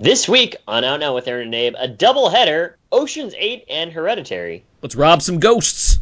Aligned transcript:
This 0.00 0.28
week 0.28 0.54
on 0.68 0.84
Out 0.84 1.00
Now 1.00 1.12
with 1.12 1.26
Aaron 1.26 1.46
and 1.46 1.54
Abe, 1.56 1.74
a 1.76 1.88
double 1.88 2.28
header: 2.28 2.76
Ocean's 2.92 3.34
Eight 3.36 3.64
and 3.68 3.90
Hereditary. 3.90 4.62
Let's 4.80 4.94
rob 4.94 5.22
some 5.22 5.40
ghosts. 5.40 5.98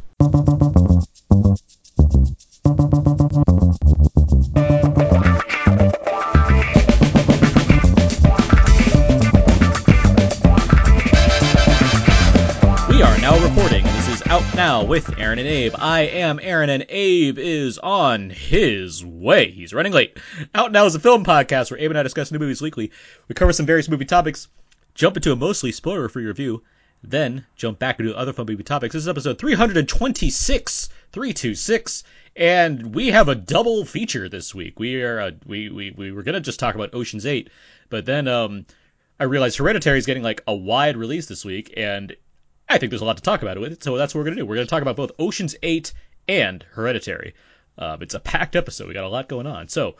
With 14.97 15.19
Aaron 15.19 15.39
and 15.39 15.47
Abe. 15.47 15.75
I 15.79 16.05
am 16.05 16.41
Aaron 16.43 16.71
and 16.71 16.87
Abe 16.89 17.39
is 17.39 17.77
on 17.77 18.31
his 18.31 19.05
way. 19.05 19.51
He's 19.51 19.75
running 19.75 19.93
late. 19.93 20.17
Out 20.55 20.73
Now 20.73 20.87
is 20.87 20.95
a 20.95 20.99
film 20.99 21.23
podcast 21.23 21.71
where 21.71 21.79
Abe 21.79 21.91
and 21.91 21.99
I 21.99 22.03
discuss 22.03 22.33
new 22.33 22.39
movies 22.39 22.63
weekly. 22.63 22.91
We 23.29 23.35
cover 23.35 23.53
some 23.53 23.67
various 23.67 23.91
movie 23.91 24.07
topics, 24.07 24.49
jump 24.95 25.19
into 25.19 25.33
a 25.33 25.37
mostly 25.37 25.71
spoiler 25.71 26.09
free 26.09 26.25
review, 26.25 26.63
then 27.03 27.45
jump 27.57 27.79
back 27.79 28.01
into 28.01 28.17
other 28.17 28.33
fun 28.33 28.47
movie 28.47 28.63
topics. 28.63 28.95
This 28.95 29.03
is 29.03 29.09
episode 29.09 29.39
326, 29.39 30.89
326, 31.13 32.05
and 32.35 32.95
we 32.95 33.09
have 33.09 33.29
a 33.29 33.35
double 33.35 33.85
feature 33.85 34.31
this 34.31 34.55
week. 34.55 34.81
We 34.81 35.03
are 35.03 35.21
uh, 35.21 35.31
we, 35.45 35.69
we 35.69 35.91
we 35.91 36.11
were 36.11 36.23
gonna 36.23 36.41
just 36.41 36.59
talk 36.59 36.75
about 36.75 36.95
Ocean's 36.95 37.27
Eight, 37.27 37.51
but 37.91 38.07
then 38.07 38.29
um 38.29 38.65
I 39.21 39.25
realized 39.25 39.59
Hereditary 39.59 39.99
is 39.99 40.07
getting 40.07 40.23
like 40.23 40.43
a 40.47 40.55
wide 40.55 40.97
release 40.97 41.27
this 41.27 41.45
week, 41.45 41.75
and 41.77 42.17
I 42.69 42.79
think 42.79 42.91
there's 42.91 43.03
a 43.03 43.07
lot 43.07 43.17
to 43.17 43.23
talk 43.23 43.43
about 43.43 43.61
with 43.61 43.73
it. 43.73 43.83
So 43.83 43.97
that's 43.97 44.15
what 44.15 44.21
we're 44.21 44.25
gonna 44.25 44.37
do. 44.37 44.47
We're 44.47 44.57
gonna 44.57 44.67
talk 44.67 44.83
about 44.83 44.97
both 44.97 45.13
Ocean's 45.19 45.55
Eight 45.63 45.93
and 46.29 46.63
Hereditary. 46.73 47.35
Um, 47.79 48.03
it's 48.03 48.15
a 48.15 48.21
packed 48.21 48.57
episode. 48.57 48.89
We 48.89 48.95
got 48.95 49.05
a 49.05 49.09
lot 49.09 49.29
going 49.29 49.47
on. 49.47 49.69
So 49.69 49.97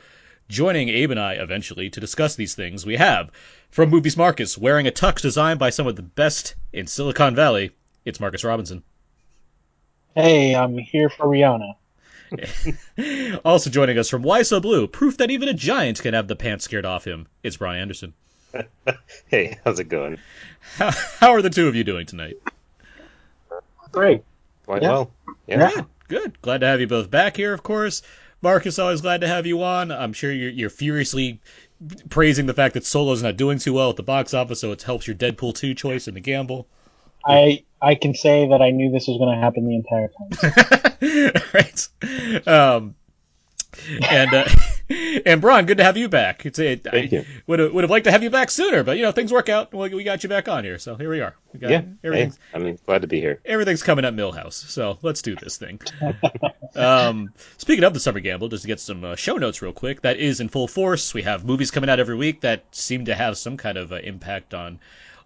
joining 0.49 0.89
Abe 0.89 1.13
and 1.13 1.21
I 1.21 1.35
eventually 1.35 1.91
to 1.91 2.01
discuss 2.01 2.35
these 2.35 2.55
things, 2.55 2.85
we 2.85 2.97
have 2.97 3.31
from 3.71 3.91
Movies 3.91 4.17
Marcus, 4.17 4.59
wearing 4.59 4.87
a 4.87 4.91
tux 4.91 5.21
designed 5.21 5.59
by 5.59 5.71
some 5.71 5.87
of 5.87 5.97
the 5.97 6.03
best 6.03 6.55
in 6.73 6.87
Silicon 6.87 7.35
Valley. 7.35 7.71
It's 8.05 8.21
Marcus 8.21 8.45
Robinson. 8.45 8.83
Hey, 10.15 10.55
I'm 10.55 10.79
here 10.79 11.11
for 11.11 11.27
Rihanna. 11.27 11.75
also 13.45 13.71
joining 13.71 13.99
us 13.99 14.09
from 14.09 14.23
Why 14.23 14.43
So 14.43 14.59
Blue, 14.61 14.89
proof 14.89 15.19
that 15.19 15.31
even 15.31 15.49
a 15.49 15.55
giant 15.55 16.01
can 16.01 16.15
have 16.15 16.27
the 16.27 16.37
pants 16.37 16.65
scared 16.65 16.87
off 16.87 17.05
him. 17.07 17.27
It's 17.43 17.59
Brian 17.59 17.83
Anderson. 17.83 18.15
Hey, 19.27 19.59
how's 19.65 19.81
it 19.81 19.89
going? 19.89 20.19
How, 20.77 20.91
how 20.91 21.33
are 21.33 21.43
the 21.43 21.51
two 21.51 21.69
of 21.69 21.75
you 21.75 21.85
doing 21.85 22.07
tonight? 22.07 22.37
Great. 23.93 24.23
Quite 24.67 24.83
Yeah. 24.83 24.89
well. 24.91 25.11
Yeah. 25.47 25.71
Yeah. 25.75 25.83
Good. 26.09 26.41
Glad 26.43 26.59
to 26.61 26.67
have 26.67 26.81
you 26.81 26.87
both 26.87 27.11
back 27.11 27.37
here, 27.37 27.53
of 27.53 27.63
course. 27.63 28.03
Marcus, 28.43 28.79
always 28.79 29.01
glad 29.01 29.23
to 29.23 29.29
have 29.29 29.47
you 29.47 29.63
on. 29.63 29.91
I'm 29.91 30.13
sure 30.13 30.31
you're, 30.31 30.51
you're 30.51 30.71
furiously 30.71 31.41
praising 32.11 32.47
the 32.47 32.55
fact 32.55 32.75
that 32.75 32.85
Solo's 32.85 33.23
not 33.23 33.37
doing 33.37 33.59
too 33.59 33.73
well 33.73 33.91
at 33.91 33.97
the 33.97 34.03
box 34.03 34.35
office, 34.35 34.61
so 34.61 34.73
it 34.73 34.83
helps 34.83 35.07
your 35.07 35.17
Deadpool 35.17 35.55
2 35.55 35.75
choice 35.75 36.07
in 36.09 36.15
the 36.15 36.21
gamble. 36.21 36.67
I 37.25 37.65
I 37.83 37.95
can 37.97 38.15
say 38.15 38.49
that 38.49 38.63
I 38.63 38.71
knew 38.71 38.91
this 38.91 39.09
was 39.09 39.19
going 39.19 39.35
to 39.35 39.41
happen 39.41 39.67
the 39.67 39.75
entire 39.75 40.09
time. 40.09 41.43
right. 41.55 42.47
Um, 42.47 42.95
and 44.09 44.33
uh, 44.33 44.45
and 45.27 45.41
Braun, 45.41 45.67
good 45.67 45.79
to 45.79 45.85
have 45.85 45.97
you 45.97 46.09
back. 46.09 46.47
It's 46.47 46.59
a, 46.59 46.77
Thank 46.77 47.13
I 47.13 47.17
you. 47.17 47.25
would 47.47 47.59
have, 47.59 47.73
would 47.73 47.85
have 47.85 47.91
liked 47.91 48.05
to 48.05 48.13
have 48.13 48.23
you 48.23 48.31
back 48.31 48.51
sooner, 48.51 48.83
but 48.83 48.97
you 48.97 49.03
know 49.03 49.13
things 49.13 49.33
work 49.33 49.49
out. 49.49 49.73
We 49.73 50.05
got 50.05 50.23
you 50.23 50.29
back 50.29 50.49
on 50.49 50.65
here, 50.65 50.79
so 50.79 50.95
here 50.95 51.11
we 51.11 51.21
are. 51.21 51.35
We 51.53 51.61
got 51.61 51.71
Yeah. 51.71 51.83
Hey, 52.03 52.31
I'm 52.55 52.77
glad 52.87 53.03
to 53.03 53.09
be 53.09 53.21
here. 53.21 53.41
everything's 53.45 53.83
coming 53.83 54.05
at 54.05 54.15
Milhouse. 54.15 54.55
So 54.55 54.99
let's 55.03 55.23
do 55.23 55.35
this 55.37 55.57
thing. 55.57 55.81
um, 56.75 57.33
speaking 57.59 57.85
of 57.85 57.95
the 57.95 58.01
summer 58.01 58.21
gamble, 58.21 58.49
just 58.49 58.63
to 58.63 58.69
get 58.69 58.81
some 58.81 59.05
uh, 59.05 59.17
show 59.17 59.37
notes 59.37 59.63
real 59.63 59.73
quick. 59.73 60.03
That 60.03 60.19
is 60.19 60.41
in 60.41 60.49
full 60.49 60.69
force. 60.69 61.15
We 61.15 61.23
have 61.23 61.45
movies 61.45 61.71
coming 61.71 61.91
out 61.91 62.01
every 62.01 62.17
week 62.17 62.41
that 62.43 62.65
seem 62.73 63.07
to 63.07 63.15
have 63.15 63.39
some 63.39 63.57
kind 63.57 63.79
of 63.79 63.93
uh, 63.93 63.97
impact 63.97 64.55
on 64.55 64.79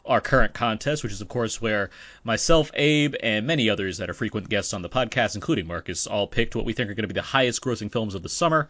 our 0.05 0.21
current 0.21 0.55
contest, 0.55 1.03
which 1.03 1.13
is 1.13 1.21
of 1.21 1.29
course 1.29 1.61
where 1.61 1.91
myself, 2.25 2.71
Abe, 2.75 3.15
and 3.23 3.47
many 3.47 3.71
others 3.71 3.99
that 3.99 4.11
are 4.11 4.15
frequent 4.15 4.49
guests 4.49 4.73
on 4.73 4.83
the 4.83 4.89
podcast, 4.89 5.35
including 5.35 5.67
Marcus, 5.67 6.07
all 6.07 6.27
picked 6.27 6.57
what 6.57 6.65
we 6.65 6.73
think 6.73 6.91
are 6.91 6.95
going 6.95 7.09
to 7.09 7.15
be 7.15 7.15
the 7.15 7.23
highest 7.23 7.63
grossing 7.63 7.91
films 7.91 8.15
of 8.15 8.23
the 8.23 8.29
summer. 8.29 8.69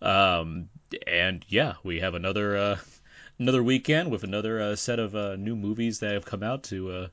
Um, 0.00 0.68
and 1.06 1.44
yeah, 1.48 1.74
we 1.82 2.00
have 2.00 2.14
another 2.14 2.56
uh, 2.56 2.76
another 3.38 3.62
weekend 3.62 4.10
with 4.10 4.24
another 4.24 4.60
uh, 4.60 4.76
set 4.76 4.98
of 4.98 5.14
uh, 5.14 5.36
new 5.36 5.56
movies 5.56 6.00
that 6.00 6.12
have 6.12 6.24
come 6.24 6.42
out 6.42 6.64
to 6.64 6.90
uh, 6.90 7.08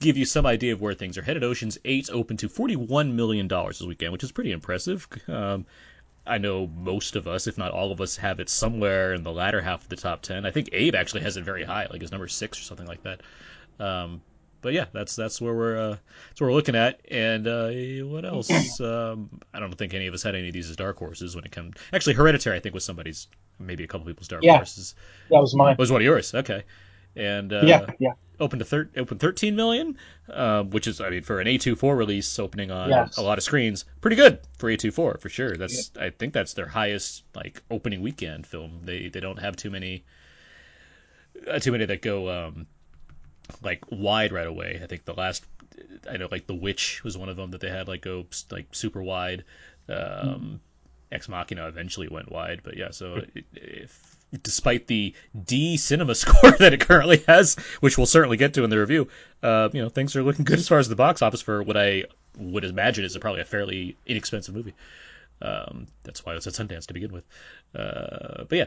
give 0.00 0.16
you 0.16 0.24
some 0.24 0.46
idea 0.46 0.72
of 0.72 0.80
where 0.80 0.94
things 0.94 1.18
are 1.18 1.22
headed. 1.22 1.44
Ocean's 1.44 1.78
8 1.84 2.10
opened 2.12 2.38
to 2.40 2.48
$41 2.48 3.12
million 3.12 3.48
this 3.48 3.82
weekend, 3.82 4.12
which 4.12 4.24
is 4.24 4.32
pretty 4.32 4.52
impressive. 4.52 5.06
Um, 5.28 5.66
I 6.28 6.38
know 6.38 6.66
most 6.66 7.16
of 7.16 7.26
us, 7.26 7.46
if 7.46 7.58
not 7.58 7.72
all 7.72 7.90
of 7.92 8.00
us, 8.00 8.16
have 8.16 8.40
it 8.40 8.48
somewhere 8.48 9.14
in 9.14 9.22
the 9.22 9.32
latter 9.32 9.60
half 9.60 9.82
of 9.82 9.88
the 9.88 9.96
top 9.96 10.22
10. 10.22 10.44
I 10.44 10.50
think 10.50 10.68
Abe 10.72 10.94
actually 10.94 11.22
has 11.22 11.36
it 11.36 11.44
very 11.44 11.64
high, 11.64 11.86
like 11.90 12.00
his 12.00 12.10
number 12.10 12.28
six 12.28 12.60
or 12.60 12.62
something 12.62 12.86
like 12.86 13.02
that. 13.02 13.22
Um, 13.80 14.20
but 14.60 14.72
yeah, 14.72 14.86
that's 14.92 15.14
that's 15.14 15.40
where 15.40 15.54
we're 15.54 15.78
uh, 15.78 15.96
that's 16.28 16.40
what 16.40 16.48
we're 16.48 16.52
looking 16.52 16.74
at. 16.74 17.00
And 17.10 17.46
uh, 17.46 17.70
what 18.06 18.24
else? 18.24 18.80
Um, 18.80 19.30
I 19.54 19.60
don't 19.60 19.72
think 19.74 19.94
any 19.94 20.08
of 20.08 20.14
us 20.14 20.22
had 20.22 20.34
any 20.34 20.48
of 20.48 20.52
these 20.52 20.68
as 20.68 20.76
dark 20.76 20.98
horses 20.98 21.36
when 21.36 21.44
it 21.44 21.52
comes. 21.52 21.74
Actually, 21.92 22.14
Hereditary, 22.14 22.56
I 22.56 22.60
think, 22.60 22.74
was 22.74 22.84
somebody's, 22.84 23.28
maybe 23.58 23.84
a 23.84 23.86
couple 23.86 24.06
people's 24.06 24.28
dark 24.28 24.42
Yeah. 24.42 24.56
horses. 24.56 24.94
That 25.30 25.40
was 25.40 25.54
mine. 25.54 25.76
Was 25.78 25.92
one 25.92 26.00
of 26.00 26.04
yours? 26.04 26.34
Okay. 26.34 26.64
And 27.16 27.52
uh, 27.52 27.62
yeah, 27.64 27.86
yeah. 27.98 28.12
open 28.38 28.58
to 28.60 28.64
thir- 28.64 28.90
open 28.96 29.18
13 29.18 29.56
million, 29.56 29.96
uh, 30.32 30.62
which 30.64 30.86
is 30.86 31.00
I 31.00 31.10
mean 31.10 31.22
for 31.22 31.40
an 31.40 31.46
A24 31.46 31.96
release 31.96 32.38
opening 32.38 32.70
on 32.70 32.90
Yes. 32.90 33.16
a 33.16 33.22
lot 33.22 33.38
of 33.38 33.44
screens, 33.44 33.84
pretty 34.00 34.16
good 34.16 34.38
for 34.58 34.70
A24 34.70 35.20
for 35.20 35.28
sure. 35.28 35.56
That's 35.56 35.90
I 35.98 36.10
think 36.10 36.32
that's 36.32 36.54
their 36.54 36.68
highest 36.68 37.24
like 37.34 37.62
opening 37.70 38.02
weekend 38.02 38.46
film. 38.46 38.80
They 38.84 39.08
they 39.08 39.20
don't 39.20 39.38
have 39.38 39.56
too 39.56 39.70
many 39.70 40.04
uh, 41.50 41.58
too 41.58 41.72
many 41.72 41.84
that 41.86 42.02
go 42.02 42.46
um, 42.46 42.66
like 43.62 43.82
wide 43.90 44.32
right 44.32 44.46
away. 44.46 44.80
I 44.82 44.86
think 44.86 45.04
the 45.04 45.14
last 45.14 45.44
I 46.08 46.16
know 46.16 46.28
like 46.30 46.46
The 46.46 46.54
Witch 46.54 47.02
was 47.04 47.16
one 47.18 47.28
of 47.28 47.36
them 47.36 47.50
that 47.52 47.60
they 47.60 47.70
had 47.70 47.88
like 47.88 48.02
go 48.02 48.26
like 48.50 48.74
super 48.74 49.02
wide. 49.02 49.44
Um, 49.88 50.60
Ex 51.10 51.28
Machina 51.28 51.66
eventually 51.68 52.08
went 52.08 52.30
wide, 52.30 52.60
but 52.62 52.76
yeah. 52.76 52.90
So 52.90 53.22
if 53.54 54.16
despite 54.42 54.86
the 54.86 55.14
D 55.44 55.76
cinema 55.76 56.14
score 56.14 56.52
that 56.52 56.72
it 56.72 56.80
currently 56.80 57.22
has, 57.26 57.56
which 57.80 57.96
we'll 57.96 58.06
certainly 58.06 58.36
get 58.36 58.54
to 58.54 58.64
in 58.64 58.70
the 58.70 58.78
review, 58.78 59.08
uh, 59.42 59.68
you 59.72 59.82
know 59.82 59.88
things 59.88 60.16
are 60.16 60.22
looking 60.22 60.44
good 60.44 60.58
as 60.58 60.68
far 60.68 60.78
as 60.78 60.88
the 60.88 60.96
box 60.96 61.22
office 61.22 61.42
for 61.42 61.62
what 61.62 61.76
I 61.76 62.04
would 62.36 62.64
imagine 62.64 63.04
is 63.04 63.16
a, 63.16 63.20
probably 63.20 63.40
a 63.40 63.46
fairly 63.46 63.96
inexpensive 64.06 64.54
movie. 64.54 64.74
Um, 65.40 65.86
that's 66.02 66.24
why 66.24 66.32
it 66.32 66.36
was 66.36 66.46
at 66.46 66.54
Sundance 66.54 66.86
to 66.86 66.94
begin 66.94 67.12
with. 67.12 67.24
Uh, 67.74 68.44
but 68.48 68.58
yeah, 68.58 68.64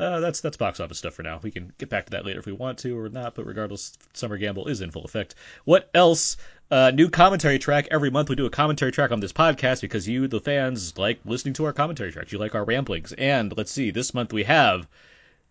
uh, 0.00 0.20
that's 0.20 0.40
that's 0.40 0.56
box 0.56 0.80
office 0.80 0.98
stuff 0.98 1.14
for 1.14 1.22
now. 1.22 1.40
We 1.42 1.50
can 1.50 1.72
get 1.78 1.88
back 1.88 2.06
to 2.06 2.10
that 2.12 2.24
later 2.24 2.40
if 2.40 2.46
we 2.46 2.52
want 2.52 2.78
to 2.78 2.98
or 2.98 3.08
not. 3.08 3.34
But 3.34 3.46
regardless, 3.46 3.96
Summer 4.14 4.38
Gamble 4.38 4.68
is 4.68 4.80
in 4.80 4.90
full 4.90 5.04
effect. 5.04 5.34
What 5.64 5.90
else? 5.94 6.36
Uh, 6.70 6.92
new 6.92 7.10
commentary 7.10 7.58
track 7.58 7.88
every 7.90 8.10
month. 8.10 8.28
We 8.28 8.36
do 8.36 8.46
a 8.46 8.50
commentary 8.50 8.92
track 8.92 9.10
on 9.10 9.18
this 9.18 9.32
podcast 9.32 9.80
because 9.80 10.08
you, 10.08 10.28
the 10.28 10.40
fans, 10.40 10.96
like 10.96 11.18
listening 11.24 11.54
to 11.54 11.64
our 11.64 11.72
commentary 11.72 12.12
tracks. 12.12 12.32
You 12.32 12.38
like 12.38 12.54
our 12.54 12.64
ramblings. 12.64 13.12
And 13.12 13.56
let's 13.56 13.72
see, 13.72 13.90
this 13.90 14.14
month 14.14 14.32
we 14.32 14.44
have, 14.44 14.86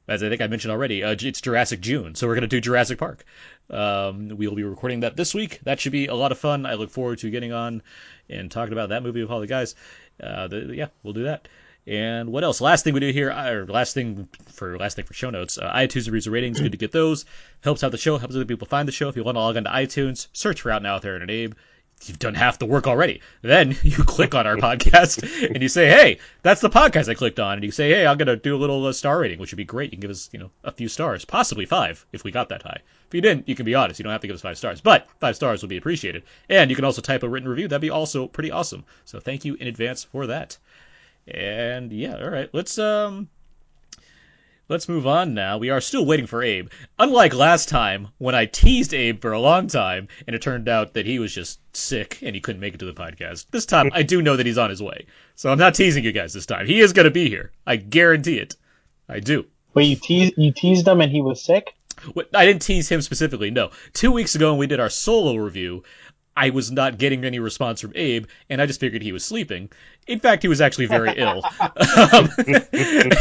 as 0.07 0.23
I 0.23 0.29
think 0.29 0.41
I 0.41 0.47
mentioned 0.47 0.71
already, 0.71 1.03
uh, 1.03 1.15
it's 1.19 1.41
Jurassic 1.41 1.81
June, 1.81 2.15
so 2.15 2.25
we're 2.25 2.35
gonna 2.35 2.47
do 2.47 2.61
Jurassic 2.61 2.97
Park. 2.97 3.25
Um, 3.69 4.29
we 4.29 4.47
will 4.47 4.55
be 4.55 4.63
recording 4.63 5.01
that 5.01 5.17
this 5.17 5.35
week. 5.35 5.59
That 5.63 5.79
should 5.79 5.91
be 5.91 6.07
a 6.07 6.15
lot 6.15 6.31
of 6.31 6.39
fun. 6.39 6.65
I 6.65 6.75
look 6.75 6.89
forward 6.89 7.19
to 7.19 7.29
getting 7.29 7.51
on 7.51 7.83
and 8.29 8.49
talking 8.49 8.73
about 8.73 8.89
that 8.89 9.03
movie 9.03 9.21
with 9.21 9.29
all 9.29 9.41
the 9.41 9.47
guys. 9.47 9.75
Uh, 10.23 10.47
the, 10.47 10.73
yeah, 10.73 10.87
we'll 11.03 11.13
do 11.13 11.23
that. 11.23 11.47
And 11.89 12.31
what 12.31 12.43
else? 12.43 12.61
Last 12.61 12.83
thing 12.83 12.93
we 12.93 12.99
do 12.99 13.09
here, 13.09 13.31
or 13.31 13.65
last 13.65 13.95
thing 13.95 14.29
for 14.45 14.77
last 14.77 14.95
thing 14.95 15.05
for 15.05 15.15
show 15.15 15.31
notes, 15.31 15.57
uh, 15.57 15.73
iTunes 15.73 16.05
reviews 16.05 16.27
and 16.27 16.33
ratings. 16.33 16.61
Good 16.61 16.73
to 16.73 16.77
get 16.77 16.91
those. 16.91 17.25
Helps 17.61 17.83
out 17.83 17.91
the 17.91 17.97
show. 17.97 18.19
Helps 18.19 18.35
other 18.35 18.45
people 18.45 18.67
find 18.67 18.87
the 18.87 18.91
show. 18.91 19.09
If 19.09 19.15
you 19.15 19.23
want 19.23 19.37
to 19.37 19.39
log 19.39 19.57
on 19.57 19.63
to 19.63 19.71
iTunes, 19.71 20.27
search 20.31 20.61
for 20.61 20.69
Out 20.69 20.83
Now 20.83 20.93
with 20.95 21.05
Aaron 21.05 21.23
and 21.23 21.31
Abe. 21.31 21.55
You've 22.05 22.19
done 22.19 22.35
half 22.35 22.59
the 22.59 22.67
work 22.67 22.85
already. 22.85 23.21
Then 23.41 23.75
you 23.83 24.03
click 24.03 24.35
on 24.35 24.45
our 24.45 24.55
podcast 24.67 25.23
and 25.49 25.63
you 25.63 25.67
say, 25.67 25.87
"Hey, 25.89 26.19
that's 26.43 26.61
the 26.61 26.69
podcast 26.69 27.09
I 27.09 27.15
clicked 27.15 27.39
on." 27.39 27.53
And 27.53 27.63
you 27.63 27.71
say, 27.71 27.89
"Hey, 27.89 28.05
I'm 28.05 28.19
gonna 28.19 28.35
do 28.35 28.55
a 28.55 28.61
little 28.61 28.85
uh, 28.85 28.93
star 28.93 29.19
rating, 29.19 29.39
which 29.39 29.51
would 29.51 29.57
be 29.57 29.65
great. 29.65 29.91
You 29.91 29.97
can 29.97 30.01
give 30.01 30.11
us, 30.11 30.29
you 30.31 30.37
know, 30.37 30.51
a 30.63 30.71
few 30.71 30.89
stars, 30.89 31.25
possibly 31.25 31.65
five 31.65 32.05
if 32.11 32.23
we 32.23 32.29
got 32.29 32.49
that 32.49 32.61
high. 32.61 32.81
If 33.07 33.15
you 33.15 33.21
didn't, 33.21 33.49
you 33.49 33.55
can 33.55 33.65
be 33.65 33.73
honest. 33.73 33.99
You 33.99 34.03
don't 34.03 34.11
have 34.11 34.21
to 34.21 34.27
give 34.27 34.35
us 34.35 34.43
five 34.43 34.59
stars, 34.59 34.79
but 34.79 35.07
five 35.19 35.35
stars 35.35 35.63
would 35.63 35.69
be 35.69 35.77
appreciated. 35.77 36.21
And 36.49 36.69
you 36.69 36.75
can 36.75 36.85
also 36.85 37.01
type 37.01 37.23
a 37.23 37.29
written 37.29 37.49
review. 37.49 37.67
That'd 37.67 37.81
be 37.81 37.89
also 37.89 38.27
pretty 38.27 38.51
awesome. 38.51 38.85
So 39.05 39.19
thank 39.19 39.43
you 39.43 39.55
in 39.55 39.67
advance 39.67 40.03
for 40.03 40.27
that. 40.27 40.55
And 41.33 41.91
yeah, 41.91 42.17
all 42.17 42.29
right, 42.29 42.49
let's 42.53 42.77
um 42.77 43.29
let's 44.67 44.87
move 44.87 45.07
on 45.07 45.33
now. 45.33 45.57
We 45.57 45.69
are 45.69 45.81
still 45.81 46.05
waiting 46.05 46.27
for 46.27 46.43
Abe. 46.43 46.69
Unlike 46.97 47.33
last 47.33 47.69
time 47.69 48.09
when 48.17 48.35
I 48.35 48.45
teased 48.45 48.93
Abe 48.93 49.21
for 49.21 49.31
a 49.31 49.39
long 49.39 49.67
time 49.67 50.07
and 50.27 50.35
it 50.35 50.41
turned 50.41 50.69
out 50.69 50.93
that 50.93 51.05
he 51.05 51.19
was 51.19 51.33
just 51.33 51.59
sick 51.75 52.19
and 52.21 52.35
he 52.35 52.41
couldn't 52.41 52.61
make 52.61 52.73
it 52.73 52.79
to 52.79 52.85
the 52.85 52.93
podcast. 52.93 53.47
This 53.51 53.65
time 53.65 53.89
I 53.93 54.03
do 54.03 54.21
know 54.21 54.37
that 54.37 54.45
he's 54.45 54.57
on 54.57 54.69
his 54.69 54.81
way. 54.81 55.07
So 55.35 55.51
I'm 55.51 55.59
not 55.59 55.75
teasing 55.75 56.03
you 56.03 56.11
guys 56.11 56.33
this 56.33 56.45
time. 56.45 56.67
He 56.67 56.79
is 56.79 56.93
going 56.93 57.05
to 57.05 57.11
be 57.11 57.29
here. 57.29 57.51
I 57.65 57.75
guarantee 57.75 58.37
it. 58.37 58.55
I 59.07 59.19
do. 59.19 59.45
Wait, 59.73 59.85
you 59.85 59.95
teased 59.95 60.33
you 60.37 60.51
teased 60.51 60.87
him 60.87 61.01
and 61.01 61.11
he 61.11 61.21
was 61.21 61.43
sick? 61.43 61.73
I 62.33 62.45
didn't 62.45 62.61
tease 62.61 62.87
him 62.87 63.01
specifically. 63.01 63.51
No. 63.51 63.71
2 63.93 64.11
weeks 64.11 64.35
ago 64.35 64.51
when 64.51 64.59
we 64.59 64.67
did 64.67 64.79
our 64.79 64.89
solo 64.89 65.35
review, 65.35 65.83
I 66.37 66.51
was 66.51 66.71
not 66.71 66.97
getting 66.97 67.25
any 67.25 67.39
response 67.39 67.81
from 67.81 67.91
Abe, 67.95 68.25
and 68.49 68.61
I 68.61 68.65
just 68.65 68.79
figured 68.79 69.01
he 69.01 69.11
was 69.11 69.25
sleeping. 69.25 69.69
In 70.07 70.19
fact, 70.19 70.41
he 70.41 70.47
was 70.47 70.61
actually 70.61 70.85
very 70.85 71.13
ill, 71.17 71.43
um, 71.59 72.29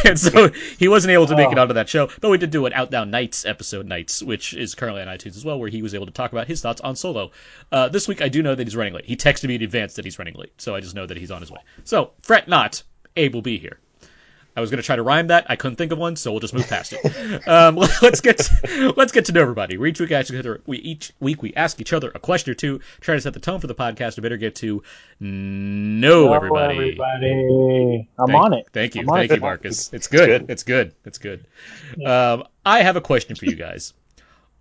and 0.05 0.19
so 0.19 0.49
he 0.79 0.87
wasn't 0.89 1.11
able 1.13 1.27
to 1.27 1.37
make 1.37 1.51
it 1.51 1.59
Oh. 1.59 1.63
onto 1.63 1.75
that 1.75 1.89
show. 1.89 2.09
But 2.21 2.31
we 2.31 2.39
did 2.39 2.51
do 2.51 2.67
an 2.67 2.73
Out 2.73 2.91
Now 2.91 3.05
Nights 3.05 3.45
episode, 3.45 3.87
Nights, 3.87 4.23
which 4.23 4.55
is 4.55 4.75
currently 4.75 5.03
on 5.03 5.09
iTunes 5.09 5.37
as 5.37 5.45
well, 5.45 5.59
where 5.59 5.69
he 5.69 5.83
was 5.83 5.95
able 5.95 6.07
to 6.07 6.13
talk 6.13 6.33
about 6.33 6.47
his 6.47 6.61
thoughts 6.63 6.81
on 6.81 6.95
Solo. 6.97 7.33
Uh, 7.73 7.89
this 7.89 8.07
week, 8.07 8.23
I 8.23 8.29
do 8.29 8.43
know 8.43 8.55
that 8.55 8.67
he's 8.67 8.77
running 8.77 8.95
late. 8.95 9.05
He 9.05 9.17
texted 9.17 9.49
me 9.49 9.57
in 9.57 9.63
advance 9.63 9.95
that 9.95 10.05
he's 10.05 10.19
running 10.19 10.35
late, 10.35 10.53
so 10.61 10.75
I 10.75 10.81
just 10.81 10.95
know 10.95 11.07
that 11.07 11.17
he's 11.17 11.31
on 11.31 11.41
his 11.41 11.51
way. 11.51 11.61
So 11.85 12.13
fret 12.23 12.47
not, 12.49 12.83
Abe 13.17 13.35
will 13.35 13.43
be 13.43 13.59
here. 13.59 13.79
I 14.59 14.61
was 14.61 14.71
going 14.71 14.79
to 14.79 14.83
try 14.83 14.97
to 14.97 15.05
rhyme 15.05 15.29
that. 15.29 15.47
I 15.49 15.55
couldn't 15.55 15.77
think 15.77 15.93
of 15.93 15.99
one, 15.99 16.17
so 16.17 16.33
we'll 16.33 16.41
just 16.41 16.53
move 16.53 16.67
past 16.67 16.93
it. 16.93 17.47
Um, 17.47 17.77
let's 18.03 18.21
get 18.21 18.39
to, 18.39 18.93
let's 18.97 19.13
get 19.13 19.27
to 19.27 19.33
know 19.33 19.41
everybody. 19.41 19.77
We 19.77 19.91
each 19.91 20.01
week 20.01 20.11
ask 20.11 20.33
each 20.33 20.39
other. 20.41 20.61
We 20.67 20.79
each 20.79 21.13
week 21.21 21.43
we 21.43 21.55
ask 21.55 21.81
each 21.81 21.93
other 21.93 22.11
a 22.13 22.19
question 22.19 22.51
or 22.51 22.55
two, 22.57 22.81
try 23.01 23.15
to 23.15 23.21
set 23.21 23.35
the 23.35 23.39
tone 23.41 23.61
for 23.61 23.69
the 23.69 23.75
podcast. 23.77 24.17
To 24.17 24.21
better 24.23 24.37
get 24.37 24.57
to 24.57 24.83
know 25.21 26.33
everybody. 26.35 26.75
everybody. 26.77 28.09
I'm 28.19 28.27
Thank- 28.27 28.43
on 28.45 28.53
it. 28.55 28.67
Thank 28.73 28.97
you, 28.97 29.03
I'm 29.03 29.07
thank 29.07 29.31
it. 29.31 29.37
you, 29.37 29.41
Marcus. 29.41 29.93
It's 29.93 30.09
good. 30.09 30.27
good. 30.27 30.51
It's 30.51 30.65
good. 30.65 30.93
It's 31.05 31.19
good. 31.19 31.47
Um, 32.05 32.43
I 32.67 32.83
have 32.83 32.97
a 32.97 33.01
question 33.01 33.37
for 33.37 33.45
you 33.45 33.55
guys. 33.55 33.95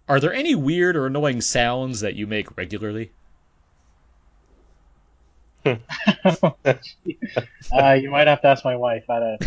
Are 0.07 0.19
there 0.19 0.31
any 0.33 0.53
weird 0.53 0.95
or 0.95 1.07
annoying 1.07 1.41
sounds 1.41 2.01
that 2.01 2.13
you 2.13 2.27
make 2.27 2.55
regularly? 2.55 3.11
Uh, 7.71 7.93
you 7.93 8.09
might 8.09 8.27
have 8.27 8.41
to 8.41 8.47
ask 8.47 8.63
my 8.63 8.77
wife. 8.77 9.03
I 9.09 9.19
don't. 9.19 9.41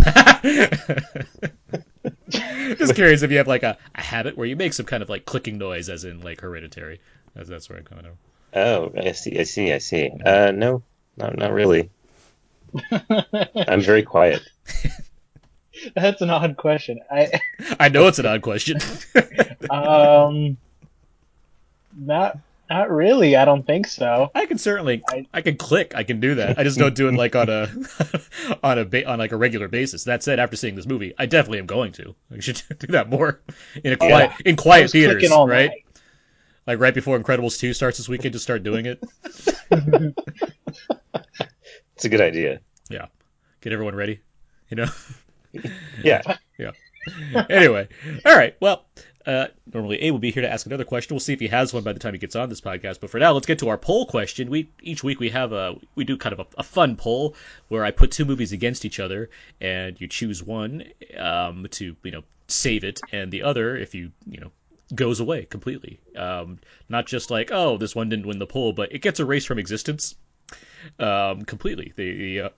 Just 2.78 2.94
curious 2.94 3.22
if 3.22 3.30
you 3.30 3.38
have 3.38 3.48
like 3.48 3.62
a, 3.62 3.78
a 3.94 4.02
habit 4.02 4.36
where 4.36 4.46
you 4.46 4.56
make 4.56 4.74
some 4.74 4.84
kind 4.86 5.02
of 5.02 5.08
like 5.08 5.24
clicking 5.24 5.56
noise, 5.56 5.88
as 5.88 6.04
in 6.04 6.20
like 6.20 6.40
hereditary. 6.40 7.00
That's, 7.34 7.48
that's 7.48 7.68
where 7.70 7.78
I'm 7.78 7.84
coming 7.84 8.04
from. 8.04 8.18
Oh, 8.52 8.92
I 8.96 9.12
see, 9.12 9.38
I 9.38 9.44
see, 9.44 9.72
I 9.72 9.78
see. 9.78 10.10
Uh, 10.24 10.50
no, 10.50 10.82
not 11.16 11.38
not 11.38 11.52
really. 11.52 11.90
I'm 12.90 13.80
very 13.80 14.02
quiet. 14.02 14.42
That's 15.94 16.20
an 16.20 16.30
odd 16.30 16.56
question. 16.56 17.00
I 17.10 17.40
I 17.78 17.88
know 17.88 18.06
it's 18.08 18.18
an 18.18 18.26
odd 18.26 18.42
question. 18.42 18.78
um, 19.70 20.58
not 21.96 22.38
not 22.70 22.90
really. 22.90 23.36
I 23.36 23.44
don't 23.44 23.66
think 23.66 23.86
so. 23.88 24.30
I 24.34 24.46
can 24.46 24.56
certainly, 24.56 25.02
I- 25.10 25.26
I 25.34 25.40
can 25.42 25.56
click, 25.56 25.92
I 25.94 26.04
can 26.04 26.20
do 26.20 26.36
that. 26.36 26.58
I 26.58 26.62
just 26.64 26.78
don't 26.78 26.94
do 26.94 27.08
it 27.08 27.14
like 27.14 27.34
on 27.36 27.48
a, 27.48 27.68
on 28.62 28.78
a 28.78 28.84
ba- 28.84 29.06
on 29.08 29.18
like 29.18 29.32
a 29.32 29.36
regular 29.36 29.68
basis. 29.68 30.04
That 30.04 30.22
said, 30.22 30.38
after 30.38 30.56
seeing 30.56 30.76
this 30.76 30.86
movie, 30.86 31.12
I 31.18 31.26
definitely 31.26 31.58
am 31.58 31.66
going 31.66 31.92
to. 31.92 32.14
I 32.34 32.40
should 32.40 32.62
do 32.78 32.86
that 32.88 33.10
more 33.10 33.40
in 33.84 33.92
a 33.92 33.96
Oh, 34.00 34.08
quiet, 34.08 34.30
in 34.46 34.56
quiet 34.56 34.90
theaters, 34.90 35.14
clicking 35.20 35.32
all 35.36 35.46
right? 35.48 35.68
night. 35.70 35.86
Like 36.66 36.78
right 36.78 36.94
before 36.94 37.18
Incredibles 37.18 37.58
two 37.58 37.72
starts 37.74 37.98
this 37.98 38.08
weekend, 38.08 38.32
just 38.34 38.44
start 38.44 38.62
doing 38.62 38.86
it. 38.86 39.02
It's 41.96 42.04
a 42.06 42.08
good 42.08 42.20
idea. 42.22 42.60
Yeah, 42.88 43.06
get 43.60 43.72
everyone 43.74 43.94
ready, 43.94 44.20
you 44.70 44.76
know. 44.78 44.86
Yeah. 46.02 46.22
Yeah. 46.58 46.70
anyway, 47.50 47.88
all 48.24 48.34
right. 48.36 48.56
Well, 48.60 48.86
uh, 49.26 49.48
normally 49.72 50.02
A 50.04 50.10
will 50.10 50.18
be 50.18 50.30
here 50.30 50.42
to 50.42 50.50
ask 50.50 50.66
another 50.66 50.84
question. 50.84 51.14
We'll 51.14 51.20
see 51.20 51.32
if 51.32 51.40
he 51.40 51.48
has 51.48 51.74
one 51.74 51.82
by 51.82 51.92
the 51.92 51.98
time 51.98 52.14
he 52.14 52.18
gets 52.18 52.36
on 52.36 52.48
this 52.48 52.60
podcast. 52.60 53.00
But 53.00 53.10
for 53.10 53.18
now, 53.18 53.32
let's 53.32 53.46
get 53.46 53.58
to 53.60 53.68
our 53.68 53.76
poll 53.76 54.06
question. 54.06 54.50
We 54.50 54.70
each 54.82 55.04
week 55.04 55.20
we 55.20 55.30
have 55.30 55.52
a 55.52 55.76
we 55.94 56.04
do 56.04 56.16
kind 56.16 56.32
of 56.32 56.40
a, 56.40 56.46
a 56.58 56.62
fun 56.62 56.96
poll 56.96 57.34
where 57.68 57.84
I 57.84 57.90
put 57.90 58.10
two 58.10 58.24
movies 58.24 58.52
against 58.52 58.84
each 58.84 58.98
other, 58.98 59.30
and 59.60 60.00
you 60.00 60.06
choose 60.08 60.42
one 60.42 60.84
um, 61.18 61.66
to 61.72 61.96
you 62.02 62.10
know 62.10 62.22
save 62.48 62.84
it, 62.84 63.00
and 63.12 63.30
the 63.30 63.42
other 63.42 63.76
if 63.76 63.94
you 63.94 64.10
you 64.26 64.40
know 64.40 64.50
goes 64.94 65.20
away 65.20 65.44
completely. 65.44 66.00
Um, 66.16 66.58
not 66.88 67.06
just 67.06 67.30
like 67.30 67.50
oh 67.52 67.76
this 67.76 67.94
one 67.94 68.08
didn't 68.08 68.26
win 68.26 68.38
the 68.38 68.46
poll, 68.46 68.72
but 68.72 68.92
it 68.92 69.02
gets 69.02 69.20
erased 69.20 69.46
from 69.46 69.58
existence 69.58 70.14
um, 70.98 71.44
completely. 71.44 71.92
The, 71.94 72.16
the 72.16 72.40
uh, 72.40 72.48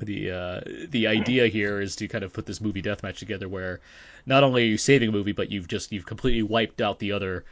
the 0.00 0.30
uh, 0.30 0.60
the 0.88 1.06
idea 1.06 1.46
here 1.48 1.80
is 1.80 1.96
to 1.96 2.08
kind 2.08 2.24
of 2.24 2.32
put 2.32 2.46
this 2.46 2.60
movie 2.60 2.82
deathmatch 2.82 3.18
together 3.18 3.48
where 3.48 3.80
not 4.26 4.42
only 4.42 4.62
are 4.62 4.66
you 4.66 4.78
saving 4.78 5.08
a 5.08 5.12
movie, 5.12 5.32
but 5.32 5.50
you've 5.50 5.68
just 5.68 5.92
you've 5.92 6.06
completely 6.06 6.42
wiped 6.42 6.80
out 6.80 6.98
the 6.98 7.12
other 7.12 7.44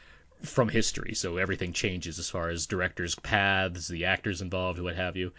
from 0.43 0.69
history. 0.69 1.15
So 1.15 1.37
everything 1.37 1.73
changes 1.73 2.19
as 2.19 2.31
far 2.31 2.49
as 2.49 2.67
directors' 2.67 3.15
paths, 3.17 3.89
the 3.89 4.05
actors 4.05 4.41
involved, 4.41 4.79
what 4.79 4.95
have 4.95 5.17
you, 5.17 5.33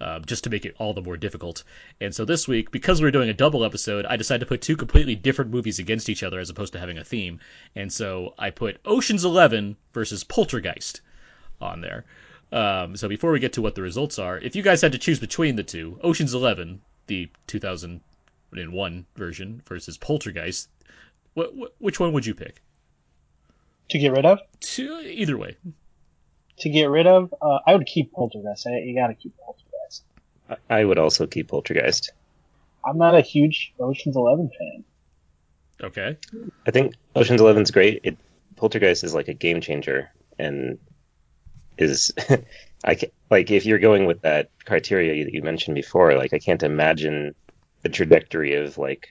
uh, 0.00 0.20
just 0.20 0.44
to 0.44 0.50
make 0.50 0.64
it 0.64 0.74
all 0.78 0.94
the 0.94 1.02
more 1.02 1.16
difficult. 1.16 1.62
And 2.00 2.14
so 2.14 2.24
this 2.24 2.48
week, 2.48 2.70
because 2.70 3.02
we're 3.02 3.10
doing 3.10 3.28
a 3.28 3.34
double 3.34 3.64
episode, 3.64 4.06
I 4.06 4.16
decided 4.16 4.40
to 4.40 4.46
put 4.46 4.62
two 4.62 4.76
completely 4.76 5.14
different 5.14 5.50
movies 5.50 5.78
against 5.78 6.08
each 6.08 6.22
other 6.22 6.38
as 6.38 6.50
opposed 6.50 6.72
to 6.72 6.78
having 6.78 6.98
a 6.98 7.04
theme. 7.04 7.40
And 7.74 7.92
so 7.92 8.34
I 8.38 8.50
put 8.50 8.80
Ocean's 8.84 9.24
Eleven 9.24 9.76
versus 9.92 10.24
Poltergeist 10.24 11.00
on 11.60 11.80
there. 11.80 12.04
Um, 12.52 12.96
so 12.96 13.08
before 13.08 13.32
we 13.32 13.40
get 13.40 13.54
to 13.54 13.62
what 13.62 13.74
the 13.74 13.82
results 13.82 14.18
are, 14.18 14.38
if 14.38 14.54
you 14.56 14.62
guys 14.62 14.80
had 14.80 14.92
to 14.92 14.98
choose 14.98 15.18
between 15.18 15.56
the 15.56 15.62
two, 15.64 15.98
Ocean's 16.02 16.32
Eleven, 16.34 16.80
the 17.08 17.28
2001 17.48 19.06
version, 19.16 19.62
versus 19.66 19.98
Poltergeist, 19.98 20.68
wh- 21.36 21.50
wh- 21.58 21.82
which 21.82 21.98
one 22.00 22.12
would 22.12 22.24
you 22.26 22.34
pick? 22.34 22.62
To 23.90 23.98
get 23.98 24.12
rid 24.12 24.26
of? 24.26 24.40
Two, 24.60 25.00
either 25.04 25.36
way. 25.36 25.56
To 26.60 26.68
get 26.70 26.86
rid 26.86 27.06
of? 27.06 27.34
Uh, 27.40 27.58
I 27.66 27.74
would 27.74 27.86
keep 27.86 28.12
Poltergeist. 28.12 28.66
I, 28.66 28.78
you 28.78 28.94
gotta 28.94 29.14
keep 29.14 29.34
Poltergeist. 29.38 30.04
I- 30.48 30.80
I 30.80 30.84
would 30.84 30.98
also 30.98 31.26
keep 31.26 31.48
Poltergeist. 31.48 32.12
I'm 32.84 32.98
not 32.98 33.14
a 33.16 33.20
huge 33.20 33.72
Ocean's 33.80 34.16
Eleven 34.16 34.48
fan. 34.56 34.84
Okay. 35.82 36.16
I 36.66 36.70
think 36.70 36.94
Ocean's 37.16 37.40
Eleven's 37.40 37.70
great. 37.72 38.00
It, 38.04 38.16
Poltergeist 38.54 39.04
is 39.04 39.14
like 39.14 39.28
a 39.28 39.34
game 39.34 39.60
changer, 39.60 40.10
and 40.38 40.78
is 41.78 42.12
I 42.84 42.94
ca 42.94 43.10
like 43.30 43.50
if 43.50 43.66
you're 43.66 43.78
going 43.78 44.06
with 44.06 44.22
that 44.22 44.50
criteria 44.64 45.24
that 45.24 45.32
you 45.32 45.42
mentioned 45.42 45.74
before, 45.74 46.16
like 46.16 46.32
I 46.32 46.38
can't 46.38 46.62
imagine 46.62 47.34
the 47.82 47.88
trajectory 47.88 48.54
of 48.54 48.78
like 48.78 49.08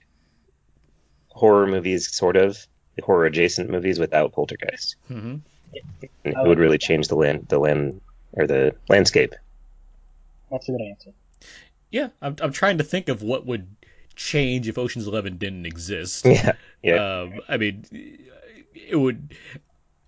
horror 1.28 1.66
movies, 1.66 2.14
sort 2.14 2.36
of 2.36 2.58
the 2.96 3.02
horror 3.02 3.26
adjacent 3.26 3.70
movies, 3.70 3.98
without 3.98 4.32
Poltergeist. 4.32 4.96
hmm 5.08 5.36
And 6.24 6.34
it 6.34 6.48
would 6.48 6.58
really 6.58 6.78
change 6.78 7.08
the 7.08 7.16
land, 7.16 7.46
the 7.48 7.58
land 7.58 8.00
or 8.32 8.46
the 8.46 8.74
landscape. 8.88 9.34
That's 10.50 10.68
a 10.68 10.72
good 10.72 10.80
answer. 10.80 11.10
Yeah, 11.90 12.08
I'm, 12.22 12.36
I'm 12.40 12.52
trying 12.52 12.78
to 12.78 12.84
think 12.84 13.08
of 13.08 13.22
what 13.22 13.46
would 13.46 13.68
change 14.14 14.68
if 14.68 14.78
Ocean's 14.78 15.06
Eleven 15.06 15.36
didn't 15.36 15.66
exist. 15.66 16.26
Yeah, 16.36 16.52
yeah. 16.82 17.20
Um, 17.20 17.40
I 17.48 17.56
mean, 17.56 17.84
it 18.74 18.96
would. 18.96 19.34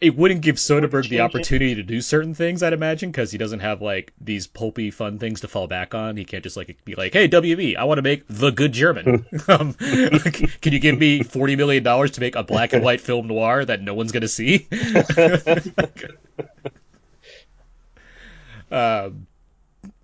It 0.01 0.17
wouldn't 0.17 0.43
give 0.43 0.57
Soderbergh 0.57 1.09
the 1.09 1.17
change 1.17 1.35
it. 1.35 1.41
opportunity 1.41 1.75
to 1.75 1.83
do 1.83 2.01
certain 2.01 2.33
things, 2.33 2.63
I'd 2.63 2.73
imagine, 2.73 3.11
because 3.11 3.33
he 3.33 3.39
doesn't 3.39 3.59
have 3.61 3.83
like 3.83 4.13
these 4.21 4.47
pulpy, 4.47 4.93
fun 4.93 5.19
things 5.19 5.41
to 5.41 5.49
fall 5.49 5.67
back 5.67 5.93
on. 5.93 6.17
He 6.17 6.25
can't 6.25 6.45
just 6.45 6.57
like 6.57 6.79
be 6.85 6.95
like, 6.95 7.15
"Hey, 7.15 7.29
WB, 7.29 7.77
I 7.77 7.83
want 7.83 7.99
to 7.99 8.03
make 8.03 8.23
the 8.29 8.51
good 8.51 8.73
German. 8.73 9.27
um, 9.49 9.75
can 9.75 10.73
you 10.73 10.79
give 10.79 10.99
me 10.99 11.25
forty 11.25 11.57
million 11.57 11.83
dollars 11.83 12.13
to 12.13 12.21
make 12.21 12.37
a 12.37 12.45
black 12.45 12.73
and 12.73 12.85
white 12.85 13.01
film 13.01 13.27
noir 13.27 13.65
that 13.65 13.83
no 13.83 13.95
one's 13.95 14.13
gonna 14.13 14.29
see?" 14.29 14.69
um, 18.71 19.27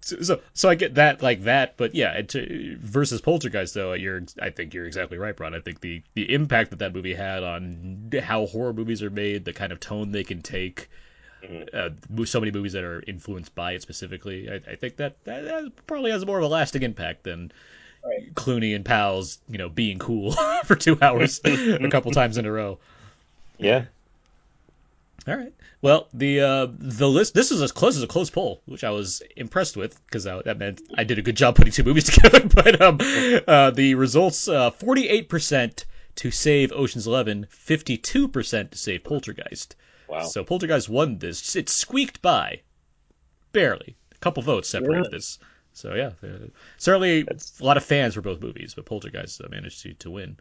so, 0.05 0.21
so, 0.21 0.41
so 0.53 0.69
I 0.69 0.75
get 0.75 0.95
that 0.97 1.23
like 1.23 1.45
that, 1.45 1.77
but 1.77 1.95
yeah, 1.95 2.13
it, 2.13 2.35
uh, 2.37 2.77
versus 2.81 3.21
Poltergeist 3.21 3.75
though, 3.75 3.95
you're 3.95 4.23
I 4.41 4.51
think 4.51 4.75
you're 4.75 4.87
exactly 4.87 5.17
right, 5.19 5.39
Ron. 5.39 5.55
I 5.55 5.61
think 5.61 5.81
the 5.81 6.03
the 6.15 6.33
impact 6.33 6.71
that 6.71 6.79
that 6.81 6.95
movie 6.95 7.15
had 7.15 7.43
on 7.43 8.11
how 8.23 8.47
horror 8.47 8.75
movies 8.75 9.03
are 9.03 9.11
made, 9.11 9.45
the 9.45 9.53
kind 9.55 9.73
of 9.73 9.81
tone 9.81 10.13
they 10.13 10.25
can 10.25 10.43
take, 10.43 10.91
uh, 11.73 11.91
so 12.25 12.39
many 12.41 12.53
movies 12.53 12.75
that 12.75 12.85
are 12.85 13.03
influenced 13.07 13.55
by 13.55 13.73
it 13.73 13.83
specifically. 13.83 14.51
I, 14.51 14.57
I 14.73 14.77
think 14.77 14.97
that, 14.97 15.25
that 15.25 15.45
that 15.45 15.87
probably 15.87 16.11
has 16.11 16.27
more 16.27 16.39
of 16.39 16.45
a 16.45 16.49
lasting 16.49 16.83
impact 16.83 17.25
than 17.25 17.51
Right. 18.05 18.35
Clooney 18.35 18.75
and 18.77 18.85
pals, 18.85 19.39
you 19.49 19.57
know, 19.57 19.71
being 19.71 19.99
cool 19.99 20.33
for 20.67 20.77
two 20.77 20.99
hours 21.01 21.41
a 21.45 21.89
couple 21.89 22.11
times 22.13 22.37
in 22.37 22.45
a 22.45 22.53
row. 22.53 22.79
yeah. 23.59 23.87
All 25.27 25.37
right. 25.37 25.53
Well, 25.81 26.09
the 26.13 26.41
uh, 26.41 26.67
the 26.71 27.09
list. 27.09 27.33
This 27.33 27.51
is 27.51 27.63
as 27.63 27.73
close 27.73 27.97
as 27.97 28.03
a 28.03 28.07
close 28.07 28.29
poll, 28.29 28.61
which 28.67 28.85
I 28.85 28.91
was 28.91 29.23
impressed 29.37 29.77
with 29.77 29.99
because 30.07 30.25
that 30.25 30.59
meant 30.59 30.83
I 30.97 31.05
did 31.05 31.19
a 31.19 31.23
good 31.23 31.37
job 31.37 31.57
putting 31.57 31.73
two 31.73 31.83
movies 31.85 32.05
together. 32.11 32.47
But 32.55 32.81
um, 32.83 32.99
uh, 33.49 33.71
the 33.71 33.95
results: 33.95 34.49
forty-eight 34.79 35.29
percent 35.31 35.87
to 36.17 36.31
save 36.31 36.73
Ocean's 36.73 37.07
Eleven, 37.07 37.47
fifty-two 37.49 38.29
percent 38.29 38.73
to 38.73 38.79
save 38.79 39.03
Poltergeist. 39.05 39.77
Wow. 40.09 40.25
So 40.25 40.45
Poltergeist 40.45 40.89
won 40.91 41.19
this. 41.19 41.57
It 41.57 41.71
squeaked 41.71 42.21
by, 42.21 42.61
barely. 43.53 43.97
A 44.13 44.19
couple 44.19 44.43
votes 44.43 44.69
separated 44.69 45.05
Good. 45.05 45.13
this. 45.13 45.39
So 45.73 45.95
yeah, 45.95 46.11
uh, 46.23 46.49
certainly 46.77 47.23
That's- 47.23 47.59
a 47.61 47.65
lot 47.65 47.79
of 47.79 47.85
fans 47.85 48.15
for 48.15 48.21
both 48.21 48.41
movies, 48.41 48.75
but 48.75 48.85
Poltergeist 48.85 49.41
uh, 49.41 49.49
managed 49.51 49.81
to 49.83 49.95
to 49.95 50.11
win. 50.11 50.37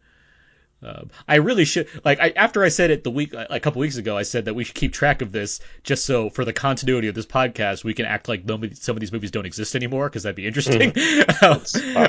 Um, 0.85 1.09
I 1.27 1.35
really 1.35 1.65
should 1.65 1.87
like 2.03 2.19
I, 2.19 2.29
after 2.35 2.63
I 2.63 2.69
said 2.69 2.91
it 2.91 3.03
the 3.03 3.11
week 3.11 3.33
a 3.33 3.59
couple 3.59 3.79
weeks 3.79 3.97
ago. 3.97 4.17
I 4.17 4.23
said 4.23 4.45
that 4.45 4.53
we 4.53 4.63
should 4.63 4.75
keep 4.75 4.93
track 4.93 5.21
of 5.21 5.31
this 5.31 5.59
just 5.83 6.05
so 6.05 6.29
for 6.29 6.43
the 6.45 6.53
continuity 6.53 7.07
of 7.07 7.15
this 7.15 7.25
podcast 7.25 7.83
we 7.83 7.93
can 7.93 8.05
act 8.05 8.27
like 8.27 8.45
nobody, 8.45 8.75
some 8.75 8.95
of 8.95 8.99
these 8.99 9.11
movies 9.11 9.31
don't 9.31 9.45
exist 9.45 9.75
anymore 9.75 10.09
because 10.09 10.23
that'd 10.23 10.35
be 10.35 10.47
interesting. 10.47 10.93
Um, 11.41 11.61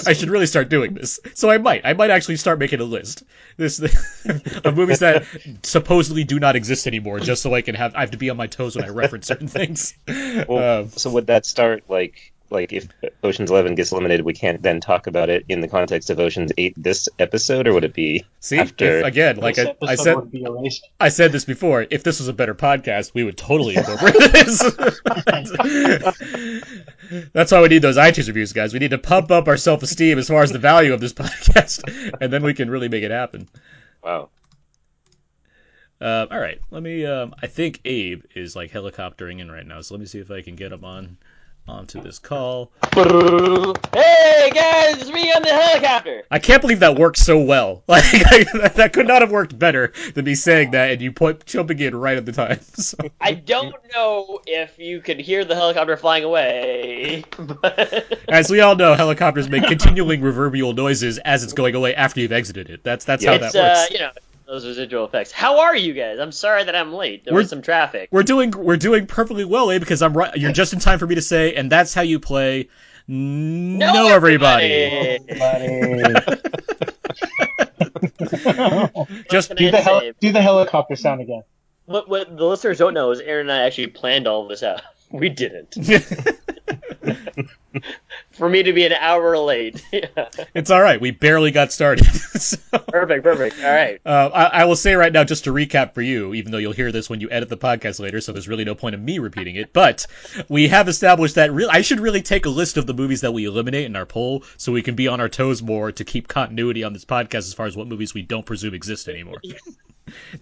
I 0.07 0.13
should 0.13 0.29
really 0.29 0.47
start 0.47 0.69
doing 0.69 0.95
this. 0.95 1.19
So 1.35 1.51
I 1.51 1.59
might 1.59 1.83
I 1.85 1.93
might 1.95 2.11
actually 2.11 2.37
start 2.37 2.59
making 2.59 2.81
a 2.81 2.85
list 2.85 3.25
this 3.57 3.81
of 4.65 4.77
movies 4.77 5.01
that 5.01 5.25
supposedly 5.63 6.25
do 6.25 6.39
not 6.39 6.57
exist 6.57 6.87
anymore 6.87 7.21
just 7.21 7.43
so 7.43 7.55
I 7.55 7.63
can 7.63 7.75
have 7.75 7.95
I 7.95 8.01
have 8.01 8.11
to 8.13 8.19
be 8.19 8.31
on 8.31 8.37
my 8.37 8.47
toes 8.47 8.77
when 8.77 8.85
I 8.85 8.89
reference 8.89 9.27
certain 9.27 9.49
things. 9.49 9.95
Well, 10.07 10.81
Um, 10.83 10.91
so 10.91 11.11
would 11.11 11.27
that 11.29 11.47
start 11.47 11.85
like 11.89 12.33
like 12.51 12.73
if 12.73 12.89
Ocean's 13.23 13.51
Eleven 13.51 13.75
gets 13.75 13.93
eliminated, 13.93 14.25
we 14.25 14.33
can't 14.33 14.63
then 14.63 14.81
talk 14.81 15.07
about 15.07 15.31
it 15.31 15.45
in 15.49 15.61
the 15.61 15.69
context 15.69 16.11
of 16.11 16.21
Ocean's 16.21 16.53
Eight 16.57 16.75
this 16.77 17.09
episode, 17.19 17.67
or 17.67 17.73
would 17.73 17.85
it 17.85 17.95
be 17.95 18.25
see 18.41 18.59
after? 18.59 19.01
if, 19.01 19.07
again 19.07 19.37
like 19.37 19.57
This 19.57 19.69
I, 19.83 19.93
I 19.93 19.95
said 19.95 20.17
would 20.17 20.31
be 20.31 20.43
erased. 20.43 20.89
I 21.01 21.09
said 21.09 21.33
this 21.33 21.45
before. 21.45 21.87
If 21.91 22.03
this 22.03 22.19
was 22.19 22.29
a 22.29 22.33
better 22.33 22.55
podcast, 22.55 23.13
we 23.15 23.25
would 23.25 23.37
totally 23.37 23.77
incorporate 23.77 24.15
this. 24.33 24.59
That's 27.33 27.53
why 27.53 27.63
we 27.63 27.69
need 27.69 27.83
those 27.83 27.97
iTunes 27.97 28.29
reviews, 28.29 28.53
guys. 28.53 28.73
We 28.73 28.79
need 28.79 28.91
to 28.91 28.99
pump 28.99 29.31
up 29.31 29.49
our 29.49 29.57
self 29.57 29.83
esteem 29.83 30.19
as 30.19 30.29
far 30.29 30.43
as 30.43 30.53
the 30.53 30.59
value 30.59 30.93
of 30.93 31.01
this 31.01 31.13
podcast, 31.15 31.83
and 32.21 32.33
then 32.33 32.43
we 32.43 32.55
can 32.55 32.71
really 32.71 32.89
make 32.89 33.03
it 33.03 33.11
happen. 33.11 33.49
Wow. 34.03 34.31
Uh, 36.01 36.27
all 36.31 36.39
right, 36.39 36.61
let 36.71 36.83
me. 36.83 37.07
Um, 37.07 37.35
I 37.43 37.47
think 37.47 37.81
Abe 37.85 38.25
is 38.35 38.55
like 38.55 38.71
helicoptering 38.71 39.41
in 39.41 39.51
right 39.51 39.67
now, 39.67 39.81
so 39.81 39.95
let 39.95 40.01
me 40.01 40.07
see 40.07 40.19
if 40.19 40.31
I 40.31 40.43
can 40.43 40.55
get 40.57 40.73
him 40.73 40.85
on 40.85 41.17
onto 41.67 42.01
this 42.01 42.19
call. 42.19 42.71
Hey 42.95 44.51
guys, 44.53 45.01
it's 45.01 45.11
me 45.11 45.33
on 45.33 45.43
the 45.43 45.49
helicopter. 45.49 46.25
I 46.31 46.39
can't 46.39 46.61
believe 46.61 46.81
that 46.81 46.99
worked 46.99 47.19
so 47.19 47.39
well. 47.41 47.83
Like 47.95 48.51
that 48.75 48.91
could 48.93 49.07
not 49.07 49.23
have 49.23 49.31
worked 49.31 49.57
better 49.59 49.93
than 50.15 50.25
me 50.25 50.35
saying 50.35 50.73
that 50.73 50.91
and 50.91 51.01
you 51.01 51.13
point 51.13 51.47
jumping 51.47 51.79
in 51.79 51.95
right 51.95 52.17
at 52.17 52.27
the 52.27 52.33
time. 52.33 52.59
So. 52.75 52.99
I 53.21 53.35
don't 53.35 53.75
know 53.95 54.41
if 54.47 54.79
you 54.79 55.01
could 55.01 55.21
hear 55.21 55.45
the 55.45 55.55
helicopter 55.55 55.97
flying 55.97 56.25
away, 56.25 57.25
but 57.39 58.19
As 58.29 58.51
we 58.51 58.61
all 58.61 58.75
know, 58.75 58.95
helicopters 58.95 59.49
make 59.49 59.65
continuing 59.65 60.21
reverberal 60.21 60.75
noises 60.75 61.19
as 61.19 61.45
it's 61.45 61.53
going 61.53 61.75
away 61.75 61.95
after 61.95 62.21
you've 62.21 62.33
exited 62.33 62.69
it. 62.69 62.83
That's 62.83 63.05
that's 63.05 63.25
how 63.25 63.39
that 63.39 63.47
it's 63.47 63.55
uh, 63.55 63.77
works. 63.79 63.91
you 63.93 63.99
know 64.01 64.11
those 64.47 64.67
residual 64.67 65.05
effects. 65.07 65.33
How 65.33 65.61
are 65.61 65.75
you 65.77 65.93
guys? 65.95 66.19
I'm 66.19 66.33
sorry 66.33 66.65
that 66.65 66.75
I'm 66.77 66.93
late. 66.93 67.25
There 67.25 67.33
We're- 67.35 67.43
was 67.43 67.51
some 67.51 67.63
traffic. 67.63 68.09
We're 68.13 68.23
doing 68.23 68.51
we're 68.51 68.77
doing 68.77 69.07
perfectly 69.07 69.45
well, 69.45 69.71
eh? 69.71 69.79
Because 69.79 70.03
I'm 70.03 70.17
right. 70.17 70.35
You're 70.37 70.53
just 70.53 70.73
in 70.73 70.79
time 70.81 70.99
for 70.99 71.07
me 71.07 71.15
to 71.15 71.23
say, 71.23 71.55
and 71.55 71.71
that's 71.73 71.95
how 71.95 72.03
you 72.03 72.19
play. 72.21 72.69
No, 73.07 73.93
No, 73.93 74.09
everybody. 74.09 74.67
everybody. 74.73 76.15
Just 79.31 79.55
do 79.55 79.71
the 79.71 79.81
hel- 79.83 80.11
do 80.21 80.33
the 80.33 80.41
helicopter 80.43 80.97
sound 80.97 81.21
again. 81.21 81.43
What, 81.87 82.09
what 82.09 82.35
the 82.37 82.45
listeners 82.45 82.79
don't 82.79 82.95
know 82.95 83.11
is 83.11 83.21
Aaron 83.21 83.51
and 83.51 83.53
I 83.59 83.65
actually 83.67 83.89
planned 83.89 84.27
all 84.27 84.43
of 84.43 84.49
this 84.49 84.63
out. 84.63 84.81
We 85.11 85.29
didn't. 85.29 85.77
For 88.37 88.49
me 88.49 88.63
to 88.65 88.73
be 88.73 88.85
an 88.85 88.93
hour 88.93 89.39
late. 89.39 89.85
It's 90.55 90.71
all 90.71 90.81
right. 90.83 91.01
We 91.01 91.11
barely 91.11 91.51
got 91.51 91.73
started. 91.73 92.07
So, 92.35 92.57
Perfect, 92.89 93.23
perfect. 93.23 93.57
All 93.63 93.73
right. 93.73 94.01
uh, 94.05 94.29
I, 94.35 94.45
I 94.45 94.65
will 94.65 94.75
say 94.77 94.95
right 94.95 95.13
now, 95.13 95.23
just 95.25 95.45
to 95.45 95.53
recap 95.53 95.95
for 95.95 96.03
you, 96.03 96.35
even 96.35 96.51
though 96.53 96.59
you'll 96.59 96.73
hear 96.73 96.91
this 96.93 97.09
when 97.09 97.21
you 97.21 97.31
edit 97.31 97.49
the 97.49 97.57
podcast 97.57 98.01
later, 98.01 98.21
so 98.21 98.33
there's 98.33 98.49
really 98.49 98.65
no 98.65 98.75
point 98.75 98.95
in 98.95 99.05
me 99.05 99.19
repeating 99.21 99.55
it. 99.57 99.73
But 99.73 100.07
we 100.49 100.69
have 100.69 100.89
established 100.89 101.37
that 101.37 101.53
re- 101.53 101.69
I 101.71 101.81
should 101.83 102.01
really 102.01 102.23
take 102.23 102.45
a 102.47 102.51
list 102.51 102.77
of 102.77 102.87
the 102.87 102.93
movies 102.93 103.21
that 103.23 103.33
we 103.33 103.45
eliminate 103.47 103.87
in 103.87 103.95
our 103.97 104.05
poll, 104.05 104.43
so 104.57 104.73
we 104.73 104.83
can 104.83 104.95
be 104.97 105.07
on 105.09 105.21
our 105.21 105.29
toes 105.29 105.63
more 105.63 105.93
to 105.93 106.05
keep 106.05 106.27
continuity 106.29 106.83
on 106.85 106.93
this 106.93 107.05
podcast 107.05 107.39
as 107.47 107.55
far 107.55 107.67
as 107.67 107.77
what 107.77 107.87
movies 107.87 108.15
we 108.15 108.23
don't 108.23 108.45
presume 108.45 108.75
exist 108.75 109.09
anymore. 109.09 109.39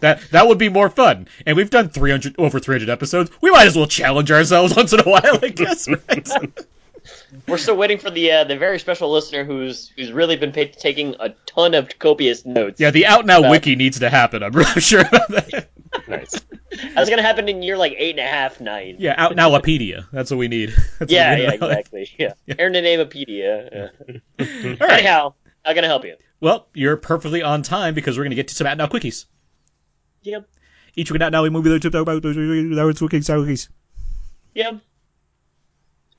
That 0.01 0.21
that 0.33 0.49
would 0.49 0.59
be 0.59 0.69
more 0.69 0.91
fun. 0.91 1.29
And 1.47 1.57
we've 1.57 1.71
done 1.71 1.89
300 1.89 2.35
over 2.37 2.59
300 2.59 2.91
episodes. 2.91 3.31
We 3.41 3.53
might 3.53 3.69
as 3.69 3.77
well 3.77 3.87
challenge 3.87 4.33
ourselves 4.33 4.75
once 4.75 4.93
in 4.93 4.99
a 4.99 5.05
while, 5.05 5.39
I 5.41 5.49
guess. 5.51 5.89
Right? 5.89 6.29
We're 7.49 7.59
still 7.59 7.77
waiting 7.77 7.99
for 7.99 8.11
the 8.11 8.31
uh, 8.33 8.45
the 8.45 8.57
very 8.57 8.79
special 8.79 9.11
listener 9.11 9.45
who's 9.45 9.89
who's 9.97 10.13
really 10.13 10.37
been 10.37 10.53
pa- 10.53 10.73
taking 10.79 11.17
a 11.19 11.31
ton 11.47 11.75
of 11.75 11.99
copious 11.99 12.45
notes. 12.45 12.81
yeah, 12.81 12.91
the 12.91 13.07
out 13.07 13.25
now 13.27 13.43
Uh, 13.45 13.51
wiki 13.51 13.75
needs 13.77 13.99
to 14.01 14.11
happen. 14.11 14.43
I'm 14.43 14.53
really 14.53 14.81
sure 14.81 15.01
about 15.01 15.29
that. 15.29 15.69
Nice. 16.09 16.41
That's 16.95 17.11
gonna 17.11 17.23
happen 17.23 17.49
in 17.49 17.63
year 17.63 17.77
like 17.77 17.95
eight 17.99 18.19
and 18.19 18.21
a 18.21 18.31
half, 18.31 18.61
nine. 18.61 18.97
Yeah, 18.99 19.15
out 19.17 19.35
now 19.37 19.51
nowipedia. 19.51 20.07
That's 20.13 20.31
what 20.31 20.39
we 20.39 20.49
need. 20.49 20.75
That's 20.99 21.13
yeah, 21.13 21.35
we 21.35 21.43
yeah, 21.43 21.49
need. 21.51 21.55
exactly. 21.55 22.11
Yeah. 22.19 22.33
Aaron 22.59 22.75
and 22.77 22.87
Namapedia. 22.87 23.91
Yeah. 24.39 24.47
All 24.81 24.87
right. 24.89 24.99
Anyhow, 24.99 25.35
I'm 25.65 25.75
gonna 25.75 25.87
help 25.87 26.05
you. 26.05 26.17
Well, 26.41 26.67
you're 26.75 26.97
perfectly 26.97 27.43
on 27.43 27.63
time 27.63 27.95
because 27.95 28.19
we're 28.19 28.25
going 28.25 28.31
to 28.33 28.37
get 28.37 28.49
to 28.49 28.55
some 28.57 28.67
out 28.67 28.77
now 28.77 28.89
quickies. 28.89 29.27
Yep. 30.23 30.49
Each 30.97 31.13
week 31.13 31.23
out 31.23 31.31
now 31.31 31.45
we 31.45 31.51
move 31.51 31.63
to 31.65 31.79
talk 31.79 31.95
about 31.95 32.21
those 32.21 32.35
quickies, 32.37 33.31
quickies. 33.31 33.69
Yep. 34.55 34.81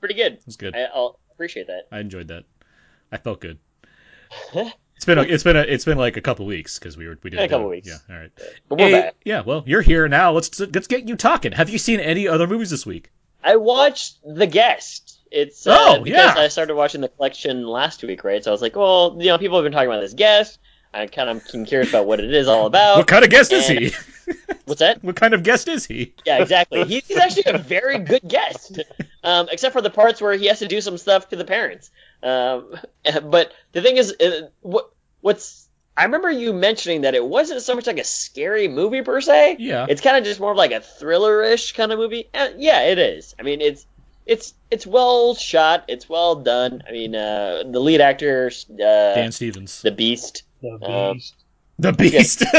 It's 0.04 0.14
pretty 0.14 0.22
good. 0.30 0.38
That's 0.44 0.56
good. 0.56 0.76
I, 0.76 0.84
I'll 0.94 1.18
appreciate 1.32 1.68
that. 1.68 1.88
I 1.90 2.00
enjoyed 2.00 2.28
that. 2.28 2.44
I 3.10 3.16
felt 3.18 3.40
good. 3.40 3.58
It's 4.96 5.06
been 5.06 5.18
a, 5.18 5.22
it's 5.22 5.42
been 5.42 5.56
a, 5.56 5.60
it's 5.62 5.84
been 5.84 5.98
like 5.98 6.16
a 6.16 6.20
couple 6.20 6.46
weeks 6.46 6.78
because 6.78 6.96
we 6.96 7.08
were 7.08 7.18
we 7.24 7.28
did 7.30 7.38
Yeah, 7.40 7.46
a 7.46 7.48
couple 7.48 7.68
weeks. 7.68 7.88
Yeah, 7.88 8.14
all 8.14 8.20
right. 8.22 8.30
But 8.68 8.78
we're 8.78 8.86
Hey, 8.86 8.92
back. 8.92 9.14
Yeah, 9.24 9.40
well, 9.40 9.64
you're 9.66 9.82
here 9.82 10.06
now. 10.06 10.30
Let's 10.30 10.58
let's 10.60 10.86
get 10.86 11.08
you 11.08 11.16
talking. 11.16 11.50
Have 11.50 11.68
you 11.68 11.78
seen 11.78 11.98
any 11.98 12.28
other 12.28 12.46
movies 12.46 12.70
this 12.70 12.86
week? 12.86 13.10
I 13.42 13.56
watched 13.56 14.18
The 14.24 14.46
Guest. 14.46 15.18
It's 15.32 15.66
uh, 15.66 15.76
Oh, 15.76 16.00
because 16.04 16.36
yeah. 16.36 16.40
I 16.40 16.46
started 16.46 16.76
watching 16.76 17.00
the 17.00 17.08
collection 17.08 17.66
last 17.66 18.04
week, 18.04 18.22
right? 18.22 18.42
So 18.44 18.50
I 18.50 18.52
was 18.52 18.62
like, 18.62 18.76
well, 18.76 19.16
you 19.18 19.26
know, 19.26 19.36
people 19.36 19.58
have 19.58 19.64
been 19.64 19.72
talking 19.72 19.88
about 19.88 20.00
this 20.00 20.14
guest. 20.14 20.60
I 20.94 21.08
kind 21.08 21.28
of 21.28 21.42
am 21.52 21.64
curious 21.66 21.88
about 21.90 22.06
what 22.06 22.20
it 22.20 22.32
is 22.32 22.46
all 22.46 22.66
about. 22.72 22.96
what 22.98 23.08
kind 23.08 23.24
of 23.24 23.30
guest 23.30 23.52
is 23.52 23.66
he? 23.66 23.90
What's 24.64 24.80
that? 24.80 25.02
what 25.04 25.16
kind 25.16 25.34
of 25.34 25.42
guest 25.42 25.68
is 25.68 25.84
he? 25.86 26.14
Yeah, 26.24 26.38
exactly. 26.38 26.84
He, 26.84 27.00
he's 27.06 27.16
actually 27.18 27.44
a 27.46 27.58
very 27.76 27.98
good 27.98 28.22
guest, 28.26 28.80
um, 29.22 29.48
except 29.52 29.72
for 29.72 29.82
the 29.82 29.90
parts 29.90 30.20
where 30.20 30.32
he 30.34 30.46
has 30.46 30.58
to 30.60 30.68
do 30.68 30.80
some 30.80 30.96
stuff 30.98 31.28
to 31.30 31.36
the 31.36 31.44
parents. 31.44 31.90
Um, 32.22 32.74
but 33.24 33.52
the 33.72 33.82
thing 33.82 33.96
is, 33.96 34.12
uh, 34.20 34.48
what 34.60 34.90
what's 35.20 35.68
I 35.96 36.04
remember 36.04 36.30
you 36.30 36.52
mentioning 36.52 37.02
that 37.02 37.14
it 37.14 37.24
wasn't 37.24 37.62
so 37.62 37.74
much 37.74 37.86
like 37.86 37.98
a 37.98 38.04
scary 38.04 38.66
movie 38.66 39.02
per 39.02 39.20
se. 39.20 39.56
Yeah. 39.60 39.86
It's 39.88 40.00
kind 40.00 40.16
of 40.16 40.24
just 40.24 40.40
more 40.40 40.50
of 40.50 40.56
like 40.56 40.72
a 40.72 40.80
thriller-ish 40.80 41.72
kind 41.72 41.92
of 41.92 41.98
movie. 42.00 42.28
And 42.34 42.60
yeah, 42.60 42.82
it 42.82 42.98
is. 42.98 43.34
I 43.38 43.42
mean, 43.42 43.60
it's 43.60 43.86
it's 44.26 44.54
it's 44.72 44.86
well 44.86 45.34
shot. 45.36 45.84
It's 45.86 46.08
well 46.08 46.36
done. 46.36 46.82
I 46.88 46.90
mean, 46.92 47.14
uh, 47.14 47.62
the 47.70 47.78
lead 47.78 48.00
actor, 48.00 48.50
uh, 48.72 49.14
Dan 49.14 49.30
Stevens. 49.30 49.82
the 49.82 49.92
Beast. 49.92 50.42
The 50.62 50.78
Um, 50.82 51.16
beast. 51.18 51.34
The 51.78 51.92
Beast. 51.92 52.44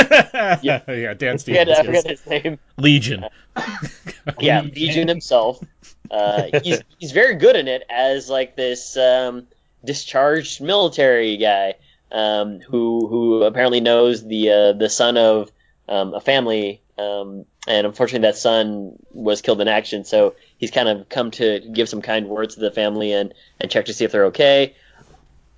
yeah. 0.62 0.80
Dan 1.14 1.36
I 1.36 1.38
forget, 1.38 1.40
Stevens. 1.40 1.70
I 1.70 1.84
forget 1.84 2.06
yes. 2.06 2.20
his 2.20 2.28
name. 2.28 2.60
Legion. 2.78 3.26
yeah, 4.40 4.62
Legion 4.62 5.08
himself. 5.08 5.64
Uh, 6.12 6.44
he's 6.64 6.82
he's 7.00 7.12
very 7.12 7.36
good 7.36 7.56
in 7.56 7.68
it 7.68 7.84
as 7.90 8.30
like 8.30 8.56
this 8.56 8.98
um, 8.98 9.48
discharged 9.84 10.62
military 10.62 11.38
guy 11.38 11.76
um, 12.12 12.60
who 12.60 13.08
who 13.08 13.44
apparently 13.44 13.80
knows 13.80 14.26
the 14.26 14.52
uh, 14.52 14.74
the 14.74 14.90
son 14.90 15.18
of 15.18 15.52
um, 15.88 16.14
a 16.14 16.20
family, 16.20 16.82
um, 16.98 17.46
and 17.68 17.88
unfortunately 17.88 18.28
that 18.28 18.38
son 18.38 18.98
was 19.12 19.42
killed 19.42 19.62
in 19.62 19.68
action. 19.68 20.04
So 20.04 20.36
he's 20.58 20.72
kind 20.72 20.90
of 20.90 21.08
come 21.08 21.32
to 21.32 21.60
give 21.60 21.88
some 21.88 22.02
kind 22.02 22.28
words 22.28 22.56
to 22.56 22.62
the 22.62 22.72
family 22.72 23.14
and 23.14 23.34
and 23.62 23.72
check 23.72 23.86
to 23.86 23.94
see 23.94 24.04
if 24.04 24.12
they're 24.12 24.26
okay. 24.26 24.76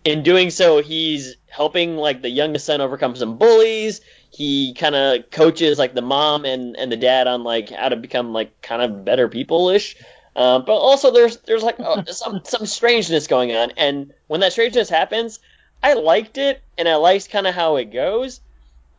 In 0.07 0.23
doing 0.23 0.49
so, 0.49 0.81
he's 0.81 1.35
helping 1.47 1.97
like 1.97 2.21
the 2.21 2.29
youngest 2.29 2.65
son 2.65 2.81
overcome 2.81 3.15
some 3.15 3.37
bullies 3.37 4.01
he 4.37 4.73
kind 4.73 4.95
of 4.95 5.29
coaches 5.31 5.79
like 5.79 5.93
the 5.93 6.01
mom 6.01 6.45
and, 6.45 6.75
and 6.77 6.91
the 6.91 6.97
dad 6.97 7.27
on 7.27 7.43
like 7.43 7.69
how 7.69 7.89
to 7.89 7.95
become 7.95 8.33
like 8.33 8.61
kind 8.61 8.81
of 8.81 9.05
better 9.05 9.27
people 9.27 9.69
ish. 9.69 9.95
Um, 10.35 10.63
but 10.65 10.75
also 10.75 11.11
there's 11.11 11.37
there's 11.37 11.63
like 11.63 11.79
uh, 11.79 12.05
some 12.07 12.41
some 12.43 12.65
strangeness 12.65 13.25
going 13.25 13.55
on, 13.55 13.71
and 13.77 14.13
when 14.27 14.41
that 14.41 14.51
strangeness 14.51 14.89
happens, 14.89 15.39
I 15.81 15.93
liked 15.93 16.37
it 16.37 16.61
and 16.77 16.87
I 16.87 16.95
liked 16.95 17.31
kind 17.31 17.47
of 17.47 17.55
how 17.55 17.77
it 17.77 17.85
goes. 17.85 18.39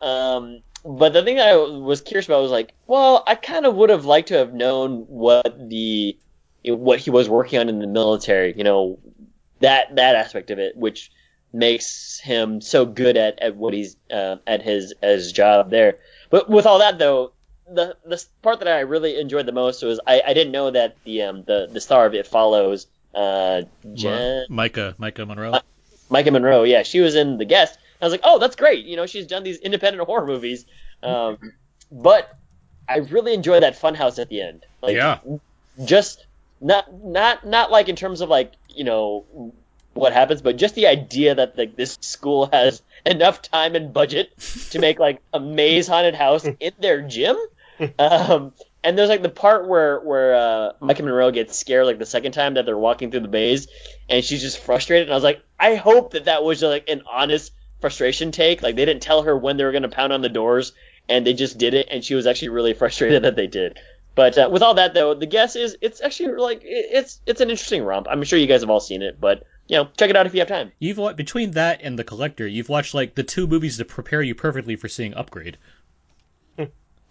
Um, 0.00 0.60
but 0.84 1.12
the 1.12 1.22
thing 1.22 1.38
I 1.38 1.54
was 1.54 2.00
curious 2.00 2.26
about 2.26 2.42
was 2.42 2.50
like, 2.50 2.72
well, 2.88 3.22
I 3.26 3.34
kind 3.36 3.66
of 3.66 3.76
would 3.76 3.90
have 3.90 4.04
liked 4.04 4.28
to 4.28 4.38
have 4.38 4.54
known 4.54 5.02
what 5.08 5.68
the 5.68 6.16
what 6.64 6.98
he 6.98 7.10
was 7.10 7.28
working 7.28 7.60
on 7.60 7.68
in 7.68 7.78
the 7.78 7.86
military, 7.86 8.54
you 8.56 8.64
know, 8.64 8.98
that 9.60 9.96
that 9.96 10.16
aspect 10.16 10.50
of 10.50 10.58
it, 10.58 10.76
which 10.76 11.10
makes 11.52 12.20
him 12.20 12.60
so 12.60 12.84
good 12.84 13.16
at, 13.16 13.40
at 13.40 13.56
what 13.56 13.74
he's 13.74 13.96
uh, 14.10 14.36
at 14.46 14.62
his 14.62 14.94
his 15.02 15.32
job 15.32 15.70
there. 15.70 15.98
But 16.30 16.48
with 16.48 16.66
all 16.66 16.78
that 16.80 16.98
though, 16.98 17.32
the 17.66 17.96
the 18.04 18.22
part 18.42 18.60
that 18.60 18.68
I 18.68 18.80
really 18.80 19.18
enjoyed 19.18 19.46
the 19.46 19.52
most 19.52 19.82
was 19.82 20.00
I, 20.06 20.22
I 20.26 20.34
didn't 20.34 20.52
know 20.52 20.70
that 20.70 20.96
the 21.04 21.22
um 21.22 21.44
the, 21.44 21.68
the 21.70 21.80
star 21.80 22.06
of 22.06 22.14
it 22.14 22.26
follows 22.26 22.86
uh 23.14 23.62
Jen, 23.94 24.46
Maika. 24.50 24.94
Maika 24.96 25.26
Monroe. 25.26 25.52
Uh, 25.52 25.60
Maika 26.10 26.32
Monroe. 26.32 26.64
Yeah, 26.64 26.82
she 26.82 27.00
was 27.00 27.14
in 27.14 27.38
the 27.38 27.44
guest. 27.44 27.78
I 28.00 28.04
was 28.04 28.12
like, 28.12 28.20
oh, 28.22 28.38
that's 28.38 28.54
great. 28.54 28.86
You 28.86 28.96
know, 28.96 29.06
she's 29.06 29.26
done 29.26 29.42
these 29.42 29.58
independent 29.58 30.06
horror 30.06 30.26
movies. 30.26 30.66
Um, 31.02 31.52
but 31.90 32.36
I 32.88 32.98
really 32.98 33.34
enjoyed 33.34 33.62
that 33.62 33.80
funhouse 33.80 34.20
at 34.20 34.28
the 34.28 34.40
end. 34.40 34.64
Like, 34.82 34.94
yeah. 34.94 35.18
just 35.84 36.26
not 36.60 36.92
not 37.02 37.46
not 37.46 37.70
like 37.70 37.88
in 37.88 37.96
terms 37.96 38.20
of 38.20 38.28
like 38.28 38.52
you 38.78 38.84
know 38.84 39.52
what 39.94 40.12
happens, 40.12 40.40
but 40.40 40.56
just 40.56 40.74
the 40.76 40.86
idea 40.86 41.34
that 41.34 41.58
like 41.58 41.74
this 41.76 41.98
school 42.00 42.48
has 42.52 42.80
enough 43.04 43.42
time 43.42 43.74
and 43.74 43.92
budget 43.92 44.38
to 44.70 44.78
make 44.86 44.98
like 44.98 45.20
a 45.34 45.40
maze 45.40 45.88
haunted 45.88 46.14
house 46.14 46.44
in 46.60 46.72
their 46.78 47.02
gym. 47.02 47.36
Um, 47.96 48.54
and 48.82 48.98
there's 48.98 49.08
like 49.08 49.22
the 49.22 49.28
part 49.28 49.68
where 49.68 50.00
where 50.00 50.34
uh, 50.34 50.72
Maika 50.82 51.04
Monroe 51.04 51.30
gets 51.30 51.56
scared 51.56 51.86
like 51.86 52.00
the 52.00 52.06
second 52.06 52.32
time 52.32 52.54
that 52.54 52.66
they're 52.66 52.76
walking 52.76 53.12
through 53.12 53.20
the 53.20 53.28
maze, 53.28 53.68
and 54.08 54.24
she's 54.24 54.40
just 54.40 54.58
frustrated. 54.58 55.06
And 55.06 55.12
I 55.12 55.14
was 55.14 55.22
like, 55.22 55.44
I 55.60 55.76
hope 55.76 56.14
that 56.14 56.24
that 56.24 56.42
was 56.42 56.60
like 56.60 56.88
an 56.88 57.02
honest 57.08 57.52
frustration 57.80 58.32
take. 58.32 58.62
Like 58.62 58.74
they 58.74 58.84
didn't 58.84 59.02
tell 59.02 59.22
her 59.22 59.38
when 59.38 59.58
they 59.58 59.64
were 59.64 59.70
gonna 59.70 59.88
pound 59.88 60.12
on 60.12 60.22
the 60.22 60.28
doors, 60.28 60.72
and 61.08 61.24
they 61.24 61.34
just 61.34 61.56
did 61.56 61.74
it, 61.74 61.86
and 61.88 62.04
she 62.04 62.16
was 62.16 62.26
actually 62.26 62.48
really 62.48 62.74
frustrated 62.74 63.22
that 63.22 63.36
they 63.36 63.46
did. 63.46 63.78
But 64.18 64.36
uh, 64.36 64.48
with 64.50 64.62
all 64.62 64.74
that 64.74 64.94
though, 64.94 65.14
the 65.14 65.26
guess 65.26 65.54
is 65.54 65.76
it's 65.80 66.00
actually 66.00 66.34
like 66.34 66.62
it's 66.64 67.20
it's 67.24 67.40
an 67.40 67.50
interesting 67.50 67.84
romp. 67.84 68.08
I'm 68.10 68.24
sure 68.24 68.36
you 68.36 68.48
guys 68.48 68.62
have 68.62 68.68
all 68.68 68.80
seen 68.80 69.00
it, 69.00 69.20
but 69.20 69.44
you 69.68 69.76
know, 69.76 69.88
check 69.96 70.10
it 70.10 70.16
out 70.16 70.26
if 70.26 70.34
you 70.34 70.40
have 70.40 70.48
time. 70.48 70.72
You've 70.80 70.98
wa- 70.98 71.12
between 71.12 71.52
that 71.52 71.82
and 71.84 71.96
the 71.96 72.02
collector, 72.02 72.44
you've 72.44 72.68
watched 72.68 72.94
like 72.94 73.14
the 73.14 73.22
two 73.22 73.46
movies 73.46 73.76
that 73.76 73.84
prepare 73.84 74.20
you 74.20 74.34
perfectly 74.34 74.74
for 74.74 74.88
seeing 74.88 75.14
Upgrade. 75.14 75.56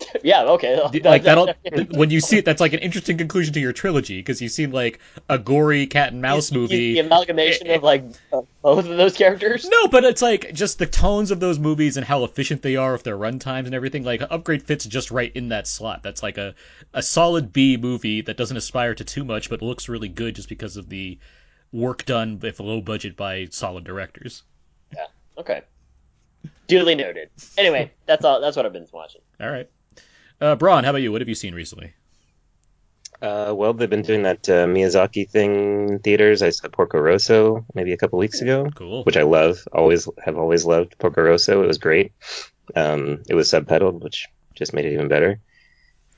yeah, 0.24 0.44
okay. 0.44 0.80
Like 1.04 1.24
that'll 1.24 1.54
when 1.92 2.10
you 2.10 2.20
see 2.20 2.38
it, 2.38 2.46
that's 2.46 2.62
like 2.62 2.74
an 2.74 2.80
interesting 2.80 3.18
conclusion 3.18 3.54
to 3.54 3.60
your 3.60 3.74
trilogy 3.74 4.20
because 4.20 4.42
you've 4.42 4.52
seen 4.52 4.72
like 4.72 5.00
a 5.30 5.38
gory 5.38 5.88
cat 5.88 6.12
and 6.12 6.22
mouse 6.22 6.52
movie. 6.52 6.94
The 6.94 7.00
amalgamation 7.00 7.70
of 7.72 7.84
like 7.84 8.04
uh, 8.32 8.42
both 8.62 8.88
of 8.88 8.98
those 8.98 9.16
characters. 9.16 9.68
No, 9.70 9.88
but 9.88 10.04
it's 10.04 10.22
like 10.22 10.54
just 10.54 10.80
the 10.80 10.86
tones 10.86 11.32
of 11.32 11.40
those 11.40 11.60
movies 11.60 11.98
and 11.98 12.06
how 12.06 12.24
efficient 12.24 12.62
they 12.62 12.76
are 12.76 12.94
with 12.94 13.04
their 13.04 13.18
run 13.18 13.40
times 13.40 13.68
and 13.68 13.76
everything. 13.76 14.04
Like 14.04 14.22
Upgrade 14.22 14.64
fits 14.64 14.86
just 14.86 15.12
right 15.12 15.32
in 15.36 15.50
that 15.50 15.68
slot. 15.68 16.04
That's 16.04 16.24
like 16.24 16.38
a 16.38 16.54
a 16.94 17.02
solid 17.02 17.54
B 17.54 17.78
movie 17.78 18.22
that 18.22 18.38
doesn't 18.38 18.58
aspire 18.58 18.94
to 18.96 19.04
too 19.04 19.24
much, 19.24 19.50
but 19.50 19.62
looks 19.62 19.90
really 19.90 20.10
good 20.10 20.36
just 20.36 20.50
because 20.50 20.78
of 20.78 20.90
the 20.90 21.18
work 21.72 22.06
done 22.06 22.40
with 22.40 22.60
low 22.60 22.82
budget 22.82 23.16
by 23.16 23.48
solid 23.52 23.84
directors. 23.84 24.44
Yeah. 24.96 25.08
Okay. 25.38 25.62
Duly 26.68 26.96
noted. 26.96 27.30
Anyway, 27.58 27.92
that's 28.06 28.26
all. 28.26 28.42
That's 28.42 28.58
what 28.58 28.66
I've 28.66 28.74
been 28.74 28.88
watching. 28.92 29.22
All 29.40 29.50
right, 29.50 29.70
uh, 30.42 30.56
Braun, 30.56 30.84
how 30.84 30.92
about 30.92 31.02
you? 31.02 31.12
What 31.12 31.22
have 31.22 31.30
you 31.30 31.36
seen 31.36 31.54
recently? 31.56 31.94
Uh, 33.22 33.52
well, 33.56 33.74
they've 33.74 33.90
been 33.90 34.04
doing 34.04 34.24
that 34.24 34.48
uh, 34.48 34.68
Miyazaki 34.68 35.28
thing 35.28 35.88
in 35.90 36.00
theaters. 36.00 36.44
I 36.44 36.52
saw 36.52 36.68
Porco 36.68 37.00
Rosso 37.00 37.66
maybe 37.74 37.92
a 37.94 37.98
couple 37.98 38.20
weeks 38.20 38.42
ago, 38.42 38.70
Cool. 38.76 39.04
which 39.06 39.18
I 39.18 39.24
love. 39.24 39.68
Always 39.72 40.08
have 40.24 40.38
always 40.38 40.66
loved 40.66 40.98
Porco 41.00 41.24
Rosso. 41.24 41.64
It 41.64 41.68
was 41.68 41.80
great. 41.80 42.12
Um, 42.76 43.24
it 43.28 43.34
was 43.34 43.50
subtitled, 43.50 44.02
which 44.04 44.28
just 44.54 44.74
made 44.74 44.86
it 44.86 44.94
even 44.94 45.08
better. 45.08 45.40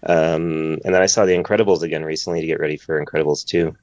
Um, 0.03 0.79
and 0.83 0.93
then 0.95 1.01
I 1.01 1.05
saw 1.05 1.25
The 1.25 1.33
Incredibles 1.41 1.83
again 1.83 2.03
recently 2.03 2.41
to 2.41 2.47
get 2.47 2.59
ready 2.59 2.75
for 2.77 3.03
Incredibles 3.03 3.45
2. 3.45 3.75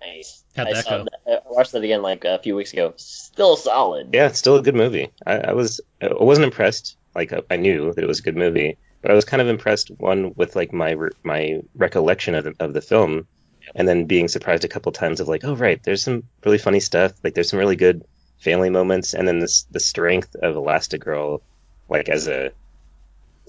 Nice. 0.00 0.44
How'd 0.56 0.68
I 0.68 0.72
that 0.74 0.84
saw 0.84 0.98
go? 0.98 1.04
that- 1.04 1.42
I 1.46 1.50
watched 1.50 1.72
that 1.72 1.82
again 1.84 2.02
like 2.02 2.24
a 2.24 2.38
few 2.38 2.54
weeks 2.56 2.72
ago. 2.72 2.94
Still 2.96 3.56
solid. 3.56 4.10
Yeah, 4.12 4.26
it's 4.26 4.38
still 4.38 4.56
a 4.56 4.62
good 4.62 4.74
movie. 4.74 5.10
I, 5.26 5.38
I 5.38 5.52
was 5.52 5.80
I 6.02 6.08
wasn't 6.12 6.46
impressed. 6.46 6.96
Like 7.14 7.32
I 7.50 7.56
knew 7.56 7.92
that 7.92 8.02
it 8.02 8.06
was 8.06 8.18
a 8.18 8.22
good 8.22 8.36
movie, 8.36 8.76
but 9.04 9.10
I 9.10 9.14
was 9.14 9.26
kind 9.26 9.42
of 9.42 9.48
impressed 9.48 9.90
one 9.98 10.32
with 10.34 10.56
like 10.56 10.72
my 10.72 10.92
re- 10.92 11.10
my 11.22 11.60
recollection 11.74 12.34
of 12.34 12.44
the, 12.44 12.54
of 12.58 12.72
the 12.72 12.80
film, 12.80 13.26
and 13.74 13.86
then 13.86 14.06
being 14.06 14.28
surprised 14.28 14.64
a 14.64 14.68
couple 14.68 14.90
times 14.92 15.20
of 15.20 15.28
like, 15.28 15.44
oh 15.44 15.54
right, 15.54 15.82
there's 15.82 16.02
some 16.02 16.22
really 16.42 16.56
funny 16.56 16.80
stuff. 16.80 17.12
Like 17.22 17.34
there's 17.34 17.50
some 17.50 17.58
really 17.58 17.76
good 17.76 18.02
family 18.38 18.70
moments, 18.70 19.12
and 19.12 19.28
then 19.28 19.40
this 19.40 19.64
the 19.70 19.78
strength 19.80 20.34
of 20.36 20.54
Elastigirl, 20.56 21.42
like 21.90 22.08
as 22.08 22.28
a 22.28 22.52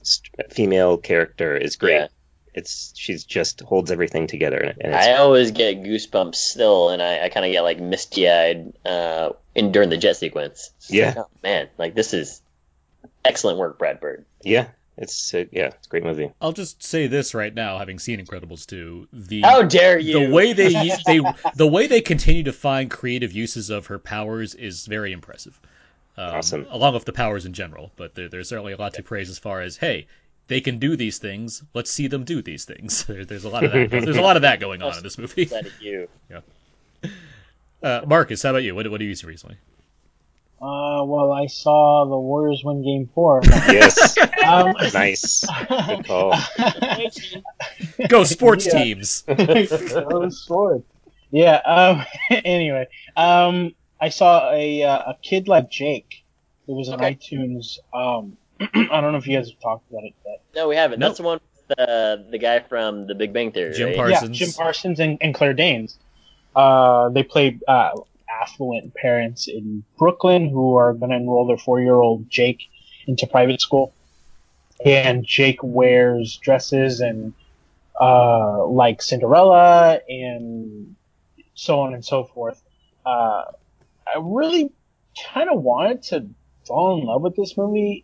st- 0.03 0.51
female 0.51 0.97
character, 0.97 1.55
is 1.55 1.77
great. 1.77 1.93
Yeah. 1.93 2.07
It's 2.53 2.93
she's 2.97 3.23
just 3.23 3.61
holds 3.61 3.91
everything 3.91 4.27
together, 4.27 4.73
and, 4.79 4.93
I 4.93 5.13
always 5.15 5.51
get 5.51 5.83
goosebumps 5.83 6.35
still, 6.35 6.89
and 6.89 7.01
I, 7.01 7.25
I 7.25 7.29
kind 7.29 7.45
of 7.45 7.51
get 7.53 7.61
like 7.61 7.79
misty 7.79 8.29
eyed 8.29 8.73
uh, 8.85 9.29
in 9.53 9.71
during 9.71 9.89
the 9.89 9.97
jet 9.97 10.17
sequence. 10.17 10.71
It's 10.77 10.91
Yeah. 10.91 11.07
like, 11.07 11.17
oh, 11.17 11.27
man, 11.43 11.67
like 11.77 11.95
this 11.95 12.13
is 12.13 12.41
excellent 13.25 13.57
work, 13.57 13.77
Brad 13.77 13.99
Bird. 13.99 14.25
yeah, 14.41 14.67
it's 14.97 15.33
uh, 15.33 15.45
yeah, 15.51 15.67
it's 15.67 15.87
a 15.87 15.89
great 15.89 16.03
movie. 16.03 16.31
I'll 16.41 16.53
just 16.53 16.81
say 16.81 17.07
this 17.07 17.33
right 17.33 17.53
now, 17.53 17.77
having 17.77 17.99
seen 17.99 18.23
Incredibles 18.25 18.65
2, 18.65 19.07
the 19.11 19.41
How 19.41 19.61
dare 19.61 19.99
you? 19.99 20.19
the 20.27 20.33
way 20.33 20.53
they 20.53 20.69
they 21.05 21.19
the 21.55 21.67
way 21.67 21.87
they 21.87 22.01
continue 22.01 22.43
to 22.43 22.53
find 22.53 22.89
creative 22.89 23.31
uses 23.33 23.69
of 23.69 23.87
her 23.87 23.99
powers 23.99 24.55
is 24.55 24.85
very 24.85 25.11
impressive. 25.11 25.59
Um, 26.17 26.35
Awesome. 26.35 26.65
Along 26.69 26.93
with 26.93 27.05
the 27.05 27.11
powers 27.13 27.45
in 27.45 27.53
general, 27.53 27.91
but 27.97 28.15
there, 28.15 28.29
there's 28.29 28.47
certainly 28.47 28.71
a 28.73 28.77
lot 28.77 28.93
to 28.93 29.03
praise 29.03 29.29
as 29.29 29.37
far 29.37 29.61
as 29.61 29.75
hey, 29.75 30.07
they 30.47 30.61
can 30.61 30.79
do 30.79 30.95
these 30.95 31.17
things. 31.17 31.63
Let's 31.73 31.91
see 31.91 32.07
them 32.07 32.23
do 32.23 32.41
these 32.41 32.65
things. 32.65 33.03
There, 33.07 33.25
there's 33.25 33.43
a 33.45 33.49
lot 33.49 33.63
of 33.65 33.71
that. 33.73 33.89
There's 33.89 34.17
a 34.17 34.21
lot 34.21 34.35
of 34.37 34.43
that 34.43 34.59
going 34.59 34.81
on 34.81 34.95
in 34.97 35.03
this 35.03 35.17
movie. 35.17 35.45
That 35.55 35.65
at 35.65 35.81
you. 35.81 36.07
Uh, 37.83 38.01
Marcus, 38.07 38.41
how 38.41 38.49
about 38.49 38.63
you? 38.63 38.73
What, 38.73 38.89
what 38.89 38.99
have 38.99 39.07
you 39.07 39.13
seen 39.13 39.27
recently? 39.29 39.57
Uh, 40.61 41.03
well, 41.03 41.31
I 41.33 41.47
saw 41.47 42.05
the 42.05 42.17
Warriors 42.17 42.61
win 42.63 42.81
Game 42.83 43.09
Four. 43.13 43.41
Yes, 43.43 44.17
um, 44.45 44.73
nice, 44.93 45.45
good 45.87 46.05
call. 46.05 46.33
Go 48.07 48.23
sports 48.23 48.65
Yeah. 48.65 48.83
teams. 48.83 49.23
Go 49.27 50.29
Swords. 50.29 50.85
Yeah. 51.31 51.55
Um. 51.65 52.05
Anyway, 52.29 52.87
um, 53.17 53.75
I 53.99 54.09
saw 54.09 54.51
a 54.53 54.83
uh, 54.83 55.11
a 55.11 55.17
kid 55.21 55.47
like 55.47 55.69
Jake. 55.69 56.23
It 56.67 56.71
was 56.71 56.89
on 56.89 56.95
Okay. 57.01 57.15
iTunes. 57.15 57.77
Um, 57.93 58.37
I 58.59 59.01
don't 59.01 59.11
know 59.11 59.17
if 59.17 59.27
you 59.27 59.37
guys 59.37 59.49
have 59.49 59.59
talked 59.59 59.89
about 59.91 60.05
it 60.05 60.13
yet. 60.25 60.41
No, 60.55 60.67
we 60.69 60.75
haven't. 60.77 60.99
Nope. 60.99 61.09
That's 61.09 61.17
the 61.17 61.23
one 61.23 61.39
with 61.67 61.77
the 61.77 62.25
the 62.31 62.37
guy 62.37 62.61
from 62.61 63.07
The 63.07 63.15
Big 63.15 63.33
Bang 63.33 63.51
Theory. 63.51 63.73
Jim 63.73 63.89
right? 63.89 63.97
Parsons. 63.97 64.39
Yeah, 64.39 64.45
Jim 64.47 64.53
Parsons 64.53 64.99
and, 64.99 65.17
and 65.21 65.35
Claire 65.35 65.53
Danes. 65.53 65.99
Uh, 66.55 67.09
they 67.09 67.23
played 67.23 67.61
uh, 67.67 67.91
affluent 68.29 68.93
parents 68.93 69.47
in 69.47 69.83
Brooklyn 69.97 70.49
who 70.49 70.75
are 70.75 70.93
going 70.93 71.11
to 71.11 71.17
enroll 71.17 71.47
their 71.47 71.57
four-year-old 71.57 72.29
Jake 72.29 72.63
into 73.07 73.27
private 73.27 73.61
school, 73.61 73.93
and 74.83 75.25
Jake 75.25 75.59
wears 75.61 76.37
dresses 76.37 76.99
and 76.99 77.33
uh, 77.99 78.65
like 78.65 79.01
Cinderella 79.01 79.99
and 80.09 80.95
so 81.53 81.79
on 81.79 81.93
and 81.93 82.03
so 82.03 82.25
forth. 82.25 82.61
Uh, 83.05 83.43
I 84.07 84.19
really 84.19 84.71
kind 85.33 85.49
of 85.49 85.61
wanted 85.61 86.03
to 86.03 86.27
fall 86.65 86.99
in 86.99 87.05
love 87.05 87.21
with 87.21 87.35
this 87.35 87.55
movie, 87.57 88.03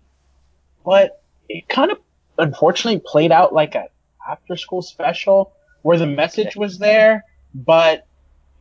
but 0.86 1.22
it 1.50 1.68
kind 1.68 1.92
of 1.92 2.00
unfortunately 2.38 3.02
played 3.06 3.32
out 3.32 3.54
like 3.54 3.76
a 3.76 3.88
after 4.30 4.56
school 4.56 4.82
special 4.82 5.52
where 5.82 5.98
the 5.98 6.08
message 6.08 6.56
was 6.56 6.78
there, 6.78 7.26
but 7.54 8.08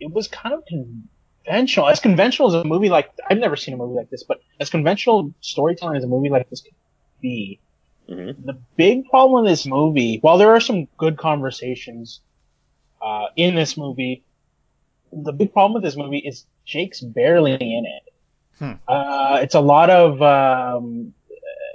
it 0.01 0.11
was 0.11 0.27
kind 0.27 0.55
of 0.55 0.64
conventional. 1.51 1.89
As 1.89 2.01
conventional 2.01 2.49
as 2.49 2.55
a 2.55 2.65
movie 2.65 2.89
like 2.89 3.11
I've 3.29 3.39
never 3.39 3.57
seen 3.57 3.75
a 3.75 3.77
movie 3.77 3.97
like 3.97 4.11
this, 4.11 4.23
but 4.23 4.41
as 4.61 4.71
conventional 4.71 5.33
storytelling 5.41 5.97
as 5.97 6.05
a 6.05 6.07
movie 6.07 6.29
like 6.29 6.49
this 6.51 6.61
could 6.63 6.75
be, 7.21 7.59
Mhm. 8.09 8.45
the 8.45 8.55
big 8.77 9.09
problem 9.09 9.43
with 9.43 9.51
this 9.51 9.67
movie, 9.67 10.19
while 10.21 10.39
there 10.39 10.51
are 10.51 10.61
some 10.61 10.87
good 10.97 11.17
conversations 11.17 12.21
uh, 13.03 13.27
in 13.37 13.55
this 13.55 13.77
movie, 13.77 14.23
the 15.13 15.33
big 15.33 15.53
problem 15.53 15.75
with 15.75 15.83
this 15.83 15.97
movie 15.97 16.19
is 16.19 16.45
Jake's 16.67 17.01
barely 17.01 17.55
in 17.55 17.85
it. 17.87 18.13
Hmm. 18.59 18.73
Uh, 18.87 19.39
it's 19.43 19.55
a 19.55 19.61
lot 19.61 19.91
of 19.91 20.21
um, 20.23 21.15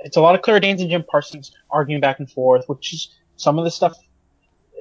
it's 0.03 0.17
a 0.17 0.21
lot 0.21 0.35
of 0.35 0.41
Claire 0.41 0.59
Danes 0.59 0.81
and 0.81 0.89
Jim 0.89 1.03
Parsons 1.03 1.51
arguing 1.69 1.99
back 1.99 2.19
and 2.19 2.29
forth, 2.29 2.65
which 2.67 2.93
is 2.93 3.09
some 3.37 3.57
of 3.57 3.65
the 3.65 3.71
stuff. 3.71 3.93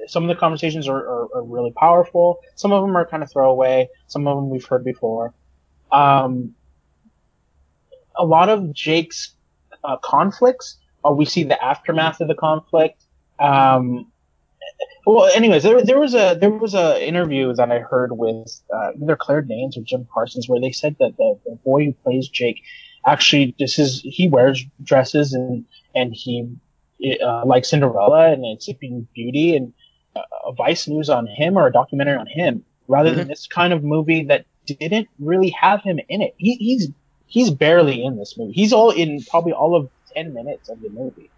Some 0.07 0.23
of 0.23 0.29
the 0.29 0.35
conversations 0.35 0.87
are, 0.87 0.97
are, 0.97 1.27
are 1.35 1.43
really 1.43 1.71
powerful. 1.71 2.39
Some 2.55 2.71
of 2.71 2.81
them 2.81 2.95
are 2.95 3.05
kind 3.05 3.23
of 3.23 3.31
throwaway. 3.31 3.89
Some 4.07 4.27
of 4.27 4.37
them 4.37 4.49
we've 4.49 4.65
heard 4.65 4.83
before. 4.83 5.33
Um, 5.91 6.55
a 8.17 8.25
lot 8.25 8.49
of 8.49 8.73
Jake's 8.73 9.33
uh, 9.83 9.97
conflicts, 9.97 10.77
uh, 11.05 11.11
we 11.11 11.25
see 11.25 11.43
the 11.43 11.63
aftermath 11.63 12.21
of 12.21 12.27
the 12.27 12.35
conflict. 12.35 13.01
Um, 13.39 14.11
well, 15.05 15.29
anyways, 15.35 15.63
there, 15.63 15.83
there 15.83 15.99
was 15.99 16.15
a 16.15 16.35
there 16.39 16.49
was 16.49 16.73
a 16.73 17.05
interview 17.05 17.53
that 17.53 17.71
I 17.71 17.79
heard 17.79 18.11
with 18.11 18.59
uh, 18.73 18.91
either 18.99 19.15
Claire 19.15 19.43
Danes 19.43 19.77
or 19.77 19.81
Jim 19.81 20.07
Parsons 20.11 20.49
where 20.49 20.59
they 20.59 20.71
said 20.71 20.95
that 20.99 21.15
the, 21.17 21.37
the 21.45 21.55
boy 21.57 21.85
who 21.85 21.93
plays 21.93 22.27
Jake 22.27 22.63
actually 23.05 23.55
this 23.59 23.77
is 23.77 24.01
he 24.03 24.27
wears 24.27 24.63
dresses 24.83 25.33
and 25.33 25.65
and 25.93 26.13
he 26.13 26.49
uh, 27.23 27.61
Cinderella 27.61 28.31
and 28.31 28.43
it's 28.45 28.65
Sleeping 28.65 29.07
Beauty 29.13 29.55
and 29.55 29.73
a 30.15 30.53
Vice 30.53 30.87
News 30.87 31.09
on 31.09 31.27
him 31.27 31.57
or 31.57 31.67
a 31.67 31.71
documentary 31.71 32.17
on 32.17 32.27
him 32.27 32.63
rather 32.87 33.11
than 33.11 33.27
this 33.27 33.47
kind 33.47 33.73
of 33.73 33.83
movie 33.83 34.25
that 34.25 34.45
didn't 34.65 35.07
really 35.19 35.49
have 35.49 35.81
him 35.81 35.99
in 36.09 36.21
it. 36.21 36.33
He, 36.37 36.55
he's 36.55 36.89
he's 37.27 37.49
barely 37.49 38.03
in 38.03 38.17
this 38.17 38.35
movie. 38.37 38.53
He's 38.53 38.73
all 38.73 38.91
in 38.91 39.21
probably 39.29 39.53
all 39.53 39.75
of 39.75 39.89
ten 40.13 40.33
minutes 40.33 40.69
of 40.69 40.81
the 40.81 40.89
movie. 40.89 41.29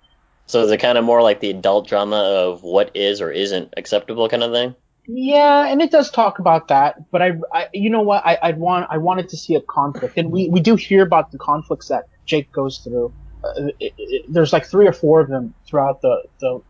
So 0.45 0.63
is 0.63 0.71
it 0.71 0.77
kind 0.77 0.97
of 0.97 1.03
more 1.03 1.21
like 1.21 1.39
the 1.41 1.49
adult 1.49 1.87
drama 1.87 2.17
of 2.17 2.63
what 2.63 2.91
is 2.95 3.21
or 3.21 3.31
isn't 3.31 3.73
acceptable 3.75 4.29
kind 4.29 4.43
of 4.43 4.53
thing? 4.53 4.75
Yeah, 5.09 5.67
and 5.67 5.81
it 5.81 5.89
does 5.89 6.11
talk 6.11 6.39
about 6.39 6.67
that, 6.67 7.09
but 7.11 7.21
I, 7.21 7.39
I 7.53 7.67
you 7.73 7.89
know 7.89 8.01
what, 8.01 8.25
I, 8.25 8.37
I'd 8.41 8.57
want, 8.57 8.87
I 8.89 8.97
wanted 8.97 9.29
to 9.29 9.37
see 9.37 9.55
a 9.55 9.61
conflict, 9.61 10.17
and 10.17 10.31
we, 10.31 10.49
we 10.49 10.59
do 10.59 10.75
hear 10.75 11.01
about 11.01 11.31
the 11.31 11.37
conflicts 11.37 11.87
that 11.87 12.09
Jake 12.25 12.51
goes 12.51 12.79
through. 12.79 13.13
Uh, 13.41 13.67
it, 13.79 13.93
it, 13.97 14.25
there's 14.27 14.51
like 14.51 14.65
three 14.65 14.85
or 14.85 14.91
four 14.91 15.21
of 15.21 15.29
them 15.29 15.53
throughout 15.65 16.01
the, 16.01 16.23
the, 16.41 16.61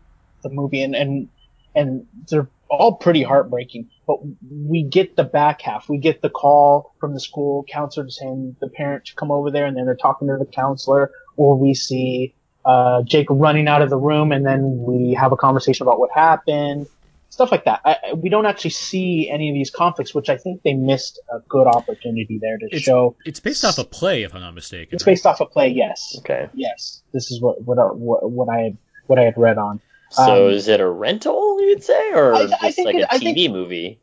the 0.44 0.50
movie, 0.50 0.82
and, 0.82 0.94
and, 0.94 1.28
and 1.74 2.06
they're 2.30 2.48
all 2.70 2.96
pretty 2.96 3.22
heartbreaking. 3.22 3.88
but 4.06 4.18
we 4.50 4.82
get 4.82 5.16
the 5.16 5.24
back 5.24 5.62
half. 5.62 5.88
We 5.88 5.98
get 5.98 6.20
the 6.22 6.28
call 6.30 6.94
from 7.00 7.14
the 7.14 7.20
school 7.20 7.64
counselor 7.70 8.08
saying 8.10 8.56
the 8.60 8.68
parent 8.68 9.06
to 9.06 9.14
come 9.14 9.30
over 9.30 9.50
there, 9.50 9.64
and 9.66 9.76
then 9.76 9.86
they're 9.86 9.96
talking 9.96 10.28
to 10.28 10.36
the 10.38 10.44
counselor, 10.50 11.10
or 11.36 11.56
we 11.58 11.72
see 11.74 12.34
uh, 12.64 13.02
Jake 13.02 13.26
running 13.30 13.68
out 13.68 13.80
of 13.80 13.88
the 13.88 13.96
room, 13.96 14.32
and 14.32 14.44
then 14.44 14.82
we 14.86 15.14
have 15.14 15.32
a 15.32 15.36
conversation 15.36 15.84
about 15.86 15.98
what 15.98 16.10
happened, 16.14 16.86
stuff 17.30 17.50
like 17.50 17.64
that. 17.64 17.80
I, 17.86 18.12
we 18.14 18.28
don't 18.28 18.44
actually 18.44 18.70
see 18.70 19.30
any 19.30 19.48
of 19.48 19.54
these 19.54 19.70
conflicts, 19.70 20.14
which 20.14 20.28
I 20.28 20.36
think 20.36 20.62
they 20.62 20.74
missed 20.74 21.18
a 21.32 21.38
good 21.48 21.66
opportunity 21.66 22.38
there 22.42 22.58
to 22.58 22.66
It's, 22.70 22.82
show. 22.84 23.16
it's 23.24 23.40
based 23.40 23.64
off 23.64 23.78
a 23.78 23.84
play, 23.84 24.24
if 24.24 24.34
I'm 24.34 24.42
not 24.42 24.54
mistaken. 24.54 24.88
It's 24.94 25.06
right? 25.06 25.12
based 25.12 25.24
off 25.24 25.40
a 25.40 25.46
play, 25.46 25.68
yes, 25.68 26.16
Okay. 26.18 26.48
yes. 26.52 27.02
This 27.14 27.30
is 27.30 27.40
what 27.40 27.62
what 27.62 27.96
what, 27.96 28.30
what 28.30 28.48
I 28.50 28.58
had 28.60 28.78
what 29.06 29.18
I 29.18 29.22
had 29.22 29.38
read 29.38 29.56
on. 29.56 29.80
So 30.10 30.46
Um, 30.48 30.52
is 30.52 30.68
it 30.68 30.80
a 30.80 30.88
rental, 30.88 31.60
you'd 31.60 31.84
say, 31.84 32.12
or 32.12 32.34
I- 32.34 32.40
I 32.40 32.46
just 32.70 32.78
like 32.84 32.94
it- 32.96 33.02
a 33.02 33.12
I 33.14 33.18
TV 33.18 33.34
think- 33.34 33.52
movie? 33.52 33.98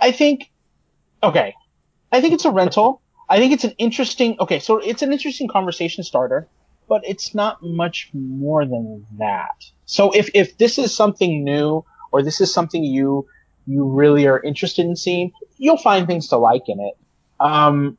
I 0.00 0.10
think, 0.12 0.50
okay, 1.22 1.54
I 2.10 2.20
think 2.20 2.34
it's 2.34 2.44
a 2.44 2.50
rental. 2.50 3.00
I 3.28 3.38
think 3.38 3.52
it's 3.52 3.64
an 3.64 3.74
interesting. 3.78 4.36
Okay, 4.40 4.58
so 4.58 4.78
it's 4.78 5.02
an 5.02 5.12
interesting 5.12 5.48
conversation 5.48 6.02
starter, 6.04 6.48
but 6.88 7.02
it's 7.06 7.34
not 7.34 7.62
much 7.62 8.10
more 8.12 8.64
than 8.64 9.06
that. 9.18 9.64
So 9.86 10.10
if 10.10 10.30
if 10.34 10.58
this 10.58 10.78
is 10.78 10.94
something 10.94 11.44
new 11.44 11.84
or 12.10 12.22
this 12.22 12.40
is 12.40 12.52
something 12.52 12.82
you 12.84 13.26
you 13.66 13.84
really 13.84 14.26
are 14.26 14.40
interested 14.42 14.84
in 14.86 14.96
seeing, 14.96 15.32
you'll 15.56 15.76
find 15.78 16.06
things 16.06 16.28
to 16.28 16.36
like 16.36 16.68
in 16.68 16.80
it. 16.80 16.96
Um, 17.38 17.96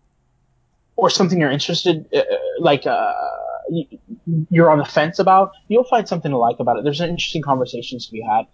or 0.97 1.09
something 1.09 1.39
you're 1.39 1.49
interested, 1.51 2.05
uh, 2.13 2.21
like 2.59 2.85
uh, 2.85 3.13
you're 4.49 4.69
on 4.71 4.77
the 4.77 4.85
fence 4.85 5.19
about, 5.19 5.51
you'll 5.67 5.83
find 5.85 6.07
something 6.07 6.31
to 6.31 6.37
like 6.37 6.57
about 6.59 6.77
it. 6.77 6.83
There's 6.83 7.01
interesting 7.01 7.41
conversations 7.41 8.05
to 8.07 8.11
be 8.11 8.21
had, 8.21 8.45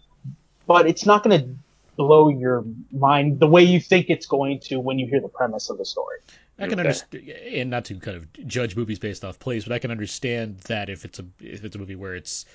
but 0.68 0.88
it's 0.88 1.06
not 1.06 1.24
going 1.24 1.40
to 1.42 1.56
blow 1.98 2.30
your 2.30 2.66
mind 2.92 3.40
the 3.40 3.48
way 3.48 3.64
you 3.64 3.80
think 3.80 4.08
it's 4.10 4.28
going 4.28 4.60
to 4.66 4.78
when 4.80 5.00
you 5.00 5.08
hear 5.08 5.22
the 5.22 5.30
premise 5.30 5.70
of 5.70 5.78
the 5.78 5.86
story. 5.86 6.20
I 6.60 6.68
can 6.68 6.80
Okay. 6.80 6.80
understand, 6.80 7.24
and 7.30 7.70
not 7.70 7.86
to 7.86 7.96
kind 8.00 8.18
of 8.18 8.32
judge 8.48 8.76
movies 8.76 9.00
based 9.00 9.24
off 9.24 9.40
plays, 9.40 9.64
but 9.64 9.74
I 9.74 9.80
can 9.80 9.92
understand 9.92 10.60
that 10.62 10.90
if 10.90 11.06
it's 11.06 11.20
a 11.20 11.26
if 11.40 11.64
it's 11.64 11.76
a 11.76 11.80
movie 11.80 11.96
where 11.96 12.16
it's 12.16 12.46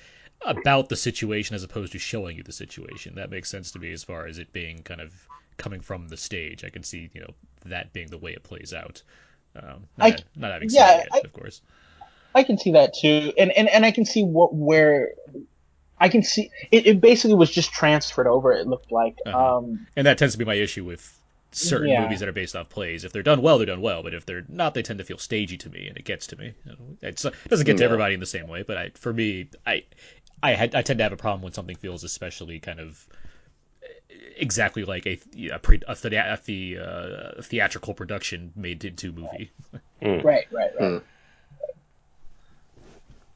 about 0.41 0.89
the 0.89 0.95
situation 0.95 1.55
as 1.55 1.63
opposed 1.63 1.91
to 1.93 1.99
showing 1.99 2.37
you 2.37 2.43
the 2.43 2.51
situation, 2.53 3.15
that 3.15 3.31
makes 3.31 3.49
sense 3.49 3.71
to 3.71 3.79
me 3.79 3.91
as 3.91 4.03
far 4.03 4.27
as 4.27 4.37
it 4.37 4.53
being 4.53 4.83
kind 4.83 5.01
of 5.01 5.29
coming 5.57 5.81
from 5.81 6.07
the 6.07 6.17
stage. 6.17 6.63
I 6.63 6.69
can 6.69 6.83
see 6.83 7.09
you 7.13 7.21
know 7.21 7.33
that 7.65 7.93
being 7.93 8.09
the 8.09 8.17
way 8.19 8.33
it 8.33 8.43
plays 8.43 8.73
out. 8.73 9.01
Um, 9.55 9.87
not, 9.97 10.07
I- 10.07 10.23
not 10.35 10.51
having 10.51 10.69
yeah, 10.69 10.85
seen 10.85 10.99
it 10.99 11.15
I- 11.15 11.23
of 11.23 11.33
course. 11.33 11.61
I 12.35 12.43
can 12.43 12.57
see 12.57 12.71
that 12.73 12.93
too, 12.93 13.33
and 13.37 13.51
and, 13.51 13.69
and 13.69 13.85
I 13.85 13.91
can 13.91 14.05
see 14.05 14.23
what 14.23 14.53
where 14.53 15.11
I 15.99 16.09
can 16.09 16.21
see 16.21 16.51
it, 16.71 16.85
it 16.85 17.01
basically 17.01 17.35
was 17.35 17.49
just 17.49 17.71
transferred 17.71 18.27
over. 18.27 18.51
It 18.51 18.67
looked 18.67 18.91
like. 18.91 19.15
Uh-huh. 19.25 19.57
Um, 19.57 19.87
And 19.95 20.05
that 20.05 20.17
tends 20.17 20.33
to 20.33 20.37
be 20.37 20.45
my 20.45 20.55
issue 20.55 20.83
with 20.83 21.11
certain 21.51 21.87
Yeah. 21.87 22.01
movies 22.01 22.19
that 22.19 22.27
are 22.27 22.33
based 22.33 22.55
off 22.55 22.67
plays. 22.67 23.05
If 23.05 23.13
they're 23.13 23.23
done 23.23 23.41
well, 23.41 23.57
they're 23.57 23.65
done 23.65 23.81
well. 23.81 24.03
But 24.03 24.13
if 24.13 24.25
they're 24.25 24.43
not, 24.49 24.73
they 24.73 24.81
tend 24.81 24.99
to 24.99 25.05
feel 25.05 25.17
stagey 25.17 25.57
to 25.57 25.69
me, 25.69 25.87
and 25.87 25.97
it 25.97 26.03
gets 26.03 26.27
to 26.27 26.35
me. 26.35 26.53
It's, 27.01 27.23
it 27.23 27.33
doesn't 27.47 27.65
get 27.65 27.77
to 27.77 27.85
everybody 27.85 28.13
in 28.13 28.19
the 28.19 28.25
same 28.25 28.47
way, 28.47 28.63
but 28.63 28.77
I, 28.77 28.89
for 28.95 29.13
me, 29.13 29.47
I, 29.65 29.83
I, 30.43 30.51
had, 30.51 30.75
I 30.75 30.81
tend 30.81 30.99
to 30.99 31.03
have 31.03 31.13
a 31.13 31.17
problem 31.17 31.41
when 31.43 31.53
something 31.53 31.77
feels 31.77 32.03
especially 32.03 32.59
kind 32.59 32.81
of 32.81 33.07
exactly 34.37 34.83
like 34.83 35.05
a 35.05 35.17
a, 35.53 35.59
pre, 35.59 35.81
a, 35.87 35.95
the, 35.95 36.33
a 36.33 36.39
the 36.45 36.77
uh, 36.77 37.41
theatrical 37.41 37.93
production 37.93 38.51
made 38.55 38.83
into 38.83 39.13
movie. 39.13 39.51
right, 40.01 40.23
right, 40.23 40.47
right. 40.51 40.71
Hmm. 40.79 40.97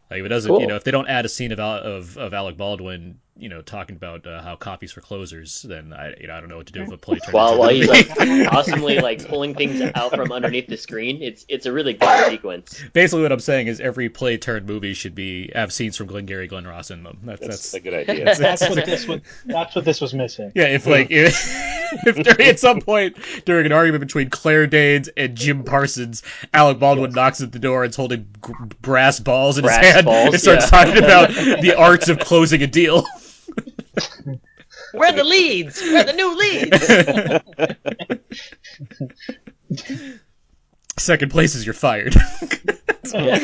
Like 0.09 0.21
if 0.21 0.25
it 0.25 0.29
doesn't, 0.29 0.49
Cool. 0.51 0.61
you 0.61 0.67
know, 0.67 0.75
if 0.75 0.83
they 0.83 0.91
don't 0.91 1.07
add 1.07 1.25
a 1.25 1.29
scene 1.29 1.51
of 1.51 1.59
of, 1.59 2.17
of 2.17 2.33
Alec 2.33 2.57
Baldwin, 2.57 3.19
you 3.39 3.49
know, 3.49 3.61
talking 3.61 3.95
about 3.95 4.27
uh, 4.27 4.41
how 4.41 4.55
copies 4.55 4.91
for 4.91 5.01
closers, 5.01 5.61
then 5.61 5.93
I, 5.93 6.13
you 6.19 6.27
know, 6.27 6.35
I 6.35 6.39
don't 6.39 6.49
know 6.49 6.57
what 6.57 6.67
to 6.67 6.73
do 6.73 6.81
with 6.81 6.91
a 6.91 6.97
play 6.97 7.17
turns 7.19 7.33
While 7.33 7.57
while 7.57 7.69
he's 7.69 7.87
like 7.87 8.09
awesomely 8.51 8.99
like 9.01 9.27
pulling 9.27 9.55
things 9.55 9.81
out 9.95 10.13
from 10.13 10.31
underneath 10.31 10.67
the 10.67 10.77
screen, 10.77 11.21
it's 11.21 11.45
it's 11.47 11.65
a 11.65 11.71
really 11.71 11.93
good 11.93 12.29
sequence. 12.29 12.83
Basically, 12.93 13.23
what 13.23 13.31
I'm 13.31 13.39
saying 13.39 13.67
is 13.67 13.79
every 13.79 14.09
play 14.09 14.37
turned 14.37 14.65
movie 14.65 14.93
should 14.93 15.15
be 15.15 15.51
have 15.55 15.71
scenes 15.71 15.95
from 15.95 16.07
Glengarry 16.07 16.47
Glen 16.47 16.67
Ross 16.67 16.91
in 16.91 17.03
them. 17.03 17.19
That's 17.23 17.39
That's, 17.39 17.71
that's, 17.71 17.73
a 17.73 17.79
good 17.79 17.93
idea. 17.93 18.35
That's 18.37 18.61
what 18.61 18.85
this 18.85 19.07
was. 19.07 19.21
That's 19.45 19.75
what 19.75 19.85
this 19.85 20.01
was 20.01 20.13
missing. 20.13 20.51
yeah. 20.55 20.65
If 20.65 20.85
like 20.85 21.07
if, 21.09 21.33
if 22.05 22.15
during, 22.15 22.49
at 22.49 22.59
some 22.59 22.81
point 22.81 23.17
during 23.45 23.65
an 23.65 23.71
argument 23.71 24.01
between 24.01 24.29
Claire 24.29 24.67
Danes 24.67 25.07
and 25.15 25.35
Jim 25.35 25.63
Parsons, 25.63 26.23
Alec 26.53 26.79
Baldwin 26.79 27.11
knocks 27.11 27.41
at 27.41 27.51
the 27.51 27.59
door 27.59 27.83
and 27.83 27.91
is 27.91 27.95
holding 27.95 28.27
g- 28.45 28.53
brass 28.81 29.19
balls 29.19 29.57
in 29.57 29.63
Brass 29.63 29.85
his 29.85 29.93
hand 29.93 30.05
balls, 30.05 30.33
and 30.33 30.41
starts 30.41 30.71
yeah. 30.71 30.83
talking 30.83 30.97
about 31.03 31.29
the 31.61 31.75
arts 31.77 32.09
of 32.09 32.19
closing 32.19 32.61
a 32.61 32.67
deal. 32.67 33.05
We're 34.93 35.11
the 35.11 35.23
leads. 35.23 35.81
We're 35.81 36.03
the 36.03 36.13
new 36.13 36.35
leads. 39.71 40.09
Second 40.97 41.31
place 41.31 41.55
is 41.55 41.65
you're 41.65 41.73
fired. 41.73 42.13
Yeah. 43.13 43.39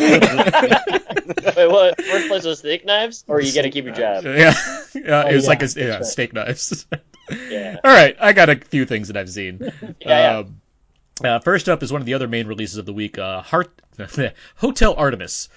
Wait, 1.56 1.72
what? 1.72 2.00
First 2.04 2.28
place 2.28 2.44
was 2.46 2.60
steak 2.60 2.86
knives, 2.86 3.24
or 3.28 3.40
you 3.42 3.54
got 3.56 3.62
to 3.64 3.70
keep 3.72 3.86
your 3.86 3.94
job? 3.96 4.24
yeah, 4.26 4.54
yeah 4.94 5.24
Oh, 5.26 5.28
it 5.30 5.36
was 5.36 5.46
yeah, 5.46 5.50
like 5.50 5.60
a, 5.60 5.66
that's 5.66 5.76
yeah, 5.76 5.88
right. 5.96 6.06
steak 6.06 6.34
knives. 6.34 6.86
Yeah. 7.50 7.78
All 7.84 7.92
right, 7.92 8.16
I 8.20 8.34
got 8.34 8.50
a 8.50 8.56
few 8.58 8.86
things 8.86 9.08
that 9.08 9.18
I've 9.18 9.32
seen. 9.32 9.60
Yeah, 10.00 10.38
Um, 10.40 10.62
uh, 11.24 11.40
first 11.40 11.68
up 11.68 11.82
is 11.82 11.92
one 11.92 12.00
of 12.00 12.06
the 12.06 12.14
other 12.14 12.28
main 12.28 12.46
releases 12.46 12.78
of 12.78 12.86
the 12.86 12.94
week, 12.94 13.18
uh, 13.18 13.42
Heart 13.42 13.82
Hotel 14.58 14.94
Artemis. 14.96 15.50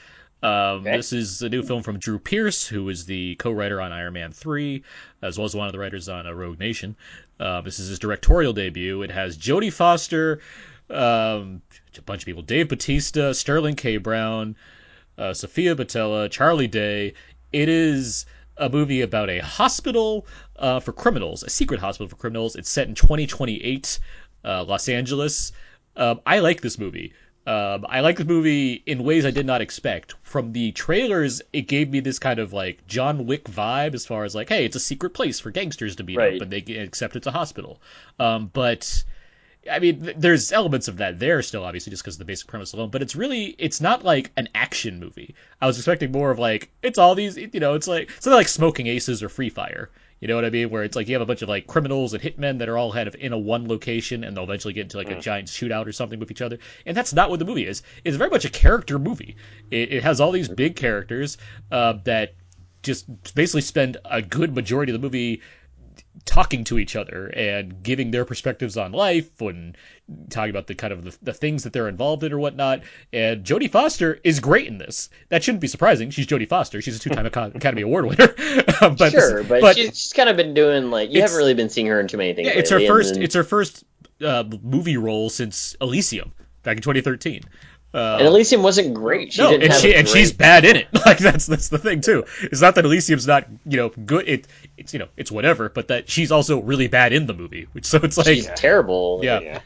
Um, 0.42 0.86
Okay. 0.86 0.96
This 0.96 1.12
is 1.12 1.42
a 1.42 1.48
new 1.48 1.62
film 1.62 1.82
from 1.82 1.98
Drew 1.98 2.18
Pearce, 2.18 2.66
who 2.66 2.88
is 2.88 3.04
the 3.06 3.34
co-writer 3.36 3.80
on 3.80 3.92
Iron 3.92 4.12
Man 4.12 4.30
3, 4.30 4.82
as 5.22 5.36
well 5.36 5.44
as 5.44 5.54
one 5.56 5.66
of 5.66 5.72
the 5.72 5.78
writers 5.78 6.08
on 6.08 6.26
uh, 6.26 6.32
Rogue 6.32 6.60
Nation. 6.60 6.96
Uh, 7.40 7.60
this 7.60 7.78
is 7.80 7.88
his 7.88 7.98
directorial 7.98 8.52
debut. 8.52 9.02
It 9.02 9.10
has 9.10 9.36
Jodie 9.36 9.72
Foster, 9.72 10.40
um, 10.90 11.60
a 11.96 12.02
bunch 12.02 12.22
of 12.22 12.26
people, 12.26 12.42
Dave 12.42 12.68
Batista, 12.68 13.32
Sterling 13.32 13.74
K. 13.74 13.96
Brown, 13.96 14.54
uh, 15.18 15.34
Sofia 15.34 15.74
Boutella, 15.74 16.30
Charlie 16.30 16.68
Day. 16.68 17.14
It 17.52 17.68
is 17.68 18.24
a 18.56 18.68
movie 18.68 19.02
about 19.02 19.30
a 19.30 19.40
hospital 19.40 20.26
uh, 20.56 20.78
for 20.78 20.92
criminals, 20.92 21.42
a 21.42 21.50
secret 21.50 21.80
hospital 21.80 22.08
for 22.08 22.16
criminals. 22.16 22.54
It's 22.54 22.70
set 22.70 22.86
in 22.88 22.94
2028, 22.94 23.98
uh, 24.44 24.64
Los 24.64 24.88
Angeles. 24.88 25.52
Um, 25.96 26.20
I 26.26 26.38
like 26.38 26.60
this 26.60 26.78
movie. 26.78 27.12
Um, 27.48 27.86
I 27.88 28.00
like 28.00 28.18
the 28.18 28.26
movie 28.26 28.82
in 28.84 29.04
ways 29.04 29.24
I 29.24 29.30
did 29.30 29.46
not 29.46 29.62
expect. 29.62 30.14
From 30.22 30.52
the 30.52 30.70
trailers, 30.72 31.40
it 31.54 31.62
gave 31.62 31.88
me 31.88 32.00
this 32.00 32.18
kind 32.18 32.38
of 32.38 32.52
like 32.52 32.86
John 32.86 33.24
Wick 33.24 33.44
vibe, 33.44 33.94
as 33.94 34.04
far 34.04 34.24
as 34.24 34.34
like, 34.34 34.50
hey, 34.50 34.66
it's 34.66 34.76
a 34.76 34.80
secret 34.80 35.10
place 35.14 35.40
for 35.40 35.50
gangsters 35.50 35.96
to 35.96 36.02
meet 36.04 36.18
Right. 36.18 36.36
up, 36.36 36.42
and 36.42 36.52
they 36.52 36.76
accept 36.76 37.16
it's 37.16 37.26
a 37.26 37.30
hospital. 37.30 37.80
Um, 38.20 38.50
but 38.52 39.02
I 39.70 39.78
mean, 39.78 40.02
th- 40.02 40.16
there's 40.18 40.52
elements 40.52 40.88
of 40.88 40.98
that 40.98 41.18
there 41.18 41.40
still, 41.40 41.64
obviously, 41.64 41.90
just 41.90 42.02
because 42.02 42.16
of 42.16 42.18
the 42.18 42.24
basic 42.26 42.48
premise 42.48 42.74
alone. 42.74 42.90
But 42.90 43.00
it's 43.00 43.16
really, 43.16 43.54
it's 43.58 43.80
not 43.80 44.04
like 44.04 44.30
an 44.36 44.50
action 44.54 45.00
movie. 45.00 45.34
I 45.62 45.66
was 45.66 45.78
expecting 45.78 46.12
more 46.12 46.30
of 46.30 46.38
like, 46.38 46.70
it's 46.82 46.98
all 46.98 47.14
these, 47.14 47.38
you 47.38 47.60
know, 47.60 47.72
it's 47.74 47.88
like 47.88 48.10
something 48.20 48.32
like 48.36 48.48
Smoking 48.48 48.88
Aces 48.88 49.22
or 49.22 49.30
Free 49.30 49.48
Fire. 49.50 49.88
You 50.20 50.28
know 50.28 50.34
what 50.34 50.44
I 50.44 50.50
mean? 50.50 50.70
Where 50.70 50.82
it's 50.82 50.96
like 50.96 51.08
you 51.08 51.14
have 51.14 51.22
a 51.22 51.26
bunch 51.26 51.42
of 51.42 51.48
like 51.48 51.66
criminals 51.66 52.12
and 52.12 52.22
hitmen 52.22 52.58
that 52.58 52.68
are 52.68 52.76
all 52.76 52.92
kind 52.92 53.06
of 53.06 53.14
in 53.14 53.32
a 53.32 53.38
one 53.38 53.68
location, 53.68 54.24
and 54.24 54.36
they'll 54.36 54.44
eventually 54.44 54.74
get 54.74 54.82
into 54.82 54.96
like 54.96 55.10
a 55.10 55.20
giant 55.20 55.48
shootout 55.48 55.86
or 55.86 55.92
something 55.92 56.18
with 56.18 56.30
each 56.30 56.42
other. 56.42 56.58
And 56.86 56.96
that's 56.96 57.12
not 57.12 57.30
what 57.30 57.38
the 57.38 57.44
movie 57.44 57.66
is. 57.66 57.82
It's 58.04 58.16
very 58.16 58.30
much 58.30 58.44
a 58.44 58.50
character 58.50 58.98
movie. 58.98 59.36
It, 59.70 59.92
it 59.92 60.02
has 60.02 60.20
all 60.20 60.32
these 60.32 60.48
big 60.48 60.76
characters 60.76 61.38
uh, 61.70 61.94
that 62.04 62.34
just 62.82 63.34
basically 63.34 63.60
spend 63.60 63.96
a 64.04 64.22
good 64.22 64.54
majority 64.54 64.92
of 64.92 65.00
the 65.00 65.04
movie 65.04 65.42
talking 66.24 66.64
to 66.64 66.78
each 66.78 66.96
other 66.96 67.28
and 67.28 67.82
giving 67.82 68.10
their 68.10 68.24
perspectives 68.24 68.76
on 68.76 68.92
life 68.92 69.40
and 69.40 69.76
talking 70.30 70.50
about 70.50 70.66
the 70.66 70.74
kind 70.74 70.92
of 70.92 71.04
the, 71.04 71.16
the 71.22 71.32
things 71.32 71.62
that 71.64 71.72
they're 71.72 71.88
involved 71.88 72.24
in 72.24 72.32
or 72.32 72.38
whatnot. 72.38 72.80
And 73.12 73.44
Jodie 73.44 73.70
Foster 73.70 74.18
is 74.24 74.40
great 74.40 74.66
in 74.66 74.78
this. 74.78 75.10
That 75.28 75.42
shouldn't 75.44 75.60
be 75.60 75.68
surprising. 75.68 76.10
She's 76.10 76.26
Jodie 76.26 76.48
Foster. 76.48 76.80
She's 76.82 76.96
a 76.96 76.98
two-time 76.98 77.26
Academy 77.54 77.82
Award 77.82 78.06
winner. 78.06 78.34
But 78.80 79.10
sure, 79.10 79.42
but, 79.44 79.60
but 79.60 79.76
she's, 79.76 79.98
she's 79.98 80.12
kind 80.12 80.28
of 80.28 80.36
been 80.36 80.54
doing 80.54 80.90
like 80.90 81.10
you 81.10 81.20
haven't 81.20 81.36
really 81.36 81.54
been 81.54 81.68
seeing 81.68 81.86
her 81.88 81.98
in 82.00 82.06
too 82.06 82.16
many 82.16 82.32
things. 82.32 82.46
yeah, 82.48 82.54
it's 82.58 82.70
her 82.70 82.76
lately, 82.78 82.86
and 82.86 82.96
first. 82.96 83.14
then- 83.14 83.22
It's 83.24 83.34
her 83.34 83.42
first 83.44 83.84
uh, 84.24 84.44
movie 84.62 84.96
role 84.96 85.28
since 85.30 85.76
Elysium 85.80 86.32
back 86.62 86.76
in 86.76 86.82
2013. 86.82 87.42
Uh, 87.92 88.16
and 88.18 88.26
Elysium 88.26 88.62
wasn't 88.62 88.92
great. 88.92 89.32
She 89.32 89.40
no, 89.40 89.50
didn't 89.50 89.62
and 89.64 89.72
have 89.72 89.80
she 89.80 89.94
and 89.94 90.08
she's 90.08 90.32
bad 90.32 90.64
in 90.64 90.76
it. 90.76 90.88
Like 91.06 91.18
that's 91.18 91.46
that's 91.46 91.68
the 91.68 91.78
thing 91.78 92.02
too. 92.02 92.24
It's 92.42 92.60
not 92.60 92.74
that 92.74 92.84
Elysium's 92.84 93.26
not 93.26 93.46
you 93.64 93.78
know 93.78 93.88
good. 93.88 94.28
It 94.28 94.46
it's 94.76 94.92
you 94.92 94.98
know 94.98 95.08
it's 95.16 95.32
whatever, 95.32 95.70
but 95.70 95.88
that 95.88 96.10
she's 96.10 96.30
also 96.30 96.60
really 96.60 96.88
bad 96.88 97.14
in 97.14 97.26
the 97.26 97.32
movie. 97.32 97.66
Which 97.72 97.86
so 97.86 97.98
it's 98.02 98.18
like 98.18 98.26
she's 98.26 98.46
terrible. 98.46 99.20
yeah. 99.22 99.40
Yeah. 99.40 99.60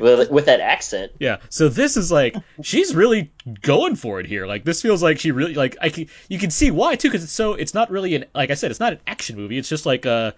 with, 0.00 0.30
with 0.30 0.46
that 0.46 0.60
accent. 0.60 1.12
Yeah. 1.18 1.36
So 1.50 1.68
this 1.68 1.98
is 1.98 2.10
like 2.10 2.34
she's 2.62 2.94
really 2.94 3.30
going 3.60 3.96
for 3.96 4.20
it 4.20 4.26
here. 4.26 4.46
Like 4.46 4.64
this 4.64 4.80
feels 4.80 5.02
like 5.02 5.18
she 5.18 5.32
really 5.32 5.52
like 5.52 5.76
I 5.82 5.90
can, 5.90 6.08
you 6.30 6.38
can 6.38 6.50
see 6.50 6.70
why 6.70 6.96
too 6.96 7.08
because 7.08 7.24
it's 7.24 7.32
so 7.32 7.52
it's 7.52 7.74
not 7.74 7.90
really 7.90 8.14
an 8.14 8.24
like 8.34 8.50
I 8.50 8.54
said 8.54 8.70
it's 8.70 8.80
not 8.80 8.94
an 8.94 9.00
action 9.06 9.36
movie. 9.36 9.58
It's 9.58 9.68
just 9.68 9.84
like 9.84 10.06
a 10.06 10.34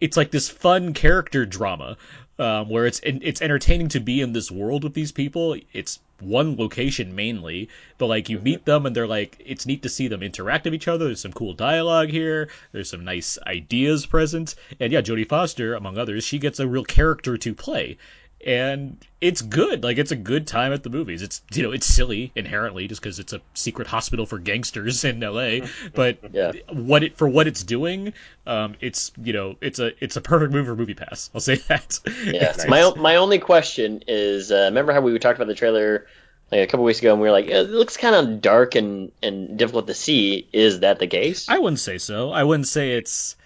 it's 0.00 0.16
like 0.16 0.32
this 0.32 0.48
fun 0.48 0.92
character 0.92 1.46
drama 1.46 1.98
um, 2.40 2.70
where 2.70 2.86
it's 2.86 3.00
it's 3.04 3.42
entertaining 3.42 3.88
to 3.88 4.00
be 4.00 4.22
in 4.22 4.32
this 4.32 4.50
world 4.50 4.82
with 4.82 4.94
these 4.94 5.12
people. 5.12 5.56
It's 5.74 6.00
one 6.20 6.56
location 6.56 7.14
mainly, 7.14 7.68
but 7.98 8.06
like 8.06 8.30
you 8.30 8.38
meet 8.38 8.64
them 8.64 8.86
and 8.86 8.96
they're 8.96 9.06
like 9.06 9.36
it's 9.44 9.66
neat 9.66 9.82
to 9.82 9.90
see 9.90 10.08
them 10.08 10.22
interact 10.22 10.64
with 10.64 10.74
each 10.74 10.88
other. 10.88 11.04
There's 11.04 11.20
some 11.20 11.34
cool 11.34 11.52
dialogue 11.52 12.08
here. 12.08 12.48
There's 12.72 12.88
some 12.88 13.04
nice 13.04 13.38
ideas 13.46 14.06
present, 14.06 14.54
and 14.80 14.90
yeah, 14.90 15.02
Jodie 15.02 15.28
Foster 15.28 15.74
among 15.74 15.98
others, 15.98 16.24
she 16.24 16.38
gets 16.38 16.58
a 16.58 16.66
real 16.66 16.84
character 16.84 17.36
to 17.36 17.54
play 17.54 17.98
and 18.46 18.96
it's 19.20 19.42
good. 19.42 19.82
Like 19.84 19.98
it's 19.98 20.12
a 20.12 20.16
good 20.16 20.46
time 20.46 20.72
at 20.72 20.82
the 20.82 20.90
movies. 20.90 21.22
It's 21.22 21.42
you 21.52 21.62
know 21.62 21.72
it's 21.72 21.86
silly 21.86 22.32
inherently 22.34 22.88
just 22.88 23.02
because 23.02 23.18
it's 23.18 23.32
a 23.32 23.40
secret 23.54 23.86
hospital 23.88 24.26
for 24.26 24.38
gangsters 24.38 25.04
in 25.04 25.22
L.A. 25.22 25.62
But 25.94 26.18
Yeah. 26.32 26.52
what 26.72 27.02
it 27.02 27.16
for 27.16 27.28
what 27.28 27.46
it's 27.46 27.62
doing, 27.62 28.12
um, 28.46 28.76
it's 28.80 29.12
you 29.22 29.32
know 29.32 29.56
it's 29.60 29.78
a 29.78 29.92
it's 30.02 30.16
a 30.16 30.20
perfect 30.20 30.52
movie 30.52 30.66
for 30.66 30.76
MoviePass. 30.76 31.30
I'll 31.34 31.40
say 31.40 31.56
that. 31.68 31.98
Yeah. 32.24 32.54
My 32.68 32.92
my 32.96 33.16
only 33.16 33.38
question 33.38 34.02
is, 34.08 34.50
uh, 34.50 34.66
remember 34.66 34.92
how 34.92 35.00
we 35.00 35.18
talked 35.18 35.38
about 35.38 35.48
the 35.48 35.54
trailer 35.54 36.06
like 36.50 36.62
a 36.62 36.66
couple 36.66 36.84
weeks 36.84 36.98
ago, 36.98 37.12
and 37.12 37.20
we 37.20 37.28
were 37.28 37.32
like, 37.32 37.46
it 37.46 37.70
looks 37.70 37.96
kind 37.96 38.14
of 38.14 38.40
dark 38.40 38.74
and 38.74 39.12
and 39.22 39.56
difficult 39.58 39.86
to 39.86 39.94
see. 39.94 40.48
Is 40.52 40.80
that 40.80 40.98
the 40.98 41.06
case? 41.06 41.48
I 41.48 41.58
wouldn't 41.58 41.80
say 41.80 41.98
so. 41.98 42.30
I 42.32 42.42
wouldn't 42.44 42.66
say 42.68 42.92
it's 42.92 43.36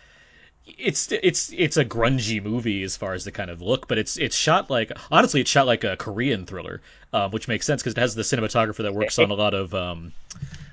it's 0.66 1.12
it's 1.12 1.52
it's 1.52 1.76
a 1.76 1.84
grungy 1.84 2.42
movie 2.42 2.82
as 2.82 2.96
far 2.96 3.12
as 3.14 3.24
the 3.24 3.32
kind 3.32 3.50
of 3.50 3.60
look, 3.60 3.86
but 3.86 3.98
it's 3.98 4.16
it's 4.16 4.36
shot 4.36 4.70
like 4.70 4.90
honestly, 5.10 5.40
it's 5.40 5.50
shot 5.50 5.66
like 5.66 5.84
a 5.84 5.96
Korean 5.96 6.46
thriller, 6.46 6.80
um, 7.12 7.30
which 7.30 7.48
makes 7.48 7.66
sense 7.66 7.82
because 7.82 7.92
it 7.94 8.00
has 8.00 8.14
the 8.14 8.22
cinematographer 8.22 8.82
that 8.82 8.94
works 8.94 9.18
on 9.18 9.30
a 9.30 9.34
lot 9.34 9.54
of 9.54 9.74
um, 9.74 10.12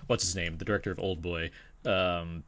what's 0.07 0.23
his 0.23 0.35
name, 0.35 0.57
the 0.57 0.65
director 0.65 0.91
of 0.91 0.99
Old 0.99 1.21
Boy. 1.21 1.51
Um, 1.85 2.43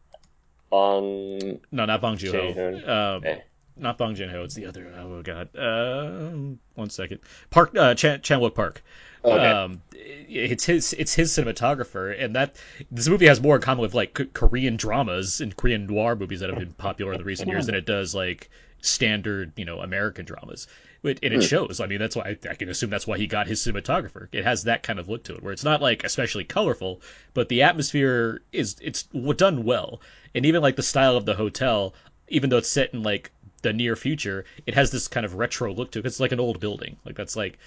Bong. 0.69 1.59
no, 1.71 1.85
not 1.85 2.01
Bong 2.01 2.17
Joon 2.17 2.53
Ho. 2.55 2.73
Um, 2.91 3.23
Okay. 3.23 3.43
not 3.77 3.97
Bong 3.97 4.15
Joon 4.15 4.29
Ho. 4.29 4.43
It's 4.43 4.55
the 4.55 4.65
other. 4.65 4.93
Oh 4.97 5.21
god. 5.21 5.49
Um, 5.57 6.59
one 6.75 6.89
second. 6.89 7.19
Park 7.49 7.75
uh, 7.77 7.93
Chan 7.93 8.21
Chan 8.21 8.39
Wook 8.39 8.55
Park. 8.55 8.81
Okay. 9.25 9.49
Um, 9.49 9.81
it's 9.93 10.65
his 10.65 10.93
it's 10.93 11.13
his 11.13 11.31
cinematographer, 11.31 12.19
and 12.19 12.35
that 12.35 12.55
this 12.91 13.07
movie 13.07 13.27
has 13.27 13.41
more 13.41 13.55
in 13.55 13.61
common 13.61 13.81
with 13.81 13.93
like 13.93 14.13
K- 14.13 14.27
Korean 14.33 14.75
dramas 14.75 15.41
and 15.41 15.55
Korean 15.55 15.87
noir 15.87 16.15
movies 16.15 16.39
that 16.41 16.49
have 16.49 16.59
been 16.59 16.73
popular 16.73 17.13
in 17.13 17.19
the 17.19 17.23
recent 17.23 17.49
years 17.49 17.65
than 17.67 17.75
it 17.75 17.85
does 17.85 18.13
like 18.13 18.49
standard 18.81 19.53
you 19.55 19.65
know 19.65 19.79
American 19.79 20.25
dramas. 20.25 20.67
It, 21.03 21.19
and 21.21 21.33
it 21.33 21.43
shows. 21.43 21.81
I 21.81 21.87
mean, 21.87 21.99
that's 21.99 22.15
why 22.15 22.23
I, 22.23 22.49
I 22.49 22.55
can 22.55 22.69
assume 22.69 22.89
that's 22.89 23.05
why 23.05 23.17
he 23.17 23.27
got 23.27 23.45
his 23.45 23.59
cinematographer. 23.59 24.29
It 24.31 24.45
has 24.45 24.63
that 24.63 24.83
kind 24.83 24.99
of 24.99 25.09
look 25.09 25.25
to 25.25 25.35
it, 25.35 25.43
where 25.43 25.51
it's 25.51 25.63
not 25.63 25.81
like 25.81 26.05
especially 26.05 26.45
colorful, 26.45 27.01
but 27.33 27.49
the 27.49 27.63
atmosphere 27.63 28.41
is 28.53 28.77
it's 28.81 29.03
done 29.03 29.63
well, 29.65 30.01
and 30.33 30.45
even 30.45 30.61
like 30.61 30.77
the 30.77 30.83
style 30.83 31.17
of 31.17 31.25
the 31.25 31.33
hotel, 31.33 31.93
even 32.29 32.49
though 32.49 32.57
it's 32.57 32.69
set 32.69 32.93
in 32.93 33.03
like 33.03 33.31
the 33.63 33.73
near 33.73 33.95
future, 33.95 34.45
it 34.67 34.75
has 34.75 34.91
this 34.91 35.07
kind 35.07 35.25
of 35.25 35.33
retro 35.35 35.73
look 35.73 35.91
to 35.91 35.99
it. 35.99 36.05
It's 36.05 36.19
like 36.19 36.31
an 36.31 36.39
old 36.39 36.59
building. 36.59 36.97
Like 37.05 37.15
that's 37.15 37.35
like 37.35 37.57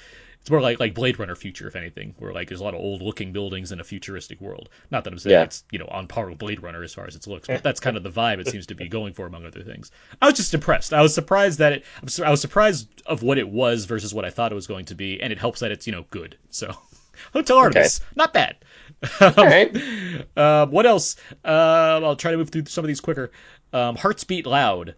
it's 0.41 0.51
more 0.51 0.61
like 0.61 0.79
like 0.79 0.95
Blade 0.95 1.19
Runner 1.19 1.35
future, 1.35 1.67
if 1.67 1.75
anything, 1.75 2.15
where 2.19 2.33
like 2.33 2.47
there's 2.49 2.61
a 2.61 2.65
lot 2.65 2.75
of 2.75 2.81
old 2.81 3.03
looking 3.03 3.33
buildings 3.33 3.73
in 3.73 3.81
a 3.81 3.85
futuristic 3.85 4.41
world. 4.41 4.69
Not 4.93 5.03
that 5.03 5.13
I'm 5.13 5.19
saying 5.19 5.33
Yeah. 5.35 5.43
it's 5.43 5.65
you 5.73 5.79
know 5.81 5.89
on 5.91 6.07
par 6.07 6.29
with 6.29 6.39
Blade 6.39 6.63
Runner 6.63 6.83
as 6.85 6.95
far 6.95 7.07
as 7.07 7.17
its 7.17 7.27
looks, 7.27 7.49
but 7.49 7.63
that's 7.65 7.81
kind 7.81 7.97
of 7.97 8.05
the 8.05 8.11
vibe 8.11 8.39
it 8.39 8.47
seems 8.49 8.67
to 8.67 8.75
be 8.77 8.87
going 8.89 9.13
for 9.13 9.27
among 9.27 9.45
other 9.45 9.63
things. 9.63 9.91
I 10.23 10.27
was 10.27 10.37
just 10.37 10.55
impressed. 10.55 10.93
I 10.95 11.03
was 11.03 11.13
surprised 11.15 11.59
that 11.59 11.73
it. 11.73 11.85
I'm 12.01 12.07
sur- 12.09 12.25
I 12.27 12.31
was 12.31 12.41
surprised 12.41 13.03
of 13.07 13.23
what 13.25 13.39
it 13.39 13.49
was 13.49 13.87
versus 13.87 14.15
what 14.15 14.25
I 14.25 14.31
thought 14.31 14.53
it 14.53 14.55
was 14.55 14.69
going 14.69 14.85
to 14.87 14.95
be, 14.95 15.21
and 15.21 15.33
it 15.33 15.39
helps 15.39 15.61
that 15.61 15.73
it's 15.73 15.87
you 15.87 15.93
know 15.93 16.05
good. 16.11 16.37
So 16.51 16.73
Hotel 17.33 17.57
Artemis, 17.59 18.01
not 18.15 18.33
bad. 18.33 18.57
All 19.21 19.33
right. 19.37 19.77
Um, 20.37 20.71
what 20.71 20.85
else? 20.87 21.17
Um, 21.45 22.05
I'll 22.05 22.17
try 22.17 22.31
to 22.31 22.37
move 22.37 22.51
through 22.51 22.67
some 22.67 22.85
of 22.85 22.89
these 22.89 23.01
quicker. 23.01 23.31
Um, 23.73 23.97
Hearts 23.97 24.23
Beat 24.25 24.45
Loud. 24.47 24.95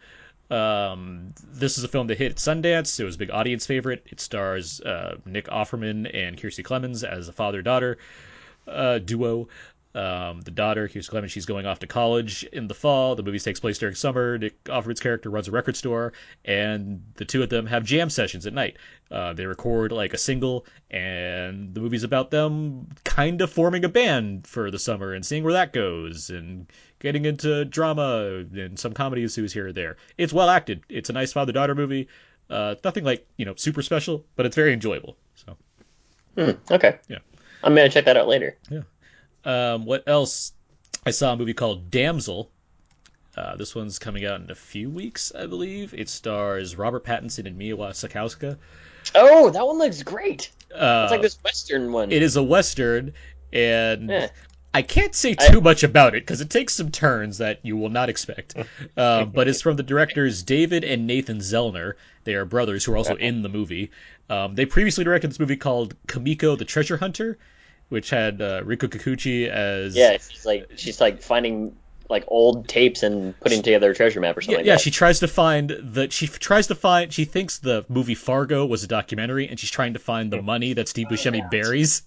Um, 0.50 1.34
this 1.42 1.76
is 1.78 1.84
a 1.84 1.88
film 1.88 2.06
that 2.06 2.18
hit 2.18 2.36
Sundance. 2.36 2.98
It 2.98 3.04
was 3.04 3.16
a 3.16 3.18
big 3.18 3.30
audience 3.30 3.66
favorite. 3.66 4.06
It 4.06 4.20
stars 4.20 4.80
uh, 4.80 5.16
Nick 5.26 5.46
Offerman 5.48 6.10
and 6.14 6.36
Kiersey 6.36 6.64
Clemons 6.64 7.04
as 7.04 7.28
a 7.28 7.32
father-daughter 7.32 7.98
uh, 8.66 8.98
duo. 8.98 9.48
Um, 9.94 10.42
the 10.42 10.50
daughter, 10.50 10.86
Kiersey 10.86 11.10
Clemons, 11.10 11.30
she's 11.30 11.46
going 11.46 11.66
off 11.66 11.80
to 11.80 11.86
college 11.86 12.44
in 12.44 12.68
the 12.68 12.74
fall. 12.74 13.16
The 13.16 13.22
movie 13.22 13.38
takes 13.38 13.58
place 13.58 13.78
during 13.78 13.94
summer. 13.94 14.38
Nick 14.38 14.62
Offerman's 14.64 15.00
character 15.00 15.28
runs 15.28 15.48
a 15.48 15.50
record 15.50 15.76
store, 15.76 16.12
and 16.44 17.02
the 17.14 17.24
two 17.24 17.42
of 17.42 17.48
them 17.48 17.66
have 17.66 17.84
jam 17.84 18.08
sessions 18.08 18.46
at 18.46 18.52
night. 18.52 18.76
Uh, 19.10 19.32
they 19.32 19.46
record 19.46 19.90
like 19.90 20.12
a 20.12 20.18
single, 20.18 20.66
and 20.90 21.74
the 21.74 21.80
movie's 21.80 22.04
about 22.04 22.30
them 22.30 22.88
kind 23.04 23.40
of 23.40 23.50
forming 23.50 23.84
a 23.84 23.88
band 23.88 24.46
for 24.46 24.70
the 24.70 24.78
summer 24.78 25.14
and 25.14 25.26
seeing 25.26 25.42
where 25.42 25.54
that 25.54 25.72
goes, 25.72 26.30
and 26.30 26.70
getting 27.00 27.24
into 27.24 27.64
drama 27.64 28.44
and 28.54 28.78
some 28.78 28.92
comedy 28.92 29.22
ensues 29.22 29.52
here 29.52 29.68
or 29.68 29.72
there. 29.72 29.96
It's 30.16 30.32
well 30.32 30.50
acted. 30.50 30.82
It's 30.88 31.10
a 31.10 31.12
nice 31.12 31.32
father-daughter 31.32 31.74
movie. 31.74 32.08
Uh, 32.50 32.74
nothing 32.84 33.04
like 33.04 33.26
you 33.36 33.44
know 33.44 33.54
super 33.56 33.82
special, 33.82 34.24
but 34.36 34.46
it's 34.46 34.56
very 34.56 34.72
enjoyable. 34.72 35.16
So. 35.34 35.56
Hmm, 36.36 36.50
okay. 36.72 36.98
Yeah. 37.08 37.18
I'm 37.62 37.74
gonna 37.74 37.88
check 37.88 38.04
that 38.06 38.16
out 38.16 38.28
later. 38.28 38.56
Yeah. 38.70 38.82
Um, 39.44 39.84
what 39.84 40.04
else? 40.06 40.52
I 41.06 41.10
saw 41.10 41.32
a 41.32 41.36
movie 41.36 41.54
called 41.54 41.90
Damsel. 41.90 42.50
Uh, 43.36 43.54
this 43.56 43.74
one's 43.74 43.98
coming 43.98 44.24
out 44.26 44.40
in 44.40 44.50
a 44.50 44.54
few 44.54 44.90
weeks, 44.90 45.32
I 45.38 45.46
believe. 45.46 45.94
It 45.94 46.08
stars 46.08 46.76
Robert 46.76 47.04
Pattinson 47.04 47.46
and 47.46 47.56
Mia 47.56 47.76
Wasikowska. 47.76 48.56
Oh, 49.14 49.48
that 49.50 49.64
one 49.64 49.78
looks 49.78 50.02
great. 50.02 50.50
Uh, 50.74 51.02
It's 51.04 51.12
like 51.12 51.22
this 51.22 51.38
western 51.44 51.92
one. 51.92 52.10
it 52.10 52.22
is 52.22 52.36
a 52.36 52.42
western, 52.42 53.12
and 53.52 54.10
Yeah. 54.10 54.28
I 54.74 54.82
can't 54.82 55.14
say 55.14 55.34
I- 55.38 55.48
too 55.48 55.60
much 55.60 55.82
about 55.82 56.14
it 56.14 56.22
because 56.22 56.40
it 56.40 56.50
takes 56.50 56.74
some 56.74 56.90
turns 56.90 57.38
that 57.38 57.60
you 57.62 57.76
will 57.76 57.88
not 57.88 58.08
expect. 58.08 58.54
um, 58.96 59.30
but 59.34 59.48
it's 59.48 59.62
from 59.62 59.76
the 59.76 59.82
directors 59.82 60.42
David 60.42 60.84
and 60.84 61.06
Nathan 61.06 61.38
Zellner. 61.38 61.94
They 62.24 62.34
are 62.34 62.44
brothers 62.44 62.84
who 62.84 62.92
are 62.92 62.96
also 62.96 63.16
in 63.16 63.42
the 63.42 63.48
movie. 63.48 63.90
Um, 64.28 64.54
they 64.54 64.66
previously 64.66 65.04
directed 65.04 65.30
this 65.30 65.40
movie 65.40 65.56
called 65.56 65.94
Kumiko 66.06 66.58
the 66.58 66.64
Treasure 66.66 66.98
Hunter, 66.98 67.38
which 67.88 68.10
had 68.10 68.42
uh, 68.42 68.62
Rinko 68.62 68.88
Kikuchi 68.88 69.48
as 69.48 69.96
Yeah, 69.96 70.18
she's 70.18 70.44
like 70.44 70.68
she's 70.76 71.00
like 71.00 71.22
finding 71.22 71.74
like 72.08 72.24
old 72.28 72.66
tapes 72.68 73.02
and 73.02 73.38
putting 73.40 73.62
together 73.62 73.90
a 73.90 73.94
treasure 73.94 74.18
map 74.20 74.36
or 74.36 74.40
something 74.40 74.52
Yeah, 74.52 74.58
like 74.58 74.66
yeah, 74.66 74.74
that. 74.74 74.80
she 74.80 74.90
tries 74.90 75.18
to 75.20 75.28
find 75.28 75.68
the 75.68 76.08
she 76.10 76.26
f- 76.26 76.38
tries 76.38 76.68
to 76.68 76.74
find 76.74 77.12
she 77.12 77.26
thinks 77.26 77.58
the 77.58 77.84
movie 77.88 78.14
Fargo 78.14 78.64
was 78.64 78.82
a 78.82 78.86
documentary 78.86 79.46
and 79.48 79.60
she's 79.60 79.70
trying 79.70 79.92
to 79.92 79.98
find 79.98 80.32
the 80.32 80.40
money 80.40 80.72
that 80.72 80.88
Steve 80.88 81.08
Buscemi 81.08 81.50
buries. 81.50 82.02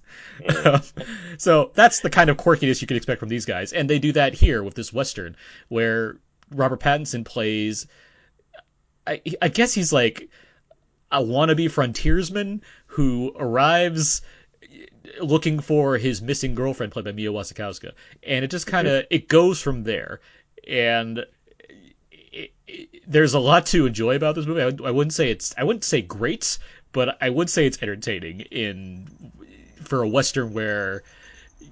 so 1.37 1.71
that's 1.73 1.99
the 1.99 2.09
kind 2.09 2.29
of 2.29 2.37
quirkiness 2.37 2.81
you 2.81 2.87
could 2.87 2.97
expect 2.97 3.19
from 3.19 3.29
these 3.29 3.45
guys 3.45 3.73
and 3.73 3.89
they 3.89 3.99
do 3.99 4.11
that 4.13 4.33
here 4.33 4.63
with 4.63 4.73
this 4.75 4.91
western 4.91 5.35
where 5.69 6.17
Robert 6.51 6.79
Pattinson 6.79 7.23
plays 7.25 7.87
I 9.05 9.21
I 9.41 9.47
guess 9.49 9.73
he's 9.73 9.93
like 9.93 10.29
a 11.11 11.21
wannabe 11.21 11.69
frontiersman 11.69 12.61
who 12.87 13.33
arrives 13.37 14.21
looking 15.19 15.59
for 15.59 15.97
his 15.97 16.21
missing 16.21 16.55
girlfriend 16.55 16.91
played 16.91 17.05
by 17.05 17.11
Mia 17.11 17.31
Wasikowska 17.31 17.91
and 18.23 18.45
it 18.45 18.51
just 18.51 18.67
kind 18.67 18.87
of 18.87 19.05
it 19.09 19.27
goes 19.27 19.61
from 19.61 19.83
there 19.83 20.21
and 20.67 21.25
it, 22.31 22.53
it, 22.67 23.01
there's 23.07 23.33
a 23.33 23.39
lot 23.39 23.65
to 23.67 23.85
enjoy 23.85 24.15
about 24.15 24.35
this 24.35 24.45
movie. 24.45 24.61
I, 24.61 24.87
I 24.87 24.91
wouldn't 24.91 25.13
say 25.13 25.29
it's 25.31 25.53
I 25.57 25.63
wouldn't 25.63 25.83
say 25.83 26.01
great, 26.01 26.57
but 26.91 27.17
I 27.21 27.29
would 27.29 27.49
say 27.49 27.65
it's 27.65 27.81
entertaining 27.81 28.41
in 28.41 29.07
for 29.83 30.03
a 30.03 30.07
western 30.07 30.53
where 30.53 31.03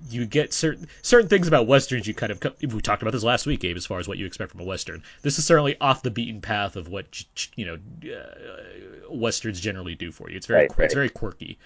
you 0.10 0.25
get 0.25 0.54
certain 0.54 0.88
certain 1.02 1.30
things 1.30 1.47
about 1.47 1.67
westerns 1.67 2.08
you 2.08 2.13
kind 2.13 2.32
of 2.32 2.41
we 2.62 2.82
talked 2.82 3.02
about 3.02 3.12
this 3.12 3.23
last 3.23 3.45
week, 3.45 3.62
Gabe, 3.62 3.78
as 3.78 3.86
far 3.86 3.99
as 3.99 4.08
what 4.08 4.17
you 4.17 4.25
expect 4.25 4.52
from 4.52 4.62
a 4.62 4.65
western. 4.65 5.04
This 5.21 5.39
is 5.39 5.45
certainly 5.45 5.78
off 5.80 6.04
the 6.04 6.12
beaten 6.12 6.41
path 6.41 6.75
of 6.75 6.88
what 6.89 7.25
you 7.56 7.65
know 7.65 7.78
uh, 8.13 9.10
westerns 9.10 9.60
generally 9.60 9.95
do 9.95 10.12
for 10.12 10.30
you. 10.30 10.38
It's 10.38 10.45
very 10.45 10.62
Right, 10.62 10.86
it's 10.86 10.93
very 10.93 11.10
quirky. 11.10 11.58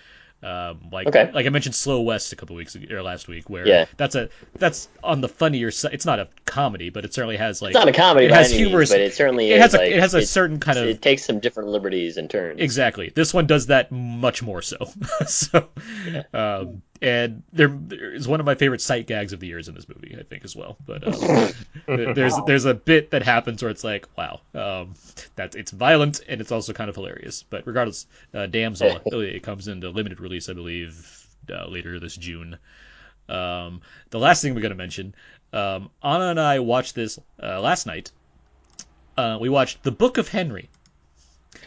Um, 0.43 0.79
like 0.91 1.07
Okay. 1.07 1.31
like 1.33 1.45
I 1.45 1.49
mentioned, 1.49 1.73
Slow 1.75 2.01
West 2.01 2.33
a 2.33 2.35
couple 2.35 2.55
weeks 2.55 2.75
ago, 2.75 2.93
or 2.95 3.01
last 3.01 3.27
week, 3.27 3.49
where 3.49 3.65
Yeah. 3.67 3.85
that's 3.97 4.15
a 4.15 4.29
that's 4.59 4.89
on 5.03 5.21
the 5.21 5.29
funnier 5.29 5.71
side. 5.71 5.93
It's 5.93 6.05
not 6.05 6.19
a 6.19 6.27
comedy, 6.45 6.89
but 6.89 7.05
it 7.05 7.13
certainly 7.13 7.37
has 7.37 7.61
like 7.61 7.69
It's 7.71 7.75
not 7.79 7.87
a 7.87 7.93
comedy 7.93 8.25
it 8.25 8.31
has 8.31 8.51
any 8.51 8.65
means, 8.65 8.89
but 8.91 8.99
it 8.99 9.13
certainly 9.13 9.51
it 9.51 9.61
has 9.61 9.73
a 9.73 9.77
like- 9.77 9.91
it 9.91 9.99
has 9.99 10.13
a 10.13 10.19
it- 10.19 10.27
certain 10.27 10.59
kind 10.59 10.77
of 10.77 10.85
it 10.87 11.01
takes 11.01 11.23
some 11.23 11.39
different 11.39 11.69
liberties 11.69 12.17
and 12.17 12.29
turns. 12.29 12.59
Exactly. 12.59 13.11
This 13.15 13.33
one 13.33 13.47
does 13.47 13.67
that 13.67 13.91
much 13.91 14.43
more 14.43 14.61
so. 14.61 14.77
so, 15.27 15.69
um, 16.33 16.81
and 17.03 17.43
there, 17.51 17.67
there 17.67 18.13
is 18.13 18.29
one 18.29 18.39
of 18.39 18.45
my 18.45 18.55
favorite 18.55 18.79
sight 18.79 19.07
gags 19.07 19.33
of 19.33 19.41
the 19.41 19.47
years 19.47 19.67
in 19.67 19.75
this 19.75 19.89
movie, 19.89 20.15
I 20.17 20.23
think, 20.23 20.45
as 20.45 20.55
well. 20.55 20.77
But 20.85 21.05
um, 21.05 21.51
there's 22.15 22.33
there's 22.47 22.63
a 22.63 22.73
bit 22.73 23.11
that 23.11 23.21
happens 23.23 23.61
where 23.61 23.69
it's 23.69 23.83
like, 23.83 24.07
wow, 24.17 24.39
um, 24.55 24.95
that 25.35 25.53
it's 25.53 25.71
violent 25.71 26.21
and 26.29 26.39
it's 26.39 26.51
also 26.51 26.71
kind 26.71 26.89
of 26.89 26.95
hilarious. 26.95 27.43
But 27.43 27.67
regardless, 27.67 28.07
uh, 28.33 28.45
Damsel, 28.45 29.01
it 29.05 29.43
comes 29.43 29.67
into 29.67 29.89
limited 29.89 30.21
release, 30.21 30.47
I 30.47 30.53
believe, 30.53 31.27
uh, 31.53 31.67
later 31.67 31.99
this 31.99 32.15
June. 32.15 32.57
Um, 33.27 33.81
the 34.09 34.19
last 34.19 34.41
thing 34.41 34.55
we're 34.55 34.61
going 34.61 34.71
to 34.71 34.77
mention, 34.77 35.13
um, 35.51 35.89
Anna 36.01 36.27
and 36.27 36.39
I 36.39 36.59
watched 36.59 36.95
this 36.95 37.19
uh, 37.41 37.59
last 37.59 37.85
night. 37.85 38.11
Uh, 39.17 39.37
we 39.41 39.49
watched 39.49 39.83
The 39.83 39.91
Book 39.91 40.17
of 40.17 40.29
Henry. 40.29 40.69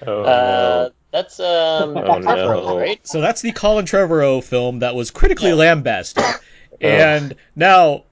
Oh 0.07 0.23
Uh, 0.23 0.91
that's 1.17 1.41
um, 1.41 1.97
Oh, 1.97 2.19
no. 2.19 2.79
right? 2.79 3.05
So 3.07 3.21
that's 3.21 3.41
the 3.41 3.53
Colin 3.53 3.87
Trevorrow 3.87 4.43
film 4.45 4.81
that 4.81 4.95
was 4.95 5.11
critically 5.11 5.53
lambasted. 5.53 6.23
And 6.79 7.35
now 7.55 8.05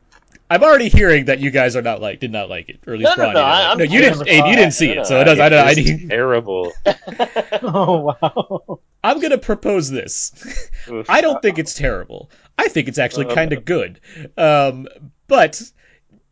I'm 0.48 0.62
already 0.62 0.88
hearing 0.88 1.26
that 1.26 1.38
you 1.38 1.50
guys 1.50 1.76
are 1.76 1.82
not 1.82 2.00
like 2.00 2.18
did 2.18 2.32
not 2.32 2.48
like 2.48 2.70
it, 2.70 2.78
or 2.86 2.94
at 2.94 2.98
least 2.98 3.14
No, 3.18 3.24
no, 3.26 3.32
Brian 3.32 3.34
no. 3.34 3.40
I- 3.42 3.50
like 3.50 3.74
it. 3.74 3.78
no, 3.78 3.84
I'm 3.84 3.90
you 3.92 4.00
didn't. 4.00 4.26
Abe, 4.28 4.46
you 4.46 4.56
didn't 4.56 4.72
see 4.72 4.88
it, 4.90 5.06
so 5.06 5.20
it 5.20 5.24
does. 5.24 5.38
I, 5.38 5.46
It 5.46 5.50
don't- 5.50 5.68
I 5.68 5.72
need. 5.74 6.08
terrible. 6.08 6.72
oh 7.62 8.16
wow. 8.22 8.80
I'm 9.04 9.20
gonna 9.20 9.36
propose 9.36 9.90
this. 9.90 10.70
Oof. 10.88 11.10
I 11.10 11.20
don't 11.20 11.42
think 11.42 11.58
it's 11.58 11.74
terrible. 11.74 12.30
I 12.56 12.68
think 12.68 12.88
it's 12.88 12.96
actually 12.98 13.34
kind 13.34 13.52
of 13.52 13.66
good. 13.66 14.00
Um, 14.38 14.88
but 15.28 15.60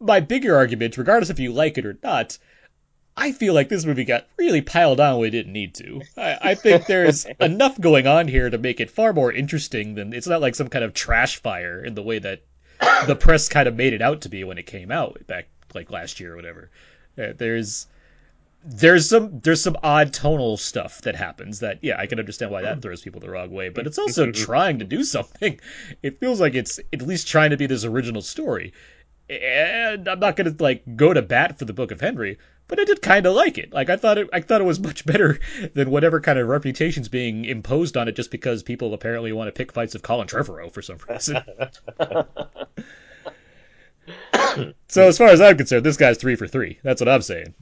my 0.00 0.20
bigger 0.20 0.56
argument, 0.56 0.96
regardless 0.96 1.28
if 1.28 1.38
you 1.38 1.52
like 1.52 1.76
it 1.76 1.84
or 1.84 1.98
not, 2.02 2.38
I 3.16 3.32
feel 3.32 3.54
like 3.54 3.68
this 3.68 3.84
movie 3.84 4.04
got 4.04 4.26
really 4.38 4.62
piled 4.62 4.98
on 4.98 5.18
when 5.18 5.28
it 5.28 5.32
didn't 5.32 5.52
need 5.52 5.74
to. 5.74 6.02
I, 6.16 6.38
I 6.42 6.54
think 6.54 6.86
there's 6.86 7.26
enough 7.40 7.78
going 7.80 8.06
on 8.06 8.26
here 8.26 8.48
to 8.48 8.58
make 8.58 8.80
it 8.80 8.90
far 8.90 9.12
more 9.12 9.32
interesting 9.32 9.94
than 9.94 10.12
it's 10.12 10.26
not 10.26 10.40
like 10.40 10.54
some 10.54 10.68
kind 10.68 10.84
of 10.84 10.94
trash 10.94 11.40
fire 11.40 11.84
in 11.84 11.94
the 11.94 12.02
way 12.02 12.18
that 12.18 12.42
the 13.06 13.16
press 13.16 13.48
kind 13.48 13.68
of 13.68 13.76
made 13.76 13.92
it 13.92 14.02
out 14.02 14.22
to 14.22 14.28
be 14.28 14.44
when 14.44 14.58
it 14.58 14.66
came 14.66 14.90
out 14.90 15.26
back 15.26 15.48
like 15.74 15.90
last 15.90 16.20
year 16.20 16.32
or 16.32 16.36
whatever. 16.36 16.70
Uh, 17.18 17.32
There's 17.36 17.86
there's 18.64 19.08
some 19.08 19.40
there's 19.40 19.62
some 19.62 19.76
odd 19.82 20.12
tonal 20.12 20.56
stuff 20.56 21.02
that 21.02 21.16
happens 21.16 21.60
that 21.60 21.78
yeah 21.82 21.98
I 21.98 22.06
can 22.06 22.20
understand 22.20 22.52
why 22.52 22.62
that 22.62 22.80
throws 22.80 23.02
people 23.02 23.20
the 23.20 23.30
wrong 23.30 23.50
way, 23.50 23.68
but 23.68 23.86
it's 23.86 23.98
also 23.98 24.30
trying 24.32 24.78
to 24.78 24.84
do 24.84 25.04
something. 25.04 25.60
It 26.02 26.20
feels 26.20 26.40
like 26.40 26.54
it's 26.54 26.78
at 26.92 27.02
least 27.02 27.28
trying 27.28 27.50
to 27.50 27.56
be 27.56 27.66
this 27.66 27.84
original 27.84 28.22
story. 28.22 28.72
And 29.28 30.08
I'm 30.08 30.20
not 30.20 30.36
gonna 30.36 30.54
like 30.58 30.82
go 30.96 31.12
to 31.12 31.22
bat 31.22 31.58
for 31.58 31.64
the 31.64 31.72
Book 31.72 31.90
of 31.90 32.00
Henry, 32.00 32.38
but 32.72 32.80
I 32.80 32.84
did 32.84 33.02
kind 33.02 33.26
of 33.26 33.34
like 33.34 33.58
it. 33.58 33.70
Like 33.70 33.90
I 33.90 33.98
thought 33.98 34.16
it 34.16 34.30
I 34.32 34.40
thought 34.40 34.62
it 34.62 34.64
was 34.64 34.80
much 34.80 35.04
better 35.04 35.38
than 35.74 35.90
whatever 35.90 36.22
kind 36.22 36.38
of 36.38 36.48
reputation's 36.48 37.06
being 37.06 37.44
imposed 37.44 37.98
on 37.98 38.08
it 38.08 38.16
just 38.16 38.30
because 38.30 38.62
people 38.62 38.94
apparently 38.94 39.30
want 39.30 39.48
to 39.48 39.52
pick 39.52 39.72
fights 39.72 39.94
of 39.94 40.00
Colin 40.00 40.26
Trevorrow 40.26 40.72
for 40.72 40.80
some 40.80 40.96
reason. 41.06 41.36
so 44.88 45.06
as 45.06 45.18
far 45.18 45.28
as 45.28 45.42
I'm 45.42 45.58
concerned, 45.58 45.84
this 45.84 45.98
guy's 45.98 46.16
three 46.16 46.34
for 46.34 46.48
three. 46.48 46.78
That's 46.82 47.02
what 47.02 47.10
I'm 47.10 47.20
saying. 47.20 47.52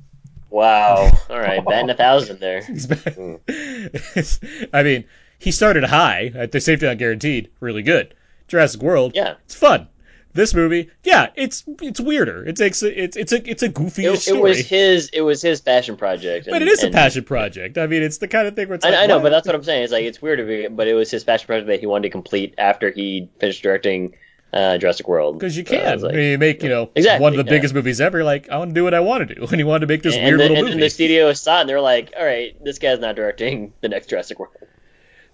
Wow. 0.48 1.10
All 1.28 1.40
right, 1.40 1.64
batting 1.64 1.90
a 1.90 1.96
thousand 1.96 2.38
there. 2.38 2.62
I 4.72 4.82
mean, 4.84 5.04
he 5.40 5.50
started 5.50 5.82
high 5.82 6.30
at 6.36 6.52
the 6.52 6.60
safety 6.60 6.86
not 6.86 6.98
guaranteed, 6.98 7.50
really 7.58 7.82
good. 7.82 8.14
Jurassic 8.46 8.80
World, 8.80 9.16
Yeah. 9.16 9.34
it's 9.44 9.56
fun. 9.56 9.88
This 10.32 10.54
movie, 10.54 10.88
yeah, 11.02 11.30
it's 11.34 11.64
it's 11.82 11.98
weirder. 11.98 12.44
It's 12.46 12.60
it's 12.60 12.82
it's 12.84 13.16
it's 13.16 13.32
a 13.32 13.50
it's 13.50 13.62
a 13.64 13.68
goofier 13.68 14.14
It, 14.14 14.28
it 14.28 14.40
was 14.40 14.58
his. 14.58 15.08
It 15.12 15.22
was 15.22 15.42
his 15.42 15.60
passion 15.60 15.96
project. 15.96 16.46
but 16.46 16.54
and- 16.54 16.62
it 16.62 16.68
is 16.68 16.82
a 16.84 16.86
and- 16.86 16.94
passion 16.94 17.24
project. 17.24 17.76
I 17.78 17.88
mean, 17.88 18.02
it's 18.02 18.18
the 18.18 18.28
kind 18.28 18.46
of 18.46 18.54
thing 18.54 18.68
where 18.68 18.76
it's 18.76 18.84
I, 18.84 18.90
like, 18.90 18.98
I 19.00 19.06
know, 19.06 19.18
but 19.18 19.30
that's 19.30 19.46
what 19.46 19.56
I'm 19.56 19.64
saying. 19.64 19.82
It's 19.82 19.92
like 19.92 20.04
it's 20.04 20.22
weird, 20.22 20.38
to 20.38 20.44
be, 20.44 20.68
but 20.68 20.86
it 20.86 20.94
was 20.94 21.10
his 21.10 21.24
passion 21.24 21.46
project 21.48 21.66
that 21.66 21.80
he 21.80 21.86
wanted 21.86 22.02
to 22.04 22.10
complete 22.10 22.54
after 22.58 22.92
he 22.92 23.28
finished 23.40 23.62
directing 23.64 24.14
uh, 24.52 24.78
Jurassic 24.78 25.08
World. 25.08 25.38
because 25.38 25.56
you 25.56 25.64
So 25.66 25.74
I 25.74 25.80
can. 25.80 25.94
was 25.94 26.02
like- 26.04 26.12
I 26.14 26.16
mean, 26.16 26.30
you 26.30 26.38
make 26.38 26.62
you 26.62 26.68
know 26.68 26.90
Exactly, 26.94 27.22
one 27.24 27.32
of 27.32 27.44
the 27.44 27.50
yeah. 27.50 27.56
biggest 27.58 27.74
movies 27.74 28.00
ever. 28.00 28.22
Like 28.22 28.48
I 28.50 28.58
want 28.58 28.70
to 28.70 28.74
do 28.74 28.84
what 28.84 28.94
I 28.94 29.00
want 29.00 29.26
to 29.28 29.34
do, 29.34 29.40
and 29.50 29.56
he 29.56 29.64
wanted 29.64 29.80
to 29.80 29.86
make 29.88 30.04
this 30.04 30.14
and, 30.14 30.24
weird 30.24 30.38
the, 30.38 30.42
little 30.44 30.56
and, 30.58 30.64
movie. 30.66 30.72
and 30.74 30.82
the 30.82 30.90
studio 30.90 31.32
saw 31.32 31.58
it, 31.58 31.60
and 31.62 31.68
they're 31.68 31.80
like, 31.80 32.12
"All 32.16 32.24
right, 32.24 32.54
this 32.64 32.78
guy's 32.78 33.00
not 33.00 33.16
directing 33.16 33.72
the 33.80 33.88
next 33.88 34.08
Jurassic 34.10 34.38
World." 34.38 34.54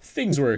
Things 0.01 0.39
were. 0.39 0.57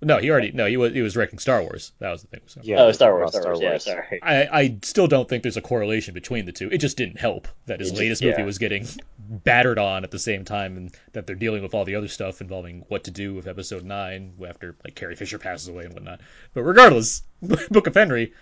No, 0.00 0.18
he 0.18 0.30
already 0.30 0.52
no. 0.52 0.66
He 0.66 0.76
was 0.76 0.92
he 0.92 1.02
was 1.02 1.14
directing 1.14 1.40
Star 1.40 1.60
Wars. 1.60 1.92
That 1.98 2.10
was 2.10 2.22
the 2.22 2.28
thing. 2.28 2.40
So. 2.46 2.60
Yeah, 2.62 2.82
oh, 2.82 2.92
Star 2.92 3.12
Wars, 3.12 3.32
well, 3.32 3.42
Star 3.42 3.52
Wars. 3.52 3.62
Yeah, 3.62 3.78
sorry. 3.78 4.20
I, 4.22 4.46
I 4.46 4.78
still 4.82 5.08
don't 5.08 5.28
think 5.28 5.42
there's 5.42 5.56
a 5.56 5.60
correlation 5.62 6.14
between 6.14 6.44
the 6.44 6.52
two. 6.52 6.70
It 6.70 6.78
just 6.78 6.96
didn't 6.96 7.18
help 7.18 7.48
that 7.66 7.80
his 7.80 7.88
It 7.88 7.92
just- 7.92 8.00
latest 8.00 8.22
movie 8.22 8.36
yeah. 8.38 8.44
was 8.46 8.58
getting 8.58 8.86
battered 9.18 9.78
on 9.78 10.04
at 10.04 10.12
the 10.12 10.18
same 10.18 10.44
time, 10.44 10.76
and 10.76 10.94
that 11.14 11.26
they're 11.26 11.34
dealing 11.34 11.62
with 11.62 11.74
all 11.74 11.84
the 11.84 11.96
other 11.96 12.06
stuff 12.06 12.40
involving 12.40 12.84
what 12.88 13.04
to 13.04 13.10
do 13.10 13.34
with 13.34 13.48
Episode 13.48 13.84
Nine 13.84 14.34
after 14.48 14.76
like 14.84 14.94
Carrie 14.94 15.16
Fisher 15.16 15.38
passes 15.38 15.66
away 15.66 15.84
and 15.84 15.94
whatnot. 15.94 16.20
But 16.54 16.62
regardless, 16.62 17.22
Book 17.42 17.88
of 17.88 17.94
Henry, 17.94 18.32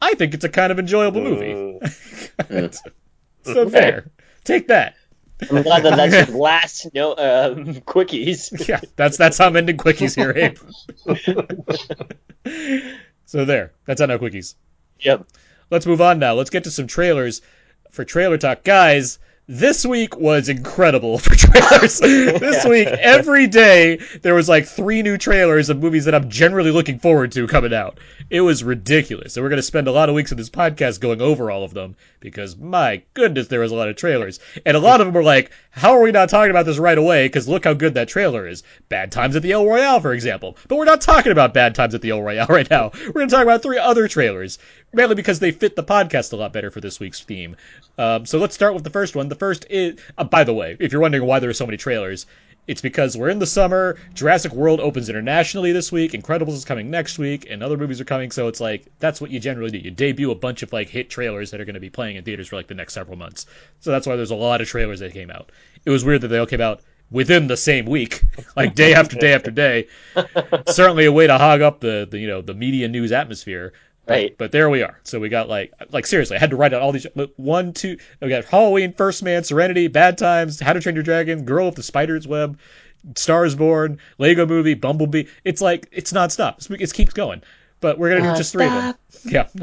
I 0.00 0.14
think 0.14 0.34
it's 0.34 0.44
a 0.44 0.48
kind 0.48 0.70
of 0.70 0.78
enjoyable 0.78 1.20
movie. 1.20 1.80
Mm, 2.38 2.80
so 3.42 3.64
there, 3.64 4.10
take 4.44 4.68
that. 4.68 4.94
I'm 5.50 5.62
glad 5.62 5.82
that 5.82 5.96
that's 5.96 6.26
his 6.26 6.34
last 6.34 6.88
no 6.94 7.12
uh, 7.12 7.54
quickies. 7.54 8.50
Yeah, 8.68 8.80
that's 8.96 9.16
that's 9.16 9.38
how 9.38 9.46
I'm 9.46 9.56
ending 9.56 9.76
quickies 9.76 10.14
here, 10.14 10.32
Abe. 10.36 10.58
so 13.24 13.44
there, 13.44 13.72
that's 13.84 14.00
on 14.00 14.08
no 14.08 14.18
quickies. 14.18 14.54
Yep. 15.00 15.26
Let's 15.70 15.86
move 15.86 16.00
on 16.00 16.18
now. 16.18 16.34
Let's 16.34 16.50
get 16.50 16.64
to 16.64 16.70
some 16.70 16.86
trailers 16.86 17.42
for 17.90 18.04
Trailer 18.04 18.38
Talk. 18.38 18.62
Guys, 18.62 19.18
this 19.48 19.84
week 19.84 20.16
was 20.16 20.48
incredible 20.48 21.18
for 21.18 21.34
trailers. 21.34 21.98
this 22.00 22.64
week, 22.64 22.86
every 22.86 23.46
day, 23.46 23.96
there 24.22 24.34
was 24.34 24.48
like 24.48 24.66
three 24.66 25.02
new 25.02 25.18
trailers 25.18 25.68
of 25.68 25.80
movies 25.80 26.04
that 26.04 26.14
I'm 26.14 26.30
generally 26.30 26.70
looking 26.70 26.98
forward 26.98 27.32
to 27.32 27.46
coming 27.46 27.74
out. 27.74 27.98
It 28.30 28.40
was 28.40 28.62
ridiculous. 28.62 29.36
And 29.36 29.42
we're 29.42 29.50
going 29.50 29.58
to 29.58 29.62
spend 29.62 29.88
a 29.88 29.92
lot 29.92 30.08
of 30.08 30.14
weeks 30.14 30.32
of 30.32 30.38
this 30.38 30.50
podcast 30.50 31.00
going 31.00 31.20
over 31.20 31.50
all 31.50 31.64
of 31.64 31.74
them 31.74 31.96
because, 32.20 32.56
my 32.56 33.02
goodness, 33.14 33.48
there 33.48 33.60
was 33.60 33.72
a 33.72 33.74
lot 33.74 33.88
of 33.88 33.96
trailers. 33.96 34.38
And 34.64 34.76
a 34.76 34.80
lot 34.80 35.00
of 35.00 35.06
them 35.06 35.14
were 35.14 35.24
like, 35.24 35.50
how 35.70 35.92
are 35.92 36.02
we 36.02 36.12
not 36.12 36.28
talking 36.28 36.50
about 36.50 36.66
this 36.66 36.78
right 36.78 36.96
away? 36.96 37.26
Because 37.26 37.48
look 37.48 37.64
how 37.64 37.74
good 37.74 37.94
that 37.94 38.08
trailer 38.08 38.46
is. 38.46 38.62
Bad 38.88 39.10
Times 39.10 39.34
at 39.36 39.42
the 39.42 39.52
El 39.52 39.66
Royale, 39.66 40.00
for 40.00 40.12
example. 40.12 40.56
But 40.68 40.76
we're 40.76 40.84
not 40.84 41.00
talking 41.00 41.32
about 41.32 41.54
Bad 41.54 41.74
Times 41.74 41.94
at 41.94 42.02
the 42.02 42.10
El 42.10 42.22
Royale 42.22 42.46
right 42.48 42.70
now. 42.70 42.92
We're 43.06 43.12
going 43.12 43.28
to 43.28 43.34
talk 43.34 43.42
about 43.42 43.62
three 43.62 43.78
other 43.78 44.06
trailers, 44.06 44.58
mainly 44.92 45.14
because 45.14 45.40
they 45.40 45.50
fit 45.50 45.76
the 45.76 45.84
podcast 45.84 46.32
a 46.32 46.36
lot 46.36 46.52
better 46.52 46.70
for 46.70 46.80
this 46.80 47.00
week's 47.00 47.20
theme. 47.20 47.56
Um, 47.98 48.26
so 48.26 48.38
let's 48.38 48.54
start 48.54 48.74
with 48.74 48.84
the 48.84 48.90
first 48.90 49.16
one. 49.16 49.28
The 49.28 49.34
first 49.34 49.66
is, 49.70 49.98
uh, 50.18 50.24
by 50.24 50.44
the 50.44 50.54
way, 50.54 50.76
if 50.80 50.92
you're 50.92 51.00
wondering 51.00 51.26
why 51.26 51.38
there 51.38 51.50
are 51.50 51.54
so 51.54 51.66
many 51.66 51.78
trailers, 51.78 52.26
it's 52.68 52.80
because 52.80 53.16
we're 53.16 53.28
in 53.28 53.40
the 53.40 53.46
summer. 53.46 53.96
Jurassic 54.14 54.52
World 54.52 54.78
opens 54.78 55.08
internationally 55.08 55.72
this 55.72 55.90
week. 55.90 56.12
Incredibles 56.12 56.54
is 56.54 56.64
coming 56.64 56.90
next 56.90 57.18
week, 57.18 57.46
and 57.50 57.62
other 57.62 57.76
movies 57.76 58.00
are 58.00 58.04
coming. 58.04 58.30
So 58.30 58.46
it's 58.46 58.60
like 58.60 58.86
that's 59.00 59.20
what 59.20 59.30
you 59.30 59.40
generally 59.40 59.72
do. 59.72 59.78
You 59.78 59.90
debut 59.90 60.30
a 60.30 60.36
bunch 60.36 60.62
of 60.62 60.72
like 60.72 60.88
hit 60.88 61.10
trailers 61.10 61.50
that 61.50 61.60
are 61.60 61.64
going 61.64 61.74
to 61.74 61.80
be 61.80 61.90
playing 61.90 62.16
in 62.16 62.24
theaters 62.24 62.48
for 62.48 62.56
like 62.56 62.68
the 62.68 62.74
next 62.74 62.94
several 62.94 63.18
months. 63.18 63.46
So 63.80 63.90
that's 63.90 64.06
why 64.06 64.14
there's 64.14 64.30
a 64.30 64.36
lot 64.36 64.60
of 64.60 64.68
trailers 64.68 65.00
that 65.00 65.12
came 65.12 65.30
out. 65.30 65.50
It 65.84 65.90
was 65.90 66.04
weird 66.04 66.20
that 66.20 66.28
they 66.28 66.38
all 66.38 66.46
came 66.46 66.60
out 66.60 66.82
within 67.10 67.48
the 67.48 67.56
same 67.56 67.84
week, 67.86 68.22
like 68.56 68.76
day 68.76 68.94
after 68.94 69.16
day 69.16 69.34
after 69.34 69.50
day. 69.50 69.88
Certainly 70.68 71.06
a 71.06 71.12
way 71.12 71.26
to 71.26 71.38
hog 71.38 71.62
up 71.62 71.80
the, 71.80 72.06
the 72.08 72.18
you 72.18 72.28
know 72.28 72.42
the 72.42 72.54
media 72.54 72.86
news 72.86 73.10
atmosphere. 73.10 73.72
But, 74.04 74.12
Right. 74.14 74.36
but 74.38 74.50
there 74.50 74.68
we 74.68 74.82
are. 74.82 74.98
So 75.04 75.20
we 75.20 75.28
got 75.28 75.48
like 75.48 75.72
like 75.90 76.06
seriously, 76.06 76.36
I 76.36 76.40
had 76.40 76.50
to 76.50 76.56
write 76.56 76.74
out 76.74 76.82
all 76.82 76.90
these 76.92 77.06
one, 77.36 77.72
two. 77.72 77.98
We 78.20 78.28
got 78.28 78.44
Halloween, 78.44 78.92
First 78.94 79.22
Man, 79.22 79.44
Serenity, 79.44 79.86
Bad 79.88 80.18
Times, 80.18 80.58
How 80.60 80.72
to 80.72 80.80
Train 80.80 80.96
Your 80.96 81.04
Dragon, 81.04 81.44
Girl 81.44 81.66
with 81.66 81.76
the 81.76 81.82
Spider's 81.84 82.26
Web, 82.26 82.58
Stars 83.16 83.54
Born, 83.54 83.98
Lego 84.18 84.44
Movie, 84.46 84.74
Bumblebee. 84.74 85.24
It's 85.44 85.60
like 85.60 85.88
it's 85.92 86.12
nonstop. 86.12 86.64
It's- 86.64 86.90
It 86.90 86.94
keeps 86.94 87.12
going. 87.12 87.42
But 87.80 87.98
we're 87.98 88.10
gonna 88.16 88.30
do 88.32 88.36
just 88.38 88.52
three 88.52 88.66
of 88.66 88.72
them. 88.72 88.94
Yeah, 89.24 89.48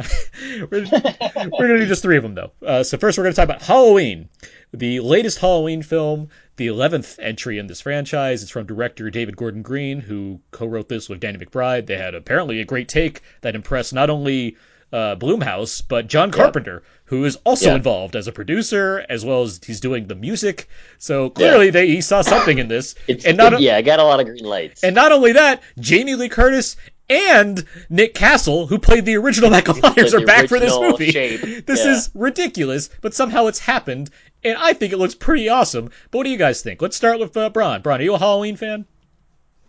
we're, 0.69 0.86
we're 0.91 1.67
gonna 1.67 1.80
do 1.80 1.86
just 1.86 2.02
three 2.02 2.17
of 2.17 2.23
them 2.23 2.36
though. 2.36 2.52
Uh, 2.65 2.84
so 2.84 2.97
first, 2.97 3.17
we're 3.17 3.23
gonna 3.23 3.34
talk 3.34 3.45
about 3.45 3.62
Halloween, 3.62 4.28
the 4.73 4.99
latest 4.99 5.38
Halloween 5.39 5.82
film, 5.82 6.30
the 6.60 6.67
eleventh 6.67 7.17
entry 7.19 7.58
in 7.58 7.65
this 7.67 7.82
franchise. 7.82 8.43
It's 8.43 8.52
from 8.52 8.67
director 8.67 9.10
David 9.10 9.36
Gordon 9.38 9.62
Green, 9.63 10.02
who 10.02 10.41
co-wrote 10.52 10.89
this 10.89 11.08
with 11.10 11.22
Danny 11.22 11.38
McBride. 11.43 11.88
They 11.88 11.98
had 11.98 12.13
apparently 12.13 12.60
a 12.60 12.65
great 12.65 12.89
take 12.89 13.22
that 13.41 13.56
impressed 13.56 13.93
not 13.93 14.10
only 14.10 14.58
uh, 14.91 15.15
Blumhouse 15.15 15.82
but 15.88 16.08
John 16.08 16.32
Carpenter, 16.32 16.84
who 17.06 17.24
is 17.24 17.38
also 17.45 17.69
Yeah. 17.69 17.76
involved 17.76 18.15
as 18.15 18.28
a 18.28 18.32
producer 18.32 19.06
as 19.08 19.24
well 19.24 19.43
as 19.43 19.60
he's 19.65 19.80
doing 19.80 20.08
the 20.08 20.15
music. 20.15 20.67
So 20.98 21.30
clearly, 21.30 21.69
they 21.69 21.88
he 21.88 22.02
saw 22.02 22.22
something 22.22 22.58
in 22.58 22.67
this, 22.67 22.93
and 23.08 23.38
not 23.38 23.54
it- 23.54 23.62
yeah, 23.62 23.78
I 23.78 23.82
got 23.82 24.00
a 24.00 24.04
lot 24.04 24.19
of 24.19 24.26
green 24.26 24.43
lights. 24.43 24.84
and 24.84 24.93
not 24.93 25.12
only 25.12 25.32
that, 25.34 25.62
Jamie 25.80 26.15
Lee 26.15 26.28
Curtis 26.30 26.76
and 27.10 27.65
Nick 27.89 28.13
Castle, 28.13 28.67
who 28.67 28.78
played 28.78 29.06
the 29.06 29.17
original 29.17 29.50
Michael 29.50 29.76
Myers, 29.76 30.13
are 30.13 30.26
back 30.26 30.48
for 30.48 30.60
this 30.60 30.78
movie. 30.78 31.12
shape, 31.12 31.41
This 31.65 31.84
yeah. 31.84 31.91
is 31.91 32.10
ridiculous, 32.13 32.89
but 33.02 33.13
somehow 33.13 33.48
it's 33.48 33.60
happened, 33.60 34.10
and 34.43 34.58
I 34.58 34.74
think 34.74 34.93
it 34.93 34.98
looks 34.98 35.15
pretty 35.15 35.50
awesome. 35.50 35.89
But 36.12 36.19
what 36.19 36.24
do 36.26 36.30
you 36.30 36.38
guys 36.38 36.62
think? 36.62 36.82
Let's 36.82 36.98
start 36.98 37.19
with 37.19 37.36
uh, 37.36 37.50
Braun. 37.50 37.82
Braun, 37.82 38.00
are 38.00 38.04
you 38.04 38.13
a 38.13 38.19
Halloween 38.19 38.56
fan? 38.56 38.86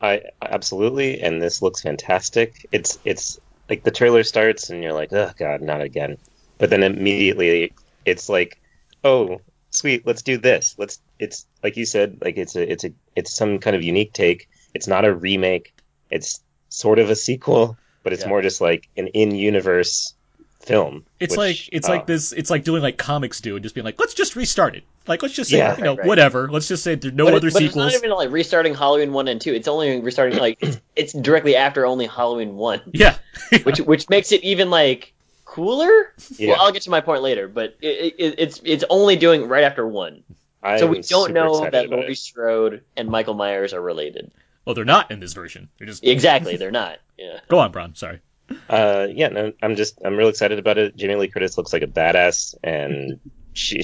I 0.02 0.22
absolutely, 0.42 1.20
and 1.20 1.42
this 1.42 1.60
looks 1.62 1.82
fantastic. 1.82 2.66
It's 2.72 2.98
it's 3.04 3.38
like 3.68 3.82
the 3.82 3.90
trailer 3.90 4.22
starts 4.22 4.70
and 4.70 4.82
you're 4.82 4.92
like, 4.94 5.12
oh 5.12 5.30
god, 5.38 5.60
not 5.60 5.80
again. 5.80 6.16
But 6.58 6.70
then 6.70 6.82
immediately 6.82 7.72
it's 8.04 8.28
like, 8.28 8.60
oh 9.04 9.40
sweet, 9.70 10.06
let's 10.06 10.22
do 10.22 10.38
this. 10.38 10.74
Let's. 10.78 11.00
It's 11.18 11.46
like 11.62 11.76
you 11.76 11.84
said, 11.84 12.18
like 12.22 12.38
it's 12.38 12.56
a 12.56 12.70
it's 12.70 12.84
a 12.84 12.92
it's 13.14 13.32
some 13.32 13.58
kind 13.58 13.76
of 13.76 13.82
unique 13.82 14.12
take. 14.12 14.48
It's 14.74 14.86
not 14.86 15.04
a 15.04 15.14
remake. 15.14 15.74
It's 16.10 16.40
sort 16.70 16.98
of 16.98 17.10
a 17.10 17.16
sequel, 17.16 17.76
but 18.02 18.12
it's 18.14 18.22
Yeah. 18.22 18.28
more 18.30 18.40
just 18.42 18.60
like 18.62 18.88
an 18.96 19.08
in-universe 19.08 20.14
film. 20.60 21.04
It's 21.18 21.32
which, 21.32 21.38
like 21.38 21.68
it's 21.72 21.88
uh, 21.88 21.92
like 21.92 22.06
this. 22.06 22.32
It's 22.32 22.50
like 22.50 22.64
doing 22.64 22.82
like 22.82 22.96
comics 22.98 23.40
do, 23.40 23.56
and 23.56 23.62
just 23.62 23.74
being 23.74 23.84
like, 23.84 23.98
let's 24.00 24.14
just 24.14 24.36
restart 24.36 24.74
it. 24.76 24.84
Like 25.06 25.22
let's 25.22 25.34
just 25.34 25.50
say, 25.50 25.58
Yeah. 25.58 25.76
you 25.76 25.82
know, 25.84 25.90
Right, 25.90 25.98
right. 26.00 26.06
whatever. 26.06 26.50
Let's 26.50 26.68
just 26.68 26.82
say 26.84 26.94
there's 26.94 27.14
no 27.14 27.24
but, 27.24 27.34
it- 27.34 27.36
other 27.36 27.50
but 27.50 27.62
it's 27.62 27.72
sequels. 27.72 27.92
not 27.92 27.94
even 27.94 28.10
like 28.10 28.30
restarting 28.30 28.74
Halloween 28.74 29.12
one 29.12 29.28
and 29.28 29.40
two. 29.40 29.52
It's 29.54 29.68
only 29.68 30.00
restarting 30.00 30.38
like 30.38 30.58
it's, 30.60 30.78
it's 30.96 31.12
directly 31.12 31.56
after 31.56 31.86
only 31.86 32.06
Halloween 32.06 32.56
one, 32.56 32.80
Yeah, 32.92 33.16
which 33.64 33.78
which 33.80 34.08
makes 34.08 34.32
it 34.32 34.42
even 34.44 34.70
like 34.70 35.12
cooler. 35.46 36.12
Yeah. 36.36 36.52
Well, 36.52 36.60
I'll 36.60 36.72
get 36.72 36.82
to 36.82 36.90
my 36.90 37.00
point 37.00 37.22
later, 37.22 37.48
but 37.48 37.76
it, 37.80 38.14
it, 38.18 38.34
it's 38.38 38.60
it's 38.64 38.84
only 38.90 39.16
doing 39.16 39.48
right 39.48 39.64
after 39.64 39.86
one. 39.86 40.22
I'm 40.62 40.78
so 40.78 40.86
we 40.88 41.00
don't 41.00 41.32
know 41.32 41.60
that 41.60 41.86
about 41.86 41.88
Laurie. 41.88 42.14
Strode 42.14 42.82
and 42.96 43.08
Michael 43.08 43.32
Myers 43.34 43.72
are 43.72 43.80
related. 43.80 44.30
Well, 44.70 44.76
they're 44.76 44.84
not 44.84 45.10
in 45.10 45.18
this 45.18 45.32
version. 45.32 45.68
They're 45.76 45.88
just 45.88 46.04
Exactly, 46.06 46.56
they're 46.56 46.70
not. 46.70 46.98
Yeah. 47.18 47.40
go 47.48 47.58
on, 47.58 47.72
Braun. 47.72 47.96
Sorry. 47.96 48.20
Uh, 48.68 49.08
yeah, 49.10 49.26
no, 49.26 49.52
I'm 49.60 49.74
just 49.74 49.98
I'm 50.04 50.16
real 50.16 50.28
excited 50.28 50.60
about 50.60 50.78
it. 50.78 50.94
Jamie 50.94 51.16
Lee 51.16 51.26
Curtis 51.26 51.58
looks 51.58 51.72
like 51.72 51.82
a 51.82 51.88
badass, 51.88 52.54
and 52.62 53.18
she 53.52 53.82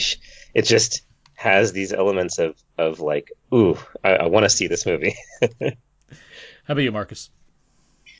it 0.54 0.62
just 0.62 1.02
has 1.34 1.72
these 1.72 1.92
elements 1.92 2.38
of 2.38 2.54
of 2.78 3.00
like, 3.00 3.32
ooh, 3.52 3.76
I, 4.04 4.10
I 4.10 4.26
want 4.26 4.44
to 4.44 4.48
see 4.48 4.68
this 4.68 4.86
movie. 4.86 5.16
How 5.60 5.72
about 6.68 6.82
you, 6.82 6.92
Marcus? 6.92 7.30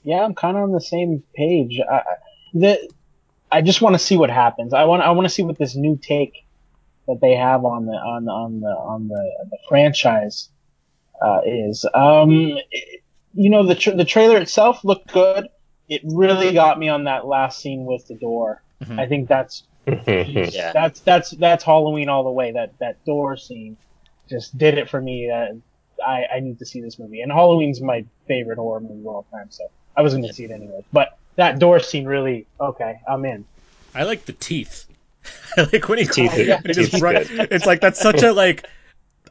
Yeah, 0.03 0.25
I'm 0.25 0.35
kind 0.35 0.57
of 0.57 0.64
on 0.64 0.73
the 0.73 0.81
same 0.81 1.23
page. 1.37 1.79
I, 1.81 2.03
the, 2.53 2.91
I 3.51 3.62
just 3.62 3.81
want 3.81 3.95
to 3.95 4.01
see 4.01 4.17
what 4.17 4.31
happens. 4.31 4.75
I 4.75 4.85
want 4.87 5.03
I 5.03 5.12
want 5.12 5.27
to 5.27 5.33
see 5.33 5.45
what 5.45 5.57
this 5.57 5.77
new 5.77 5.97
take 6.03 6.47
that 7.07 7.21
they 7.21 7.37
have 7.37 7.64
on 7.64 7.87
the 7.87 7.93
on 7.93 8.25
the 8.25 8.33
on 8.33 8.61
the 8.61 8.71
on 8.71 9.07
the, 9.07 9.47
the 9.51 9.59
franchise 9.69 10.49
uh, 11.23 11.41
is. 11.45 11.85
Um, 11.95 12.31
you 13.35 13.51
know, 13.51 13.67
the 13.67 13.75
tra- 13.75 13.95
the 13.97 14.05
trailer 14.05 14.39
itself 14.39 14.85
looked 14.85 15.12
good. 15.12 15.49
It 15.89 16.03
really 16.05 16.53
got 16.53 16.79
me 16.79 16.89
on 16.89 17.05
that 17.05 17.27
last 17.27 17.61
scene 17.61 17.85
with 17.85 18.07
the 18.09 18.14
door. 18.17 18.62
Mhm. 18.85 18.99
I 18.99 19.07
think 19.07 19.29
that's 19.29 19.62
Yeah. 20.07 20.73
that's 20.73 21.01
that's 21.01 21.31
that's 21.31 21.62
Halloween 21.64 22.09
all 22.09 22.25
the 22.25 22.31
way. 22.31 22.53
That 22.53 22.79
that 22.81 23.05
door 23.05 23.37
scene 23.37 23.77
just 24.29 24.57
did 24.59 24.79
it 24.79 24.91
for 24.91 25.01
me. 25.01 25.31
Uh, 25.31 25.55
I 26.05 26.25
I 26.37 26.41
need 26.41 26.59
to 26.59 26.67
see 26.67 26.81
this 26.81 26.99
movie, 26.99 27.21
and 27.21 27.31
Halloween's 27.33 27.81
my 27.81 28.05
favorite 28.27 28.59
horror 28.59 28.81
movie 28.81 29.01
of 29.01 29.07
all 29.07 29.27
time, 29.31 29.47
so 29.51 29.64
I 29.97 30.03
was 30.03 30.12
going 30.14 30.27
to 30.27 30.33
see 30.33 30.45
it 30.45 30.51
anyway. 30.51 30.85
But 30.93 31.17
that 31.37 31.59
door 31.59 31.79
scene 31.81 32.05
really 32.07 32.47
okay. 32.61 32.99
I'm 33.09 33.25
in. 33.25 33.45
I 33.95 34.03
like 34.05 34.25
the 34.27 34.33
teeth. 34.33 34.87
I 35.57 35.69
like 35.73 35.89
when 35.89 35.99
he, 35.99 36.05
Teeth 36.07 36.37
is- 36.37 36.49
when 36.62 36.62
he 36.64 36.73
just 36.73 37.01
run- 37.03 37.17
It's 37.29 37.67
like 37.67 37.81
that's 37.81 38.01
such 38.01 38.23
a 38.23 38.33
like. 38.33 38.67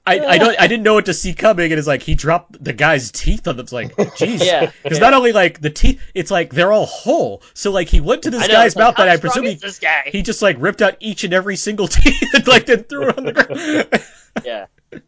I, 0.07 0.19
I 0.19 0.37
don't 0.37 0.59
I 0.59 0.67
didn't 0.67 0.83
know 0.83 0.93
what 0.93 1.05
to 1.05 1.13
see 1.13 1.33
coming 1.33 1.71
and 1.71 1.79
it's 1.79 1.87
like 1.87 2.03
he 2.03 2.13
dropped 2.15 2.63
the 2.63 2.73
guy's 2.73 3.11
teeth 3.11 3.47
on 3.47 3.57
them. 3.57 3.63
It's 3.63 3.73
like 3.73 3.95
jeez 3.95 4.45
Yeah, 4.45 4.71
because 4.83 4.99
yeah. 4.99 5.03
not 5.03 5.13
only 5.15 5.31
like 5.33 5.61
the 5.61 5.69
teeth 5.71 5.99
it's 6.13 6.29
like 6.29 6.51
they're 6.53 6.71
all 6.71 6.85
whole 6.85 7.41
so 7.55 7.71
like 7.71 7.87
he 7.89 8.01
went 8.01 8.21
to 8.23 8.29
this 8.29 8.41
know, 8.41 8.47
guy's 8.53 8.67
it's 8.67 8.75
like, 8.75 8.83
mouth 8.85 8.95
that 8.97 9.09
I 9.09 9.17
presume 9.17 9.45
he, 9.45 9.55
this 9.55 9.79
guy. 9.79 10.03
he 10.11 10.21
just 10.21 10.41
like 10.43 10.57
ripped 10.59 10.81
out 10.83 10.95
each 10.99 11.23
and 11.23 11.33
every 11.33 11.55
single 11.55 11.87
teeth 11.89 12.21
and 12.35 12.47
like 12.47 12.67
then 12.67 12.83
threw 12.83 13.09
it 13.09 13.17
on 13.17 13.23
the 13.25 13.33
ground. 13.33 14.45
yeah. 14.45 14.65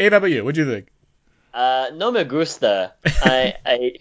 Abe, 0.00 0.12
how 0.12 0.18
about 0.18 0.26
you? 0.30 0.44
What'd 0.44 0.56
you 0.56 0.70
think? 0.72 0.88
Uh, 1.52 1.90
no 1.94 2.10
me 2.10 2.24
gusta. 2.24 2.94
I, 3.04 3.54
I, 3.66 3.92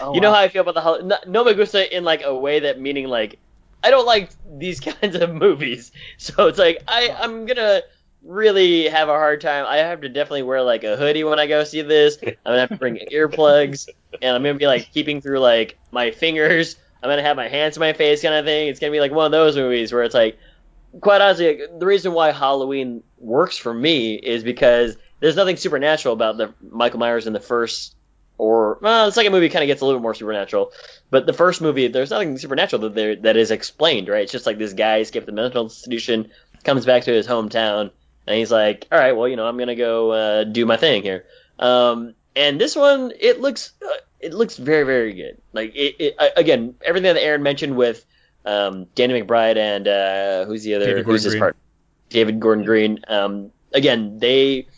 Oh, 0.00 0.14
you 0.14 0.20
know 0.20 0.30
wow. 0.30 0.36
how 0.36 0.40
I 0.42 0.48
feel 0.48 0.62
about 0.62 0.74
the 0.74 0.80
hol- 0.80 1.02
no, 1.02 1.16
no 1.28 1.44
me 1.44 1.54
gusta 1.54 1.94
in 1.96 2.02
like 2.02 2.22
a 2.24 2.34
way 2.34 2.60
that 2.60 2.80
meaning 2.80 3.06
like 3.06 3.38
I 3.84 3.90
don't 3.90 4.06
like 4.06 4.30
these 4.58 4.80
kinds 4.80 5.14
of 5.14 5.32
movies. 5.32 5.92
So 6.16 6.48
it's 6.48 6.58
like 6.58 6.82
I 6.88 7.14
I'm 7.20 7.46
gonna 7.46 7.82
really 8.26 8.88
have 8.88 9.08
a 9.08 9.12
hard 9.12 9.40
time. 9.40 9.64
I 9.66 9.78
have 9.78 10.00
to 10.02 10.08
definitely 10.08 10.42
wear 10.42 10.62
like 10.62 10.84
a 10.84 10.96
hoodie 10.96 11.24
when 11.24 11.38
I 11.38 11.46
go 11.46 11.64
see 11.64 11.82
this. 11.82 12.18
I'm 12.22 12.34
gonna 12.44 12.60
have 12.60 12.68
to 12.70 12.76
bring 12.76 12.98
earplugs, 13.12 13.88
and 14.20 14.36
I'm 14.36 14.42
gonna 14.42 14.54
be 14.54 14.66
like 14.66 14.92
keeping 14.92 15.20
through 15.20 15.40
like 15.40 15.78
my 15.90 16.10
fingers. 16.10 16.76
I'm 17.02 17.10
gonna 17.10 17.22
have 17.22 17.36
my 17.36 17.48
hands 17.48 17.74
to 17.74 17.80
my 17.80 17.92
face, 17.92 18.22
kind 18.22 18.34
of 18.34 18.44
thing. 18.44 18.68
It's 18.68 18.80
gonna 18.80 18.92
be 18.92 19.00
like 19.00 19.12
one 19.12 19.26
of 19.26 19.32
those 19.32 19.56
movies 19.56 19.92
where 19.92 20.02
it's 20.02 20.14
like, 20.14 20.38
quite 21.00 21.20
honestly, 21.20 21.58
like, 21.58 21.78
the 21.78 21.86
reason 21.86 22.12
why 22.12 22.32
Halloween 22.32 23.02
works 23.18 23.56
for 23.56 23.72
me 23.72 24.14
is 24.14 24.42
because 24.42 24.96
there's 25.20 25.36
nothing 25.36 25.56
supernatural 25.56 26.14
about 26.14 26.36
the 26.36 26.54
Michael 26.70 26.98
Myers 26.98 27.26
in 27.26 27.32
the 27.32 27.40
first 27.40 27.94
or 28.38 28.78
well, 28.82 29.06
the 29.06 29.12
second 29.12 29.32
movie 29.32 29.48
kind 29.48 29.62
of 29.62 29.66
gets 29.66 29.80
a 29.80 29.86
little 29.86 30.00
more 30.00 30.14
supernatural, 30.14 30.72
but 31.10 31.26
the 31.26 31.32
first 31.32 31.62
movie 31.62 31.88
there's 31.88 32.10
nothing 32.10 32.36
supernatural 32.36 32.82
that 32.82 32.94
there 32.94 33.16
that 33.16 33.36
is 33.36 33.50
explained, 33.50 34.08
right? 34.08 34.24
It's 34.24 34.32
just 34.32 34.46
like 34.46 34.58
this 34.58 34.74
guy 34.74 35.00
escaped 35.00 35.26
the 35.26 35.32
mental 35.32 35.64
institution, 35.64 36.30
comes 36.64 36.84
back 36.84 37.04
to 37.04 37.12
his 37.12 37.26
hometown, 37.26 37.90
and 38.26 38.36
he's 38.36 38.50
like, 38.50 38.86
all 38.90 38.98
right, 38.98 39.12
well, 39.12 39.28
you 39.28 39.36
know, 39.36 39.46
I'm 39.46 39.56
gonna 39.58 39.76
go 39.76 40.10
uh, 40.12 40.44
do 40.44 40.66
my 40.66 40.76
thing 40.76 41.02
here. 41.02 41.24
Um, 41.58 42.14
and 42.34 42.60
this 42.60 42.76
one, 42.76 43.12
it 43.18 43.40
looks 43.40 43.72
uh, 43.84 43.94
it 44.20 44.34
looks 44.34 44.56
very 44.56 44.84
very 44.84 45.12
good. 45.14 45.38
Like 45.52 45.74
it, 45.74 45.96
it 45.98 46.16
I- 46.18 46.32
again, 46.36 46.74
everything 46.84 47.14
that 47.14 47.22
Aaron 47.22 47.42
mentioned 47.42 47.76
with 47.76 48.04
um, 48.44 48.86
Danny 48.94 49.22
McBride 49.22 49.56
and 49.56 49.88
uh, 49.88 50.44
who's 50.44 50.62
the 50.64 50.74
other 50.74 50.86
David 50.86 51.04
who's 51.04 51.22
Gordon 51.22 51.24
his 51.24 51.32
Green. 51.32 51.40
part? 51.40 51.56
David 52.08 52.40
Gordon 52.40 52.64
Green. 52.64 53.00
Um, 53.08 53.50
again, 53.72 54.18
they 54.18 54.68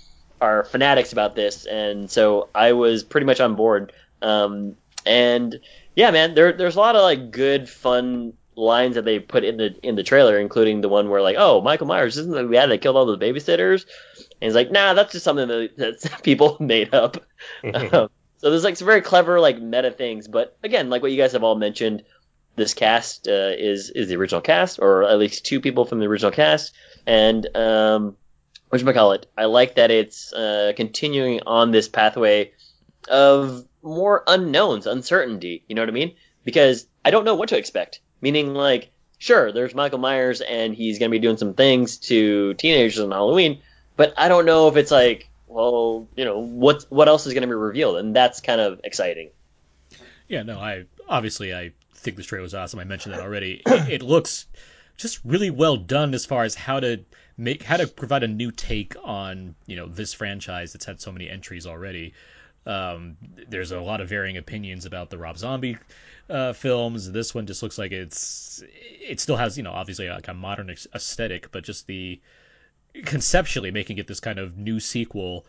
are 0.40 0.64
fanatics 0.64 1.12
about 1.12 1.34
this, 1.34 1.66
and 1.66 2.10
so 2.10 2.48
I 2.54 2.72
was 2.72 3.02
pretty 3.02 3.26
much 3.26 3.40
on 3.40 3.54
board. 3.56 3.92
Um, 4.22 4.76
and 5.04 5.58
yeah, 5.96 6.10
man, 6.10 6.34
there 6.34 6.52
there's 6.52 6.76
a 6.76 6.80
lot 6.80 6.96
of 6.96 7.02
like 7.02 7.30
good, 7.30 7.68
fun 7.68 8.32
lines 8.58 8.96
that 8.96 9.04
they 9.04 9.18
put 9.18 9.44
in 9.44 9.56
the 9.56 9.74
in 9.82 9.94
the 9.94 10.02
trailer, 10.02 10.38
including 10.38 10.80
the 10.80 10.88
one 10.88 11.08
where 11.08 11.22
like, 11.22 11.36
oh, 11.38 11.60
Michael 11.60 11.86
Myers 11.86 12.16
isn't 12.16 12.34
the 12.34 12.44
guy 12.44 12.66
that 12.66 12.80
killed 12.80 12.96
all 12.96 13.06
those 13.06 13.18
babysitters, 13.18 13.86
and 14.16 14.48
he's 14.48 14.54
like, 14.54 14.70
nah, 14.70 14.94
that's 14.94 15.12
just 15.12 15.24
something 15.24 15.48
that, 15.48 15.76
that 16.02 16.22
people 16.22 16.56
made 16.60 16.94
up. 16.94 17.16
Um, 17.64 18.08
so 18.40 18.50
there's 18.50 18.62
like 18.62 18.76
some 18.76 18.86
very 18.86 19.00
clever 19.00 19.40
like 19.40 19.60
meta 19.60 19.90
things, 19.90 20.28
but 20.28 20.56
again, 20.62 20.90
like 20.90 21.02
what 21.02 21.10
you 21.10 21.16
guys 21.16 21.32
have 21.32 21.42
all 21.42 21.56
mentioned, 21.56 22.04
this 22.54 22.74
cast 22.74 23.26
uh, 23.26 23.52
is 23.56 23.90
is 23.90 24.08
the 24.08 24.16
original 24.16 24.40
cast, 24.40 24.78
or 24.80 25.04
at 25.04 25.18
least 25.18 25.44
two 25.44 25.60
people 25.60 25.84
from 25.84 25.98
the 25.98 26.06
original 26.06 26.30
cast, 26.30 26.72
and 27.06 27.48
um, 27.56 28.16
what 28.68 28.94
call 28.94 29.12
it? 29.12 29.26
I 29.36 29.46
like 29.46 29.76
that 29.76 29.90
it's 29.90 30.32
uh, 30.32 30.72
continuing 30.76 31.40
on 31.46 31.70
this 31.70 31.88
pathway 31.88 32.52
of 33.08 33.64
more 33.82 34.22
unknowns, 34.26 34.86
uncertainty. 34.86 35.64
You 35.68 35.74
know 35.74 35.82
what 35.82 35.88
I 35.88 35.92
mean? 35.92 36.16
Because 36.44 36.86
I 37.04 37.10
don't 37.10 37.24
know 37.24 37.34
what 37.34 37.48
to 37.50 37.58
expect. 37.58 38.00
Meaning, 38.20 38.54
like, 38.54 38.90
sure, 39.18 39.52
there's 39.52 39.74
Michael 39.74 39.98
Myers 39.98 40.40
and 40.40 40.74
he's 40.74 40.98
gonna 40.98 41.10
be 41.10 41.18
doing 41.18 41.36
some 41.36 41.54
things 41.54 41.98
to 41.98 42.54
teenagers 42.54 43.00
on 43.00 43.10
Halloween, 43.10 43.60
but 43.96 44.14
I 44.16 44.28
don't 44.28 44.46
know 44.46 44.68
if 44.68 44.76
it's 44.76 44.90
like, 44.90 45.28
well, 45.46 46.06
you 46.16 46.24
know, 46.24 46.38
what 46.38 46.86
what 46.88 47.08
else 47.08 47.26
is 47.26 47.34
gonna 47.34 47.46
be 47.46 47.54
revealed, 47.54 47.96
and 47.96 48.14
that's 48.14 48.40
kind 48.40 48.60
of 48.60 48.80
exciting. 48.84 49.30
Yeah, 50.28 50.42
no, 50.42 50.58
I 50.58 50.84
obviously 51.08 51.54
I 51.54 51.72
think 51.94 52.16
this 52.16 52.26
trailer 52.26 52.42
was 52.42 52.54
awesome. 52.54 52.80
I 52.80 52.84
mentioned 52.84 53.14
that 53.14 53.22
already. 53.22 53.62
It, 53.66 53.88
it 53.88 54.02
looks 54.02 54.46
just 54.96 55.20
really 55.24 55.50
well 55.50 55.76
done 55.76 56.12
as 56.12 56.26
far 56.26 56.44
as 56.44 56.54
how 56.54 56.80
to 56.80 57.00
make 57.36 57.62
how 57.62 57.76
to 57.76 57.86
provide 57.86 58.24
a 58.24 58.28
new 58.28 58.50
take 58.50 58.94
on 59.02 59.54
you 59.66 59.76
know 59.76 59.86
this 59.86 60.12
franchise 60.12 60.72
that's 60.72 60.84
had 60.84 61.00
so 61.00 61.12
many 61.12 61.28
entries 61.30 61.66
already. 61.66 62.12
Um, 62.68 63.16
there's 63.48 63.72
a 63.72 63.80
lot 63.80 64.00
of 64.00 64.08
varying 64.08 64.36
opinions 64.36 64.84
about 64.84 65.08
the 65.08 65.16
Rob 65.18 65.38
Zombie 65.38 65.78
uh, 66.28 66.52
films. 66.52 67.10
This 67.10 67.34
one 67.34 67.46
just 67.46 67.62
looks 67.62 67.78
like 67.78 67.92
it's 67.92 68.62
it 68.66 69.20
still 69.20 69.36
has 69.36 69.56
you 69.56 69.62
know 69.62 69.72
obviously 69.72 70.08
like 70.08 70.28
a 70.28 70.34
modern 70.34 70.70
aesthetic, 70.94 71.50
but 71.50 71.64
just 71.64 71.86
the 71.86 72.20
conceptually 73.04 73.70
making 73.70 73.98
it 73.98 74.06
this 74.06 74.20
kind 74.20 74.38
of 74.38 74.58
new 74.58 74.78
sequel 74.78 75.46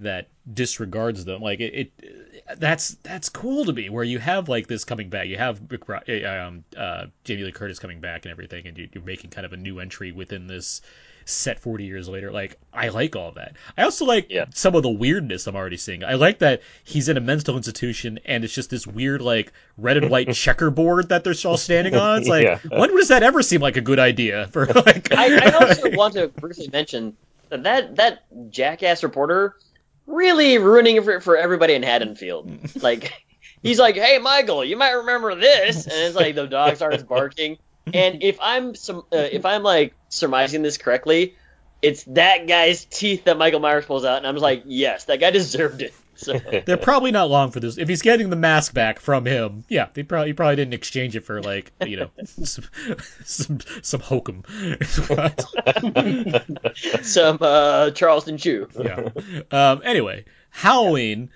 that 0.00 0.28
disregards 0.54 1.24
them 1.24 1.42
like 1.42 1.58
it, 1.58 1.74
it 1.74 2.44
that's 2.58 2.90
that's 3.02 3.28
cool 3.28 3.64
to 3.64 3.72
me 3.72 3.88
where 3.88 4.04
you 4.04 4.20
have 4.20 4.48
like 4.48 4.68
this 4.68 4.84
coming 4.84 5.10
back 5.10 5.26
you 5.26 5.36
have 5.36 5.60
uh, 5.72 6.28
um, 6.28 6.64
uh, 6.76 7.06
Jamie 7.24 7.42
Lee 7.42 7.52
Curtis 7.52 7.80
coming 7.80 8.00
back 8.00 8.24
and 8.24 8.30
everything 8.30 8.66
and 8.68 8.78
you, 8.78 8.88
you're 8.92 9.02
making 9.02 9.30
kind 9.30 9.44
of 9.44 9.52
a 9.52 9.56
new 9.56 9.80
entry 9.80 10.12
within 10.12 10.46
this 10.46 10.80
set 11.28 11.60
40 11.60 11.84
years 11.84 12.08
later 12.08 12.30
like 12.32 12.58
I 12.72 12.88
like 12.88 13.14
all 13.16 13.32
that 13.32 13.56
I 13.76 13.82
also 13.82 14.04
like 14.04 14.26
Yeah. 14.30 14.46
some 14.54 14.74
of 14.74 14.82
the 14.82 14.90
weirdness 14.90 15.46
I'm 15.46 15.56
already 15.56 15.76
seeing 15.76 16.02
I 16.04 16.14
like 16.14 16.38
that 16.38 16.62
he's 16.84 17.08
in 17.08 17.16
a 17.16 17.20
mental 17.20 17.56
institution 17.56 18.18
and 18.24 18.44
it's 18.44 18.54
just 18.54 18.70
this 18.70 18.86
weird 18.86 19.20
like 19.20 19.52
red 19.76 19.96
and 19.96 20.10
white 20.10 20.32
checkerboard 20.34 21.10
that 21.10 21.24
they're 21.24 21.34
all 21.44 21.56
standing 21.56 21.94
on 21.96 22.20
it's 22.20 22.28
like 22.28 22.44
Yeah. 22.44 22.58
when 22.70 22.94
does 22.96 23.08
that 23.08 23.22
ever 23.22 23.42
seem 23.42 23.60
like 23.60 23.76
a 23.76 23.80
good 23.82 23.98
idea 23.98 24.46
for 24.48 24.66
like 24.86 25.12
I, 25.12 25.48
I 25.48 25.50
also 25.52 25.90
want 25.96 26.14
to 26.14 26.28
briefly 26.28 26.68
mention 26.72 27.16
that 27.50 27.62
that, 27.62 27.96
that 27.96 28.50
jackass 28.50 29.02
reporter 29.02 29.54
really 30.06 30.58
ruining 30.58 30.96
it 30.96 31.04
for, 31.04 31.20
for 31.20 31.36
everybody 31.36 31.74
in 31.74 31.82
Haddonfield. 31.82 32.50
Like, 32.82 33.12
he's 33.62 33.78
like, 33.78 33.94
"Hey, 33.96 34.18
Michael, 34.18 34.64
you 34.64 34.76
might 34.76 34.92
remember 34.92 35.34
this," 35.34 35.84
and 35.84 35.94
it's 35.94 36.16
like 36.16 36.34
the 36.34 36.46
dog 36.46 36.76
starts 36.76 37.02
barking. 37.02 37.58
And 37.92 38.22
if 38.22 38.38
I'm 38.40 38.74
some, 38.74 38.98
uh, 39.12 39.16
if 39.32 39.44
I'm 39.44 39.62
like 39.62 39.94
surmising 40.08 40.62
this 40.62 40.76
correctly, 40.76 41.34
it's 41.82 42.04
that 42.04 42.46
guy's 42.46 42.84
teeth 42.84 43.24
that 43.24 43.38
Michael 43.38 43.60
Myers 43.60 43.86
pulls 43.86 44.04
out, 44.04 44.18
and 44.18 44.26
I'm 44.26 44.34
just 44.34 44.42
like, 44.42 44.62
"Yes, 44.66 45.04
that 45.04 45.20
guy 45.20 45.30
deserved 45.30 45.82
it." 45.82 45.94
So, 46.18 46.36
They're 46.66 46.76
probably 46.76 47.12
not 47.12 47.30
long 47.30 47.52
for 47.52 47.60
this. 47.60 47.78
If 47.78 47.88
he's 47.88 48.02
getting 48.02 48.28
the 48.28 48.34
mask 48.34 48.74
back 48.74 48.98
from 48.98 49.24
him, 49.24 49.62
yeah, 49.68 49.86
they 49.94 50.02
probably 50.02 50.30
he 50.30 50.32
probably 50.32 50.56
didn't 50.56 50.74
exchange 50.74 51.14
it 51.14 51.24
for 51.24 51.40
like 51.40 51.70
you 51.86 51.96
know 51.96 52.10
some 52.24 52.64
some, 53.24 53.60
some 53.82 54.00
hokum. 54.00 54.42
some 57.02 57.38
uh, 57.40 57.92
Charleston 57.92 58.36
Chew. 58.36 58.68
yeah. 58.76 59.10
Um, 59.52 59.80
anyway, 59.84 60.24
Halloween, 60.50 61.30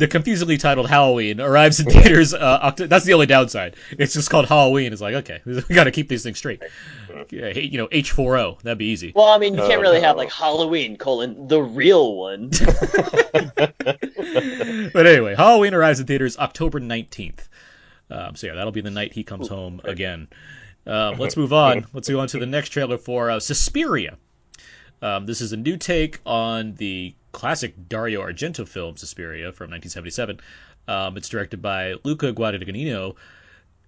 the 0.00 0.08
confusingly 0.08 0.56
titled 0.58 0.88
Halloween, 0.88 1.40
arrives 1.40 1.78
in 1.78 1.86
theaters. 1.90 2.34
Uh, 2.34 2.58
Oct- 2.72 2.88
that's 2.88 3.04
the 3.04 3.12
only 3.14 3.26
downside. 3.26 3.76
It's 3.92 4.14
just 4.14 4.28
called 4.30 4.46
Halloween. 4.48 4.92
It's 4.92 5.00
like 5.00 5.14
okay, 5.14 5.40
we 5.44 5.60
got 5.74 5.84
to 5.84 5.92
keep 5.92 6.08
these 6.08 6.22
things 6.24 6.38
straight. 6.38 6.62
Yeah, 7.30 7.48
you 7.50 7.78
know, 7.78 7.88
H 7.92 8.10
four 8.10 8.36
O. 8.38 8.58
That'd 8.64 8.78
be 8.78 8.86
easy. 8.86 9.12
Well, 9.14 9.28
I 9.28 9.38
mean, 9.38 9.54
you 9.54 9.60
can't 9.60 9.74
Oh, 9.78 9.80
really 9.82 10.00
have 10.00 10.16
like 10.16 10.32
Halloween 10.32 10.96
colon 10.96 11.46
the 11.48 11.62
real 11.62 12.16
one. 12.16 12.50
but 14.92 15.06
anyway, 15.06 15.34
Halloween 15.36 15.74
arrives 15.74 16.00
in 16.00 16.06
theaters 16.06 16.36
October 16.38 16.80
19th. 16.80 17.46
Um, 18.10 18.34
so 18.36 18.46
yeah, 18.48 18.54
that'll 18.54 18.72
be 18.72 18.80
the 18.80 18.90
night 18.90 19.12
he 19.12 19.22
comes 19.22 19.48
home 19.48 19.80
again. 19.84 20.28
Um, 20.86 21.18
let's 21.18 21.36
move 21.36 21.52
on. 21.52 21.86
Let's 21.92 22.08
go 22.08 22.18
on 22.20 22.28
to 22.28 22.38
the 22.38 22.46
next 22.46 22.70
trailer 22.70 22.98
for 22.98 23.30
uh, 23.30 23.38
Suspiria. 23.40 24.16
Um, 25.02 25.26
this 25.26 25.40
is 25.40 25.52
a 25.52 25.56
new 25.56 25.76
take 25.76 26.18
on 26.26 26.74
the 26.74 27.14
classic 27.32 27.88
Dario 27.88 28.22
Argento 28.22 28.66
film 28.66 28.96
Suspiria 28.96 29.52
from 29.52 29.70
1977. 29.70 30.40
Um, 30.88 31.16
it's 31.16 31.28
directed 31.28 31.62
by 31.62 31.94
Luca 32.04 32.32
Guadagnino, 32.32 33.14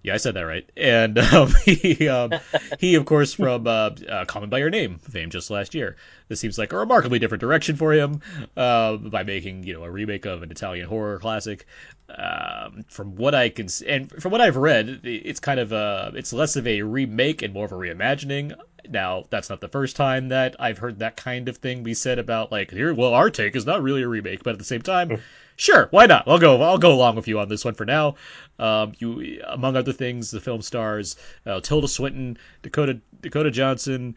Yeah, 0.03 0.15
I 0.15 0.17
said 0.17 0.33
that 0.35 0.41
right. 0.41 0.69
And 0.75 1.17
um, 1.33 1.53
he, 1.65 2.09
um, 2.09 2.33
he, 2.79 2.95
of 2.95 3.05
course, 3.05 3.33
from 3.33 3.65
uh, 3.65 3.91
uh, 4.09 4.39
Me 4.41 4.47
by 4.47 4.57
Your 4.59 4.69
Name 4.69 4.99
fame 4.99 5.29
just 5.29 5.49
last 5.49 5.73
year. 5.73 5.95
This 6.27 6.41
seems 6.41 6.57
like 6.57 6.73
a 6.73 6.77
remarkably 6.77 7.19
different 7.19 7.39
direction 7.39 7.77
for 7.77 7.93
him 7.93 8.21
uh, 8.57 8.97
by 8.97 9.23
making, 9.23 9.63
you 9.63 9.73
know, 9.73 9.83
a 9.83 9.89
remake 9.89 10.25
of 10.25 10.43
an 10.43 10.51
Italian 10.51 10.87
horror 10.87 11.19
classic. 11.19 11.65
Um, 12.09 12.83
from 12.89 13.15
what 13.15 13.33
I 13.33 13.47
can, 13.49 13.67
and 13.87 14.11
from 14.21 14.33
what 14.33 14.41
I've 14.41 14.57
read, 14.57 14.99
it's 15.03 15.39
kind 15.39 15.59
of 15.59 15.71
a, 15.71 16.11
it's 16.15 16.33
less 16.33 16.57
of 16.57 16.67
a 16.67 16.81
remake 16.81 17.41
and 17.41 17.53
more 17.53 17.65
of 17.65 17.71
a 17.71 17.75
reimagining. 17.75 18.53
Now, 18.89 19.25
that's 19.29 19.49
not 19.49 19.61
the 19.61 19.69
first 19.69 19.95
time 19.95 20.29
that 20.29 20.57
I've 20.59 20.77
heard 20.77 20.99
that 20.99 21.15
kind 21.15 21.47
of 21.47 21.57
thing 21.57 21.83
be 21.83 21.93
said 21.93 22.19
about 22.19 22.51
like, 22.51 22.71
here, 22.71 22.93
well, 22.93 23.13
our 23.13 23.29
take 23.29 23.55
is 23.55 23.65
not 23.65 23.81
really 23.81 24.01
a 24.03 24.07
remake, 24.07 24.43
but 24.43 24.51
at 24.51 24.59
the 24.59 24.65
same 24.65 24.81
time, 24.81 25.21
sure, 25.55 25.87
why 25.91 26.05
not? 26.05 26.27
I'll 26.27 26.39
go. 26.39 26.61
I'll 26.61 26.77
go 26.77 26.93
along 26.93 27.15
with 27.15 27.27
you 27.27 27.39
on 27.39 27.49
this 27.49 27.65
one 27.65 27.73
for 27.73 27.85
now. 27.85 28.15
Um, 28.59 28.93
you, 28.99 29.41
among 29.47 29.75
other 29.75 29.93
things, 29.93 30.31
the 30.31 30.39
film 30.39 30.61
stars 30.61 31.15
uh, 31.45 31.59
Tilda 31.61 31.87
Swinton, 31.87 32.37
Dakota 32.61 32.99
Dakota 33.21 33.51
Johnson, 33.51 34.15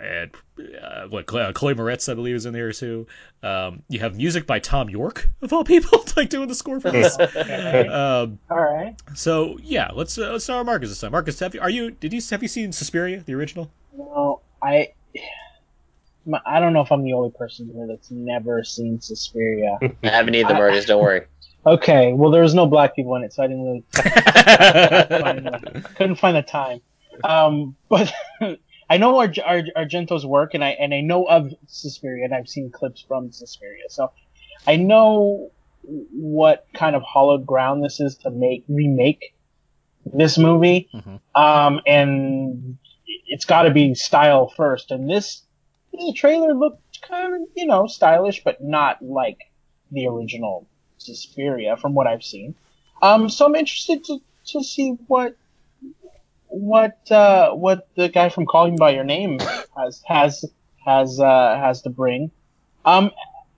and 0.00 0.30
uh, 0.58 1.06
what 1.08 1.26
Chloe 1.26 1.74
Moretz, 1.74 2.10
I 2.10 2.14
believe, 2.14 2.36
is 2.36 2.46
in 2.46 2.52
there 2.52 2.72
too. 2.72 3.06
Um, 3.42 3.82
you 3.88 4.00
have 4.00 4.16
music 4.16 4.46
by 4.46 4.58
Thom 4.60 4.88
Yorke 4.88 5.28
of 5.42 5.52
all 5.52 5.64
people, 5.64 6.04
like 6.16 6.30
doing 6.30 6.48
the 6.48 6.54
score 6.54 6.80
for 6.80 6.90
this. 6.90 7.18
um, 7.90 8.38
All 8.50 8.60
right. 8.60 8.94
so 9.14 9.58
yeah, 9.62 9.90
let's 9.92 10.16
uh, 10.18 10.32
let's 10.32 10.44
start 10.44 10.60
with 10.60 10.66
Marcus 10.66 10.88
this 10.88 11.00
time. 11.00 11.12
Marcus, 11.12 11.38
have 11.40 11.54
you, 11.54 11.60
are 11.60 11.70
you 11.70 11.90
did 11.90 12.12
you 12.12 12.20
have 12.30 12.42
you 12.42 12.48
seen 12.48 12.72
Suspiria, 12.72 13.22
the 13.24 13.34
original? 13.34 13.70
No, 13.96 14.40
I. 14.62 14.92
I 16.46 16.60
don't 16.60 16.72
know 16.72 16.80
if 16.80 16.90
I'm 16.90 17.02
the 17.02 17.12
only 17.12 17.30
person 17.30 17.70
here 17.74 17.86
that's 17.86 18.10
never 18.10 18.64
seen 18.64 19.00
Suspiria. 19.00 19.78
I 19.82 20.08
haven't 20.08 20.34
either, 20.34 20.54
Marcus. 20.54 20.84
Don't 20.86 21.02
worry. 21.02 21.22
Okay, 21.66 22.12
well, 22.12 22.30
there 22.30 22.42
was 22.42 22.54
no 22.54 22.66
black 22.66 22.94
people 22.94 23.14
in 23.16 23.24
it, 23.24 23.32
so 23.32 23.42
I 23.42 23.46
didn't 23.46 23.64
really 23.64 23.84
find 23.92 25.46
the, 25.46 25.88
couldn't 25.96 26.16
find 26.16 26.36
the 26.36 26.42
time. 26.42 26.80
Um, 27.22 27.74
but 27.88 28.12
I 28.90 28.98
know 28.98 29.18
Ar- 29.18 29.32
Ar- 29.44 29.62
Argento's 29.76 30.26
work, 30.26 30.52
and 30.54 30.62
I 30.62 30.70
and 30.70 30.92
I 30.92 31.00
know 31.00 31.24
of 31.24 31.52
Suspiria, 31.66 32.24
and 32.24 32.34
I've 32.34 32.48
seen 32.48 32.70
clips 32.70 33.00
from 33.06 33.32
Suspiria, 33.32 33.84
so 33.88 34.12
I 34.66 34.76
know 34.76 35.50
what 35.82 36.66
kind 36.74 36.96
of 36.96 37.02
hollowed 37.02 37.46
ground 37.46 37.82
this 37.84 37.98
is 38.00 38.16
to 38.18 38.30
make 38.30 38.64
remake 38.68 39.34
this 40.04 40.36
movie. 40.36 40.88
Mhm. 40.94 41.20
Um, 41.34 41.80
and 41.86 42.76
it's 43.26 43.46
got 43.46 43.62
to 43.62 43.70
be 43.70 43.94
style 43.94 44.48
first, 44.54 44.90
and 44.90 45.08
this 45.08 45.43
the 45.98 46.12
trailer 46.12 46.54
looked 46.54 47.02
kind 47.02 47.34
of 47.34 47.48
you 47.54 47.66
know 47.66 47.86
stylish, 47.86 48.42
but 48.44 48.62
not 48.62 49.02
like 49.02 49.38
the 49.90 50.06
original 50.06 50.66
Suspiria 50.98 51.76
from 51.76 51.94
what 51.94 52.06
I've 52.06 52.24
seen. 52.24 52.54
Um, 53.02 53.28
so 53.28 53.46
I'm 53.46 53.54
interested 53.54 54.04
to, 54.04 54.18
to 54.46 54.64
see 54.64 54.90
what 55.06 55.36
what 56.48 57.10
uh, 57.10 57.52
what 57.52 57.88
the 57.96 58.08
guy 58.08 58.28
from 58.28 58.46
Call 58.46 58.70
Me 58.70 58.76
by 58.78 58.90
Your 58.90 59.04
Name 59.04 59.38
has 59.76 60.02
has 60.06 60.44
has 60.84 61.20
uh, 61.20 61.56
has 61.58 61.82
to 61.82 61.90
bring. 61.90 62.30
Um, 62.84 63.10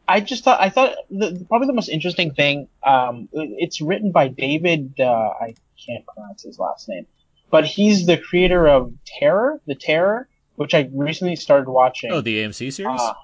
I 0.09 0.21
just 0.21 0.45
thought 0.45 0.61
I 0.61 0.71
thought 0.71 0.95
the, 1.11 1.45
probably 1.49 1.67
the 1.67 1.73
most 1.73 1.89
interesting 1.89 2.33
thing. 2.33 2.69
Um, 2.83 3.29
it's 3.33 3.81
written 3.81 4.13
by 4.13 4.29
David. 4.29 4.95
Uh, 4.99 5.31
I 5.41 5.55
can't 5.85 6.05
pronounce 6.07 6.43
his 6.43 6.59
last 6.59 6.89
name, 6.89 7.07
but 7.51 7.65
he's 7.65 8.07
the 8.07 8.17
creator 8.17 8.67
of 8.67 8.93
Terror, 9.05 9.61
the 9.67 9.75
Terror, 9.75 10.29
which 10.57 10.75
I 10.75 10.89
recently 10.93 11.37
started 11.37 11.69
watching. 11.71 12.13
Oh, 12.13 12.21
the 12.21 12.39
AMC 12.39 12.73
series. 12.73 13.01
Uh, 13.01 13.15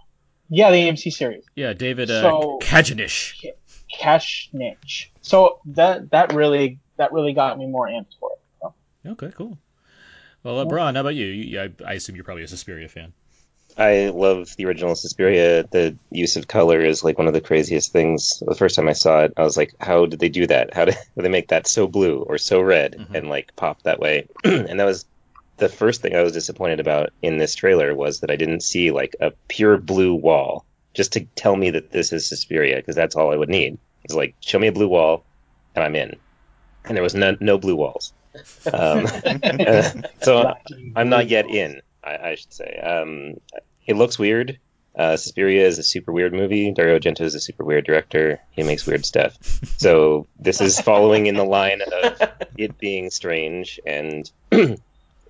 yeah, 0.49 0.71
the 0.71 0.77
AMC 0.89 1.13
series. 1.13 1.45
yeah, 1.57 1.73
David 1.73 2.11
uh, 2.11 2.23
so- 2.23 2.59
Kajanish. 2.63 3.35
Kashnich. 4.01 5.09
So 5.21 5.61
that 5.67 6.11
that 6.11 6.33
really 6.35 6.79
that 6.97 7.13
really 7.13 7.33
got 7.35 7.59
me 7.59 7.67
more 7.67 7.87
amped 7.89 8.15
for 8.19 8.31
it. 8.33 8.39
So. 8.61 8.75
Okay, 9.13 9.33
cool. 9.37 9.59
Well, 10.43 10.59
uh, 10.61 10.65
Braun, 10.65 10.95
how 10.95 11.03
about 11.03 11.15
you? 11.15 11.27
you 11.27 11.61
I, 11.61 11.71
I 11.87 11.93
assume 11.95 12.17
you're 12.17 12.25
probably 12.25 12.43
a 12.45 12.49
Suspiria 12.49 12.89
fan. 12.89 13.13
I 13.79 14.09
love 14.09 14.55
the 14.57 14.67
original 14.67 14.95
Suspiria. 14.95 15.63
The 15.65 15.97
use 16.11 16.37
of 16.37 16.47
color 16.49 16.81
is 16.81 17.03
like 17.05 17.17
one 17.17 17.27
of 17.27 17.33
the 17.33 17.41
craziest 17.41 17.91
things. 17.93 18.43
The 18.47 18.55
first 18.55 18.77
time 18.77 18.89
I 18.89 18.93
saw 18.93 19.21
it, 19.25 19.33
I 19.37 19.43
was 19.45 19.57
like, 19.57 19.75
"How 19.81 20.05
did 20.07 20.21
they 20.21 20.29
do 20.29 20.47
that? 20.47 20.75
How 20.75 20.85
did, 20.87 20.97
they 21.17 21.29
make 21.29 21.49
that 21.49 21.67
so 21.67 21.87
blue 21.87 22.19
or 22.21 22.37
so 22.39 22.61
red 22.61 22.97
Mhm. 22.99 23.15
and 23.15 23.29
like 23.29 23.55
pop 23.57 23.83
that 23.83 23.99
way?" 24.01 24.27
and 24.45 24.79
that 24.81 24.85
was 24.85 25.07
the 25.57 25.69
first 25.69 26.03
thing 26.03 26.15
I 26.15 26.23
was 26.23 26.33
disappointed 26.33 26.81
about 26.81 27.11
in 27.23 27.39
this 27.39 27.55
trailer 27.55 27.95
was 27.95 28.21
that 28.21 28.31
I 28.31 28.37
didn't 28.37 28.63
see 28.63 28.91
like 28.91 29.17
a 29.21 29.33
pure 29.49 29.79
blue 29.79 30.15
wall 30.15 30.65
just 30.95 31.13
to 31.13 31.25
tell 31.37 31.57
me 31.57 31.71
that 31.71 31.91
this 31.91 32.13
is 32.13 32.29
Suspiria 32.29 32.77
because 32.77 32.97
that's 32.97 33.17
all 33.17 33.33
I 33.33 33.37
would 33.37 33.49
need. 33.49 33.79
It's 34.05 34.15
like 34.15 34.35
show 34.41 34.59
me 34.59 34.69
a 34.69 34.73
blue 34.73 34.89
wall 34.89 35.25
and 35.75 35.85
I'm 35.85 35.95
in. 35.95 36.17
And 36.85 36.97
there 36.97 37.03
was 37.03 37.15
no, 37.15 37.37
no 37.41 37.59
blue 37.59 37.77
walls. 37.77 38.13
Um, 38.73 39.07
so 40.23 40.55
I'm 40.97 41.09
not 41.09 41.29
yet 41.29 41.49
in. 41.49 41.81
I, 42.03 42.17
I 42.17 42.35
should 42.35 42.53
say. 42.53 42.79
Um, 42.79 43.41
it 43.87 43.97
looks 43.97 44.19
weird. 44.19 44.59
Uh, 44.95 45.17
Suspiria 45.17 45.67
is 45.67 45.79
a 45.79 45.83
super 45.83 46.13
weird 46.13 46.35
movie. 46.35 46.71
Dario 46.73 46.99
Argento 46.99 47.23
is 47.23 47.35
a 47.35 47.41
super 47.41 47.65
weird 47.65 47.87
director. 47.87 48.41
He 48.51 48.63
makes 48.63 48.87
weird 48.87 49.07
stuff. 49.07 49.39
So 49.79 50.27
this 50.39 50.61
is 50.61 50.81
following 50.81 51.27
in 51.27 51.37
the 51.37 51.45
line 51.45 51.81
of 51.81 52.21
it 52.59 52.79
being 52.79 53.11
strange, 53.11 53.81
and 53.87 54.31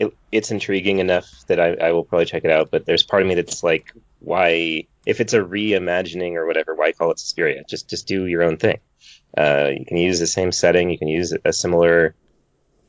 it, 0.02 0.12
it's 0.32 0.50
intriguing 0.50 0.98
enough 0.98 1.30
that 1.46 1.60
I, 1.60 1.74
I 1.74 1.92
will 1.92 2.04
probably 2.04 2.26
check 2.26 2.44
it 2.44 2.50
out. 2.50 2.70
But 2.70 2.84
there's 2.86 3.04
part 3.04 3.22
of 3.22 3.28
me 3.28 3.36
that's 3.36 3.62
like, 3.62 3.92
why? 4.18 4.86
If 5.06 5.20
it's 5.20 5.32
a 5.32 5.40
reimagining 5.40 6.34
or 6.34 6.46
whatever, 6.46 6.74
why 6.74 6.92
call 6.92 7.10
it 7.12 7.18
Suspiria? 7.18 7.62
Just 7.68 7.88
just 7.88 8.06
do 8.06 8.26
your 8.26 8.42
own 8.42 8.56
thing. 8.56 8.78
Uh, 9.36 9.70
you 9.78 9.84
can 9.86 9.96
use 9.96 10.18
the 10.18 10.26
same 10.26 10.52
setting. 10.52 10.90
You 10.90 10.98
can 10.98 11.08
use 11.08 11.34
a 11.44 11.52
similar, 11.52 12.14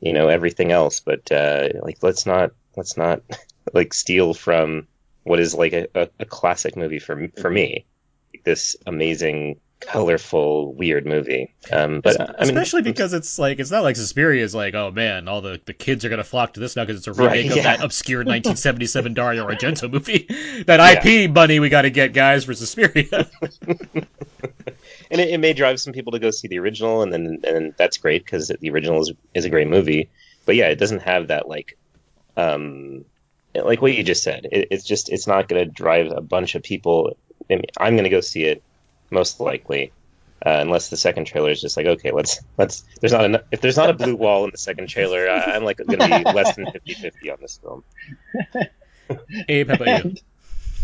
you 0.00 0.12
know, 0.12 0.28
everything 0.28 0.72
else. 0.72 1.00
But 1.00 1.30
uh, 1.30 1.68
like, 1.82 1.98
let's 2.02 2.26
not 2.26 2.50
let's 2.76 2.96
not 2.96 3.22
like 3.72 3.94
steal 3.94 4.34
from 4.34 4.88
what 5.22 5.40
is 5.40 5.54
like 5.54 5.72
a, 5.72 5.86
a, 5.94 6.08
a 6.20 6.24
classic 6.24 6.76
movie 6.76 6.98
for 6.98 7.28
for 7.40 7.50
me. 7.50 7.86
This 8.44 8.76
amazing, 8.86 9.60
colorful, 9.86 10.74
weird 10.74 11.06
movie. 11.06 11.54
Um, 11.72 12.00
but 12.00 12.20
I 12.20 12.24
mean, 12.24 12.34
Especially 12.38 12.82
because 12.82 13.12
it's 13.12 13.38
like 13.38 13.58
it's 13.58 13.70
not 13.70 13.82
like 13.82 13.96
Suspiria 13.96 14.42
is 14.42 14.54
like, 14.54 14.74
oh 14.74 14.90
man, 14.90 15.28
all 15.28 15.40
the, 15.40 15.60
the 15.64 15.72
kids 15.72 16.04
are 16.04 16.08
gonna 16.08 16.24
flock 16.24 16.54
to 16.54 16.60
this 16.60 16.76
now 16.76 16.84
because 16.84 16.98
it's 16.98 17.06
a 17.06 17.12
remake 17.12 17.30
Right, 17.30 17.50
of 17.50 17.56
yeah. 17.56 17.62
that 17.76 17.84
obscure 17.84 18.18
1977 18.24 19.14
Dario 19.14 19.48
Argento 19.48 19.90
movie. 19.90 20.26
that 20.66 21.04
IP 21.04 21.30
money 21.30 21.60
we 21.60 21.68
got 21.68 21.82
to 21.82 21.90
get 21.90 22.12
guys 22.12 22.44
for 22.44 22.54
Suspiria. 22.54 23.28
and 25.10 25.20
it, 25.20 25.28
it 25.30 25.38
may 25.38 25.52
drive 25.52 25.80
some 25.80 25.92
people 25.92 26.12
to 26.12 26.18
go 26.18 26.30
see 26.30 26.48
the 26.48 26.58
original, 26.58 27.02
and 27.02 27.12
then 27.12 27.40
and 27.44 27.74
that's 27.76 27.98
great 27.98 28.24
because 28.24 28.48
the 28.60 28.70
original 28.70 29.00
is 29.02 29.12
is 29.34 29.44
a 29.44 29.50
great 29.50 29.68
movie. 29.68 30.10
But 30.46 30.56
yeah, 30.56 30.68
it 30.68 30.76
doesn't 30.76 31.02
have 31.02 31.28
that 31.28 31.48
like, 31.48 31.78
um, 32.36 33.04
like 33.54 33.80
what 33.80 33.94
you 33.94 34.02
just 34.02 34.22
said. 34.22 34.46
It, 34.52 34.68
it's 34.70 34.84
just 34.84 35.10
it's 35.10 35.26
not 35.26 35.48
going 35.48 35.64
to 35.64 35.70
drive 35.70 36.10
a 36.10 36.20
bunch 36.20 36.54
of 36.54 36.62
people. 36.62 37.16
I 37.50 37.54
mean, 37.56 37.64
I'm 37.78 37.94
going 37.94 38.04
to 38.04 38.10
go 38.10 38.20
see 38.20 38.44
it 38.44 38.62
most 39.10 39.40
likely. 39.40 39.92
Uh, 40.44 40.58
unless 40.60 40.90
the 40.90 40.96
second 40.96 41.24
trailer 41.24 41.50
is 41.50 41.58
just 41.58 41.74
like 41.74 41.86
okay 41.86 42.10
let's 42.10 42.40
let's 42.58 42.84
there's 43.00 43.12
not 43.12 43.24
enough 43.24 43.40
if 43.50 43.62
there's 43.62 43.78
not 43.78 43.88
a 43.88 43.94
blue 43.94 44.14
wall 44.14 44.44
in 44.44 44.50
the 44.50 44.58
second 44.58 44.88
trailer 44.88 45.26
I, 45.26 45.54
i'm 45.54 45.64
like 45.64 45.78
going 45.78 45.98
to 45.98 46.06
be 46.06 46.32
less 46.34 46.54
than 46.54 46.66
50-50 46.66 47.32
on 47.32 47.38
this 47.40 47.56
film 47.56 47.82
Abe, 49.48 49.68
how 49.68 49.74
about 49.74 50.04
you? 50.04 50.14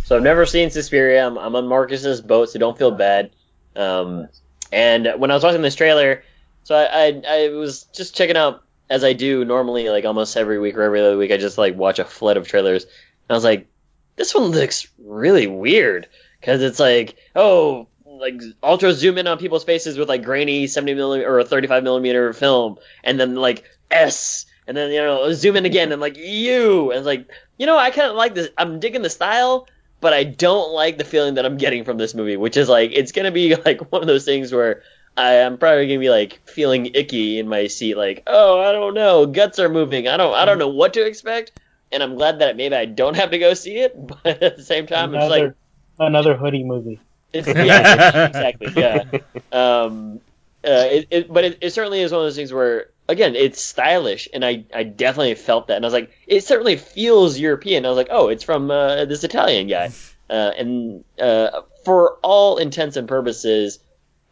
So 0.05 0.17
I've 0.17 0.23
never 0.23 0.47
seen 0.47 0.71
Suspiria. 0.71 1.27
I'm, 1.27 1.39
I'm 1.39 1.55
on 1.55 1.69
Marcus's 1.69 2.21
boat, 2.21 2.51
so 2.51 2.59
don't 2.59 2.77
feel 2.77 2.91
bad. 2.91 3.31
Um, 3.77 4.29
and 4.73 5.15
when 5.19 5.31
I 5.31 5.35
was 5.35 5.45
watching 5.45 5.63
this 5.63 5.75
trailer, 5.75 6.23
so 6.65 6.75
I, 6.77 7.07
I 7.07 7.23
I 7.29 7.49
was 7.51 7.85
just 7.95 8.15
checking 8.15 8.37
out 8.37 8.65
as 8.89 9.05
I 9.05 9.13
do 9.13 9.45
normally, 9.45 9.89
like 9.89 10.05
almost 10.05 10.37
every 10.37 10.59
week 10.59 10.77
or 10.77 10.83
every 10.83 11.01
other 11.01 11.17
week. 11.17 11.31
I 11.31 11.37
just 11.37 11.59
like 11.59 11.77
watch 11.77 11.99
a 11.99 12.05
flood 12.05 12.37
of 12.37 12.47
trailers. 12.49 12.85
And 12.85 13.31
I 13.31 13.35
was 13.35 13.45
like, 13.45 13.69
this 14.17 14.35
one 14.35 14.45
looks 14.47 14.89
really 14.99 15.47
weird 15.47 16.09
because 16.41 16.63
it's 16.63 16.81
like, 16.81 17.17
oh, 17.35 17.87
like 18.21 18.41
ultra 18.63 18.93
zoom 18.93 19.19
in 19.19 19.27
on 19.27 19.39
people's 19.39 19.65
faces 19.65 19.99
with 19.99 20.09
like 20.09 20.23
grainy 20.23 20.67
70 20.67 20.95
millimeter 20.95 21.39
or 21.39 21.43
35 21.45 21.83
millimeter 21.83 22.33
film, 22.33 22.77
and 23.03 23.19
then 23.19 23.35
like 23.35 23.65
S, 23.91 24.47
and 24.67 24.77
then 24.77 24.93
you 24.93 24.99
know 24.99 25.33
zoom 25.33 25.57
in 25.57 25.65
again 25.67 25.93
and 25.93 26.01
like 26.01 26.17
U, 26.17 26.91
and 26.91 26.99
it's 26.99 27.07
like, 27.07 27.29
you 27.59 27.67
know, 27.67 27.77
I 27.77 27.91
kind 27.91 28.11
of 28.11 28.17
like 28.17 28.35
this. 28.35 28.49
I'm 28.57 28.81
digging 28.81 29.03
the 29.03 29.11
style, 29.11 29.67
but 30.01 30.13
I 30.13 30.25
don't 30.25 30.73
like 30.73 30.99
the 30.99 31.05
feeling 31.05 31.35
that 31.35 31.47
I'm 31.47 31.57
getting 31.57 31.85
from 31.85 31.99
this 31.99 32.15
movie, 32.15 32.37
which 32.37 32.57
is 32.57 32.69
like 32.69 32.93
it's 32.93 33.13
gonna 33.13 33.33
be 33.33 33.55
like 33.65 33.91
one 33.93 34.03
of 34.03 34.09
those 34.09 34.25
things 34.25 34.53
where 34.53 34.83
I 35.17 35.35
am 35.35 35.59
probably 35.59 35.87
gonna 35.87 36.01
be 36.01 36.11
like 36.11 36.41
feeling 36.49 36.91
icky 36.95 37.39
in 37.39 37.49
my 37.49 37.67
seat, 37.67 37.97
like 37.97 38.23
oh 38.27 38.61
I 38.61 38.73
don't 38.73 38.95
know, 38.95 39.27
guts 39.27 39.59
are 39.59 39.69
moving, 39.69 40.09
I 40.09 40.17
don't 40.17 40.35
I 40.35 40.45
don't 40.45 40.59
know 40.59 40.69
what 40.69 40.95
to 40.95 41.07
expect, 41.07 41.59
and 41.93 42.03
I'm 42.03 42.15
glad 42.15 42.41
that 42.41 42.57
maybe 42.57 42.75
I 42.75 42.85
don't 42.85 43.17
have 43.17 43.31
to 43.33 43.39
go 43.39 43.55
see 43.55 43.77
it, 43.79 43.95
but 44.25 44.43
at 44.43 44.57
the 44.57 44.63
same 44.63 44.87
time 44.87 45.15
it's 45.15 45.31
like 45.31 45.55
another 45.99 46.37
hoodie 46.37 46.65
movie. 46.65 47.01
It's, 47.33 47.47
yeah 47.49 48.27
exactly 48.27 48.73
yeah 48.77 49.05
um 49.53 50.21
uh, 50.63 50.85
it, 50.91 51.09
it 51.11 51.33
but 51.33 51.45
it, 51.45 51.59
it 51.63 51.71
certainly 51.71 52.01
is 52.03 52.13
one 52.13 52.21
of 52.21 52.27
those 52.27 52.37
things 52.37 52.53
where 52.53 52.91
again 53.09 53.35
it's 53.35 53.63
stylish 53.63 54.29
and 54.35 54.45
I 54.45 54.65
I 54.75 54.83
definitely 54.83 55.35
felt 55.35 55.69
that 55.69 55.77
and 55.77 55.85
I 55.85 55.87
was 55.87 55.95
like 55.95 56.11
it 56.27 56.45
certainly 56.45 56.77
feels 56.77 57.39
European 57.39 57.87
I 57.87 57.89
was 57.89 57.97
like 57.97 58.09
oh 58.11 58.29
it's 58.29 58.45
from 58.45 58.71
uh, 58.71 59.07
this 59.07 59.25
Italian 59.25 59.69
guy 59.69 59.91
uh, 60.31 60.53
and 60.57 61.05
uh, 61.21 61.63
for 61.85 62.19
all 62.23 62.59
intents 62.59 62.97
and 62.97 63.09
purposes, 63.09 63.81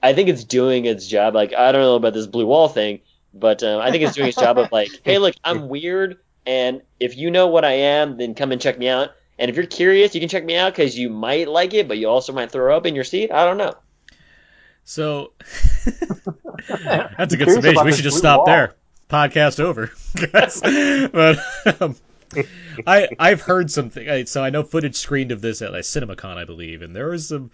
I 0.03 0.13
think 0.13 0.29
it's 0.29 0.45
doing 0.45 0.85
its 0.85 1.07
job. 1.07 1.35
Like 1.35 1.53
I 1.53 1.73
don't 1.73 1.83
know 1.83 1.97
about 1.97 2.15
this 2.15 2.29
blue 2.29 2.47
wall 2.47 2.69
thing, 2.69 3.01
but 3.35 3.63
um, 3.65 3.81
I 3.81 3.91
think 3.91 4.05
it's 4.05 4.15
doing 4.15 4.29
its 4.29 4.39
job 4.39 4.59
of 4.59 4.71
like, 4.71 4.91
hey, 5.03 5.19
look, 5.19 5.35
I'm 5.43 5.69
weird, 5.69 6.19
and 6.47 6.83
if 7.01 7.17
you 7.17 7.31
know 7.31 7.49
what 7.49 7.65
I 7.65 7.73
am, 7.73 8.17
then 8.17 8.35
come 8.35 8.53
and 8.53 8.61
check 8.61 8.79
me 8.79 8.89
out. 8.89 9.11
And 9.39 9.49
if 9.51 9.57
you're 9.57 9.67
curious, 9.67 10.15
you 10.15 10.21
can 10.21 10.29
check 10.29 10.45
me 10.45 10.57
out 10.57 10.73
because 10.73 10.99
you 10.99 11.09
might 11.09 11.49
like 11.49 11.75
it, 11.75 11.87
but 11.87 11.99
you 11.99 12.09
also 12.09 12.33
might 12.33 12.51
throw 12.51 12.77
up 12.77 12.87
in 12.87 12.95
your 12.95 13.05
seat. 13.05 13.31
I 13.31 13.45
don't 13.45 13.57
know. 13.57 13.75
So 14.85 15.33
that's 16.69 17.35
a 17.35 17.37
good 17.37 17.51
summation. 17.51 17.85
We 17.85 17.93
should 17.93 18.05
just 18.05 18.19
stop 18.19 18.39
wall. 18.39 18.47
there. 18.47 18.75
Podcast 19.09 19.61
over. 19.61 19.91
but 21.13 21.81
um, 21.81 21.97
I 22.87 23.09
I've 23.19 23.41
heard 23.41 23.71
something. 23.71 24.27
So 24.27 24.43
I 24.43 24.51
know 24.51 24.63
footage 24.63 24.97
screened 24.97 25.31
of 25.31 25.41
this 25.41 25.63
at 25.63 25.73
like 25.73 25.83
CinemaCon, 25.83 26.37
I 26.37 26.45
believe, 26.45 26.83
and 26.83 26.97
there 26.97 27.09
was 27.09 27.29
some 27.29 27.51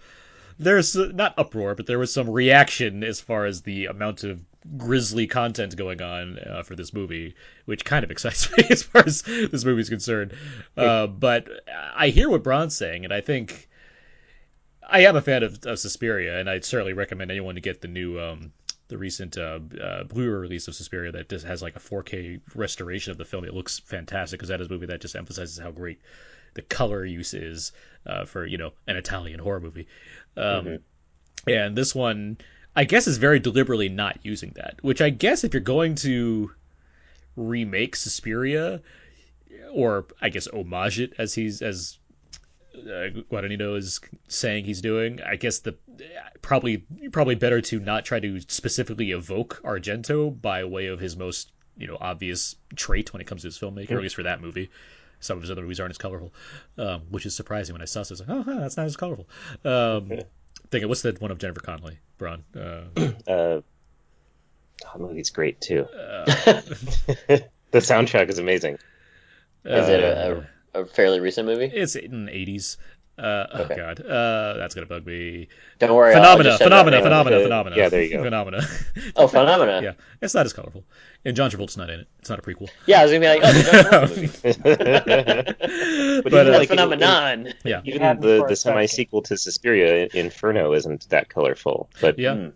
there's 0.57 0.95
not 0.95 1.33
uproar, 1.37 1.75
but 1.75 1.85
there 1.85 1.99
was 1.99 2.13
some 2.13 2.29
reaction 2.29 3.03
as 3.03 3.19
far 3.19 3.45
as 3.45 3.61
the 3.61 3.87
amount 3.87 4.23
of 4.23 4.39
grisly 4.77 5.27
content 5.27 5.75
going 5.75 6.01
on 6.01 6.39
uh, 6.39 6.63
for 6.63 6.75
this 6.75 6.93
movie, 6.93 7.35
which 7.65 7.85
kind 7.85 8.03
of 8.03 8.11
excites 8.11 8.49
me 8.57 8.65
as 8.69 8.83
far 8.83 9.03
as 9.05 9.21
this 9.21 9.65
movie 9.65 9.81
is 9.81 9.89
concerned. 9.89 10.33
Uh, 10.77 11.07
but 11.07 11.47
I 11.95 12.09
hear 12.09 12.29
what 12.29 12.43
Braun's 12.43 12.75
saying, 12.75 13.03
and 13.03 13.13
I 13.13 13.21
think 13.21 13.69
I 14.87 15.01
am 15.01 15.15
a 15.15 15.21
fan 15.21 15.43
of, 15.43 15.59
of 15.65 15.79
Suspiria, 15.79 16.39
and 16.39 16.49
I'd 16.49 16.65
certainly 16.65 16.93
recommend 16.93 17.31
anyone 17.31 17.55
to 17.55 17.61
get 17.61 17.81
the 17.81 17.87
new. 17.87 18.19
Um, 18.19 18.51
the 18.87 18.99
recent 18.99 19.35
uh, 19.35 19.59
uh, 19.81 20.03
Blu-ray 20.03 20.37
release 20.37 20.67
of 20.67 20.75
Suspiria 20.75 21.11
that 21.11 21.27
just 21.27 21.43
has 21.43 21.63
like 21.63 21.75
a 21.75 21.79
4K 21.79 22.39
restoration 22.53 23.09
of 23.09 23.17
the 23.17 23.25
film. 23.25 23.43
It 23.43 23.51
looks 23.55 23.79
fantastic 23.79 24.37
because 24.39 24.49
that 24.49 24.61
is 24.61 24.67
a 24.67 24.69
movie 24.69 24.85
that 24.85 25.01
just 25.01 25.15
emphasizes 25.15 25.57
how 25.57 25.71
great 25.71 25.99
the 26.53 26.61
color 26.61 27.03
use 27.03 27.33
is 27.33 27.71
uh, 28.05 28.25
for 28.25 28.45
you 28.45 28.57
know 28.57 28.73
an 28.87 28.95
Italian 28.95 29.39
horror 29.39 29.59
movie. 29.59 29.87
Um, 30.37 30.65
mm-hmm. 30.65 31.49
And 31.49 31.75
this 31.77 31.93
one, 31.93 32.37
I 32.75 32.83
guess, 32.83 33.07
is 33.07 33.17
very 33.17 33.39
deliberately 33.39 33.89
not 33.89 34.19
using 34.23 34.51
that. 34.55 34.77
Which 34.81 35.01
I 35.01 35.09
guess 35.09 35.43
if 35.43 35.53
you're 35.53 35.61
going 35.61 35.95
to 35.95 36.51
remake 37.35 37.95
Suspiria, 37.95 38.81
or 39.71 40.05
I 40.21 40.29
guess 40.29 40.47
homage 40.47 40.99
it 40.99 41.13
as 41.17 41.33
he's 41.33 41.61
as 41.61 41.97
uh, 42.75 43.09
Guadagnino 43.31 43.77
is 43.77 43.99
saying 44.27 44.65
he's 44.65 44.81
doing. 44.81 45.21
I 45.21 45.35
guess 45.35 45.59
the 45.59 45.75
probably 46.41 46.85
probably 47.11 47.35
better 47.35 47.61
to 47.61 47.79
not 47.79 48.05
try 48.05 48.19
to 48.19 48.39
specifically 48.41 49.11
evoke 49.11 49.61
Argento 49.63 50.41
by 50.41 50.63
way 50.63 50.87
of 50.87 50.99
his 50.99 51.15
most 51.15 51.51
you 51.77 51.87
know 51.87 51.97
obvious 51.99 52.55
trait 52.75 53.13
when 53.13 53.21
it 53.21 53.27
comes 53.27 53.41
to 53.41 53.47
his 53.47 53.57
filmmaking, 53.57 53.91
or 53.91 53.97
at 53.97 54.03
least 54.03 54.15
for 54.15 54.23
that 54.23 54.41
movie. 54.41 54.69
Some 55.21 55.37
of 55.37 55.43
his 55.43 55.49
other 55.49 55.61
movies 55.61 55.79
aren't 55.79 55.91
as 55.91 55.97
colorful, 55.97 56.33
um, 56.77 57.01
which 57.09 57.25
is 57.25 57.33
surprising 57.35 57.73
when 57.73 57.81
I 57.81 57.85
saw 57.85 58.03
this. 58.03 58.19
Like, 58.19 58.29
oh, 58.29 58.43
huh, 58.43 58.59
that's 58.59 58.77
not 58.77 58.85
as 58.85 58.97
colorful. 58.97 59.27
Um, 59.63 60.11
thinking, 60.75 60.89
what's 60.89 61.01
the 61.01 61.15
one 61.19 61.31
of 61.31 61.37
Jennifer 61.37 61.61
Connelly, 61.61 61.99
Braun? 62.17 62.43
Uh, 62.55 62.59
uh, 63.27 63.61
that 64.81 64.99
movie's 64.99 65.29
great 65.29 65.61
too. 65.61 65.85
Uh, 65.85 66.25
the 66.25 67.45
soundtrack 67.73 68.29
is 68.29 68.39
amazing. 68.39 68.77
Is 69.63 69.89
it 69.89 70.01
a, 70.01 70.45
a, 70.73 70.81
a, 70.81 70.85
fairly 70.85 71.21
recent 71.21 71.47
movie? 71.47 71.65
It's 71.65 71.95
in 71.95 72.25
the 72.25 72.31
80s. 72.31 72.77
Uh, 73.17 73.47
oh, 73.53 73.63
okay. 73.63 73.73
Oh 73.75 73.77
god, 73.77 74.01
uh, 74.01 74.57
that's 74.57 74.75
gonna 74.75 74.87
bug 74.87 75.05
me. 75.05 75.47
Don't 75.79 75.95
worry. 75.95 76.13
Phenomena, 76.13 76.57
phenomena, 76.57 77.01
phenomena, 77.01 77.39
phenomena. 77.39 77.75
Yeah, 77.77 77.87
there 77.87 78.03
you 78.03 78.17
go. 78.17 78.23
Phenomena. 78.23 78.61
oh, 79.15 79.27
phenomena. 79.27 79.79
yeah, 79.81 79.93
it's 80.21 80.33
not 80.33 80.45
as 80.45 80.51
colorful, 80.51 80.83
and 81.23 81.33
John 81.33 81.49
Travolta's 81.49 81.77
not 81.77 81.89
in 81.89 82.01
it. 82.01 82.07
It's 82.19 82.29
not 82.29 82.39
a 82.39 82.41
prequel. 82.41 82.69
Yeah, 82.85 82.99
I 82.99 83.03
was 83.03 83.13
gonna 83.13 83.21
be 83.21 83.27
like, 83.27 83.41
oh, 83.41 83.53
the 83.53 83.63
John 84.43 86.21
but, 86.23 86.31
but 86.31 86.47
uh, 86.47 86.51
like, 86.51 86.67
phenomenon. 86.67 87.53
yeah, 87.63 87.81
even 87.85 88.19
the 88.19 88.45
the 88.49 88.55
semi 88.57 88.85
sequel 88.85 89.21
to 89.23 89.37
Suspiria, 89.37 90.09
Inferno, 90.13 90.73
isn't 90.73 91.07
that 91.09 91.29
colorful. 91.29 91.89
But 92.01 92.19
yeah. 92.19 92.33
Mm. 92.33 92.53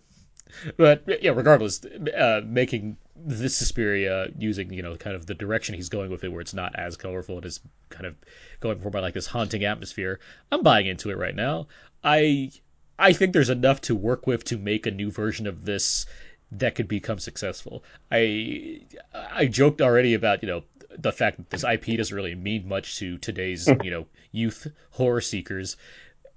But 0.75 1.03
yeah, 1.23 1.31
regardless, 1.31 1.85
uh, 1.85 2.41
making 2.43 2.97
this 3.25 3.55
Suspiria 3.55 4.27
using 4.37 4.71
you 4.73 4.81
know 4.81 4.95
kind 4.95 5.15
of 5.15 5.25
the 5.25 5.33
direction 5.33 5.75
he's 5.75 5.89
going 5.89 6.11
with 6.11 6.23
it, 6.23 6.31
where 6.31 6.41
it's 6.41 6.53
not 6.53 6.75
as 6.75 6.97
colorful, 6.97 7.37
and 7.37 7.45
is 7.45 7.59
kind 7.89 8.05
of 8.05 8.15
going 8.59 8.79
for 8.79 8.89
by 8.89 8.99
like 8.99 9.13
this 9.13 9.27
haunting 9.27 9.63
atmosphere. 9.65 10.19
I'm 10.51 10.63
buying 10.63 10.87
into 10.87 11.09
it 11.09 11.17
right 11.17 11.35
now. 11.35 11.67
I 12.03 12.51
I 12.97 13.13
think 13.13 13.33
there's 13.33 13.49
enough 13.49 13.81
to 13.81 13.95
work 13.95 14.27
with 14.27 14.43
to 14.45 14.57
make 14.57 14.85
a 14.85 14.91
new 14.91 15.11
version 15.11 15.47
of 15.47 15.65
this 15.65 16.05
that 16.51 16.75
could 16.75 16.87
become 16.87 17.19
successful. 17.19 17.83
I 18.11 18.81
I 19.13 19.45
joked 19.45 19.81
already 19.81 20.13
about 20.13 20.43
you 20.43 20.49
know 20.49 20.63
the 20.97 21.11
fact 21.11 21.37
that 21.37 21.49
this 21.49 21.63
IP 21.63 21.97
doesn't 21.97 22.15
really 22.15 22.35
mean 22.35 22.67
much 22.67 22.97
to 22.97 23.17
today's 23.17 23.67
hmm. 23.67 23.81
you 23.83 23.91
know 23.91 24.05
youth 24.31 24.67
horror 24.91 25.21
seekers, 25.21 25.77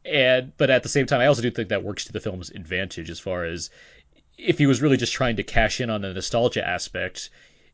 and 0.04 0.52
but 0.56 0.70
at 0.70 0.82
the 0.82 0.88
same 0.88 1.06
time 1.06 1.20
I 1.20 1.26
also 1.26 1.42
do 1.42 1.50
think 1.50 1.68
that 1.68 1.84
works 1.84 2.04
to 2.04 2.12
the 2.12 2.20
film's 2.20 2.50
advantage 2.50 3.10
as 3.10 3.20
far 3.20 3.44
as 3.44 3.70
if 4.38 4.58
he 4.58 4.66
was 4.66 4.82
really 4.82 4.96
just 4.96 5.12
trying 5.12 5.36
to 5.36 5.42
cash 5.42 5.80
in 5.80 5.90
on 5.90 6.02
the 6.02 6.12
nostalgia 6.12 6.66
aspect, 6.66 7.30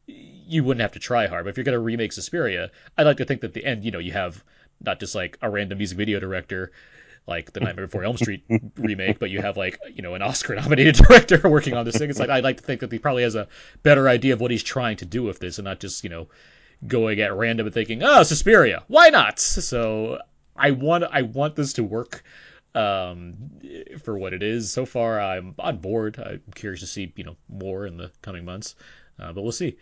you 0.06 0.64
wouldn't 0.64 0.82
have 0.82 0.92
to 0.92 0.98
try 0.98 1.26
hard. 1.26 1.44
But 1.44 1.50
if 1.50 1.56
you're 1.56 1.64
going 1.64 1.74
to 1.74 1.80
remake 1.80 2.12
Suspiria, 2.12 2.70
I'd 2.96 3.04
like 3.04 3.18
to 3.18 3.24
think 3.24 3.42
that 3.42 3.54
the 3.54 3.64
end, 3.64 3.84
you 3.84 3.90
know, 3.90 3.98
you 3.98 4.12
have 4.12 4.42
not 4.80 5.00
just 5.00 5.14
like 5.14 5.38
a 5.42 5.50
random 5.50 5.78
music 5.78 5.98
video 5.98 6.20
director 6.20 6.72
like 7.26 7.52
the 7.52 7.60
Nightmare 7.60 7.86
Before 7.86 8.04
Elm 8.04 8.16
Street 8.16 8.42
remake, 8.76 9.18
but 9.18 9.30
you 9.30 9.40
have 9.42 9.56
like 9.56 9.78
you 9.94 10.02
know 10.02 10.14
an 10.14 10.22
Oscar-nominated 10.22 10.94
director 11.08 11.46
working 11.48 11.74
on 11.74 11.84
this 11.84 11.96
thing. 11.96 12.08
It's 12.08 12.18
like 12.18 12.30
I'd 12.30 12.44
like 12.44 12.56
to 12.56 12.62
think 12.62 12.80
that 12.80 12.90
he 12.90 12.98
probably 12.98 13.22
has 13.22 13.34
a 13.34 13.46
better 13.82 14.08
idea 14.08 14.32
of 14.32 14.40
what 14.40 14.50
he's 14.50 14.62
trying 14.62 14.96
to 14.96 15.04
do 15.04 15.22
with 15.22 15.38
this, 15.38 15.58
and 15.58 15.64
not 15.66 15.78
just 15.78 16.02
you 16.02 16.10
know 16.10 16.28
going 16.86 17.20
at 17.20 17.34
random 17.34 17.66
and 17.66 17.74
thinking, 17.74 18.02
oh, 18.02 18.22
Suspiria, 18.22 18.82
why 18.88 19.10
not? 19.10 19.38
So 19.38 20.18
I 20.56 20.70
want 20.70 21.04
I 21.04 21.22
want 21.22 21.54
this 21.54 21.74
to 21.74 21.84
work 21.84 22.24
um, 22.78 23.34
for 24.04 24.16
what 24.16 24.32
it 24.32 24.42
is. 24.42 24.70
So 24.70 24.86
far, 24.86 25.20
I'm 25.20 25.54
on 25.58 25.78
board. 25.78 26.18
I'm 26.24 26.42
curious 26.54 26.80
to 26.80 26.86
see 26.86 27.12
you 27.16 27.24
know 27.24 27.36
more 27.48 27.86
in 27.86 27.96
the 27.96 28.10
coming 28.22 28.44
months, 28.44 28.76
uh, 29.18 29.32
but 29.32 29.42
we'll 29.42 29.52
see. 29.52 29.76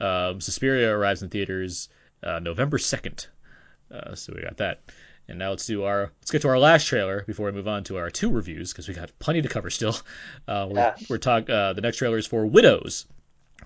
Um, 0.00 0.40
Suspiria 0.40 0.90
arrives 0.90 1.22
in 1.22 1.28
theaters 1.28 1.88
uh, 2.22 2.38
November 2.38 2.78
second, 2.78 3.26
uh, 3.92 4.14
so 4.14 4.32
we 4.34 4.42
got 4.42 4.56
that. 4.56 4.80
And 5.28 5.38
now 5.38 5.50
let's 5.50 5.66
do 5.66 5.84
our 5.84 6.10
let's 6.20 6.30
get 6.30 6.40
to 6.42 6.48
our 6.48 6.58
last 6.58 6.86
trailer 6.86 7.22
before 7.26 7.46
we 7.46 7.52
move 7.52 7.68
on 7.68 7.84
to 7.84 7.98
our 7.98 8.10
two 8.10 8.30
reviews 8.30 8.72
because 8.72 8.88
we 8.88 8.94
got 8.94 9.10
plenty 9.18 9.42
to 9.42 9.48
cover 9.48 9.70
still. 9.70 9.96
Uh, 10.48 10.66
we're 10.70 10.78
yeah. 10.78 10.96
we're 11.10 11.18
talk 11.18 11.50
uh, 11.50 11.74
the 11.74 11.82
next 11.82 11.98
trailer 11.98 12.16
is 12.16 12.26
for 12.26 12.46
Widows, 12.46 13.04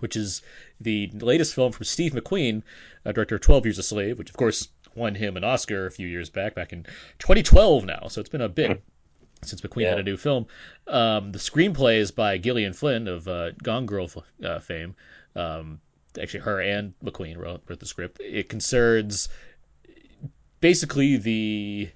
which 0.00 0.16
is 0.16 0.42
the 0.80 1.08
latest 1.14 1.54
film 1.54 1.70
from 1.70 1.84
Steve 1.84 2.12
McQueen, 2.12 2.64
uh, 3.06 3.12
director 3.12 3.36
of 3.36 3.40
Twelve 3.40 3.64
Years 3.64 3.78
a 3.78 3.84
Slave, 3.84 4.18
which 4.18 4.30
of 4.30 4.36
course 4.36 4.66
won 4.94 5.14
him 5.14 5.36
an 5.36 5.44
Oscar 5.44 5.86
a 5.86 5.90
few 5.90 6.06
years 6.06 6.30
back, 6.30 6.54
back 6.54 6.72
in 6.72 6.84
2012 7.18 7.84
now. 7.84 8.08
So 8.08 8.20
it's 8.20 8.30
been 8.30 8.40
a 8.40 8.48
bit 8.48 8.70
hmm. 8.70 8.78
since 9.42 9.60
McQueen 9.60 9.82
yeah. 9.82 9.90
had 9.90 9.98
a 9.98 10.04
new 10.04 10.16
film. 10.16 10.46
Um, 10.86 11.32
the 11.32 11.38
screenplay 11.38 11.96
is 11.96 12.10
by 12.10 12.38
Gillian 12.38 12.72
Flynn 12.72 13.08
of 13.08 13.28
uh, 13.28 13.52
Gone 13.62 13.86
Girl 13.86 14.10
uh, 14.44 14.58
fame. 14.60 14.94
Um, 15.34 15.80
actually, 16.20 16.40
her 16.40 16.60
and 16.60 16.94
McQueen 17.04 17.36
wrote, 17.36 17.62
wrote 17.66 17.80
the 17.80 17.86
script. 17.86 18.20
It 18.20 18.48
concerns 18.48 19.28
basically 20.60 21.16
the 21.16 21.90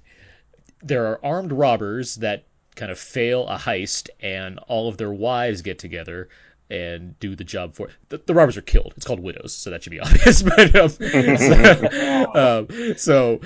there 0.83 1.07
are 1.07 1.25
armed 1.25 1.53
robbers 1.53 2.17
that 2.17 2.45
kind 2.75 2.93
of 2.93 2.99
fail 2.99 3.49
a 3.49 3.57
heist, 3.57 4.11
and 4.21 4.59
all 4.69 4.89
of 4.89 4.99
their 4.99 5.13
wives 5.13 5.63
get 5.63 5.79
together 5.79 6.29
and 6.69 7.19
do 7.21 7.37
the 7.37 7.45
job 7.45 7.75
for 7.75 7.91
the, 8.09 8.19
the, 8.19 8.35
robbers 8.35 8.57
are 8.57 8.63
killed. 8.63 8.93
It's 8.97 9.07
called 9.07 9.21
widows, 9.21 9.55
so 9.55 9.71
that 9.71 9.83
should 9.83 9.93
be 9.93 10.01
obvious. 10.01 10.43
but 10.43 10.75
um, 10.75 10.89
so, 10.89 12.27
um, 12.35 12.97
so, 12.97 13.41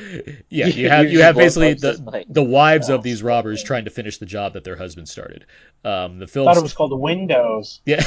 yeah, 0.49 0.67
you 0.67 0.89
have 0.91 1.11
you 1.11 1.23
have 1.23 1.37
basically 1.37 1.75
the 1.75 2.25
the 2.29 2.43
wives 2.43 2.89
of 2.89 3.03
these 3.03 3.23
robbers 3.23 3.63
trying 3.63 3.85
to 3.85 3.91
finish 3.91 4.19
the 4.19 4.27
job 4.27 4.55
that 4.55 4.65
their 4.65 4.77
husband 4.77 5.09
started. 5.09 5.45
Um, 5.85 6.19
the 6.19 6.27
film 6.27 6.47
thought 6.47 6.57
it 6.57 6.63
was 6.63 6.75
called 6.75 6.91
the 6.91 6.97
Windows. 6.97 7.81
Yeah, 7.85 8.05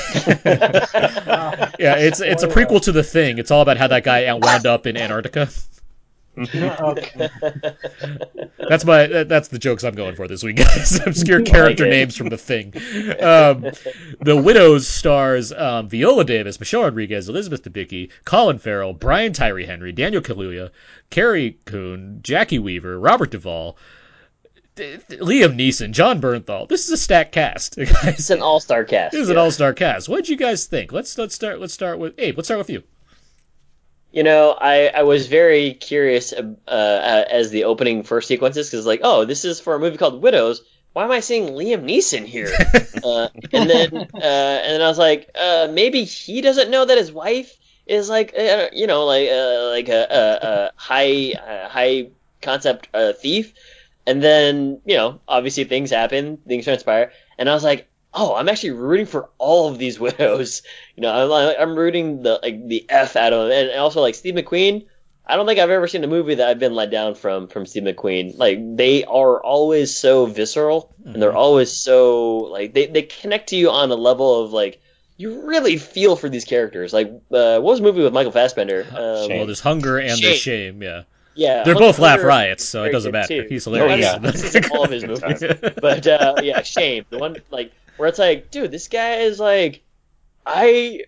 yeah, 1.80 1.95
it's 1.97 2.20
it's 2.20 2.43
a 2.43 2.47
prequel 2.47 2.82
to 2.82 2.91
the 2.91 3.03
Thing. 3.03 3.38
It's 3.38 3.51
all 3.51 3.61
about 3.61 3.78
how 3.78 3.88
that 3.88 4.03
guy 4.03 4.32
wound 4.34 4.66
up 4.66 4.88
in 4.88 4.97
Antarctica. 4.97 5.49
that's 6.36 6.51
my 8.86 9.05
that's 9.05 9.49
the 9.49 9.59
jokes 9.59 9.84
I'm 9.84 9.93
going 9.93 10.15
for 10.15 10.27
this 10.27 10.41
week, 10.41 10.55
guys. 10.55 10.99
Obscure 11.05 11.43
character 11.43 11.88
names 11.88 12.17
from 12.17 12.29
the 12.29 12.39
thing. 12.39 12.73
Um, 13.21 13.69
the 14.19 14.36
Widows 14.36 14.88
stars 14.88 15.53
um, 15.53 15.89
Viola 15.89 16.25
Davis, 16.25 16.59
Michelle 16.59 16.81
Rodriguez, 16.81 17.29
Elizabeth 17.29 17.61
Debicki, 17.61 18.09
Colin 18.25 18.57
Farrell, 18.57 18.93
Brian 18.93 19.31
Tyree 19.31 19.67
Henry, 19.67 19.91
Daniel 19.91 20.23
Kaluuya, 20.23 20.71
Carrie 21.11 21.59
Coon, 21.65 22.19
Jacki 22.23 22.57
Weaver, 22.57 22.99
Robert 22.99 23.29
Duvall. 23.29 23.77
Liam 24.75 25.55
Neeson, 25.55 25.91
Jon 25.91 26.19
Bernthal. 26.19 26.67
This 26.67 26.86
is 26.86 26.91
a 26.93 26.97
stacked 26.97 27.31
cast. 27.31 27.75
Guys. 27.75 27.93
It's 28.05 28.31
an 28.31 28.41
all-star 28.41 28.86
cast. 28.86 29.11
This 29.11 29.21
is 29.21 29.27
yeah. 29.27 29.34
an 29.34 29.39
all-star 29.39 29.73
cast. 29.73 30.09
What 30.09 30.15
did 30.15 30.29
you 30.29 30.36
guys 30.36 30.65
think? 30.65 30.91
Let's 30.91 31.15
let's 31.15 31.36
start. 31.36 31.59
Let's 31.59 31.75
start 31.75 31.99
with 31.99 32.15
Abe. 32.17 32.38
Let's 32.38 32.47
start 32.47 32.57
with 32.57 32.71
you. 32.71 32.81
You 34.14 34.22
know, 34.22 34.51
I, 34.51 34.89
I 34.89 35.03
was 35.03 35.26
very 35.26 35.74
curious 35.74 36.34
uh, 36.34 36.53
uh, 36.68 37.26
as 37.32 37.49
the 37.49 37.64
opening 37.64 38.03
first 38.03 38.28
sequences 38.28 38.70
because 38.70 38.86
like, 38.86 39.01
oh, 39.03 39.26
this 39.26 39.43
is 39.43 39.59
for 39.59 39.74
a 39.74 39.80
movie 39.80 39.97
called 39.97 40.22
Widows. 40.22 40.61
Why 40.93 41.05
am 41.05 41.11
I 41.11 41.20
seeing 41.22 41.47
Liam 41.47 41.84
Neeson 41.84 42.24
here? 42.24 42.53
uh, 43.03 43.30
and 43.51 43.68
then 43.68 43.97
uh, 43.97 44.59
and 44.61 44.74
then 44.74 44.82
I 44.84 44.88
was 44.88 44.99
like, 44.99 45.32
uh, 45.34 45.68
maybe 45.72 46.03
he 46.03 46.41
doesn't 46.41 46.70
know 46.70 46.86
that 46.86 46.95
his 46.95 47.11
wife 47.11 47.57
is 47.88 48.07
like 48.07 48.36
uh, 48.38 48.68
you 48.72 48.86
know 48.86 49.05
like 49.05 49.30
like 49.30 49.89
a, 49.89 50.07
a, 50.11 50.47
a 50.47 50.72
high 50.76 51.34
high 51.68 52.09
concept 52.39 52.89
thief. 53.20 53.53
And 54.05 54.22
then 54.22 54.80
you 54.86 54.95
know, 54.95 55.22
obviously 55.28 55.64
things 55.64 55.89
happen, 55.89 56.38
things 56.38 56.66
transpire, 56.66 57.14
and 57.39 57.49
I 57.49 57.55
was 57.55 57.64
like, 57.64 57.88
oh, 58.14 58.36
I'm 58.36 58.49
actually 58.49 58.72
rooting 58.72 59.05
for 59.05 59.30
all 59.38 59.70
of 59.70 59.78
these 59.78 59.99
widows. 60.07 60.61
You 60.95 61.01
know, 61.01 61.11
I'm, 61.36 61.55
I'm 61.59 61.76
rooting 61.78 62.24
the 62.24 62.39
like 62.41 62.68
the 62.68 62.86
f 62.89 63.16
out 63.16 63.34
of 63.34 63.49
them, 63.49 63.70
and 63.70 63.80
also 63.80 64.01
like 64.01 64.16
Steve 64.16 64.36
McQueen. 64.36 64.86
I 65.26 65.38
don't 65.38 65.45
think 65.45 65.57
I've 65.59 65.70
ever 65.70 65.88
seen 65.88 66.03
a 66.03 66.07
movie 66.07 66.36
that 66.36 66.49
I've 66.49 66.59
been 66.59 66.76
let 66.76 66.91
down 66.91 67.16
from 67.16 67.47
from 67.47 67.66
Steve 67.66 67.84
McQueen. 67.84 68.38
Like 68.38 68.59
they 68.76 69.05
are 69.05 69.41
always 69.41 69.95
so 69.95 70.26
visceral, 70.26 70.93
and 71.05 71.22
they're 71.22 71.36
always 71.36 71.72
so 71.72 72.38
like 72.39 72.74
they 72.74 72.88
they 72.88 73.03
connect 73.03 73.49
to 73.49 73.55
you 73.55 73.70
on 73.70 73.89
a 73.89 73.95
level 73.95 74.43
of 74.43 74.51
like 74.51 74.82
you 75.16 75.45
really 75.47 75.78
feel 75.78 76.16
for 76.18 76.28
these 76.28 76.43
characters. 76.43 76.91
Like 76.91 77.07
uh, 77.07 77.59
what 77.59 77.64
was 77.64 77.80
the 77.80 77.86
movie 77.86 78.01
with 78.03 78.11
Michael 78.14 78.34
Fassbender? 78.34 78.86
Um, 78.89 79.30
Well, 79.30 79.45
there's 79.45 79.61
hunger 79.61 79.97
and 79.97 80.20
there's 80.22 80.39
shame. 80.39 80.84
Yeah, 80.84 81.03
yeah, 81.36 81.64
they're 81.64 81.76
both 81.76 81.99
laugh 81.99 82.22
riots, 82.22 82.66
so 82.66 82.84
it 82.84 82.91
doesn't 82.91 83.14
matter. 83.14 83.43
too. 83.43 83.47
He's 83.47 83.66
Oh, 83.66 83.72
hilarious. 83.72 84.01
yeah, 84.01 84.18
this 84.18 84.55
is 84.55 84.70
all 84.72 84.84
of 84.84 84.91
his 84.91 85.05
movies. 85.07 85.41
but 85.82 86.05
uh, 86.05 86.36
yeah, 86.43 86.61
shame. 86.64 87.05
The 87.09 87.18
one 87.18 87.38
like 87.49 87.72
where 87.97 88.09
it's 88.09 88.19
like, 88.19 88.51
dude, 88.51 88.71
this 88.71 88.87
guy 88.87 89.17
is 89.17 89.39
like, 89.39 89.83
I 90.45 91.05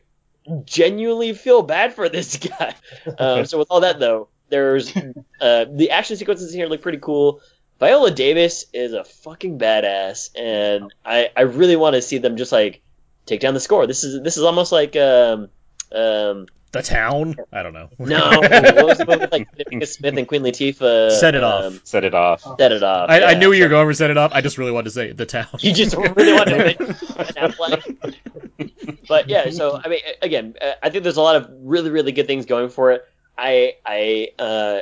genuinely 0.66 1.34
feel 1.34 1.62
bad 1.62 1.94
for 1.94 2.10
this 2.10 2.38
guy. 2.60 2.76
Um, 3.18 3.46
so 3.46 3.58
with 3.58 3.68
all 3.70 3.82
that 3.82 4.00
though, 4.00 4.30
there's 4.50 4.96
uh, 5.42 5.66
the 5.70 5.92
action 5.92 6.18
sequences 6.18 6.54
here 6.54 6.68
look 6.68 6.82
pretty 6.82 7.00
cool. 7.00 7.42
Viola 7.80 8.12
Davis 8.12 8.66
is 8.74 8.94
a 8.94 9.04
fucking 9.04 9.60
badass, 9.60 10.30
and 10.34 10.94
I 11.04 11.30
I 11.36 11.42
really 11.42 11.76
want 11.76 11.96
to 11.96 12.02
see 12.02 12.20
them 12.20 12.38
just 12.38 12.54
like 12.54 12.82
take 13.26 13.42
down 13.42 13.54
the 13.54 13.60
score. 13.60 13.86
This 13.86 14.04
is 14.04 14.24
this 14.24 14.38
is 14.38 14.44
almost 14.44 14.72
like 14.72 14.96
um 14.96 15.50
um 15.92 16.46
the 16.76 16.84
town. 16.84 17.36
I 17.52 17.64
don't 17.64 17.74
know. 17.74 17.90
no 17.98 18.30
what 18.40 18.86
was 18.86 18.98
the 18.98 19.06
movie 19.06 19.28
like 19.32 19.48
Nick 19.72 19.88
Smith 19.88 20.18
and 20.18 20.28
Queen 20.28 20.42
Latifah? 20.42 21.12
Set 21.12 21.36
it 21.36 21.44
off. 21.44 21.64
um, 21.64 21.82
Set 21.84 22.04
it 22.04 22.14
off. 22.14 22.42
Set 22.60 22.72
it 22.72 22.84
off. 22.84 23.10
I, 23.10 23.24
I 23.24 23.34
knew 23.34 23.54
you 23.54 23.64
were 23.64 23.70
going 23.70 23.88
for 23.88 23.94
set 23.94 24.12
it 24.12 24.18
up. 24.18 24.32
I 24.34 24.42
just 24.42 24.58
really 24.58 24.72
wanted 24.72 24.86
to 24.86 24.92
say 24.92 25.12
the 25.14 25.26
town. 25.26 25.48
You 25.60 25.74
just 25.74 25.96
really 25.96 26.34
want 26.34 26.50
to 26.50 26.58
make 26.58 26.78
Ben 26.78 27.52
Affleck. 27.52 28.16
But 29.08 29.30
yeah, 29.30 29.52
so 29.52 29.80
I 29.84 29.88
mean, 29.88 30.00
again, 30.22 30.56
uh, 30.60 30.74
I 30.82 30.90
think 30.90 31.04
there's 31.04 31.18
a 31.18 31.22
lot 31.22 31.36
of 31.36 31.50
really, 31.62 31.92
really 31.92 32.12
good 32.12 32.26
things 32.28 32.46
going 32.46 32.70
for 32.70 32.92
it. 32.92 33.06
I, 33.38 33.76
I, 33.86 34.30
uh, 34.40 34.80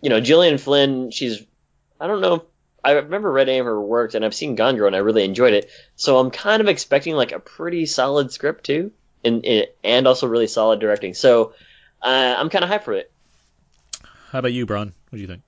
you 0.00 0.08
know, 0.08 0.20
Gillian 0.20 0.56
Flynn, 0.56 1.10
she's, 1.10 1.42
I 2.00 2.06
don't 2.06 2.22
know, 2.22 2.44
I 2.82 2.92
remember 2.92 3.30
read 3.30 3.48
any 3.50 3.58
of 3.58 3.66
her 3.66 3.80
works, 3.80 4.14
and 4.14 4.24
I've 4.24 4.34
seen 4.34 4.54
Gone 4.54 4.76
Girl, 4.76 4.86
and 4.86 4.96
I 4.96 5.00
really 5.00 5.24
enjoyed 5.24 5.52
it. 5.52 5.70
So 5.96 6.18
I'm 6.18 6.30
kind 6.30 6.62
of 6.62 6.68
expecting 6.68 7.14
like 7.14 7.32
a 7.32 7.38
pretty 7.38 7.84
solid 7.86 8.32
script 8.32 8.64
too, 8.64 8.92
and 9.24 9.46
and 9.84 10.06
also 10.06 10.26
really 10.26 10.46
solid 10.46 10.80
directing. 10.80 11.14
So 11.14 11.54
uh, 12.02 12.34
I'm 12.38 12.50
kind 12.50 12.64
of 12.64 12.70
hyped 12.70 12.84
for 12.84 12.94
it. 12.94 13.10
How 14.30 14.38
about 14.38 14.52
you, 14.52 14.66
Braun? 14.66 14.92
What 15.10 15.16
do 15.16 15.22
you 15.22 15.26
think? 15.26 15.42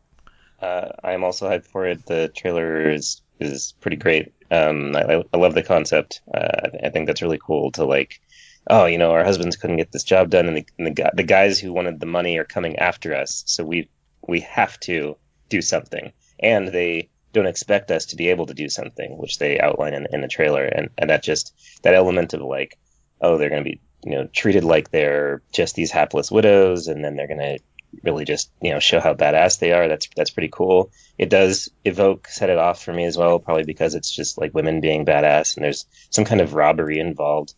Uh, 0.61 0.89
I'm 1.03 1.25
also 1.25 1.49
hyped 1.49 1.67
for 1.67 1.87
it. 1.87 2.07
The 2.07 2.31
trailer 2.35 2.91
is 2.91 3.21
is 3.41 3.73
pretty 3.81 3.97
great. 3.97 4.33
Um, 4.51 4.95
I, 4.95 5.25
I 5.33 5.37
love 5.37 5.55
the 5.55 5.63
concept. 5.63 6.21
Uh, 6.33 6.69
I 6.85 6.91
think 6.91 7.07
that's 7.07 7.23
really 7.23 7.41
cool 7.45 7.73
to 7.73 7.85
like, 7.85 8.21
oh, 8.69 8.85
you 8.85 8.99
know, 8.99 9.11
our 9.13 9.25
husbands 9.25 9.57
couldn't 9.57 9.79
get 9.79 9.91
this 9.91 10.05
job 10.05 10.31
done, 10.31 10.47
and 10.47 10.57
the 10.57 10.67
and 10.79 10.87
the, 10.87 10.91
gu- 11.03 11.11
the 11.15 11.23
guys 11.23 11.59
who 11.59 11.73
wanted 11.73 11.99
the 11.99 12.07
money 12.07 12.39
are 12.39 12.45
coming 12.45 12.79
after 12.79 13.15
us, 13.15 13.43
so 13.47 13.65
we 13.65 13.89
we 14.27 14.41
have 14.41 14.79
to 14.81 15.17
do 15.49 15.63
something, 15.63 16.13
and 16.39 16.69
they 16.69 17.09
don't 17.33 17.47
expect 17.47 17.91
us 17.91 18.07
to 18.07 18.17
be 18.17 18.29
able 18.29 18.47
to 18.47 18.55
do 18.55 18.69
something, 18.69 19.17
which 19.17 19.39
they 19.39 19.59
outline 19.59 19.95
in, 19.95 20.07
in 20.13 20.21
the 20.21 20.29
trailer, 20.29 20.65
and 20.65 20.91
and 20.99 21.11
that 21.11 21.23
just 21.23 21.55
that 21.83 21.95
element 21.95 22.35
of 22.35 22.43
like, 22.43 22.79
oh, 23.23 23.39
they're 23.39 23.51
going 23.51 23.65
to 23.65 23.71
be 23.71 23.81
you 24.05 24.13
know 24.13 24.27
treated 24.33 24.65
like 24.65 24.91
they're 24.91 25.43
just 25.53 25.75
these 25.75 25.91
hapless 25.91 26.31
widows, 26.31 26.89
and 26.89 27.05
then 27.05 27.17
they're 27.17 27.29
going 27.29 27.39
to 27.39 27.59
really 28.03 28.25
just 28.25 28.51
you 28.61 28.73
know 28.73 28.81
show 28.81 29.01
how 29.01 29.15
badass 29.15 29.59
they 29.59 29.73
are. 29.73 29.89
That's 29.89 30.09
that's 30.17 30.31
pretty 30.31 30.49
cool. 30.53 30.91
It 31.19 31.31
does 31.31 31.71
evoke 31.85 32.29
set 32.29 32.51
it 32.51 32.59
off 32.59 32.83
for 32.83 32.93
me 32.93 33.05
as 33.05 33.17
well, 33.17 33.39
probably 33.39 33.65
because 33.65 33.95
it's 33.95 34.11
just 34.11 34.39
like 34.39 34.55
women 34.55 34.81
being 34.81 35.05
badass 35.05 35.57
and 35.57 35.65
there's 35.65 35.87
some 36.11 36.25
kind 36.25 36.41
of 36.41 36.55
robbery 36.55 36.99
involved. 36.99 37.55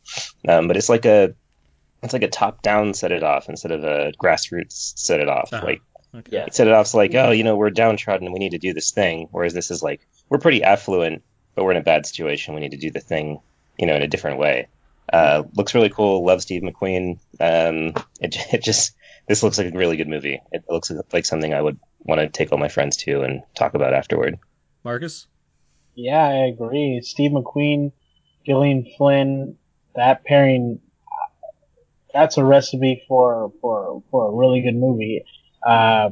Um, 0.49 0.69
but 0.69 0.77
it's 0.77 0.89
like 0.89 1.05
a 1.07 1.35
it's 2.03 2.13
like 2.13 2.23
a 2.23 2.29
top 2.29 2.63
down 2.63 2.95
set 2.95 3.13
it 3.13 3.23
off 3.23 3.49
instead 3.49 3.71
of 3.71 3.85
a 3.85 4.13
grassroots 4.23 4.99
set 4.99 5.21
it 5.21 5.29
off. 5.29 5.53
Uh-huh. 5.53 5.65
Like 5.65 5.83
Okay. 6.17 6.37
Yeah. 6.37 6.47
set 6.53 6.69
it 6.69 6.73
off 6.73 6.95
like 6.95 7.13
oh 7.17 7.33
you 7.33 7.43
know 7.43 7.57
we're 7.57 7.71
downtrodden 7.71 8.33
we 8.33 8.39
need 8.39 8.53
to 8.53 8.59
do 8.59 8.73
this 8.73 8.93
thing. 8.93 9.29
Whereas 9.33 9.53
this 9.53 9.71
is 9.73 9.83
like 9.83 10.07
we're 10.29 10.39
pretty 10.39 10.63
affluent 10.63 11.23
but 11.55 11.65
we're 11.65 11.73
in 11.73 11.77
a 11.77 11.83
bad 11.83 12.07
situation 12.07 12.55
we 12.55 12.61
need 12.61 12.71
to 12.71 12.77
do 12.77 12.91
the 12.91 13.01
thing 13.01 13.41
you 13.79 13.87
know 13.87 13.97
in 13.97 14.03
a 14.03 14.09
different 14.09 14.39
way. 14.39 14.69
Uh, 15.15 15.45
looks 15.55 15.75
really 15.77 15.91
cool. 15.91 16.27
Love 16.27 16.43
Steve 16.43 16.63
McQueen. 16.63 17.21
Um, 17.39 17.95
it, 18.21 18.37
it 18.53 18.65
just 18.65 18.97
this 19.29 19.45
looks 19.45 19.59
like 19.59 19.73
a 19.73 19.79
really 19.79 19.97
good 19.97 20.09
movie. 20.09 20.41
It 20.51 20.65
looks 20.69 20.91
like 21.13 21.25
something 21.25 21.55
I 21.55 21.63
would 21.63 21.79
want 22.01 22.21
to 22.21 22.29
take 22.29 22.51
all 22.51 22.59
my 22.59 22.69
friends 22.69 22.97
to 22.99 23.23
and 23.23 23.43
talk 23.55 23.75
about 23.75 23.95
afterward. 23.95 24.39
Marcus? 24.83 25.27
Yeah, 25.95 26.27
I 26.27 26.47
agree. 26.49 27.01
Steve 27.03 27.31
McQueen, 27.31 27.93
Gillian 28.45 28.87
Flynn, 28.99 29.57
that 29.95 30.25
pairing, 30.25 30.81
that's 32.13 32.37
a 32.37 32.45
recipe 32.45 33.05
for, 33.07 33.53
for, 33.61 34.03
for 34.11 34.29
a 34.29 34.35
really 34.35 34.63
good 34.63 34.75
movie. 34.75 35.25
Uh, 35.65 36.11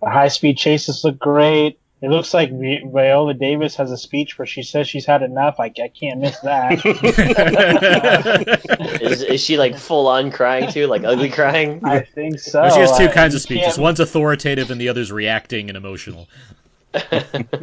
the 0.00 0.08
high 0.08 0.28
speed 0.28 0.56
chases 0.56 1.02
look 1.02 1.18
great. 1.18 1.80
It 2.04 2.10
looks 2.10 2.34
like 2.34 2.50
Vi- 2.50 2.82
Viola 2.92 3.32
Davis 3.32 3.76
has 3.76 3.90
a 3.90 3.96
speech 3.96 4.38
where 4.38 4.44
she 4.44 4.62
says 4.62 4.86
she's 4.86 5.06
had 5.06 5.22
enough. 5.22 5.58
I, 5.58 5.72
I 5.82 5.88
can't 5.88 6.20
miss 6.20 6.38
that. 6.40 6.84
Is, 9.00 9.22
is 9.22 9.40
she 9.42 9.56
like 9.56 9.76
full 9.76 10.06
on 10.08 10.30
crying 10.30 10.70
too, 10.70 10.86
like 10.86 11.04
ugly 11.04 11.30
crying? 11.30 11.80
I 11.84 12.00
think 12.00 12.38
so. 12.40 12.62
Well, 12.62 12.74
she 12.74 12.80
has 12.80 12.96
two 12.98 13.04
Uh, 13.06 13.12
kinds 13.12 13.34
of 13.34 13.40
speeches. 13.40 13.76
can't- 13.76 13.78
One's 13.78 14.00
authoritative, 14.00 14.70
and 14.70 14.80
the 14.80 14.88
other's 14.88 15.10
reacting 15.10 15.70
and 15.70 15.76
emotional. 15.76 16.28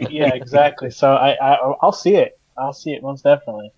yeah, 0.09 0.33
exactly. 0.33 0.89
So 0.91 1.13
I, 1.13 1.31
I, 1.33 1.55
I'll 1.81 1.91
see 1.91 2.15
it. 2.15 2.39
I'll 2.57 2.73
see 2.73 2.93
it 2.93 3.01
most 3.03 3.23
definitely. 3.23 3.71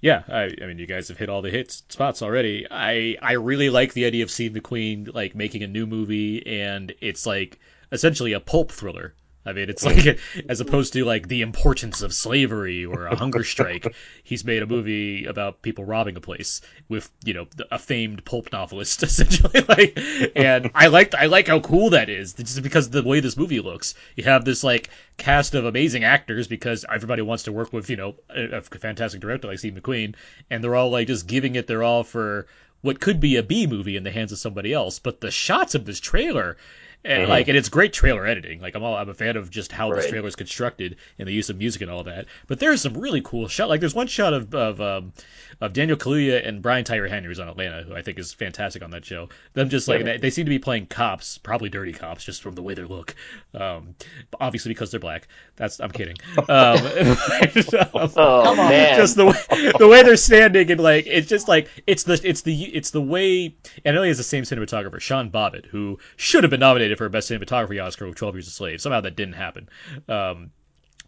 Yeah, 0.00 0.22
I, 0.28 0.50
I 0.60 0.66
mean, 0.66 0.78
you 0.78 0.86
guys 0.86 1.08
have 1.08 1.18
hit 1.18 1.28
all 1.28 1.42
the 1.42 1.50
hits 1.50 1.84
spots 1.88 2.22
already. 2.22 2.66
I 2.70 3.16
I 3.22 3.32
really 3.34 3.70
like 3.70 3.92
the 3.94 4.06
idea 4.06 4.24
of 4.24 4.30
seeing 4.30 4.52
the 4.52 4.60
Queen 4.60 5.08
like 5.14 5.34
making 5.36 5.62
a 5.62 5.68
new 5.68 5.86
movie, 5.86 6.44
and 6.46 6.92
it's 7.00 7.24
like 7.26 7.60
essentially 7.92 8.32
a 8.32 8.40
pulp 8.40 8.72
thriller. 8.72 9.14
I 9.44 9.52
mean, 9.52 9.68
it's 9.68 9.84
like 9.84 10.18
as 10.48 10.60
opposed 10.60 10.92
to 10.92 11.04
like 11.04 11.28
the 11.28 11.42
importance 11.42 12.02
of 12.02 12.12
slavery 12.12 12.84
or 12.84 13.06
a 13.06 13.16
hunger 13.16 13.44
strike. 13.44 13.94
He's 14.22 14.44
made 14.44 14.62
a 14.62 14.66
movie 14.66 15.24
about 15.26 15.62
people 15.62 15.84
robbing 15.84 16.16
a 16.16 16.20
place 16.20 16.60
with 16.88 17.10
you 17.24 17.34
know 17.34 17.46
a 17.70 17.78
famed 17.78 18.24
pulp 18.24 18.52
novelist 18.52 19.02
essentially. 19.02 19.60
Like, 19.68 19.98
and 20.36 20.70
I 20.74 20.88
like 20.88 21.14
I 21.14 21.26
like 21.26 21.48
how 21.48 21.60
cool 21.60 21.90
that 21.90 22.08
is 22.08 22.34
just 22.34 22.62
because 22.62 22.86
of 22.86 22.92
the 22.92 23.02
way 23.02 23.20
this 23.20 23.36
movie 23.36 23.60
looks. 23.60 23.94
You 24.16 24.24
have 24.24 24.44
this 24.44 24.62
like 24.62 24.90
cast 25.16 25.54
of 25.54 25.64
amazing 25.64 26.04
actors 26.04 26.48
because 26.48 26.84
everybody 26.92 27.22
wants 27.22 27.44
to 27.44 27.52
work 27.52 27.72
with 27.72 27.90
you 27.90 27.96
know 27.96 28.14
a, 28.30 28.58
a 28.58 28.62
fantastic 28.62 29.20
director 29.20 29.48
like 29.48 29.58
Steve 29.58 29.74
McQueen, 29.74 30.14
and 30.50 30.62
they're 30.62 30.76
all 30.76 30.90
like 30.90 31.08
just 31.08 31.26
giving 31.26 31.56
it 31.56 31.66
their 31.66 31.82
all 31.82 32.04
for 32.04 32.46
what 32.82 33.00
could 33.00 33.20
be 33.20 33.36
a 33.36 33.42
B 33.42 33.66
movie 33.66 33.96
in 33.96 34.02
the 34.02 34.10
hands 34.10 34.32
of 34.32 34.38
somebody 34.38 34.72
else. 34.72 34.98
But 34.98 35.20
the 35.20 35.30
shots 35.30 35.74
of 35.74 35.84
this 35.84 36.00
trailer 36.00 36.56
and 37.04 37.22
Mhm. 37.24 37.28
like 37.28 37.48
and 37.48 37.56
it's 37.56 37.68
great 37.68 37.92
trailer 37.92 38.26
editing. 38.26 38.60
Like 38.60 38.74
i'm 38.76 38.82
all 38.82 38.94
i'm 38.96 39.08
a 39.08 39.14
fan 39.14 39.36
of 39.36 39.50
just 39.50 39.72
how 39.72 39.92
this 39.94 40.08
trailer 40.08 40.28
is 40.28 40.36
constructed 40.36 40.96
and 41.18 41.26
the 41.28 41.32
use 41.32 41.50
of 41.50 41.56
music 41.58 41.82
and 41.82 41.90
all 41.90 42.04
that. 42.04 42.26
But 42.46 42.60
there's 42.60 42.80
some 42.82 42.94
really 42.94 43.20
cool 43.22 43.48
shot 43.48 43.68
like 43.68 43.80
there's 43.80 43.94
one 43.94 44.06
shot 44.06 44.32
of 44.34 44.54
of 44.54 44.80
um 44.80 45.12
of 45.60 45.72
daniel 45.72 45.96
kaluuya 45.96 46.46
and 46.46 46.60
brian 46.62 46.84
Tyree 46.84 47.08
henry 47.10 47.28
who's 47.28 47.38
on 47.38 47.48
atlanta 47.48 47.82
who 47.84 47.94
i 47.94 48.02
think 48.02 48.18
is 48.18 48.32
fantastic 48.32 48.82
on 48.82 48.90
that 48.92 49.04
show. 49.04 49.28
Them 49.54 49.68
just 49.68 49.88
like 49.88 50.04
they, 50.04 50.16
they 50.18 50.30
seem 50.30 50.44
to 50.46 50.50
be 50.50 50.58
playing 50.58 50.86
cops 50.86 51.38
probably 51.38 51.68
dirty 51.68 51.92
cops 51.92 52.24
just 52.24 52.42
from 52.42 52.54
the 52.54 52.62
way 52.62 52.74
they 52.74 52.84
look. 52.84 53.14
Um 53.54 53.94
obviously 54.40 54.70
because 54.70 54.90
they're 54.90 55.00
black. 55.00 55.28
That's 55.56 55.80
i'm 55.80 55.90
kidding. 55.90 56.16
Um, 56.48 56.78
Oh 58.16 58.54
man, 58.56 58.96
just 58.96 59.16
the 59.16 59.26
way 59.26 59.72
the 59.78 59.88
way 59.88 60.02
they're 60.02 60.16
standing 60.16 60.70
and 60.70 60.80
like 60.80 61.06
it's 61.06 61.28
just 61.28 61.48
like 61.48 61.68
it's 61.86 62.04
the 62.04 62.20
it's 62.24 62.42
the 62.42 62.64
it's 62.74 62.90
the 62.90 63.00
way 63.00 63.54
and 63.84 63.92
I 63.96 63.98
know 63.98 64.02
he 64.02 64.08
has 64.08 64.18
the 64.18 64.24
same 64.24 64.44
cinematographer 64.44 65.00
Sean 65.00 65.30
Bobbitt 65.30 65.66
who 65.66 65.98
should 66.16 66.44
have 66.44 66.50
been 66.50 66.60
nominated 66.60 66.91
for 66.96 67.08
best 67.08 67.30
cinematography 67.30 67.82
Oscar 67.82 68.06
with 68.06 68.16
12 68.16 68.36
Years 68.36 68.48
a 68.48 68.50
Slave. 68.50 68.80
Somehow 68.80 69.00
that 69.00 69.16
didn't 69.16 69.34
happen. 69.34 69.68
Um 70.08 70.50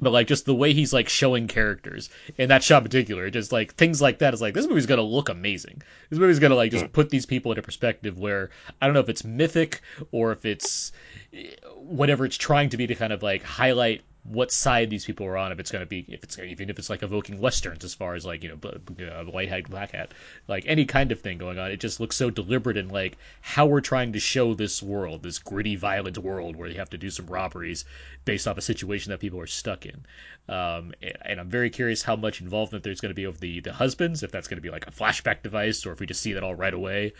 but 0.00 0.12
like 0.12 0.26
just 0.26 0.44
the 0.44 0.54
way 0.54 0.72
he's 0.72 0.92
like 0.92 1.08
showing 1.08 1.46
characters 1.46 2.10
in 2.36 2.48
that 2.48 2.64
shot 2.64 2.78
in 2.78 2.82
particular 2.82 3.30
just 3.30 3.52
like 3.52 3.74
things 3.74 4.02
like 4.02 4.18
that 4.18 4.34
is 4.34 4.40
like 4.40 4.52
this 4.54 4.66
movie's 4.66 4.86
gonna 4.86 5.02
look 5.02 5.28
amazing. 5.28 5.82
This 6.10 6.18
movie's 6.18 6.40
gonna 6.40 6.56
like 6.56 6.72
just 6.72 6.92
put 6.92 7.10
these 7.10 7.26
people 7.26 7.52
in 7.52 7.58
a 7.58 7.62
perspective 7.62 8.18
where 8.18 8.50
I 8.80 8.86
don't 8.86 8.94
know 8.94 9.00
if 9.00 9.08
it's 9.08 9.24
mythic 9.24 9.82
or 10.10 10.32
if 10.32 10.44
it's 10.44 10.92
whatever 11.76 12.24
it's 12.24 12.36
trying 12.36 12.70
to 12.70 12.76
be 12.76 12.86
to 12.86 12.94
kind 12.94 13.12
of 13.12 13.22
like 13.22 13.42
highlight 13.42 14.02
what 14.24 14.50
side 14.50 14.88
these 14.88 15.04
people 15.04 15.26
are 15.26 15.36
on 15.36 15.52
if 15.52 15.60
it's 15.60 15.70
going 15.70 15.84
to 15.84 15.88
be 15.88 16.04
if 16.08 16.24
it's 16.24 16.38
even 16.38 16.70
if 16.70 16.78
it's 16.78 16.88
like 16.88 17.02
evoking 17.02 17.38
westerns 17.38 17.84
as 17.84 17.92
far 17.92 18.14
as 18.14 18.24
like 18.24 18.42
you 18.42 18.48
know 18.48 19.06
uh, 19.06 19.24
white 19.24 19.50
hat 19.50 19.68
black 19.68 19.92
hat 19.92 20.12
like 20.48 20.64
any 20.66 20.86
kind 20.86 21.12
of 21.12 21.20
thing 21.20 21.36
going 21.36 21.58
on. 21.58 21.70
It 21.70 21.78
just 21.78 22.00
looks 22.00 22.16
so 22.16 22.30
deliberate 22.30 22.78
in 22.78 22.88
like 22.88 23.18
how 23.42 23.66
we're 23.66 23.82
trying 23.82 24.14
to 24.14 24.20
show 24.20 24.54
this 24.54 24.82
world 24.82 25.22
this 25.22 25.38
gritty 25.38 25.76
violent 25.76 26.16
world 26.16 26.56
where 26.56 26.68
you 26.68 26.76
have 26.76 26.90
to 26.90 26.98
do 26.98 27.10
some 27.10 27.26
robberies 27.26 27.84
based 28.24 28.48
off 28.48 28.56
a 28.56 28.62
situation 28.62 29.10
that 29.10 29.20
people 29.20 29.40
are 29.40 29.46
stuck 29.46 29.84
in. 29.84 30.06
Um, 30.48 30.92
and, 31.02 31.16
and 31.22 31.40
i'm 31.40 31.48
very 31.48 31.70
curious 31.70 32.02
how 32.02 32.16
much 32.16 32.40
involvement 32.40 32.84
there's 32.84 33.00
going 33.00 33.10
to 33.10 33.14
be 33.14 33.24
of 33.24 33.40
the 33.40 33.60
the 33.60 33.72
husbands 33.72 34.22
if 34.22 34.30
that's 34.30 34.48
going 34.48 34.58
to 34.58 34.62
be 34.62 34.70
like 34.70 34.86
a 34.86 34.90
flashback 34.90 35.42
device 35.42 35.86
or 35.86 35.92
if 35.92 36.00
we 36.00 36.06
just 36.06 36.20
see 36.20 36.34
that 36.34 36.42
all 36.42 36.54
right 36.54 36.74
away 36.74 37.12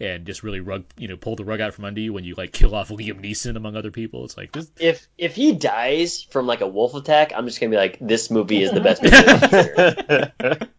and 0.00 0.26
just 0.26 0.42
really 0.42 0.60
rug 0.60 0.84
you 0.98 1.08
know 1.08 1.16
pull 1.16 1.36
the 1.36 1.44
rug 1.44 1.60
out 1.60 1.74
from 1.74 1.84
under 1.84 2.00
you 2.00 2.12
when 2.12 2.24
you 2.24 2.34
like 2.34 2.52
kill 2.52 2.74
off 2.74 2.88
Liam 2.90 3.20
Neeson 3.20 3.56
among 3.56 3.76
other 3.76 3.90
people. 3.90 4.24
It's 4.24 4.36
like 4.36 4.52
this. 4.52 4.70
If 4.78 5.06
if 5.18 5.34
he 5.34 5.52
dies 5.52 6.22
from 6.22 6.46
like 6.46 6.60
a 6.60 6.66
wolf 6.66 6.94
attack, 6.94 7.32
I'm 7.34 7.46
just 7.46 7.60
gonna 7.60 7.70
be 7.70 7.76
like, 7.76 7.98
this 8.00 8.30
movie 8.30 8.62
is 8.62 8.70
the 8.72 8.80
best 8.80 9.02
movie 9.02 9.16
of 10.48 10.68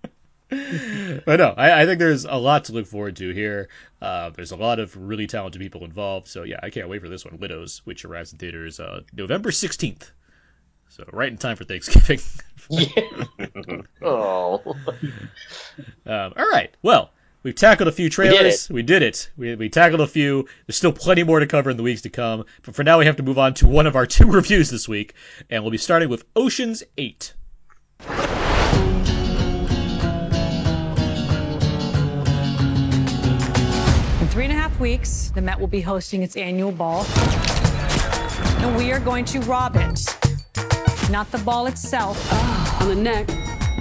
but 1.25 1.39
no, 1.39 1.53
I, 1.57 1.81
I 1.81 1.85
think 1.85 1.99
there's 1.99 2.23
a 2.23 2.35
lot 2.35 2.65
to 2.65 2.73
look 2.73 2.87
forward 2.87 3.17
to 3.17 3.33
here. 3.33 3.67
Uh, 4.01 4.29
there's 4.29 4.51
a 4.51 4.55
lot 4.55 4.79
of 4.79 4.95
really 4.95 5.27
talented 5.27 5.61
people 5.61 5.83
involved, 5.83 6.27
so 6.27 6.43
yeah, 6.43 6.59
I 6.63 6.69
can't 6.69 6.87
wait 6.87 7.01
for 7.01 7.09
this 7.09 7.25
one, 7.25 7.37
Widows, 7.37 7.81
which 7.83 8.05
arrives 8.05 8.31
in 8.31 8.39
theaters 8.39 8.79
uh, 8.79 9.01
November 9.11 9.49
16th. 9.51 10.09
So 10.89 11.03
right 11.11 11.29
in 11.29 11.37
time 11.37 11.57
for 11.57 11.65
Thanksgiving. 11.65 12.21
yeah. 12.69 13.81
Oh. 14.01 14.61
Um, 16.05 16.33
all 16.37 16.49
right. 16.49 16.73
Well, 16.81 17.11
we've 17.43 17.55
tackled 17.55 17.87
a 17.87 17.91
few 17.91 18.09
trailers. 18.09 18.69
We 18.69 18.83
did 18.83 19.01
it. 19.01 19.31
We, 19.37 19.55
we 19.55 19.69
tackled 19.69 20.01
a 20.01 20.07
few. 20.07 20.47
There's 20.65 20.77
still 20.77 20.91
plenty 20.91 21.23
more 21.23 21.39
to 21.39 21.47
cover 21.47 21.69
in 21.69 21.77
the 21.77 21.83
weeks 21.83 22.01
to 22.03 22.09
come. 22.09 22.45
But 22.63 22.75
for 22.75 22.83
now, 22.83 22.99
we 22.99 23.05
have 23.05 23.17
to 23.17 23.23
move 23.23 23.37
on 23.37 23.53
to 23.55 23.67
one 23.67 23.87
of 23.87 23.95
our 23.95 24.05
two 24.07 24.29
reviews 24.29 24.69
this 24.69 24.87
week, 24.87 25.13
and 25.49 25.63
we'll 25.63 25.71
be 25.71 25.77
starting 25.77 26.09
with 26.09 26.25
Ocean's 26.35 26.83
Eight. 26.97 27.33
In 34.21 34.27
three 34.29 34.45
and 34.45 34.53
a 34.53 34.55
half 34.55 34.79
weeks, 34.79 35.31
the 35.33 35.41
Met 35.41 35.59
will 35.59 35.67
be 35.67 35.81
hosting 35.81 36.23
its 36.23 36.35
annual 36.35 36.71
ball. 36.71 37.05
And 38.59 38.75
we 38.75 38.91
are 38.91 38.99
going 38.99 39.25
to 39.25 39.39
rob 39.41 39.75
it. 39.75 39.99
Not 41.09 41.31
the 41.31 41.41
ball 41.43 41.67
itself. 41.67 42.17
Ah, 42.31 42.81
on 42.81 42.89
the 42.89 42.95
neck 42.95 43.29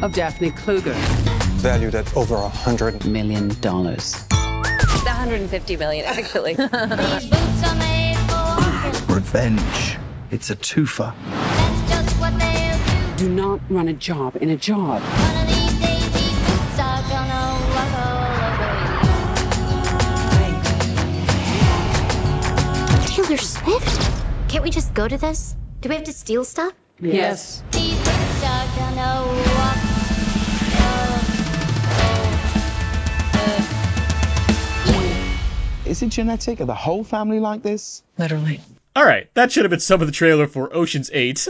of 0.03 0.13
Daphne 0.13 0.51
Kluger. 0.51 1.36
Valued 1.57 1.95
at 1.95 2.17
over 2.17 2.35
a 2.37 2.49
hundred 2.49 3.05
Million 3.07 3.49
dollars. 3.61 4.15
150 4.31 5.77
million, 5.77 6.05
actually. 6.05 6.55
These 6.55 6.69
boots 6.69 7.63
are 7.65 7.75
made 7.77 8.17
for 8.29 8.43
walking. 8.61 9.15
revenge. 9.15 9.99
It's 10.31 10.51
a 10.51 10.57
twofer. 10.57 11.15
That's 11.31 11.91
just 11.91 12.21
what 12.21 12.39
they'll 12.39 13.17
do. 13.17 13.25
Do 13.25 13.29
not 13.31 13.61
run 13.71 13.89
a 13.89 13.93
job 13.93 14.37
in 14.37 14.51
a 14.51 14.57
job. 14.57 15.01
One 15.03 15.37
of 15.43 15.49
these 15.49 15.81
days, 15.81 16.13
these 16.13 16.39
boots 16.47 16.79
are 16.81 17.03
gonna 17.09 17.59
walk 17.75 17.93
all 18.05 18.23
over 18.51 18.71
you. 23.17 23.25
Taylor 23.25 23.39
Swift? 23.39 24.01
Can't 24.49 24.65
we 24.65 24.71
just 24.71 24.93
go 24.95 25.07
to 25.09 25.17
this? 25.17 25.57
Do 25.81 25.89
we 25.89 25.95
have 25.95 26.05
to 26.05 26.13
steal 26.13 26.45
stuff? 26.45 26.73
Yes. 27.01 27.63
These 27.73 27.97
Is 35.97 36.03
it 36.03 36.11
genetic? 36.11 36.61
Are 36.61 36.67
the 36.67 36.75
whole 36.75 37.05
family 37.05 37.41
like 37.41 37.63
this? 37.63 38.03
Literally. 38.19 38.61
All 38.95 39.07
right, 39.07 39.33
that 39.33 39.51
should 39.51 39.65
have 39.65 39.71
been 39.71 39.81
some 39.81 40.03
of 40.03 40.07
the 40.07 40.13
trailer 40.13 40.47
for 40.47 40.75
Ocean's 40.77 41.11
8. 41.11 41.49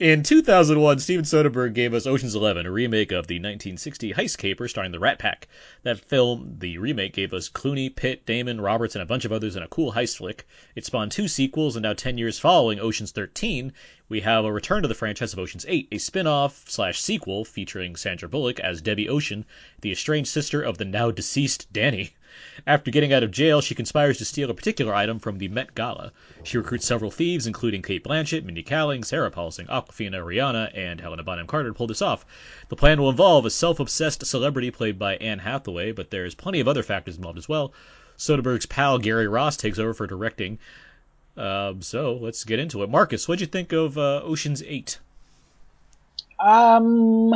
In 0.00 0.22
2001, 0.22 0.98
Steven 1.00 1.24
Soderbergh 1.26 1.74
gave 1.74 1.92
us 1.92 2.06
Ocean's 2.06 2.34
11, 2.34 2.64
a 2.64 2.70
remake 2.70 3.12
of 3.12 3.26
the 3.26 3.34
1960 3.34 4.14
heist 4.14 4.38
caper 4.38 4.68
starring 4.68 4.92
the 4.92 4.98
Rat 4.98 5.18
Pack. 5.18 5.48
That 5.82 6.00
film, 6.00 6.56
the 6.60 6.78
remake, 6.78 7.12
gave 7.12 7.34
us 7.34 7.50
Clooney, 7.50 7.94
Pitt, 7.94 8.24
Damon, 8.24 8.58
Roberts, 8.58 8.94
and 8.94 9.02
a 9.02 9.06
bunch 9.06 9.26
of 9.26 9.32
others 9.32 9.54
in 9.54 9.62
a 9.62 9.68
cool 9.68 9.92
heist 9.92 10.16
flick. 10.16 10.46
It 10.74 10.86
spawned 10.86 11.12
two 11.12 11.28
sequels, 11.28 11.76
and 11.76 11.82
now 11.82 11.92
10 11.92 12.16
years 12.16 12.38
following 12.38 12.80
Ocean's 12.80 13.12
13, 13.12 13.74
we 14.08 14.22
have 14.22 14.46
a 14.46 14.52
return 14.52 14.80
to 14.80 14.88
the 14.88 14.94
franchise 14.94 15.34
of 15.34 15.38
Ocean's 15.38 15.66
8, 15.68 15.88
a 15.92 15.98
spin-off 15.98 16.64
slash 16.68 17.00
sequel 17.02 17.44
featuring 17.44 17.96
Sandra 17.96 18.30
Bullock 18.30 18.60
as 18.60 18.80
Debbie 18.80 19.10
Ocean, 19.10 19.44
the 19.82 19.92
estranged 19.92 20.30
sister 20.30 20.62
of 20.62 20.78
the 20.78 20.86
now 20.86 21.10
deceased 21.10 21.70
Danny. 21.70 22.14
After 22.66 22.90
getting 22.90 23.12
out 23.12 23.22
of 23.22 23.30
jail, 23.30 23.60
she 23.60 23.74
conspires 23.74 24.18
to 24.18 24.24
steal 24.24 24.50
a 24.50 24.54
particular 24.54 24.94
item 24.94 25.18
from 25.18 25.38
the 25.38 25.48
Met 25.48 25.74
Gala. 25.74 26.12
She 26.42 26.58
recruits 26.58 26.86
several 26.86 27.10
thieves, 27.10 27.46
including 27.46 27.82
Cate 27.82 28.04
Blanchett, 28.04 28.44
Mindy 28.44 28.62
Kaling, 28.62 29.04
Sarah 29.04 29.30
Paulson, 29.30 29.66
Awkwafina, 29.66 30.24
Rihanna, 30.24 30.70
and 30.74 31.00
Helena 31.00 31.22
Bonham 31.22 31.46
Carter 31.46 31.70
to 31.70 31.74
pull 31.74 31.86
this 31.86 32.02
off. 32.02 32.26
The 32.68 32.76
plan 32.76 33.00
will 33.00 33.10
involve 33.10 33.46
a 33.46 33.50
self-obsessed 33.50 34.26
celebrity 34.26 34.70
played 34.70 34.98
by 34.98 35.16
Anne 35.16 35.38
Hathaway, 35.38 35.92
but 35.92 36.10
there's 36.10 36.34
plenty 36.34 36.60
of 36.60 36.68
other 36.68 36.82
factors 36.82 37.16
involved 37.16 37.38
as 37.38 37.48
well. 37.48 37.72
Soderbergh's 38.18 38.66
pal 38.66 38.98
Gary 38.98 39.28
Ross 39.28 39.56
takes 39.56 39.78
over 39.78 39.94
for 39.94 40.06
directing. 40.06 40.58
Um, 41.36 41.82
so 41.82 42.18
let's 42.20 42.44
get 42.44 42.58
into 42.58 42.82
it. 42.82 42.90
Marcus, 42.90 43.28
what'd 43.28 43.40
you 43.40 43.46
think 43.46 43.72
of 43.72 43.96
uh, 43.96 44.22
Ocean's 44.24 44.62
Eight? 44.62 44.98
Um, 46.40 47.32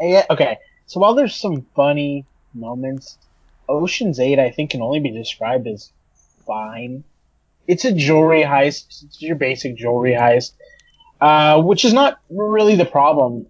yeah, 0.00 0.26
okay. 0.30 0.58
So 0.86 1.00
while 1.00 1.14
there's 1.14 1.36
some 1.36 1.66
funny 1.74 2.24
moments, 2.54 3.18
Ocean's 3.68 4.20
Eight 4.20 4.38
I 4.38 4.50
think 4.50 4.70
can 4.70 4.82
only 4.82 5.00
be 5.00 5.10
described 5.10 5.66
as 5.66 5.90
fine. 6.46 7.04
It's 7.66 7.84
a 7.84 7.92
jewelry 7.92 8.42
heist. 8.42 9.04
It's 9.04 9.20
your 9.20 9.36
basic 9.36 9.76
jewelry 9.76 10.12
heist, 10.12 10.52
uh, 11.20 11.60
which 11.62 11.84
is 11.84 11.92
not 11.92 12.20
really 12.30 12.76
the 12.76 12.84
problem. 12.84 13.46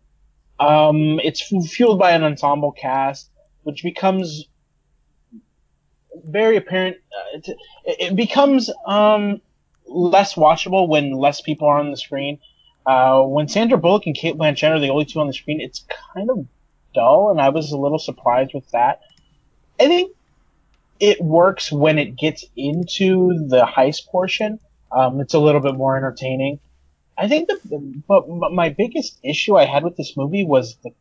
Um, 0.58 1.20
it's 1.22 1.42
fueled 1.42 1.98
by 1.98 2.12
an 2.12 2.24
ensemble 2.24 2.72
cast, 2.72 3.30
which 3.64 3.82
becomes 3.82 4.48
very 6.24 6.56
apparent. 6.56 6.96
Uh, 6.96 7.38
it, 7.38 7.56
it 7.84 8.16
becomes 8.16 8.70
um, 8.86 9.42
less 9.86 10.34
watchable 10.34 10.88
when 10.88 11.12
less 11.12 11.42
people 11.42 11.68
are 11.68 11.78
on 11.78 11.90
the 11.90 11.96
screen. 11.96 12.38
Uh, 12.86 13.22
when 13.22 13.48
Sandra 13.48 13.76
Bullock 13.76 14.06
and 14.06 14.14
Cate 14.14 14.36
Blanchett 14.36 14.70
are 14.70 14.80
the 14.80 14.90
only 14.90 15.04
two 15.04 15.20
on 15.20 15.26
the 15.26 15.32
screen, 15.34 15.60
it's 15.60 15.84
kind 16.14 16.30
of 16.30 16.46
dull, 16.94 17.30
and 17.30 17.40
I 17.40 17.50
was 17.50 17.72
a 17.72 17.76
little 17.76 17.98
surprised 17.98 18.52
with 18.54 18.70
that. 18.70 19.00
I 19.78 19.86
think 19.86 20.12
it 20.98 21.20
works 21.20 21.70
when 21.70 21.98
it 21.98 22.16
gets 22.16 22.44
into 22.56 23.46
the 23.48 23.66
heist 23.66 24.06
portion. 24.08 24.58
Um, 24.90 25.20
it's 25.20 25.34
a 25.34 25.38
little 25.38 25.60
bit 25.60 25.74
more 25.74 25.96
entertaining. 25.96 26.58
I 27.18 27.28
think 27.28 27.48
the, 27.48 28.02
but, 28.06 28.28
my 28.28 28.70
biggest 28.70 29.18
issue 29.22 29.56
I 29.56 29.64
had 29.64 29.84
with 29.84 29.96
this 29.96 30.16
movie 30.16 30.44
was 30.44 30.76
the 30.76 30.92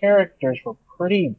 characters 0.00 0.58
were 0.64 0.74
pretty 0.96 1.34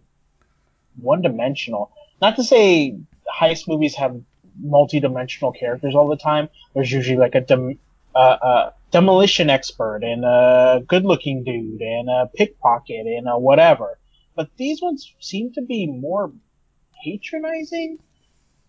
one-dimensional. 1.01 1.91
Not 2.21 2.35
to 2.35 2.43
say 2.43 2.97
heist 3.31 3.67
movies 3.67 3.95
have 3.95 4.21
multi-dimensional 4.59 5.51
characters 5.51 5.95
all 5.95 6.07
the 6.07 6.17
time. 6.17 6.49
There's 6.73 6.91
usually 6.91 7.17
like 7.17 7.35
a 7.35 7.41
dem, 7.41 7.79
uh, 8.15 8.17
uh, 8.17 8.71
demolition 8.91 9.49
expert 9.49 10.03
and 10.03 10.23
a 10.23 10.83
good-looking 10.87 11.43
dude 11.43 11.81
and 11.81 12.09
a 12.09 12.29
pickpocket 12.35 13.07
and 13.07 13.27
a 13.27 13.37
whatever. 13.37 13.97
But 14.35 14.49
these 14.57 14.81
ones 14.81 15.11
seem 15.19 15.53
to 15.53 15.61
be 15.61 15.87
more 15.87 16.31
patronizing. 17.03 17.99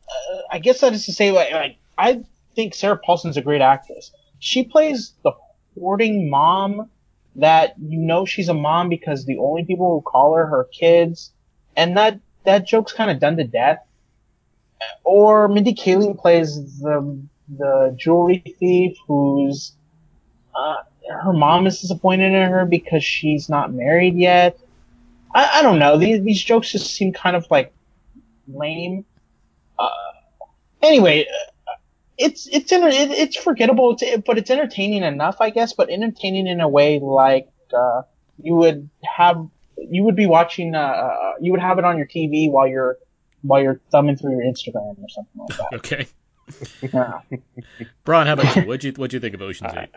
Uh, 0.08 0.38
I 0.50 0.58
guess 0.58 0.80
that 0.80 0.92
is 0.92 1.06
to 1.06 1.12
say, 1.12 1.30
like, 1.30 1.52
like 1.52 1.76
I 1.96 2.24
think 2.54 2.74
Sarah 2.74 2.98
Paulson's 2.98 3.36
a 3.36 3.42
great 3.42 3.60
actress. 3.60 4.10
She 4.38 4.64
plays 4.64 5.14
the 5.22 5.32
hoarding 5.78 6.28
mom 6.30 6.90
that 7.36 7.74
you 7.78 7.98
know 7.98 8.24
she's 8.24 8.48
a 8.48 8.54
mom 8.54 8.88
because 8.88 9.24
the 9.24 9.38
only 9.38 9.64
people 9.64 9.90
who 9.94 10.02
call 10.02 10.34
her 10.34 10.46
her 10.46 10.64
kids, 10.64 11.32
and 11.76 11.96
that 11.96 12.20
that 12.44 12.66
joke's 12.66 12.92
kind 12.92 13.10
of 13.10 13.18
done 13.18 13.36
to 13.36 13.44
death. 13.44 13.78
Or 15.02 15.48
Mindy 15.48 15.74
Kaling 15.74 16.18
plays 16.18 16.80
the 16.80 17.22
the 17.48 17.94
jewelry 17.98 18.42
thief 18.58 18.96
who's 19.06 19.72
uh, 20.54 20.76
her 21.22 21.32
mom 21.32 21.66
is 21.66 21.80
disappointed 21.80 22.32
in 22.32 22.50
her 22.50 22.64
because 22.64 23.04
she's 23.04 23.48
not 23.48 23.72
married 23.72 24.16
yet. 24.16 24.58
I, 25.34 25.58
I 25.58 25.62
don't 25.62 25.78
know. 25.78 25.98
These 25.98 26.22
these 26.22 26.42
jokes 26.42 26.72
just 26.72 26.94
seem 26.94 27.12
kind 27.12 27.36
of 27.36 27.46
like 27.50 27.72
lame. 28.48 29.04
Uh, 29.78 29.88
anyway, 30.82 31.26
uh, 31.26 31.72
it's 32.18 32.46
it's 32.46 32.70
enter- 32.72 32.88
it, 32.88 33.10
it's 33.10 33.36
forgettable, 33.36 33.96
it's, 33.98 34.22
but 34.26 34.38
it's 34.38 34.50
entertaining 34.50 35.02
enough, 35.02 35.36
I 35.40 35.50
guess. 35.50 35.72
But 35.72 35.90
entertaining 35.90 36.46
in 36.46 36.60
a 36.60 36.68
way 36.68 37.00
like 37.00 37.48
uh, 37.76 38.02
you 38.42 38.54
would 38.54 38.88
have 39.02 39.46
you 39.76 40.04
would 40.04 40.16
be 40.16 40.26
watching 40.26 40.74
uh, 40.74 41.32
you 41.40 41.52
would 41.52 41.60
have 41.60 41.78
it 41.78 41.84
on 41.84 41.96
your 41.98 42.06
TV 42.06 42.50
while 42.50 42.66
you're 42.66 42.98
while 43.42 43.62
you're 43.62 43.80
thumbing 43.90 44.16
through 44.16 44.32
your 44.32 44.42
Instagram 44.42 44.96
or 45.02 45.08
something 45.08 45.40
like 45.48 45.58
that. 45.58 45.74
Okay. 45.74 46.06
Yeah. 46.82 47.20
Braun, 48.04 48.26
how 48.26 48.34
about 48.34 48.54
you? 48.54 48.62
What'd 48.66 48.84
you 48.84 48.92
what'd 48.92 49.14
you 49.14 49.20
think 49.20 49.34
of 49.34 49.40
Ocean's 49.40 49.72
Eight? 49.74 49.88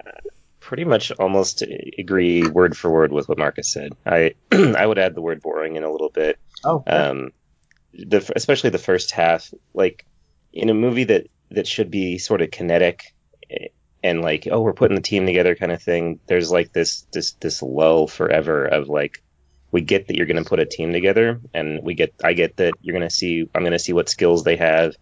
pretty 0.67 0.83
much 0.83 1.11
almost 1.13 1.63
agree 1.97 2.45
word 2.45 2.75
for 2.75 2.89
word 2.91 3.11
with 3.11 3.29
what 3.29 3.37
Marcus 3.37 3.71
said. 3.71 3.93
I 4.05 4.35
I 4.51 4.85
would 4.85 4.97
add 4.97 5.15
the 5.15 5.21
word 5.21 5.41
boring 5.41 5.75
in 5.75 5.83
a 5.83 5.91
little 5.91 6.09
bit. 6.09 6.39
Oh, 6.63 6.83
Um, 6.87 7.31
the 7.97 8.31
especially 8.35 8.69
the 8.69 8.77
first 8.77 9.11
half, 9.11 9.53
like 9.73 10.05
in 10.53 10.69
a 10.69 10.73
movie 10.73 11.05
that 11.05 11.27
that 11.51 11.67
should 11.67 11.91
be 11.91 12.17
sort 12.17 12.41
of 12.41 12.51
kinetic 12.51 13.15
eh, 13.49 13.67
and 14.03 14.21
like 14.21 14.47
oh 14.51 14.61
we're 14.61 14.73
putting 14.73 14.95
the 14.95 15.01
team 15.01 15.25
together 15.25 15.55
kind 15.55 15.71
of 15.71 15.81
thing. 15.81 16.19
There's 16.27 16.51
like 16.51 16.73
this 16.73 17.05
this 17.11 17.31
this 17.33 17.61
lull 17.61 18.07
forever 18.07 18.65
of 18.65 18.89
like 18.89 19.23
we 19.71 19.81
get 19.81 20.07
that 20.07 20.15
you're 20.15 20.25
going 20.25 20.41
to 20.41 20.49
put 20.49 20.59
a 20.59 20.65
team 20.65 20.93
together 20.93 21.41
and 21.53 21.83
we 21.83 21.93
get 21.93 22.13
I 22.23 22.33
get 22.33 22.57
that 22.57 22.73
you're 22.81 22.97
going 22.97 23.07
to 23.07 23.13
see 23.13 23.49
I'm 23.53 23.63
going 23.63 23.73
to 23.73 23.79
see 23.79 23.93
what 23.93 24.09
skills 24.09 24.43
they 24.43 24.57
have. 24.57 24.95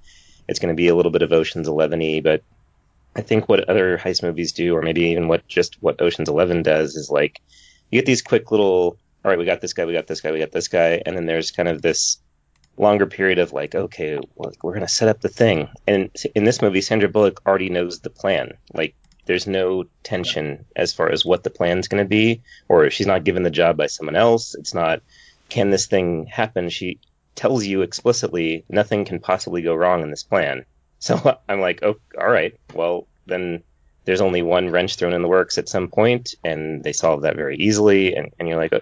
It's 0.48 0.60
going 0.60 0.74
to 0.74 0.78
be 0.78 0.90
a 0.90 0.96
little 0.96 1.12
bit 1.12 1.24
of 1.24 1.32
Ocean's 1.32 1.68
11y, 1.68 2.24
but 2.24 2.44
I 3.16 3.22
think 3.22 3.48
what 3.48 3.70
other 3.70 3.98
heist 3.98 4.24
movies 4.24 4.52
do, 4.52 4.76
or 4.76 4.82
maybe 4.82 5.02
even 5.12 5.28
what 5.28 5.48
just 5.48 5.82
what 5.82 6.02
Ocean's 6.02 6.30
Eleven 6.30 6.64
does, 6.64 6.96
is 6.96 7.10
like 7.10 7.42
you 7.90 8.00
get 8.00 8.06
these 8.06 8.22
quick 8.22 8.52
little. 8.52 8.98
All 9.24 9.32
right, 9.32 9.40
we 9.40 9.46
got 9.46 9.62
this 9.62 9.74
guy, 9.74 9.86
we 9.86 9.94
got 9.94 10.06
this 10.06 10.22
guy, 10.22 10.32
we 10.32 10.40
got 10.40 10.52
this 10.52 10.68
guy, 10.68 11.02
and 11.04 11.18
then 11.18 11.26
there's 11.26 11.50
kind 11.50 11.68
of 11.68 11.82
this 11.82 12.20
longer 12.78 13.06
period 13.06 13.40
of 13.40 13.54
like, 13.54 13.76
okay, 13.76 14.20
we're 14.36 14.74
gonna 14.74 14.88
set 14.88 15.10
up 15.10 15.22
the 15.22 15.30
thing. 15.30 15.70
And 15.88 16.10
in 16.36 16.44
this 16.44 16.62
movie, 16.62 16.82
Sandra 16.82 17.10
Bullock 17.10 17.42
already 17.46 17.70
knows 17.70 18.00
the 18.00 18.10
plan. 18.10 18.54
Like, 18.74 18.96
there's 19.26 19.48
no 19.48 19.86
tension 20.04 20.66
as 20.76 20.94
far 20.94 21.10
as 21.10 21.26
what 21.26 21.44
the 21.44 21.50
plan's 21.50 21.88
gonna 21.88 22.06
be, 22.06 22.42
or 22.68 22.86
if 22.86 22.94
she's 22.94 23.08
not 23.08 23.24
given 23.24 23.44
the 23.44 23.50
job 23.50 23.78
by 23.78 23.88
someone 23.88 24.16
else. 24.16 24.56
It's 24.56 24.74
not, 24.74 25.02
can 25.50 25.70
this 25.70 25.88
thing 25.88 26.26
happen? 26.26 26.70
She 26.70 27.00
tells 27.36 27.66
you 27.66 27.82
explicitly 27.82 28.66
nothing 28.70 29.06
can 29.06 29.20
possibly 29.20 29.62
go 29.62 29.76
wrong 29.76 30.02
in 30.04 30.10
this 30.10 30.24
plan. 30.24 30.66
So 31.00 31.40
I'm 31.50 31.60
like, 31.60 31.84
oh, 31.84 31.96
all 32.20 32.30
right, 32.30 32.58
well 32.74 33.08
then 33.26 33.64
there's 34.06 34.22
only 34.22 34.42
one 34.42 34.70
wrench 34.70 34.96
thrown 34.96 35.14
in 35.14 35.22
the 35.22 35.28
works 35.28 35.58
at 35.58 35.68
some 35.68 35.88
point, 35.88 36.36
and 36.44 36.84
they 36.84 36.94
solve 36.94 37.24
that 37.24 37.36
very 37.36 37.58
easily, 37.58 38.16
and, 38.16 38.32
and 38.40 38.48
you're 38.48 38.58
like, 38.58 38.74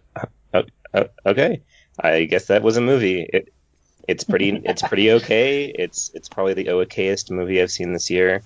oh, 0.53 0.63
oh, 0.93 1.05
okay, 1.25 1.61
I 1.99 2.25
guess 2.25 2.47
that 2.47 2.61
was 2.61 2.77
a 2.77 2.81
movie. 2.81 3.21
It, 3.21 3.52
it's 4.07 4.23
pretty, 4.23 4.49
it's 4.65 4.81
pretty 4.81 5.11
okay. 5.13 5.65
It's 5.65 6.11
it's 6.13 6.29
probably 6.29 6.53
the 6.53 6.65
okayest 6.65 7.31
movie 7.31 7.61
I've 7.61 7.71
seen 7.71 7.93
this 7.93 8.09
year. 8.09 8.43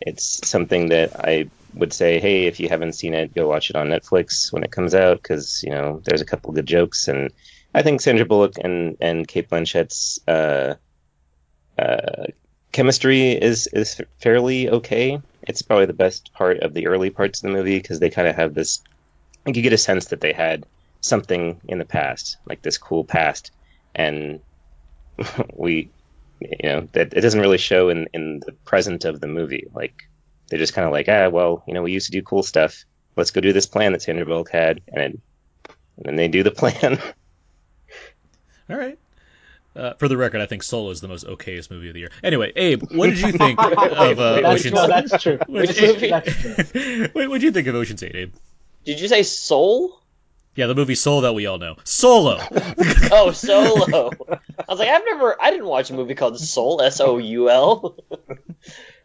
It's 0.00 0.46
something 0.46 0.90
that 0.90 1.18
I 1.18 1.48
would 1.74 1.92
say, 1.92 2.20
hey, 2.20 2.46
if 2.46 2.60
you 2.60 2.68
haven't 2.68 2.94
seen 2.94 3.14
it, 3.14 3.34
go 3.34 3.48
watch 3.48 3.70
it 3.70 3.76
on 3.76 3.88
Netflix 3.88 4.52
when 4.52 4.64
it 4.64 4.70
comes 4.70 4.94
out, 4.94 5.22
because 5.22 5.62
you 5.62 5.70
know 5.70 6.00
there's 6.04 6.20
a 6.20 6.26
couple 6.26 6.52
good 6.52 6.66
jokes, 6.66 7.08
and 7.08 7.30
I 7.74 7.82
think 7.82 8.00
Sandra 8.00 8.26
Bullock 8.26 8.54
and 8.62 8.96
and 9.00 9.28
Cate 9.28 9.48
Blanchett's 9.48 10.20
uh, 10.26 10.74
uh, 11.78 12.24
chemistry 12.72 13.32
is 13.32 13.68
is 13.68 14.00
fairly 14.18 14.70
okay. 14.70 15.20
It's 15.42 15.62
probably 15.62 15.86
the 15.86 15.92
best 15.92 16.32
part 16.32 16.60
of 16.60 16.74
the 16.74 16.88
early 16.88 17.10
parts 17.10 17.38
of 17.38 17.48
the 17.48 17.56
movie 17.56 17.78
because 17.78 18.00
they 18.00 18.10
kind 18.10 18.28
of 18.28 18.36
have 18.36 18.54
this. 18.54 18.82
Like 19.44 19.56
you 19.56 19.62
get 19.62 19.72
a 19.72 19.78
sense 19.78 20.06
that 20.06 20.20
they 20.20 20.32
had 20.32 20.66
something 21.00 21.60
in 21.68 21.78
the 21.78 21.84
past, 21.84 22.38
like 22.46 22.62
this 22.62 22.78
cool 22.78 23.04
past, 23.04 23.52
and 23.94 24.40
we, 25.54 25.90
you 26.40 26.68
know, 26.68 26.88
that 26.92 27.12
it 27.14 27.20
doesn't 27.20 27.40
really 27.40 27.58
show 27.58 27.88
in 27.88 28.08
in 28.12 28.40
the 28.40 28.52
present 28.64 29.04
of 29.04 29.20
the 29.20 29.26
movie. 29.26 29.66
Like 29.74 29.94
they're 30.48 30.58
just 30.58 30.74
kind 30.74 30.86
of 30.86 30.92
like, 30.92 31.08
ah, 31.08 31.28
well, 31.28 31.62
you 31.66 31.74
know, 31.74 31.82
we 31.82 31.92
used 31.92 32.06
to 32.06 32.12
do 32.12 32.22
cool 32.22 32.42
stuff. 32.42 32.84
Let's 33.16 33.30
go 33.30 33.40
do 33.40 33.52
this 33.52 33.66
plan 33.66 33.92
that 33.92 34.02
Sandra 34.02 34.26
Bullock 34.26 34.50
had, 34.50 34.80
and, 34.88 35.02
it, 35.14 35.20
and 35.96 36.04
then 36.04 36.16
they 36.16 36.28
do 36.28 36.42
the 36.42 36.50
plan. 36.62 37.00
All 38.68 38.76
right. 38.76 38.98
Uh, 39.74 39.92
for 39.94 40.08
the 40.08 40.16
record, 40.16 40.40
I 40.40 40.46
think 40.46 40.62
Solo 40.62 40.90
is 40.90 41.02
the 41.02 41.08
most 41.08 41.26
okayest 41.26 41.70
movie 41.70 41.88
of 41.88 41.94
the 41.94 42.00
year. 42.00 42.10
Anyway, 42.22 42.50
Abe, 42.56 42.82
what 42.92 43.10
did 43.10 43.20
you 43.20 43.32
think 43.32 43.60
of 43.62 44.18
uh, 44.18 44.40
That's, 44.40 44.66
Ocean's? 44.66 44.74
no, 44.74 45.18
true. 45.18 45.38
What 45.46 45.68
did- 45.68 46.10
that's 46.10 46.40
true. 46.40 47.08
what 47.12 47.32
did 47.32 47.42
you 47.42 47.52
think 47.52 47.66
of 47.68 47.74
Ocean's 47.74 48.02
Eight, 48.02 48.14
Abe? 48.16 48.34
Did 48.86 49.00
you 49.00 49.08
say 49.08 49.22
Soul? 49.22 50.00
Yeah, 50.56 50.66
the 50.66 50.74
movie 50.74 50.94
Soul 50.94 51.20
that 51.20 51.34
we 51.34 51.46
all 51.46 51.58
know. 51.58 51.76
Solo. 51.84 52.40
Oh, 53.12 53.30
Solo. 53.30 54.10
I 54.28 54.64
was 54.68 54.78
like, 54.78 54.88
I've 54.88 55.04
never, 55.04 55.40
I 55.40 55.50
didn't 55.50 55.66
watch 55.66 55.90
a 55.90 55.94
movie 55.94 56.14
called 56.14 56.40
Soul, 56.40 56.82
S 56.82 57.00
O 57.00 57.18
U 57.18 57.50
L. 57.50 57.96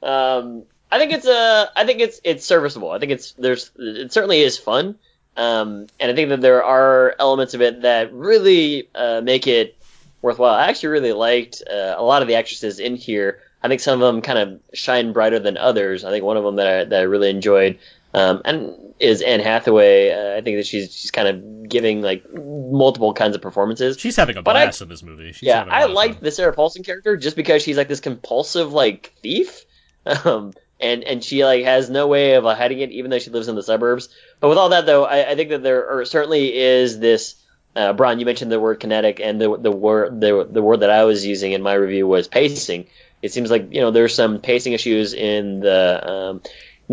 Um, 0.03 0.63
I 0.91 0.97
think 0.97 1.13
it's 1.13 1.27
a, 1.27 1.69
I 1.75 1.85
think 1.85 2.01
it's 2.01 2.19
it's 2.23 2.43
serviceable. 2.43 2.89
I 2.89 2.97
think 2.97 3.11
it's 3.11 3.33
there's 3.33 3.69
it 3.77 4.11
certainly 4.11 4.41
is 4.41 4.57
fun. 4.57 4.95
Um, 5.37 5.87
and 5.99 6.11
I 6.11 6.15
think 6.15 6.29
that 6.29 6.41
there 6.41 6.63
are 6.63 7.15
elements 7.19 7.53
of 7.53 7.61
it 7.61 7.83
that 7.83 8.11
really 8.11 8.89
uh, 8.95 9.21
make 9.23 9.45
it 9.45 9.77
worthwhile. 10.21 10.55
I 10.55 10.67
actually 10.67 10.89
really 10.89 11.13
liked 11.13 11.61
uh, 11.69 11.95
a 11.97 12.03
lot 12.03 12.21
of 12.23 12.27
the 12.27 12.35
actresses 12.35 12.79
in 12.79 12.95
here. 12.95 13.41
I 13.63 13.67
think 13.67 13.79
some 13.79 14.01
of 14.01 14.13
them 14.13 14.21
kind 14.21 14.39
of 14.39 14.59
shine 14.73 15.13
brighter 15.13 15.39
than 15.39 15.55
others. 15.55 16.03
I 16.03 16.09
think 16.09 16.25
one 16.25 16.37
of 16.37 16.43
them 16.43 16.55
that 16.55 16.67
I, 16.67 16.83
that 16.85 16.99
I 16.99 17.03
really 17.03 17.29
enjoyed 17.29 17.77
um, 18.13 18.41
and 18.45 18.93
is 18.99 19.21
Anne 19.21 19.39
Hathaway. 19.39 20.11
Uh, 20.11 20.37
I 20.37 20.41
think 20.41 20.57
that 20.57 20.65
she's 20.67 20.93
she's 20.93 21.11
kind 21.11 21.27
of 21.27 21.69
giving 21.69 22.01
like 22.01 22.23
multiple 22.33 23.13
kinds 23.13 23.35
of 23.35 23.41
performances. 23.41 23.97
She's 23.99 24.15
having 24.15 24.37
a 24.37 24.41
But 24.41 24.55
I- 24.57 24.65
blast 24.65 24.81
in 24.81 24.89
this 24.89 25.03
movie. 25.03 25.31
She's 25.33 25.43
yeah, 25.43 25.63
I 25.63 25.81
lot 25.81 25.89
of 25.89 25.95
liked 25.95 26.13
fun. 26.15 26.23
the 26.23 26.31
Sarah 26.31 26.53
Paulson 26.53 26.83
character 26.83 27.17
just 27.17 27.35
because 27.35 27.61
she's 27.63 27.77
like 27.77 27.87
this 27.87 27.99
compulsive 28.01 28.73
like 28.73 29.13
thief, 29.21 29.65
um, 30.05 30.53
and 30.79 31.03
and 31.03 31.23
she 31.23 31.43
like 31.45 31.63
has 31.63 31.89
no 31.89 32.07
way 32.07 32.33
of 32.35 32.45
uh, 32.45 32.55
hiding 32.55 32.79
it, 32.79 32.91
even 32.91 33.09
though 33.11 33.19
she 33.19 33.29
lives 33.29 33.47
in 33.47 33.55
the 33.55 33.63
suburbs. 33.63 34.09
But 34.39 34.49
with 34.49 34.57
all 34.57 34.69
that 34.69 34.85
though, 34.85 35.05
I, 35.05 35.31
I 35.31 35.35
think 35.35 35.49
that 35.49 35.63
there 35.63 35.89
are, 35.99 36.05
certainly 36.05 36.55
is 36.57 36.99
this. 36.99 37.35
Uh, 37.73 37.93
Brian, 37.93 38.19
you 38.19 38.25
mentioned 38.25 38.51
the 38.51 38.59
word 38.59 38.81
kinetic, 38.81 39.21
and 39.21 39.39
the 39.39 39.57
the 39.57 39.71
word 39.71 40.19
the 40.19 40.45
the 40.49 40.61
word 40.61 40.81
that 40.81 40.89
I 40.89 41.05
was 41.05 41.25
using 41.25 41.53
in 41.53 41.61
my 41.61 41.73
review 41.73 42.05
was 42.05 42.27
pacing. 42.27 42.87
It 43.21 43.31
seems 43.31 43.49
like 43.49 43.73
you 43.73 43.79
know 43.79 43.91
there's 43.91 44.13
some 44.13 44.41
pacing 44.41 44.73
issues 44.73 45.13
in 45.13 45.61
the 45.61 46.09
um, 46.11 46.41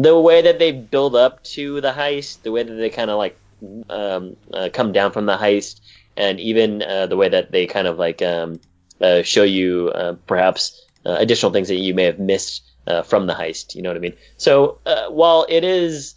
the 0.02 0.18
way 0.18 0.42
that 0.42 0.60
they 0.60 0.70
build 0.70 1.16
up 1.16 1.42
to 1.42 1.80
the 1.80 1.90
heist, 1.90 2.42
the 2.42 2.52
way 2.52 2.62
that 2.62 2.74
they 2.74 2.88
kind 2.88 3.10
of 3.10 3.18
like 3.18 3.36
um, 3.90 4.36
uh, 4.54 4.68
come 4.72 4.92
down 4.92 5.10
from 5.10 5.26
the 5.26 5.36
heist, 5.36 5.80
and 6.16 6.38
even 6.38 6.82
uh, 6.82 7.06
the 7.06 7.16
way 7.16 7.28
that 7.28 7.50
they 7.50 7.66
kind 7.66 7.88
of 7.88 7.98
like 7.98 8.22
um, 8.22 8.60
uh, 9.00 9.22
show 9.22 9.42
you 9.42 9.90
uh, 9.90 10.14
perhaps 10.26 10.84
uh, 11.04 11.16
additional 11.18 11.52
things 11.52 11.68
that 11.68 11.76
you 11.80 11.94
may 11.94 12.04
have 12.04 12.20
missed 12.20 12.62
uh, 12.86 13.02
from 13.02 13.26
the 13.26 13.34
heist. 13.34 13.74
You 13.74 13.82
know 13.82 13.90
what 13.90 13.96
I 13.96 14.00
mean? 14.00 14.16
So 14.36 14.78
while 15.10 15.46
it 15.48 15.64
is 15.64 16.14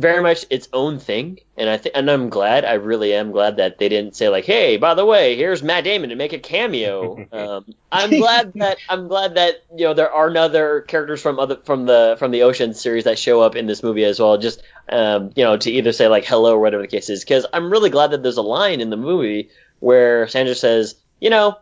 very 0.00 0.22
much 0.22 0.46
its 0.50 0.68
own 0.72 0.98
thing, 0.98 1.38
and 1.56 1.68
I 1.68 1.76
think, 1.76 1.94
and 1.96 2.10
I'm 2.10 2.30
glad, 2.30 2.64
I 2.64 2.74
really 2.74 3.12
am 3.12 3.30
glad 3.30 3.56
that 3.56 3.78
they 3.78 3.88
didn't 3.88 4.16
say 4.16 4.28
like, 4.28 4.44
"Hey, 4.44 4.76
by 4.76 4.94
the 4.94 5.04
way, 5.04 5.36
here's 5.36 5.62
Matt 5.62 5.84
Damon 5.84 6.10
to 6.10 6.16
make 6.16 6.32
a 6.32 6.38
cameo." 6.38 7.26
um, 7.32 7.66
I'm 7.92 8.10
glad 8.10 8.52
that 8.54 8.78
I'm 8.88 9.08
glad 9.08 9.34
that 9.34 9.62
you 9.76 9.84
know 9.84 9.94
there 9.94 10.10
are 10.10 10.34
other 10.36 10.80
characters 10.82 11.20
from 11.20 11.38
other 11.38 11.56
from 11.64 11.86
the 11.86 12.16
from 12.18 12.30
the 12.30 12.42
Ocean 12.42 12.74
series 12.74 13.04
that 13.04 13.18
show 13.18 13.40
up 13.40 13.56
in 13.56 13.66
this 13.66 13.82
movie 13.82 14.04
as 14.04 14.18
well. 14.18 14.38
Just 14.38 14.62
um, 14.88 15.30
you 15.36 15.44
know 15.44 15.56
to 15.56 15.70
either 15.70 15.92
say 15.92 16.08
like 16.08 16.24
hello 16.24 16.54
or 16.54 16.60
whatever 16.60 16.82
the 16.82 16.88
case 16.88 17.10
is, 17.10 17.22
because 17.22 17.46
I'm 17.52 17.70
really 17.70 17.90
glad 17.90 18.12
that 18.12 18.22
there's 18.22 18.38
a 18.38 18.42
line 18.42 18.80
in 18.80 18.90
the 18.90 18.96
movie 18.96 19.50
where 19.80 20.26
Sandra 20.28 20.54
says, 20.54 20.94
"You 21.20 21.30
know, 21.30 21.58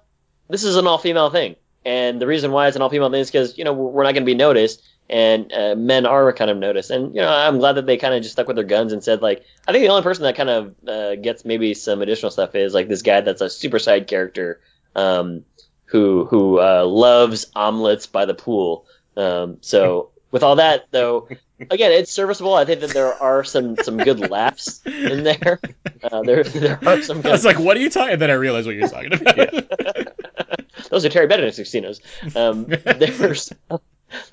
this 0.49 0.65
is 0.65 0.77
an 0.77 0.87
all 0.87 0.99
female 0.99 1.31
thing." 1.31 1.57
And 1.85 2.21
the 2.21 2.27
reason 2.27 2.53
why 2.53 2.67
it's 2.67 2.77
an 2.77 2.83
all 2.83 2.91
female 2.91 3.11
thing 3.11 3.21
is 3.21 3.31
because, 3.31 3.57
you 3.57 3.65
know, 3.65 3.73
we're 3.73 4.03
not 4.03 4.13
going 4.13 4.25
to 4.25 4.27
be 4.27 4.35
noticed. 4.35 4.83
And 5.11 5.53
uh, 5.53 5.75
men 5.75 6.05
are 6.05 6.33
kind 6.35 6.51
of 6.51 6.59
noticed. 6.59 6.91
And, 6.91 7.15
you 7.15 7.23
know, 7.23 7.29
I'm 7.29 7.59
glad 7.59 7.75
that 7.75 7.87
they 7.87 7.97
kind 7.97 8.15
of 8.15 8.23
just 8.23 8.33
stuck 8.33 8.47
with 8.47 8.57
their 8.57 8.65
guns 8.65 8.93
and 8.93 9.03
said, 9.03 9.23
like, 9.23 9.45
I 9.67 9.73
think 9.73 9.83
the 9.83 9.89
only 9.89 10.03
person 10.03 10.25
that 10.25 10.37
kind 10.37 10.51
of 10.51 10.75
uh, 10.87 11.15
gets 11.17 11.47
maybe 11.47 11.73
some 11.73 12.03
additional 12.03 12.31
stuff 12.31 12.55
is, 12.55 12.75
like, 12.75 12.89
this 12.89 13.03
guy 13.03 13.23
that's 13.23 13.41
a 13.41 13.49
super 13.49 13.79
side 13.79 14.07
character 14.07 14.61
um, 14.95 15.45
who 15.87 16.27
who 16.27 16.61
uh, 16.61 16.85
loves 16.85 17.47
omelets 17.57 18.07
by 18.07 18.27
the 18.27 18.35
pool. 18.35 18.85
Um, 19.17 19.59
so, 19.63 20.11
with 20.31 20.43
all 20.43 20.57
that, 20.57 20.87
though, 20.91 21.29
again, 21.59 21.93
it's 21.93 22.13
serviceable. 22.13 22.55
I 22.55 22.65
think 22.65 22.81
that 22.81 22.91
there 22.91 23.15
are 23.15 23.45
some, 23.45 23.77
some 23.77 23.97
good 23.97 24.31
laughs 24.31 24.85
in 24.85 25.25
there. 25.25 25.61
Uh, 26.03 26.23
there, 26.23 26.45
there 26.45 26.79
are 26.87 27.03
some 27.03 27.25
I 27.25 27.31
was 27.31 27.45
like, 27.45 27.59
what 27.59 27.77
are 27.77 27.81
you 27.81 27.91
talking? 27.91 28.13
And 28.15 28.23
then 28.23 28.31
I 28.31 28.35
realized 28.35 28.67
what 28.67 28.77
you're 28.77 28.89
talking 28.89 29.13
about. 29.21 30.89
Those 30.91 31.05
are 31.05 31.09
Terry 31.09 31.27
Benedict 31.27 31.57
casinos. 31.57 32.01
Um, 32.35 32.67
there's 32.67 33.53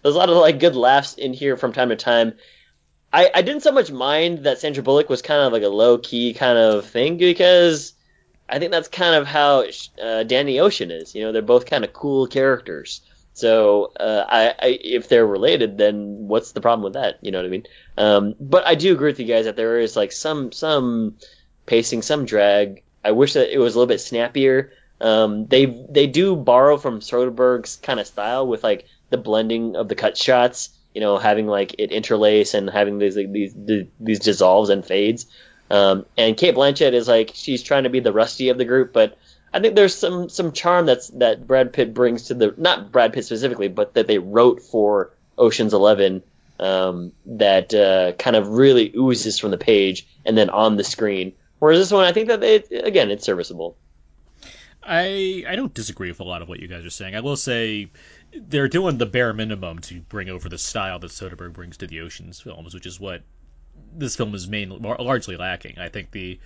there's 0.01 0.15
a 0.15 0.17
lot 0.17 0.29
of 0.29 0.37
like 0.37 0.59
good 0.59 0.75
laughs 0.75 1.15
in 1.15 1.33
here 1.33 1.57
from 1.57 1.73
time 1.73 1.89
to 1.89 1.95
time. 1.95 2.33
I, 3.11 3.29
I 3.33 3.41
didn't 3.41 3.63
so 3.63 3.71
much 3.71 3.91
mind 3.91 4.39
that 4.39 4.59
Sandra 4.59 4.83
Bullock 4.83 5.09
was 5.09 5.21
kind 5.21 5.41
of 5.41 5.53
like 5.53 5.63
a 5.63 5.69
low 5.69 5.97
key 5.97 6.33
kind 6.33 6.57
of 6.57 6.85
thing 6.85 7.17
because 7.17 7.93
I 8.49 8.59
think 8.59 8.71
that's 8.71 8.87
kind 8.87 9.15
of 9.15 9.25
how 9.25 9.65
uh, 10.01 10.23
Danny 10.23 10.59
Ocean 10.59 10.91
is. 10.91 11.15
You 11.15 11.23
know, 11.23 11.31
they're 11.31 11.41
both 11.41 11.65
kind 11.65 11.83
of 11.83 11.93
cool 11.93 12.27
characters. 12.27 13.01
So 13.33 13.91
uh, 13.99 14.25
I, 14.27 14.47
I 14.59 14.79
if 14.81 15.09
they're 15.09 15.25
related, 15.25 15.77
then 15.77 16.27
what's 16.27 16.53
the 16.53 16.61
problem 16.61 16.83
with 16.83 16.93
that? 16.93 17.19
You 17.21 17.31
know 17.31 17.39
what 17.39 17.45
I 17.45 17.49
mean? 17.49 17.67
Um, 17.97 18.35
but 18.39 18.65
I 18.65 18.75
do 18.75 18.93
agree 18.93 19.09
with 19.09 19.19
you 19.19 19.25
guys 19.25 19.45
that 19.45 19.55
there 19.55 19.79
is 19.79 19.95
like 19.95 20.11
some 20.11 20.51
some 20.51 21.17
pacing, 21.65 22.01
some 22.01 22.25
drag. 22.25 22.83
I 23.03 23.11
wish 23.11 23.33
that 23.33 23.53
it 23.53 23.59
was 23.59 23.75
a 23.75 23.79
little 23.79 23.89
bit 23.89 23.99
snappier. 23.99 24.71
Um, 25.01 25.47
they 25.47 25.65
they 25.65 26.07
do 26.07 26.35
borrow 26.35 26.77
from 26.77 27.01
Soderbergh's 27.01 27.75
kind 27.75 27.99
of 27.99 28.07
style 28.07 28.47
with 28.47 28.63
like 28.63 28.87
the 29.15 29.21
blending 29.21 29.75
of 29.75 29.87
the 29.87 29.95
cut 29.95 30.17
shots, 30.17 30.69
you 30.93 31.01
know, 31.01 31.17
having 31.17 31.47
like 31.47 31.75
it 31.79 31.91
interlace 31.91 32.53
and 32.53 32.69
having 32.69 32.97
these 32.99 33.15
like, 33.15 33.31
these 33.31 33.53
these 33.99 34.19
dissolves 34.19 34.69
and 34.69 34.85
fades. 34.85 35.25
Um, 35.71 36.05
and 36.17 36.37
Cate 36.37 36.55
Blanchett 36.55 36.93
is 36.93 37.07
like 37.07 37.31
she's 37.33 37.63
trying 37.63 37.83
to 37.83 37.89
be 37.89 37.99
the 37.99 38.13
rusty 38.13 38.49
of 38.49 38.57
the 38.57 38.65
group, 38.65 38.93
but 38.93 39.17
I 39.53 39.59
think 39.59 39.75
there's 39.75 39.95
some 39.95 40.29
some 40.29 40.51
charm 40.51 40.85
that's 40.85 41.07
that 41.09 41.47
Brad 41.47 41.71
Pitt 41.71 41.93
brings 41.93 42.23
to 42.23 42.33
the 42.33 42.53
not 42.57 42.91
Brad 42.91 43.13
Pitt 43.13 43.25
specifically, 43.25 43.69
but 43.69 43.93
that 43.93 44.07
they 44.07 44.17
wrote 44.17 44.61
for 44.61 45.11
Ocean's 45.37 45.73
Eleven 45.73 46.23
um, 46.59 47.13
that 47.25 47.73
uh, 47.73 48.11
kind 48.13 48.35
of 48.35 48.49
really 48.49 48.91
oozes 48.95 49.39
from 49.39 49.51
the 49.51 49.57
page 49.57 50.07
and 50.25 50.37
then 50.37 50.49
on 50.49 50.75
the 50.75 50.83
screen. 50.83 51.33
Whereas 51.59 51.79
this 51.79 51.91
one, 51.91 52.05
I 52.05 52.11
think 52.11 52.27
that 52.27 52.43
it, 52.43 52.67
again, 52.71 53.11
it's 53.11 53.25
serviceable. 53.25 53.77
I 54.85 55.43
I 55.47 55.55
don't 55.55 55.73
disagree 55.73 56.09
with 56.09 56.19
a 56.19 56.23
lot 56.23 56.41
of 56.41 56.47
what 56.47 56.59
you 56.59 56.67
guys 56.67 56.85
are 56.85 56.89
saying. 56.89 57.15
I 57.15 57.21
will 57.21 57.35
say 57.35 57.89
they're 58.33 58.67
doing 58.67 58.97
the 58.97 59.05
bare 59.05 59.33
minimum 59.33 59.79
to 59.79 60.01
bring 60.01 60.29
over 60.29 60.47
the 60.47 60.57
style 60.57 60.99
that 60.99 61.11
Soderbergh 61.11 61.53
brings 61.53 61.77
to 61.77 61.87
the 61.87 62.01
Ocean's 62.01 62.39
films, 62.39 62.73
which 62.73 62.85
is 62.85 62.99
what 62.99 63.23
this 63.93 64.15
film 64.15 64.35
is 64.35 64.47
mainly 64.47 64.77
largely 64.79 65.37
lacking. 65.37 65.79
I 65.79 65.89
think 65.89 66.11
the 66.11 66.39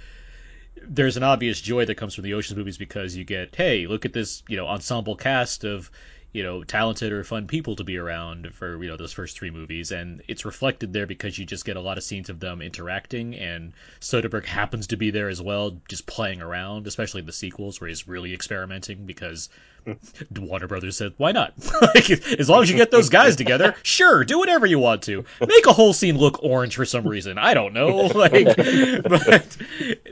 there's 0.82 1.18
an 1.18 1.24
obvious 1.24 1.60
joy 1.60 1.86
that 1.86 1.96
comes 1.96 2.16
from 2.16 2.24
the 2.24 2.34
Ocean's 2.34 2.58
movies 2.58 2.78
because 2.78 3.16
you 3.16 3.26
get, 3.26 3.56
hey, 3.56 3.88
look 3.88 4.06
at 4.06 4.14
this, 4.14 4.44
you 4.48 4.56
know, 4.56 4.68
ensemble 4.68 5.16
cast 5.16 5.64
of 5.66 5.92
you 6.32 6.43
know 6.43 6.63
talented 6.63 7.11
or 7.11 7.23
fun 7.23 7.47
people 7.47 7.75
to 7.75 7.84
be 7.84 7.97
around 7.97 8.53
for 8.53 8.82
you 8.82 8.89
know 8.89 8.97
those 8.97 9.13
first 9.13 9.38
three 9.38 9.49
movies, 9.49 9.91
and 9.91 10.21
it's 10.27 10.45
reflected 10.45 10.93
there 10.93 11.07
because 11.07 11.38
you 11.38 11.45
just 11.45 11.65
get 11.65 11.77
a 11.77 11.82
lot 11.82 11.97
of 11.97 12.03
scenes 12.03 12.30
of 12.30 12.39
them 12.39 12.61
interacting, 12.61 13.36
and 13.36 13.73
Soderbergh 13.99 14.45
happens 14.45 14.88
to 14.88 14.97
be 14.97 15.11
there 15.11 15.30
as 15.30 15.41
well, 15.41 15.77
just 15.88 16.05
playing 16.05 16.41
around, 16.41 16.86
especially 16.88 17.21
in 17.21 17.25
the 17.25 17.34
sequels 17.34 17.82
where 17.82 17.88
he's 17.88 18.07
really 18.07 18.34
experimenting 18.34 19.05
because 19.05 19.49
Warner 20.38 20.67
Brothers 20.67 20.97
said, 20.97 21.13
"Why 21.17 21.32
not? 21.32 21.53
like, 21.82 22.09
as 22.09 22.49
long 22.49 22.61
as 22.63 22.69
you 22.69 22.77
get 22.77 22.91
those 22.91 23.09
guys 23.09 23.36
together, 23.36 23.75
sure, 23.84 24.23
do 24.23 24.38
whatever 24.38 24.65
you 24.65 24.80
want 24.80 25.03
to. 25.03 25.25
Make 25.41 25.65
a 25.65 25.73
whole 25.73 25.93
scene 25.93 26.17
look 26.17 26.43
orange 26.43 26.75
for 26.75 26.86
some 26.86 27.07
reason. 27.07 27.38
I 27.38 27.53
don't 27.53 27.73
know. 27.73 28.09
Like, 28.19 28.55
but 28.55 29.57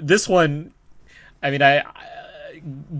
this 0.01 0.27
one, 0.27 0.71
I 1.43 1.51
mean, 1.51 1.61
I, 1.61 1.79
I 1.79 2.16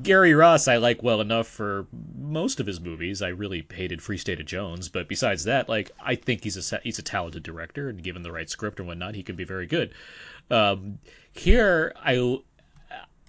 Gary 0.01 0.33
Ross 0.33 0.67
I 0.67 0.77
like 0.77 1.03
well 1.03 1.21
enough 1.21 1.47
for 1.47 1.87
most 2.17 2.59
of 2.59 2.67
his 2.67 2.79
movies. 2.79 3.21
I 3.21 3.29
really 3.29 3.65
hated 3.73 4.01
Free 4.01 4.17
State 4.17 4.39
of 4.39 4.45
Jones, 4.45 4.89
but 4.89 5.07
besides 5.07 5.43
that, 5.45 5.67
like, 5.67 5.91
I 5.99 6.15
think 6.15 6.43
he's 6.43 6.71
a 6.71 6.79
he's 6.83 6.99
a 6.99 7.03
talented 7.03 7.43
director, 7.43 7.89
and 7.89 8.01
given 8.01 8.23
the 8.23 8.31
right 8.31 8.49
script 8.49 8.79
and 8.79 8.87
whatnot, 8.87 9.15
he 9.15 9.23
can 9.23 9.35
be 9.35 9.43
very 9.43 9.65
good. 9.65 9.93
Um, 10.49 10.99
here, 11.33 11.93
I 11.97 12.39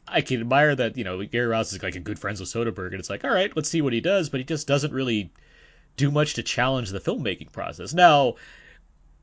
I 0.07 0.21
can 0.21 0.41
admire 0.41 0.75
that 0.75 0.97
you 0.97 1.05
know 1.05 1.25
Gary 1.25 1.47
Ross 1.47 1.73
is 1.73 1.83
like 1.83 1.97
a 1.97 2.01
good 2.01 2.19
friends 2.19 2.41
with 2.41 2.49
Soderbergh, 2.49 2.93
and 2.93 3.01
it's 3.01 3.11
like, 3.11 3.25
all 3.25 3.33
right, 3.33 3.55
let's 3.57 3.69
see 3.69 3.83
what 3.83 3.93
he 3.93 4.01
does, 4.01 4.29
but 4.29 4.39
he 4.39 4.45
just 4.45 4.67
doesn't 4.67 4.93
really 4.93 5.31
do 5.97 6.11
much 6.11 6.35
to 6.35 6.43
challenge 6.43 6.91
the 6.91 7.01
filmmaking 7.01 7.53
process. 7.53 7.93
Now, 7.93 8.37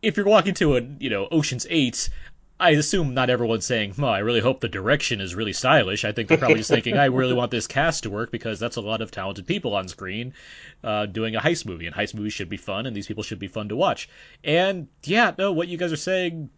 if 0.02 0.18
you're 0.18 0.26
walking 0.26 0.54
to 0.56 0.78
a 0.78 0.82
you 1.00 1.10
know 1.10 1.28
Ocean's 1.32 1.66
Eight, 1.70 2.10
I 2.58 2.72
assume 2.72 3.14
not 3.14 3.30
everyone's 3.30 3.66
saying, 3.66 3.96
"Well, 3.98 4.10
I 4.12 4.20
really 4.20 4.40
hope 4.40 4.62
the 4.62 4.70
direction 4.70 5.20
is 5.20 5.36
really 5.36 5.52
stylish." 5.52 6.06
I 6.06 6.14
think 6.14 6.30
they're 6.30 6.38
probably 6.38 6.58
just 6.58 6.70
thinking, 6.70 6.98
"I 6.98 7.06
really 7.06 7.34
want 7.34 7.52
this 7.52 7.68
cast 7.68 8.04
to 8.04 8.10
work 8.10 8.32
because 8.32 8.60
that's 8.60 8.78
a 8.78 8.82
lot 8.82 9.02
of 9.02 9.12
talented 9.12 9.46
people 9.46 9.76
on 9.76 9.90
screen 9.90 10.34
uh, 10.82 11.06
doing 11.06 11.36
a 11.36 11.42
heist 11.42 11.66
movie, 11.66 11.86
and 11.86 11.94
heist 11.94 12.14
movies 12.14 12.32
should 12.32 12.48
be 12.48 12.58
fun, 12.58 12.86
and 12.86 12.96
these 12.96 13.08
people 13.08 13.24
should 13.24 13.40
be 13.40 13.50
fun 13.50 13.68
to 13.70 13.76
watch." 13.76 14.08
And 14.44 14.88
yeah, 15.04 15.34
no, 15.38 15.52
what 15.52 15.68
you 15.68 15.78
guys 15.78 15.92
are 15.92 15.98
saying, 15.98 16.50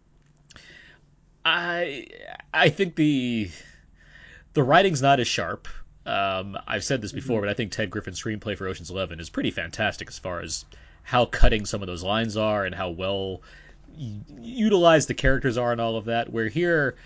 I 1.44 2.06
I 2.54 2.68
think 2.68 2.94
the 2.94 3.50
the 4.54 4.62
writing's 4.62 5.02
not 5.02 5.18
as 5.18 5.26
sharp. 5.26 5.66
Um, 6.06 6.56
I've 6.66 6.84
said 6.84 7.02
this 7.02 7.12
before, 7.12 7.40
but 7.40 7.50
I 7.50 7.54
think 7.54 7.72
Ted 7.72 7.90
Griffin's 7.90 8.22
screenplay 8.22 8.56
for 8.56 8.68
Ocean's 8.68 8.90
Eleven 8.90 9.18
is 9.18 9.30
pretty 9.30 9.50
fantastic 9.50 10.08
as 10.08 10.18
far 10.18 10.40
as 10.40 10.64
how 11.02 11.26
cutting 11.26 11.66
some 11.66 11.82
of 11.82 11.86
those 11.88 12.04
lines 12.04 12.36
are 12.36 12.64
and 12.64 12.74
how 12.74 12.90
well 12.90 13.42
utilized 14.40 15.08
the 15.08 15.14
characters 15.14 15.58
are 15.58 15.72
and 15.72 15.80
all 15.80 15.96
of 15.96 16.06
that. 16.06 16.32
Where 16.32 16.48
here, 16.48 16.96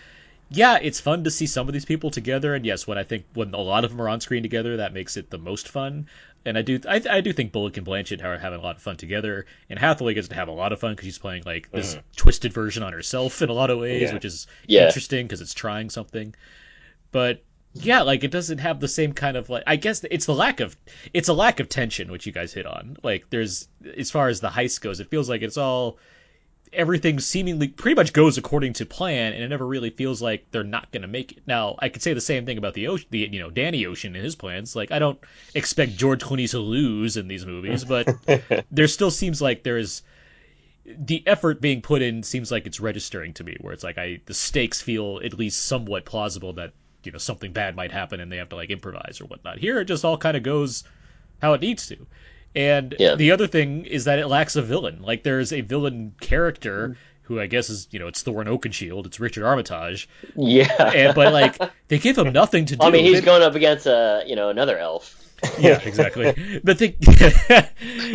yeah, 0.50 0.78
it's 0.80 1.00
fun 1.00 1.24
to 1.24 1.30
see 1.30 1.46
some 1.46 1.68
of 1.68 1.72
these 1.72 1.84
people 1.84 2.10
together, 2.10 2.54
and 2.54 2.64
yes, 2.64 2.86
when 2.86 2.98
I 2.98 3.04
think 3.04 3.24
when 3.34 3.54
a 3.54 3.60
lot 3.60 3.84
of 3.84 3.90
them 3.90 4.00
are 4.00 4.08
on 4.08 4.20
screen 4.20 4.42
together, 4.42 4.78
that 4.78 4.92
makes 4.92 5.16
it 5.16 5.30
the 5.30 5.38
most 5.38 5.68
fun. 5.68 6.06
And 6.44 6.58
I 6.58 6.62
do, 6.62 6.80
I, 6.88 7.00
I 7.08 7.20
do 7.20 7.32
think 7.32 7.52
Bullock 7.52 7.76
and 7.76 7.86
Blanchett 7.86 8.22
are 8.24 8.36
having 8.36 8.58
a 8.58 8.62
lot 8.62 8.74
of 8.76 8.82
fun 8.82 8.96
together, 8.96 9.46
and 9.70 9.78
Hathaway 9.78 10.14
gets 10.14 10.28
to 10.28 10.34
have 10.34 10.48
a 10.48 10.52
lot 10.52 10.72
of 10.72 10.80
fun 10.80 10.92
because 10.92 11.06
she's 11.06 11.18
playing 11.18 11.44
like 11.46 11.70
this 11.70 11.94
mm-hmm. 11.94 12.00
twisted 12.16 12.52
version 12.52 12.82
on 12.82 12.92
herself 12.92 13.42
in 13.42 13.48
a 13.48 13.52
lot 13.52 13.70
of 13.70 13.78
ways, 13.78 14.02
Yeah. 14.02 14.14
which 14.14 14.24
is 14.24 14.46
Yeah. 14.66 14.86
interesting 14.86 15.26
because 15.26 15.40
it's 15.40 15.54
trying 15.54 15.88
something 15.88 16.34
but 17.12 17.44
yeah, 17.74 18.02
like 18.02 18.24
it 18.24 18.30
doesn't 18.30 18.58
have 18.58 18.80
the 18.80 18.88
same 18.88 19.12
kind 19.12 19.36
of 19.36 19.48
like 19.48 19.62
I 19.66 19.76
guess 19.76 20.04
it's 20.10 20.26
the 20.26 20.34
lack 20.34 20.60
of 20.60 20.76
it's 21.14 21.28
a 21.28 21.32
lack 21.32 21.60
of 21.60 21.68
tension 21.68 22.10
which 22.10 22.26
you 22.26 22.32
guys 22.32 22.52
hit 22.52 22.66
on. 22.66 22.96
Like 23.02 23.26
there's 23.30 23.68
as 23.96 24.10
far 24.10 24.28
as 24.28 24.40
the 24.40 24.48
heist 24.48 24.80
goes, 24.80 24.98
it 24.98 25.08
feels 25.08 25.28
like 25.28 25.42
it's 25.42 25.56
all 25.56 25.98
everything 26.72 27.20
seemingly 27.20 27.68
pretty 27.68 27.94
much 27.94 28.12
goes 28.12 28.38
according 28.38 28.72
to 28.72 28.86
plan 28.86 29.32
and 29.32 29.42
it 29.42 29.48
never 29.48 29.66
really 29.66 29.90
feels 29.90 30.22
like 30.22 30.46
they're 30.50 30.64
not 30.64 30.90
going 30.90 31.02
to 31.02 31.08
make 31.08 31.32
it. 31.32 31.42
Now, 31.46 31.76
I 31.78 31.88
could 31.88 32.02
say 32.02 32.14
the 32.14 32.20
same 32.20 32.46
thing 32.46 32.58
about 32.58 32.74
the 32.74 32.88
ocean, 32.88 33.08
the 33.10 33.28
you 33.30 33.40
know, 33.40 33.50
Danny 33.50 33.86
Ocean 33.86 34.14
and 34.14 34.24
his 34.24 34.34
plans. 34.34 34.74
Like 34.74 34.90
I 34.90 34.98
don't 34.98 35.18
expect 35.54 35.96
George 35.96 36.22
Clooney 36.22 36.50
to 36.50 36.58
lose 36.58 37.16
in 37.16 37.28
these 37.28 37.46
movies, 37.46 37.84
but 37.84 38.08
there 38.70 38.88
still 38.88 39.10
seems 39.10 39.42
like 39.42 39.62
there's 39.62 40.02
the 40.84 41.22
effort 41.26 41.60
being 41.60 41.80
put 41.80 42.02
in 42.02 42.22
seems 42.22 42.50
like 42.50 42.66
it's 42.66 42.80
registering 42.80 43.32
to 43.34 43.44
me 43.44 43.56
where 43.60 43.72
it's 43.72 43.84
like 43.84 43.98
I 43.98 44.20
the 44.26 44.34
stakes 44.34 44.80
feel 44.80 45.20
at 45.24 45.34
least 45.34 45.66
somewhat 45.66 46.04
plausible 46.04 46.54
that 46.54 46.72
you 47.04 47.12
know 47.12 47.18
something 47.18 47.52
bad 47.52 47.76
might 47.76 47.92
happen 47.92 48.20
and 48.20 48.32
they 48.32 48.38
have 48.38 48.48
to 48.48 48.56
like 48.56 48.70
improvise 48.70 49.20
or 49.20 49.26
whatnot. 49.26 49.58
Here 49.58 49.80
it 49.80 49.84
just 49.84 50.04
all 50.04 50.18
kind 50.18 50.36
of 50.36 50.42
goes 50.42 50.84
how 51.40 51.52
it 51.52 51.60
needs 51.60 51.86
to. 51.88 52.06
And 52.54 52.94
Yeah. 52.98 53.14
the 53.14 53.30
other 53.32 53.46
thing 53.46 53.84
is 53.86 54.04
that 54.04 54.18
it 54.18 54.26
lacks 54.26 54.56
a 54.56 54.62
villain. 54.62 55.00
Like 55.02 55.22
there's 55.22 55.52
a 55.52 55.60
villain 55.62 56.14
character 56.20 56.96
who 57.22 57.40
I 57.40 57.46
guess 57.46 57.70
is 57.70 57.88
you 57.92 57.98
know 57.98 58.08
it's 58.08 58.22
Thorin 58.22 58.46
Oakenshield, 58.46 59.06
it's 59.06 59.20
Richard 59.20 59.44
Armitage, 59.44 60.08
Yeah. 60.36 60.66
and, 60.92 61.14
but 61.14 61.32
like 61.32 61.56
they 61.88 61.98
give 61.98 62.18
him 62.18 62.32
nothing 62.32 62.66
to 62.66 62.76
do. 62.76 62.84
I 62.86 62.90
mean, 62.90 63.04
he's 63.04 63.20
going 63.20 63.42
up 63.42 63.54
against 63.54 63.86
uh, 63.86 64.20
you 64.26 64.36
know, 64.36 64.48
another 64.50 64.76
elf. 64.78 65.16
yeah, 65.58 65.80
exactly. 65.84 66.60
But 66.62 66.78
they 66.78 66.88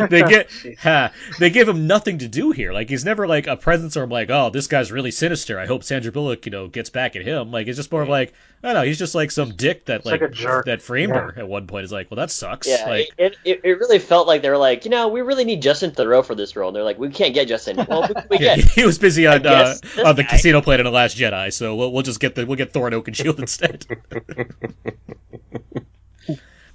they 0.08 0.22
get 0.22 0.50
ha, 0.80 1.12
they 1.38 1.50
give 1.50 1.68
him 1.68 1.86
nothing 1.86 2.18
to 2.18 2.28
do 2.28 2.52
here. 2.52 2.72
Like 2.72 2.88
he's 2.88 3.04
never 3.04 3.26
like 3.26 3.46
a 3.46 3.56
presence 3.56 3.96
or 3.96 4.02
I'm 4.04 4.10
like, 4.10 4.30
oh, 4.30 4.50
this 4.50 4.66
guy's 4.66 4.90
really 4.90 5.10
sinister. 5.10 5.58
I 5.58 5.66
hope 5.66 5.84
Sandra 5.84 6.10
Bullock, 6.10 6.46
you 6.46 6.52
know, 6.52 6.68
gets 6.68 6.90
back 6.90 7.16
at 7.16 7.22
him. 7.22 7.50
Like 7.50 7.66
it's 7.66 7.76
just 7.76 7.92
more 7.92 8.02
of 8.02 8.08
like, 8.08 8.32
I 8.62 8.68
don't 8.68 8.74
know, 8.74 8.82
he's 8.82 8.98
just 8.98 9.14
like 9.14 9.30
some 9.30 9.50
dick 9.56 9.84
that 9.86 10.06
like, 10.06 10.20
like 10.20 10.30
a 10.30 10.32
jerk. 10.32 10.64
that 10.66 10.80
framed 10.80 11.14
Yeah. 11.14 11.20
her 11.20 11.38
at 11.38 11.48
one 11.48 11.66
point. 11.66 11.84
Is 11.84 11.92
like, 11.92 12.10
well, 12.10 12.16
that 12.16 12.30
sucks. 12.30 12.66
Yeah, 12.66 12.84
like 12.86 13.08
it, 13.18 13.36
it, 13.44 13.60
it 13.62 13.78
really 13.78 13.98
felt 13.98 14.26
like 14.26 14.42
they 14.42 14.50
were 14.50 14.56
like, 14.56 14.84
you 14.84 14.90
know, 14.90 15.08
we 15.08 15.20
really 15.20 15.44
need 15.44 15.60
Justin 15.60 15.90
Theroux 15.90 16.24
for 16.24 16.34
this 16.34 16.56
role. 16.56 16.68
And 16.68 16.76
they're 16.76 16.84
like, 16.84 16.98
we 16.98 17.10
can't 17.10 17.34
get 17.34 17.48
Justin. 17.48 17.76
Well, 17.88 18.06
who 18.06 18.14
can 18.14 18.26
we 18.30 18.38
yeah, 18.38 18.56
get? 18.56 18.64
he 18.70 18.84
was 18.84 18.98
busy 18.98 19.26
on 19.26 19.46
uh, 19.46 19.74
on 20.04 20.16
the 20.16 20.22
guy. 20.22 20.30
casino 20.30 20.60
planet 20.62 20.86
in 20.86 20.92
the 20.92 20.96
Last 20.96 21.16
Jedi, 21.16 21.52
so 21.52 21.76
we'll, 21.76 21.92
we'll 21.92 22.02
just 22.02 22.20
get 22.20 22.34
the 22.34 22.46
we'll 22.46 22.56
get 22.56 22.72
Thorin 22.72 22.92
Oakenshield 22.92 23.38
instead. 23.38 23.86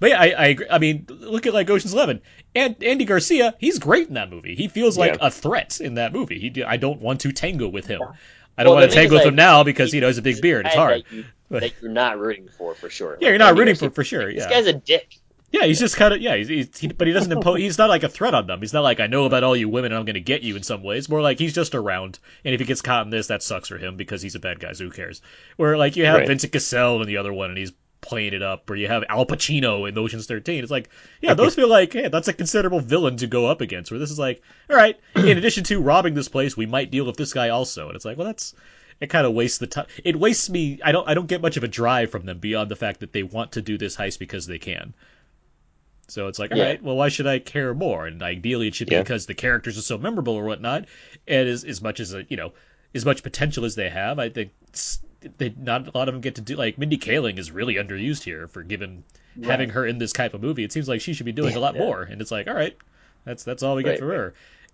But 0.04 0.10
yeah, 0.10 0.20
I, 0.20 0.26
I 0.32 0.46
agree. 0.48 0.66
I 0.70 0.80
mean, 0.80 1.06
look 1.08 1.48
at 1.48 1.54
like 1.54 1.70
Ocean's 1.70 1.94
Eleven. 1.94 2.20
And 2.54 2.76
Andy 2.84 3.06
Garcia, 3.06 3.56
he's 3.58 3.80
great 3.80 4.10
in 4.10 4.16
that 4.16 4.30
movie. 4.30 4.54
He 4.54 4.68
feels 4.68 4.98
like 4.98 5.14
Yeah. 5.14 5.28
a 5.28 5.32
threat 5.32 5.80
in 5.80 5.94
that 5.94 6.12
movie. 6.12 6.40
He, 6.40 6.62
I 6.62 6.76
don't 6.76 7.00
want 7.00 7.22
to 7.22 7.32
tango 7.32 7.70
with 7.70 7.86
him. 7.88 8.02
I 8.58 8.64
don't 8.64 8.72
Well, 8.76 8.82
want 8.82 8.92
to 8.92 8.96
tango 8.98 9.14
with 9.14 9.22
like, 9.22 9.30
him 9.30 9.36
now 9.36 9.64
because 9.64 9.94
you 9.94 10.02
know 10.02 10.08
he's 10.08 10.18
a 10.18 10.22
big 10.22 10.42
beard. 10.42 10.66
It's 10.66 10.76
hard. 10.76 11.06
That, 11.10 11.16
you, 11.16 11.26
that 11.52 11.72
you're 11.82 11.90
not 11.90 12.20
rooting 12.20 12.50
for, 12.58 12.76
for 12.76 12.90
sure. 12.90 13.18
Yeah, 13.22 13.30
you're 13.30 13.38
not 13.38 13.52
Andy 13.52 13.60
rooting 13.62 13.74
Garcia- 13.76 13.90
for 13.92 13.96
for 13.96 14.04
sure. 14.04 14.34
This 14.34 14.46
guy's 14.46 14.68
a 14.68 14.74
dick. 14.74 15.20
yeah. 15.54 15.64
He's 15.64 15.80
just 15.80 15.96
kind 15.96 16.14
of 16.14 16.20
yeah. 16.20 16.36
He's, 16.36 16.50
he's 16.50 16.78
he, 16.78 16.88
but 16.90 17.08
he 17.08 17.14
doesn't 17.14 17.32
impose. 17.38 17.60
He's 17.60 17.78
not 17.78 17.88
like 17.90 18.04
a 18.04 18.10
threat 18.10 18.34
on 18.34 18.46
them. 18.46 18.60
He's 18.60 18.74
not 18.74 18.82
like 18.82 19.00
I 19.00 19.08
know 19.08 19.24
about 19.24 19.46
all 19.46 19.56
you 19.56 19.70
women 19.70 19.94
and 19.94 20.00
I'm 20.00 20.06
going 20.06 20.16
to 20.16 20.20
get 20.20 20.44
you 20.44 20.58
in 20.58 20.64
some 20.64 20.84
ways. 20.84 21.08
More 21.08 21.22
like 21.22 21.40
he's 21.40 21.54
just 21.54 21.76
around. 21.76 22.20
And 22.44 22.54
if 22.54 22.60
he 22.60 22.66
gets 22.66 22.82
caught 22.82 23.06
in 23.06 23.10
this, 23.10 23.28
that 23.28 23.42
sucks 23.42 23.70
for 23.70 23.78
him 23.78 23.96
because 23.96 24.22
he's 24.22 24.36
a 24.36 24.40
bad 24.40 24.60
guy. 24.60 24.74
So 24.74 24.84
who 24.84 24.92
cares? 24.92 25.22
Where 25.56 25.78
like 25.78 25.96
you 25.96 26.06
have 26.06 26.18
Right. 26.18 26.28
Vincent 26.28 26.52
Cassel 26.52 27.02
in 27.02 27.08
the 27.08 27.16
other 27.18 27.32
one 27.32 27.50
and 27.50 27.58
he's 27.58 27.72
playing 28.04 28.34
it 28.34 28.44
up, 28.44 28.70
or 28.70 28.76
you 28.76 28.88
have 28.88 29.04
Al 29.10 29.26
Pacino 29.26 29.90
in 29.90 29.98
Ocean's 29.98 30.28
Thirteen. 30.28 30.62
It's 30.62 30.72
like 30.72 30.90
yeah, 31.22 31.34
those 31.34 31.56
feel 31.56 31.68
like 31.70 31.94
hey, 31.94 32.10
that's 32.10 32.28
a 32.28 32.34
considerable 32.34 32.80
villain 32.82 33.18
to 33.18 33.28
go 33.28 33.48
up 33.48 33.62
against. 33.62 33.90
Where 33.90 34.00
this 34.00 34.12
is 34.12 34.20
like 34.20 34.42
all 34.70 34.76
right, 34.76 35.00
in 35.16 35.38
addition 35.38 35.64
to 35.66 35.82
robbing 35.82 36.14
this 36.14 36.30
place, 36.30 36.56
we 36.56 36.68
might 36.68 36.92
deal 36.92 37.06
with 37.06 37.18
this 37.18 37.34
guy 37.34 37.50
also. 37.50 37.88
And 37.88 37.96
it's 37.96 38.06
like 38.06 38.18
well 38.18 38.28
that's 38.28 38.54
it 39.02 39.08
kind 39.08 39.26
of 39.26 39.34
wastes 39.34 39.58
the 39.58 39.68
time. 39.68 39.88
It 40.04 40.16
wastes 40.20 40.50
me. 40.52 40.80
I 40.84 40.92
don't. 40.92 41.10
I 41.10 41.16
don't 41.16 41.28
get 41.28 41.42
much 41.42 41.58
of 41.58 41.64
a 41.64 41.68
drive 41.68 42.12
from 42.12 42.26
them 42.26 42.38
beyond 42.38 42.70
the 42.70 42.76
fact 42.76 43.00
that 43.00 43.12
they 43.12 43.24
want 43.24 43.54
to 43.54 43.62
do 43.62 43.78
this 43.78 43.96
heist 43.98 44.20
because 44.20 44.46
they 44.46 44.60
can. 44.60 44.94
So 46.10 46.28
it's 46.28 46.38
like, 46.38 46.52
all 46.52 46.60
right, 46.60 46.80
Yeah. 46.80 46.86
well, 46.86 46.96
why 46.98 47.10
should 47.10 47.26
I 47.28 47.40
care 47.40 47.74
more? 47.74 48.06
And 48.06 48.22
ideally, 48.22 48.68
it 48.68 48.76
should 48.76 48.90
be 48.90 48.96
Yeah. 48.96 49.02
because 49.02 49.26
the 49.26 49.34
characters 49.34 49.78
are 49.78 49.82
so 49.82 49.98
memorable 49.98 50.36
or 50.36 50.44
whatnot. 50.44 50.86
And 51.28 51.48
as 51.50 51.64
as 51.64 51.82
much 51.82 52.00
as 52.00 52.14
a, 52.14 52.24
you 52.30 52.38
know, 52.38 52.54
as 52.94 53.04
much 53.06 53.24
potential 53.24 53.66
as 53.66 53.76
they 53.76 53.90
have, 53.90 54.20
I 54.20 54.30
think 54.30 54.52
they 55.38 55.54
not 55.58 55.88
a 55.88 55.98
lot 55.98 56.08
of 56.08 56.14
them 56.14 56.22
get 56.22 56.36
to 56.36 56.42
do. 56.42 56.56
Like 56.56 56.78
Mindy 56.78 56.98
Kaling 56.98 57.38
is 57.38 57.52
really 57.52 57.76
underused 57.76 58.24
here 58.24 58.48
for 58.48 58.64
given 58.64 59.04
having 59.42 59.70
her 59.70 59.86
in 59.86 59.98
this 59.98 60.14
type 60.14 60.34
of 60.34 60.42
movie. 60.42 60.64
It 60.64 60.72
seems 60.72 60.88
like 60.88 61.02
she 61.02 61.14
should 61.14 61.26
be 61.26 61.32
doing 61.32 61.56
a 61.56 61.60
lot 61.60 61.76
Yeah. 61.76 61.78
more. 61.78 62.04
And 62.04 62.22
it's 62.22 62.32
like, 62.32 62.48
all 62.48 62.54
right, 62.54 62.78
that's 63.26 63.44
that's 63.44 63.64
all 63.64 63.76
we 63.76 63.84
get 63.84 63.96
Right, 63.96 63.98
from 63.98 64.10
right. 64.10 64.18
her. 64.18 64.34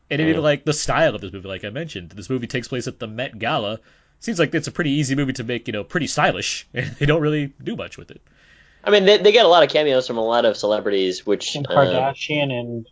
And 0.10 0.22
even 0.22 0.42
like 0.42 0.66
the 0.66 0.74
style 0.74 1.16
of 1.16 1.22
this 1.22 1.32
movie, 1.34 1.48
like 1.48 1.64
I 1.66 1.70
mentioned, 1.70 2.12
this 2.12 2.30
movie 2.30 2.48
takes 2.48 2.68
place 2.68 2.88
at 2.88 3.00
the 3.00 3.08
Met 3.08 3.38
Gala. 3.40 3.80
Seems 4.20 4.40
like 4.40 4.54
it's 4.54 4.68
a 4.68 4.72
pretty 4.72 4.92
easy 4.92 5.16
movie 5.16 5.34
to 5.34 5.44
make, 5.44 5.68
you 5.68 5.72
know, 5.74 5.84
pretty 5.84 6.08
stylish, 6.08 6.68
and 6.74 6.88
they 6.98 7.06
don't 7.06 7.22
really 7.22 7.54
do 7.64 7.76
much 7.76 7.98
with 7.98 8.12
it. 8.12 8.22
I 8.84 8.92
mean, 8.92 9.06
they, 9.06 9.18
they 9.18 9.32
get 9.32 9.46
a 9.46 9.50
lot 9.50 9.64
of 9.64 9.70
cameos 9.70 10.08
from 10.08 10.18
a 10.18 10.26
lot 10.26 10.46
of 10.46 10.58
celebrities, 10.58 11.26
which 11.26 11.56
And 11.56 11.66
um, 11.68 12.16
Kardashian 12.16 12.52
and 12.52 12.88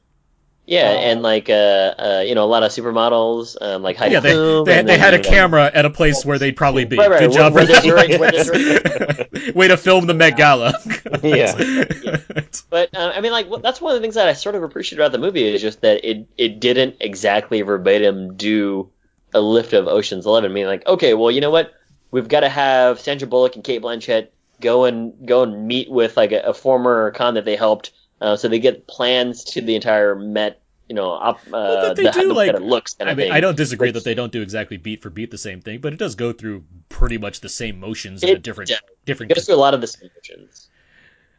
yeah, 0.67 0.89
uh, 0.89 0.93
and 0.93 1.21
like 1.23 1.49
uh, 1.49 1.53
uh, 1.53 2.23
you 2.27 2.35
know, 2.35 2.43
a 2.43 2.51
lot 2.51 2.61
of 2.61 2.71
supermodels, 2.71 3.55
um, 3.61 3.81
like 3.81 3.95
Heidi 3.95 4.13
Yeah, 4.13 4.19
they, 4.19 4.33
Klum, 4.33 4.65
they, 4.65 4.83
they 4.83 4.97
had 4.97 5.13
a 5.13 5.19
camera 5.19 5.71
at 5.73 5.85
a 5.85 5.89
place 5.89 6.23
where 6.25 6.37
they'd 6.37 6.55
probably 6.55 6.85
be. 6.85 6.97
Right, 6.97 7.09
right, 7.09 7.19
Good 7.21 7.31
job 7.31 7.53
where- 7.53 7.65
where 7.65 9.27
Way 9.55 9.67
to 9.69 9.77
film 9.77 10.05
the 10.07 10.13
Met 10.13 10.37
Gala. 10.37 10.73
Yeah. 11.23 11.55
But 12.69 12.95
uh, 12.95 13.13
I 13.15 13.21
mean, 13.21 13.31
like 13.31 13.47
that's 13.61 13.79
one 13.79 13.95
of 13.95 14.01
the 14.01 14.03
things 14.03 14.15
that 14.15 14.27
I 14.27 14.33
sort 14.33 14.55
of 14.55 14.63
appreciate 14.63 14.99
about 14.99 15.13
the 15.13 15.17
movie 15.17 15.43
is 15.43 15.61
just 15.61 15.81
that 15.81 16.03
it 16.03 16.27
it 16.37 16.59
didn't 16.59 16.97
exactly 16.99 17.61
verbatim 17.61 18.35
do 18.35 18.89
a 19.33 19.39
lift 19.39 19.71
of 19.73 19.87
Ocean's 19.87 20.25
Eleven. 20.25 20.51
Meaning, 20.53 20.67
like, 20.67 20.85
okay, 20.85 21.13
well, 21.13 21.31
you 21.31 21.39
know 21.39 21.49
what? 21.49 21.73
We've 22.11 22.27
got 22.27 22.41
to 22.41 22.49
have 22.49 22.99
Sandra 22.99 23.27
Bullock 23.27 23.55
and 23.55 23.63
Cate 23.63 23.81
Blanchett 23.81 24.29
go 24.59 24.85
and 24.85 25.25
go 25.25 25.43
and 25.43 25.67
meet 25.67 25.89
with 25.89 26.17
like 26.17 26.31
a, 26.33 26.39
a 26.41 26.53
former 26.53 27.11
con 27.11 27.35
that 27.35 27.45
they 27.45 27.55
helped, 27.55 27.91
uh, 28.21 28.35
so 28.35 28.47
they 28.47 28.59
get 28.59 28.87
plans 28.87 29.43
to 29.45 29.61
the 29.61 29.75
entire 29.75 30.15
Met. 30.15 30.61
You 30.89 30.95
know, 30.95 31.09
op, 31.09 31.41
uh, 31.51 31.93
the, 31.95 32.09
do, 32.13 32.27
the 32.29 32.33
way 32.33 32.45
like- 32.45 32.53
that 32.53 32.61
it 32.61 32.65
looks. 32.65 32.95
I 33.01 33.07
mean, 33.07 33.17
thing. 33.17 33.31
I 33.33 33.41
don't 33.41 33.57
disagree 33.57 33.89
Which- 33.89 33.95
that 33.95 34.03
they 34.05 34.13
don't 34.13 34.31
do 34.31 34.41
exactly 34.41 34.77
beat 34.77 35.01
for 35.01 35.09
beat 35.09 35.31
the 35.31 35.37
same 35.37 35.59
thing, 35.59 35.81
but 35.81 35.91
it 35.91 35.99
does 35.99 36.15
go 36.15 36.31
through 36.31 36.63
pretty 36.87 37.17
much 37.17 37.41
the 37.41 37.49
same 37.49 37.77
motions 37.77 38.23
in 38.23 38.29
a 38.29 38.39
different 38.39 38.71
different. 39.03 39.31
It 39.31 39.35
goes 39.35 39.45
through 39.45 39.55
a 39.55 39.57
lot 39.57 39.73
of 39.73 39.81
the 39.81 39.87
same 39.87 40.09
emotions. 40.09 40.69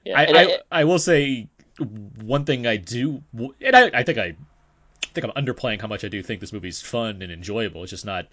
Yeah, 0.04 0.18
I, 0.18 0.24
and 0.24 0.36
I, 0.36 0.58
I 0.70 0.84
will 0.84 0.98
say 0.98 1.48
one 2.22 2.44
thing 2.44 2.66
I 2.66 2.76
do, 2.76 3.22
and 3.34 3.74
I, 3.74 3.90
I 3.94 4.02
think 4.02 4.18
I, 4.18 4.36
think 5.14 5.24
I'm 5.24 5.44
underplaying 5.44 5.80
how 5.80 5.86
much 5.86 6.04
I 6.04 6.08
do 6.08 6.22
think 6.22 6.40
this 6.40 6.52
movie's 6.52 6.82
fun 6.82 7.22
and 7.22 7.32
enjoyable. 7.32 7.82
It's 7.82 7.90
just 7.90 8.04
not. 8.04 8.26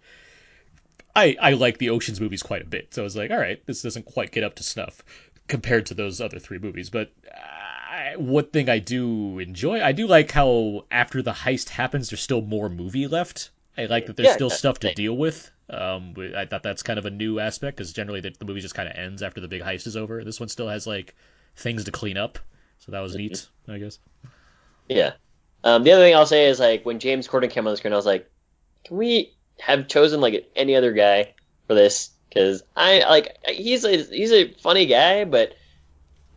I 1.16 1.38
I 1.42 1.54
like 1.54 1.78
the 1.78 1.92
Ocean's 1.92 2.20
movies 2.20 2.44
quite 2.44 2.62
a 2.62 2.66
bit, 2.66 2.94
so 2.94 3.02
I 3.02 3.06
was 3.06 3.16
like, 3.16 3.32
all 3.32 3.38
right, 3.38 3.66
this 3.66 3.82
doesn't 3.82 4.06
quite 4.06 4.32
get 4.32 4.44
up 4.44 4.56
to 4.56 4.64
snuff 4.64 5.02
compared 5.48 5.86
to 5.86 5.94
those 5.94 6.20
other 6.20 6.40
three 6.40 6.60
movies. 6.60 6.90
But 6.90 7.12
I, 8.06 8.18
one 8.18 8.46
thing 8.46 8.70
I 8.70 8.80
do 8.80 9.40
enjoy, 9.40 9.82
I 9.82 9.92
do 9.92 10.08
like 10.08 10.32
how 10.32 10.86
after 10.92 11.22
the 11.22 11.32
heist 11.32 11.70
happens, 11.70 12.10
there's 12.10 12.22
still 12.22 12.42
more 12.42 12.70
movie 12.70 13.08
left. 13.08 13.50
I 13.78 13.86
like 13.86 14.06
that 14.06 14.16
there's 14.16 14.30
Yeah, 14.30 14.34
still 14.34 14.50
stuff 14.50 14.80
to 14.80 14.94
deal 14.94 15.18
with. 15.18 15.52
Um, 15.70 16.14
I 16.38 16.46
thought 16.46 16.64
that's 16.64 16.84
kind 16.84 17.00
of 17.00 17.06
a 17.06 17.10
new 17.10 17.40
aspect 17.40 17.78
because 17.78 17.94
generally 17.94 18.22
the, 18.22 18.34
the 18.38 18.46
movie 18.46 18.62
just 18.62 18.76
kind 18.76 18.88
of 18.88 18.96
ends 18.96 19.24
after 19.24 19.42
the 19.42 19.48
big 19.48 19.62
heist 19.62 19.88
is 19.88 19.98
over. 19.98 20.24
This 20.24 20.40
one 20.40 20.50
still 20.50 20.70
has 20.70 20.86
like 20.86 21.16
things 21.56 21.84
to 21.86 21.92
clean 21.92 22.18
up, 22.18 22.38
so 22.80 22.92
that 22.92 23.00
was 23.00 23.16
neat, 23.16 23.48
I 23.68 23.80
guess. 23.80 24.00
Yeah. 24.88 25.14
Um, 25.64 25.84
the 25.84 25.92
other 25.92 26.04
thing 26.04 26.16
I'll 26.16 26.28
say 26.28 26.46
is 26.48 26.60
like 26.60 26.86
when 26.86 27.00
James 27.00 27.28
Corden 27.28 27.50
came 27.50 27.66
on 27.66 27.74
the 27.74 27.78
screen, 27.78 27.94
I 27.94 27.98
was 27.98 28.06
like, 28.06 28.30
can 28.84 28.98
we 28.98 29.34
have 29.60 29.88
chosen 29.88 30.22
like 30.22 30.52
any 30.56 30.76
other 30.76 30.94
guy 30.94 31.34
for 31.68 31.74
this? 31.74 32.12
Because 32.30 32.62
I 32.76 33.00
like 33.10 33.36
he's 33.48 33.84
a 33.84 33.98
he's 33.98 34.32
a 34.32 34.54
funny 34.62 34.86
guy, 34.86 35.26
but 35.26 35.54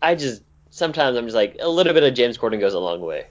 I 0.00 0.14
just 0.14 0.42
sometimes 0.78 1.16
I'm 1.18 1.24
just 1.24 1.34
like 1.36 1.56
a 1.60 1.68
little 1.68 1.92
bit 1.92 2.02
of 2.04 2.14
James 2.14 2.38
Corden 2.38 2.60
goes 2.60 2.74
a 2.74 2.78
long 2.78 3.00
way. 3.00 3.26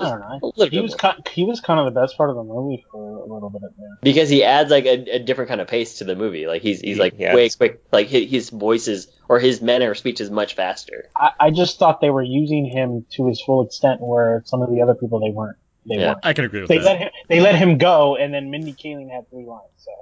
I 0.00 0.08
don't 0.08 0.20
know. 0.20 0.66
He 0.70 0.80
was 0.80 0.94
kind, 0.96 1.24
he 1.32 1.44
was 1.44 1.60
kind 1.60 1.78
of 1.78 1.92
the 1.92 2.00
best 2.00 2.16
part 2.16 2.28
of 2.30 2.34
the 2.34 2.42
movie 2.42 2.84
for 2.90 3.18
a 3.18 3.32
little 3.32 3.48
bit 3.50 3.60
there. 3.78 3.98
because 4.02 4.28
he 4.28 4.42
adds 4.42 4.70
like 4.70 4.86
a, 4.86 5.16
a 5.16 5.18
different 5.20 5.48
kind 5.50 5.60
of 5.60 5.68
pace 5.68 5.98
to 5.98 6.04
the 6.04 6.16
movie. 6.16 6.46
Like 6.48 6.62
he's 6.62 6.80
he's 6.80 6.98
like 6.98 7.14
he 7.16 7.24
way 7.26 7.48
quick. 7.50 7.80
Like 7.92 8.08
his, 8.08 8.28
his 8.28 8.50
voice 8.50 8.88
is 8.88 9.06
or 9.28 9.38
his 9.38 9.62
manner 9.62 9.92
of 9.92 9.98
speech 9.98 10.20
is 10.20 10.30
much 10.30 10.54
faster. 10.54 11.10
I, 11.14 11.30
I 11.38 11.50
just 11.50 11.78
thought 11.78 12.00
they 12.00 12.10
were 12.10 12.22
using 12.24 12.66
him 12.66 13.06
to 13.12 13.28
his 13.28 13.40
full 13.40 13.64
extent, 13.66 14.00
where 14.00 14.42
some 14.46 14.62
of 14.62 14.70
the 14.70 14.80
other 14.82 14.94
people 14.94 15.20
they 15.20 15.30
weren't. 15.30 15.58
They 15.86 15.96
Yeah. 15.96 16.06
weren't. 16.14 16.18
I 16.26 16.32
can 16.32 16.44
agree 16.46 16.60
with 16.62 16.70
They 16.70 16.78
that. 16.78 16.84
let 16.84 16.98
him. 16.98 17.08
They 17.28 17.40
let 17.40 17.54
him 17.54 17.78
go, 17.78 18.16
and 18.16 18.34
then 18.34 18.50
Mindy 18.50 18.72
Kaling 18.74 19.12
had 19.14 19.28
three 19.30 19.46
lines. 19.46 19.68
So. 19.76 19.92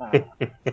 Uh, 0.00 0.18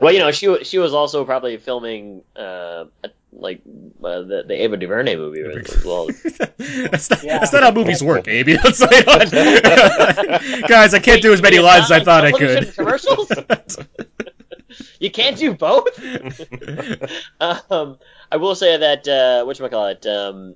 Well, 0.00 0.12
you 0.12 0.18
know, 0.18 0.32
she 0.32 0.64
she 0.64 0.78
was 0.78 0.92
also 0.94 1.24
probably 1.24 1.56
filming 1.56 2.22
uh 2.36 2.86
like 3.36 3.60
uh, 4.02 4.22
the 4.22 4.44
the 4.46 4.62
Ava 4.62 4.76
DuVernay 4.76 5.16
movie 5.16 5.42
as 5.42 5.84
well. 5.84 6.06
that's, 6.06 7.10
not, 7.10 7.22
Yeah. 7.22 7.38
that's 7.38 7.52
not 7.52 7.62
how 7.62 7.70
movies 7.70 8.02
work, 8.02 8.26
Amy. 8.28 8.54
That's 8.62 8.80
like, 8.80 9.04
guys, 10.68 10.94
I 10.94 10.98
can't 11.00 11.22
do 11.22 11.32
as 11.32 11.42
many 11.42 11.58
Wait, 11.58 11.64
lines 11.64 11.84
as 11.90 11.90
I 11.90 12.04
thought 12.04 12.24
I 12.24 12.32
could. 12.32 12.74
commercials? 12.74 13.30
You 14.98 15.10
can't 15.10 15.36
do 15.36 15.54
both. 15.54 15.88
um, 17.40 17.98
I 18.32 18.36
will 18.36 18.54
say 18.54 18.76
that 18.76 19.06
uh, 19.06 19.44
what 19.44 19.58
call 19.70 19.86
it? 19.86 20.04
Um, 20.06 20.54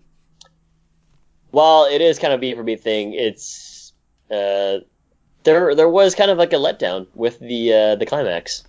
while 1.50 1.84
it 1.84 2.00
is 2.00 2.18
kind 2.18 2.32
of 2.32 2.40
beat 2.40 2.56
for 2.56 2.62
beat 2.64 2.82
thing, 2.82 3.12
it's 3.14 3.92
uh, 4.30 4.78
there 5.44 5.74
there 5.74 5.88
was 5.88 6.14
kind 6.14 6.30
of 6.30 6.38
like 6.38 6.52
a 6.52 6.56
letdown 6.56 7.06
with 7.14 7.38
the 7.38 7.72
uh, 7.72 7.94
the 7.96 8.06
climax, 8.06 8.64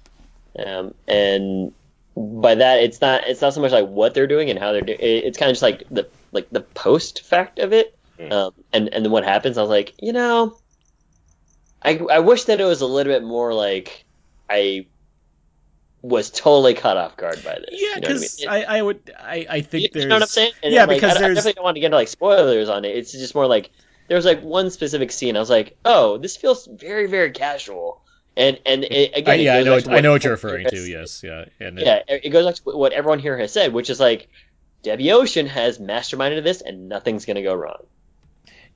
um, 0.57 0.93
and 1.07 1.73
by 2.15 2.55
that 2.55 2.83
it's 2.83 2.99
not 3.01 3.27
it's 3.27 3.41
not 3.41 3.53
so 3.53 3.61
much 3.61 3.71
like 3.71 3.87
what 3.87 4.13
they're 4.13 4.27
doing 4.27 4.49
and 4.49 4.59
how 4.59 4.71
they're 4.71 4.81
doing. 4.81 4.97
It's 4.99 5.37
kind 5.37 5.49
of 5.49 5.53
just 5.53 5.61
like 5.63 5.83
the 5.89 6.09
like 6.31 6.47
the 6.51 6.61
post 6.61 7.25
fact 7.25 7.59
of 7.59 7.73
it, 7.73 7.95
Mm. 8.19 8.31
um, 8.33 8.53
and 8.73 8.89
and 8.93 9.05
then 9.05 9.11
what 9.11 9.23
happens. 9.23 9.57
I 9.57 9.61
was 9.61 9.69
like, 9.69 9.93
you 9.99 10.11
know, 10.13 10.57
I 11.81 11.97
I 12.11 12.19
wish 12.19 12.43
that 12.45 12.59
it 12.59 12.65
was 12.65 12.81
a 12.81 12.85
little 12.87 13.13
bit 13.13 13.23
more 13.23 13.53
like 13.53 14.03
I 14.49 14.87
was 16.01 16.29
totally 16.29 16.73
caught 16.73 16.97
off 16.97 17.17
guard 17.17 17.41
by 17.43 17.55
this. 17.55 17.69
Yeah, 17.71 17.95
you 17.95 18.01
know 18.01 18.07
I 18.07 18.11
mean? 18.13 18.19
because 18.21 18.45
I, 18.47 18.63
I 18.63 18.81
would 18.81 19.11
I, 19.19 19.45
I 19.49 19.61
think 19.61 19.83
You- 19.83 19.89
there's 19.93 20.03
you 20.03 20.09
know 20.09 20.15
what 20.15 20.21
I'm 20.23 20.27
saying? 20.29 20.51
And 20.63 20.73
yeah 20.73 20.85
like, 20.85 20.97
because 21.01 21.13
I, 21.17 21.25
I 21.25 21.27
definitely 21.29 21.53
don't 21.53 21.63
want 21.63 21.75
to 21.75 21.81
get 21.81 21.87
into 21.87 21.97
like 21.97 22.07
spoilers 22.07 22.69
on 22.69 22.85
it. 22.85 22.95
It's 22.95 23.11
just 23.11 23.35
more 23.35 23.47
like 23.47 23.69
there 24.07 24.15
was 24.15 24.25
like 24.25 24.41
one 24.41 24.69
specific 24.71 25.11
scene. 25.11 25.35
I 25.35 25.39
was 25.39 25.49
like, 25.49 25.77
oh, 25.85 26.17
this 26.17 26.35
feels 26.37 26.65
very 26.67 27.07
very 27.07 27.31
casual. 27.31 28.01
And 28.39 28.59
and 28.65 28.83
it, 28.85 29.11
I, 29.15 29.19
again, 29.19 29.39
it 29.39 29.43
yeah 29.43 29.55
I 29.57 29.63
know 29.63 29.73
what, 29.73 29.87
I 29.89 29.99
know 29.99 30.11
what 30.13 30.23
you're 30.23 30.33
referring 30.33 30.67
to 30.67 30.77
yes 30.89 31.21
yeah 31.23 31.45
and 31.59 31.77
it- 31.77 31.85
Yeah, 31.85 31.99
it 32.07 32.21
it 32.25 32.29
goes 32.29 32.45
back 32.45 32.55
to 32.55 32.77
what 32.77 32.93
everyone 32.93 33.19
here 33.19 33.37
has 33.37 33.51
said, 33.51 33.73
which 33.73 33.89
is 33.89 33.99
like 33.99 34.27
Debbie 34.81 35.11
Ocean 35.11 35.45
has 35.45 35.77
masterminded 35.77 36.43
this, 36.43 36.61
and 36.61 36.87
nothing's 36.89 37.25
gonna 37.25 37.43
go 37.43 37.53
wrong. 37.53 37.85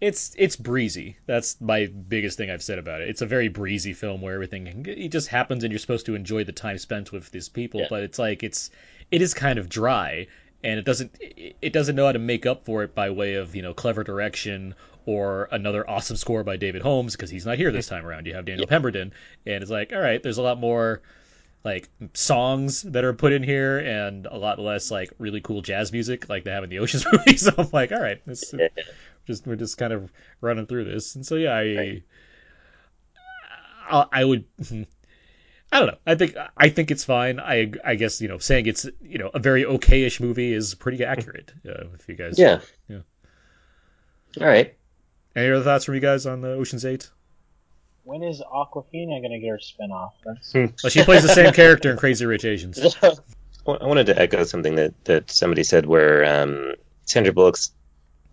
it's 0.02 0.36
it's 0.38 0.58
breezy. 0.58 1.16
That's 1.28 1.60
my 1.62 1.86
biggest 1.86 2.38
thing 2.38 2.50
I've 2.52 2.62
said 2.64 2.78
about 2.78 3.02
it. 3.02 3.10
It's 3.10 3.22
a 3.22 3.26
very 3.26 3.48
breezy 3.48 3.94
film 3.94 4.22
where 4.22 4.34
everything 4.34 4.86
it 4.88 5.10
just 5.10 5.30
happens 5.30 5.64
and 5.64 5.72
you're 5.72 5.80
supposed 5.80 6.06
to 6.08 6.16
enjoy 6.16 6.44
the 6.44 6.52
time 6.52 6.78
spent 6.78 7.12
with 7.14 7.32
these 7.32 7.48
people, 7.50 7.80
Yeah. 7.82 7.88
but 7.90 8.04
it's 8.04 8.20
like 8.20 8.44
it's 8.44 8.70
it 9.12 9.22
is 9.22 9.34
kind 9.34 9.60
of 9.60 9.70
dry 9.70 10.28
and 10.64 10.78
it 10.80 10.84
doesn't 10.86 11.16
it 11.22 11.72
doesn't 11.74 11.96
know 11.96 12.06
how 12.06 12.12
to 12.12 12.20
make 12.20 12.46
up 12.46 12.66
for 12.66 12.84
it 12.84 12.94
by 12.96 13.10
way 13.12 13.36
of 13.36 13.56
you 13.56 13.62
know 13.62 13.74
clever 13.74 14.04
direction 14.04 14.76
or 15.06 15.48
another 15.52 15.90
awesome 15.90 16.18
score 16.18 16.44
by 16.44 16.58
David 16.58 16.82
Holmes 16.82 17.16
because 17.16 17.30
he's 17.30 17.46
not 17.46 17.58
here 17.58 17.72
this 17.72 17.88
time 17.88 18.06
around. 18.06 18.26
You 18.28 18.36
have 18.36 18.46
Daniel 18.46 18.68
Pemberton 18.68 19.14
and 19.46 19.62
it's 19.62 19.72
like 19.72 19.94
all 19.94 20.02
right, 20.02 20.22
there's 20.22 20.38
a 20.38 20.44
lot 20.44 20.60
more 20.60 21.02
like 21.64 21.90
songs 22.14 22.82
that 22.82 23.06
are 23.06 23.14
put 23.14 23.32
in 23.32 23.42
here 23.42 23.80
and 23.80 24.26
a 24.26 24.38
lot 24.38 24.60
less 24.60 24.92
like 24.92 25.12
really 25.18 25.40
cool 25.42 25.62
jazz 25.62 25.92
music 25.92 26.28
like 26.28 26.44
they 26.44 26.52
have 26.52 26.64
in 26.64 26.70
the 26.70 26.80
Ocean's 26.80 27.06
movies. 27.12 27.42
So 27.42 27.54
I'm 27.58 27.70
like, 27.72 27.92
all 27.92 28.02
right, 28.02 28.22
this 28.26 28.54
just 29.26 29.48
we're 29.48 29.56
just 29.56 29.78
kind 29.78 29.94
of 29.94 30.12
running 30.42 30.66
through 30.66 30.86
this, 30.86 31.16
and 31.16 31.26
so 31.26 31.36
yeah, 31.36 31.54
I 31.54 31.76
Right. 31.76 32.04
I, 33.90 34.06
I 34.12 34.26
would. 34.26 34.46
I 35.72 35.80
don't 35.80 35.88
know. 35.88 35.98
I 36.06 36.16
think 36.16 36.36
I 36.56 36.70
think 36.70 36.92
it's 36.92 37.04
fine. 37.04 37.40
I 37.40 37.72
I 37.84 37.96
guess 37.96 38.22
you 38.22 38.28
know 38.28 38.38
saying 38.38 38.68
it's 38.68 38.86
you 39.02 39.18
know 39.18 39.32
a 39.34 39.40
very 39.40 39.64
okayish 39.64 40.20
movie 40.20 40.54
is 40.54 40.76
pretty 40.76 41.04
accurate. 41.04 41.52
Uh, 41.68 41.86
if 41.96 42.08
you 42.08 42.16
guys, 42.16 42.38
Yeah. 42.38 42.60
Yeah. 42.88 43.00
All 44.40 44.48
right. 44.48 44.76
Any 45.36 45.52
other 45.52 45.64
thoughts 45.64 45.86
from 45.86 45.96
you 45.96 46.02
guys 46.02 46.26
on 46.26 46.42
the 46.42 46.50
Ocean's 46.50 46.86
Eight? 46.86 47.10
when 48.04 48.22
is 48.22 48.42
Awkwafina 48.42 49.22
gonna 49.22 49.40
get 49.40 49.50
her 49.50 49.60
spinoff? 49.60 50.12
That's 50.26 50.54
Well, 50.54 50.90
she 50.90 51.04
plays 51.04 51.24
the 51.24 51.30
same 51.30 51.54
character 51.54 51.92
in 51.92 51.98
Crazy 51.98 52.26
Rich 52.26 52.46
Asians. 52.46 52.98
I 53.66 53.86
wanted 53.88 54.08
to 54.08 54.22
echo 54.22 54.44
something 54.44 54.76
that, 54.76 55.06
that 55.06 55.32
somebody 55.32 55.64
said 55.64 55.86
where 55.86 56.26
um, 56.26 56.74
Sandra 57.06 57.32
Bullock's 57.32 57.72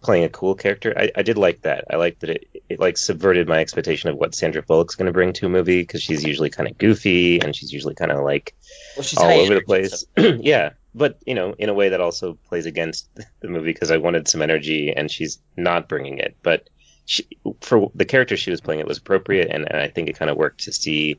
playing 0.02 0.24
a 0.24 0.28
cool 0.28 0.56
character. 0.56 0.92
I, 0.96 1.12
I 1.14 1.22
did 1.22 1.38
like 1.38 1.62
that. 1.62 1.84
I 1.88 1.96
liked 1.96 2.20
that 2.20 2.30
it, 2.30 2.48
it 2.68 2.80
like 2.80 2.98
subverted 2.98 3.46
my 3.46 3.60
expectation 3.60 4.10
of 4.10 4.16
what 4.16 4.34
Sandra 4.34 4.62
Bullock's 4.62 4.96
going 4.96 5.06
to 5.06 5.12
bring 5.12 5.32
to 5.34 5.46
a 5.46 5.48
movie 5.48 5.82
because 5.82 6.02
she's 6.02 6.24
usually 6.24 6.50
kind 6.50 6.68
of 6.68 6.78
goofy 6.78 7.40
and 7.40 7.54
she's 7.54 7.72
usually 7.72 7.94
kind 7.94 8.10
of 8.10 8.24
like 8.24 8.56
Well, 8.96 9.06
all 9.18 9.40
over 9.40 9.54
the 9.54 9.60
place. 9.60 10.04
yeah, 10.16 10.70
but 10.96 11.18
you 11.26 11.36
know, 11.36 11.54
in 11.56 11.68
a 11.68 11.74
way 11.74 11.90
that 11.90 12.00
also 12.00 12.36
plays 12.48 12.66
against 12.66 13.08
the 13.40 13.48
movie 13.48 13.72
because 13.72 13.92
I 13.92 13.98
wanted 13.98 14.26
some 14.26 14.42
energy 14.42 14.92
and 14.96 15.08
she's 15.08 15.38
not 15.56 15.88
bringing 15.88 16.18
it. 16.18 16.36
But 16.42 16.68
she, 17.06 17.26
for 17.60 17.90
the 17.94 18.04
character 18.04 18.36
she 18.36 18.50
was 18.50 18.60
playing, 18.60 18.80
it 18.80 18.86
was 18.86 18.98
appropriate, 18.98 19.48
and, 19.50 19.66
and 19.70 19.80
I 19.80 19.88
think 19.88 20.08
it 20.08 20.16
kind 20.18 20.30
of 20.30 20.36
worked 20.36 20.64
to 20.64 20.72
see, 20.72 21.18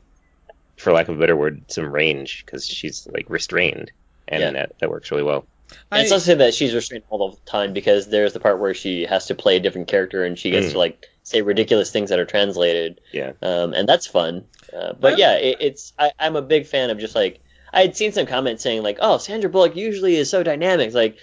for 0.76 0.92
lack 0.92 1.08
of 1.08 1.16
a 1.16 1.20
better 1.20 1.36
word, 1.36 1.62
some 1.68 1.92
range 1.92 2.44
because 2.44 2.66
she's 2.66 3.06
like 3.12 3.26
restrained, 3.28 3.92
and 4.28 4.40
Yeah. 4.42 4.50
that, 4.52 4.78
that 4.80 4.90
works 4.90 5.10
really 5.10 5.22
well. 5.22 5.46
And 5.90 6.02
it's 6.02 6.10
not 6.10 6.18
to 6.18 6.24
say 6.24 6.34
that 6.34 6.52
she's 6.54 6.74
restrained 6.74 7.04
all 7.08 7.30
the 7.30 7.36
time 7.50 7.72
because 7.72 8.06
there's 8.08 8.34
the 8.34 8.40
part 8.40 8.60
where 8.60 8.74
she 8.74 9.04
has 9.06 9.26
to 9.26 9.34
play 9.34 9.56
a 9.56 9.60
different 9.60 9.88
character 9.88 10.22
and 10.22 10.38
she 10.38 10.50
gets 10.50 10.66
Mm. 10.66 10.72
to 10.72 10.78
like 10.78 11.06
say 11.22 11.40
ridiculous 11.40 11.90
things 11.90 12.10
that 12.10 12.18
are 12.18 12.26
translated. 12.26 13.00
Yeah. 13.10 13.32
Um, 13.40 13.72
and 13.72 13.88
that's 13.88 14.06
fun. 14.06 14.44
Uh, 14.70 14.92
but 14.92 15.18
Yeah. 15.18 15.32
yeah, 15.32 15.38
it, 15.38 15.56
it's 15.60 15.92
I, 15.98 16.12
I'm 16.18 16.36
a 16.36 16.42
big 16.42 16.66
fan 16.66 16.90
of 16.90 16.98
just 16.98 17.14
like 17.14 17.40
I 17.72 17.80
had 17.82 17.96
seen 17.96 18.12
some 18.12 18.26
comments 18.26 18.62
saying 18.62 18.82
like, 18.82 18.98
oh, 19.00 19.16
Sandra 19.16 19.48
Bullock 19.48 19.74
usually 19.74 20.16
is 20.16 20.28
so 20.28 20.42
dynamic. 20.42 20.86
It's 20.88 20.94
like 20.94 21.16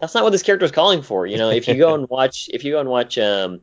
that's 0.00 0.12
not 0.14 0.22
what 0.22 0.30
this 0.30 0.42
character 0.42 0.66
is 0.66 0.72
calling 0.72 1.00
for. 1.00 1.26
You 1.26 1.38
know, 1.38 1.48
if 1.48 1.66
you 1.66 1.76
go 1.76 1.94
and 1.94 2.06
watch, 2.10 2.50
if 2.52 2.62
you 2.64 2.72
go 2.72 2.80
and 2.80 2.90
watch, 2.90 3.16
um, 3.16 3.60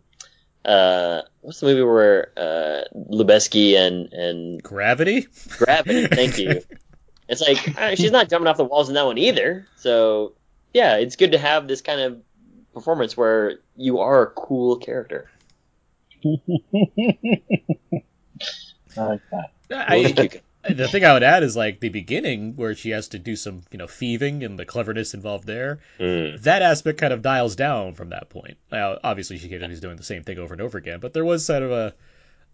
uh, 0.66 1.22
what's 1.42 1.60
the 1.60 1.68
movie 1.68 1.82
where 1.82 2.32
uh, 2.38 2.84
Lubezki 2.96 3.76
and 3.76 4.12
and 4.14 4.64
Gravity. 4.64 5.28
Gravity? 5.58 6.08
Thank 6.08 6.38
you. 6.38 6.62
It's 7.30 7.40
like 7.40 7.80
uh, 7.80 7.96
she's 7.96 8.12
not 8.12 8.30
jumping 8.30 8.48
off 8.50 8.58
the 8.58 8.66
walls 8.66 8.90
in 8.90 8.96
that 8.96 9.06
one 9.06 9.18
either. 9.18 9.66
So 9.78 10.34
yeah, 10.74 10.98
it's 10.98 11.16
good 11.16 11.32
to 11.32 11.38
have 11.38 11.66
this 11.66 11.80
kind 11.80 12.02
of 12.02 12.22
performance 12.74 13.16
where 13.16 13.60
you 13.78 14.00
are 14.00 14.24
a 14.24 14.28
cool 14.32 14.76
character. 14.76 15.32
I 16.26 16.32
like 18.98 19.22
that. 19.32 19.52
I, 19.72 20.12
Thank 20.12 20.34
you. 20.34 20.40
The 20.64 20.88
thing 20.88 21.04
I 21.04 21.14
would 21.14 21.24
add 21.24 21.44
is 21.44 21.56
like 21.56 21.80
the 21.80 21.90
beginning 21.90 22.56
where 22.56 22.76
she 22.76 22.92
has 22.92 23.10
to 23.10 23.20
do 23.20 23.36
some 23.36 23.62
you 23.72 23.78
know 23.78 23.88
thieving 23.88 24.44
and 24.44 24.58
the 24.58 24.66
cleverness 24.66 25.14
involved 25.14 25.48
there. 25.48 25.80
Mm. 26.00 26.42
That 26.44 26.62
aspect 26.62 27.00
kind 27.00 27.14
of 27.14 27.22
dials 27.22 27.56
down 27.56 27.96
from 27.96 28.10
that 28.10 28.30
point. 28.30 28.58
Now, 28.72 28.98
obviously, 29.04 29.38
she 29.38 29.48
is 29.48 29.80
doing 29.80 29.98
the 29.98 30.04
same 30.04 30.24
thing 30.24 30.38
over 30.38 30.54
and 30.54 30.62
over 30.62 30.78
again, 30.78 31.00
but 31.00 31.14
there 31.14 31.26
was 31.26 31.46
sort 31.46 31.64
of 31.64 31.72
a 31.72 31.94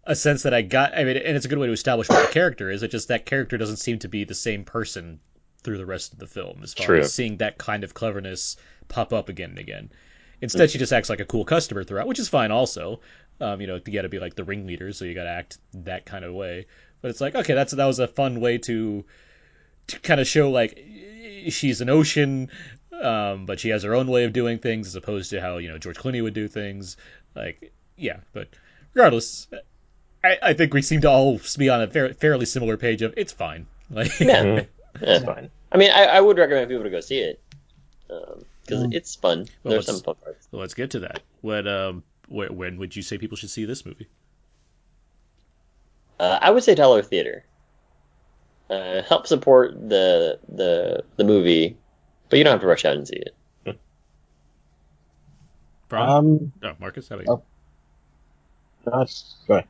a 0.04 0.16
sense 0.16 0.44
that 0.44 0.54
I 0.54 0.62
got. 0.62 0.98
I 0.98 1.04
mean, 1.04 1.18
and 1.18 1.36
it's 1.36 1.46
a 1.46 1.50
good 1.50 1.58
way 1.58 1.68
to 1.68 1.74
establish 1.74 2.10
what 2.10 2.26
the 2.28 2.34
character 2.34 2.72
is. 2.72 2.82
It 2.82 2.92
just 2.92 3.10
that 3.10 3.26
character 3.26 3.58
doesn't 3.58 3.78
seem 3.78 4.00
to 4.00 4.08
be 4.08 4.24
the 4.24 4.36
same 4.36 4.64
person 4.64 5.20
through 5.64 5.78
the 5.78 5.86
rest 5.86 6.14
of 6.14 6.20
the 6.20 6.28
film, 6.28 6.62
as 6.64 6.74
far 6.74 6.86
True. 6.86 7.00
as 7.00 7.14
seeing 7.14 7.38
that 7.38 7.58
kind 7.58 7.84
of 7.84 7.94
cleverness 7.94 8.56
pop 8.88 9.12
up 9.12 9.28
again 9.28 9.50
and 9.50 9.60
again. 9.60 9.90
Instead, 10.40 10.70
she 10.70 10.78
just 10.78 10.94
acts 10.94 11.10
like 11.10 11.20
a 11.20 11.26
cool 11.26 11.44
customer 11.44 11.84
throughout, 11.84 12.08
which 12.08 12.20
is 12.20 12.30
fine. 12.30 12.52
Also, 12.52 13.02
um, 13.42 13.60
you 13.60 13.68
know, 13.68 13.80
you 13.86 13.94
got 13.94 14.04
to 14.04 14.10
be 14.10 14.20
like 14.20 14.36
the 14.36 14.44
ringleader, 14.44 14.94
so 14.94 15.04
you 15.04 15.14
got 15.14 15.24
to 15.24 15.30
act 15.30 15.58
that 15.74 16.06
kind 16.06 16.24
of 16.24 16.34
way. 16.34 16.68
But 17.08 17.12
it's 17.12 17.22
like, 17.22 17.36
okay, 17.36 17.54
that's 17.54 17.72
that 17.72 17.86
was 17.86 18.00
a 18.00 18.08
fun 18.10 18.42
way 18.42 18.58
to 18.58 19.06
to 19.88 20.00
kind 20.02 20.20
of 20.20 20.28
show 20.28 20.52
like 20.52 20.78
she's 21.48 21.80
an 21.80 21.88
ocean, 21.90 22.50
um, 23.02 23.46
but 23.46 23.62
she 23.62 23.70
has 23.70 23.84
her 23.84 23.96
own 23.96 24.08
way 24.08 24.26
of 24.26 24.34
doing 24.34 24.58
things 24.60 24.88
as 24.88 24.96
opposed 24.96 25.30
to 25.30 25.40
how 25.40 25.56
you 25.60 25.70
know 25.70 25.78
George 25.78 25.96
Clooney 25.98 26.22
would 26.22 26.34
do 26.34 26.50
things. 26.50 26.98
Like, 27.34 27.72
yeah, 27.96 28.18
but 28.34 28.50
regardless, 28.94 29.48
I, 30.22 30.38
I 30.44 30.54
think 30.54 30.74
we 30.74 30.82
seem 30.82 31.00
to 31.00 31.10
all 31.10 31.40
be 31.58 31.70
on 31.70 31.82
a 31.82 31.88
fair, 31.88 32.14
fairly 32.14 32.46
similar 32.46 32.76
page 32.76 33.02
of 33.04 33.14
it's 33.16 33.32
fine. 33.32 33.68
Like, 33.90 34.20
Yeah. 34.20 34.44
Mhm. 34.44 34.68
Yeah. 35.02 35.16
It's 35.16 35.24
fine. 35.24 35.50
I 35.72 35.78
mean, 35.78 35.92
I, 35.92 36.04
I 36.08 36.20
would 36.20 36.38
recommend 36.38 36.68
people 36.68 36.84
to 36.84 36.90
go 36.90 37.00
see 37.00 37.20
it 37.20 37.40
because 38.10 38.84
Mm. 38.84 38.94
it's 38.94 39.16
fun. 39.16 39.48
Well, 39.64 39.72
There's 39.72 39.86
some 39.86 40.02
fun 40.02 40.16
parts. 40.22 40.46
well, 40.52 40.60
let's 40.60 40.74
get 40.74 40.92
to 40.92 41.00
that. 41.00 41.22
When 41.40 41.70
um, 41.70 42.04
wh- 42.28 42.52
when 42.52 42.78
would 42.80 42.98
you 42.98 43.02
say 43.02 43.18
people 43.18 43.38
should 43.38 43.50
see 43.50 43.64
this 43.64 43.86
movie? 43.86 44.08
Uh, 46.20 46.40
I 46.42 46.52
would 46.52 46.64
say 46.64 46.76
dollar 46.76 47.02
theater. 47.02 47.46
Uh, 48.70 49.02
help 49.04 49.28
support 49.28 49.74
the 49.90 50.40
the 50.50 51.04
the 51.16 51.24
movie, 51.24 51.78
but 52.30 52.38
you 52.38 52.44
don't 52.44 52.52
have 52.52 52.62
to 52.62 52.68
rush 52.68 52.84
out 52.84 52.98
and 52.98 53.08
see 53.08 53.16
it. 53.16 53.34
Brian? 55.90 56.10
Um, 56.10 56.52
oh, 56.64 56.74
Marcus, 56.80 57.08
how 57.08 57.16
about 57.16 57.28
you? 57.28 57.44
oh. 58.86 58.92
that's 58.92 59.36
good. 59.48 59.64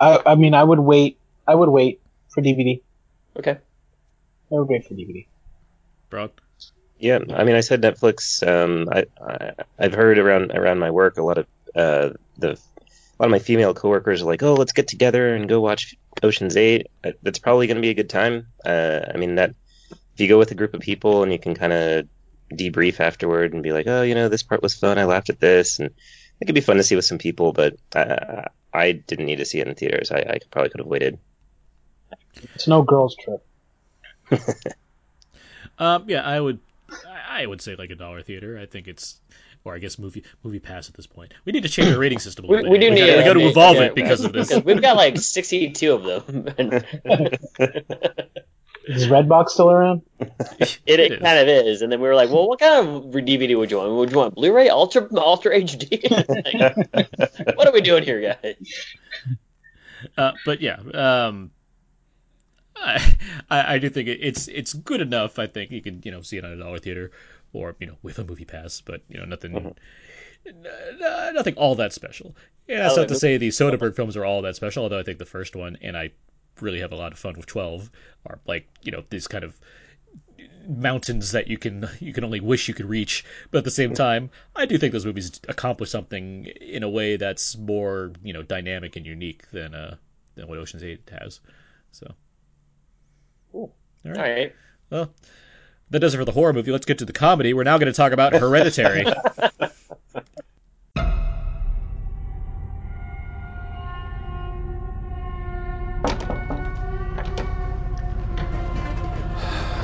I 0.00 0.20
I 0.26 0.34
mean, 0.34 0.54
I 0.54 0.62
would 0.62 0.80
wait. 0.80 1.18
I 1.46 1.54
would 1.54 1.70
wait 1.70 2.00
for 2.28 2.42
DVD. 2.42 2.80
Okay. 3.38 3.56
I 4.50 4.54
would 4.54 4.68
wait 4.68 4.86
for 4.86 4.94
DVD. 4.94 5.26
Broad? 6.10 6.30
Yeah, 6.98 7.18
I 7.34 7.44
mean, 7.44 7.56
I 7.56 7.60
said 7.60 7.82
Netflix. 7.82 8.46
Um, 8.46 8.88
I, 8.90 9.06
I 9.20 9.52
I've 9.78 9.94
heard 9.94 10.18
around 10.18 10.52
around 10.52 10.78
my 10.78 10.90
work 10.90 11.18
a 11.18 11.22
lot 11.22 11.38
of 11.38 11.46
uh, 11.74 12.10
the 12.38 12.58
a 13.18 13.22
lot 13.22 13.26
of 13.26 13.30
my 13.30 13.38
female 13.38 13.74
coworkers 13.74 14.22
are 14.22 14.26
like, 14.26 14.42
"Oh, 14.42 14.54
let's 14.54 14.72
get 14.72 14.88
together 14.88 15.34
and 15.34 15.48
go 15.48 15.60
watch 15.60 15.94
Ocean's 16.22 16.56
8. 16.56 16.86
Uh, 17.04 17.12
That's 17.22 17.38
probably 17.38 17.66
going 17.66 17.76
to 17.76 17.82
be 17.82 17.90
a 17.90 17.94
good 17.94 18.10
time. 18.10 18.48
Uh, 18.64 19.00
I 19.12 19.16
mean, 19.16 19.36
that 19.36 19.54
if 19.90 20.20
you 20.20 20.28
go 20.28 20.38
with 20.38 20.50
a 20.50 20.54
group 20.54 20.74
of 20.74 20.80
people 20.80 21.22
and 21.22 21.32
you 21.32 21.38
can 21.38 21.54
kind 21.54 21.72
of 21.72 22.08
debrief 22.52 23.00
afterward 23.00 23.52
and 23.54 23.62
be 23.62 23.72
like, 23.72 23.86
"Oh, 23.86 24.02
you 24.02 24.14
know, 24.14 24.28
this 24.28 24.42
part 24.42 24.62
was 24.62 24.74
fun. 24.74 24.98
I 24.98 25.04
laughed 25.04 25.30
at 25.30 25.40
this," 25.40 25.78
and 25.78 25.90
it 26.40 26.46
could 26.46 26.54
be 26.54 26.60
fun 26.60 26.76
to 26.76 26.82
see 26.82 26.96
with 26.96 27.04
some 27.04 27.18
people. 27.18 27.52
But 27.52 27.76
uh, 27.94 28.42
I 28.72 28.92
didn't 28.92 29.26
need 29.26 29.36
to 29.36 29.44
see 29.44 29.60
it 29.60 29.68
in 29.68 29.74
theaters. 29.74 30.10
I, 30.10 30.18
I 30.18 30.38
probably 30.50 30.70
could 30.70 30.80
have 30.80 30.86
waited. 30.86 31.18
It's 32.54 32.68
no 32.68 32.82
girls 32.82 33.16
trip. 33.16 33.44
Um, 35.78 36.04
yeah, 36.08 36.22
I 36.22 36.40
would, 36.40 36.58
I 37.06 37.42
I 37.42 37.46
would 37.46 37.60
say 37.60 37.76
like 37.76 37.90
a 37.90 37.94
dollar 37.96 38.22
theater. 38.22 38.58
I 38.58 38.66
think 38.66 38.88
it's, 38.88 39.16
or 39.66 39.74
I 39.74 39.78
guess 39.78 39.98
movie 39.98 40.22
MoviePass 40.44 40.88
at 40.88 40.94
this 40.94 41.06
point. 41.06 41.34
We 41.44 41.52
need 41.52 41.64
to 41.64 41.68
change 41.68 41.92
our 41.92 41.98
rating 41.98 42.20
system. 42.20 42.44
A 42.44 42.48
We, 42.48 42.56
little 42.56 42.70
we 42.70 42.78
bit. 42.78 42.88
do 42.90 42.94
need. 42.94 43.00
gotta, 43.00 43.16
we 43.18 43.24
got 43.24 43.32
to 43.34 43.40
evolve 43.48 43.76
yeah, 43.76 43.82
it 43.82 43.94
because 43.94 44.24
of 44.24 44.32
this. 44.32 44.48
because 44.48 44.64
We've 44.68 44.80
got 44.80 44.96
like 44.96 45.18
sixty-two 45.18 45.92
of 45.92 46.04
them. 46.04 46.48
and 46.56 46.72
Is 48.88 49.08
Redbox 49.08 49.48
still 49.50 49.68
around? 49.72 50.02
it, 50.20 50.78
it 50.86 51.00
is. 51.00 51.18
kind 51.20 51.40
of 51.40 51.48
is. 51.48 51.82
And 51.82 51.90
then 51.90 52.00
we 52.00 52.06
were 52.06 52.14
like, 52.14 52.30
well, 52.30 52.46
what 52.46 52.60
kind 52.60 52.86
of 52.86 53.02
DVD 53.06 53.58
would 53.58 53.68
you 53.72 53.78
want? 53.78 53.92
Would 53.94 54.10
you 54.12 54.16
want 54.18 54.36
Blu-ray, 54.36 54.68
Ultra, 54.68 55.08
Ultra 55.16 55.58
HD? 55.60 56.08
Like, 56.94 57.56
what 57.56 57.66
are 57.66 57.72
we 57.72 57.80
doing 57.80 58.04
here, 58.04 58.20
guys? 58.40 58.54
Uh, 60.16 60.32
but 60.44 60.60
yeah, 60.60 60.76
um, 60.94 61.50
I, 62.76 63.16
I 63.50 63.74
I 63.74 63.78
do 63.78 63.88
think 63.90 64.08
it, 64.08 64.20
it's 64.22 64.46
it's 64.46 64.72
good 64.72 65.00
enough. 65.00 65.40
I 65.40 65.48
think 65.48 65.72
you 65.72 65.82
can 65.82 66.00
you 66.04 66.12
know 66.12 66.22
see 66.22 66.36
it 66.36 66.44
on 66.44 66.52
a 66.52 66.56
dollar 66.56 66.78
theater 66.78 67.10
or 67.56 67.76
you 67.80 67.86
know 67.86 67.96
with 68.02 68.18
a 68.18 68.24
MoviePass, 68.24 68.82
but 68.84 69.02
you 69.08 69.18
know 69.18 69.24
nothing. 69.24 69.70
n- 70.46 70.66
n- 70.66 71.34
Nothing 71.34 71.54
all 71.56 71.74
that 71.76 71.92
special. 71.92 72.36
Yeah, 72.68 72.78
that's 72.80 72.96
Oh, 72.96 72.96
not 72.96 73.08
to 73.08 73.16
say 73.16 73.36
the 73.38 73.48
Soderbergh 73.48 73.96
films 73.96 74.16
are 74.16 74.24
all 74.24 74.42
that 74.42 74.56
special. 74.56 74.84
Although 74.84 74.98
I 75.00 75.02
think 75.02 75.18
the 75.18 75.26
first 75.26 75.56
one, 75.56 75.76
and 75.82 75.96
I 75.96 76.10
really 76.60 76.80
have 76.80 76.92
a 76.92 76.96
lot 76.96 77.12
of 77.12 77.18
fun 77.18 77.34
with 77.36 77.46
Twelve, 77.46 77.90
are 78.26 78.40
like 78.46 78.68
you 78.82 78.92
know 78.92 79.04
these 79.10 79.28
kind 79.28 79.44
of 79.44 79.58
mountains 80.68 81.32
that 81.32 81.48
you 81.48 81.56
can 81.58 81.88
you 82.00 82.12
can 82.12 82.24
only 82.24 82.40
wish 82.40 82.68
you 82.68 82.74
could 82.74 82.86
reach. 82.86 83.24
But 83.50 83.58
at 83.58 83.64
the 83.64 83.70
same 83.70 83.94
time, 83.94 84.30
I 84.54 84.66
do 84.66 84.78
think 84.78 84.92
those 84.92 85.06
movies 85.06 85.40
accomplish 85.48 85.90
something 85.90 86.46
in 86.46 86.82
a 86.82 86.88
way 86.88 87.16
that's 87.16 87.56
more 87.56 88.12
you 88.22 88.32
know 88.32 88.42
dynamic 88.42 88.96
and 88.96 89.06
unique 89.06 89.50
than 89.50 89.74
uh 89.74 89.96
than 90.34 90.48
what 90.48 90.58
Ocean's 90.58 90.82
Eight 90.84 91.08
has. 91.20 91.40
So, 91.92 92.14
Cool. 93.50 93.74
all 94.04 94.12
All 94.16 94.22
right. 94.22 94.24
right. 94.24 94.56
Well, 94.90 95.14
that 95.90 96.00
does 96.00 96.14
it 96.14 96.18
for 96.18 96.24
the 96.24 96.32
horror 96.32 96.52
movie. 96.52 96.72
Let's 96.72 96.86
get 96.86 96.98
to 96.98 97.04
the 97.04 97.12
comedy. 97.12 97.54
We're 97.54 97.64
now 97.64 97.78
going 97.78 97.92
to 97.92 97.96
talk 97.96 98.12
about 98.12 98.32
Hereditary. 98.32 99.04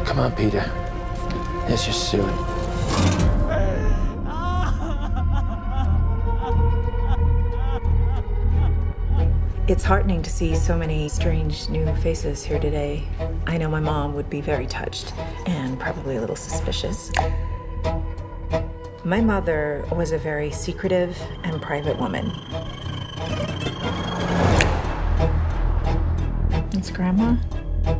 Come 0.04 0.18
on, 0.18 0.32
Peter. 0.32 0.60
Here's 1.66 1.86
your 1.86 1.94
suit. 1.94 2.51
It's 9.72 9.84
heartening 9.84 10.20
to 10.24 10.28
see 10.28 10.54
so 10.54 10.76
many 10.76 11.08
strange 11.08 11.70
new 11.70 11.86
faces 11.96 12.44
here 12.44 12.58
today. 12.58 13.08
I 13.46 13.56
know 13.56 13.70
my 13.70 13.80
mom 13.80 14.14
would 14.16 14.28
be 14.28 14.42
very 14.42 14.66
touched 14.66 15.14
and 15.46 15.80
probably 15.80 16.16
a 16.16 16.20
little 16.20 16.36
suspicious. 16.36 17.10
My 19.02 19.22
mother 19.22 19.82
was 19.90 20.12
a 20.12 20.18
very 20.18 20.50
secretive 20.50 21.18
and 21.42 21.62
private 21.62 21.98
woman. 21.98 22.30
It's 26.74 26.90
Grandma. 26.90 27.36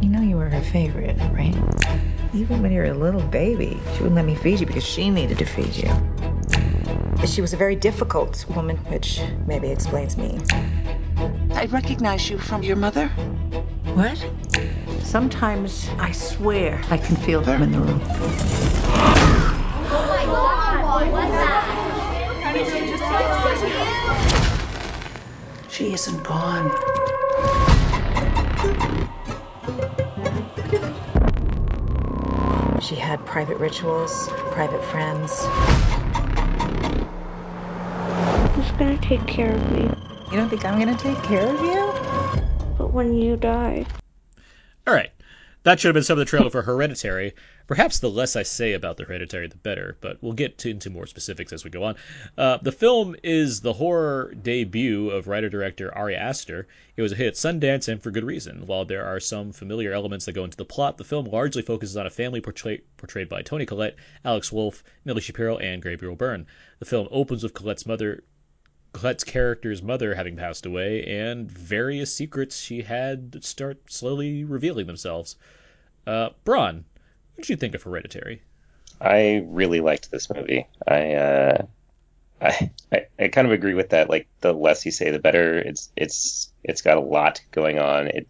You 0.02 0.10
know 0.10 0.20
you 0.20 0.36
were 0.36 0.50
her 0.50 0.60
favorite, 0.60 1.16
right? 1.32 1.56
Even 2.34 2.60
when 2.60 2.70
you 2.70 2.80
were 2.80 2.88
a 2.88 2.94
little 2.94 3.22
baby, 3.22 3.80
she 3.94 4.02
wouldn't 4.02 4.16
let 4.16 4.26
me 4.26 4.34
feed 4.34 4.60
you 4.60 4.66
because 4.66 4.84
she 4.84 5.08
needed 5.08 5.38
to 5.38 5.46
feed 5.46 5.74
you. 5.74 7.26
She 7.26 7.40
was 7.40 7.54
a 7.54 7.56
very 7.56 7.76
difficult 7.76 8.44
woman, 8.50 8.76
which 8.76 9.22
maybe 9.46 9.70
explains 9.70 10.18
me. 10.18 10.38
I 11.62 11.66
recognize 11.66 12.28
you 12.28 12.38
from 12.38 12.64
your 12.64 12.74
mother. 12.74 13.06
What? 13.94 14.18
Sometimes 15.04 15.88
I 15.96 16.10
swear 16.10 16.82
I 16.90 16.98
can 16.98 17.14
feel 17.14 17.40
them 17.40 17.62
in 17.62 17.70
the 17.70 17.78
room. 17.78 18.00
She 25.68 25.92
isn't 25.92 26.24
gone. 26.24 26.68
She 32.80 32.96
had 32.96 33.24
private 33.24 33.58
rituals, 33.58 34.28
private 34.50 34.82
friends. 34.86 35.40
Who's 38.56 38.72
gonna 38.72 38.98
take 38.98 39.24
care 39.28 39.54
of 39.54 39.70
me? 39.70 40.11
You 40.32 40.38
don't 40.38 40.48
think 40.48 40.64
I'm 40.64 40.78
gonna 40.78 40.96
take 40.96 41.22
care 41.24 41.46
of 41.46 41.60
you? 41.60 41.92
But 42.78 42.90
when 42.90 43.12
you 43.12 43.36
die, 43.36 43.84
All 44.86 44.94
right. 44.94 45.10
That 45.64 45.78
should 45.78 45.88
have 45.88 45.94
been 45.94 46.02
some 46.02 46.14
of 46.14 46.20
the 46.20 46.24
trailer 46.24 46.48
for 46.48 46.62
Hereditary. 46.62 47.34
Perhaps 47.66 47.98
the 47.98 48.08
less 48.08 48.34
I 48.34 48.42
say 48.42 48.72
about 48.72 48.96
the 48.96 49.04
Hereditary, 49.04 49.46
the 49.46 49.56
better, 49.56 49.98
but 50.00 50.16
we'll 50.22 50.32
get 50.32 50.56
to, 50.58 50.70
into 50.70 50.88
more 50.88 51.06
specifics 51.06 51.52
as 51.52 51.64
we 51.64 51.70
go 51.70 51.84
on. 51.84 51.96
Uh, 52.38 52.56
the 52.62 52.72
film 52.72 53.14
is 53.22 53.60
the 53.60 53.74
horror 53.74 54.34
debut 54.42 55.10
of 55.10 55.28
writer-director 55.28 55.94
Ari 55.94 56.16
Aster. 56.16 56.66
It 56.96 57.02
was 57.02 57.12
a 57.12 57.14
hit 57.14 57.26
at 57.26 57.34
Sundance, 57.34 57.86
and 57.88 58.02
for 58.02 58.10
good 58.10 58.24
reason. 58.24 58.66
While 58.66 58.86
there 58.86 59.04
are 59.04 59.20
some 59.20 59.52
familiar 59.52 59.92
elements 59.92 60.24
that 60.24 60.32
go 60.32 60.44
into 60.44 60.56
the 60.56 60.64
plot, 60.64 60.96
the 60.96 61.04
film 61.04 61.26
largely 61.26 61.62
focuses 61.62 61.96
on 61.98 62.06
a 62.06 62.10
family 62.10 62.40
portray- 62.40 62.80
portrayed 62.96 63.28
by 63.28 63.42
Toni 63.42 63.66
Collette, 63.66 63.96
Alex 64.24 64.50
Wolff, 64.50 64.82
Millie 65.04 65.20
Shapiro, 65.20 65.58
and 65.58 65.82
Gabriel 65.82 66.16
Byrne. 66.16 66.46
The 66.78 66.86
film 66.86 67.06
opens 67.10 67.42
with 67.42 67.54
Collette's 67.54 67.86
mother 67.86 68.24
Collette's 68.92 69.24
character's 69.24 69.82
mother 69.82 70.14
having 70.14 70.36
passed 70.36 70.66
away, 70.66 71.04
and 71.04 71.50
various 71.50 72.14
secrets 72.14 72.60
she 72.60 72.82
had 72.82 73.42
start 73.42 73.78
slowly 73.90 74.44
revealing 74.44 74.86
themselves. 74.86 75.36
Uh, 76.06 76.30
Braun, 76.44 76.84
what 77.34 77.42
did 77.42 77.48
you 77.48 77.56
think 77.56 77.74
of 77.74 77.82
Hereditary? 77.82 78.42
I 79.00 79.44
really 79.46 79.80
liked 79.80 80.10
this 80.10 80.30
movie. 80.30 80.66
I, 80.86 81.14
uh, 81.14 81.66
I, 82.40 82.70
I, 82.92 83.06
I 83.18 83.28
kind 83.28 83.46
of 83.46 83.52
agree 83.52 83.74
with 83.74 83.90
that. 83.90 84.10
Like 84.10 84.28
the 84.40 84.52
less 84.52 84.84
you 84.84 84.92
say, 84.92 85.10
the 85.10 85.18
better. 85.18 85.58
It's, 85.58 85.90
it's, 85.96 86.52
it's 86.62 86.82
got 86.82 86.98
a 86.98 87.00
lot 87.00 87.40
going 87.50 87.78
on. 87.78 88.08
It, 88.08 88.28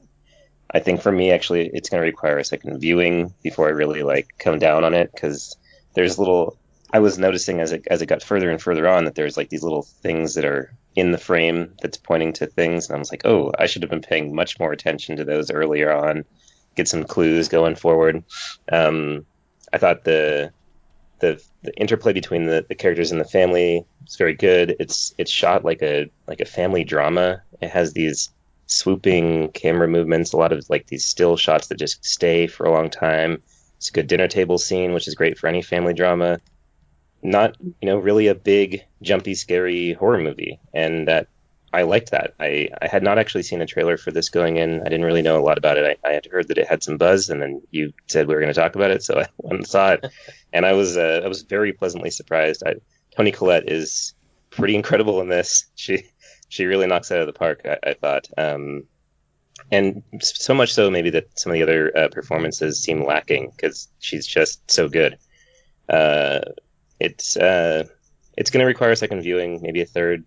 I 0.70 0.80
think 0.80 1.02
for 1.02 1.12
me, 1.12 1.32
actually, 1.32 1.68
it's 1.74 1.90
going 1.90 2.00
to 2.00 2.06
require 2.06 2.38
a 2.38 2.44
second 2.44 2.78
viewing 2.78 3.34
before 3.42 3.66
I 3.66 3.72
really 3.72 4.02
like 4.02 4.28
come 4.38 4.58
down 4.58 4.84
on 4.84 4.94
it 4.94 5.10
because 5.12 5.56
there's 5.94 6.18
little. 6.18 6.56
I 6.92 6.98
was 6.98 7.18
noticing 7.18 7.60
as 7.60 7.72
it 7.72 7.86
as 7.90 8.02
it 8.02 8.06
got 8.06 8.22
further 8.22 8.50
and 8.50 8.60
further 8.60 8.86
on 8.86 9.04
that 9.04 9.14
there's 9.14 9.36
like 9.36 9.48
these 9.48 9.62
little 9.62 9.82
things 9.82 10.34
that 10.34 10.44
are 10.44 10.74
in 10.94 11.10
the 11.10 11.18
frame 11.18 11.74
that's 11.80 11.96
pointing 11.96 12.34
to 12.34 12.46
things, 12.46 12.88
and 12.88 12.96
I 12.96 12.98
was 12.98 13.10
like, 13.10 13.24
oh, 13.24 13.52
I 13.58 13.66
should 13.66 13.82
have 13.82 13.90
been 13.90 14.02
paying 14.02 14.34
much 14.34 14.60
more 14.60 14.72
attention 14.72 15.16
to 15.16 15.24
those 15.24 15.50
earlier 15.50 15.90
on, 15.90 16.24
get 16.76 16.88
some 16.88 17.04
clues 17.04 17.48
going 17.48 17.76
forward. 17.76 18.24
Um, 18.70 19.24
I 19.72 19.78
thought 19.78 20.04
the 20.04 20.52
the 21.20 21.42
the 21.62 21.74
interplay 21.76 22.12
between 22.12 22.44
the, 22.44 22.66
the 22.68 22.74
characters 22.74 23.10
and 23.12 23.20
the 23.20 23.24
family 23.24 23.86
is 24.06 24.16
very 24.16 24.34
good. 24.34 24.76
It's 24.78 25.14
it's 25.16 25.30
shot 25.30 25.64
like 25.64 25.82
a 25.82 26.10
like 26.26 26.40
a 26.40 26.44
family 26.44 26.84
drama. 26.84 27.42
It 27.62 27.70
has 27.70 27.92
these 27.94 28.30
swooping 28.66 29.52
camera 29.52 29.88
movements, 29.88 30.32
a 30.32 30.36
lot 30.36 30.52
of 30.52 30.68
like 30.68 30.88
these 30.88 31.06
still 31.06 31.36
shots 31.36 31.68
that 31.68 31.78
just 31.78 32.04
stay 32.04 32.46
for 32.46 32.66
a 32.66 32.72
long 32.72 32.90
time. 32.90 33.42
It's 33.78 33.88
a 33.88 33.92
good 33.92 34.06
dinner 34.08 34.28
table 34.28 34.58
scene, 34.58 34.92
which 34.92 35.08
is 35.08 35.14
great 35.14 35.38
for 35.38 35.46
any 35.46 35.62
family 35.62 35.94
drama. 35.94 36.38
Not, 37.22 37.56
you 37.60 37.86
know, 37.86 37.98
really 37.98 38.26
a 38.26 38.34
big, 38.34 38.84
jumpy, 39.00 39.34
scary 39.34 39.92
horror 39.92 40.18
movie, 40.18 40.58
and 40.74 41.08
that 41.08 41.28
I 41.72 41.82
liked 41.82 42.10
that. 42.10 42.34
I, 42.38 42.68
I 42.80 42.86
had 42.86 43.02
not 43.02 43.18
actually 43.18 43.44
seen 43.44 43.62
a 43.62 43.66
trailer 43.66 43.96
for 43.96 44.10
this 44.10 44.28
going 44.28 44.58
in. 44.58 44.80
I 44.80 44.84
didn't 44.84 45.06
really 45.06 45.22
know 45.22 45.38
a 45.38 45.42
lot 45.42 45.56
about 45.56 45.78
it. 45.78 45.98
I, 46.04 46.08
I 46.08 46.12
had 46.12 46.26
heard 46.26 46.48
that 46.48 46.58
it 46.58 46.68
had 46.68 46.82
some 46.82 46.98
buzz, 46.98 47.30
and 47.30 47.40
then 47.40 47.62
you 47.70 47.94
said 48.08 48.26
we 48.26 48.34
were 48.34 48.40
going 48.40 48.52
to 48.52 48.60
talk 48.60 48.74
about 48.74 48.90
it, 48.90 49.02
so 49.02 49.14
I 49.20 49.26
went 49.38 49.58
and 49.58 49.66
saw 49.66 49.92
it, 49.92 50.06
and 50.52 50.66
I 50.66 50.74
was 50.74 50.96
uh, 50.96 51.22
I 51.24 51.28
was 51.28 51.42
very 51.42 51.72
pleasantly 51.72 52.10
surprised. 52.10 52.62
I, 52.66 52.74
Toni 53.16 53.32
Collette 53.32 53.70
is 53.70 54.14
pretty 54.50 54.74
incredible 54.74 55.20
in 55.20 55.28
this. 55.28 55.66
She 55.74 56.04
she 56.48 56.66
really 56.66 56.86
knocks 56.86 57.10
it 57.10 57.14
out 57.14 57.22
of 57.22 57.26
the 57.26 57.32
park. 57.32 57.62
I, 57.64 57.78
I 57.82 57.94
thought, 57.94 58.28
um, 58.36 58.84
and 59.70 60.02
so 60.20 60.52
much 60.52 60.74
so 60.74 60.90
maybe 60.90 61.10
that 61.10 61.38
some 61.38 61.52
of 61.52 61.54
the 61.54 61.62
other 61.62 61.96
uh, 61.96 62.08
performances 62.08 62.82
seem 62.82 63.04
lacking 63.04 63.52
because 63.56 63.88
she's 63.98 64.26
just 64.26 64.70
so 64.70 64.88
good. 64.88 65.18
Uh, 65.88 66.40
it's 67.02 67.36
uh, 67.36 67.84
it's 68.36 68.50
going 68.50 68.60
to 68.60 68.66
require 68.66 68.92
a 68.92 68.96
second 68.96 69.22
viewing, 69.22 69.60
maybe 69.60 69.82
a 69.82 69.86
third, 69.86 70.24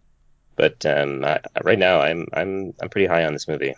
but 0.55 0.85
um, 0.85 1.23
I, 1.23 1.39
right 1.63 1.79
now 1.79 2.01
I'm 2.01 2.27
I'm 2.33 2.73
I'm 2.81 2.89
pretty 2.89 3.07
high 3.07 3.25
on 3.25 3.33
this 3.33 3.47
movie. 3.47 3.75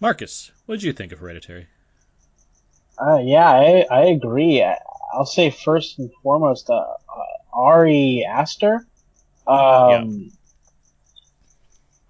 Marcus, 0.00 0.50
what 0.66 0.76
did 0.76 0.82
you 0.82 0.92
think 0.92 1.12
of 1.12 1.20
Hereditary? 1.20 1.68
Uh, 2.98 3.18
yeah, 3.22 3.48
I, 3.48 3.86
I 3.90 4.04
agree. 4.06 4.62
I, 4.62 4.76
I'll 5.12 5.26
say 5.26 5.50
first 5.50 5.98
and 5.98 6.10
foremost, 6.22 6.68
uh, 6.68 6.74
uh, 6.74 7.54
Ari 7.54 8.26
Aster. 8.28 8.86
Um, 9.46 10.30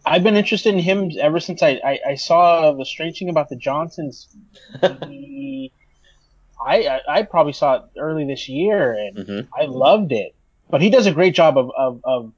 I've 0.04 0.22
been 0.22 0.36
interested 0.36 0.74
in 0.74 0.80
him 0.80 1.12
ever 1.20 1.38
since 1.38 1.62
I, 1.62 1.80
I, 1.84 2.00
I 2.08 2.14
saw 2.14 2.72
the 2.72 2.84
strange 2.84 3.18
thing 3.18 3.28
about 3.28 3.48
the 3.48 3.56
Johnsons. 3.56 4.28
He, 5.08 5.72
I, 6.66 7.00
I 7.08 7.22
probably 7.22 7.52
saw 7.52 7.74
it 7.76 7.82
early 7.98 8.26
this 8.26 8.48
year 8.48 8.92
and 8.94 9.16
Mhm. 9.16 9.48
I 9.56 9.66
loved 9.66 10.12
it. 10.12 10.34
But 10.68 10.82
he 10.82 10.90
does 10.90 11.06
a 11.06 11.12
great 11.12 11.34
job 11.34 11.56
of 11.56 11.70
of, 11.76 12.00
of 12.04 12.32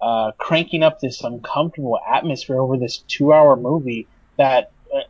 uh, 0.00 0.32
cranking 0.38 0.82
up 0.82 1.00
this 1.00 1.22
uncomfortable 1.22 1.98
atmosphere 2.06 2.60
over 2.60 2.76
this 2.76 2.98
two 3.08 3.32
hour 3.32 3.56
movie 3.56 4.06
that 4.36 4.70
uh, 4.94 5.00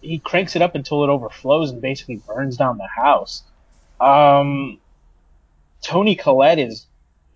he 0.00 0.18
cranks 0.18 0.54
it 0.56 0.62
up 0.62 0.74
until 0.74 1.04
it 1.04 1.08
overflows 1.10 1.70
and 1.70 1.82
basically 1.82 2.16
burns 2.26 2.56
down 2.56 2.78
the 2.78 2.86
house. 2.86 3.42
Um, 4.00 4.78
Toni 5.82 6.14
Collette 6.16 6.58
is 6.58 6.86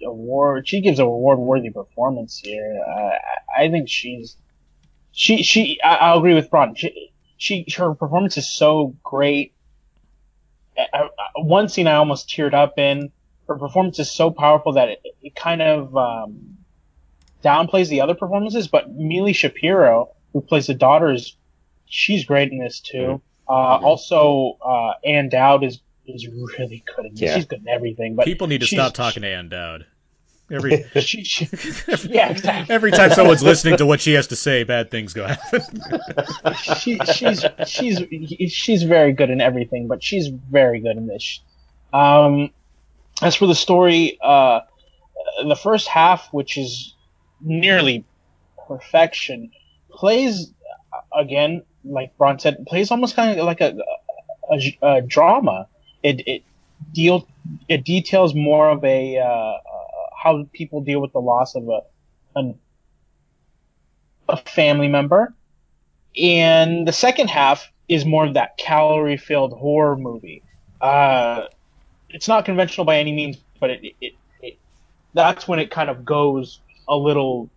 award. 0.05 0.67
She 0.69 0.81
gives 0.81 0.99
a 0.99 1.05
award 1.05 1.39
worthy 1.39 1.71
performance 1.71 2.39
here. 2.39 2.81
Uh, 2.87 2.93
I- 3.01 3.65
I 3.65 3.71
think 3.71 3.89
she's 3.89 4.37
she 5.11 5.43
she. 5.43 5.81
I, 5.83 5.97
I'll 5.97 6.19
agree 6.19 6.35
with 6.35 6.49
Braun. 6.49 6.75
She, 6.77 7.11
she 7.39 7.67
her 7.77 7.95
performance 7.95 8.37
is 8.37 8.49
so 8.53 8.95
great. 9.03 9.53
I, 10.79 10.85
I, 11.03 11.09
one 11.37 11.69
scene 11.69 11.87
I 11.87 11.95
almost 11.95 12.29
teared 12.29 12.55
up 12.55 12.79
in. 12.79 13.11
Her 13.49 13.57
performance 13.57 13.99
is 13.99 14.11
so 14.11 14.31
powerful 14.31 14.73
that 14.75 14.89
it, 14.89 15.03
it 15.23 15.35
kind 15.35 15.63
of 15.63 15.97
um, 15.97 16.59
downplays 17.43 17.89
the 17.89 18.01
other 18.01 18.15
performances. 18.15 18.69
But 18.69 18.91
Millie 18.91 19.33
Shapiro, 19.33 20.11
who 20.33 20.41
plays 20.41 20.67
the 20.67 20.75
daughter, 20.75 21.11
is 21.13 21.37
she's 21.87 22.25
great 22.25 22.53
in 22.53 22.59
this 22.59 22.81
too. 22.81 23.21
Uh, 23.49 23.53
Also, 23.53 24.59
uh, 24.63 24.93
Ann 25.05 25.29
Dowd 25.31 25.65
is 25.65 25.81
is 26.07 26.27
really 26.27 26.85
good 26.97 27.07
in 27.07 27.13
this. 27.13 27.21
Yeah. 27.23 27.35
She's 27.37 27.47
good 27.47 27.61
in 27.61 27.69
everything. 27.69 28.15
But 28.17 28.25
People 28.27 28.47
need 28.47 28.61
to 28.61 28.67
stop 28.67 28.95
talking 28.95 29.23
to 29.23 29.29
Ann 29.29 29.49
Dowd. 29.49 29.87
Every 30.51 30.85
she, 31.01 31.25
she, 31.25 31.49
yeah, 32.09 32.31
exactly. 32.31 32.75
every 32.75 32.91
time 32.91 33.11
someone's 33.11 33.43
listening 33.43 33.77
to 33.79 33.87
what 33.87 34.01
she 34.01 34.13
has 34.15 34.29
to 34.29 34.37
say, 34.37 34.65
bad 34.65 34.91
things 34.91 35.13
go 35.13 35.27
happen. 35.27 35.63
she, 36.79 36.99
she's 37.13 37.45
she's 37.67 38.53
she's 38.53 38.83
very 38.83 39.13
good 39.13 39.31
in 39.31 39.41
everything, 39.41 39.89
but 39.89 40.03
she's 40.03 40.29
very 40.29 40.81
good 40.81 40.97
in 40.97 41.07
this. 41.07 41.41
Um, 41.93 42.51
as 43.21 43.35
for 43.35 43.47
the 43.47 43.55
story, 43.55 44.19
uh, 44.23 44.61
the 45.43 45.57
first 45.57 45.89
half, 45.89 46.33
which 46.33 46.57
is 46.57 46.95
nearly 47.41 48.05
perfection, 48.67 49.51
plays 49.91 50.53
again, 51.15 51.63
like 51.85 52.17
Braun 52.17 52.39
said, 52.39 52.67
plays 52.67 52.91
almost 52.91 53.17
kind 53.17 53.39
of 53.39 53.45
like 53.45 53.61
a, 53.61 53.77
a, 54.51 54.79
a 54.83 55.03
drama. 55.03 55.69
It 56.03 56.27
it 56.27 56.43
deal 56.93 57.29
it 57.69 57.85
details 57.85 58.35
more 58.35 58.71
of 58.71 58.85
a 58.85 59.19
uh, 59.19 59.25
uh, 59.25 59.59
how 60.21 60.45
people 60.53 60.81
deal 60.81 61.01
with 61.01 61.13
the 61.13 61.21
loss 61.21 61.55
of 61.55 61.69
a 61.69 61.81
an, 62.37 62.59
a 64.29 64.37
family 64.37 64.89
member 64.89 65.35
and 66.19 66.87
the 66.87 66.93
second 66.93 67.29
half 67.31 67.71
is 67.89 68.05
more 68.05 68.27
of 68.27 68.35
that 68.35 68.57
calorie 68.59 69.17
filled 69.17 69.53
horror 69.53 69.97
movie. 69.97 70.43
Uh, 70.81 71.45
it's 72.11 72.29
not 72.29 72.45
conventional 72.45 72.85
by 72.85 72.99
any 72.99 73.13
means, 73.13 73.39
but 73.61 73.71
it, 73.71 73.95
it, 74.01 74.13
it 74.43 74.59
that's 75.15 75.47
when 75.47 75.59
it 75.59 75.71
kind 75.71 75.89
of 75.89 76.05
goes 76.05 76.61
a 76.89 76.97
little, 76.97 77.51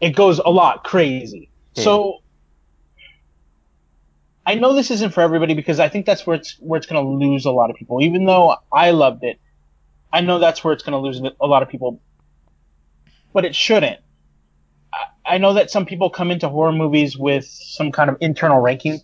it 0.00 0.10
goes 0.10 0.38
a 0.38 0.50
lot 0.50 0.84
crazy. 0.84 1.48
So 1.74 2.18
I 4.44 4.54
know 4.54 4.74
this 4.74 4.90
isn't 4.90 5.14
for 5.14 5.20
everybody 5.20 5.54
because 5.54 5.78
I 5.78 5.88
think 5.88 6.06
that's 6.06 6.26
where 6.26 6.36
it's 6.36 6.56
where 6.58 6.78
it's 6.78 6.86
going 6.86 7.04
to 7.04 7.26
lose 7.26 7.44
a 7.44 7.50
lot 7.52 7.70
of 7.70 7.76
people. 7.76 8.02
Even 8.02 8.24
though 8.24 8.56
I 8.72 8.90
loved 8.90 9.22
it, 9.22 9.38
I 10.12 10.22
know 10.22 10.38
that's 10.38 10.64
where 10.64 10.72
it's 10.72 10.82
going 10.82 10.92
to 10.92 10.98
lose 10.98 11.20
a 11.40 11.46
lot 11.46 11.62
of 11.62 11.68
people, 11.68 12.00
but 13.32 13.44
it 13.44 13.54
shouldn't. 13.54 14.00
I 15.24 15.38
know 15.38 15.54
that 15.54 15.70
some 15.70 15.84
people 15.84 16.10
come 16.10 16.30
into 16.30 16.48
horror 16.48 16.72
movies 16.72 17.16
with 17.16 17.44
some 17.44 17.92
kind 17.92 18.08
of 18.08 18.16
internal 18.20 18.60
ranking 18.60 19.00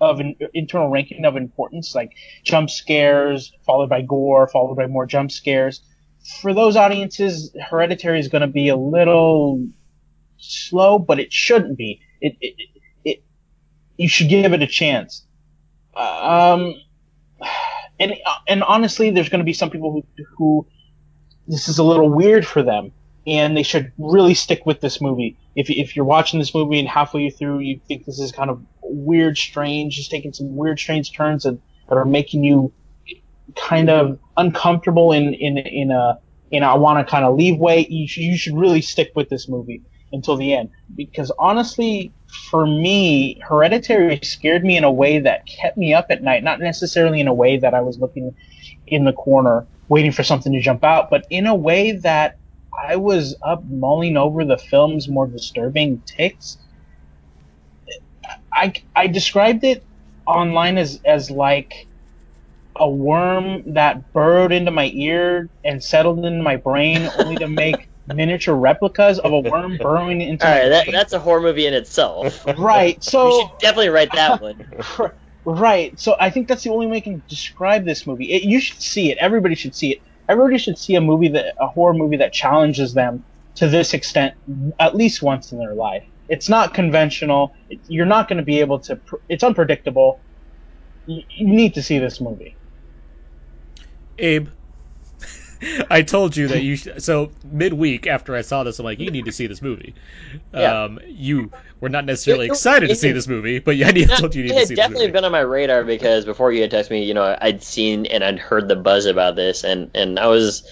of 0.00 0.18
an 0.18 0.34
internal 0.54 0.88
ranking 0.88 1.24
of 1.24 1.36
importance, 1.36 1.94
like 1.94 2.12
jump 2.42 2.70
scares 2.70 3.52
followed 3.64 3.88
by 3.88 4.02
gore, 4.02 4.48
followed 4.48 4.76
by 4.76 4.86
more 4.86 5.06
jump 5.06 5.30
scares. 5.30 5.82
For 6.40 6.52
those 6.52 6.76
audiences, 6.76 7.54
Hereditary 7.70 8.18
is 8.18 8.28
going 8.28 8.42
to 8.42 8.48
be 8.48 8.68
a 8.68 8.76
little 8.76 9.66
slow, 10.38 10.98
but 10.98 11.20
it 11.20 11.32
shouldn't 11.32 11.78
be. 11.78 12.00
It, 12.20 12.36
it, 12.40 12.54
it, 12.58 12.68
it 13.04 13.22
you 13.96 14.08
should 14.08 14.28
give 14.28 14.52
it 14.52 14.62
a 14.62 14.66
chance. 14.66 15.24
Um, 15.94 16.74
and 17.98 18.14
and 18.48 18.62
honestly, 18.62 19.10
there's 19.10 19.28
going 19.28 19.40
to 19.40 19.44
be 19.44 19.52
some 19.52 19.70
people 19.70 19.92
who 19.92 20.24
who 20.36 20.66
this 21.46 21.68
is 21.68 21.78
a 21.78 21.84
little 21.84 22.08
weird 22.08 22.46
for 22.46 22.62
them, 22.62 22.92
and 23.30 23.56
they 23.56 23.62
should 23.62 23.92
really 23.96 24.34
stick 24.34 24.66
with 24.66 24.80
this 24.80 25.00
movie. 25.00 25.36
If 25.54 25.70
if 25.70 25.94
you're 25.94 26.04
watching 26.04 26.40
this 26.40 26.52
movie 26.52 26.80
and 26.80 26.88
halfway 26.88 27.30
through 27.30 27.60
you 27.60 27.80
think 27.86 28.04
this 28.04 28.18
is 28.18 28.32
kind 28.32 28.50
of 28.50 28.60
weird, 28.82 29.38
strange, 29.38 29.94
just 29.96 30.10
taking 30.10 30.32
some 30.32 30.56
weird, 30.56 30.80
strange 30.80 31.12
turns 31.12 31.44
that, 31.44 31.56
that 31.88 31.94
are 31.94 32.04
making 32.04 32.42
you 32.42 32.72
kind 33.54 33.88
of 33.88 34.18
uncomfortable 34.36 35.12
in 35.12 35.32
in 35.34 35.58
in 35.58 35.90
a 35.92 36.18
in 36.50 36.64
a 36.64 36.66
I 36.66 36.74
want 36.74 37.06
to 37.06 37.08
kind 37.08 37.24
of 37.24 37.36
leave 37.36 37.56
way, 37.56 37.86
you 37.88 38.08
should, 38.08 38.24
you 38.24 38.36
should 38.36 38.56
really 38.56 38.82
stick 38.82 39.12
with 39.14 39.28
this 39.28 39.48
movie 39.48 39.82
until 40.12 40.36
the 40.36 40.52
end 40.52 40.70
because 40.96 41.30
honestly, 41.38 42.12
for 42.50 42.66
me, 42.66 43.40
Hereditary 43.46 44.18
scared 44.24 44.64
me 44.64 44.76
in 44.76 44.82
a 44.82 44.90
way 44.90 45.20
that 45.20 45.46
kept 45.46 45.76
me 45.76 45.94
up 45.94 46.06
at 46.10 46.20
night, 46.20 46.42
not 46.42 46.58
necessarily 46.58 47.20
in 47.20 47.28
a 47.28 47.34
way 47.34 47.58
that 47.58 47.74
I 47.74 47.80
was 47.80 47.96
looking 48.00 48.34
in 48.88 49.04
the 49.04 49.12
corner 49.12 49.68
waiting 49.88 50.10
for 50.10 50.24
something 50.24 50.52
to 50.52 50.60
jump 50.60 50.82
out, 50.82 51.10
but 51.10 51.26
in 51.30 51.46
a 51.46 51.54
way 51.54 51.92
that 51.92 52.39
I 52.78 52.96
was 52.96 53.36
up 53.42 53.62
mulling 53.68 54.16
over 54.16 54.44
the 54.44 54.58
film's 54.58 55.08
more 55.08 55.26
disturbing 55.26 56.02
ticks. 56.06 56.58
I, 58.52 58.72
I 58.94 59.06
described 59.06 59.64
it 59.64 59.84
online 60.26 60.78
as, 60.78 61.00
as 61.04 61.30
like 61.30 61.72
a 62.76 62.88
worm 62.88 63.74
that 63.74 64.12
burrowed 64.12 64.52
into 64.52 64.70
my 64.70 64.90
ear 64.94 65.48
and 65.64 65.82
settled 65.82 66.24
into 66.24 66.42
my 66.42 66.56
brain 66.56 67.10
only 67.18 67.36
to 67.36 67.48
make 67.48 67.88
miniature 68.06 68.54
replicas 68.54 69.18
of 69.18 69.32
a 69.32 69.40
worm 69.40 69.76
burrowing 69.76 70.20
into 70.20 70.46
All 70.46 70.52
my 70.52 70.60
right, 70.60 70.68
that, 70.68 70.88
that's 70.90 71.12
a 71.12 71.18
horror 71.18 71.40
movie 71.40 71.66
in 71.66 71.74
itself. 71.74 72.46
Right, 72.58 73.02
so 73.04 73.28
you 73.28 73.42
should 73.42 73.58
definitely 73.60 73.90
write 73.90 74.12
that 74.12 74.40
one. 74.40 74.64
Right. 75.44 75.98
So 75.98 76.16
I 76.20 76.30
think 76.30 76.48
that's 76.48 76.62
the 76.62 76.70
only 76.70 76.86
way 76.86 76.98
I 76.98 77.00
can 77.00 77.22
describe 77.28 77.84
this 77.84 78.06
movie. 78.06 78.30
It, 78.30 78.42
you 78.42 78.60
should 78.60 78.80
see 78.80 79.10
it. 79.10 79.18
Everybody 79.18 79.54
should 79.54 79.74
see 79.74 79.92
it. 79.92 80.02
Everybody 80.30 80.58
should 80.58 80.78
see 80.78 80.94
a 80.94 81.00
movie 81.00 81.26
that 81.28 81.54
a 81.58 81.66
horror 81.66 81.92
movie 81.92 82.16
that 82.18 82.32
challenges 82.32 82.94
them 82.94 83.24
to 83.56 83.66
this 83.66 83.94
extent 83.94 84.34
at 84.78 84.94
least 84.94 85.22
once 85.22 85.50
in 85.50 85.58
their 85.58 85.74
life. 85.74 86.04
It's 86.28 86.48
not 86.48 86.72
conventional. 86.72 87.52
You're 87.88 88.06
not 88.06 88.28
going 88.28 88.36
to 88.36 88.44
be 88.44 88.60
able 88.60 88.78
to. 88.80 89.00
It's 89.28 89.42
unpredictable. 89.42 90.20
You, 91.06 91.24
need 91.38 91.74
to 91.74 91.82
see 91.82 91.98
this 91.98 92.20
movie. 92.20 92.54
Abe, 94.20 94.48
I 95.90 96.02
told 96.02 96.36
you 96.36 96.48
that 96.48 96.62
you. 96.62 96.76
Sh- 96.76 96.88
so 96.98 97.30
midweek 97.44 98.06
after 98.06 98.34
I 98.34 98.42
saw 98.42 98.64
this, 98.64 98.78
I'm 98.78 98.84
like, 98.84 98.98
you 98.98 99.10
need 99.10 99.24
to 99.26 99.32
see 99.32 99.46
this 99.46 99.60
movie. 99.62 99.94
Yeah. 100.54 100.84
Um, 100.84 100.98
you 101.06 101.50
were 101.80 101.88
not 101.88 102.04
necessarily 102.04 102.46
It- 102.46 102.48
it- 102.48 102.52
excited 102.52 102.88
to 102.88 102.94
see 102.96 103.12
this 103.12 103.28
movie, 103.28 103.58
but 103.58 103.76
yeah, 103.76 103.88
I 103.88 103.92
told 104.04 104.34
you 104.34 104.42
you 104.42 104.46
it 104.46 104.48
need 104.48 104.54
to 104.54 104.54
had 104.60 104.68
see 104.68 104.74
this 104.74 104.82
definitely 104.82 105.06
movie. 105.06 105.12
been 105.12 105.24
on 105.24 105.32
my 105.32 105.40
radar 105.40 105.84
because 105.84 106.24
before 106.24 106.52
you 106.52 106.62
had 106.62 106.70
texted 106.70 106.90
me, 106.90 107.04
you 107.04 107.14
know, 107.14 107.36
I'd 107.40 107.62
seen 107.62 108.06
and 108.06 108.24
I'd 108.24 108.38
heard 108.38 108.68
the 108.68 108.76
buzz 108.76 109.06
about 109.06 109.36
this, 109.36 109.64
and 109.64 109.90
and 109.94 110.18
I 110.18 110.26
was, 110.26 110.62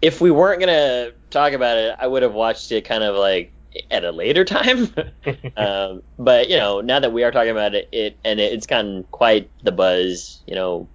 if 0.00 0.20
we 0.20 0.30
weren't 0.30 0.60
gonna 0.60 1.10
talk 1.30 1.52
about 1.52 1.76
it, 1.78 1.96
I 1.98 2.06
would 2.06 2.22
have 2.22 2.34
watched 2.34 2.70
it 2.72 2.84
kind 2.84 3.02
of 3.02 3.16
like 3.16 3.52
at 3.90 4.04
a 4.04 4.12
later 4.12 4.44
time. 4.56 4.92
um, 5.56 6.02
but 6.18 6.48
you 6.48 6.56
know, 6.56 6.80
now 6.80 7.00
that 7.00 7.12
we 7.12 7.24
are 7.24 7.30
talking 7.32 7.50
about 7.50 7.74
it, 7.74 7.88
it 7.92 8.16
and 8.24 8.38
it, 8.38 8.52
it's 8.52 8.66
gotten 8.66 9.04
quite 9.10 9.50
the 9.64 9.72
buzz. 9.72 10.42
You 10.46 10.54
know, 10.54 10.88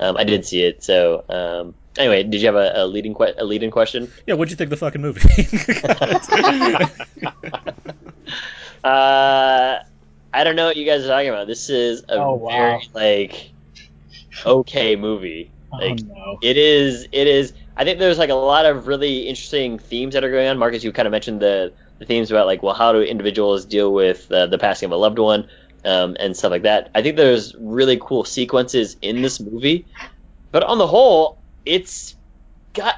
um, 0.00 0.16
I 0.16 0.24
did 0.24 0.44
see 0.44 0.62
it. 0.64 0.82
So 0.82 1.24
um, 1.28 1.74
anyway, 1.98 2.22
did 2.22 2.40
you 2.40 2.46
have 2.46 2.56
a, 2.56 2.72
a 2.74 2.86
leading 2.86 3.14
que- 3.14 3.34
a 3.38 3.44
leading 3.44 3.70
question? 3.70 4.10
Yeah, 4.26 4.34
what'd 4.34 4.50
you 4.50 4.56
think 4.56 4.72
of 4.72 4.78
the 4.78 4.84
fucking 4.84 5.02
movie? 5.02 5.20
Uh, 8.82 9.78
I 10.32 10.44
don't 10.44 10.56
know 10.56 10.66
what 10.66 10.76
you 10.76 10.84
guys 10.84 11.04
are 11.04 11.08
talking 11.08 11.30
about. 11.30 11.46
This 11.46 11.70
is 11.70 12.02
a 12.08 12.16
Oh, 12.16 12.34
wow. 12.34 12.50
very 12.50 12.88
like 12.92 13.52
okay 14.44 14.96
movie. 14.96 15.50
Like 15.72 16.00
oh 16.02 16.06
no. 16.06 16.38
it 16.42 16.56
is 16.58 17.08
it 17.10 17.26
is 17.26 17.54
I 17.76 17.84
think 17.84 17.98
there's 17.98 18.18
like 18.18 18.30
a 18.30 18.34
lot 18.34 18.66
of 18.66 18.86
really 18.86 19.26
interesting 19.26 19.78
themes 19.78 20.12
that 20.14 20.22
are 20.22 20.30
going 20.30 20.48
on. 20.48 20.58
Marcus, 20.58 20.84
you 20.84 20.92
kind 20.92 21.06
of 21.06 21.12
mentioned 21.12 21.40
the 21.40 21.72
the 21.98 22.04
themes 22.04 22.30
about 22.30 22.46
like 22.46 22.62
well 22.62 22.74
how 22.74 22.92
do 22.92 23.00
individuals 23.00 23.64
deal 23.64 23.92
with 23.94 24.30
uh, 24.30 24.46
the 24.46 24.58
passing 24.58 24.86
of 24.86 24.92
a 24.92 24.96
loved 24.96 25.18
one 25.18 25.48
um, 25.86 26.14
and 26.20 26.36
stuff 26.36 26.50
like 26.50 26.62
that. 26.64 26.90
I 26.94 27.00
think 27.02 27.16
there's 27.16 27.54
really 27.58 27.98
cool 28.00 28.24
sequences 28.24 28.96
in 29.00 29.22
this 29.22 29.40
movie, 29.40 29.86
but 30.52 30.62
on 30.62 30.76
the 30.78 30.86
whole, 30.86 31.38
it's 31.64 32.14
got 32.72 32.96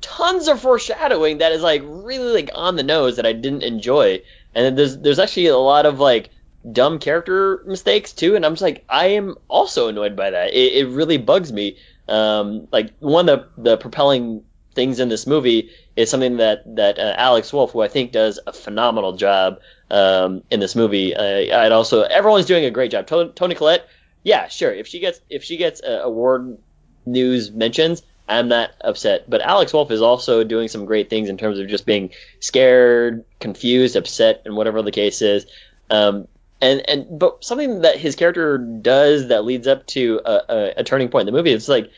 tons 0.00 0.48
of 0.48 0.60
foreshadowing 0.60 1.38
that 1.38 1.52
is 1.52 1.62
like 1.62 1.82
really 1.84 2.42
like 2.42 2.50
on 2.54 2.76
the 2.76 2.82
nose 2.82 3.16
that 3.16 3.26
I 3.26 3.32
didn't 3.32 3.62
enjoy. 3.62 4.22
And 4.54 4.76
there's 4.78 4.98
there's 4.98 5.18
actually 5.18 5.46
a 5.46 5.56
lot 5.56 5.86
of 5.86 5.98
like 5.98 6.30
dumb 6.70 6.98
character 6.98 7.62
mistakes 7.66 8.12
too, 8.12 8.36
and 8.36 8.44
I'm 8.44 8.52
just 8.52 8.62
like 8.62 8.84
I 8.88 9.08
am 9.08 9.36
also 9.48 9.88
annoyed 9.88 10.16
by 10.16 10.30
that. 10.30 10.54
It, 10.54 10.74
it 10.74 10.88
really 10.88 11.18
bugs 11.18 11.52
me. 11.52 11.78
Um, 12.08 12.68
like 12.70 12.92
one 12.98 13.28
of 13.28 13.46
the 13.56 13.62
the 13.70 13.76
propelling 13.76 14.44
things 14.74 14.98
in 15.00 15.08
this 15.08 15.26
movie 15.26 15.70
is 15.96 16.10
something 16.10 16.38
that 16.38 16.76
that 16.76 16.98
uh, 16.98 17.14
Alex 17.16 17.52
Wolff, 17.52 17.72
who 17.72 17.80
I 17.80 17.88
think 17.88 18.12
does 18.12 18.38
a 18.46 18.52
phenomenal 18.52 19.16
job 19.16 19.60
um, 19.90 20.42
in 20.50 20.60
this 20.60 20.74
movie. 20.74 21.14
Uh, 21.14 21.58
I'd 21.58 21.72
also 21.72 22.02
everyone's 22.02 22.46
doing 22.46 22.64
a 22.64 22.70
great 22.70 22.90
job. 22.90 23.06
Toni, 23.06 23.30
Toni 23.32 23.54
Collette, 23.54 23.88
yeah, 24.22 24.48
sure. 24.48 24.72
If 24.72 24.86
she 24.86 25.00
gets 25.00 25.20
if 25.30 25.44
she 25.44 25.56
gets 25.56 25.82
uh, 25.82 26.00
award 26.02 26.58
news 27.06 27.50
mentions, 27.50 28.02
I'm 28.28 28.48
not 28.48 28.70
upset. 28.80 29.28
But 29.28 29.42
Alex 29.42 29.72
Wolff 29.72 29.90
is 29.90 30.02
also 30.02 30.44
doing 30.44 30.68
some 30.68 30.86
great 30.86 31.10
things 31.10 31.28
in 31.28 31.36
terms 31.36 31.58
of 31.58 31.68
just 31.68 31.86
being 31.86 32.10
scared, 32.40 33.24
confused, 33.40 33.96
upset, 33.96 34.42
and 34.44 34.56
whatever 34.56 34.82
the 34.82 34.90
case 34.90 35.22
is. 35.22 35.46
Um, 35.90 36.28
and 36.60 36.88
and 36.88 37.18
but 37.18 37.44
something 37.44 37.82
that 37.82 37.98
his 37.98 38.16
character 38.16 38.58
does 38.58 39.28
that 39.28 39.44
leads 39.44 39.66
up 39.66 39.86
to 39.88 40.20
a, 40.24 40.40
a, 40.48 40.72
a 40.78 40.84
turning 40.84 41.08
point 41.08 41.28
in 41.28 41.34
the 41.34 41.36
movie 41.36 41.52
is 41.52 41.68
like, 41.68 41.90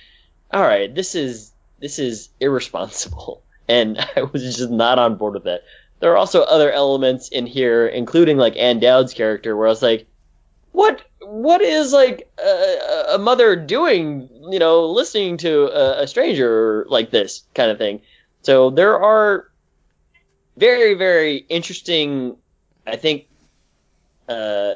all 0.53 0.63
right, 0.63 0.93
this 0.93 1.15
is 1.15 1.53
this 1.79 1.99
is 1.99 2.29
irresponsible, 2.41 3.43
and 3.69 3.99
I 4.17 4.23
was 4.23 4.43
just 4.43 4.71
not 4.71 4.99
on 4.99 5.17
board 5.17 5.35
with 5.35 5.45
that. 5.45 5.63
There 6.01 6.13
are 6.13 6.17
also 6.17 6.43
other 6.43 6.71
elements 6.71 7.29
in 7.29 7.47
here, 7.47 7.87
including 7.87 8.37
like 8.37 8.57
Ann 8.57 8.81
Dowd's 8.81 9.15
character, 9.15 9.57
where 9.57 9.67
I 9.67 9.71
was 9.71 9.83
like, 9.83 10.07
what 10.73 11.03
what 11.27 11.61
is 11.61 11.93
like 11.93 12.31
a, 12.39 13.05
a 13.15 13.19
mother 13.19 13.57
doing 13.57 14.29
you 14.51 14.59
know 14.59 14.87
listening 14.87 15.37
to 15.39 15.65
a, 15.67 16.03
a 16.03 16.07
stranger 16.07 16.87
like 16.89 17.11
this 17.11 17.43
kind 17.55 17.71
of 17.71 17.79
thing? 17.79 18.01
So 18.43 18.71
there 18.71 19.03
are 19.03 19.51
very 20.57 20.95
very 20.95 21.37
interesting 21.37 22.37
i 22.87 22.97
think 22.97 23.27
uh 24.29 24.75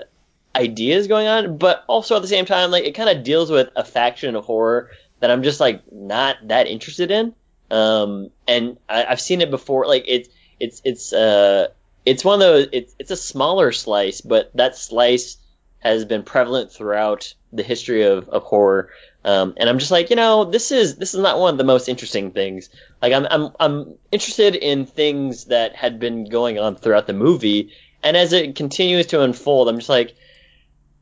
ideas 0.55 1.07
going 1.07 1.27
on 1.27 1.57
but 1.59 1.85
also 1.89 2.17
at 2.17 2.23
the 2.23 2.29
same 2.29 2.45
time 2.45 2.71
like 2.71 2.85
it 2.85 2.95
kind 2.95 3.09
of 3.09 3.25
deals 3.25 3.51
with 3.51 3.69
a 3.77 3.85
faction 3.85 4.37
of 4.37 4.45
horror 4.45 4.91
that 5.21 5.31
i'm 5.31 5.43
just 5.43 5.61
like 5.61 5.83
not 5.93 6.37
that 6.49 6.67
interested 6.67 7.11
in. 7.11 7.35
Um 7.71 8.31
and 8.49 8.79
I, 8.89 9.05
i've 9.05 9.21
seen 9.21 9.41
it 9.41 9.51
before 9.51 9.87
like 9.87 10.05
it's 10.09 10.29
it's 10.59 10.83
it's 10.85 11.13
uh 11.13 11.69
it's 12.05 12.25
one 12.25 12.35
of 12.35 12.41
those 12.41 12.67
it's 12.73 12.95
it's 12.99 13.11
a 13.11 13.17
smaller 13.17 13.71
slice 13.71 14.21
but 14.21 14.51
that 14.57 14.77
slice 14.77 15.37
has 15.81 16.05
been 16.05 16.23
prevalent 16.23 16.71
throughout 16.71 17.35
the 17.53 17.63
history 17.63 18.03
of, 18.03 18.29
of 18.29 18.45
horror. 18.45 18.91
Um, 19.25 19.55
and 19.57 19.69
I'm 19.69 19.79
just 19.79 19.91
like, 19.91 20.11
you 20.11 20.17
know, 20.17 20.45
this 20.45 20.73
is 20.73 20.97
this 20.97 21.15
is 21.15 21.21
not 21.21 21.39
one 21.39 21.53
of 21.53 21.59
the 21.59 21.65
most 21.65 21.89
interesting 21.89 22.31
things. 22.31 22.71
Like 23.03 23.13
I'm 23.13 23.27
I'm 23.31 23.51
I'm 23.59 23.95
interested 24.13 24.55
in 24.55 24.87
things 24.87 25.47
that 25.47 25.75
had 25.75 25.99
been 25.99 26.25
going 26.25 26.59
on 26.59 26.77
throughout 26.77 27.07
the 27.07 27.13
movie, 27.13 27.73
and 28.03 28.17
as 28.17 28.33
it 28.33 28.55
continues 28.55 29.07
to 29.07 29.23
unfold, 29.23 29.69
I'm 29.69 29.77
just 29.77 29.89
like, 29.89 30.15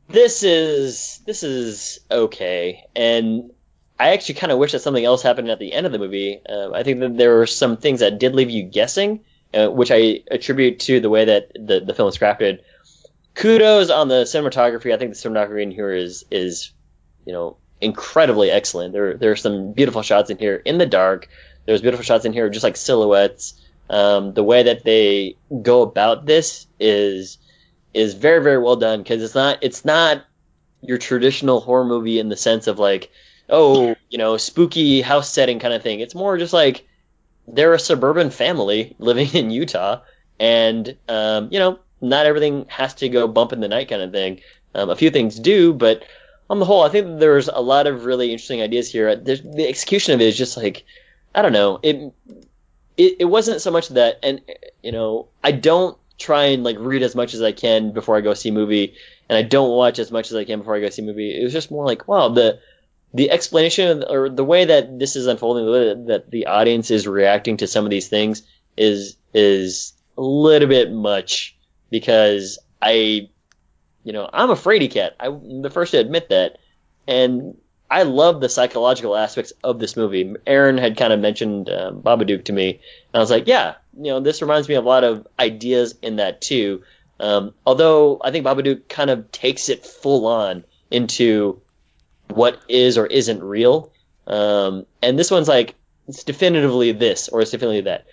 this 0.08 0.42
is 0.42 1.20
this 1.26 1.42
is 1.42 2.00
okay. 2.10 2.86
And 2.96 3.52
I 4.00 4.10
actually 4.10 4.36
kind 4.36 4.52
of 4.52 4.58
wish 4.58 4.72
that 4.72 4.80
something 4.80 5.04
else 5.04 5.22
happened 5.22 5.50
at 5.50 5.58
the 5.58 5.72
end 5.72 5.86
of 5.86 5.92
the 5.92 5.98
movie. 5.98 6.40
Uh, 6.48 6.72
I 6.72 6.82
think 6.82 7.00
that 7.00 7.16
there 7.16 7.36
were 7.36 7.46
some 7.46 7.76
things 7.76 8.00
that 8.00 8.18
did 8.18 8.34
leave 8.34 8.50
you 8.50 8.64
guessing, 8.64 9.20
uh, 9.54 9.68
which 9.68 9.90
I 9.92 10.22
attribute 10.30 10.80
to 10.80 10.98
the 10.98 11.10
way 11.10 11.24
that 11.26 11.52
the 11.54 11.80
the 11.80 11.94
film 11.94 12.08
is 12.08 12.18
crafted 12.18 12.60
kudos 13.38 13.88
on 13.88 14.08
the 14.08 14.24
cinematography. 14.24 14.92
I 14.92 14.98
think 14.98 15.14
the 15.14 15.16
cinematography 15.16 15.62
in 15.62 15.70
here 15.70 15.92
is 15.92 16.24
is 16.30 16.72
you 17.24 17.32
know 17.32 17.56
incredibly 17.80 18.50
excellent. 18.50 18.92
There 18.92 19.14
there 19.14 19.30
are 19.30 19.36
some 19.36 19.72
beautiful 19.72 20.02
shots 20.02 20.28
in 20.30 20.38
here 20.38 20.56
in 20.56 20.76
the 20.76 20.86
dark. 20.86 21.28
There's 21.64 21.80
beautiful 21.80 22.04
shots 22.04 22.24
in 22.24 22.32
here 22.32 22.50
just 22.50 22.64
like 22.64 22.76
silhouettes. 22.76 23.54
Um, 23.88 24.34
the 24.34 24.42
way 24.42 24.64
that 24.64 24.84
they 24.84 25.36
go 25.62 25.82
about 25.82 26.26
this 26.26 26.66
is 26.78 27.38
is 27.94 28.14
very 28.14 28.42
very 28.42 28.58
well 28.58 28.76
done 28.76 29.02
because 29.02 29.22
it's 29.22 29.34
not 29.34 29.58
it's 29.62 29.84
not 29.84 30.24
your 30.82 30.98
traditional 30.98 31.60
horror 31.60 31.84
movie 31.84 32.18
in 32.18 32.28
the 32.28 32.36
sense 32.36 32.66
of 32.66 32.78
like 32.78 33.10
oh 33.48 33.96
you 34.10 34.18
know 34.18 34.36
spooky 34.36 35.00
house 35.00 35.30
setting 35.30 35.60
kind 35.60 35.74
of 35.74 35.82
thing. 35.82 36.00
It's 36.00 36.14
more 36.14 36.36
just 36.38 36.52
like 36.52 36.86
they're 37.46 37.72
a 37.72 37.78
suburban 37.78 38.30
family 38.30 38.96
living 38.98 39.28
in 39.32 39.50
Utah 39.50 40.00
and 40.40 40.96
um, 41.08 41.48
you 41.52 41.60
know 41.60 41.78
not 42.00 42.26
everything 42.26 42.66
has 42.68 42.94
to 42.94 43.08
go 43.08 43.28
bump 43.28 43.52
in 43.52 43.60
the 43.60 43.68
night 43.68 43.88
kind 43.88 44.02
of 44.02 44.12
thing. 44.12 44.40
Um, 44.74 44.90
a 44.90 44.96
few 44.96 45.10
things 45.10 45.38
do, 45.38 45.72
but 45.72 46.04
on 46.50 46.58
the 46.58 46.64
whole, 46.64 46.82
I 46.82 46.88
think 46.88 47.18
there's 47.18 47.48
a 47.48 47.60
lot 47.60 47.86
of 47.86 48.04
really 48.04 48.30
interesting 48.30 48.62
ideas 48.62 48.90
here. 48.90 49.16
There's, 49.16 49.42
the 49.42 49.66
execution 49.66 50.14
of 50.14 50.20
it 50.20 50.28
is 50.28 50.38
just 50.38 50.56
like, 50.56 50.84
I 51.34 51.42
don't 51.42 51.52
know, 51.52 51.80
it, 51.82 52.12
it 52.96 53.16
it 53.20 53.24
wasn't 53.24 53.60
so 53.60 53.70
much 53.70 53.88
that, 53.90 54.18
and 54.22 54.40
you 54.82 54.92
know, 54.92 55.28
I 55.42 55.52
don't 55.52 55.98
try 56.18 56.46
and 56.46 56.64
like 56.64 56.76
read 56.78 57.02
as 57.02 57.14
much 57.14 57.34
as 57.34 57.42
I 57.42 57.52
can 57.52 57.92
before 57.92 58.16
I 58.16 58.22
go 58.22 58.34
see 58.34 58.48
a 58.48 58.52
movie, 58.52 58.94
and 59.28 59.36
I 59.36 59.42
don't 59.42 59.76
watch 59.76 59.98
as 59.98 60.10
much 60.10 60.30
as 60.30 60.36
I 60.36 60.44
can 60.44 60.60
before 60.60 60.74
I 60.74 60.80
go 60.80 60.88
see 60.88 61.02
a 61.02 61.04
movie. 61.04 61.38
It 61.38 61.44
was 61.44 61.52
just 61.52 61.70
more 61.70 61.84
like, 61.84 62.08
wow, 62.08 62.28
the 62.28 62.60
the 63.14 63.30
explanation 63.30 64.04
or 64.08 64.28
the 64.28 64.44
way 64.44 64.66
that 64.66 64.98
this 64.98 65.16
is 65.16 65.26
unfolding, 65.26 65.64
the 65.66 65.72
way 65.72 65.94
that 66.06 66.30
the 66.30 66.46
audience 66.46 66.90
is 66.90 67.06
reacting 67.06 67.58
to 67.58 67.66
some 67.66 67.84
of 67.84 67.90
these 67.90 68.08
things 68.08 68.42
is 68.76 69.16
is 69.34 69.92
a 70.16 70.22
little 70.22 70.68
bit 70.68 70.90
much 70.90 71.57
because 71.90 72.58
I, 72.80 73.28
you 74.04 74.12
know, 74.12 74.28
I'm 74.32 74.50
a 74.50 74.54
fraidy 74.54 74.90
cat. 74.90 75.16
I'm 75.20 75.62
the 75.62 75.70
first 75.70 75.92
to 75.92 75.98
admit 75.98 76.28
that, 76.30 76.58
and 77.06 77.56
I 77.90 78.02
love 78.02 78.40
the 78.40 78.48
psychological 78.48 79.16
aspects 79.16 79.52
of 79.64 79.78
this 79.78 79.96
movie. 79.96 80.34
Aaron 80.46 80.78
had 80.78 80.96
kind 80.96 81.12
of 81.12 81.20
mentioned 81.20 81.70
um, 81.70 82.02
Babadook 82.02 82.44
to 82.44 82.52
me, 82.52 82.70
and 82.70 82.80
I 83.14 83.18
was 83.18 83.30
like, 83.30 83.46
yeah, 83.46 83.76
you 83.96 84.10
know, 84.10 84.20
this 84.20 84.42
reminds 84.42 84.68
me 84.68 84.74
of 84.74 84.84
a 84.84 84.88
lot 84.88 85.04
of 85.04 85.26
ideas 85.38 85.94
in 86.02 86.16
that 86.16 86.40
too. 86.40 86.82
Um, 87.20 87.54
although 87.66 88.20
I 88.22 88.30
think 88.30 88.44
Babadook 88.44 88.88
kind 88.88 89.10
of 89.10 89.32
takes 89.32 89.68
it 89.68 89.84
full 89.84 90.26
on 90.26 90.64
into 90.90 91.60
what 92.28 92.60
is 92.68 92.98
or 92.98 93.06
isn't 93.06 93.42
real, 93.42 93.92
um, 94.26 94.86
and 95.02 95.18
this 95.18 95.30
one's 95.30 95.48
like 95.48 95.74
it's 96.06 96.24
definitively 96.24 96.92
this 96.92 97.28
or 97.28 97.40
it's 97.40 97.50
definitively 97.50 97.82
that. 97.82 98.06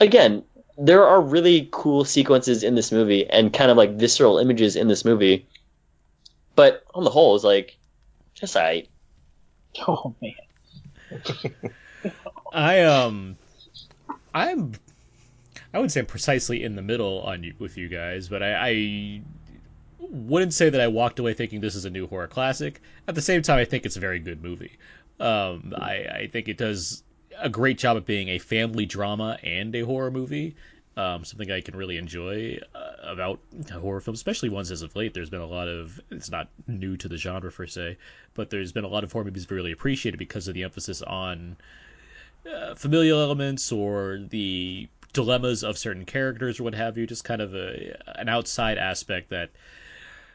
Again, 0.00 0.44
there 0.76 1.06
are 1.06 1.20
really 1.20 1.68
cool 1.70 2.04
sequences 2.04 2.62
in 2.62 2.74
this 2.74 2.90
movie 2.90 3.28
and 3.28 3.52
kind 3.52 3.70
of 3.70 3.76
like 3.76 3.92
visceral 3.92 4.38
images 4.38 4.76
in 4.76 4.88
this 4.88 5.04
movie, 5.04 5.46
but 6.56 6.84
on 6.94 7.04
the 7.04 7.10
whole, 7.10 7.34
it's 7.34 7.44
like 7.44 7.76
just 8.34 8.56
I. 8.56 8.84
Oh 9.88 10.14
man. 10.22 10.34
I 12.52 12.82
um, 12.82 13.36
I'm, 14.32 14.72
I 15.72 15.78
would 15.78 15.90
say 15.90 16.00
I'm 16.00 16.06
precisely 16.06 16.62
in 16.62 16.76
the 16.76 16.82
middle 16.82 17.22
on 17.22 17.42
you, 17.42 17.54
with 17.58 17.76
you 17.76 17.88
guys, 17.88 18.28
but 18.28 18.42
I, 18.42 18.68
I 18.68 19.22
wouldn't 19.98 20.54
say 20.54 20.70
that 20.70 20.80
I 20.80 20.88
walked 20.88 21.18
away 21.18 21.34
thinking 21.34 21.60
this 21.60 21.74
is 21.74 21.84
a 21.84 21.90
new 21.90 22.06
horror 22.06 22.28
classic. 22.28 22.80
At 23.08 23.14
the 23.14 23.22
same 23.22 23.42
time, 23.42 23.58
I 23.58 23.64
think 23.64 23.84
it's 23.84 23.96
a 23.96 24.00
very 24.00 24.18
good 24.18 24.42
movie. 24.42 24.78
Um, 25.20 25.74
I, 25.76 26.06
I 26.06 26.28
think 26.32 26.48
it 26.48 26.58
does 26.58 27.03
a 27.38 27.48
great 27.48 27.78
job 27.78 27.96
of 27.96 28.06
being 28.06 28.28
a 28.28 28.38
family 28.38 28.86
drama 28.86 29.38
and 29.42 29.74
a 29.74 29.80
horror 29.82 30.10
movie. 30.10 30.54
Um, 30.96 31.24
something 31.24 31.50
I 31.50 31.60
can 31.60 31.74
really 31.74 31.96
enjoy 31.96 32.58
uh, 32.72 32.92
about 33.02 33.40
horror 33.72 34.00
films, 34.00 34.20
especially 34.20 34.48
ones 34.48 34.70
as 34.70 34.82
of 34.82 34.94
late. 34.94 35.12
There's 35.12 35.30
been 35.30 35.40
a 35.40 35.46
lot 35.46 35.66
of, 35.66 36.00
it's 36.10 36.30
not 36.30 36.48
new 36.68 36.96
to 36.98 37.08
the 37.08 37.16
genre 37.16 37.50
per 37.50 37.66
se, 37.66 37.96
but 38.34 38.48
there's 38.50 38.70
been 38.70 38.84
a 38.84 38.88
lot 38.88 39.02
of 39.02 39.10
horror 39.10 39.24
movies 39.24 39.50
really 39.50 39.72
appreciated 39.72 40.18
because 40.18 40.46
of 40.46 40.54
the 40.54 40.62
emphasis 40.62 41.02
on 41.02 41.56
uh, 42.48 42.76
familial 42.76 43.20
elements 43.20 43.72
or 43.72 44.20
the 44.28 44.88
dilemmas 45.12 45.64
of 45.64 45.78
certain 45.78 46.04
characters 46.04 46.60
or 46.60 46.64
what 46.64 46.74
have 46.74 46.96
you. 46.96 47.08
Just 47.08 47.24
kind 47.24 47.42
of 47.42 47.54
a, 47.56 47.96
an 48.14 48.28
outside 48.28 48.78
aspect 48.78 49.30
that 49.30 49.50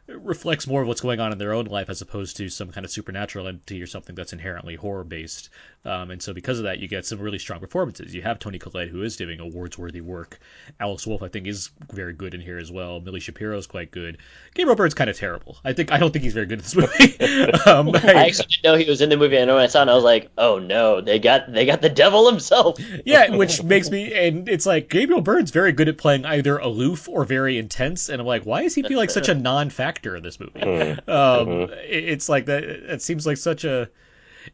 reflects 0.08 0.68
more 0.68 0.82
of 0.82 0.88
what's 0.88 1.02
going 1.02 1.20
on 1.20 1.32
in 1.32 1.38
their 1.38 1.54
own 1.54 1.66
life 1.66 1.90
as 1.90 2.02
opposed 2.02 2.38
to 2.38 2.50
some 2.50 2.72
kind 2.72 2.84
of 2.84 2.92
supernatural 2.92 3.48
entity 3.48 3.82
or 3.82 3.88
something 3.88 4.16
that's 4.16 4.34
inherently 4.34 4.76
horror 4.76 5.04
based. 5.04 5.50
Um, 5.86 6.12
and 6.12 6.22
so 6.22 6.34
because 6.34 6.58
of 6.60 6.66
that, 6.66 6.80
you 6.80 6.90
get 6.90 7.06
some 7.06 7.20
really 7.20 7.40
strong 7.40 7.62
performances. 7.62 8.14
You 8.14 8.22
have 8.22 8.38
Toni 8.38 8.60
Collette 8.60 8.90
who 8.90 9.02
is 9.02 9.16
doing 9.16 9.40
awards 9.40 9.78
worthy 9.78 10.02
work. 10.02 10.38
Alex 10.80 11.08
Wolff 11.08 11.24
I 11.24 11.30
think 11.30 11.48
is 11.48 11.70
very 11.94 12.12
good 12.14 12.34
in 12.34 12.42
here 12.42 12.58
as 12.58 12.70
well. 12.70 13.00
Millie 13.00 13.22
Shapiro 13.22 13.58
is 13.58 13.66
quite 13.66 13.90
good. 13.90 14.18
Gabriel 14.54 14.76
Byrne's 14.76 14.94
kind 14.94 15.10
of 15.10 15.18
terrible. 15.18 15.58
I 15.64 15.72
think 15.72 15.92
I 15.94 15.98
don't 15.98 16.12
think 16.12 16.24
he's 16.24 16.34
very 16.34 16.48
good 16.48 16.60
in 16.60 16.64
this 16.64 16.76
movie. 16.76 17.20
um, 17.66 17.90
I 17.96 18.26
actually 18.28 18.48
didn't 18.48 18.64
know 18.64 18.76
he 18.76 18.90
was 18.90 19.00
in 19.02 19.10
the 19.10 19.16
movie. 19.16 19.40
I 19.40 19.46
know 19.46 19.56
when 19.56 19.64
I 19.64 19.68
saw 19.68 19.82
it, 19.84 19.88
I 19.90 19.94
was 19.96 20.04
like, 20.04 20.30
"Oh 20.38 20.60
no, 20.60 21.00
they 21.00 21.18
got 21.18 21.52
they 21.52 21.66
got 21.66 21.82
the 21.82 21.90
devil 21.90 22.30
himself." 22.30 22.78
yeah, 23.06 23.30
which 23.36 23.64
makes 23.64 23.90
me 23.90 24.14
and 24.14 24.50
it's 24.50 24.66
like 24.66 24.90
Gabriel 24.90 25.22
Byrne's 25.22 25.52
very 25.52 25.72
good 25.72 25.88
at 25.88 25.98
playing 25.98 26.26
either 26.26 26.58
aloof 26.58 27.08
or 27.08 27.24
very 27.24 27.58
intense, 27.58 28.10
and 28.10 28.20
I'm 28.20 28.28
like, 28.28 28.44
why 28.44 28.64
does 28.64 28.76
he 28.76 28.84
feel 28.84 28.98
like 28.98 29.12
such 29.12 29.30
a 29.30 29.34
non-factor 29.36 30.16
in 30.18 30.24
this 30.24 30.42
movie? 30.42 30.60
Mm-hmm. 30.60 31.10
Um, 31.10 31.50
it- 31.72 32.10
it's 32.10 32.28
like 32.28 32.48
that. 32.48 32.64
It 32.66 33.02
seems 33.02 33.26
like 33.26 33.38
such 33.38 33.64
a. 33.64 33.90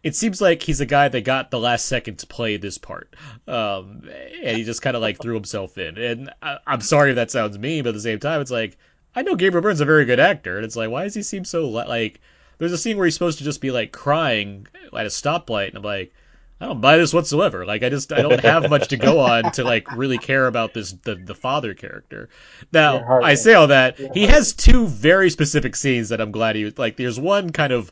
It 0.03 0.16
seems 0.16 0.41
like 0.41 0.62
he's 0.62 0.82
a 0.82 0.86
guy 0.86 1.07
that 1.10 1.22
got 1.22 1.52
the 1.52 1.60
last 1.60 1.86
second 1.86 2.20
to 2.20 2.28
play 2.28 2.57
this 2.57 2.78
part, 2.78 3.16
um, 3.48 4.10
and 4.44 4.57
he 4.57 4.64
just 4.64 4.82
kind 4.82 4.95
of 4.95 5.02
like 5.02 5.22
threw 5.22 5.34
himself 5.34 5.78
in. 5.78 5.98
And 5.98 6.32
I, 6.41 6.57
I'm 6.68 6.82
sorry 6.82 7.12
if 7.12 7.16
that 7.16 7.32
sounds 7.32 7.57
mean, 7.57 7.84
but 7.84 7.90
at 7.90 7.95
the 7.95 8.02
same 8.02 8.20
time, 8.20 8.41
it's 8.41 8.52
like 8.52 8.78
I 9.16 9.22
know 9.22 9.36
Gabriel 9.36 9.62
Byrne's 9.62 9.82
a 9.82 9.86
very 9.86 10.06
good 10.06 10.20
actor, 10.20 10.57
and 10.57 10.66
it's 10.66 10.76
like 10.76 10.90
why 10.90 11.03
does 11.03 11.14
he 11.14 11.24
seem 11.24 11.45
so 11.45 11.66
li- 11.66 11.88
like? 11.88 12.22
There's 12.57 12.72
a 12.72 12.78
scene 12.78 12.98
where 12.98 13.06
he's 13.06 13.14
supposed 13.14 13.40
to 13.40 13.44
just 13.44 13.60
be 13.60 13.72
like 13.72 13.91
crying 13.91 14.68
at 14.94 15.06
a 15.06 15.10
stoplight, 15.10 15.70
and 15.70 15.78
I'm 15.78 15.84
like, 15.84 16.14
I 16.60 16.68
don't 16.68 16.80
buy 16.80 16.98
this 16.98 17.14
whatsoever. 17.14 17.66
Like 17.66 17.84
I 17.84 17.90
just 17.90 18.14
I 18.14 18.22
don't 18.22 18.40
have 18.40 18.70
much 18.70 18.88
to 18.90 18.98
go 18.98 19.20
on 19.20 19.52
to 19.53 19.64
like 19.64 19.91
really 19.95 20.18
care 20.18 20.48
about 20.48 20.74
this 20.74 20.94
the 21.03 21.16
the 21.16 21.36
father 21.36 21.74
character. 21.74 22.30
Now 22.72 23.22
I 23.22 23.36
say 23.36 23.53
all 23.53 23.68
that 23.68 23.99
he 24.14 24.26
has 24.28 24.53
two 24.53 24.88
very 24.88 25.30
specific 25.30 25.76
scenes 25.76 26.10
that 26.10 26.22
I'm 26.22 26.32
glad 26.32 26.56
he 26.56 26.64
was 26.64 26.78
like. 26.78 26.95
There's 26.95 27.20
one 27.20 27.52
kind 27.52 27.74
of 27.74 27.91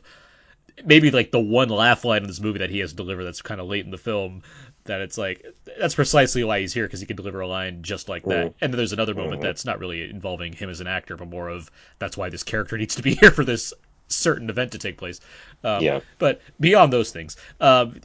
maybe 0.84 1.10
like 1.10 1.30
the 1.30 1.40
one 1.40 1.68
laugh 1.68 2.04
line 2.04 2.22
in 2.22 2.28
this 2.28 2.40
movie 2.40 2.58
that 2.58 2.70
he 2.70 2.78
has 2.80 2.90
to 2.90 2.96
deliver 2.96 3.24
that's 3.24 3.42
kind 3.42 3.60
of 3.60 3.66
late 3.66 3.84
in 3.84 3.90
the 3.90 3.98
film 3.98 4.42
that 4.84 5.00
it's 5.00 5.16
like 5.16 5.44
that's 5.78 5.94
precisely 5.94 6.44
why 6.44 6.60
he's 6.60 6.72
here 6.72 6.86
because 6.86 7.00
he 7.00 7.06
can 7.06 7.16
deliver 7.16 7.40
a 7.40 7.48
line 7.48 7.82
just 7.82 8.08
like 8.08 8.24
that. 8.24 8.46
Mm. 8.46 8.54
And 8.60 8.72
then 8.72 8.76
there's 8.76 8.92
another 8.92 9.14
moment 9.14 9.40
that's 9.40 9.64
not 9.64 9.78
really 9.78 10.08
involving 10.10 10.52
him 10.52 10.68
as 10.68 10.80
an 10.80 10.86
actor, 10.86 11.16
but 11.16 11.28
more 11.28 11.48
of 11.48 11.70
that's 11.98 12.16
why 12.16 12.28
this 12.28 12.42
character 12.42 12.76
needs 12.78 12.94
to 12.96 13.02
be 13.02 13.14
here 13.14 13.30
for 13.30 13.44
this 13.44 13.72
certain 14.08 14.50
event 14.50 14.72
to 14.72 14.78
take 14.78 14.98
place. 14.98 15.20
Um, 15.62 15.82
Yeah. 15.82 16.00
But 16.18 16.40
beyond 16.60 16.92
those 16.92 17.10
things, 17.10 17.36
um, 17.60 18.00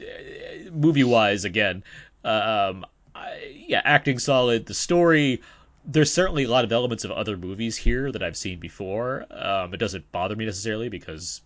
movie 0.72 1.04
wise, 1.04 1.44
again, 1.44 1.84
um, 2.24 2.86
I, 3.14 3.64
yeah, 3.66 3.82
acting 3.84 4.18
solid. 4.18 4.64
The 4.64 4.74
story, 4.74 5.42
there's 5.84 6.12
certainly 6.12 6.44
a 6.44 6.50
lot 6.50 6.64
of 6.64 6.72
elements 6.72 7.04
of 7.04 7.10
other 7.10 7.36
movies 7.36 7.76
here 7.76 8.10
that 8.12 8.22
I've 8.22 8.36
seen 8.36 8.58
before. 8.58 9.26
Um, 9.30 9.74
it 9.74 9.78
doesn't 9.78 10.10
bother 10.12 10.36
me 10.36 10.46
necessarily 10.46 10.88
because 10.88 11.42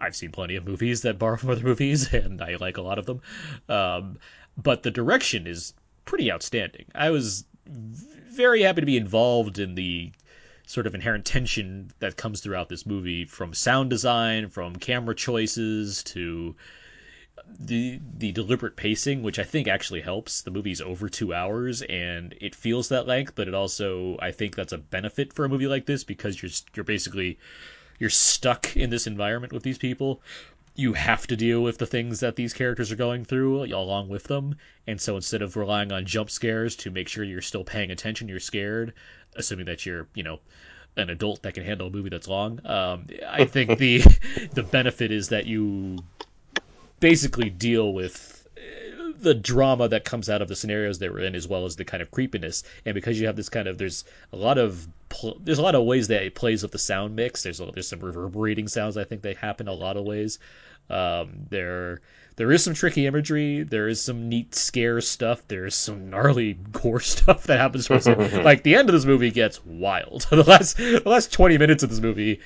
I've 0.00 0.16
seen 0.16 0.32
plenty 0.32 0.56
of 0.56 0.66
movies 0.66 1.02
that 1.02 1.18
borrow 1.18 1.36
from 1.36 1.50
other 1.50 1.62
movies, 1.62 2.12
and 2.14 2.40
I 2.40 2.56
like 2.56 2.76
a 2.76 2.82
lot 2.82 2.98
of 2.98 3.06
them. 3.06 3.20
Um, 3.68 4.18
but 4.56 4.82
the 4.82 4.90
direction 4.90 5.46
is 5.46 5.74
pretty 6.04 6.32
outstanding. 6.32 6.86
I 6.94 7.10
was 7.10 7.44
very 7.66 8.62
happy 8.62 8.80
to 8.80 8.86
be 8.86 8.96
involved 8.96 9.58
in 9.58 9.74
the 9.74 10.12
sort 10.66 10.86
of 10.86 10.94
inherent 10.94 11.24
tension 11.24 11.90
that 11.98 12.16
comes 12.16 12.40
throughout 12.40 12.68
this 12.68 12.86
movie 12.86 13.24
from 13.24 13.52
sound 13.52 13.90
design, 13.90 14.48
from 14.48 14.76
camera 14.76 15.14
choices 15.14 16.02
to 16.04 16.54
the 17.58 18.00
the 18.18 18.32
deliberate 18.32 18.76
pacing, 18.76 19.22
which 19.22 19.38
I 19.38 19.44
think 19.44 19.66
actually 19.66 20.00
helps. 20.00 20.42
The 20.42 20.50
movie's 20.50 20.80
over 20.80 21.08
two 21.08 21.34
hours 21.34 21.82
and 21.82 22.34
it 22.40 22.54
feels 22.54 22.88
that 22.88 23.06
length, 23.06 23.34
but 23.34 23.48
it 23.48 23.54
also 23.54 24.16
I 24.20 24.30
think 24.30 24.54
that's 24.54 24.72
a 24.72 24.78
benefit 24.78 25.32
for 25.32 25.44
a 25.44 25.48
movie 25.48 25.66
like 25.66 25.86
this 25.86 26.04
because 26.04 26.40
you're 26.40 26.52
you're 26.74 26.84
basically 26.84 27.38
you're 28.00 28.10
stuck 28.10 28.76
in 28.76 28.90
this 28.90 29.06
environment 29.06 29.52
with 29.52 29.62
these 29.62 29.78
people. 29.78 30.20
You 30.74 30.94
have 30.94 31.26
to 31.26 31.36
deal 31.36 31.62
with 31.62 31.78
the 31.78 31.86
things 31.86 32.20
that 32.20 32.34
these 32.34 32.54
characters 32.54 32.90
are 32.90 32.96
going 32.96 33.24
through 33.24 33.64
along 33.64 34.08
with 34.08 34.24
them. 34.24 34.56
And 34.86 35.00
so 35.00 35.14
instead 35.16 35.42
of 35.42 35.56
relying 35.56 35.92
on 35.92 36.06
jump 36.06 36.30
scares 36.30 36.74
to 36.76 36.90
make 36.90 37.08
sure 37.08 37.22
you're 37.22 37.42
still 37.42 37.62
paying 37.62 37.90
attention, 37.90 38.28
you're 38.28 38.40
scared, 38.40 38.94
assuming 39.36 39.66
that 39.66 39.84
you're, 39.84 40.08
you 40.14 40.22
know, 40.22 40.40
an 40.96 41.10
adult 41.10 41.42
that 41.42 41.54
can 41.54 41.64
handle 41.64 41.88
a 41.88 41.90
movie 41.90 42.08
that's 42.08 42.26
long. 42.26 42.60
Um, 42.64 43.06
I 43.28 43.44
think 43.44 43.78
the 43.78 43.98
the 44.54 44.62
benefit 44.62 45.12
is 45.12 45.28
that 45.28 45.46
you 45.46 45.98
basically 47.00 47.50
deal 47.50 47.92
with 47.92 48.39
the 49.22 49.34
drama 49.34 49.88
that 49.88 50.04
comes 50.04 50.28
out 50.28 50.42
of 50.42 50.48
the 50.48 50.56
scenarios 50.56 50.98
they 50.98 51.08
were 51.08 51.20
in 51.20 51.34
as 51.34 51.46
well 51.46 51.64
as 51.64 51.76
the 51.76 51.84
kind 51.84 52.02
of 52.02 52.10
creepiness. 52.10 52.62
And 52.84 52.94
because 52.94 53.20
you 53.20 53.26
have 53.26 53.36
this 53.36 53.48
kind 53.48 53.68
of 53.68 53.78
there's 53.78 54.04
a 54.32 54.36
lot 54.36 54.58
of 54.58 54.88
there's 55.40 55.58
a 55.58 55.62
lot 55.62 55.74
of 55.74 55.84
ways 55.84 56.08
that 56.08 56.22
it 56.22 56.34
plays 56.34 56.62
with 56.62 56.72
the 56.72 56.78
sound 56.78 57.16
mix. 57.16 57.42
There's 57.42 57.60
a, 57.60 57.66
there's 57.66 57.88
some 57.88 58.00
reverberating 58.00 58.68
sounds 58.68 58.96
i 58.96 59.04
think 59.04 59.22
they 59.22 59.34
happen 59.34 59.68
a 59.68 59.72
lot 59.72 59.96
of 59.96 60.04
ways. 60.04 60.38
Um, 60.88 61.46
there 61.50 62.00
there 62.36 62.50
is 62.50 62.64
some 62.64 62.74
tricky 62.74 63.06
imagery. 63.06 63.62
There 63.62 63.86
is 63.86 64.00
some 64.00 64.28
neat 64.28 64.54
scare 64.54 65.00
stuff. 65.00 65.42
There's 65.46 65.74
some 65.74 66.10
gnarly 66.10 66.54
gore 66.72 67.00
stuff 67.00 67.44
that 67.44 67.60
happens 67.60 67.86
towards 67.86 68.06
the, 68.06 68.16
like 68.44 68.62
the 68.62 68.74
end 68.74 68.88
of 68.88 68.94
this 68.94 69.04
movie 69.04 69.30
gets 69.30 69.64
wild. 69.64 70.26
The 70.30 70.44
last 70.44 70.76
the 70.76 71.02
last 71.04 71.32
20 71.32 71.58
minutes 71.58 71.82
of 71.82 71.90
this 71.90 72.00
movie 72.00 72.40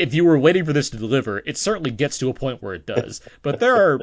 if 0.00 0.14
you 0.14 0.24
were 0.24 0.38
waiting 0.38 0.64
for 0.64 0.72
this 0.72 0.90
to 0.90 0.96
deliver, 0.96 1.42
it 1.44 1.58
certainly 1.58 1.90
gets 1.90 2.18
to 2.18 2.28
a 2.28 2.34
point 2.34 2.62
where 2.62 2.74
it 2.74 2.86
does. 2.86 3.20
But 3.42 3.60
there 3.60 3.74
are, 3.74 4.00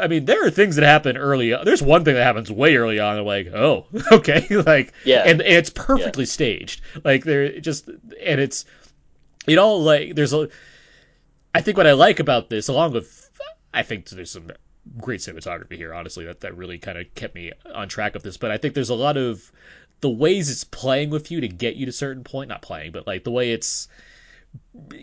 I 0.00 0.06
mean, 0.08 0.24
there 0.24 0.46
are 0.46 0.50
things 0.50 0.76
that 0.76 0.84
happen 0.84 1.16
early. 1.16 1.54
There's 1.64 1.82
one 1.82 2.04
thing 2.04 2.14
that 2.14 2.22
happens 2.22 2.50
way 2.50 2.76
early 2.76 2.98
on. 3.00 3.18
I'm 3.18 3.24
like, 3.26 3.48
oh, 3.48 3.86
okay, 4.12 4.46
like, 4.66 4.92
Yeah. 5.04 5.22
and, 5.26 5.40
and 5.42 5.52
it's 5.56 5.70
perfectly 5.70 6.24
staged. 6.26 6.80
Like, 7.04 7.24
there 7.24 7.60
just, 7.60 7.88
and 7.88 8.40
it's, 8.40 8.64
you 9.46 9.56
know, 9.56 9.74
like, 9.74 10.14
there's 10.14 10.32
a, 10.32 10.48
I 11.54 11.60
think 11.60 11.76
what 11.76 11.86
I 11.86 11.92
like 11.92 12.18
about 12.18 12.48
this, 12.48 12.68
along 12.68 12.92
with, 12.92 13.30
I 13.72 13.82
think 13.82 14.08
there's 14.08 14.30
some 14.30 14.50
great 14.98 15.20
cinematography 15.20 15.76
here. 15.76 15.92
Honestly, 15.94 16.24
that 16.24 16.40
that 16.40 16.56
really 16.56 16.78
kind 16.78 16.98
of 16.98 17.12
kept 17.14 17.34
me 17.34 17.52
on 17.74 17.88
track 17.88 18.14
of 18.14 18.22
this. 18.22 18.36
But 18.36 18.50
I 18.50 18.56
think 18.58 18.74
there's 18.74 18.90
a 18.90 18.94
lot 18.94 19.16
of 19.16 19.50
the 20.00 20.10
ways 20.10 20.50
it's 20.50 20.64
playing 20.64 21.10
with 21.10 21.30
you 21.30 21.40
to 21.40 21.48
get 21.48 21.76
you 21.76 21.86
to 21.86 21.90
a 21.90 21.92
certain 21.92 22.24
point. 22.24 22.48
Not 22.48 22.62
playing, 22.62 22.92
but 22.92 23.06
like 23.06 23.24
the 23.24 23.30
way 23.30 23.52
it's 23.52 23.88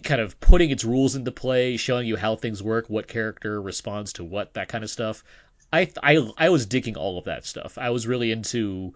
kind 0.03 0.21
of 0.21 0.39
putting 0.39 0.71
its 0.71 0.83
rules 0.83 1.15
into 1.15 1.31
play, 1.31 1.77
showing 1.77 2.07
you 2.07 2.17
how 2.17 2.35
things 2.35 2.61
work, 2.61 2.89
what 2.89 3.07
character 3.07 3.61
responds 3.61 4.13
to 4.13 4.23
what, 4.23 4.53
that 4.53 4.67
kind 4.67 4.83
of 4.83 4.89
stuff. 4.89 5.23
I 5.73 5.89
I 6.03 6.31
I 6.37 6.49
was 6.49 6.65
digging 6.65 6.97
all 6.97 7.17
of 7.17 7.25
that 7.25 7.45
stuff. 7.45 7.77
I 7.77 7.89
was 7.89 8.07
really 8.07 8.31
into 8.31 8.93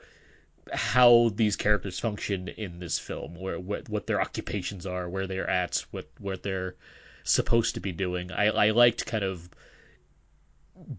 how 0.73 1.29
these 1.35 1.55
characters 1.55 1.99
function 1.99 2.47
in 2.47 2.79
this 2.79 2.99
film, 2.99 3.35
where 3.35 3.59
what 3.59 3.87
what 3.89 4.07
their 4.07 4.21
occupations 4.21 4.85
are, 4.85 5.09
where 5.09 5.27
they're 5.27 5.49
at, 5.49 5.85
what 5.91 6.09
what 6.19 6.43
they're 6.43 6.75
supposed 7.23 7.75
to 7.75 7.79
be 7.79 7.91
doing. 7.91 8.31
I 8.31 8.47
I 8.47 8.71
liked 8.71 9.05
kind 9.05 9.23
of 9.23 9.49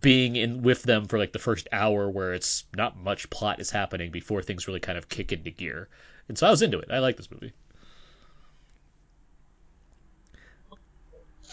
being 0.01 0.37
in 0.37 0.63
with 0.63 0.83
them 0.85 1.07
for 1.07 1.19
like 1.19 1.33
the 1.33 1.39
first 1.39 1.69
hour 1.71 2.09
where 2.09 2.33
it's 2.33 2.65
not 2.75 2.97
much 2.97 3.29
plot 3.29 3.61
is 3.61 3.71
happening 3.71 4.11
before 4.11 4.43
things 4.43 4.67
really 4.67 4.81
kind 4.81 4.97
of 4.97 5.09
kick 5.09 5.33
into 5.33 5.51
gear. 5.51 5.89
And 6.29 6.39
so 6.39 6.47
I 6.47 6.51
was 6.51 6.63
into 6.63 6.79
it. 6.79 6.91
I 6.91 7.01
like 7.01 7.17
this 7.19 7.31
movie. 7.31 7.53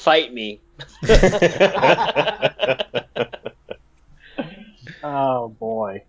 Fight 0.04 0.34
me. 0.34 0.60
Oh 5.06 5.50
boy. 5.50 6.04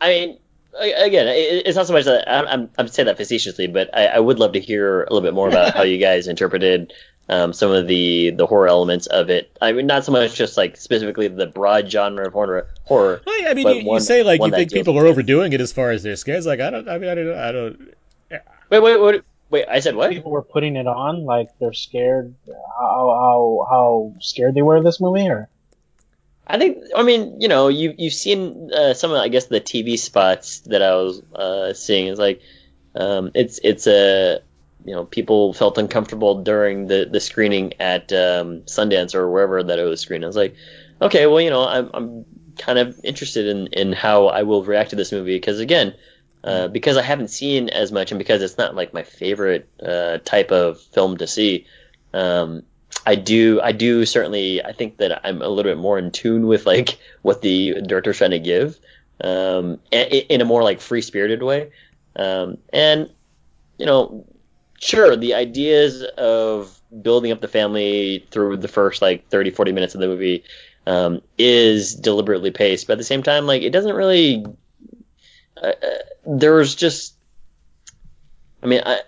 I 0.00 0.08
mean, 0.08 0.38
again, 0.80 1.26
it's 1.28 1.76
not 1.76 1.88
so 1.88 1.92
much 1.92 2.04
that 2.04 2.30
I'm, 2.30 2.46
I'm, 2.46 2.70
I'm 2.78 2.88
saying 2.88 3.06
that 3.06 3.16
facetiously, 3.16 3.66
but 3.66 3.90
I, 3.92 4.06
I 4.06 4.18
would 4.20 4.38
love 4.38 4.52
to 4.52 4.60
hear 4.60 5.02
a 5.02 5.12
little 5.12 5.26
bit 5.26 5.34
more 5.34 5.48
about 5.48 5.74
how 5.74 5.82
you 5.82 5.98
guys 5.98 6.28
interpreted 6.28 6.92
um, 7.28 7.52
some 7.52 7.72
of 7.72 7.88
the 7.88 8.30
the 8.30 8.46
horror 8.46 8.68
elements 8.68 9.06
of 9.06 9.28
it. 9.28 9.56
I 9.60 9.72
mean, 9.72 9.86
not 9.86 10.04
so 10.04 10.12
much 10.12 10.34
just 10.34 10.56
like 10.56 10.76
specifically 10.76 11.26
the 11.28 11.46
broad 11.46 11.90
genre 11.90 12.26
of 12.26 12.32
horror. 12.32 12.68
Horror. 12.84 13.22
Well, 13.26 13.50
I 13.50 13.54
mean, 13.54 13.64
but 13.64 13.76
you, 13.76 13.92
you 13.92 14.00
say 14.00 14.22
like 14.22 14.40
you 14.40 14.50
think 14.50 14.72
people 14.72 14.96
are 14.98 15.06
overdoing 15.06 15.52
it 15.52 15.60
as 15.60 15.72
far 15.72 15.90
as 15.90 16.04
their 16.04 16.16
scares. 16.16 16.46
Like 16.46 16.60
I 16.60 16.70
don't. 16.70 16.88
I 16.88 16.98
mean, 16.98 17.10
I 17.10 17.14
don't. 17.14 17.38
I 17.38 17.52
don't. 17.52 17.94
Wait, 18.70 18.80
wait, 18.80 19.00
wait, 19.00 19.22
wait. 19.52 19.66
I 19.70 19.78
said 19.78 19.94
what? 19.94 20.10
People 20.10 20.32
were 20.32 20.42
putting 20.42 20.74
it 20.74 20.88
on 20.88 21.24
like 21.24 21.50
they're 21.60 21.72
scared. 21.72 22.34
How 22.48 23.06
how 23.20 23.66
how 23.70 24.14
scared 24.20 24.54
they 24.54 24.62
were 24.62 24.76
of 24.76 24.84
this 24.84 25.00
movie, 25.00 25.28
or 25.28 25.48
I 26.46 26.58
think. 26.58 26.78
I 26.96 27.04
mean, 27.04 27.40
you 27.40 27.46
know, 27.46 27.68
you 27.68 27.94
you've 27.96 28.14
seen 28.14 28.70
uh, 28.72 28.94
some 28.94 29.12
of, 29.12 29.18
I 29.18 29.28
guess, 29.28 29.46
the 29.46 29.60
TV 29.60 29.96
spots 29.96 30.60
that 30.60 30.82
I 30.82 30.96
was 30.96 31.22
uh, 31.34 31.74
seeing. 31.74 32.08
is 32.08 32.18
like, 32.18 32.40
um, 32.96 33.30
it's 33.34 33.60
it's 33.62 33.86
a, 33.86 34.40
you 34.84 34.94
know, 34.94 35.04
people 35.04 35.52
felt 35.52 35.78
uncomfortable 35.78 36.42
during 36.42 36.88
the 36.88 37.08
the 37.10 37.20
screening 37.20 37.74
at 37.78 38.12
um, 38.12 38.62
Sundance 38.62 39.14
or 39.14 39.30
wherever 39.30 39.62
that 39.62 39.78
it 39.78 39.84
was 39.84 40.00
screened. 40.00 40.24
I 40.24 40.26
was 40.26 40.36
like, 40.36 40.56
okay, 41.00 41.26
well, 41.26 41.40
you 41.40 41.50
know, 41.50 41.64
I'm 41.64 41.90
I'm 41.94 42.24
kind 42.58 42.78
of 42.78 42.98
interested 43.04 43.46
in 43.46 43.68
in 43.68 43.92
how 43.92 44.26
I 44.26 44.42
will 44.42 44.64
react 44.64 44.90
to 44.90 44.96
this 44.96 45.12
movie 45.12 45.36
because 45.36 45.60
again. 45.60 45.94
Uh, 46.44 46.66
because 46.68 46.96
I 46.96 47.02
haven't 47.02 47.28
seen 47.28 47.68
as 47.68 47.92
much, 47.92 48.10
and 48.10 48.18
because 48.18 48.42
it's 48.42 48.58
not 48.58 48.74
like 48.74 48.92
my 48.92 49.04
favorite 49.04 49.68
uh, 49.80 50.18
type 50.24 50.50
of 50.50 50.80
film 50.80 51.18
to 51.18 51.26
see, 51.26 51.66
um, 52.12 52.64
I 53.06 53.14
do 53.14 53.60
I 53.60 53.72
do 53.72 54.04
certainly 54.04 54.62
I 54.62 54.72
think 54.72 54.98
that 54.98 55.24
I'm 55.24 55.40
a 55.40 55.48
little 55.48 55.70
bit 55.70 55.78
more 55.78 55.98
in 55.98 56.10
tune 56.10 56.46
with 56.46 56.66
like 56.66 56.98
what 57.22 57.42
the 57.42 57.80
director's 57.82 58.18
trying 58.18 58.32
to 58.32 58.38
give 58.38 58.78
um, 59.22 59.78
in 59.90 60.40
a 60.40 60.44
more 60.44 60.62
like 60.62 60.80
free 60.80 61.02
spirited 61.02 61.42
way. 61.42 61.70
Um, 62.16 62.58
and 62.72 63.08
you 63.78 63.86
know 63.86 64.26
sure 64.78 65.16
the 65.16 65.34
ideas 65.34 66.02
of 66.02 66.78
building 67.02 67.32
up 67.32 67.40
the 67.40 67.48
family 67.48 68.26
through 68.30 68.56
the 68.58 68.68
first 68.68 69.00
like 69.00 69.28
30 69.28 69.50
40 69.50 69.72
minutes 69.72 69.94
of 69.94 70.00
the 70.00 70.08
movie 70.08 70.44
um, 70.86 71.22
is 71.38 71.94
deliberately 71.94 72.50
paced 72.50 72.86
but 72.86 72.94
at 72.94 72.98
the 72.98 73.04
same 73.04 73.22
time 73.22 73.46
like 73.46 73.62
it 73.62 73.70
doesn't 73.70 73.94
really 73.94 74.44
uh, 75.62 75.72
there's 76.26 76.74
just 76.74 77.14
i 78.62 78.66
mean 78.66 78.82
I, 78.84 79.00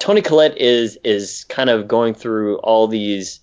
Toni 0.00 0.22
Collette 0.22 0.58
is 0.58 0.98
is 1.04 1.44
kind 1.44 1.70
of 1.70 1.88
going 1.88 2.14
through 2.14 2.58
all 2.58 2.86
these 2.86 3.40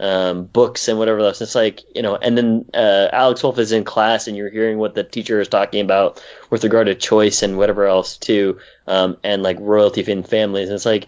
um, 0.00 0.44
books 0.44 0.88
and 0.88 0.98
whatever 0.98 1.20
else. 1.20 1.40
It's 1.40 1.54
like 1.54 1.82
you 1.94 2.02
know, 2.02 2.16
and 2.16 2.36
then 2.36 2.64
uh, 2.74 3.08
Alex 3.12 3.42
Wolff 3.42 3.58
is 3.58 3.72
in 3.72 3.84
class, 3.84 4.26
and 4.26 4.36
you're 4.36 4.50
hearing 4.50 4.78
what 4.78 4.94
the 4.94 5.04
teacher 5.04 5.40
is 5.40 5.48
talking 5.48 5.80
about 5.80 6.22
with 6.50 6.64
regard 6.64 6.88
to 6.88 6.94
choice 6.94 7.42
and 7.42 7.56
whatever 7.56 7.86
else 7.86 8.16
too, 8.16 8.58
um, 8.86 9.16
and 9.22 9.42
like 9.42 9.58
royalty 9.60 10.02
in 10.10 10.24
families. 10.24 10.68
And 10.68 10.74
it's 10.74 10.86
like, 10.86 11.06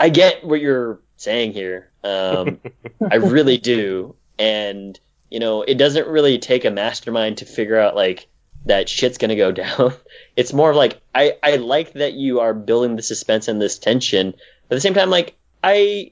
I 0.00 0.08
get 0.08 0.44
what 0.44 0.60
you're 0.60 1.00
saying 1.16 1.52
here. 1.52 1.90
Um, 2.02 2.60
I 3.10 3.16
really 3.16 3.58
do, 3.58 4.16
and 4.38 4.98
you 5.30 5.38
know, 5.38 5.62
it 5.62 5.74
doesn't 5.74 6.08
really 6.08 6.38
take 6.38 6.64
a 6.64 6.70
mastermind 6.70 7.38
to 7.38 7.46
figure 7.46 7.78
out 7.78 7.94
like 7.94 8.26
that 8.66 8.88
shit's 8.88 9.18
gonna 9.18 9.36
go 9.36 9.52
down. 9.64 9.94
It's 10.36 10.52
more 10.52 10.70
of 10.70 10.76
like 10.76 11.00
I 11.14 11.36
I 11.42 11.56
like 11.56 11.94
that 11.94 12.12
you 12.12 12.40
are 12.40 12.54
building 12.54 12.96
the 12.96 13.02
suspense 13.02 13.48
and 13.48 13.60
this 13.60 13.78
tension. 13.78 14.32
But 14.68 14.74
at 14.74 14.76
the 14.76 14.80
same 14.80 14.94
time, 14.94 15.10
like 15.10 15.36
I 15.64 16.10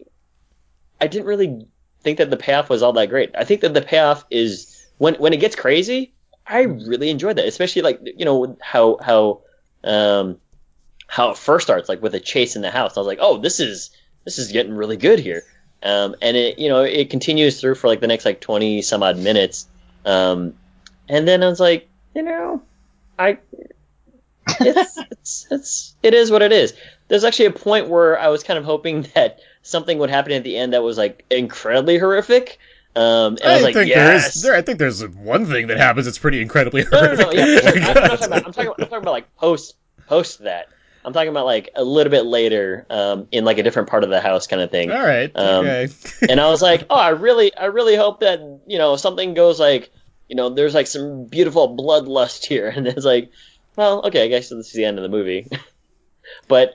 I 1.00 1.06
didn't 1.06 1.26
really 1.26 1.66
think 2.00 2.18
that 2.18 2.30
the 2.30 2.36
payoff 2.36 2.70
was 2.70 2.82
all 2.82 2.94
that 2.94 3.10
great. 3.10 3.34
I 3.36 3.44
think 3.44 3.60
that 3.62 3.74
the 3.74 3.82
payoff 3.82 4.24
is 4.30 4.86
when 4.98 5.14
when 5.16 5.32
it 5.32 5.40
gets 5.40 5.56
crazy. 5.56 6.12
I 6.46 6.62
really 6.62 7.08
enjoyed 7.08 7.36
that, 7.36 7.46
especially 7.46 7.82
like 7.82 8.00
you 8.04 8.24
know 8.24 8.56
how 8.60 8.98
how 9.00 9.42
um 9.82 10.38
how 11.06 11.30
it 11.30 11.38
first 11.38 11.66
starts, 11.66 11.88
like 11.88 12.02
with 12.02 12.14
a 12.14 12.20
chase 12.20 12.56
in 12.56 12.62
the 12.62 12.70
house. 12.70 12.96
I 12.96 13.00
was 13.00 13.06
like, 13.06 13.18
oh, 13.20 13.38
this 13.38 13.60
is 13.60 13.90
this 14.24 14.38
is 14.38 14.52
getting 14.52 14.74
really 14.74 14.96
good 14.96 15.18
here. 15.18 15.42
Um, 15.82 16.16
and 16.22 16.36
it 16.36 16.58
you 16.58 16.68
know 16.68 16.82
it 16.82 17.10
continues 17.10 17.60
through 17.60 17.76
for 17.76 17.88
like 17.88 18.00
the 18.00 18.06
next 18.06 18.24
like 18.24 18.40
twenty 18.40 18.82
some 18.82 19.02
odd 19.02 19.18
minutes. 19.18 19.66
Um, 20.04 20.54
and 21.08 21.26
then 21.26 21.42
I 21.42 21.48
was 21.48 21.60
like, 21.60 21.88
you 22.14 22.22
know, 22.22 22.62
I 23.18 23.38
it's, 24.60 24.98
it's 25.10 25.46
it's 25.50 25.94
it 26.02 26.14
is 26.14 26.30
what 26.30 26.42
it 26.42 26.52
is. 26.52 26.74
There's 27.08 27.24
actually 27.24 27.46
a 27.46 27.52
point 27.52 27.88
where 27.88 28.18
I 28.18 28.28
was 28.28 28.42
kind 28.42 28.58
of 28.58 28.64
hoping 28.64 29.02
that 29.14 29.40
something 29.62 29.98
would 29.98 30.10
happen 30.10 30.32
at 30.32 30.44
the 30.44 30.56
end 30.56 30.72
that 30.72 30.82
was 30.82 30.98
like 30.98 31.24
incredibly 31.30 31.98
horrific. 31.98 32.58
Um, 32.96 33.38
and 33.42 33.50
I, 33.50 33.54
was 33.54 33.62
like, 33.64 33.74
think 33.74 33.88
yes. 33.88 33.96
there 33.96 34.14
is. 34.14 34.42
There, 34.42 34.54
I 34.54 34.62
think 34.62 34.78
there's 34.78 35.04
one 35.04 35.46
thing 35.46 35.66
that 35.66 35.78
happens 35.78 36.06
that's 36.06 36.18
pretty 36.18 36.40
incredibly 36.40 36.84
No, 36.84 36.90
no, 36.90 37.16
horrific. 37.16 37.26
no, 37.26 37.32
yeah. 37.32 37.60
I'm, 37.88 37.94
talking 37.94 38.26
about, 38.26 38.46
I'm, 38.46 38.52
talking 38.52 38.66
about, 38.66 38.80
I'm 38.80 38.86
talking 38.86 38.98
about 38.98 39.10
like 39.10 39.36
post 39.36 39.74
post 40.06 40.44
that. 40.44 40.68
I'm 41.04 41.12
talking 41.12 41.28
about 41.28 41.44
like 41.44 41.70
a 41.74 41.84
little 41.84 42.10
bit 42.10 42.24
later, 42.24 42.86
um, 42.88 43.26
in 43.32 43.44
like 43.44 43.58
a 43.58 43.62
different 43.62 43.88
part 43.88 44.04
of 44.04 44.10
the 44.10 44.20
house 44.20 44.46
kind 44.46 44.62
of 44.62 44.70
thing. 44.70 44.90
All 44.90 45.04
right. 45.04 45.30
Um, 45.34 45.66
okay. 45.66 45.88
and 46.30 46.40
I 46.40 46.48
was 46.48 46.62
like, 46.62 46.86
oh, 46.88 46.94
I 46.94 47.10
really, 47.10 47.54
I 47.54 47.66
really 47.66 47.96
hope 47.96 48.20
that 48.20 48.38
you 48.66 48.78
know 48.78 48.96
something 48.96 49.34
goes 49.34 49.58
like, 49.58 49.90
you 50.34 50.36
know, 50.36 50.50
there's 50.50 50.74
like 50.74 50.88
some 50.88 51.26
beautiful 51.26 51.76
bloodlust 51.76 52.44
here, 52.44 52.68
and 52.74 52.88
it's 52.88 53.04
like, 53.04 53.30
well, 53.76 54.02
okay, 54.06 54.24
I 54.24 54.26
guess 54.26 54.48
this 54.48 54.66
is 54.66 54.72
the 54.72 54.84
end 54.84 54.98
of 54.98 55.04
the 55.04 55.08
movie. 55.08 55.46
but 56.48 56.74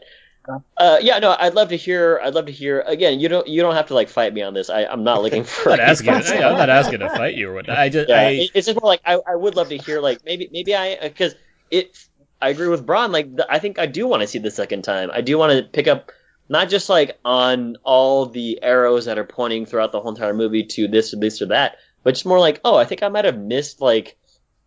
uh, 0.77 0.97
yeah, 1.01 1.19
no, 1.19 1.35
I'd 1.37 1.55
love 1.55 1.69
to 1.69 1.75
hear. 1.75 2.21
I'd 2.23 2.33
love 2.33 2.45
to 2.45 2.53
hear 2.53 2.79
again. 2.79 3.19
You 3.19 3.27
don't, 3.27 3.47
you 3.49 3.61
don't 3.61 3.75
have 3.75 3.87
to 3.87 3.95
like 3.95 4.07
fight 4.07 4.33
me 4.33 4.43
on 4.43 4.53
this. 4.53 4.69
I, 4.69 4.85
I'm 4.85 5.03
not 5.03 5.21
looking 5.23 5.43
for. 5.43 5.71
I'm 5.71 5.77
not 5.77 5.89
asking. 5.89 6.13
fights. 6.13 6.31
I'm 6.31 6.57
not 6.57 6.69
asking 6.69 6.99
to 6.99 7.09
fight 7.09 7.35
you 7.35 7.49
or 7.49 7.55
what. 7.55 7.69
I 7.69 7.89
just. 7.89 8.07
Yeah, 8.07 8.21
I, 8.21 8.47
it's 8.55 8.67
just 8.67 8.79
more 8.79 8.89
like 8.89 9.01
I, 9.05 9.19
I 9.27 9.35
would 9.35 9.57
love 9.57 9.69
to 9.69 9.77
hear 9.77 9.99
like 9.99 10.23
maybe 10.23 10.47
maybe 10.53 10.73
I 10.73 10.97
because 11.01 11.35
it 11.69 11.97
I 12.41 12.47
agree 12.47 12.69
with 12.69 12.85
Braun 12.85 13.11
like 13.11 13.35
the, 13.35 13.45
I 13.51 13.59
think 13.59 13.77
I 13.77 13.87
do 13.87 14.07
want 14.07 14.21
to 14.21 14.27
see 14.27 14.39
the 14.39 14.51
second 14.51 14.83
time 14.83 15.11
I 15.13 15.19
do 15.19 15.37
want 15.37 15.51
to 15.51 15.63
pick 15.63 15.89
up 15.89 16.13
not 16.47 16.69
just 16.69 16.87
like 16.87 17.19
on 17.25 17.75
all 17.83 18.25
the 18.25 18.63
arrows 18.63 19.05
that 19.05 19.17
are 19.17 19.25
pointing 19.25 19.65
throughout 19.65 19.91
the 19.91 19.99
whole 19.99 20.11
entire 20.11 20.33
movie 20.33 20.63
to 20.63 20.87
this 20.87 21.13
or 21.13 21.17
this 21.17 21.41
or 21.41 21.47
that 21.47 21.75
but 22.03 22.13
just 22.13 22.25
more 22.25 22.39
like 22.39 22.59
oh 22.63 22.75
I 22.75 22.85
think 22.85 23.03
I 23.03 23.09
might 23.09 23.25
have 23.25 23.37
missed 23.37 23.81
like 23.81 24.17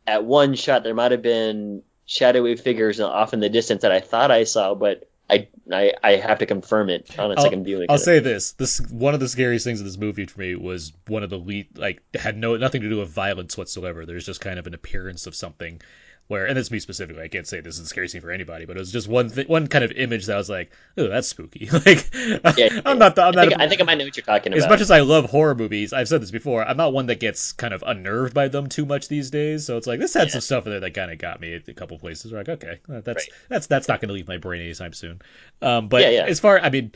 at 0.06 0.24
one 0.24 0.54
shot 0.54 0.84
there 0.84 0.94
might 0.94 1.12
have 1.12 1.22
been 1.22 1.82
shadowy 2.06 2.56
figures 2.56 3.00
off 3.00 3.32
in 3.32 3.40
the 3.40 3.48
distance 3.48 3.82
that 3.82 3.92
I 3.92 4.00
thought 4.00 4.30
I 4.30 4.44
saw 4.44 4.74
but 4.74 5.08
I 5.30 5.48
I, 5.72 5.92
I 6.02 6.16
have 6.16 6.38
to 6.40 6.46
confirm 6.46 6.90
it 6.90 7.18
on 7.18 7.30
a 7.30 7.34
I'll, 7.36 7.42
second 7.42 7.64
viewing 7.64 7.86
I'll 7.88 7.98
say 7.98 8.18
this: 8.18 8.52
this 8.52 8.80
one 8.90 9.14
of 9.14 9.20
the 9.20 9.28
scariest 9.28 9.64
things 9.64 9.80
in 9.80 9.86
this 9.86 9.96
movie 9.96 10.26
for 10.26 10.40
me 10.40 10.54
was 10.56 10.92
one 11.06 11.22
of 11.22 11.30
the 11.30 11.38
lead 11.38 11.78
like 11.78 12.02
had 12.14 12.36
no 12.36 12.56
nothing 12.56 12.82
to 12.82 12.88
do 12.88 12.98
with 12.98 13.08
violence 13.08 13.56
whatsoever. 13.56 14.04
There's 14.04 14.26
just 14.26 14.40
kind 14.40 14.58
of 14.58 14.66
an 14.66 14.74
appearance 14.74 15.26
of 15.26 15.34
something 15.34 15.80
where, 16.28 16.46
and 16.46 16.58
it's 16.58 16.70
me 16.70 16.78
specifically. 16.78 17.22
I 17.22 17.28
can't 17.28 17.46
say 17.46 17.60
this 17.60 17.74
is 17.76 17.82
the 17.82 17.88
scariest 17.88 18.12
thing 18.12 18.22
for 18.22 18.30
anybody, 18.30 18.64
but 18.64 18.76
it 18.76 18.80
was 18.80 18.92
just 18.92 19.08
one 19.08 19.30
th- 19.30 19.48
one 19.48 19.66
kind 19.66 19.84
of 19.84 19.92
image 19.92 20.26
that 20.26 20.34
I 20.34 20.38
was 20.38 20.48
like, 20.48 20.72
oh, 20.96 21.08
that's 21.08 21.28
spooky. 21.28 21.68
like, 21.86 22.10
yeah, 22.56 22.68
I'm 22.86 22.98
not. 22.98 23.16
The, 23.16 23.22
I'm 23.22 23.34
I 23.36 23.36
not. 23.36 23.48
think, 23.48 23.52
a- 23.52 23.62
I 23.62 23.68
think 23.68 23.80
I 23.80 23.84
might 23.84 23.98
know 23.98 24.04
what 24.04 24.16
you're 24.16 24.24
talking 24.24 24.52
about. 24.54 24.58
as 24.64 24.66
much 24.68 24.80
as 24.80 24.90
I 24.90 25.00
love 25.00 25.26
horror 25.26 25.54
movies, 25.54 25.92
I've 25.92 26.08
said 26.08 26.22
this 26.22 26.30
before. 26.30 26.64
I'm 26.64 26.76
not 26.76 26.92
one 26.92 27.06
that 27.06 27.20
gets 27.20 27.52
kind 27.52 27.74
of 27.74 27.82
unnerved 27.86 28.34
by 28.34 28.48
them 28.48 28.68
too 28.68 28.86
much 28.86 29.08
these 29.08 29.30
days. 29.30 29.66
So 29.66 29.76
it's 29.76 29.86
like 29.86 30.00
this 30.00 30.14
had 30.14 30.30
some 30.30 30.40
stuff 30.40 30.64
in 30.66 30.70
there 30.72 30.80
that 30.80 30.94
kind 30.94 31.10
of 31.10 31.18
got 31.18 31.40
me 31.40 31.54
a 31.54 31.74
couple 31.74 31.98
places. 31.98 32.32
Where 32.32 32.40
like, 32.40 32.48
okay, 32.48 32.80
uh, 32.92 33.00
that's 33.02 33.28
that's 33.48 33.66
that's 33.66 33.88
not 33.88 34.00
going 34.00 34.08
to 34.08 34.14
leave 34.14 34.28
my 34.28 34.38
brain 34.38 34.62
anytime 34.62 34.92
soon. 34.92 35.20
Um, 35.60 35.88
but 35.88 36.02
Yeah, 36.02 36.10
yeah. 36.10 36.24
as 36.26 36.40
far, 36.40 36.58
I 36.60 36.70
mean, 36.70 36.92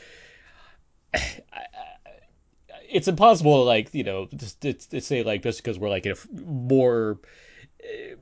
it's 2.89 3.09
impossible, 3.09 3.65
like 3.65 3.93
you 3.95 4.05
know, 4.05 4.29
just 4.37 4.61
to, 4.63 4.73
to 4.75 5.01
say 5.01 5.23
like 5.23 5.43
just 5.43 5.59
because 5.63 5.79
we're 5.79 5.89
like 5.89 6.07
if 6.07 6.27
more 6.33 7.19
s- 7.83 8.17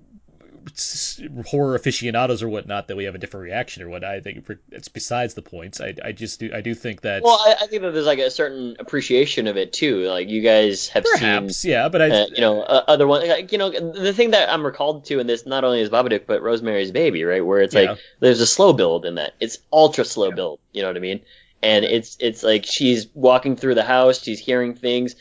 horror 1.47 1.75
aficionados 1.75 2.43
or 2.43 2.49
whatnot 2.49 2.89
that 2.89 2.97
we 2.97 3.05
have 3.05 3.15
a 3.15 3.19
different 3.19 3.45
reaction 3.45 3.83
or 3.83 3.89
what. 3.89 4.05
I 4.05 4.21
think 4.21 4.45
it's 4.71 4.89
besides 4.89 5.35
the 5.35 5.43
points. 5.43 5.81
I 5.81 5.95
I 6.05 6.13
just 6.13 6.41
do 6.41 6.51
I 6.55 6.61
do 6.61 6.75
think 6.75 7.03
that 7.03 7.23
Well, 7.23 7.39
I, 7.41 7.55
I 7.63 7.67
think 7.67 7.83
that 7.83 7.93
there's 7.93 8.07
like 8.07 8.19
a 8.19 8.31
certain 8.31 8.77
appreciation 8.79 9.47
of 9.47 9.57
it 9.57 9.73
too. 9.73 10.07
Like 10.07 10.29
you 10.29 10.43
guys 10.43 10.89
have 10.89 11.05
Perhaps, 11.05 11.59
seen, 11.59 11.73
yeah, 11.73 11.89
but 11.89 12.03
I- 12.03 12.11
uh, 12.11 12.27
you 12.35 12.41
know, 12.41 12.63
uh, 12.63 12.85
other 12.89 13.07
one, 13.07 13.27
like, 13.29 13.53
you 13.53 13.59
know, 13.59 13.71
the 13.71 14.13
thing 14.13 14.31
that 14.33 14.51
I'm 14.53 14.65
recalled 14.65 15.05
to 15.07 15.19
in 15.21 15.27
this 15.27 15.47
not 15.47 15.65
only 15.65 15.81
is 15.81 15.91
Babadook 15.91 16.27
but 16.27 16.43
Rosemary's 16.43 16.91
Baby, 16.93 17.25
right? 17.25 17.45
Where 17.45 17.61
it's 17.61 17.75
Yeah. 17.75 17.83
like 17.93 17.99
there's 18.21 18.41
a 18.41 18.47
slow 18.47 18.73
build 18.73 19.05
in 19.07 19.17
that. 19.17 19.35
It's 19.41 19.59
ultra 19.73 20.05
slow 20.05 20.31
build. 20.33 20.61
You 20.73 20.83
know 20.83 20.89
what 20.89 20.97
I 20.97 21.01
mean? 21.01 21.21
And 21.63 21.85
it's 21.85 22.17
it's 22.21 22.43
like 22.43 22.67
she's 22.67 23.07
walking 23.15 23.57
through 23.57 23.75
the 23.77 23.85
house, 23.85 24.21
she's 24.23 24.39
hearing 24.41 24.75
things, 24.75 25.15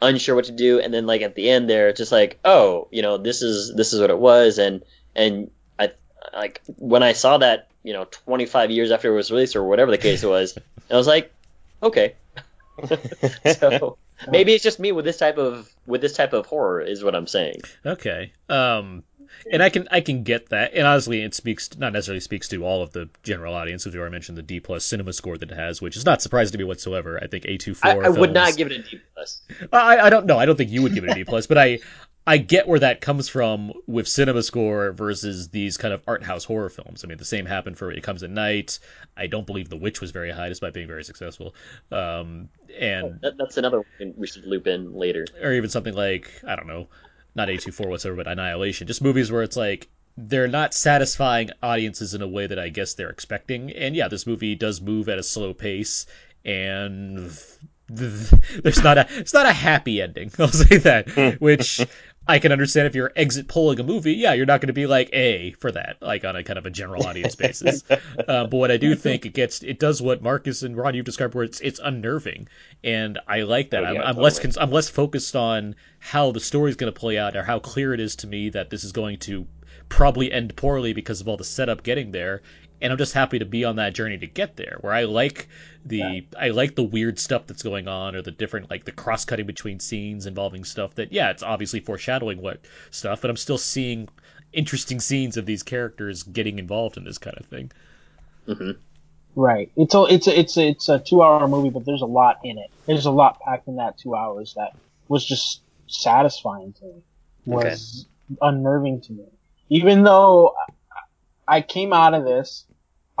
unsure 0.00 0.34
what 0.34 0.46
to 0.46 0.52
do, 0.52 0.80
and 0.80 0.94
then 0.94 1.06
like 1.06 1.20
at 1.20 1.34
the 1.34 1.50
end 1.50 1.68
there, 1.68 1.88
it's 1.88 1.98
just 1.98 2.10
like, 2.12 2.40
oh, 2.44 2.88
you 2.90 3.02
know, 3.02 3.18
this 3.18 3.42
is 3.42 3.74
this 3.76 3.92
is 3.92 4.00
what 4.00 4.08
it 4.08 4.18
was, 4.18 4.56
and 4.58 4.82
and 5.14 5.50
I 5.78 5.92
like 6.32 6.60
when 6.76 7.02
I 7.02 7.12
saw 7.12 7.38
that, 7.38 7.68
you 7.82 7.92
know, 7.92 8.04
25 8.04 8.70
years 8.70 8.90
after 8.90 9.12
it 9.12 9.16
was 9.16 9.30
released 9.30 9.56
or 9.56 9.64
whatever 9.64 9.90
the 9.90 9.98
case 9.98 10.22
was, 10.22 10.56
I 10.90 10.96
was 10.96 11.06
like, 11.06 11.32
okay. 11.82 12.14
so 13.58 13.98
maybe 14.28 14.54
it's 14.54 14.64
just 14.64 14.80
me 14.80 14.92
with 14.92 15.04
this 15.04 15.18
type 15.18 15.38
of 15.38 15.70
with 15.86 16.00
this 16.00 16.14
type 16.14 16.32
of 16.32 16.46
horror 16.46 16.80
is 16.80 17.04
what 17.04 17.14
I'm 17.14 17.26
saying. 17.26 17.60
Okay. 17.84 18.32
Um, 18.48 19.04
and 19.50 19.62
I 19.62 19.68
can 19.70 19.88
I 19.90 20.00
can 20.00 20.22
get 20.22 20.50
that, 20.50 20.74
and 20.74 20.86
honestly, 20.86 21.22
it 21.22 21.34
speaks 21.34 21.76
not 21.78 21.92
necessarily 21.92 22.20
speaks 22.20 22.48
to 22.48 22.64
all 22.64 22.82
of 22.82 22.92
the 22.92 23.08
general 23.22 23.54
audience. 23.54 23.86
As 23.86 23.94
you 23.94 24.00
already 24.00 24.12
mentioned, 24.12 24.36
the 24.36 24.42
D 24.42 24.60
plus 24.60 24.84
cinema 24.84 25.12
score 25.12 25.38
that 25.38 25.50
it 25.50 25.56
has, 25.56 25.80
which 25.80 25.96
is 25.96 26.04
not 26.04 26.20
surprising 26.20 26.52
to 26.52 26.58
me 26.58 26.64
whatsoever. 26.64 27.18
I 27.22 27.26
think 27.26 27.44
A 27.46 27.56
two 27.56 27.74
I, 27.82 27.94
four. 27.94 28.04
I 28.04 28.08
would 28.08 28.32
not 28.32 28.56
give 28.56 28.70
it 28.70 28.80
a 28.80 28.82
D 28.82 29.00
plus. 29.14 29.40
I, 29.72 29.98
I 29.98 30.10
don't 30.10 30.26
know. 30.26 30.38
I 30.38 30.46
don't 30.46 30.56
think 30.56 30.70
you 30.70 30.82
would 30.82 30.94
give 30.94 31.04
it 31.04 31.10
a 31.10 31.14
D 31.14 31.24
plus, 31.24 31.46
but 31.46 31.58
I 31.58 31.78
I 32.30 32.36
get 32.38 32.68
where 32.68 32.78
that 32.78 33.00
comes 33.00 33.28
from 33.28 33.72
with 33.88 34.06
cinema 34.06 34.44
score 34.44 34.92
versus 34.92 35.48
these 35.48 35.76
kind 35.76 35.92
of 35.92 36.00
art 36.06 36.22
house 36.22 36.44
horror 36.44 36.68
films. 36.70 37.02
I 37.02 37.08
mean, 37.08 37.18
the 37.18 37.24
same 37.24 37.44
happened 37.44 37.76
for 37.76 37.90
It 37.90 38.04
Comes 38.04 38.22
at 38.22 38.30
Night. 38.30 38.78
I 39.16 39.26
don't 39.26 39.44
believe 39.46 39.68
The 39.68 39.76
Witch 39.76 40.00
was 40.00 40.12
very 40.12 40.30
high, 40.30 40.48
despite 40.48 40.72
being 40.72 40.86
very 40.86 41.02
successful. 41.02 41.56
Um, 41.90 42.48
and 42.78 43.18
That, 43.20 43.36
that's 43.36 43.56
another 43.56 43.78
one 43.78 44.14
we 44.16 44.28
should 44.28 44.46
loop 44.46 44.68
in 44.68 44.94
later. 44.94 45.26
or 45.42 45.52
even 45.52 45.68
something 45.70 45.92
like 45.94 46.30
I 46.46 46.54
don't 46.54 46.68
know, 46.68 46.86
not 47.34 47.48
A24 47.48 47.88
whatsoever, 47.88 48.18
but 48.18 48.28
Annihilation. 48.28 48.86
Just 48.86 49.02
movies 49.02 49.32
where 49.32 49.42
it's 49.42 49.56
like 49.56 49.88
they're 50.16 50.46
not 50.46 50.72
satisfying 50.72 51.50
audiences 51.64 52.14
in 52.14 52.22
a 52.22 52.28
way 52.28 52.46
that 52.46 52.60
I 52.60 52.68
guess 52.68 52.94
they're 52.94 53.10
expecting. 53.10 53.72
And 53.72 53.96
yeah, 53.96 54.06
this 54.06 54.24
movie 54.24 54.54
does 54.54 54.80
move 54.80 55.08
at 55.08 55.18
a 55.18 55.22
slow 55.24 55.52
pace, 55.52 56.06
and 56.44 57.32
th- 57.96 58.30
there's 58.62 58.84
not 58.84 58.98
a 58.98 59.06
it's 59.10 59.34
not 59.34 59.46
a 59.46 59.52
happy 59.52 60.00
ending. 60.00 60.30
I'll 60.38 60.46
say 60.46 60.76
that, 60.76 61.40
which. 61.40 61.84
I 62.28 62.38
can 62.38 62.52
understand 62.52 62.86
if 62.86 62.94
you're 62.94 63.12
exit 63.16 63.48
polling 63.48 63.80
a 63.80 63.82
movie, 63.82 64.12
yeah, 64.12 64.34
you're 64.34 64.46
not 64.46 64.60
going 64.60 64.68
to 64.68 64.72
be 64.72 64.86
like 64.86 65.10
A 65.12 65.52
for 65.52 65.72
that, 65.72 65.96
like 66.00 66.24
on 66.24 66.36
a 66.36 66.44
kind 66.44 66.58
of 66.58 66.66
a 66.66 66.70
general 66.70 67.06
audience 67.06 67.34
basis. 67.36 67.82
uh, 67.90 67.96
but 68.46 68.52
what 68.52 68.70
I 68.70 68.76
do 68.76 68.94
think 68.94 69.26
it 69.26 69.34
gets, 69.34 69.62
it 69.62 69.78
does 69.78 70.00
what 70.00 70.22
Marcus 70.22 70.62
and 70.62 70.76
Ron 70.76 70.94
you've 70.94 71.06
described, 71.06 71.34
where 71.34 71.44
it's 71.44 71.60
it's 71.60 71.80
unnerving, 71.82 72.48
and 72.84 73.18
I 73.26 73.42
like 73.42 73.70
that. 73.70 73.84
Oh, 73.84 73.86
I'm, 73.86 74.00
I'm 74.00 74.16
less 74.16 74.38
cons- 74.38 74.58
I'm 74.58 74.70
less 74.70 74.88
focused 74.88 75.34
on 75.34 75.74
how 75.98 76.30
the 76.30 76.40
story's 76.40 76.76
going 76.76 76.92
to 76.92 76.98
play 76.98 77.18
out 77.18 77.36
or 77.36 77.42
how 77.42 77.58
clear 77.58 77.94
it 77.94 78.00
is 78.00 78.16
to 78.16 78.26
me 78.26 78.50
that 78.50 78.70
this 78.70 78.84
is 78.84 78.92
going 78.92 79.18
to 79.20 79.46
probably 79.88 80.30
end 80.30 80.54
poorly 80.56 80.92
because 80.92 81.20
of 81.20 81.28
all 81.28 81.36
the 81.36 81.44
setup 81.44 81.82
getting 81.82 82.12
there. 82.12 82.42
And 82.80 82.92
I'm 82.92 82.98
just 82.98 83.12
happy 83.14 83.38
to 83.38 83.44
be 83.44 83.64
on 83.64 83.76
that 83.76 83.94
journey 83.94 84.18
to 84.18 84.26
get 84.26 84.56
there, 84.56 84.78
where 84.80 84.92
I 84.92 85.04
like 85.04 85.48
the 85.84 86.26
I 86.38 86.50
like 86.50 86.74
the 86.74 86.82
weird 86.82 87.18
stuff 87.18 87.46
that's 87.46 87.62
going 87.62 87.88
on, 87.88 88.14
or 88.14 88.22
the 88.22 88.30
different 88.30 88.70
like 88.70 88.84
the 88.84 88.92
cross 88.92 89.24
cutting 89.24 89.46
between 89.46 89.80
scenes 89.80 90.26
involving 90.26 90.64
stuff 90.64 90.94
that 90.96 91.12
yeah, 91.12 91.30
it's 91.30 91.42
obviously 91.42 91.80
foreshadowing 91.80 92.40
what 92.42 92.64
stuff, 92.90 93.20
but 93.20 93.30
I'm 93.30 93.36
still 93.36 93.58
seeing 93.58 94.08
interesting 94.52 95.00
scenes 95.00 95.36
of 95.36 95.46
these 95.46 95.62
characters 95.62 96.22
getting 96.22 96.58
involved 96.58 96.96
in 96.96 97.04
this 97.04 97.18
kind 97.18 97.36
of 97.38 97.46
thing. 97.46 97.70
hmm 98.46 98.72
Right. 99.36 99.70
It's 99.76 99.94
a 99.94 100.02
it's 100.04 100.26
a 100.26 100.38
it's 100.38 100.56
a, 100.56 100.68
it's 100.68 100.88
a 100.88 100.98
two 100.98 101.22
hour 101.22 101.46
movie, 101.48 101.70
but 101.70 101.84
there's 101.86 102.02
a 102.02 102.06
lot 102.06 102.36
in 102.42 102.58
it. 102.58 102.66
There's 102.86 103.06
a 103.06 103.12
lot 103.12 103.38
packed 103.40 103.68
in 103.68 103.76
that 103.76 103.96
two 103.96 104.14
hours 104.14 104.54
that 104.56 104.72
was 105.08 105.24
just 105.24 105.62
satisfying 105.86 106.72
to 106.74 106.84
me. 106.84 107.02
Was 107.46 108.06
unnerving 108.40 109.02
to 109.02 109.12
me. 109.12 109.26
Even 109.68 110.02
though 110.02 110.54
I 111.48 111.62
came 111.62 111.92
out 111.92 112.14
of 112.14 112.24
this, 112.24 112.66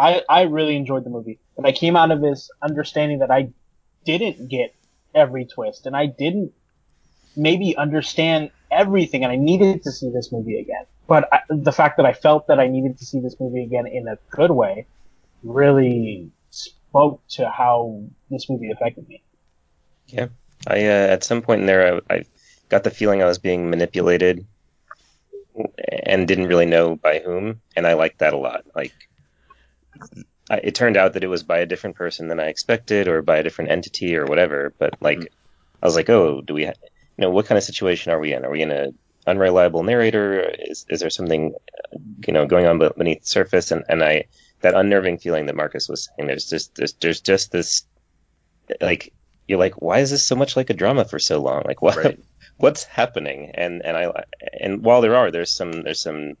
I 0.00 0.22
I 0.28 0.42
really 0.42 0.76
enjoyed 0.76 1.04
the 1.04 1.10
movie, 1.10 1.38
but 1.56 1.66
I 1.66 1.72
came 1.72 1.94
out 1.94 2.10
of 2.10 2.20
this 2.20 2.50
understanding 2.62 3.18
that 3.18 3.30
I 3.30 3.50
didn't 4.06 4.48
get 4.48 4.74
every 5.14 5.44
twist, 5.44 5.86
and 5.86 5.94
I 5.94 6.06
didn't 6.06 6.52
maybe 7.36 7.76
understand 7.76 8.50
everything, 8.70 9.24
and 9.24 9.32
I 9.32 9.36
needed 9.36 9.82
to 9.84 9.92
see 9.92 10.10
this 10.10 10.32
movie 10.32 10.58
again. 10.58 10.84
But 11.06 11.28
I, 11.32 11.40
the 11.48 11.72
fact 11.72 11.98
that 11.98 12.06
I 12.06 12.14
felt 12.14 12.46
that 12.46 12.58
I 12.58 12.68
needed 12.68 12.98
to 12.98 13.04
see 13.04 13.20
this 13.20 13.36
movie 13.38 13.62
again 13.62 13.86
in 13.86 14.08
a 14.08 14.16
good 14.30 14.50
way 14.50 14.86
really 15.42 16.30
spoke 16.50 17.20
to 17.36 17.48
how 17.48 18.02
this 18.30 18.48
movie 18.48 18.70
affected 18.70 19.08
me. 19.08 19.22
Yeah, 20.06 20.28
I 20.66 20.86
uh, 20.86 21.06
at 21.14 21.24
some 21.24 21.42
point 21.42 21.60
in 21.60 21.66
there, 21.66 22.00
I, 22.08 22.14
I 22.14 22.24
got 22.68 22.84
the 22.84 22.90
feeling 22.90 23.22
I 23.22 23.26
was 23.26 23.38
being 23.38 23.68
manipulated, 23.68 24.46
and 26.04 26.26
didn't 26.26 26.46
really 26.46 26.66
know 26.66 26.96
by 26.96 27.18
whom, 27.18 27.60
and 27.76 27.86
I 27.86 27.92
liked 27.94 28.20
that 28.20 28.32
a 28.32 28.38
lot. 28.38 28.64
Like, 28.74 28.94
I, 30.48 30.56
it 30.56 30.74
turned 30.74 30.96
out 30.96 31.14
that 31.14 31.24
it 31.24 31.28
was 31.28 31.42
by 31.42 31.58
a 31.58 31.66
different 31.66 31.96
person 31.96 32.28
than 32.28 32.40
I 32.40 32.46
expected, 32.46 33.08
or 33.08 33.22
by 33.22 33.38
a 33.38 33.42
different 33.42 33.70
entity, 33.70 34.16
or 34.16 34.26
whatever. 34.26 34.74
But 34.78 34.96
like, 35.00 35.18
mm-hmm. 35.18 35.34
I 35.82 35.86
was 35.86 35.96
like, 35.96 36.10
oh, 36.10 36.40
do 36.40 36.54
we, 36.54 36.64
ha- 36.66 36.72
you 37.16 37.22
know, 37.22 37.30
what 37.30 37.46
kind 37.46 37.58
of 37.58 37.64
situation 37.64 38.12
are 38.12 38.20
we 38.20 38.32
in? 38.32 38.44
Are 38.44 38.50
we 38.50 38.62
in 38.62 38.70
a 38.70 38.88
unreliable 39.26 39.82
narrator? 39.82 40.40
Is 40.40 40.86
is 40.88 41.00
there 41.00 41.10
something, 41.10 41.54
you 42.26 42.32
know, 42.32 42.46
going 42.46 42.66
on 42.66 42.78
beneath 42.78 43.20
the 43.20 43.26
surface? 43.26 43.70
And 43.70 43.84
and 43.88 44.02
I 44.02 44.24
that 44.60 44.74
unnerving 44.74 45.18
feeling 45.18 45.46
that 45.46 45.56
Marcus 45.56 45.88
was 45.88 46.08
saying. 46.16 46.26
There's 46.26 46.48
just 46.48 46.74
there's, 46.74 46.92
there's 46.94 47.20
just 47.20 47.52
this 47.52 47.84
like 48.80 49.12
you're 49.48 49.58
like 49.58 49.74
why 49.82 49.98
is 49.98 50.10
this 50.10 50.24
so 50.24 50.36
much 50.36 50.56
like 50.56 50.70
a 50.70 50.74
drama 50.74 51.04
for 51.04 51.18
so 51.18 51.40
long 51.40 51.62
like 51.66 51.82
what 51.82 51.96
Right. 51.96 52.20
what's 52.56 52.84
happening 52.84 53.50
and 53.54 53.84
and 53.84 53.96
i 53.96 54.24
and 54.60 54.84
while 54.84 55.00
there 55.00 55.16
are 55.16 55.30
there's 55.30 55.50
some 55.50 55.72
there's 55.82 56.00
some 56.00 56.36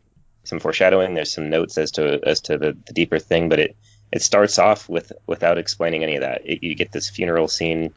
some 0.50 0.60
foreshadowing 0.60 1.14
there's 1.14 1.34
some 1.34 1.50
notes 1.50 1.78
as 1.78 1.92
to 1.92 2.20
as 2.26 2.42
to 2.42 2.58
the, 2.58 2.74
the 2.88 2.94
deeper 2.94 3.20
thing 3.20 3.48
but 3.50 3.60
it 3.60 3.76
it 4.12 4.22
starts 4.22 4.58
off 4.58 4.88
with 4.90 5.12
without 5.28 5.58
explaining 5.58 6.04
any 6.04 6.16
of 6.16 6.22
that 6.22 6.42
it, 6.44 6.60
you 6.62 6.76
get 6.76 6.92
this 6.92 7.10
funeral 7.10 7.48
scene 7.48 7.84
and 7.84 7.94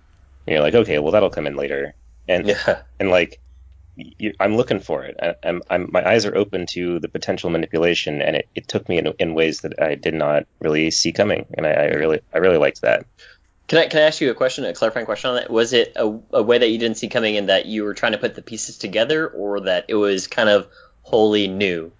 you're 0.47 0.61
like 0.61 0.75
okay 0.75 0.99
well 0.99 1.13
that'll 1.13 1.31
come 1.31 1.47
in 1.47 1.57
later 1.57 1.95
and 2.29 2.47
Yeah. 2.47 2.83
and 2.99 3.09
like 3.11 3.41
you, 3.95 4.33
i'm 4.39 4.55
looking 4.57 4.79
for 4.79 5.03
it 5.05 5.15
I, 5.21 5.35
I'm, 5.43 5.61
I'm 5.69 5.89
my 5.91 6.07
eyes 6.07 6.25
are 6.25 6.35
open 6.37 6.65
to 6.73 6.99
the 6.99 7.09
potential 7.09 7.49
manipulation 7.51 8.21
and 8.23 8.37
it, 8.37 8.49
it 8.55 8.67
took 8.67 8.89
me 8.89 8.97
in, 8.99 9.07
in 9.19 9.35
ways 9.35 9.61
that 9.61 9.81
i 9.81 9.95
did 9.95 10.15
not 10.15 10.45
really 10.61 10.91
see 10.91 11.13
coming 11.13 11.45
and 11.57 11.67
I, 11.67 11.71
I 11.71 11.85
really 11.93 12.21
i 12.33 12.39
really 12.39 12.57
liked 12.57 12.81
that 12.81 13.05
Can 13.67 13.79
I 13.79 13.87
can 13.87 13.99
I 14.01 14.03
ask 14.07 14.21
you 14.21 14.31
a 14.31 14.35
question, 14.35 14.65
a 14.65 14.73
clarifying 14.73 15.05
question 15.05 15.31
on 15.31 15.35
that? 15.37 15.49
Was 15.49 15.73
it 15.73 15.93
a, 15.95 16.05
a 16.33 16.43
way 16.43 16.57
that 16.57 16.69
you 16.69 16.77
didn't 16.77 16.97
see 16.97 17.09
coming 17.09 17.35
in 17.35 17.47
that 17.47 17.65
you 17.65 17.83
were 17.83 17.93
trying 17.93 18.11
to 18.13 18.17
put 18.17 18.35
the 18.35 18.41
pieces 18.41 18.77
together, 18.77 19.27
or 19.27 19.61
that 19.61 19.85
it 19.89 19.95
was 19.95 20.27
kind 20.27 20.49
of 20.49 20.67
wholly 21.01 21.47
new? 21.47 21.93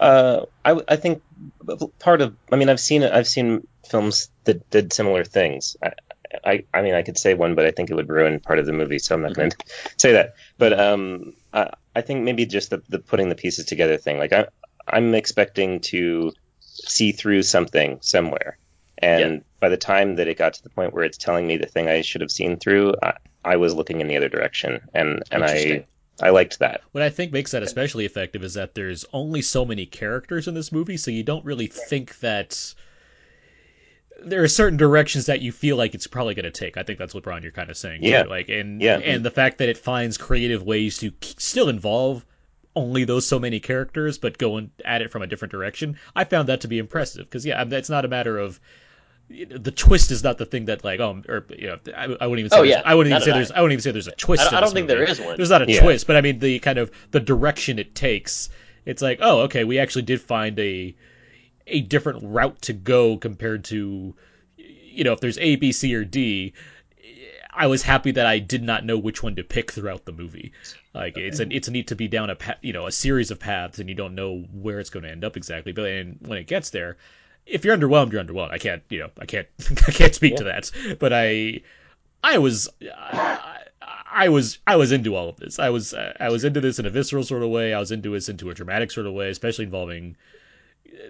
Uh, 0.00 0.46
I, 0.64 0.80
I 0.88 0.96
think 0.96 1.22
part 1.98 2.20
of 2.20 2.36
I 2.50 2.56
mean 2.56 2.68
I've 2.68 2.80
seen 2.80 3.02
I've 3.02 3.28
seen 3.28 3.66
films 3.88 4.30
that 4.44 4.68
did 4.70 4.92
similar 4.92 5.24
things. 5.24 5.76
I, 5.82 5.92
I 6.44 6.64
I 6.74 6.82
mean 6.82 6.94
I 6.94 7.02
could 7.02 7.18
say 7.18 7.34
one, 7.34 7.54
but 7.54 7.66
I 7.66 7.70
think 7.70 7.90
it 7.90 7.94
would 7.94 8.08
ruin 8.08 8.40
part 8.40 8.58
of 8.58 8.66
the 8.66 8.72
movie, 8.72 8.98
so 8.98 9.14
I'm 9.14 9.22
not 9.22 9.34
going 9.34 9.50
to 9.50 9.56
say 9.96 10.12
that. 10.12 10.34
But 10.58 10.78
um, 10.78 11.34
I, 11.52 11.70
I 11.94 12.00
think 12.00 12.24
maybe 12.24 12.46
just 12.46 12.70
the, 12.70 12.82
the 12.88 12.98
putting 12.98 13.28
the 13.28 13.34
pieces 13.34 13.66
together 13.66 13.96
thing. 13.96 14.18
Like 14.18 14.32
I 14.32 14.46
I'm 14.86 15.14
expecting 15.14 15.80
to 15.80 16.32
see 16.60 17.12
through 17.12 17.42
something 17.42 17.98
somewhere, 18.00 18.58
and 18.98 19.44
by 19.60 19.68
the 19.68 19.76
time 19.76 20.16
that 20.16 20.28
it 20.28 20.38
got 20.38 20.54
to 20.54 20.62
the 20.62 20.70
point 20.70 20.94
where 20.94 21.04
it's 21.04 21.18
telling 21.18 21.46
me 21.46 21.56
the 21.56 21.66
thing 21.66 21.88
I 21.88 22.02
should 22.02 22.20
have 22.20 22.30
seen 22.30 22.58
through, 22.58 22.94
I, 23.02 23.14
I 23.44 23.56
was 23.56 23.74
looking 23.74 24.00
in 24.00 24.08
the 24.08 24.16
other 24.16 24.28
direction, 24.28 24.80
and 24.94 25.22
and 25.30 25.44
I. 25.44 25.86
I 26.22 26.30
liked 26.30 26.58
that. 26.60 26.82
What 26.92 27.02
I 27.02 27.10
think 27.10 27.32
makes 27.32 27.50
that 27.50 27.62
especially 27.62 28.04
effective 28.04 28.44
is 28.44 28.54
that 28.54 28.74
there's 28.74 29.04
only 29.12 29.42
so 29.42 29.64
many 29.64 29.86
characters 29.86 30.46
in 30.48 30.54
this 30.54 30.70
movie, 30.72 30.96
so 30.96 31.10
you 31.10 31.22
don't 31.24 31.44
really 31.44 31.66
think 31.66 32.18
that 32.20 32.74
there 34.24 34.42
are 34.42 34.48
certain 34.48 34.76
directions 34.76 35.26
that 35.26 35.40
you 35.40 35.50
feel 35.50 35.76
like 35.76 35.94
it's 35.94 36.06
probably 36.06 36.34
going 36.34 36.44
to 36.44 36.50
take. 36.50 36.76
I 36.76 36.84
think 36.84 36.98
that's 36.98 37.12
what 37.12 37.24
Brian 37.24 37.42
you're 37.42 37.50
kind 37.50 37.70
of 37.70 37.76
saying. 37.76 38.02
too. 38.02 38.08
Yeah. 38.08 38.22
Like 38.22 38.48
and 38.48 38.80
Yeah. 38.80 38.98
and 38.98 39.24
the 39.24 39.30
fact 39.32 39.58
that 39.58 39.68
it 39.68 39.76
finds 39.76 40.16
creative 40.16 40.62
ways 40.62 40.98
to 40.98 41.12
still 41.20 41.68
involve 41.68 42.24
only 42.76 43.04
those 43.04 43.26
so 43.26 43.38
many 43.38 43.60
characters, 43.60 44.18
but 44.18 44.38
go 44.38 44.56
and 44.56 44.70
at 44.84 45.02
it 45.02 45.10
from 45.10 45.22
a 45.22 45.26
different 45.26 45.50
direction. 45.50 45.98
I 46.14 46.24
found 46.24 46.48
that 46.48 46.60
to 46.62 46.68
be 46.68 46.78
impressive 46.78 47.24
because 47.24 47.44
yeah, 47.44 47.62
it's 47.68 47.90
not 47.90 48.04
a 48.04 48.08
matter 48.08 48.38
of 48.38 48.60
the 49.50 49.70
twist 49.70 50.10
is 50.10 50.22
not 50.22 50.38
the 50.38 50.44
thing 50.46 50.66
that 50.66 50.84
like 50.84 51.00
um 51.00 51.24
or 51.28 51.44
you 51.56 51.68
know 51.68 51.78
I, 51.96 52.04
I 52.20 52.26
wouldn't 52.26 52.40
even 52.40 52.50
say 52.50 52.58
Oh, 52.58 52.62
yeah. 52.62 52.82
I 52.84 52.94
wouldn't 52.94 53.10
even 53.10 53.20
Not 53.20 53.24
say 53.24 53.32
there's 53.32 53.50
all. 53.50 53.58
I 53.58 53.60
wouldn't 53.62 53.72
even 53.74 53.82
say 53.82 53.90
there's 53.92 54.08
a 54.08 54.12
twist. 54.12 54.42
I 54.42 54.44
don't- 54.50 54.54
I 54.54 54.60
don't 54.60 54.72
think 54.74 54.88
there 54.88 54.98
movie. 55.00 55.12
is 55.12 55.20
one. 55.20 55.36
There's 55.36 55.50
not 55.50 55.62
a 55.62 55.70
Yeah. 55.72 55.80
twist, 55.82 56.06
but 56.06 56.16
I 56.16 56.20
mean 56.20 56.38
the 56.38 56.58
kind 56.58 56.78
of 56.78 56.90
the 57.10 57.20
direction 57.20 57.78
it 57.78 57.94
takes. 57.94 58.48
It's 58.84 59.00
like 59.02 59.18
oh 59.22 59.40
okay, 59.42 59.64
we 59.64 59.78
actually 59.78 60.02
did 60.02 60.20
find 60.20 60.58
a 60.58 60.94
a 61.66 61.80
different 61.80 62.20
route 62.22 62.60
to 62.62 62.72
go 62.72 63.16
compared 63.16 63.64
to 63.66 64.14
you 64.56 65.04
know 65.04 65.12
if 65.12 65.20
there's 65.20 65.38
A 65.38 65.56
B 65.56 65.72
C 65.72 65.94
or 65.94 66.04
D. 66.04 66.52
I 67.54 67.66
was 67.66 67.82
happy 67.82 68.12
that 68.12 68.24
I 68.24 68.38
did 68.38 68.62
not 68.62 68.84
know 68.86 68.96
which 68.96 69.22
one 69.22 69.36
to 69.36 69.44
pick 69.44 69.70
throughout 69.72 70.06
the 70.06 70.12
movie. 70.12 70.52
Like 70.94 71.18
it's 71.18 71.38
a, 71.38 71.46
it's 71.54 71.68
neat 71.68 71.86
to 71.88 71.94
be 71.94 72.08
down 72.08 72.30
a 72.30 72.34
pa- 72.34 72.56
you 72.62 72.72
know 72.72 72.86
a 72.86 72.92
series 72.92 73.30
of 73.30 73.38
paths 73.38 73.78
and 73.78 73.88
you 73.90 73.94
don't 73.94 74.14
know 74.14 74.38
where 74.52 74.80
it's 74.80 74.88
going 74.90 75.02
to 75.04 75.10
end 75.10 75.22
up 75.22 75.36
exactly. 75.36 75.72
But 75.72 75.84
and 75.86 76.16
when 76.22 76.38
it 76.38 76.46
gets 76.46 76.70
there, 76.70 76.96
if 77.46 77.64
you're 77.64 77.76
underwhelmed, 77.76 78.12
you're 78.12 78.22
underwhelmed. 78.22 78.50
I 78.50 78.58
can't 78.58 78.82
you 78.88 79.00
know 79.00 79.10
I 79.18 79.26
can't 79.26 79.48
I 79.86 79.92
can't 79.92 80.14
speak 80.14 80.36
to 80.36 80.44
that. 80.44 80.70
But 80.98 81.12
I 81.12 81.62
I 82.22 82.38
was 82.38 82.68
I, 82.82 83.58
I 84.12 84.28
was 84.28 84.58
I 84.66 84.76
was 84.76 84.92
into 84.92 85.16
all 85.16 85.28
of 85.28 85.36
this. 85.36 85.58
I 85.58 85.70
was 85.70 85.94
I 85.94 86.28
was 86.28 86.44
into 86.44 86.60
this 86.60 86.78
in 86.78 86.86
a 86.86 86.90
visceral 86.90 87.24
sort 87.24 87.42
of 87.42 87.50
way. 87.50 87.74
I 87.74 87.80
was 87.80 87.90
into 87.90 88.10
this 88.10 88.28
into 88.28 88.50
a 88.50 88.54
dramatic 88.54 88.90
sort 88.90 89.06
of 89.06 89.14
way, 89.14 89.30
especially 89.30 89.64
involving 89.64 90.16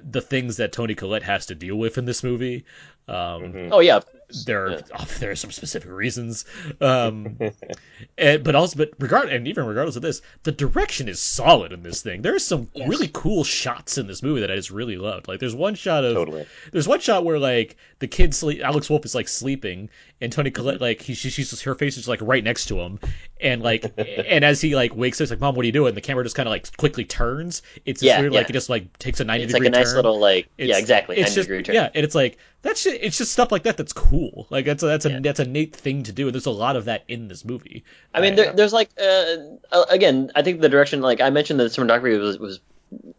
the 0.03 0.21
things 0.21 0.57
that 0.59 0.73
Toni 0.73 0.95
Collette 0.95 1.23
has 1.25 1.47
to 1.47 1.55
deal 1.55 1.77
with 1.77 1.99
in 1.99 2.05
this 2.05 2.23
movie. 2.23 2.65
Um, 3.09 3.69
Oh 3.73 3.81
yeah, 3.81 4.01
there 4.47 4.67
are 4.67 4.81
there 5.21 5.31
are 5.31 5.37
some 5.37 5.51
specific 5.51 5.91
reasons, 5.91 6.45
um, 6.81 7.37
and, 8.19 8.43
but 8.45 8.55
also 8.55 8.77
but 8.77 8.91
regard 8.99 9.29
and 9.31 9.47
even 9.49 9.65
regardless 9.67 9.97
of 9.97 10.03
this, 10.03 10.23
the 10.43 10.53
direction 10.53 11.09
is 11.09 11.21
solid 11.21 11.73
in 11.73 11.83
this 11.83 12.03
thing. 12.03 12.23
There's 12.23 12.45
some 12.45 12.69
really 12.87 13.11
cool 13.13 13.45
shots 13.45 13.99
in 13.99 14.07
this 14.07 14.23
movie 14.23 14.41
that 14.41 14.51
I 14.51 14.57
just 14.57 14.71
really 14.71 14.97
loved. 14.97 15.29
Like 15.29 15.41
there's 15.41 15.55
one 15.55 15.75
shot 15.75 16.05
of 16.05 16.15
Totally. 16.15 16.47
there's 16.73 16.89
one 16.89 17.01
shot 17.01 17.25
where 17.25 17.39
like 17.39 17.77
the 17.99 18.09
kid 18.09 18.35
sleep 18.35 18.61
Alex 18.63 18.89
Wolff 18.91 19.05
is 19.05 19.15
like 19.15 19.29
sleeping 19.29 19.89
and 20.21 20.33
Toni 20.33 20.51
Collette 20.51 20.81
like 20.81 21.01
he 21.03 21.15
she, 21.15 21.31
she's 21.31 21.61
her 21.63 21.75
face 21.75 21.97
is 21.97 22.09
like 22.09 22.21
right 22.23 22.43
next 22.45 22.67
to 22.67 22.81
him 22.81 22.99
and 23.41 23.63
like 23.63 23.85
and 23.99 24.45
as 24.45 24.61
he 24.61 24.75
like 24.75 24.95
wakes 24.97 25.21
up, 25.21 25.25
it's 25.25 25.31
like 25.31 25.41
mom, 25.41 25.55
what 25.55 25.63
are 25.65 25.67
you 25.67 25.73
doing? 25.73 25.95
The 25.95 26.01
camera 26.01 26.25
just 26.25 26.37
kind 26.37 26.47
of 26.49 26.51
like 26.51 26.77
quickly 26.77 27.05
turns. 27.05 27.63
It's 27.85 28.01
just 28.01 28.09
Yeah, 28.09 28.21
weird, 28.21 28.33
like 28.33 28.51
it 28.51 28.53
just 28.53 28.69
like 28.69 28.99
takes 28.99 29.21
a 29.21 29.25
ninety 29.25 29.45
It's 29.45 29.53
like 29.53 29.65
a 29.65 29.71
nice 29.71 29.89
turn. 29.89 29.97
little 29.97 30.19
like 30.19 30.49
yeah 30.59 30.79
exactly 30.79 31.17
It's 31.17 31.31
90 31.31 31.35
just 31.35 31.49
degree 31.49 31.63
turn. 31.63 31.75
yeah, 31.75 31.91
and 31.95 32.05
it's 32.05 32.15
like 32.15 32.39
that's 32.63 32.85
just, 32.85 32.97
it's 33.01 33.19
just 33.19 33.33
stuff 33.33 33.51
like 33.53 33.65
that 33.65 33.77
that's 33.77 33.93
cool. 33.93 34.47
Like 34.51 34.65
that's 34.65 34.83
a, 34.83 34.87
that's 34.87 35.05
a 35.05 35.21
that's 35.21 35.41
a 35.41 35.45
neat 35.45 35.75
thing 35.77 36.05
to 36.05 36.13
do, 36.13 36.27
and 36.29 36.35
there's 36.35 36.47
a 36.47 36.51
lot 36.51 36.77
of 36.77 36.85
that 36.87 37.05
in 37.09 37.29
this 37.29 37.45
movie. 37.45 37.85
I 38.15 38.21
mean, 38.21 38.37
there, 38.37 38.53
there's 38.53 38.73
like 38.73 38.91
uh, 39.01 39.37
uh, 39.73 39.85
again, 39.91 40.31
I 40.35 40.43
think 40.43 40.61
the 40.61 40.69
direction, 40.69 41.01
like 41.01 41.21
I 41.21 41.31
mentioned, 41.31 41.59
the 41.61 41.65
cinematography 41.65 42.19
was 42.21 42.39
was 42.39 42.61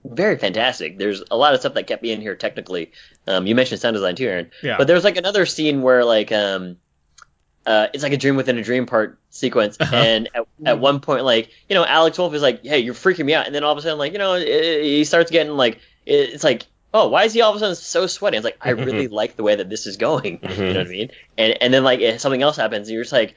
very 0.05 0.37
fantastic. 0.37 0.97
There's 0.97 1.23
a 1.31 1.35
lot 1.35 1.53
of 1.53 1.59
stuff 1.59 1.73
that 1.73 1.87
kept 1.87 2.03
me 2.03 2.11
in 2.11 2.21
here 2.21 2.35
technically. 2.35 2.91
Um, 3.27 3.47
you 3.47 3.55
mentioned 3.55 3.81
sound 3.81 3.95
design 3.95 4.15
too, 4.15 4.27
Aaron. 4.27 4.51
Yeah. 4.61 4.77
But 4.77 4.87
there's 4.87 5.03
like 5.03 5.17
another 5.17 5.45
scene 5.45 5.81
where 5.81 6.05
like 6.05 6.31
um, 6.31 6.77
uh, 7.65 7.87
it's 7.93 8.03
like 8.03 8.13
a 8.13 8.17
dream 8.17 8.35
within 8.35 8.57
a 8.57 8.63
dream 8.63 8.85
part 8.85 9.17
sequence, 9.29 9.77
Uh-huh. 9.79 9.95
and 9.95 10.29
at, 10.35 10.45
at 10.65 10.79
one 10.79 10.99
point, 10.99 11.23
like 11.25 11.49
you 11.67 11.75
know, 11.75 11.85
Alex 11.85 12.17
Wolff 12.17 12.33
is 12.33 12.41
like, 12.41 12.63
"Hey, 12.63 12.79
you're 12.79 12.93
freaking 12.93 13.25
me 13.25 13.33
out," 13.33 13.45
and 13.45 13.55
then 13.55 13.63
all 13.63 13.71
of 13.71 13.77
a 13.77 13.81
sudden, 13.81 13.97
like 13.97 14.13
you 14.13 14.19
know, 14.19 14.35
it, 14.35 14.83
he 14.83 15.03
starts 15.05 15.31
getting 15.31 15.53
like, 15.53 15.79
it, 16.05 16.29
it's 16.33 16.43
like. 16.43 16.65
Oh, 16.93 17.07
why 17.07 17.23
is 17.23 17.33
he 17.33 17.41
all 17.41 17.49
of 17.49 17.55
a 17.55 17.59
sudden 17.59 17.75
so 17.75 18.07
sweaty? 18.07 18.37
It's 18.37 18.43
like 18.43 18.57
I 18.61 18.69
really 18.71 19.07
like 19.07 19.35
the 19.35 19.43
way 19.43 19.55
that 19.55 19.69
this 19.69 19.87
is 19.87 19.97
going. 19.97 20.39
You 20.53 20.73
know 20.73 20.79
what 20.79 20.87
I 20.87 20.89
mean? 20.89 21.11
And 21.37 21.57
and 21.61 21.73
then 21.73 21.83
like 21.83 21.99
if 21.99 22.21
something 22.21 22.41
else 22.41 22.57
happens, 22.57 22.87
and 22.87 22.93
you're 22.93 23.03
just 23.03 23.13
like, 23.13 23.35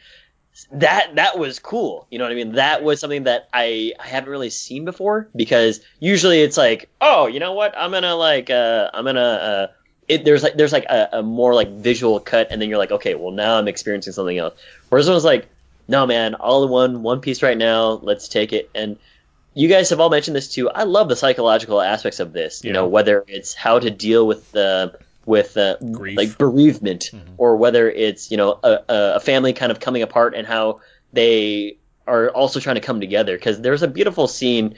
that 0.73 1.15
that 1.16 1.39
was 1.39 1.59
cool. 1.59 2.07
You 2.11 2.19
know 2.19 2.24
what 2.24 2.33
I 2.33 2.35
mean? 2.35 2.53
That 2.53 2.83
was 2.83 3.01
something 3.01 3.24
that 3.24 3.49
I 3.53 3.93
I 3.99 4.07
haven't 4.07 4.31
really 4.31 4.51
seen 4.51 4.85
before 4.85 5.28
because 5.35 5.81
usually 6.01 6.43
it's 6.43 6.57
like, 6.57 6.89
oh, 7.01 7.27
you 7.27 7.41
know 7.41 7.53
what? 7.53 7.77
I'm 7.77 7.91
gonna 7.91 8.15
like 8.15 8.51
uh 8.51 8.91
I'm 8.93 9.05
gonna 9.05 9.20
uh 9.20 9.66
it 10.09 10.24
there's 10.24 10.43
like 10.43 10.57
there's 10.57 10.73
like 10.73 10.85
a, 10.85 11.09
a 11.15 11.23
more 11.23 11.55
like 11.55 11.69
visual 11.70 12.20
cut 12.20 12.49
and 12.51 12.61
then 12.61 12.69
you're 12.69 12.78
like, 12.78 12.93
okay, 12.93 13.15
well 13.15 13.33
now 13.33 13.59
I'm 13.59 13.69
experiencing 13.69 14.12
something 14.12 14.37
else. 14.37 14.55
Whereas 14.89 15.09
it 15.09 15.12
was 15.12 15.24
like, 15.24 15.49
no 15.89 16.07
man, 16.07 16.35
all 16.35 16.65
in 16.65 16.70
one 16.70 17.03
one 17.03 17.20
piece 17.20 17.43
right 17.43 17.57
now. 17.57 17.93
Let's 17.93 18.28
take 18.28 18.53
it 18.53 18.70
and. 18.74 18.99
You 19.57 19.69
guys 19.69 19.89
have 19.89 20.01
all 20.01 20.11
mentioned 20.11 20.37
this 20.37 20.49
too. 20.49 20.69
I 20.69 20.83
love 20.83 21.09
the 21.09 21.16
psychological 21.16 21.81
aspects 21.81 22.20
of 22.20 22.35
this. 22.35 22.62
You 22.62 22.74
know, 22.74 22.89
whether 22.89 23.24
it's 23.27 23.55
how 23.55 23.78
to 23.78 23.91
deal 23.91 24.27
with 24.27 24.53
the 24.53 24.99
with 25.24 25.57
uh, 25.57 25.78
like 25.81 26.37
bereavement, 26.37 27.11
or 27.39 27.57
whether 27.57 27.91
it's 27.91 28.31
you 28.31 28.37
know 28.37 28.61
a, 28.62 28.69
a 28.87 29.12
a 29.15 29.20
family 29.20 29.55
kind 29.55 29.73
of 29.73 29.81
coming 29.81 30.03
apart 30.03 30.35
and 30.35 30.47
how 30.47 30.81
they 31.15 31.78
are 32.07 32.28
also 32.28 32.61
trying 32.61 32.74
to 32.74 32.83
come 32.83 33.01
together. 33.01 33.35
Because 33.35 33.59
there's 33.59 33.83
a 33.83 33.89
beautiful 33.89 34.28
scene 34.28 34.74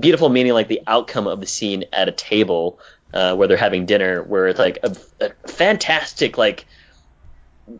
beautiful 0.00 0.28
meaning 0.30 0.52
like 0.52 0.66
the 0.66 0.82
outcome 0.88 1.28
of 1.28 1.38
the 1.38 1.46
scene 1.46 1.84
at 1.92 2.08
a 2.08 2.12
table 2.12 2.80
uh, 3.14 3.36
where 3.36 3.46
they're 3.46 3.56
having 3.56 3.86
dinner, 3.86 4.20
where 4.20 4.48
it's 4.48 4.58
like 4.58 4.78
a, 4.82 4.96
a 5.20 5.30
fantastic 5.48 6.36
like. 6.36 6.66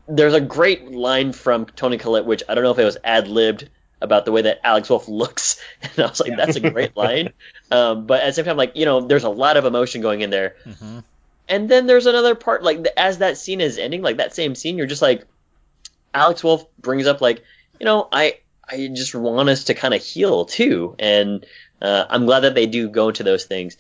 There's 0.07 0.35
a 0.35 0.41
great 0.41 0.89
line 0.89 1.33
from 1.33 1.66
Toni 1.66 1.99
Collette, 1.99 2.27
which 2.27 2.45
I 2.49 2.55
don't 2.55 2.62
know 2.62 2.70
if 2.70 2.78
it 2.78 2.85
was 2.85 2.97
ad 3.03 3.27
libbed 3.27 3.69
about 4.01 4.24
the 4.24 4.32
way 4.32 4.43
that 4.43 4.60
Alex 4.64 4.90
Wolff 4.90 5.09
looks, 5.09 5.60
and 5.82 5.98
I 5.98 6.09
was 6.09 6.20
like, 6.20 6.36
that's 6.36 6.56
a 6.56 6.70
great 6.70 6.97
line. 6.97 7.32
Um, 7.70 8.06
but 8.06 8.23
at 8.23 8.27
the 8.27 8.32
same 8.35 8.44
time, 8.44 8.56
like 8.56 8.77
you 8.77 8.85
know, 8.85 9.01
there's 9.01 9.24
a 9.24 9.31
lot 9.31 9.56
of 9.56 9.64
emotion 9.64 10.01
going 10.01 10.20
in 10.20 10.31
there. 10.31 10.56
Mm-hmm. 10.64 11.01
And 11.48 11.68
then 11.68 11.86
there's 11.86 12.06
another 12.06 12.35
part, 12.35 12.62
like 12.62 12.86
as 12.97 13.18
that 13.18 13.39
scene 13.39 13.60
is 13.60 13.78
ending, 13.78 14.02
like 14.02 14.16
that 14.16 14.35
same 14.35 14.55
scene, 14.55 14.77
you're 14.77 14.86
just 14.86 15.02
like, 15.02 15.24
Alex 16.12 16.43
Wolff 16.43 16.64
brings 16.78 17.06
up 17.06 17.20
like, 17.20 17.44
you 17.78 17.85
know, 17.86 18.09
I 18.10 18.39
I 18.68 18.89
just 18.93 19.14
want 19.14 19.48
us 19.48 19.64
to 19.64 19.74
kind 19.74 19.94
of 19.94 20.02
heal 20.02 20.44
too, 20.44 20.97
and 20.98 21.47
uh, 21.81 22.06
I'm 22.09 22.27
glad 22.27 22.40
that 22.40 22.55
they 22.55 22.66
do 22.66 22.89
go 22.89 23.09
into 23.09 23.23
those 23.23 23.44
things. 23.44 23.77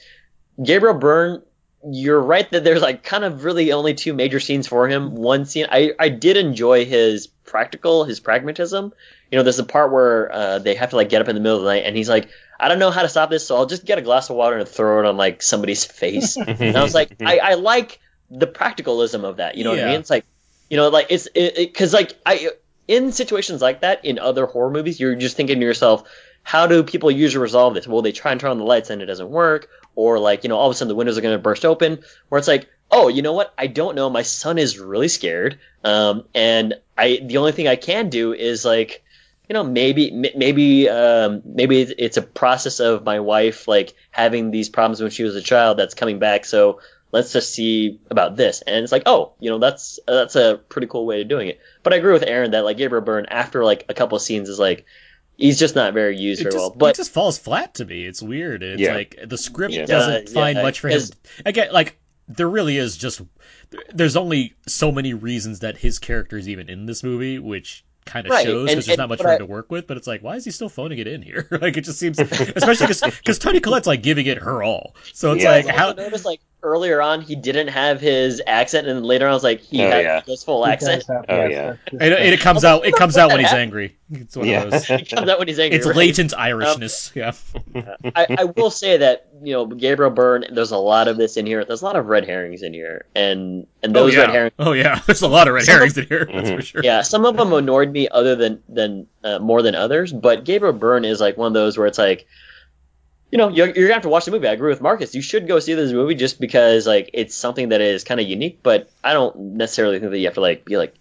Gabriel 0.62 0.94
Byrne, 0.94 1.42
you're 1.88 2.20
right 2.20 2.50
that 2.50 2.64
there's 2.64 2.82
like 2.82 3.02
kind 3.02 3.24
of 3.24 3.44
really 3.44 3.72
only 3.72 3.94
two 3.94 4.12
major 4.12 4.40
scenes 4.40 4.66
for 4.66 4.88
him. 4.88 5.14
One 5.14 5.44
scene, 5.44 5.66
I 5.70 5.92
I 5.98 6.08
did 6.08 6.36
enjoy 6.36 6.84
his 6.84 7.26
practical, 7.26 8.04
his 8.04 8.20
pragmatism. 8.20 8.92
You 9.30 9.38
know, 9.38 9.42
there's 9.42 9.58
a 9.58 9.64
part 9.64 9.92
where 9.92 10.32
uh, 10.32 10.58
they 10.58 10.74
have 10.74 10.90
to 10.90 10.96
like 10.96 11.08
get 11.08 11.22
up 11.22 11.28
in 11.28 11.34
the 11.34 11.40
middle 11.40 11.58
of 11.58 11.64
the 11.64 11.70
night, 11.70 11.84
and 11.84 11.96
he's 11.96 12.08
like, 12.08 12.28
I 12.58 12.68
don't 12.68 12.78
know 12.78 12.90
how 12.90 13.02
to 13.02 13.08
stop 13.08 13.30
this, 13.30 13.46
so 13.46 13.56
I'll 13.56 13.66
just 13.66 13.84
get 13.84 13.98
a 13.98 14.02
glass 14.02 14.30
of 14.30 14.36
water 14.36 14.56
and 14.56 14.68
throw 14.68 15.00
it 15.00 15.06
on 15.06 15.16
like 15.16 15.42
somebody's 15.42 15.84
face. 16.00 16.36
and 16.36 16.76
I 16.76 16.82
was 16.82 16.94
like, 16.94 17.16
I, 17.20 17.38
I 17.38 17.54
like 17.54 18.00
the 18.30 18.46
practicalism 18.46 19.24
of 19.24 19.36
that. 19.36 19.56
You 19.56 19.64
know 19.64 19.70
what 19.70 19.80
I 19.80 19.86
mean? 19.86 20.00
It's 20.00 20.10
like, 20.10 20.24
you 20.70 20.76
know, 20.76 20.88
like 20.88 21.06
it's 21.10 21.28
it 21.34 21.54
because 21.56 21.92
like 21.92 22.14
I 22.24 22.50
in 22.88 23.12
situations 23.12 23.60
like 23.60 23.80
that 23.80 24.04
in 24.04 24.18
other 24.18 24.46
horror 24.46 24.70
movies, 24.70 24.98
you're 24.98 25.14
just 25.14 25.36
thinking 25.36 25.60
to 25.60 25.66
yourself, 25.66 26.08
how 26.46 26.68
do 26.68 26.84
people 26.84 27.10
usually 27.10 27.42
resolve 27.42 27.74
this? 27.74 27.88
Well, 27.88 28.02
they 28.02 28.12
try 28.12 28.30
and 28.30 28.40
turn 28.40 28.52
on 28.52 28.58
the 28.58 28.64
lights 28.64 28.90
and 28.90 29.02
it 29.02 29.06
doesn't 29.06 29.28
work, 29.28 29.68
or 29.96 30.20
like 30.20 30.44
you 30.44 30.48
know, 30.48 30.56
all 30.56 30.68
of 30.68 30.70
a 30.70 30.78
sudden 30.78 30.88
the 30.88 30.94
windows 30.94 31.18
are 31.18 31.20
going 31.20 31.34
to 31.36 31.42
burst 31.42 31.64
open, 31.64 32.04
where 32.28 32.38
it's 32.38 32.46
like, 32.46 32.68
oh, 32.88 33.08
you 33.08 33.22
know 33.22 33.32
what? 33.32 33.52
I 33.58 33.66
don't 33.66 33.96
know. 33.96 34.08
My 34.08 34.22
son 34.22 34.56
is 34.56 34.78
really 34.78 35.08
scared, 35.08 35.58
um, 35.82 36.22
and 36.36 36.74
I 36.96 37.18
the 37.20 37.38
only 37.38 37.50
thing 37.50 37.66
I 37.66 37.74
can 37.74 38.10
do 38.10 38.32
is 38.32 38.64
like 38.64 39.02
you 39.48 39.54
know 39.54 39.64
maybe 39.64 40.12
maybe 40.36 40.88
um, 40.88 41.42
maybe 41.44 41.80
it's- 41.80 41.96
it's 41.98 42.16
a 42.16 42.22
process 42.22 42.78
of 42.78 43.02
my 43.04 43.18
wife 43.18 43.66
like 43.66 43.94
having 44.12 44.52
these 44.52 44.68
problems 44.68 45.00
when 45.02 45.10
she 45.10 45.24
was 45.24 45.34
a 45.34 45.42
child 45.42 45.78
that's 45.78 45.94
coming 45.94 46.20
back 46.20 46.44
so 46.44 46.80
let's 47.12 47.32
just 47.32 47.52
see 47.52 47.98
about 48.10 48.36
this 48.36 48.62
and 48.62 48.82
it's 48.82 48.90
like 48.92 49.04
oh 49.06 49.32
you 49.40 49.50
know 49.50 49.58
that's 49.58 50.00
that's 50.06 50.34
a 50.34 50.60
pretty 50.68 50.88
cool 50.88 51.06
way 51.06 51.22
of 51.22 51.28
doing 51.28 51.46
it 51.48 51.60
but 51.84 51.92
i 51.92 51.96
agree 51.96 52.12
with 52.12 52.24
aaron 52.26 52.50
that 52.50 52.64
like 52.64 52.76
gabriel 52.76 53.04
byrne 53.04 53.26
after 53.26 53.64
like 53.64 53.84
a 53.88 53.94
couple 53.94 54.16
of 54.16 54.22
scenes 54.22 54.48
is 54.48 54.58
like 54.58 54.84
he's 55.36 55.58
just 55.58 55.74
not 55.74 55.92
very 55.94 56.16
used 56.16 56.42
very 56.42 56.54
well 56.54 56.70
but 56.70 56.90
it 56.90 56.96
just 56.96 57.10
falls 57.12 57.38
flat 57.38 57.74
to 57.74 57.84
me. 57.84 58.04
It's 58.04 58.22
weird. 58.22 58.62
It's 58.62 58.80
Yeah. 58.80 58.94
like 58.94 59.18
the 59.24 59.38
script 59.38 59.74
It 59.74 59.86
doesn't 59.86 60.12
uh, 60.14 60.20
does, 60.22 60.32
find 60.32 60.56
yeah, 60.56 60.62
much 60.62 60.80
for 60.80 60.88
him. 60.88 61.02
Again, 61.44 61.68
like 61.72 61.98
there 62.28 62.48
really 62.48 62.76
is 62.76 62.96
just 62.96 63.20
there's 63.94 64.16
only 64.16 64.54
so 64.66 64.90
many 64.92 65.14
reasons 65.14 65.60
that 65.60 65.76
his 65.76 65.98
character 65.98 66.36
is 66.36 66.48
even 66.48 66.68
in 66.68 66.86
this 66.86 67.02
movie, 67.02 67.38
which 67.38 67.84
kind 68.04 68.26
of 68.26 68.30
Right, 68.30 68.44
shows 68.44 68.68
because 68.70 68.86
there's 68.86 68.98
not 68.98 69.08
much 69.08 69.20
for 69.20 69.28
him 69.28 69.34
I- 69.34 69.38
to 69.38 69.46
work 69.46 69.70
with. 69.70 69.86
But 69.86 69.96
it's 69.96 70.06
like, 70.06 70.22
why 70.22 70.36
is 70.36 70.44
he 70.44 70.50
still 70.50 70.68
phoning 70.68 70.98
it 70.98 71.06
in 71.08 71.22
here? 71.22 71.46
like 71.60 71.76
it 71.76 71.82
just 71.82 71.98
seems, 71.98 72.18
especially 72.20 72.86
because 72.86 73.38
Toni 73.38 73.60
Collette's 73.60 73.86
like 73.86 74.02
giving 74.02 74.26
it 74.26 74.38
her 74.38 74.62
all. 74.62 74.94
So 75.12 75.32
it's 75.32 75.42
Yeah, 75.44 75.50
like 75.50 75.66
how 75.66 75.88
also 75.88 76.02
noticed 76.02 76.24
like 76.24 76.40
earlier 76.66 77.00
on 77.00 77.20
he 77.22 77.36
didn't 77.36 77.68
have 77.68 78.00
his 78.00 78.42
accent 78.46 78.86
and 78.88 79.06
later 79.06 79.24
on 79.26 79.30
I 79.30 79.34
was 79.34 79.44
like 79.44 79.60
he 79.60 79.82
Oh, 79.84 79.88
had 79.90 80.04
yeah. 80.04 80.20
his 80.26 80.42
full 80.44 80.64
He 80.66 80.72
accent 80.72 81.04
have- 81.08 81.24
Oh, 81.28 81.46
yes, 81.46 81.50
yeah. 81.52 81.66
that's 81.84 81.92
and 81.92 82.02
it, 82.14 82.32
it 82.34 82.40
comes 82.40 82.64
out. 82.64 82.84
It 82.84 82.94
comes 82.94 83.16
out 83.16 83.30
when 83.30 83.40
he's 83.40 83.52
angry. 83.52 83.96
It's 84.10 84.36
one 84.36 84.46
Yeah. 84.46 84.62
of 84.64 84.70
those. 84.72 84.90
it 84.90 85.08
comes 85.10 85.28
out 85.28 85.38
when 85.38 85.48
he's 85.48 85.58
angry 85.58 85.78
It's 85.78 85.86
right? 85.86 85.96
latent 85.96 86.32
Irishness. 86.32 87.14
yeah. 87.14 87.32
I, 88.14 88.26
I 88.40 88.44
will 88.44 88.70
say 88.70 88.96
that 88.98 89.28
you 89.42 89.52
know 89.52 89.66
Gabriel 89.66 90.10
Byrne. 90.10 90.44
There's 90.52 90.70
a 90.72 90.76
lot 90.78 91.08
of 91.08 91.16
this 91.16 91.36
in 91.36 91.46
here. 91.46 91.64
There's 91.64 91.82
a 91.82 91.84
lot 91.84 91.96
of 91.96 92.06
red 92.06 92.24
herrings 92.26 92.62
in 92.62 92.72
here, 92.74 93.04
and 93.14 93.66
and 93.82 93.96
Oh 93.96 94.04
those 94.04 94.14
yeah. 94.14 94.20
red 94.22 94.30
herrings. 94.30 94.54
Oh 94.58 94.72
yeah. 94.72 95.00
There's 95.06 95.22
a 95.22 95.28
lot 95.28 95.48
of 95.48 95.54
red 95.54 95.64
Some 95.64 95.74
of- 95.74 95.78
herrings 95.78 95.98
in 95.98 96.06
here. 96.06 96.28
That's 96.32 96.50
for 96.50 96.62
sure. 96.62 96.80
Yeah, 96.84 97.02
some 97.02 97.24
of 97.24 97.36
them 97.36 97.52
annoyed 97.52 97.90
me 97.90 98.08
other 98.08 98.36
than 98.36 98.62
than 98.68 99.06
uh, 99.24 99.38
more 99.38 99.62
than 99.62 99.74
others. 99.74 100.12
But 100.12 100.44
Gabriel 100.44 100.72
Byrne 100.74 101.04
is 101.04 101.20
like 101.20 101.36
one 101.36 101.48
of 101.48 101.54
those 101.54 101.76
where 101.78 101.86
it's 101.86 101.98
like, 101.98 102.26
you 103.30 103.38
know, 103.38 103.48
you're, 103.48 103.66
you're 103.66 103.86
gonna 103.88 103.94
have 103.94 104.02
to 104.02 104.08
watch 104.08 104.24
the 104.24 104.30
movie. 104.30 104.48
I 104.48 104.52
agree 104.52 104.70
with 104.70 104.80
Marcus. 104.80 105.14
You 105.14 105.22
should 105.22 105.48
go 105.48 105.58
see 105.58 105.74
this 105.74 105.92
movie 105.92 106.14
just 106.14 106.40
because 106.40 106.86
like 106.86 107.10
it's 107.12 107.34
something 107.34 107.70
that 107.70 107.80
is 107.80 108.04
kind 108.04 108.20
of 108.20 108.26
unique. 108.26 108.60
But 108.62 108.90
I 109.02 109.12
don't 109.12 109.36
necessarily 109.56 109.98
think 109.98 110.10
that 110.12 110.18
you 110.18 110.26
have 110.26 110.34
to 110.34 110.40
like 110.40 110.64
be 110.64 110.76
like, 110.76 110.94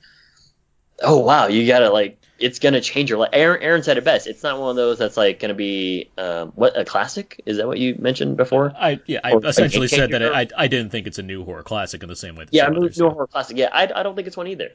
oh 1.01 1.19
wow, 1.19 1.47
you 1.47 1.67
gotta 1.67 1.89
like 1.89 2.17
it's 2.39 2.59
gonna 2.59 2.81
change 2.81 3.09
your 3.09 3.19
life. 3.19 3.29
Aaron, 3.33 3.61
Aaron 3.61 3.83
said 3.83 3.97
it 3.97 4.03
best. 4.03 4.27
It's 4.27 4.43
not 4.43 4.59
one 4.59 4.71
of 4.71 4.75
those 4.75 4.97
that's 4.97 5.17
like 5.17 5.39
gonna 5.39 5.53
be 5.53 6.09
um, 6.17 6.51
what 6.55 6.77
a 6.77 6.83
classic. 6.83 7.41
Is 7.45 7.57
that 7.57 7.67
what 7.67 7.77
you 7.77 7.95
mentioned 7.99 8.37
before? 8.37 8.73
I 8.75 8.99
yeah, 9.05 9.19
I 9.23 9.33
Or, 9.33 9.45
essentially 9.45 9.85
a 9.85 9.89
said 9.89 10.11
that? 10.11 10.23
I 10.23 10.47
I 10.57 10.67
didn't 10.67 10.91
think 10.91 11.07
it's 11.07 11.19
a 11.19 11.23
new 11.23 11.45
horror 11.45 11.63
classic 11.63 12.01
in 12.01 12.09
the 12.09 12.15
same 12.15 12.35
way. 12.35 12.45
That 12.45 12.53
Yeah, 12.53 12.67
others 12.67 12.99
horror 12.99 13.27
classic. 13.27 13.57
Yeah, 13.57 13.69
I, 13.71 13.83
I 13.83 14.03
don't 14.03 14.15
think 14.15 14.27
it's 14.27 14.37
one 14.37 14.47
either. 14.47 14.71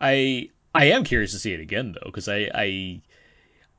I 0.00 0.50
I 0.74 0.86
am 0.86 1.04
curious 1.04 1.32
to 1.32 1.38
see 1.38 1.52
it 1.52 1.60
again 1.60 1.92
though, 1.92 2.06
because 2.06 2.28
I, 2.28 2.50
I 2.54 3.00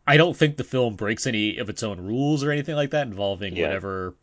I 0.07 0.17
don't 0.17 0.35
think 0.35 0.57
the 0.57 0.63
film 0.63 0.95
breaks 0.95 1.27
any 1.27 1.57
of 1.57 1.69
its 1.69 1.83
own 1.83 1.99
rules 1.99 2.43
or 2.43 2.51
anything 2.51 2.75
like 2.75 2.91
that 2.91 3.07
involving 3.07 3.55
Yeah. 3.55 3.67
whatever 3.67 4.15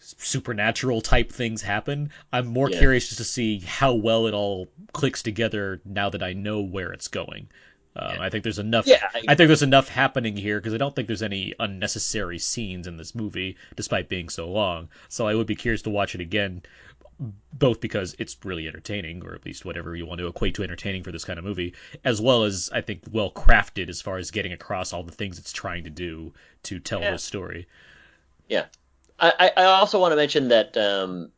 supernatural 0.00 1.00
type 1.00 1.30
things 1.32 1.62
happen. 1.62 2.10
I'm 2.32 2.46
more 2.46 2.70
Yeah. 2.70 2.78
curious 2.78 3.06
just 3.06 3.18
to 3.18 3.24
see 3.24 3.60
how 3.60 3.94
well 3.94 4.26
it 4.26 4.34
all 4.34 4.68
clicks 4.92 5.22
together 5.22 5.80
now 5.84 6.08
that 6.10 6.22
I 6.22 6.32
know 6.32 6.60
where 6.60 6.92
it's 6.92 7.08
going. 7.08 7.48
Um, 7.96 8.20
I 8.20 8.30
think 8.30 8.44
there's 8.44 8.60
enough. 8.60 8.86
Yeah, 8.86 9.08
I- 9.12 9.22
I 9.28 9.34
think 9.34 9.48
there's 9.48 9.62
enough 9.62 9.88
happening 9.88 10.36
here 10.36 10.60
because 10.60 10.72
I 10.72 10.76
don't 10.76 10.94
think 10.94 11.08
there's 11.08 11.22
any 11.22 11.52
unnecessary 11.58 12.38
scenes 12.38 12.86
in 12.86 12.96
this 12.96 13.12
movie, 13.12 13.56
despite 13.74 14.08
being 14.08 14.28
so 14.28 14.48
long. 14.48 14.88
So 15.08 15.26
I 15.26 15.34
would 15.34 15.48
be 15.48 15.56
curious 15.56 15.82
to 15.82 15.90
watch 15.90 16.14
it 16.14 16.20
again, 16.20 16.62
both 17.52 17.80
because 17.80 18.14
it's 18.18 18.36
really 18.44 18.68
entertaining, 18.68 19.24
or 19.24 19.34
at 19.34 19.44
least 19.44 19.64
whatever 19.64 19.96
you 19.96 20.06
want 20.06 20.20
to 20.20 20.26
equate 20.28 20.54
to 20.54 20.62
entertaining 20.62 21.02
for 21.02 21.10
this 21.10 21.24
kind 21.24 21.38
of 21.38 21.44
movie, 21.44 21.74
as 22.04 22.20
well 22.20 22.44
as 22.44 22.70
I 22.72 22.80
think 22.80 23.02
well 23.10 23.30
crafted 23.30 23.88
as 23.88 24.00
far 24.00 24.18
as 24.18 24.30
getting 24.30 24.52
across 24.52 24.92
all 24.92 25.02
the 25.02 25.12
things 25.12 25.38
it's 25.38 25.52
trying 25.52 25.84
to 25.84 25.90
do 25.90 26.32
to 26.64 26.78
tell 26.78 27.00
Yeah. 27.00 27.12
this 27.12 27.24
story. 27.24 27.66
Yeah, 28.48 28.66
I, 29.18 29.50
I 29.56 29.64
also 29.64 30.00
want 30.00 30.12
to 30.12 30.16
mention 30.16 30.48
that 30.48 30.76
um, 30.76 31.30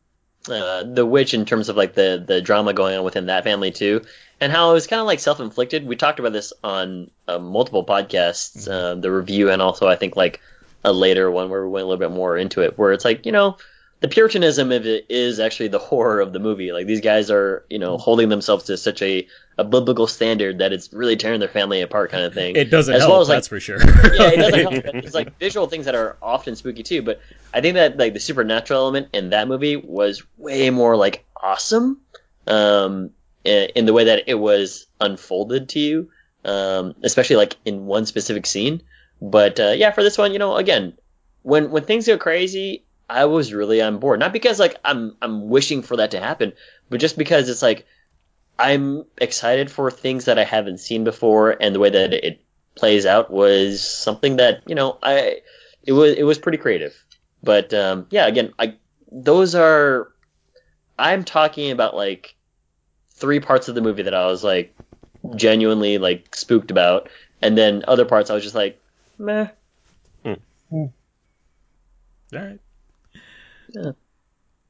uh, 0.48 0.84
the 0.84 1.06
witch, 1.06 1.34
in 1.34 1.44
terms 1.46 1.68
of 1.68 1.76
like 1.76 1.94
the 1.94 2.22
the 2.24 2.40
drama 2.42 2.72
going 2.74 2.96
on 2.96 3.04
within 3.04 3.26
that 3.26 3.44
family 3.44 3.70
too, 3.70 4.02
and 4.40 4.52
how 4.52 4.70
it 4.70 4.74
was 4.74 4.86
kind 4.86 5.00
of 5.00 5.06
like 5.06 5.20
self 5.20 5.40
inflicted. 5.40 5.86
We 5.86 5.96
talked 5.96 6.18
about 6.18 6.32
this 6.32 6.52
on 6.62 7.10
uh, 7.26 7.38
multiple 7.38 7.84
podcasts, 7.84 8.70
um, 8.70 9.00
the 9.00 9.10
review, 9.10 9.50
and 9.50 9.62
also 9.62 9.88
I 9.88 9.96
think 9.96 10.14
like 10.14 10.40
a 10.84 10.92
later 10.92 11.30
one 11.30 11.48
where 11.50 11.64
we 11.64 11.70
went 11.70 11.84
a 11.84 11.88
little 11.88 11.98
bit 12.08 12.14
more 12.14 12.36
into 12.36 12.60
it, 12.60 12.76
where 12.78 12.92
it's 12.92 13.04
like 13.04 13.24
you 13.24 13.32
know. 13.32 13.56
The 14.00 14.08
Puritanism 14.08 14.72
of 14.72 14.86
it 14.86 15.06
is 15.10 15.40
actually 15.40 15.68
the 15.68 15.78
horror 15.78 16.20
of 16.20 16.32
the 16.32 16.38
movie. 16.38 16.72
Like 16.72 16.86
these 16.86 17.02
guys 17.02 17.30
are, 17.30 17.66
you 17.68 17.78
know, 17.78 17.98
holding 17.98 18.30
themselves 18.30 18.64
to 18.64 18.78
such 18.78 19.02
a, 19.02 19.26
a 19.58 19.64
biblical 19.64 20.06
standard 20.06 20.58
that 20.58 20.72
it's 20.72 20.90
really 20.90 21.16
tearing 21.16 21.38
their 21.38 21.50
family 21.50 21.82
apart, 21.82 22.10
kind 22.10 22.24
of 22.24 22.32
thing. 22.32 22.56
It 22.56 22.70
doesn't 22.70 22.94
As 22.94 23.02
help, 23.02 23.10
well 23.10 23.20
as, 23.20 23.28
like, 23.28 23.36
that's 23.36 23.48
for 23.48 23.60
sure. 23.60 23.78
yeah, 24.14 24.30
it 24.30 24.36
doesn't 24.36 24.60
help. 24.60 24.94
It's 25.04 25.14
like 25.14 25.38
visual 25.38 25.66
things 25.66 25.84
that 25.84 25.94
are 25.94 26.16
often 26.22 26.56
spooky 26.56 26.82
too. 26.82 27.02
But 27.02 27.20
I 27.52 27.60
think 27.60 27.74
that 27.74 27.98
like 27.98 28.14
the 28.14 28.20
supernatural 28.20 28.80
element 28.80 29.08
in 29.12 29.30
that 29.30 29.48
movie 29.48 29.76
was 29.76 30.22
way 30.38 30.70
more 30.70 30.96
like 30.96 31.26
awesome, 31.36 32.00
um, 32.46 33.10
in, 33.44 33.68
in 33.74 33.86
the 33.86 33.92
way 33.92 34.04
that 34.04 34.24
it 34.28 34.34
was 34.34 34.86
unfolded 34.98 35.68
to 35.70 35.78
you, 35.78 36.10
um, 36.46 36.94
especially 37.02 37.36
like 37.36 37.56
in 37.66 37.84
one 37.84 38.06
specific 38.06 38.46
scene. 38.46 38.82
But 39.20 39.60
uh, 39.60 39.74
yeah, 39.76 39.90
for 39.90 40.02
this 40.02 40.16
one, 40.16 40.32
you 40.32 40.38
know, 40.38 40.56
again, 40.56 40.94
when 41.42 41.70
when 41.70 41.84
things 41.84 42.06
go 42.06 42.16
crazy, 42.16 42.84
I 43.10 43.24
was 43.24 43.52
really 43.52 43.82
on 43.82 43.98
board. 43.98 44.20
Not 44.20 44.32
because 44.32 44.60
like 44.60 44.76
I'm 44.84 45.16
I'm 45.20 45.48
wishing 45.48 45.82
for 45.82 45.96
that 45.96 46.12
to 46.12 46.20
happen, 46.20 46.52
but 46.88 47.00
just 47.00 47.18
because 47.18 47.48
it's 47.48 47.62
like 47.62 47.86
I'm 48.58 49.04
excited 49.18 49.70
for 49.70 49.90
things 49.90 50.26
that 50.26 50.38
I 50.38 50.44
haven't 50.44 50.78
seen 50.78 51.02
before, 51.02 51.56
and 51.60 51.74
the 51.74 51.80
way 51.80 51.90
that 51.90 52.12
it 52.12 52.40
plays 52.76 53.06
out 53.06 53.30
was 53.30 53.82
something 53.82 54.36
that 54.36 54.62
you 54.68 54.76
know 54.76 54.96
I 55.02 55.40
it 55.82 55.92
was 55.92 56.14
it 56.14 56.22
was 56.22 56.38
pretty 56.38 56.58
creative. 56.58 56.94
But 57.42 57.74
um, 57.74 58.06
yeah, 58.10 58.26
again, 58.26 58.52
I 58.58 58.76
those 59.10 59.56
are 59.56 60.12
I'm 60.96 61.24
talking 61.24 61.72
about 61.72 61.96
like 61.96 62.36
three 63.14 63.40
parts 63.40 63.68
of 63.68 63.74
the 63.74 63.80
movie 63.80 64.04
that 64.04 64.14
I 64.14 64.26
was 64.26 64.44
like 64.44 64.74
genuinely 65.34 65.98
like 65.98 66.36
spooked 66.36 66.70
about, 66.70 67.08
and 67.42 67.58
then 67.58 67.84
other 67.88 68.04
parts 68.04 68.30
I 68.30 68.34
was 68.34 68.44
just 68.44 68.54
like 68.54 68.80
meh. 69.18 69.48
All 72.32 72.38
right. 72.38 72.60
Yeah. 73.74 73.92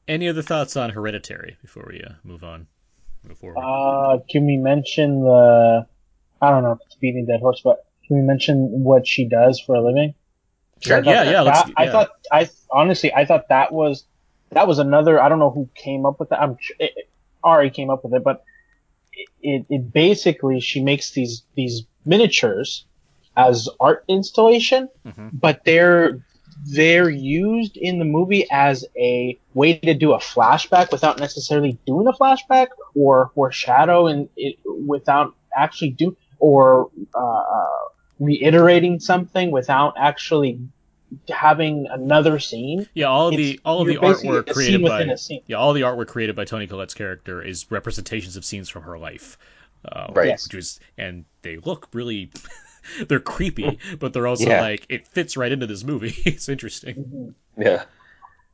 Any 0.09 0.29
other 0.29 0.43
thoughts 0.43 0.77
on 0.77 0.91
Hereditary 0.91 1.57
before 1.63 1.87
we 1.91 2.03
uh, 2.03 2.13
move 2.25 2.43
on? 2.45 2.67
Uh, 3.57 4.19
can 4.29 4.47
we 4.47 4.57
mention 4.57 5.23
the? 5.23 5.87
I 6.41 6.51
don't 6.51 6.63
know 6.63 6.73
if 6.73 6.79
it's 6.87 6.95
beating 6.97 7.25
a 7.25 7.27
dead 7.33 7.41
horse, 7.41 7.61
but 7.63 7.85
can 8.07 8.17
we 8.17 8.23
mention 8.23 8.83
what 8.83 9.07
she 9.07 9.27
does 9.29 9.61
for 9.61 9.75
a 9.75 9.81
living? 9.83 10.15
Sure. 10.81 10.97
I 10.97 10.99
Yeah, 11.01 11.25
that- 11.25 11.31
yeah, 11.31 11.41
let's- 11.43 11.63
that- 11.65 11.73
I 11.77 11.89
thought 11.91 12.11
I 12.33 12.49
honestly 12.71 13.13
I 13.13 13.25
thought 13.27 13.49
that 13.51 13.73
was 13.73 14.05
that 14.51 14.67
was 14.67 14.79
another. 14.79 15.21
I 15.23 15.29
don't 15.29 15.39
know 15.39 15.51
who 15.51 15.69
came 15.75 16.07
up 16.07 16.19
with 16.19 16.31
that. 16.31 16.41
I'm 16.41 16.57
sure 16.59 16.77
it, 16.81 17.09
Ari 17.45 17.71
came 17.71 17.91
up 17.91 18.03
with 18.05 18.15
it, 18.15 18.25
but 18.25 18.43
it, 19.13 19.29
it, 19.43 19.67
it 19.69 19.93
basically 19.93 20.61
she 20.61 20.83
makes 20.83 21.11
these 21.13 21.43
these 21.55 21.83
miniatures 22.07 22.87
as 23.37 23.69
art 23.79 24.05
installation, 24.09 24.89
Mhm. 25.07 25.31
but 25.35 25.65
they're 25.65 26.19
they're 26.67 27.11
used 27.11 27.77
in 27.77 27.99
the 27.99 28.05
movie 28.05 28.47
as 28.51 28.85
a 28.97 29.39
way 29.55 29.79
to 29.79 29.95
do 29.95 30.13
a 30.13 30.19
flashback 30.19 30.93
without 30.93 31.19
necessarily 31.19 31.79
doing 31.87 32.07
a 32.07 32.13
flashback 32.13 32.69
or 32.95 33.31
foreshadow 33.35 34.07
and 34.07 34.29
it 34.37 34.57
without 34.65 35.35
actually 35.57 35.91
do 35.91 36.17
or 36.39 36.91
uh, 37.15 37.43
reiterating 38.19 39.01
something 39.01 39.51
without 39.51 39.95
actually 39.99 40.61
having 41.29 41.87
another 41.91 42.39
scene. 42.39 42.87
Yeah, 42.95 43.07
all 43.07 43.29
of 43.29 43.37
the 43.37 43.61
all 43.65 43.81
of 43.81 43.89
the 43.89 43.97
artwork 43.97 44.53
created 44.53 44.83
by 44.83 44.99
within 44.99 45.11
a 45.11 45.19
scene. 45.19 45.43
yeah, 45.47 45.57
all 45.57 45.73
the 45.73 45.83
artwork 45.83 46.09
created 46.09 46.37
by 46.37 46.45
Toni 46.45 46.67
Collette's 46.67 46.95
character 46.95 47.43
is 47.43 47.71
representations 47.71 48.37
of 48.37 48.45
scenes 48.45 48.69
from 48.69 48.83
her 48.83 48.99
life. 48.99 49.39
Uh, 49.85 50.09
Right. 50.15 50.29
Yes. 50.29 50.47
Which 50.47 50.55
was, 50.55 50.81
and 50.99 51.25
they 51.43 51.57
look 51.57 51.89
really, 51.93 52.31
they're 53.09 53.21
creepy, 53.21 53.79
but 53.99 54.13
they're 54.13 54.27
also 54.27 54.49
Yeah. 54.49 54.61
like 54.61 54.87
it 54.89 55.07
fits 55.09 55.37
right 55.37 55.51
into 55.53 55.67
this 55.67 55.85
movie. 55.85 56.15
it's 56.25 56.49
interesting. 56.49 56.97
Mm-hmm. 56.97 57.63
Yeah. 57.63 57.85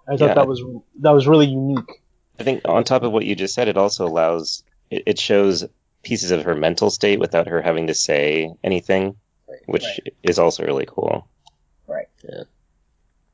I 0.08 0.16
thought 0.16 0.28
Yeah. 0.28 0.34
that 0.34 0.48
was 0.48 0.62
that 1.00 1.10
was 1.10 1.26
really 1.26 1.46
unique. 1.46 2.02
I 2.38 2.42
think 2.44 2.62
on 2.64 2.84
top 2.84 3.02
of 3.02 3.12
what 3.12 3.24
you 3.24 3.34
just 3.34 3.54
said, 3.54 3.68
it 3.68 3.76
also 3.76 4.06
allows 4.06 4.62
it, 4.90 5.02
it 5.06 5.18
shows 5.18 5.64
pieces 6.02 6.30
of 6.30 6.44
her 6.44 6.54
mental 6.54 6.90
state 6.90 7.18
without 7.18 7.48
her 7.48 7.60
having 7.62 7.88
to 7.88 7.94
say 7.94 8.52
anything, 8.62 9.16
which 9.66 9.84
Right. 9.84 10.14
is 10.22 10.38
also 10.38 10.64
really 10.64 10.86
cool. 10.86 11.26
Right. 11.88 12.08
Yeah. 12.22 12.44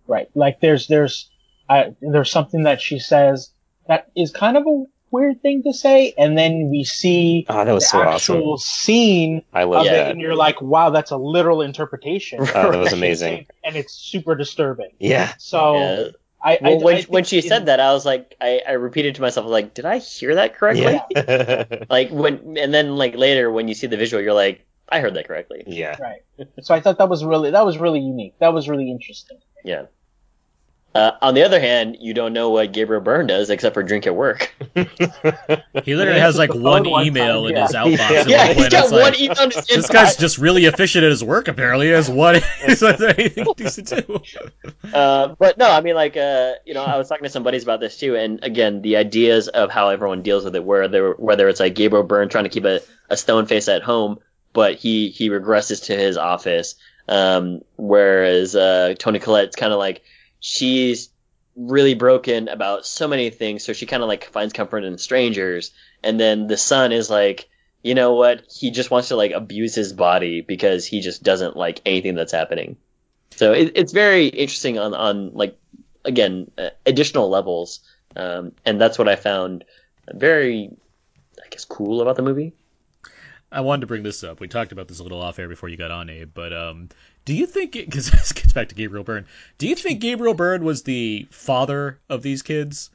Right. 0.07 0.29
Like 0.35 0.61
there's 0.61 0.87
there's 0.89 1.31
I 1.69 1.95
there's 2.01 2.31
something 2.31 2.63
that 2.65 2.81
she 2.81 2.99
says 2.99 3.51
that 3.89 4.11
is 4.17 4.31
kind 4.31 4.57
of 4.57 4.67
a 4.67 4.85
weird 5.13 5.43
thing 5.43 5.63
to 5.65 5.73
say, 5.73 6.15
and 6.19 6.37
then 6.37 6.69
we 6.71 6.85
see 6.85 7.47
Oh, 7.49 7.65
that 7.65 7.73
was 7.73 7.85
the 7.85 7.89
so 7.91 8.03
actual 8.03 8.53
awesome. 8.55 8.59
scene 8.65 9.43
I 9.53 9.63
of 9.63 9.69
love 9.71 9.87
it, 9.87 10.11
and 10.11 10.21
you're 10.21 10.35
like, 10.37 10.61
wow, 10.63 10.91
that's 10.91 11.11
a 11.11 11.17
literal 11.17 11.63
interpretation. 11.63 12.41
Oh, 12.41 12.45
that 12.73 12.79
was 12.79 12.93
amazing. 13.01 13.47
and 13.63 13.77
it's 13.77 13.93
super 13.95 14.35
disturbing. 14.35 14.91
Yeah. 14.99 15.33
So 15.39 15.77
Yeah. 15.77 16.09
I, 16.45 16.59
I, 16.61 16.75
when, 16.75 16.97
I 16.97 17.03
when 17.03 17.23
she 17.25 17.37
in- 17.37 17.43
said 17.45 17.67
that, 17.67 17.79
I 17.79 17.93
was 17.93 18.05
like, 18.05 18.35
I, 18.41 18.61
I 18.67 18.73
repeated 18.73 19.15
to 19.15 19.21
myself, 19.21 19.47
like, 19.47 19.75
did 19.75 19.85
I 19.85 19.99
hear 19.99 20.35
that 20.37 20.57
correctly? 20.57 21.01
Yeah. 21.15 21.65
Like 21.91 22.11
when, 22.11 22.57
and 22.59 22.75
then 22.75 22.97
like 22.97 23.15
later 23.15 23.51
when 23.53 23.69
you 23.69 23.75
see 23.75 23.87
the 23.87 23.97
visual, 23.97 24.21
you're 24.23 24.33
like, 24.33 24.67
I 24.89 24.99
heard 25.01 25.15
that 25.15 25.29
correctly. 25.29 25.63
yeah. 25.69 25.97
right. 26.01 26.23
So 26.63 26.75
I 26.75 26.81
thought 26.81 26.99
that 26.99 27.09
was 27.09 27.25
really 27.25 27.51
that 27.53 27.65
was 27.65 27.79
really 27.79 28.01
unique. 28.01 28.35
That 28.41 28.53
was 28.53 28.69
really 28.69 28.91
interesting. 28.91 29.39
Yeah. 29.65 29.85
Uh, 30.95 31.13
on 31.23 31.35
the 31.35 31.43
other 31.43 31.59
hand, 31.59 31.97
you 32.01 32.13
don't 32.13 32.35
know 32.35 32.51
what 32.51 32.73
Gabriel 32.73 33.03
Byrne 33.03 33.27
does 33.27 33.49
except 33.49 33.73
for 33.73 33.83
drink 33.83 34.07
at 34.07 34.15
work. 34.15 34.55
He 35.85 35.97
literally 35.97 36.21
has 36.21 36.39
like 36.39 36.55
one 36.55 36.85
phone 36.85 36.93
one 36.93 37.07
email 37.07 37.43
time, 37.49 37.57
in 37.57 37.63
his 37.63 37.73
outbox. 37.73 37.97
Yeah. 37.97 38.21
at 38.21 38.29
yeah, 38.29 38.47
one 38.49 38.57
he's 38.57 38.69
got 38.69 38.93
one 38.93 39.01
like, 39.01 39.21
email 39.21 39.43
in 39.43 39.51
his 39.51 39.67
this 39.67 39.89
guy's 39.89 40.17
just 40.17 40.39
really 40.39 40.67
efficient 40.67 41.05
at 41.05 41.11
his 41.11 41.25
work. 41.25 41.49
Apparently, 41.49 41.87
he 41.87 41.93
has 41.93 42.09
one. 42.09 42.41
Is 42.67 42.81
there 42.81 43.15
anything 43.19 43.47
decent 43.57 43.89
to 43.89 44.03
do? 44.03 44.21
Uh, 44.93 45.35
but 45.39 45.59
no, 45.59 45.71
I 45.71 45.81
mean, 45.81 45.95
like, 45.95 46.17
uh, 46.17 46.53
you 46.65 46.75
know, 46.75 46.85
I 46.85 46.99
was 46.99 47.09
talking 47.09 47.25
to 47.25 47.31
some 47.31 47.43
buddies 47.43 47.63
about 47.63 47.81
this 47.81 47.99
too, 47.99 48.17
and 48.17 48.45
again, 48.45 48.83
the 48.83 48.97
ideas 48.97 49.49
of 49.49 49.71
how 49.71 49.89
everyone 49.89 50.23
deals 50.23 50.45
with 50.45 50.55
it, 50.55 50.65
whether 50.65 51.13
whether 51.15 51.49
it's 51.49 51.61
like 51.61 51.75
Gabriel 51.75 52.05
Byrne 52.05 52.29
trying 52.29 52.45
to 52.45 52.51
keep 52.51 52.65
a, 52.65 52.81
a 53.09 53.17
stone 53.17 53.47
face 53.47 53.69
at 53.69 53.83
home, 53.83 54.19
but 54.53 54.77
he 54.77 55.09
he 55.09 55.31
regresses 55.31 55.87
to 55.87 55.97
his 55.97 56.17
office, 56.17 56.75
um, 57.09 57.63
whereas 57.77 58.55
uh, 58.55 58.95
Toni 58.99 59.19
Collette's 59.19 59.57
kind 59.57 59.73
of 59.73 59.79
like 59.79 60.03
she's 60.43 61.09
really 61.57 61.95
broken 61.95 62.49
about 62.49 62.85
so 62.85 63.09
many 63.09 63.31
things, 63.31 63.65
so 63.65 63.73
she 63.73 63.87
kind 63.87 64.03
of 64.03 64.09
like 64.11 64.27
finds 64.27 64.53
comfort 64.53 64.85
in 64.85 64.99
strangers, 64.99 65.71
and 66.05 66.21
then 66.21 66.49
the 66.49 66.59
son 66.59 66.93
is 66.93 67.09
like. 67.09 67.49
You 67.85 67.97
know 67.97 68.15
what? 68.15 68.45
He 68.49 68.71
just 68.71 68.93
wants 68.93 69.09
to 69.09 69.17
like 69.17 69.33
abuse 69.33 69.75
his 69.75 69.93
body 69.93 70.41
because 70.41 70.87
he 70.87 71.01
just 71.01 71.25
doesn't 71.25 71.57
like 71.57 71.81
anything 71.85 72.15
that's 72.15 72.31
happening. 72.31 72.77
So 73.35 73.53
it, 73.55 73.73
it's 73.75 73.91
very 73.91 74.29
interesting 74.29 74.79
on 74.79 74.95
on 74.95 75.33
like 75.33 75.59
again 76.05 76.49
uh, 76.57 76.71
additional 76.87 77.29
levels, 77.29 77.81
um, 78.15 78.53
and 78.65 78.81
that's 78.81 78.99
what 78.99 79.09
I 79.09 79.17
found 79.17 79.65
very, 80.13 80.71
I 81.45 81.49
guess, 81.51 81.65
cool 81.65 82.01
about 82.03 82.15
the 82.15 82.23
movie. 82.23 82.53
I 83.51 83.61
wanted 83.63 83.81
to 83.81 83.87
bring 83.89 84.05
this 84.05 84.23
up. 84.25 84.39
We 84.39 84.47
talked 84.47 84.71
about 84.71 84.89
this 84.89 85.01
a 85.01 85.03
little 85.03 85.21
off 85.21 85.39
air 85.39 85.49
before 85.49 85.69
you 85.69 85.77
got 85.77 85.91
on, 85.91 86.09
Abe. 86.09 86.31
But 86.33 86.53
um, 86.53 86.89
do 87.25 87.35
you 87.35 87.47
think, 87.47 87.73
because 87.73 88.11
this 88.11 88.33
gets 88.33 88.53
back 88.53 88.69
to 88.69 88.75
Gabriel 88.75 89.05
Byrne, 89.05 89.27
do 89.59 89.69
you 89.69 89.75
think 89.77 90.01
Gabriel 90.01 90.35
Byrne 90.35 90.65
was 90.65 90.83
the 90.83 91.27
father 91.31 92.01
of 92.09 92.23
these 92.23 92.43
kids? 92.43 92.91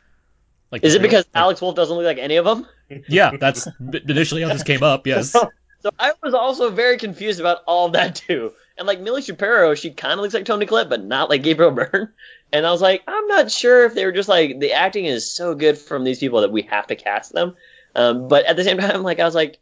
Like, 0.72 0.84
Is 0.84 0.96
it 0.96 1.00
real- 1.00 1.10
because 1.10 1.26
Alex 1.34 1.62
Wolff 1.62 1.76
doesn't 1.76 1.96
look 1.96 2.06
like 2.06 2.18
any 2.18 2.38
of 2.38 2.46
them? 2.46 2.68
Yeah, 3.10 3.36
that's 3.38 3.68
initially 4.08 4.44
how 4.44 4.48
this 4.48 4.64
came 4.64 4.82
up. 4.82 5.06
Yes. 5.08 5.32
So, 5.32 5.52
so 5.82 5.90
I 6.00 6.14
was 6.24 6.34
also 6.34 6.70
very 6.70 6.98
confused 6.98 7.42
about 7.42 7.60
all 7.68 7.90
that 7.90 8.16
too. 8.16 8.54
And 8.78 8.88
like 8.88 9.02
Millie 9.02 9.22
Shapiro, 9.22 9.76
she 9.76 9.92
kind 9.92 10.14
of 10.14 10.20
looks 10.20 10.34
like 10.34 10.46
Toni 10.46 10.66
Collette, 10.66 10.88
but 10.88 11.04
not 11.04 11.30
like 11.30 11.44
Gabriel 11.44 11.72
Byrne. 11.72 12.14
And 12.54 12.66
I 12.66 12.72
was 12.72 12.82
like, 12.82 13.04
I'm 13.06 13.28
not 13.28 13.52
sure 13.52 13.84
if 13.84 13.94
they 13.94 14.06
were 14.06 14.14
just 14.14 14.30
like 14.30 14.60
the 14.60 14.72
acting 14.72 15.04
is 15.04 15.30
so 15.30 15.54
good 15.54 15.78
from 15.78 16.06
these 16.06 16.20
people 16.20 16.42
that 16.42 16.52
we 16.52 16.62
have 16.64 16.88
to 16.88 16.96
cast 16.96 17.34
them. 17.34 17.58
Um, 17.94 18.30
but 18.30 18.46
at 18.46 18.56
the 18.56 18.64
same 18.64 18.78
time, 18.78 19.04
like 19.04 19.20
I 19.20 19.26
was 19.26 19.36
like, 19.36 19.58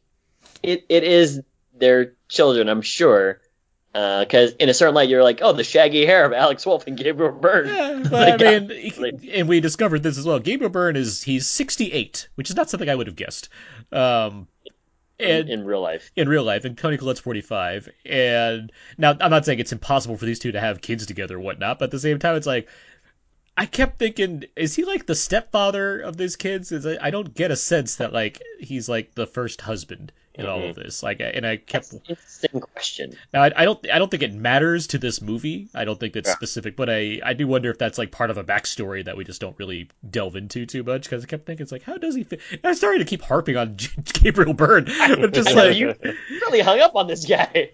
it 0.62 0.86
it 0.88 1.04
is 1.04 1.42
their 1.74 2.14
children, 2.30 2.70
I'm 2.70 2.84
sure. 2.84 3.42
Because 3.96 4.52
in 4.60 4.68
a 4.68 4.74
certain 4.74 4.94
light, 4.94 5.08
you're 5.08 5.24
like, 5.24 5.40
oh, 5.42 5.54
the 5.54 5.64
shaggy 5.64 6.06
hair 6.06 6.26
of 6.26 6.34
Alex 6.34 6.66
Wolff 6.66 6.86
and 6.86 6.98
Gabriel 6.98 7.32
Byrne. 7.32 7.68
Yeah, 7.70 8.10
Like, 8.12 8.42
I 8.42 8.60
mean, 8.60 9.30
and 9.32 9.48
we 9.48 9.62
discovered 9.62 10.04
this 10.04 10.18
as 10.18 10.26
well. 10.26 10.40
Gabriel 10.40 10.70
Byrne 10.70 10.98
is 10.98 11.24
he's 11.24 11.48
68, 11.48 12.28
which 12.36 12.50
is 12.50 12.58
not 12.58 12.70
something 12.70 12.90
I 12.90 12.96
would 12.96 13.08
have 13.08 13.16
guessed. 13.16 13.48
Um, 13.94 14.50
and 15.18 15.50
in 15.50 15.64
real 15.64 15.80
life. 15.80 16.12
in 16.18 16.28
real 16.28 16.44
life, 16.44 16.66
and 16.66 16.78
Toni 16.78 16.98
Collette's 16.98 17.22
45. 17.22 17.88
And 18.06 18.70
now 18.98 19.16
I'm 19.22 19.32
not 19.32 19.46
saying 19.46 19.60
it's 19.60 19.72
impossible 19.72 20.18
for 20.18 20.26
these 20.26 20.40
two 20.40 20.52
to 20.52 20.60
have 20.60 20.82
kids 20.82 21.06
together 21.06 21.38
or 21.38 21.40
whatnot, 21.40 21.80
but 21.80 21.86
at 21.86 21.92
the 21.92 22.00
same 22.00 22.20
time, 22.20 22.36
it's 22.36 22.48
like 22.48 22.68
I 23.56 23.66
kept 23.66 23.98
thinking, 23.98 24.44
is 24.58 24.76
he 24.76 24.84
like 24.84 25.06
the 25.06 25.16
stepfather 25.16 26.02
of 26.02 26.18
these 26.18 26.36
kids? 26.36 26.74
Is 26.74 26.86
I 26.86 26.98
I 27.02 27.12
don't 27.12 27.34
get 27.34 27.50
a 27.50 27.56
sense 27.56 27.96
that 27.96 28.12
like 28.12 28.42
he's 28.60 28.90
like 28.90 29.16
the 29.16 29.26
first 29.26 29.62
husband 29.62 30.12
in 30.38 30.46
all 30.46 30.60
of 30.60 30.76
mm-hmm. 30.76 30.82
this. 30.82 31.02
Like, 31.02 31.20
and 31.22 31.46
I 31.46 31.58
kept 31.58 31.94
Interesting 31.94 32.60
question. 32.60 33.16
now 33.34 33.44
I, 33.44 33.52
I 33.56 33.66
don't 33.66 33.90
I 33.92 34.00
don't 34.00 34.10
think 34.10 34.24
it 34.24 34.34
matters 34.34 34.88
to 34.88 34.98
this 34.98 35.22
movie. 35.22 35.70
I 35.74 35.86
don't 35.86 36.00
think 36.00 36.16
it's 36.16 36.30
Yeah. 36.30 36.36
specific, 36.36 36.76
but 36.76 36.90
I 36.90 37.20
I 37.24 37.34
do 37.34 37.48
wonder 37.48 37.70
if 37.70 37.78
that's 37.78 37.98
like 37.98 38.12
part 38.12 38.30
of 38.30 38.38
a 38.38 38.44
backstory 38.44 39.06
that 39.06 39.18
we 39.18 39.24
just 39.24 39.42
don't 39.42 39.58
really 39.58 39.90
delve 40.10 40.36
into 40.36 40.66
too 40.66 40.84
much 40.84 41.04
because 41.04 41.24
I 41.24 41.28
kept 41.28 41.46
thinking 41.46 41.64
it's 41.64 41.72
like 41.72 41.84
how 41.84 41.98
does 41.98 42.16
he 42.16 42.24
fit? 42.24 42.42
And 42.52 42.66
I 42.66 42.74
started 42.74 43.00
to 43.00 43.06
keep 43.06 43.22
harping 43.22 43.58
on 43.58 43.78
Gabriel 44.06 44.54
Byrne, 44.54 44.86
but 44.86 45.34
just 45.34 45.54
like 45.54 45.76
you 45.78 45.96
really 46.30 46.62
hung 46.62 46.80
up 46.80 46.96
on 46.96 47.08
this 47.08 47.26
guy. 47.26 47.72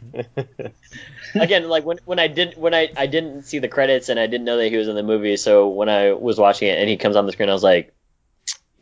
Again, 1.36 1.70
like 1.70 1.86
when 1.86 2.00
when 2.06 2.20
I 2.20 2.28
did 2.28 2.58
when 2.58 2.74
I 2.74 2.90
I 2.96 3.08
didn't 3.08 3.44
see 3.44 3.60
the 3.60 3.68
credits 3.68 4.10
and 4.10 4.20
I 4.20 4.28
didn't 4.28 4.46
know 4.46 4.58
that 4.58 4.70
he 4.70 4.78
was 4.78 4.88
in 4.88 4.96
the 4.96 5.04
movie, 5.04 5.38
so 5.38 5.70
when 5.70 5.90
I 5.90 6.14
was 6.14 6.38
watching 6.38 6.68
it 6.68 6.78
and 6.78 6.90
he 6.90 6.98
comes 6.98 7.16
on 7.16 7.26
the 7.26 7.32
screen, 7.32 7.50
I 7.50 7.54
was 7.54 7.64
like, 7.64 7.94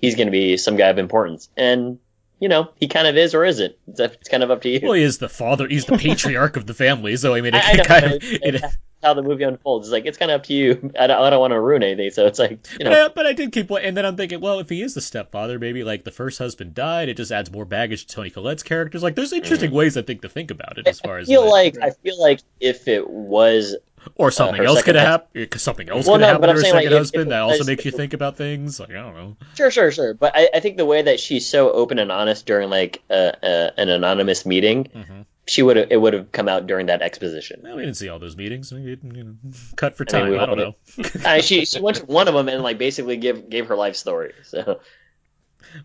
he's 0.01 0.15
gonna 0.15 0.31
be 0.31 0.57
some 0.57 0.75
guy 0.75 0.87
of 0.87 0.97
importance, 0.97 1.49
and 1.55 1.99
you 2.39 2.49
know 2.49 2.69
he 2.75 2.87
kind 2.87 3.07
of 3.07 3.17
is 3.17 3.33
or 3.33 3.45
isn't. 3.45 3.75
It's, 3.87 3.99
it's 3.99 4.29
kind 4.29 4.43
of 4.43 4.51
up 4.51 4.61
to 4.63 4.69
you. 4.69 4.79
well 4.83 4.93
he 4.93 5.03
is 5.03 5.17
the 5.17 5.29
father, 5.29 5.67
he's 5.67 5.85
the 5.85 5.97
patriarch 5.97 6.57
of 6.57 6.65
the 6.65 6.73
family, 6.73 7.15
so 7.17 7.33
I 7.33 7.41
mean 7.41 7.53
it, 7.55 7.63
I, 7.63 7.71
I 7.71 7.73
know, 7.73 7.83
kind 7.83 8.03
but 8.03 8.13
of. 8.13 8.23
it- 8.23 8.63
how 9.01 9.13
the 9.13 9.21
movie 9.21 9.43
unfolds. 9.43 9.87
It's 9.87 9.91
like 9.91 10.05
it's 10.05 10.17
kind 10.17 10.31
of 10.31 10.41
up 10.41 10.45
to 10.47 10.53
you. 10.53 10.91
I 10.99 11.07
don't, 11.07 11.21
I 11.21 11.29
don't 11.29 11.39
want 11.39 11.51
to 11.51 11.59
ruin 11.59 11.83
anything, 11.83 12.11
so 12.11 12.25
it's 12.25 12.39
like 12.39 12.67
you 12.77 12.85
know. 12.85 12.91
Yeah, 12.91 13.07
but 13.13 13.25
I 13.25 13.33
did 13.33 13.51
keep, 13.51 13.71
and 13.71 13.95
then 13.95 14.05
I'm 14.05 14.17
thinking, 14.17 14.41
well, 14.41 14.59
if 14.59 14.69
he 14.69 14.81
is 14.81 14.93
the 14.93 15.01
stepfather, 15.01 15.59
maybe 15.59 15.83
like 15.83 16.03
the 16.03 16.11
first 16.11 16.37
husband 16.37 16.73
died, 16.73 17.09
it 17.09 17.17
just 17.17 17.31
adds 17.31 17.51
more 17.51 17.65
baggage 17.65 18.05
to 18.07 18.15
Toni 18.15 18.29
Collette's 18.29 18.63
characters. 18.63 19.03
Like, 19.03 19.15
there's 19.15 19.33
interesting 19.33 19.71
mm. 19.71 19.75
ways 19.75 19.97
I 19.97 20.01
think 20.01 20.21
to 20.23 20.29
think 20.29 20.51
about 20.51 20.77
it 20.77 20.87
as 20.87 20.99
far 20.99 21.17
I 21.17 21.21
as 21.21 21.27
feel 21.27 21.49
like, 21.49 21.75
like 21.77 21.83
I 21.83 21.91
feel 21.91 22.19
like 22.19 22.41
if 22.59 22.87
it 22.87 23.09
was 23.09 23.75
or 24.15 24.31
something 24.31 24.57
her 24.57 24.65
else 24.65 24.83
could 24.83 24.95
happen, 24.95 25.47
something 25.59 25.89
else 25.89 26.05
Well, 26.05 26.15
could 26.15 26.21
no, 26.21 26.27
happen 26.27 26.47
to 26.49 26.53
her 26.55 26.61
saying, 26.61 26.73
second 26.73 26.75
like, 26.75 26.85
if- 26.85 26.91
if 26.91 26.97
husband 26.97 27.27
it 27.27 27.29
that 27.29 27.41
also 27.41 27.63
makes 27.63 27.85
you 27.85 27.91
think 27.91 28.13
about 28.13 28.37
things. 28.37 28.79
Like, 28.79 28.89
I 28.91 28.93
don't 28.93 29.15
know. 29.15 29.37
Sure, 29.55 29.71
sure, 29.71 29.91
sure. 29.91 30.13
But 30.13 30.33
I, 30.35 30.49
I 30.55 30.59
think 30.59 30.77
the 30.77 30.85
way 30.85 31.01
that 31.01 31.19
she's 31.19 31.47
so 31.47 31.71
open 31.71 31.99
and 31.99 32.11
honest 32.11 32.45
during 32.45 32.69
like 32.69 33.01
uh, 33.09 33.13
uh, 33.13 33.71
an 33.77 33.89
anonymous 33.89 34.45
meeting, 34.45 34.85
Mhm. 34.95 35.25
she 35.47 35.61
would 35.63 35.77
have 35.77 35.87
it 35.91 35.97
would 35.97 36.13
have 36.13 36.31
come 36.31 36.47
out 36.47 36.67
during 36.67 36.85
that 36.87 37.01
exposition. 37.01 37.61
Well, 37.63 37.75
we 37.75 37.83
didn't 37.83 37.97
see 37.97 38.09
all 38.09 38.19
those 38.19 38.37
meetings. 38.37 38.71
It, 38.71 38.99
you 39.03 39.23
know, 39.23 39.35
cut 39.75 39.97
for 39.97 40.05
I 40.09 40.13
mean, 40.13 40.21
time. 40.23 40.31
we 40.31 40.37
I, 40.39 40.45
don't 40.45 40.57
know. 40.57 40.75
Uh, 41.25 41.41
she 41.41 41.65
she 41.65 41.79
went 41.81 41.97
to 41.97 42.05
one 42.05 42.27
of 42.27 42.33
them 42.33 42.47
and 42.49 42.61
like 42.63 42.77
basically 42.77 43.17
gave 43.17 43.49
gave 43.49 43.67
her 43.67 43.75
life 43.75 43.95
story. 43.95 44.33
So 44.43 44.79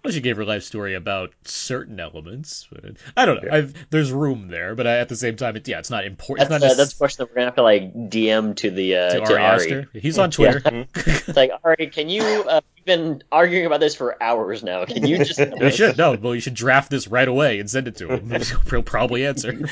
Well, 0.02 0.12
she 0.12 0.20
gave 0.20 0.36
her 0.36 0.44
life 0.44 0.62
story 0.62 0.94
about 0.94 1.32
certain 1.44 2.01
elements, 2.01 2.69
I 3.16 3.27
don't 3.27 3.43
know. 3.44 3.51
I've, 3.52 3.74
there's 3.90 4.12
room 4.12 4.48
there, 4.48 4.74
but 4.74 4.86
I, 4.86 4.98
at 4.98 5.09
the 5.09 5.16
same 5.16 5.36
time, 5.36 5.56
it, 5.56 5.66
yeah, 5.69 5.78
it's 5.78 5.90
not 5.90 6.05
important. 6.05 6.48
that's 6.48 6.62
It's 6.62 6.70
not 6.70 6.73
uh, 6.73 6.77
that's 6.77 6.94
a 6.94 6.97
question 6.97 7.24
that 7.24 7.31
we're 7.31 7.35
gonna 7.36 7.47
have 7.47 7.55
to 7.56 7.62
like 7.62 7.94
DM 7.94 8.56
to 8.56 8.70
the 8.70 8.97
uh, 8.97 9.11
to 9.11 9.20
to, 9.20 9.23
Ari 9.24 9.35
Ari. 9.35 9.44
Aster. 9.44 9.89
He's 9.93 10.19
on 10.19 10.31
Twitter. 10.32 10.62
Yeah. 10.65 10.85
it's 10.94 11.36
like 11.36 11.51
Ari, 11.62 11.89
can 11.89 12.09
you? 12.09 12.23
Uh, 12.23 12.61
we've 12.77 12.85
been 12.85 13.23
arguing 13.32 13.66
about 13.66 13.81
this 13.81 13.94
for 13.94 14.20
hours 14.23 14.62
now. 14.62 14.85
Can 14.85 15.06
you 15.06 15.19
just? 15.19 15.39
You 15.61 15.70
should 15.70 15.97
no. 15.97 16.16
Well, 16.20 16.35
you 16.35 16.40
should 16.40 16.55
draft 16.55 16.90
this 16.90 17.09
right 17.09 17.28
away 17.28 17.61
and 17.61 17.69
send 17.70 17.89
it 17.89 17.97
to 17.97 18.09
him. 18.09 18.43
He'll 18.70 18.82
probably 18.82 19.27
answer. 19.27 19.69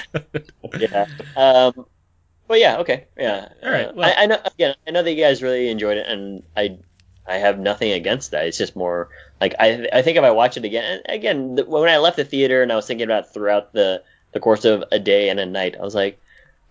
yeah. 0.79 1.07
Um, 1.37 1.87
but 2.49 2.61
yeah, 2.61 2.79
okay, 2.79 3.07
yeah. 3.17 3.49
All 3.63 3.71
right, 3.71 3.87
Uh, 3.87 3.93
well- 3.95 4.13
I, 4.17 4.23
I 4.23 4.27
know. 4.27 4.39
Again, 4.45 4.75
I 4.87 4.91
know 4.91 5.03
that 5.03 5.13
you 5.13 5.23
guys 5.23 5.43
really 5.43 5.69
enjoyed 5.69 5.97
it, 5.97 6.07
and 6.07 6.43
I, 6.57 6.79
I 7.27 7.39
have 7.39 7.59
nothing 7.59 7.93
against 7.93 8.33
that. 8.33 8.47
It's 8.47 8.59
just 8.59 8.75
more 8.77 9.09
like 9.41 9.55
I, 9.59 9.87
I 9.93 10.03
think 10.03 10.19
if 10.19 10.25
I 10.25 10.31
watch 10.31 10.57
it 10.57 10.65
again, 10.65 11.01
again, 11.07 11.55
the, 11.57 11.65
when 11.65 11.89
I 11.89 11.99
left 11.99 12.17
the 12.17 12.25
theater 12.25 12.63
and 12.63 12.73
I 12.73 12.77
was 12.77 12.87
thinking 12.87 13.05
about 13.05 13.33
throughout 13.33 13.73
the 13.73 14.03
the 14.33 14.41
course 14.41 14.65
of 14.65 14.83
a 14.91 14.99
day 14.99 15.29
and 15.29 15.39
a 15.39 15.47
night, 15.47 15.77
I 15.79 15.83
was 15.83 15.95
like, 15.95 16.19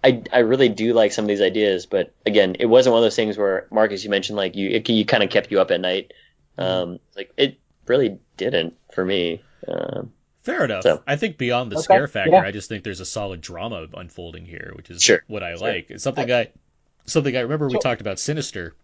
I 0.03 0.23
I 0.33 0.39
really 0.39 0.69
do 0.69 0.93
like 0.93 1.11
some 1.13 1.25
of 1.25 1.29
these 1.29 1.41
ideas, 1.41 1.85
but 1.85 2.13
again, 2.25 2.55
it 2.59 2.65
wasn't 2.65 2.93
one 2.93 3.01
of 3.01 3.05
those 3.05 3.15
things 3.15 3.37
where 3.37 3.67
Marcus, 3.71 4.03
you 4.03 4.09
mentioned 4.09 4.35
like 4.37 4.55
you 4.55 4.69
it, 4.69 4.89
you 4.89 5.05
kind 5.05 5.23
of 5.23 5.29
kept 5.29 5.51
you 5.51 5.61
up 5.61 5.71
at 5.71 5.79
night. 5.79 6.13
Um, 6.57 6.99
like 7.15 7.31
it 7.37 7.57
really 7.87 8.19
didn't 8.37 8.75
for 8.93 9.05
me. 9.05 9.41
Um, 9.67 10.11
Fair 10.43 10.65
enough. 10.65 10.83
So- 10.83 11.03
I 11.05 11.15
think 11.17 11.37
beyond 11.37 11.71
the 11.71 11.75
Okay, 11.77 11.83
scare 11.83 12.07
factor, 12.07 12.31
yeah. 12.31 12.41
I 12.41 12.51
just 12.51 12.67
think 12.67 12.83
there's 12.83 12.99
a 12.99 13.05
solid 13.05 13.41
drama 13.41 13.87
unfolding 13.93 14.45
here, 14.45 14.73
which 14.75 14.89
is 14.89 15.01
Sure, 15.01 15.23
what 15.27 15.43
I 15.43 15.55
sure. 15.55 15.67
like. 15.67 15.91
It's 15.91 16.03
something 16.03 16.31
I 16.31 16.47
something 17.05 17.37
I 17.37 17.41
remember 17.41 17.67
we 17.67 17.73
So- 17.73 17.79
talked 17.79 18.01
about 18.01 18.19
Sinister, 18.19 18.75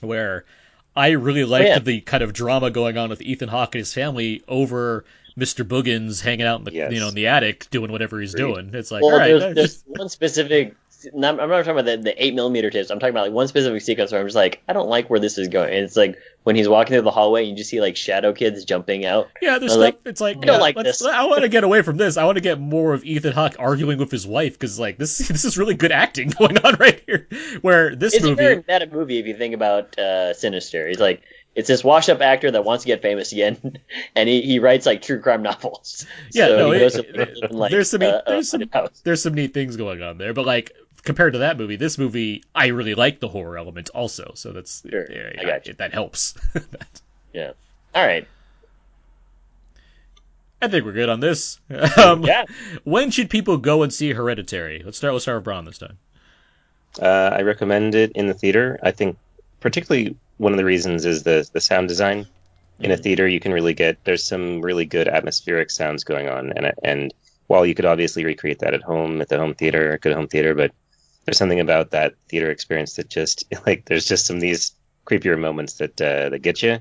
where 0.00 0.46
I 0.94 1.10
really 1.10 1.44
liked 1.44 1.66
yeah. 1.66 1.78
the 1.78 2.00
kind 2.00 2.22
of 2.22 2.32
drama 2.32 2.70
going 2.70 2.98
on 2.98 3.08
with 3.10 3.22
Ethan 3.22 3.48
Hawke 3.48 3.74
and 3.74 3.80
his 3.80 3.94
family 3.94 4.42
over 4.46 5.04
Mr. 5.38 5.66
Boogans 5.66 6.20
hanging 6.20 6.46
out 6.46 6.58
in 6.58 6.64
the 6.64 6.72
Yes. 6.72 6.92
you 6.92 7.00
know 7.00 7.08
in 7.08 7.14
the 7.14 7.28
attic 7.28 7.68
doing 7.70 7.90
whatever 7.90 8.20
he's 8.20 8.34
Agreed. 8.34 8.54
doing. 8.54 8.70
It's 8.74 8.90
like 8.90 9.02
well, 9.02 9.12
all 9.12 9.18
right, 9.18 9.38
there's, 9.38 9.54
there's 9.54 9.82
one 9.86 10.08
specific. 10.08 10.74
Not- 11.14 11.40
I'm 11.40 11.48
not 11.48 11.58
talking 11.64 11.72
about 11.72 11.84
the, 11.84 11.96
the 11.96 12.24
eight 12.24 12.34
millimeter 12.34 12.70
tips. 12.70 12.90
I'm 12.90 12.98
talking 12.98 13.12
about 13.14 13.22
like 13.26 13.32
one 13.32 13.48
specific 13.48 13.80
sequence 13.82 14.12
where 14.12 14.20
I'm 14.20 14.26
just 14.26 14.36
like, 14.36 14.62
I 14.68 14.72
don't 14.72 14.88
like 14.88 15.08
where 15.10 15.20
this 15.20 15.38
is 15.38 15.48
going. 15.48 15.68
And 15.72 15.84
it's 15.84 15.96
like 15.96 16.16
when 16.44 16.56
he's 16.56 16.68
walking 16.68 16.94
through 16.94 17.02
the 17.02 17.10
hallway, 17.10 17.42
and 17.42 17.50
you 17.50 17.56
just 17.56 17.70
see 17.70 17.80
like 17.80 17.96
shadow 17.96 18.32
kids 18.32 18.64
jumping 18.64 19.04
out. 19.06 19.28
Yeah, 19.40 19.58
there's 19.58 19.72
stuff. 19.72 19.82
like- 19.82 20.00
it's 20.04 20.20
like 20.20 20.38
I 20.38 20.40
don't 20.40 20.54
yeah, 20.56 20.60
like 20.60 20.76
this. 20.76 21.04
I 21.04 21.24
want 21.24 21.42
to 21.42 21.48
get 21.48 21.64
away 21.64 21.82
from 21.82 21.96
this. 21.96 22.16
I 22.16 22.24
want 22.24 22.36
to 22.36 22.42
get 22.42 22.58
more 22.60 22.94
of 22.94 23.04
Ethan 23.04 23.32
Hawke 23.32 23.56
arguing 23.58 23.98
with 23.98 24.10
his 24.10 24.26
wife 24.26 24.54
because 24.54 24.78
like 24.78 24.98
this 24.98 25.18
this 25.28 25.44
is 25.44 25.56
really 25.58 25.74
good 25.74 25.92
acting 25.92 26.28
going 26.38 26.58
on 26.58 26.74
right 26.80 27.02
here. 27.06 27.28
Where 27.62 27.94
this 27.94 28.14
It's 28.14 28.24
movie, 28.24 28.32
a 28.32 28.36
very 28.36 28.64
meta 28.68 28.86
movie 28.92 29.18
if 29.18 29.26
you 29.26 29.36
think 29.36 29.54
about 29.54 29.98
uh, 29.98 30.34
Sinister. 30.34 30.88
He's 30.88 31.00
like 31.00 31.22
it's 31.54 31.68
this 31.68 31.84
washed 31.84 32.08
up 32.08 32.22
actor 32.22 32.50
that 32.50 32.64
wants 32.64 32.82
to 32.84 32.86
get 32.86 33.02
famous 33.02 33.30
again, 33.30 33.78
and 34.16 34.26
he, 34.26 34.40
he 34.40 34.58
writes 34.58 34.86
like 34.86 35.02
true 35.02 35.20
crime 35.20 35.42
novels. 35.42 36.06
Yeah, 36.32 36.46
so 36.48 36.56
no, 36.56 36.72
it- 36.72 36.80
it- 36.94 37.38
in, 37.50 37.56
like, 37.56 37.70
there's 37.70 37.90
some 37.90 38.00
uh, 38.02 38.22
there's 38.26 38.54
a 38.54 38.58
some 38.58 38.88
there's 39.04 39.22
some 39.22 39.34
neat 39.34 39.52
things 39.52 39.76
going 39.76 40.02
on 40.02 40.16
there, 40.16 40.32
but 40.32 40.46
like 40.46 40.72
compared 41.02 41.32
to 41.34 41.40
that 41.40 41.56
movie, 41.58 41.76
this 41.76 41.98
movie 41.98 42.42
I 42.54 42.68
really 42.68 42.94
like 42.94 43.20
the 43.20 43.28
horror 43.28 43.56
element 43.58 43.90
also. 43.90 44.32
So 44.34 44.52
that's 44.52 44.82
Sure, 44.88 45.06
yeah, 45.10 45.40
I 45.40 45.44
got 45.44 45.66
you. 45.66 45.74
that 45.74 45.92
helps. 45.92 46.34
Yeah. 47.32 47.52
All 47.94 48.04
right. 48.06 48.28
I 50.60 50.68
think 50.68 50.84
we're 50.84 50.92
good 50.92 51.08
on 51.08 51.20
this. 51.20 51.58
Um, 51.96 52.22
Yeah. 52.24 52.44
When 52.84 53.10
should 53.10 53.30
people 53.30 53.56
go 53.56 53.82
and 53.82 53.92
see 53.92 54.12
Hereditary? 54.12 54.82
Let's 54.84 54.98
start. 54.98 55.12
Let's 55.14 55.24
start 55.24 55.38
with 55.38 55.44
Braun 55.44 55.64
this 55.64 55.78
time. 55.78 55.98
Uh, 57.00 57.30
I 57.32 57.40
recommend 57.42 57.94
it 57.94 58.12
in 58.12 58.26
the 58.26 58.34
theater. 58.34 58.78
I 58.82 58.90
think 58.90 59.16
particularly 59.60 60.14
one 60.36 60.52
of 60.52 60.58
the 60.58 60.64
reasons 60.64 61.04
is 61.06 61.22
the 61.22 61.48
the 61.52 61.60
sound 61.60 61.88
design. 61.88 62.26
In 62.80 62.90
a 62.90 62.96
theater, 62.96 63.26
you 63.28 63.40
can 63.40 63.52
really 63.52 63.74
get 63.74 63.96
there's 64.04 64.24
some 64.24 64.60
really 64.60 64.84
good 64.84 65.08
atmospheric 65.08 65.70
sounds 65.70 66.04
going 66.04 66.28
on, 66.28 66.52
and 66.52 66.72
and 66.82 67.14
while 67.46 67.64
you 67.64 67.74
could 67.74 67.84
obviously 67.86 68.24
recreate 68.24 68.58
that 68.58 68.74
at 68.74 68.82
home 68.82 69.20
at 69.20 69.28
the 69.28 69.38
home 69.38 69.54
theater, 69.54 69.98
good 70.02 70.12
home 70.12 70.28
theater, 70.28 70.54
but 70.54 70.72
there's 71.24 71.38
something 71.38 71.60
about 71.60 71.90
that 71.92 72.14
theater 72.28 72.50
experience 72.50 72.94
that 72.96 73.08
just 73.08 73.44
like 73.66 73.84
there's 73.84 74.06
just 74.06 74.26
some 74.26 74.36
of 74.36 74.42
these 74.42 74.72
creepier 75.06 75.38
moments 75.38 75.74
that 75.74 76.00
uh, 76.00 76.28
that 76.30 76.38
get 76.40 76.62
you. 76.62 76.78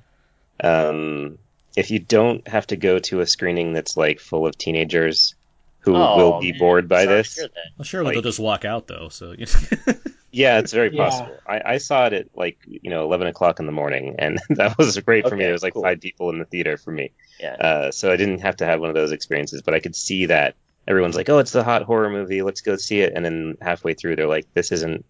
Um, 0.64 1.38
if 1.76 1.90
you 1.92 2.00
don't 2.00 2.48
have 2.48 2.68
to 2.68 2.76
go 2.76 3.00
to 3.00 3.22
a 3.22 3.26
screening 3.28 3.74
that's 3.74 3.96
like 3.98 4.20
full 4.20 4.46
of 4.46 4.58
teenagers 4.58 5.36
who 5.80 5.96
Oh, 5.96 6.18
will 6.18 6.40
be 6.40 6.52
man, 6.52 6.60
bored 6.60 6.88
by 6.88 7.06
sorry 7.06 7.16
this, 7.18 7.36
hear 7.36 7.48
that. 7.48 7.56
Well, 7.78 7.86
surely 7.86 8.06
Like- 8.08 8.14
they'll 8.16 8.22
just 8.24 8.40
walk 8.40 8.66
out 8.66 8.88
though. 8.88 9.10
So 9.10 9.34
Yeah, 10.34 10.60
it's 10.60 10.72
very 10.72 10.96
Yeah. 10.96 11.10
possible. 11.10 11.38
I, 11.48 11.62
I 11.66 11.78
saw 11.80 12.06
it 12.06 12.14
at 12.14 12.28
like 12.36 12.60
you 12.68 12.90
know 12.90 13.04
eleven 13.04 13.28
o'clock 13.28 13.60
in 13.60 13.66
the 13.66 13.72
morning, 13.72 14.16
and 14.20 14.40
that 14.52 14.78
was 14.78 14.98
great 15.00 15.28
for 15.28 15.36
me. 15.36 15.44
Okay, 15.44 15.46
There 15.46 15.54
was 15.54 15.64
like 15.64 15.74
cool. 15.74 15.82
five 15.84 16.00
people 16.00 16.30
in 16.30 16.40
the 16.40 16.46
theater 16.46 16.78
for 16.78 16.92
me, 16.92 17.12
Yeah. 17.40 17.54
uh, 17.56 17.92
so 17.92 18.12
I 18.12 18.16
didn't 18.18 18.40
have 18.40 18.58
to 18.58 18.66
have 18.66 18.80
one 18.80 18.90
of 18.90 18.96
those 18.96 19.12
experiences. 19.12 19.62
But 19.62 19.74
I 19.74 19.80
could 19.80 19.96
see 19.96 20.28
that 20.28 20.56
everyone's 20.88 21.16
like, 21.16 21.30
"Oh, 21.30 21.40
it's 21.40 21.52
the 21.52 21.64
hot 21.64 21.84
horror 21.84 22.10
movie. 22.10 22.42
Let's 22.42 22.62
go 22.62 22.76
see 22.76 23.02
it." 23.02 23.14
And 23.16 23.24
then 23.24 23.58
halfway 23.62 23.94
through, 23.94 24.16
they're 24.16 24.28
like, 24.28 24.48
"This 24.54 24.72
isn't, 24.72 25.06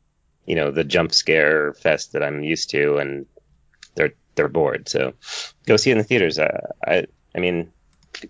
you 0.45 0.55
know, 0.55 0.71
the 0.71 0.83
jump 0.83 1.13
scare 1.13 1.73
fest 1.73 2.13
that 2.13 2.23
I'm 2.23 2.43
used 2.43 2.69
to," 2.71 2.97
and 2.97 3.25
they're 3.95 4.13
they're 4.35 4.47
bored. 4.47 4.89
So 4.89 5.13
go 5.65 5.77
see 5.77 5.91
it 5.91 5.93
in 5.93 5.97
the 5.99 6.03
theaters. 6.03 6.39
Uh, 6.39 6.67
I 6.85 7.05
I 7.35 7.39
mean, 7.39 7.71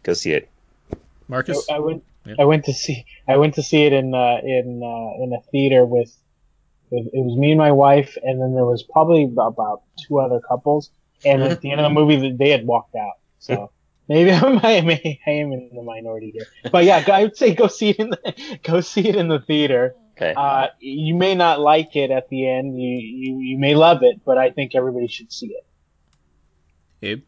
go 0.03 0.13
see 0.13 0.31
it. 0.31 0.49
Marcus, 1.27 1.69
I 1.69 1.79
went. 1.79 2.03
Yeah. 2.25 2.35
I 2.39 2.45
went 2.45 2.65
to 2.65 2.73
see. 2.73 3.05
I 3.27 3.37
went 3.37 3.55
to 3.55 3.63
see 3.63 3.83
it 3.83 3.93
in 3.93 4.13
uh, 4.13 4.39
in 4.43 4.81
uh, 4.83 5.23
in 5.23 5.33
a 5.33 5.41
theater 5.51 5.85
with, 5.85 6.15
with. 6.89 7.07
It 7.07 7.25
was 7.25 7.37
me 7.37 7.51
and 7.51 7.57
my 7.57 7.71
wife, 7.71 8.17
and 8.21 8.41
then 8.41 8.53
there 8.53 8.65
was 8.65 8.83
probably 8.83 9.23
about, 9.23 9.47
about 9.47 9.81
two 10.07 10.19
other 10.19 10.39
couples. 10.39 10.91
And 11.23 11.43
at 11.43 11.61
the 11.61 11.71
end 11.71 11.79
of 11.79 11.85
the 11.85 11.93
movie, 11.93 12.35
they 12.35 12.49
had 12.49 12.65
walked 12.65 12.95
out. 12.95 13.13
So 13.39 13.71
maybe 14.11 14.31
I, 14.31 14.81
might, 14.81 15.19
I 15.27 15.31
am 15.31 15.51
in 15.53 15.69
the 15.73 15.81
minority 15.81 16.31
here. 16.31 16.47
But 16.71 16.83
yeah, 16.85 17.03
I 17.11 17.23
would 17.23 17.37
say 17.37 17.55
go 17.55 17.67
see 17.67 17.89
it 17.89 17.99
in 17.99 18.09
the 18.11 18.59
go 18.63 18.81
see 18.81 19.07
it 19.07 19.15
in 19.15 19.27
the 19.27 19.39
theater. 19.39 19.95
Okay. 20.17 20.33
Uh, 20.35 20.67
you 20.79 21.15
may 21.15 21.35
not 21.35 21.59
like 21.59 21.95
it 21.95 22.11
at 22.11 22.29
the 22.29 22.47
end. 22.47 22.79
You, 22.79 22.89
you 22.89 23.39
you 23.39 23.57
may 23.57 23.75
love 23.75 24.03
it, 24.03 24.21
but 24.23 24.37
I 24.37 24.51
think 24.51 24.75
everybody 24.75 25.07
should 25.07 25.31
see 25.31 25.47
it. 25.47 25.65
Abe. 27.01 27.23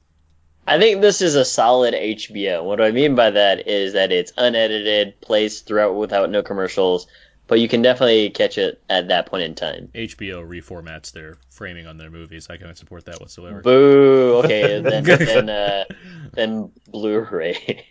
I 0.66 0.80
think 0.80 1.02
this 1.02 1.22
is 1.22 1.36
a 1.36 1.44
solid 1.44 1.94
HBO. 1.94 2.64
What 2.64 2.78
do 2.78 2.84
I 2.84 2.92
mean 2.92 3.16
by 3.16 3.32
that 3.32 3.68
is 3.68 3.94
that 3.94 4.12
it's 4.14 4.32
unedited, 4.38 5.20
plays 5.20 5.62
throughout 5.62 5.96
without 5.96 6.30
no 6.30 6.42
commercials, 6.42 7.08
but 7.48 7.60
you 7.60 7.68
can 7.68 7.82
definitely 7.82 8.30
catch 8.30 8.58
it 8.58 8.82
at 8.90 9.08
that 9.10 9.26
point 9.26 9.44
in 9.44 9.56
time. 9.56 9.90
HBO 9.94 10.48
reformats 10.48 11.12
their 11.12 11.38
framing 11.50 11.88
on 11.88 11.98
their 11.98 12.10
movies. 12.10 12.48
I 12.50 12.58
can't 12.58 12.78
support 12.78 13.06
that 13.06 13.20
whatsoever. 13.20 13.62
Boo. 13.62 14.42
Okay, 14.44 14.82
then 14.82 15.04
then 15.04 15.50
uh, 15.50 15.86
then 16.34 16.72
Blu-ray. 16.90 17.86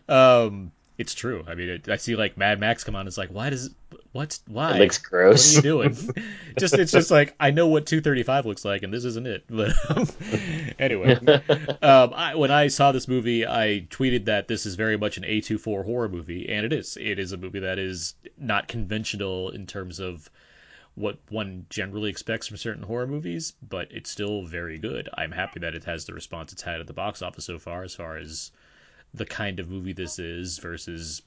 um, 0.08 0.72
it's 0.96 1.14
true. 1.14 1.44
I 1.46 1.54
mean, 1.54 1.68
it, 1.68 1.88
I 1.88 1.96
see 1.96 2.14
like 2.14 2.36
Mad 2.36 2.60
Max 2.60 2.84
come 2.84 2.94
on. 2.94 3.06
It's 3.06 3.18
like, 3.18 3.30
why 3.30 3.50
does? 3.50 3.70
What's 4.12 4.42
why? 4.46 4.76
It 4.76 4.80
looks 4.80 4.98
gross. 4.98 5.56
What 5.56 5.64
are 5.64 5.68
you 5.68 5.90
doing? 5.90 6.24
just 6.56 6.74
it's 6.74 6.92
just 6.92 7.10
like 7.10 7.34
I 7.40 7.50
know 7.50 7.66
what 7.66 7.86
235 7.86 8.46
looks 8.46 8.64
like, 8.64 8.84
and 8.84 8.92
this 8.92 9.04
isn't 9.04 9.26
it. 9.26 9.44
But 9.48 9.72
um, 9.90 10.08
anyway, 10.78 11.16
um, 11.82 12.12
I, 12.14 12.36
when 12.36 12.52
I 12.52 12.68
saw 12.68 12.92
this 12.92 13.08
movie, 13.08 13.44
I 13.46 13.86
tweeted 13.90 14.26
that 14.26 14.46
this 14.46 14.66
is 14.66 14.76
very 14.76 14.96
much 14.96 15.16
an 15.16 15.24
A24 15.24 15.84
horror 15.84 16.08
movie, 16.08 16.48
and 16.48 16.64
it 16.64 16.72
is. 16.72 16.96
It 17.00 17.18
is 17.18 17.32
a 17.32 17.36
movie 17.36 17.60
that 17.60 17.78
is 17.78 18.14
not 18.38 18.68
conventional 18.68 19.50
in 19.50 19.66
terms 19.66 19.98
of 19.98 20.30
what 20.94 21.18
one 21.28 21.66
generally 21.70 22.08
expects 22.08 22.46
from 22.46 22.56
certain 22.56 22.84
horror 22.84 23.08
movies, 23.08 23.52
but 23.68 23.90
it's 23.90 24.10
still 24.10 24.44
very 24.44 24.78
good. 24.78 25.08
I'm 25.12 25.32
happy 25.32 25.58
that 25.60 25.74
it 25.74 25.82
has 25.84 26.04
the 26.04 26.14
response 26.14 26.52
it's 26.52 26.62
had 26.62 26.80
at 26.80 26.86
the 26.86 26.92
box 26.92 27.20
office 27.20 27.44
so 27.46 27.58
far, 27.58 27.82
as 27.82 27.96
far 27.96 28.16
as 28.16 28.52
the 29.14 29.24
kind 29.24 29.60
of 29.60 29.70
movie 29.70 29.92
this 29.92 30.18
is 30.18 30.58
versus 30.58 31.22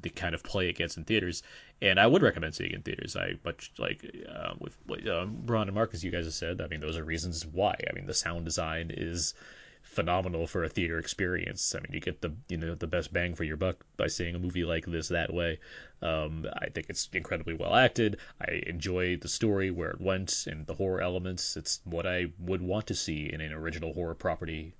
the 0.00 0.08
kind 0.08 0.34
of 0.34 0.42
play 0.42 0.68
it 0.68 0.76
gets 0.76 0.96
in 0.96 1.04
theaters. 1.04 1.42
And 1.82 2.00
I 2.00 2.06
would 2.06 2.22
recommend 2.22 2.54
seeing 2.54 2.70
it 2.70 2.76
in 2.76 2.82
theaters. 2.82 3.16
I 3.16 3.34
much 3.44 3.72
like 3.78 4.04
uh, 4.28 4.54
with 4.58 4.78
um, 5.08 5.42
Ron 5.44 5.68
and 5.68 5.74
Marcus, 5.74 6.02
you 6.02 6.10
guys 6.10 6.24
have 6.24 6.34
said. 6.34 6.60
I 6.60 6.68
mean, 6.68 6.80
those 6.80 6.96
are 6.96 7.04
reasons 7.04 7.44
why. 7.44 7.74
I 7.88 7.92
mean, 7.92 8.06
the 8.06 8.14
sound 8.14 8.44
design 8.44 8.90
is 8.94 9.34
phenomenal 9.82 10.46
for 10.46 10.64
a 10.64 10.68
theater 10.68 10.98
experience. 10.98 11.74
I 11.74 11.80
mean, 11.80 11.92
you 11.92 12.00
get 12.00 12.22
the 12.22 12.32
you 12.48 12.56
know 12.56 12.74
the 12.74 12.86
best 12.86 13.12
bang 13.12 13.34
for 13.34 13.44
your 13.44 13.56
buck 13.56 13.84
by 13.96 14.06
seeing 14.06 14.34
a 14.34 14.38
movie 14.38 14.64
like 14.64 14.86
this 14.86 15.08
that 15.08 15.32
way. 15.32 15.58
Um, 16.00 16.46
I 16.54 16.68
think 16.70 16.86
it's 16.88 17.08
incredibly 17.12 17.54
well 17.54 17.74
acted. 17.74 18.18
I 18.40 18.62
enjoy 18.66 19.16
the 19.16 19.28
story 19.28 19.70
where 19.70 19.90
it 19.90 20.00
went 20.00 20.46
and 20.46 20.66
the 20.66 20.74
horror 20.74 21.02
elements. 21.02 21.56
It's 21.56 21.80
what 21.84 22.06
I 22.06 22.26
would 22.38 22.62
want 22.62 22.86
to 22.88 22.94
see 22.94 23.30
in 23.32 23.40
an 23.40 23.52
original 23.52 23.92
horror 23.92 24.14
property. 24.14 24.74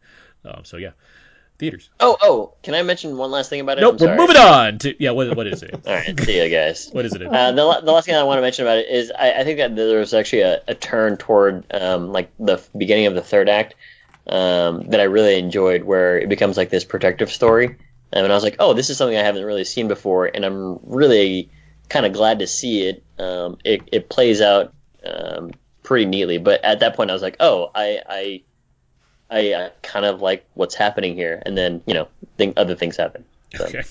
Um, 0.44 0.64
so 0.64 0.78
yeah, 0.78 0.92
theaters. 1.58 1.90
Oh, 2.00 2.16
oh, 2.20 2.54
can 2.62 2.74
I 2.74 2.82
mention 2.82 3.16
one 3.16 3.30
last 3.30 3.50
thing 3.50 3.60
about 3.60 3.78
it? 3.78 3.82
Nope, 3.82 4.00
we're 4.00 4.16
moving 4.16 4.36
on 4.36 4.78
to 4.78 4.94
yeah. 5.02 5.10
What 5.10 5.36
what 5.36 5.46
is 5.46 5.62
it? 5.62 5.74
All 5.86 5.94
right, 5.94 6.18
see 6.20 6.42
you 6.42 6.48
guys. 6.48 6.90
What 6.92 7.04
is 7.04 7.14
it? 7.14 7.22
Uh, 7.22 7.52
the, 7.52 7.80
the 7.84 7.92
last 7.92 8.06
thing 8.06 8.14
I 8.14 8.22
want 8.22 8.38
to 8.38 8.42
mention 8.42 8.64
about 8.64 8.78
it 8.78 8.88
is 8.88 9.12
I, 9.16 9.32
I 9.32 9.44
think 9.44 9.58
that 9.58 9.74
there 9.76 9.98
was 9.98 10.14
actually 10.14 10.42
a, 10.42 10.62
a 10.68 10.74
turn 10.74 11.16
toward 11.16 11.66
um, 11.72 12.12
like 12.12 12.30
the 12.38 12.62
beginning 12.76 13.06
of 13.06 13.14
the 13.14 13.22
third 13.22 13.48
act 13.48 13.74
um, 14.26 14.88
that 14.90 15.00
I 15.00 15.04
really 15.04 15.38
enjoyed, 15.38 15.84
where 15.84 16.18
it 16.18 16.28
becomes 16.28 16.56
like 16.56 16.70
this 16.70 16.84
protective 16.84 17.30
story, 17.30 17.76
and 18.12 18.26
I 18.26 18.34
was 18.34 18.44
like, 18.44 18.56
oh, 18.58 18.74
this 18.74 18.90
is 18.90 18.96
something 18.96 19.16
I 19.16 19.22
haven't 19.22 19.44
really 19.44 19.64
seen 19.64 19.88
before, 19.88 20.26
and 20.26 20.44
I'm 20.44 20.78
really 20.82 21.50
kind 21.88 22.06
of 22.06 22.12
glad 22.12 22.40
to 22.40 22.46
see 22.46 22.88
it. 22.88 23.02
Um, 23.18 23.58
it 23.64 23.82
it 23.92 24.08
plays 24.08 24.40
out 24.40 24.72
um, 25.04 25.52
pretty 25.82 26.06
neatly, 26.06 26.38
but 26.38 26.64
at 26.64 26.80
that 26.80 26.96
point 26.96 27.10
I 27.10 27.12
was 27.12 27.22
like, 27.22 27.36
oh, 27.40 27.70
I 27.74 28.00
I 28.08 28.42
I 29.34 29.52
uh, 29.52 29.70
kind 29.82 30.06
of 30.06 30.20
like 30.22 30.44
what's 30.54 30.74
happening 30.74 31.14
here, 31.14 31.42
and 31.44 31.56
then 31.58 31.82
you 31.86 31.94
know, 31.94 32.08
think 32.38 32.54
other 32.56 32.74
things 32.74 32.96
happen. 32.96 33.24
So, 33.56 33.64
Okay. 33.66 33.82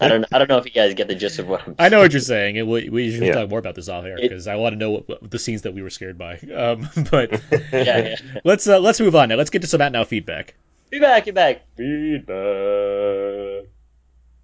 I 0.00 0.08
don't 0.08 0.24
I 0.32 0.38
don't 0.38 0.48
know 0.48 0.58
if 0.58 0.64
you 0.66 0.72
guys 0.72 0.92
get 0.94 1.08
the 1.08 1.14
gist 1.14 1.38
of 1.38 1.48
what 1.48 1.66
I'm. 1.66 1.74
I 1.78 1.88
know 1.88 2.00
what 2.00 2.12
you're 2.12 2.20
saying, 2.20 2.58
and 2.58 2.68
we, 2.68 2.88
we 2.90 3.10
should 3.12 3.22
Yeah. 3.22 3.34
talk 3.34 3.48
more 3.50 3.58
about 3.58 3.74
this 3.76 3.88
off 3.88 4.04
air 4.04 4.16
because 4.20 4.46
I 4.46 4.56
want 4.56 4.74
to 4.74 4.78
know 4.78 4.90
what, 4.90 5.08
what 5.08 5.30
the 5.30 5.38
scenes 5.38 5.62
that 5.62 5.72
we 5.74 5.80
were 5.82 5.90
scared 5.90 6.18
by. 6.18 6.38
Um, 6.54 6.88
but 7.10 7.40
Yeah, 7.72 7.98
yeah. 8.08 8.16
let's 8.44 8.66
uh, 8.68 8.78
let's 8.80 9.00
move 9.00 9.14
on 9.16 9.28
now. 9.30 9.36
Let's 9.36 9.50
get 9.50 9.62
to 9.62 9.68
some 9.68 9.80
out 9.80 9.92
now 9.92 10.04
feedback. 10.04 10.54
Be 10.90 10.98
back, 10.98 11.24
be 11.24 11.30
back. 11.30 11.62
Feedback. 11.76 13.66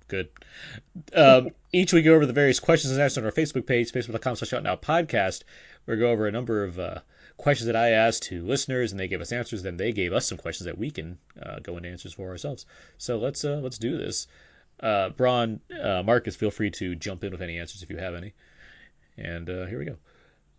Good. 0.09 0.29
Um, 1.15 1.51
each 1.73 1.93
week 1.93 2.05
we 2.05 2.11
go 2.11 2.15
over 2.15 2.27
the 2.27 2.33
various 2.33 2.61
questions 2.61 2.93
and 2.93 3.01
answers 3.03 3.19
on 3.19 3.25
our 3.25 3.33
Facebook 3.33 3.67
page, 3.67 3.91
facebook.com 3.93 4.37
slash 4.37 4.63
now 4.63 4.77
podcast. 4.77 5.43
We 5.87 5.97
go 5.97 6.11
over 6.11 6.27
a 6.27 6.33
number 6.33 6.65
of 6.65 6.79
uh, 6.79 7.01
questions 7.37 7.67
that 7.67 7.77
I 7.77 7.91
asked 7.91 8.25
to 8.25 8.45
listeners, 8.45 8.93
and 8.93 9.01
they 9.01 9.09
gave 9.09 9.21
us 9.21 9.33
answers. 9.33 9.63
Then 9.63 9.77
they 9.77 9.93
gave 9.93 10.13
us 10.13 10.27
some 10.27 10.39
questions 10.39 10.67
that 10.67 10.79
we 10.79 10.91
can 10.91 11.19
uh, 11.41 11.59
go 11.61 11.77
into 11.77 11.89
answers 11.89 12.13
for 12.13 12.29
ourselves. 12.31 12.67
So 12.99 13.19
let's 13.19 13.45
uh, 13.45 13.61
let's 13.63 13.79
do 13.79 13.99
this. 13.99 14.27
Uh, 14.81 15.11
Braun, 15.11 15.61
uh, 15.81 16.03
Marcus, 16.03 16.37
feel 16.37 16.51
free 16.51 16.71
to 16.73 16.95
jump 16.95 17.25
in 17.25 17.31
with 17.31 17.43
any 17.43 17.59
answers 17.59 17.83
if 17.83 17.91
you 17.91 17.97
have 17.97 18.15
any. 18.15 18.35
And 19.17 19.49
uh, 19.49 19.67
here 19.67 19.79
we 19.79 19.85
go. 19.85 19.97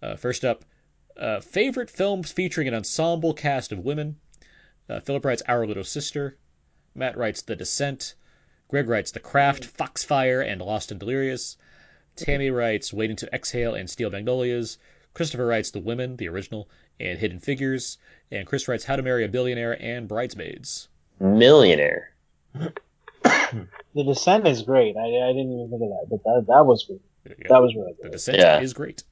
Uh, 0.01 0.15
first 0.15 0.45
up, 0.45 0.63
favorite 1.43 1.89
films 1.89 2.31
featuring 2.31 2.67
an 2.67 2.73
ensemble 2.73 3.33
cast 3.33 3.71
of 3.71 3.79
women. 3.79 4.17
Philip 5.03 5.25
writes 5.25 5.41
Our 5.47 5.65
Little 5.65 5.83
Sister. 5.83 6.37
Matt 6.93 7.17
writes 7.17 7.41
The 7.41 7.55
Descent. 7.55 8.15
Greg 8.67 8.87
writes 8.87 9.11
The 9.11 9.19
Craft, 9.19 9.65
Foxfire, 9.65 10.41
and 10.41 10.61
Lost 10.61 10.91
and 10.91 10.99
Delirious. 10.99 11.57
Tammy 12.15 12.49
writes 12.49 12.93
Waiting 12.93 13.17
to 13.17 13.35
Exhale 13.35 13.75
and 13.75 13.89
Steel 13.89 14.09
Magnolias. 14.09 14.77
Christopher 15.15 15.47
writes 15.47 15.71
The 15.71 15.79
Women, 15.79 16.15
the 16.17 16.29
original, 16.29 16.69
and 16.99 17.17
Hidden 17.17 17.39
Figures. 17.39 17.97
And 18.31 18.45
Chris 18.45 18.67
writes 18.67 18.83
How 18.85 18.95
to 18.95 19.01
Marry 19.01 19.25
a 19.25 19.27
Billionaire 19.27 19.75
and 19.81 20.07
Bridesmaids. 20.07 20.87
Millionaire. 21.19 22.13
The 22.53 24.03
Descent 24.03 24.45
is 24.45 24.61
great. 24.61 24.95
I, 24.97 25.01
I 25.01 25.27
didn't 25.33 25.53
even 25.53 25.69
think 25.71 25.81
of 25.81 25.89
that, 25.89 26.05
but 26.09 26.23
that 26.25 26.45
that 26.49 26.65
was 26.65 26.83
good. 26.85 26.99
That 27.49 27.61
was 27.61 27.73
really 27.75 27.93
good. 27.93 28.07
The. 28.07 28.09
Descent 28.11 28.37
Yeah. 28.37 28.59
is 28.59 28.73
great. 28.73 29.03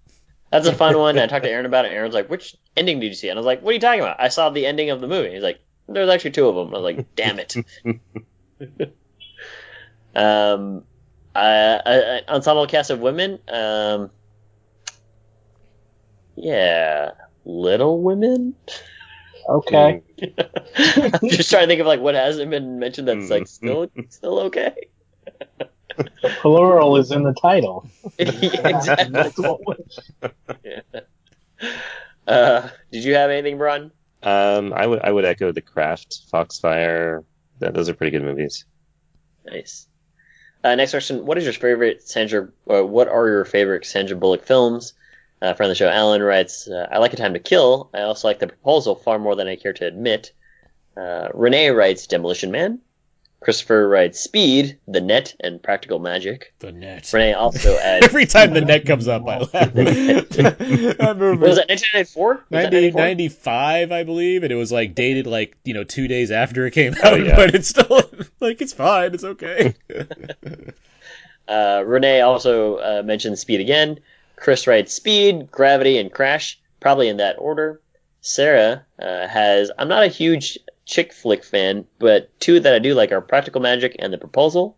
That's 0.52 0.68
a 0.68 0.74
fun 0.74 0.96
one. 1.00 1.18
I 1.18 1.26
talked 1.26 1.46
to 1.46 1.50
Aaron 1.52 1.66
about 1.66 1.86
it. 1.86 1.94
Aaron's 1.94 2.14
like, 2.14 2.30
"Which 2.30 2.56
ending 2.78 3.00
did 3.00 3.08
you 3.08 3.14
see?" 3.16 3.30
And 3.30 3.38
I 3.38 3.40
was 3.40 3.46
like, 3.48 3.62
"What 3.64 3.72
are 3.72 3.74
you 3.74 3.80
talking 3.80 4.02
about? 4.02 4.20
I 4.20 4.28
saw 4.28 4.50
the 4.52 4.66
ending 4.68 4.92
of 4.92 5.02
the 5.02 5.08
movie." 5.08 5.32
He's 5.34 5.42
like, 5.42 5.60
"There's 5.88 6.10
actually 6.10 6.32
two 6.32 6.48
of 6.48 6.56
them." 6.56 6.76
I 6.76 6.80
was 6.80 6.84
like, 6.96 7.16
"Damn 7.16 7.40
it." 7.40 7.56
um, 10.16 10.84
uh, 11.34 11.38
uh, 11.38 12.20
ensemble 12.30 12.68
cast 12.68 12.90
of 12.92 13.00
women. 13.00 13.40
Um, 13.48 14.12
yeah, 16.36 17.12
Little 17.46 18.02
Women. 18.02 18.56
Okay. 19.48 20.02
I'm 20.78 21.30
just 21.30 21.50
trying 21.50 21.64
to 21.64 21.68
think 21.68 21.82
of 21.82 21.88
like 21.88 22.00
what 22.00 22.16
hasn't 22.16 22.50
been 22.50 22.80
mentioned 22.80 23.08
that's 23.08 23.30
like 23.30 23.48
still 23.48 23.90
still 24.10 24.40
okay. 24.40 24.74
The 25.98 26.30
plural 26.42 26.98
is 26.98 27.12
in 27.12 27.24
the 27.24 27.34
title. 27.34 27.88
exactly. 28.18 29.32
Yeah. 30.64 30.82
Uh, 32.26 32.70
did 32.90 33.04
you 33.04 33.16
have 33.16 33.30
anything, 33.30 33.58
Braun? 33.58 33.92
Um, 34.22 34.72
I 34.72 34.88
would 34.88 35.02
I 35.02 35.12
would 35.12 35.26
echo 35.26 35.52
the 35.52 35.62
Craft, 35.62 36.22
Foxfire. 36.32 37.26
Th- 37.60 37.74
those 37.74 37.90
are 37.90 37.94
pretty 37.94 38.12
good 38.12 38.24
movies. 38.24 38.64
Nice. 39.46 39.88
Uh, 40.64 40.76
next 40.76 40.92
question: 40.92 41.26
What 41.26 41.38
is 41.38 41.44
your 41.44 41.52
favorite 41.52 42.02
Sandra? 42.08 42.48
Or 42.66 42.86
what 42.86 43.10
are 43.10 43.28
your 43.28 43.44
favorite 43.44 43.86
Sandra 43.86 44.16
Bullock 44.16 44.46
films? 44.46 44.94
Uh, 45.44 45.54
friend 45.54 45.70
of 45.70 45.72
the 45.72 45.76
show, 45.76 45.90
Alan 45.90 46.24
writes, 46.24 46.70
uh, 46.70 46.88
"I 46.90 47.00
like 47.00 47.12
A 47.12 47.18
Time 47.18 47.34
to 47.34 47.40
Kill. 47.40 47.90
I 47.94 48.02
also 48.04 48.30
like 48.30 48.40
The 48.40 48.48
Proposal 48.48 48.96
far 48.96 49.20
more 49.20 49.36
than 49.36 49.48
I 49.48 49.58
care 49.58 49.74
to 49.74 49.86
admit." 49.86 50.32
Uh, 50.96 51.28
Renee 51.34 51.70
writes, 51.72 52.08
"Demolition 52.08 52.50
Man." 52.52 52.80
Christopher 53.42 53.90
writes, 53.90 54.22
"Speed, 54.22 54.78
The 54.88 55.02
Net, 55.02 55.36
and 55.42 55.62
Practical 55.62 56.00
Magic." 56.00 56.54
The 56.60 56.72
Net. 56.72 57.12
Renee 57.12 57.34
also 57.34 57.78
adds, 57.84 58.06
Every 58.06 58.26
time 58.26 58.54
the 58.54 58.62
net 58.62 58.86
comes 58.86 59.10
up, 59.10 59.24
I 59.28 59.40
laugh. 59.40 59.52
that 59.52 59.76
movie. 61.18 61.38
"Was 61.46 61.58
that 61.58 61.68
1994? 61.68 62.34
Was 62.36 62.64
that 62.64 62.72
94? 62.72 63.02
95, 63.02 63.92
I 63.92 64.04
believe, 64.04 64.44
and 64.44 64.52
it 64.54 64.56
was 64.56 64.72
like 64.72 64.96
dated 64.96 65.28
like 65.28 65.58
you 65.66 65.74
know 65.74 65.84
two 65.84 66.08
days 66.08 66.32
after 66.32 66.66
it 66.68 66.72
came 66.72 66.96
Oh, 67.04 67.16
out, 67.16 67.26
yeah. 67.26 67.36
but 67.36 67.54
it's 67.54 67.68
still 67.68 68.02
like 68.40 68.62
it's 68.62 68.72
fine, 68.72 69.14
it's 69.14 69.26
okay. 69.26 69.76
Uh, 71.48 71.84
Renee 71.86 72.22
also 72.22 72.78
uh, 72.78 73.04
mentions 73.04 73.42
Speed 73.42 73.60
again. 73.60 74.00
Chris 74.36 74.68
writes 74.68 74.94
Speed, 74.94 75.52
Gravity, 75.52 75.98
and 75.98 76.12
Crash, 76.12 76.60
probably 76.80 77.08
in 77.08 77.18
that 77.18 77.38
order. 77.40 77.82
Sarah 78.22 78.86
uh, 79.00 79.28
has 79.28 79.72
I'm 79.78 79.88
not 79.88 80.04
a 80.04 80.08
huge 80.08 80.58
chick 80.86 81.14
flick 81.14 81.44
fan, 81.44 81.86
but 82.00 82.30
two 82.40 82.60
that 82.60 82.74
I 82.74 82.80
do 82.80 82.94
like 82.94 83.12
are 83.12 83.22
Practical 83.22 83.62
Magic 83.62 83.96
and 84.00 84.12
The 84.12 84.18
Proposal. 84.18 84.78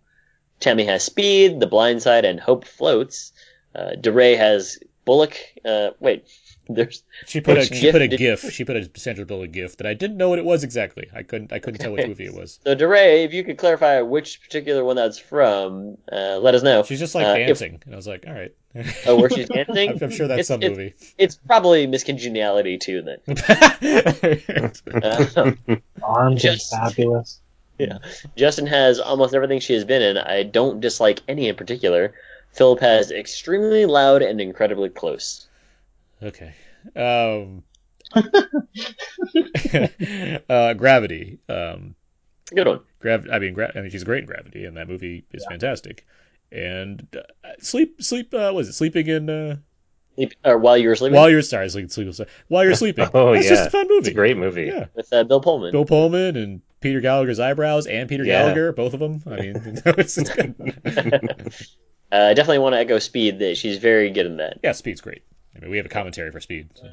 Tammy 0.60 0.86
has 0.86 1.04
Speed, 1.04 1.60
The 1.60 1.68
Blind 1.68 2.02
Side, 2.02 2.26
and 2.26 2.40
Hope 2.40 2.66
Floats. 2.66 3.34
Uh, 3.74 3.96
DeRay 4.00 4.36
has 4.36 4.80
Bullock. 5.04 5.38
Uh, 5.64 5.90
wait, 6.00 6.26
there's 6.68 7.04
She 7.28 7.42
put 7.42 7.58
a 7.58 7.62
which 7.62 7.74
she 7.74 7.92
put 7.92 8.02
a 8.02 8.08
gif. 8.08 8.52
She 8.52 8.66
put 8.66 8.76
a 8.76 8.90
Sandra 8.96 9.26
Bullock 9.26 9.52
gif 9.52 9.78
that 9.78 9.88
I 9.88 9.94
didn't 9.94 10.18
know 10.18 10.30
what 10.30 10.40
it 10.40 10.46
was 10.46 10.64
exactly. 10.64 11.10
I 11.14 11.24
couldn't 11.24 11.54
I 11.54 11.60
couldn't 11.60 11.80
tell 11.80 11.92
which 11.92 12.08
movie 12.10 12.26
it 12.26 12.34
was. 12.34 12.60
So 12.64 12.76
DeRay, 12.76 13.24
if 13.24 13.34
you 13.34 13.44
could 13.44 13.58
clarify 13.58 14.02
which 14.02 14.42
particular 14.42 14.84
one 14.84 14.96
that's 14.96 15.18
from, 15.20 15.98
uh, 16.12 16.38
let 16.42 16.56
us 16.56 16.64
know. 16.64 16.84
She's 16.84 17.00
just 17.00 17.16
like 17.16 17.26
Uh, 17.28 17.32
if- 17.40 17.48
dancing, 17.48 17.82
and 17.86 17.94
I 17.94 17.98
was 17.98 18.08
like, 18.08 18.26
all 18.28 18.34
right. 18.34 18.54
Oh, 19.06 19.16
where 19.16 19.30
she's 19.30 19.48
dancing? 19.50 19.90
I'm, 19.92 19.98
I'm 20.04 20.12
sure 20.12 20.28
that's 20.28 20.40
It's- 20.40 20.48
some 20.48 20.62
it's- 20.62 20.78
movie. 20.78 20.94
It's 21.18 21.36
probably 21.36 21.88
Miss 21.88 22.04
Congeniality 22.04 22.78
too. 22.78 23.02
Then. 23.02 23.20
Uh, 25.04 25.52
Armed 26.04 26.38
Just- 26.40 26.74
and 26.74 26.82
fabulous. 26.82 27.40
yeah. 27.78 27.98
Justin 28.36 28.68
has 28.68 29.00
almost 29.00 29.34
everything 29.34 29.60
she 29.60 29.74
has 29.74 29.84
been 29.86 30.02
in. 30.02 30.18
I 30.18 30.44
don't 30.44 30.80
dislike 30.80 31.22
any 31.28 31.48
in 31.50 31.56
particular. 31.56 32.14
Philip 32.54 32.80
has 32.80 33.12
extremely 33.12 33.86
loud 33.86 34.22
and 34.22 34.40
incredibly 34.40 34.90
close. 34.90 35.48
Okay. 36.24 36.54
Um, 36.96 37.64
uh, 40.50 40.74
Gravity. 40.74 41.40
Um, 41.50 41.96
Good 42.54 42.68
one. 42.68 42.82
Grav- 43.00 43.28
I 43.32 43.40
mean, 43.40 43.54
gra- 43.54 43.72
I 43.76 43.82
mean, 43.82 43.90
she's 43.90 44.04
great 44.04 44.20
in 44.20 44.26
Gravity, 44.28 44.66
and 44.66 44.78
that 44.78 44.88
movie 44.88 45.26
is 45.32 45.46
fantastic. 45.50 46.06
And 46.52 47.06
uh, 47.18 47.50
sleep, 47.60 48.02
sleep. 48.04 48.34
Uh, 48.34 48.52
was 48.54 48.70
it 48.70 48.74
sleeping 48.74 49.08
in? 49.08 49.30
Uh, 49.30 49.58
Sleep- 50.16 50.34
Or 50.46 50.58
while 50.58 50.78
you 50.78 50.88
were 50.88 50.96
sleeping 50.96 51.16
while 51.18 51.30
you're 51.30 51.42
sorry, 51.42 51.68
sleep, 51.70 51.92
sleep, 51.92 52.14
sleep, 52.14 52.30
while 52.48 52.64
you're 52.64 52.76
sleeping. 52.76 53.08
Oh 53.14 53.34
That's 53.34 53.46
yeah, 53.46 53.50
just 53.56 53.68
a 53.68 53.72
fun 53.72 53.88
movie. 53.90 54.00
It's 54.00 54.08
a 54.10 54.14
great 54.14 54.38
movie. 54.38 54.66
Yeah. 54.68 54.86
with 54.96 55.12
uh, 55.12 55.24
Bill 55.26 55.42
Pullman. 55.42 55.72
Bill 55.74 55.84
Pullman 55.86 56.38
and 56.38 56.62
Peter 56.80 57.02
Gallagher's 57.02 57.40
eyebrows 57.40 57.86
and 57.88 58.08
Peter 58.08 58.24
Yeah. 58.24 58.44
Gallagher, 58.44 58.72
both 58.72 58.94
of 58.94 59.00
them. 59.02 59.22
I 59.26 59.36
mean, 59.42 59.56
it's, 59.86 60.18
it's 60.18 60.30
good. 60.30 60.56
Uh, 62.12 62.18
I 62.18 62.34
definitely 62.34 62.60
want 62.60 62.74
to 62.76 62.80
echo 62.80 63.00
Speed. 63.00 63.40
That 63.40 63.58
she's 63.58 63.78
very 63.78 64.10
good 64.12 64.26
in 64.28 64.38
that. 64.38 64.60
yeah, 64.64 64.72
Speed's 64.72 65.02
great. 65.02 65.24
I 65.56 65.60
mean, 65.60 65.70
we 65.72 65.78
have 65.78 65.86
a 65.86 65.90
commentary 65.90 66.32
for 66.32 66.40
Speed. 66.42 66.70
So. 66.76 66.90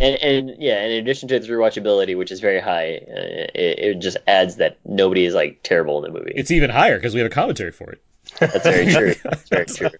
And, 0.00 0.16
and 0.22 0.62
yeah, 0.62 0.84
in 0.84 0.92
addition 0.92 1.28
to 1.30 1.34
its 1.36 1.48
rewatchability, 1.48 2.16
which 2.16 2.30
is 2.30 2.40
very 2.40 2.60
high, 2.60 2.96
uh, 3.08 3.50
it, 3.54 3.78
it 3.78 3.98
just 3.98 4.16
adds 4.26 4.56
that 4.56 4.78
nobody 4.84 5.24
is 5.24 5.34
like 5.34 5.60
terrible 5.62 6.04
in 6.04 6.12
the 6.12 6.18
movie. 6.18 6.32
It's 6.34 6.50
even 6.50 6.70
higher 6.70 6.96
because 6.96 7.12
we 7.14 7.20
have 7.20 7.30
a 7.30 7.34
commentary 7.34 7.72
for 7.72 7.90
it. 7.90 8.02
That's 8.38 8.62
very 8.64 8.92
true. 8.92 9.14
That's 9.24 9.48
very 9.48 9.66
true. 9.66 9.90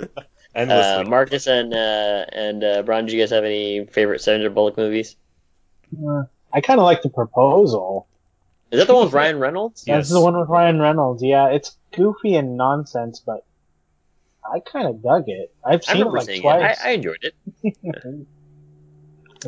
And 0.55 0.71
Uh. 0.71 1.05
Marcus 1.07 1.47
and 1.49 1.75
uh, 1.75 2.25
and 2.33 2.63
uh, 2.63 2.83
Brian, 2.83 3.07
do 3.07 3.17
you 3.17 3.21
guys 3.21 3.31
have 3.31 3.45
any 3.45 3.87
favorite 3.87 4.21
Sandra 4.21 4.51
Bullock 4.51 4.77
movies? 4.77 5.17
Uh, 6.07 6.23
I 6.53 6.61
kind 6.61 6.79
of 6.79 6.85
like 6.85 7.03
the 7.03 7.11
proposal. 7.11 8.07
Is 8.71 8.79
that 8.79 8.87
the 8.87 8.95
one 8.95 9.05
with 9.07 9.13
Ryan 9.15 9.39
Reynolds? 9.39 9.85
That's 9.85 10.09
the 10.11 10.21
one 10.21 10.39
with 10.39 10.49
Ryan 10.49 10.81
Reynolds. 10.81 11.23
Yeah, 11.23 11.49
it's 11.49 11.77
goofy 11.93 12.37
and 12.37 12.57
nonsense, 12.57 13.21
but 13.21 13.45
I 14.47 14.61
kind 14.61 14.87
of 14.89 15.03
dug 15.03 15.25
it. 15.27 15.51
I've 15.65 15.85
I 15.89 15.95
seen 15.95 16.03
it 16.03 16.07
like 16.11 16.27
seeing 16.27 16.43
twice. 16.43 16.63
it. 16.79 16.85
I, 16.85 16.91
I 16.91 16.93
enjoyed 16.93 17.23
it. 17.23 17.35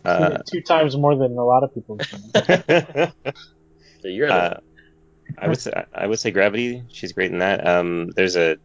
I've 0.04 0.10
seen 0.16 0.30
Uh, 0.30 0.38
it 0.38 0.46
two 0.50 0.62
times 0.62 0.96
more 0.96 1.16
than 1.16 1.32
a 1.32 1.44
lot 1.44 1.64
of 1.64 1.72
people. 1.74 1.98
have 1.98 2.06
seen 2.08 2.32
it. 2.34 3.12
So 4.02 4.08
you're 4.08 4.28
the 4.28 4.34
Uh, 4.34 4.54
I 5.38 5.48
would 5.48 5.60
say 5.60 5.72
I 5.92 6.06
would 6.06 6.20
say 6.20 6.30
Gravity. 6.30 6.82
She's 6.90 7.12
great 7.12 7.32
in 7.32 7.38
that. 7.40 7.66
Um, 7.66 8.08
there's 8.16 8.36
a 8.36 8.56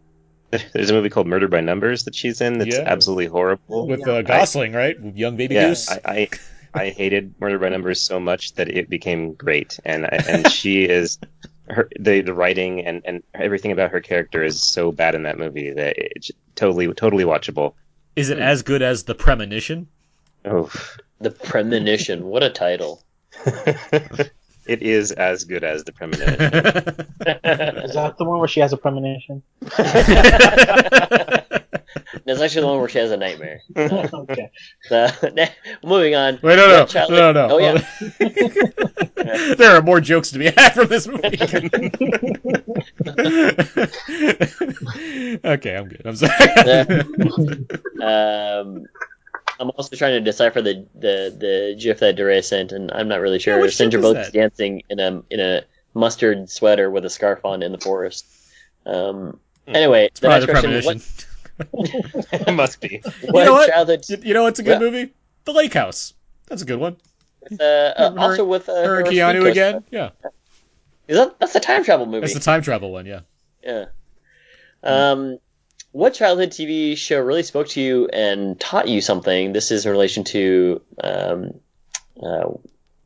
there's 0.74 0.90
a 0.90 0.94
movie 0.94 1.10
called 1.10 1.28
Murder 1.28 1.48
by 1.48 1.62
Numbers 1.62 2.04
that 2.06 2.16
she's 2.16 2.42
in 2.42 2.60
that's 2.60 2.76
Yeah. 2.76 2.84
absolutely 2.86 3.28
horrible. 3.28 3.88
With 3.88 4.08
uh, 4.08 4.22
Gosling, 4.22 4.74
right? 4.74 4.96
Young 5.16 5.38
baby 5.38 5.56
yeah, 5.56 5.70
goose. 5.70 5.90
I, 5.90 6.00
I 6.06 6.30
I 6.74 6.90
hated 6.90 7.36
Murder 7.40 7.60
by 7.60 7.70
Numbers 7.70 8.02
so 8.02 8.20
much 8.20 8.54
that 8.56 8.70
it 8.70 8.90
became 8.90 9.34
great, 9.34 9.80
and 9.86 10.06
I- 10.06 10.24
and 10.30 10.50
she 10.50 10.84
is 10.84 11.18
her 11.72 11.90
the 12.00 12.22
the 12.22 12.34
writing 12.34 12.86
and 12.86 13.02
and 13.06 13.24
everything 13.34 13.72
about 13.72 13.92
her 13.92 14.02
character 14.02 14.44
is 14.44 14.62
so 14.62 14.92
bad 14.92 15.16
in 15.16 15.24
that 15.24 15.38
movie 15.38 15.72
that 15.72 15.96
it's 15.98 16.32
totally 16.56 16.94
totally 16.94 17.24
watchable. 17.24 17.74
Is 18.16 18.30
it 18.30 18.38
hmm. 18.38 18.44
as 18.44 18.62
good 18.62 18.82
as 18.82 19.04
The 19.04 19.16
Premonition? 19.16 19.88
Oh, 20.46 20.70
The 21.20 21.32
Premonition. 21.32 22.26
What 22.26 22.44
a 22.44 22.50
title. 22.50 23.04
it 24.72 24.82
is 24.82 25.12
as 25.12 25.44
good 25.44 25.64
as 25.66 25.84
the 25.84 25.92
Premonition. 25.92 26.32
Is 27.84 27.94
that 27.94 28.16
the 28.18 28.24
one 28.24 28.40
where 28.40 28.48
she 28.48 28.62
has 28.62 28.72
a 28.72 28.78
premonition? 28.78 29.44
That's 32.26 32.40
actually 32.40 32.62
the 32.62 32.68
one 32.68 32.80
where 32.80 32.88
she 32.88 33.00
has 33.00 33.12
a 33.12 33.18
nightmare. 33.18 33.62
okay. 33.78 34.50
So, 34.84 35.08
moving 35.84 36.16
on. 36.16 36.40
Wait, 36.42 36.56
no, 36.56 36.68
no, 36.68 36.80
What 36.80 36.90
child- 36.90 37.12
no, 37.12 37.32
no. 37.34 37.48
Oh 37.52 37.58
yeah. 37.58 37.84
there 39.56 39.76
are 39.76 39.82
more 39.82 40.00
jokes 40.00 40.32
to 40.32 40.40
be 40.40 40.46
had 40.46 40.70
from 40.74 40.88
this 40.88 41.06
movie. 41.08 41.38
okay, 45.46 45.76
I'm 45.76 45.88
good. 45.90 46.02
I'm 46.06 46.16
sorry. 46.16 47.02
um, 48.02 48.86
I'm 49.60 49.70
also 49.72 49.96
trying 49.96 50.14
to 50.14 50.22
decipher 50.22 50.62
the 50.62 50.86
the 50.96 51.36
the 51.38 51.76
GIF 51.80 52.00
that 52.00 52.16
Dure 52.16 52.42
sent, 52.42 52.72
and 52.72 52.92
I'm 52.92 53.08
not 53.08 53.20
really 53.22 53.40
sure. 53.40 53.60
which 53.60 53.72
GIF 53.78 53.92
Sandra 53.92 54.02
is 54.22 54.32
dancing 54.32 54.84
in 54.90 55.00
a 55.00 55.22
in 55.30 55.40
a 55.40 55.62
mustard 55.94 56.50
sweater 56.50 56.90
with 56.90 57.06
a 57.06 57.10
scarf 57.10 57.44
on 57.46 57.62
in 57.64 57.72
the 57.72 57.78
forest. 57.78 58.26
Um, 58.86 59.40
anyway, 59.68 60.06
it's 60.06 60.20
the 60.20 60.28
probably 60.28 60.48
next 60.48 60.68
The 61.58 61.66
question: 61.66 61.72
Premonition. 61.72 62.42
it 62.48 62.54
must 62.54 62.80
be. 62.82 63.02
What, 63.22 63.40
You 63.42 63.46
know 63.46 63.54
what? 63.54 63.70
childhood? 63.70 64.04
You, 64.10 64.18
you 64.24 64.34
know 64.34 64.44
what's 64.44 64.60
a 64.60 64.64
good 64.64 64.82
Yeah. 64.82 64.90
movie? 64.90 65.14
The 65.46 65.52
Lake 65.54 65.74
House. 65.74 66.14
That's 66.48 66.62
a 66.64 66.66
good 66.66 66.80
one. 66.80 66.98
Uh, 67.60 67.64
uh, 67.64 68.12
Her- 68.12 68.20
also 68.20 68.46
with 68.46 68.68
uh, 68.70 68.74
Her 68.84 69.00
and 69.00 69.08
Keanu 69.08 69.34
Winkler. 69.44 69.50
again. 69.52 69.84
Yeah, 69.92 70.10
Is 71.08 71.18
that 71.18 71.40
that's 71.40 71.56
a 71.56 71.60
time 71.60 71.84
travel 71.84 72.06
movie? 72.06 72.26
It's 72.26 72.34
the 72.34 72.40
time 72.40 72.62
travel 72.62 72.92
one. 72.92 73.06
Yeah. 73.06 73.22
Yeah. 73.64 73.86
Um, 74.84 75.38
what 75.92 76.14
childhood 76.14 76.50
TV 76.52 76.96
show 76.98 77.20
really 77.20 77.44
spoke 77.44 77.68
to 77.70 77.82
you 77.82 78.08
and 78.08 78.60
taught 78.60 78.88
you 78.88 79.02
something? 79.02 79.54
This 79.54 79.72
is 79.72 79.86
in 79.86 79.92
relation 79.92 80.24
to 80.26 80.82
um, 81.04 81.54
uh, 82.22 82.52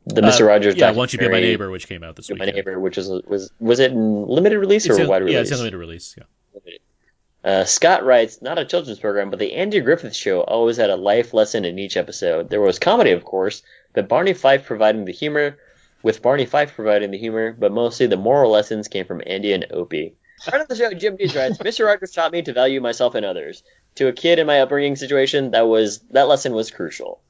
the 0.06 0.22
Uh, 0.24 0.30
Mr. 0.30 0.46
Rogers. 0.46 0.76
yeah, 0.76 0.92
Won't 0.92 1.12
You 1.12 1.18
Be 1.18 1.28
My 1.28 1.40
Neighbor, 1.40 1.70
which 1.70 1.88
came 1.88 2.04
out 2.04 2.14
this 2.16 2.28
week. 2.28 2.38
My. 2.38 2.46
Neighbor, 2.46 2.78
which 2.78 2.96
was 2.96 3.08
was 3.26 3.50
was 3.60 3.80
it 3.80 3.90
in 3.92 4.26
limited 4.26 4.58
release 4.58 4.88
or 4.88 4.92
It's 4.92 5.00
in- 5.00 5.08
wide 5.08 5.22
release? 5.22 5.34
Yeah, 5.34 5.40
it's 5.40 5.50
in 5.50 5.58
limited 5.58 5.78
release. 5.78 6.14
Yeah. 6.16 6.24
Uh, 7.44 7.64
Scott 7.64 8.04
writes, 8.04 8.42
not 8.42 8.58
a 8.58 8.64
children's 8.64 8.98
program, 8.98 9.30
but 9.30 9.38
the 9.38 9.52
Andy 9.54 9.78
Griffith 9.78 10.16
Show 10.16 10.40
always 10.40 10.78
had 10.78 10.90
a 10.90 10.96
life 10.96 11.32
lesson 11.32 11.64
in 11.64 11.78
each 11.78 11.96
episode. 11.96 12.50
There 12.50 12.60
was 12.60 12.80
comedy, 12.80 13.12
of 13.12 13.22
course, 13.24 13.62
but 13.92 14.08
Barney 14.08 14.34
Fife 14.34 14.64
providing 14.66 15.04
the 15.04 15.12
humor, 15.12 15.56
with 16.02 16.22
Barney 16.22 16.46
Fife 16.46 16.74
providing 16.74 17.12
the 17.12 17.18
humor, 17.18 17.52
but 17.56 17.70
mostly 17.70 18.06
the 18.08 18.16
moral 18.16 18.50
lessons 18.50 18.88
came 18.88 19.06
from 19.06 19.22
Andy 19.24 19.52
and 19.52 19.64
Opie. 19.70 20.16
Part 20.44 20.60
of 20.60 20.68
the 20.68 20.76
show, 20.76 20.92
Jim 20.92 21.16
writes, 21.34 21.58
Mr. 21.58 21.86
Rogers 21.86 22.12
taught 22.12 22.32
me 22.32 22.42
to 22.42 22.52
value 22.52 22.80
myself 22.80 23.14
and 23.14 23.24
others. 23.24 23.62
To 23.96 24.08
a 24.08 24.12
kid 24.12 24.38
in 24.38 24.46
my 24.46 24.60
upbringing 24.60 24.96
situation, 24.96 25.52
that 25.52 25.66
was 25.66 26.00
that 26.10 26.28
lesson 26.28 26.52
was 26.52 26.70
crucial. 26.70 27.22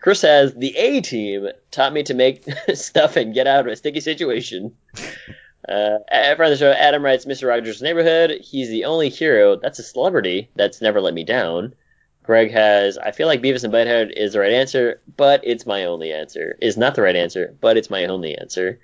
Chris 0.00 0.20
says, 0.20 0.54
the 0.54 0.76
A 0.76 1.00
team 1.00 1.48
taught 1.70 1.92
me 1.92 2.02
to 2.04 2.14
make 2.14 2.44
stuff 2.74 3.16
and 3.16 3.34
get 3.34 3.46
out 3.46 3.66
of 3.66 3.72
a 3.72 3.76
sticky 3.76 4.00
situation. 4.00 4.76
Uh, 5.68 5.98
friend 6.08 6.40
of 6.40 6.50
the 6.50 6.56
show, 6.56 6.72
Adam 6.72 7.04
writes, 7.04 7.26
Mr. 7.26 7.48
Rogers' 7.48 7.82
Neighborhood. 7.82 8.40
He's 8.40 8.70
the 8.70 8.84
only 8.86 9.08
hero 9.08 9.56
that's 9.56 9.78
a 9.78 9.82
celebrity 9.82 10.50
that's 10.54 10.80
never 10.80 11.00
let 11.00 11.14
me 11.14 11.24
down. 11.24 11.74
Greg 12.22 12.50
has, 12.52 12.96
I 12.96 13.10
feel 13.10 13.26
like 13.26 13.42
Beavis 13.42 13.64
and 13.64 13.72
Butthead 13.72 14.12
is 14.14 14.34
the 14.34 14.40
right 14.40 14.52
answer, 14.52 15.00
but 15.16 15.40
it's 15.44 15.66
my 15.66 15.84
only 15.84 16.12
answer. 16.12 16.56
Is 16.60 16.76
not 16.76 16.94
the 16.94 17.02
right 17.02 17.16
answer, 17.16 17.56
but 17.60 17.76
it's 17.76 17.90
my 17.90 18.04
only 18.04 18.36
answer. 18.36 18.80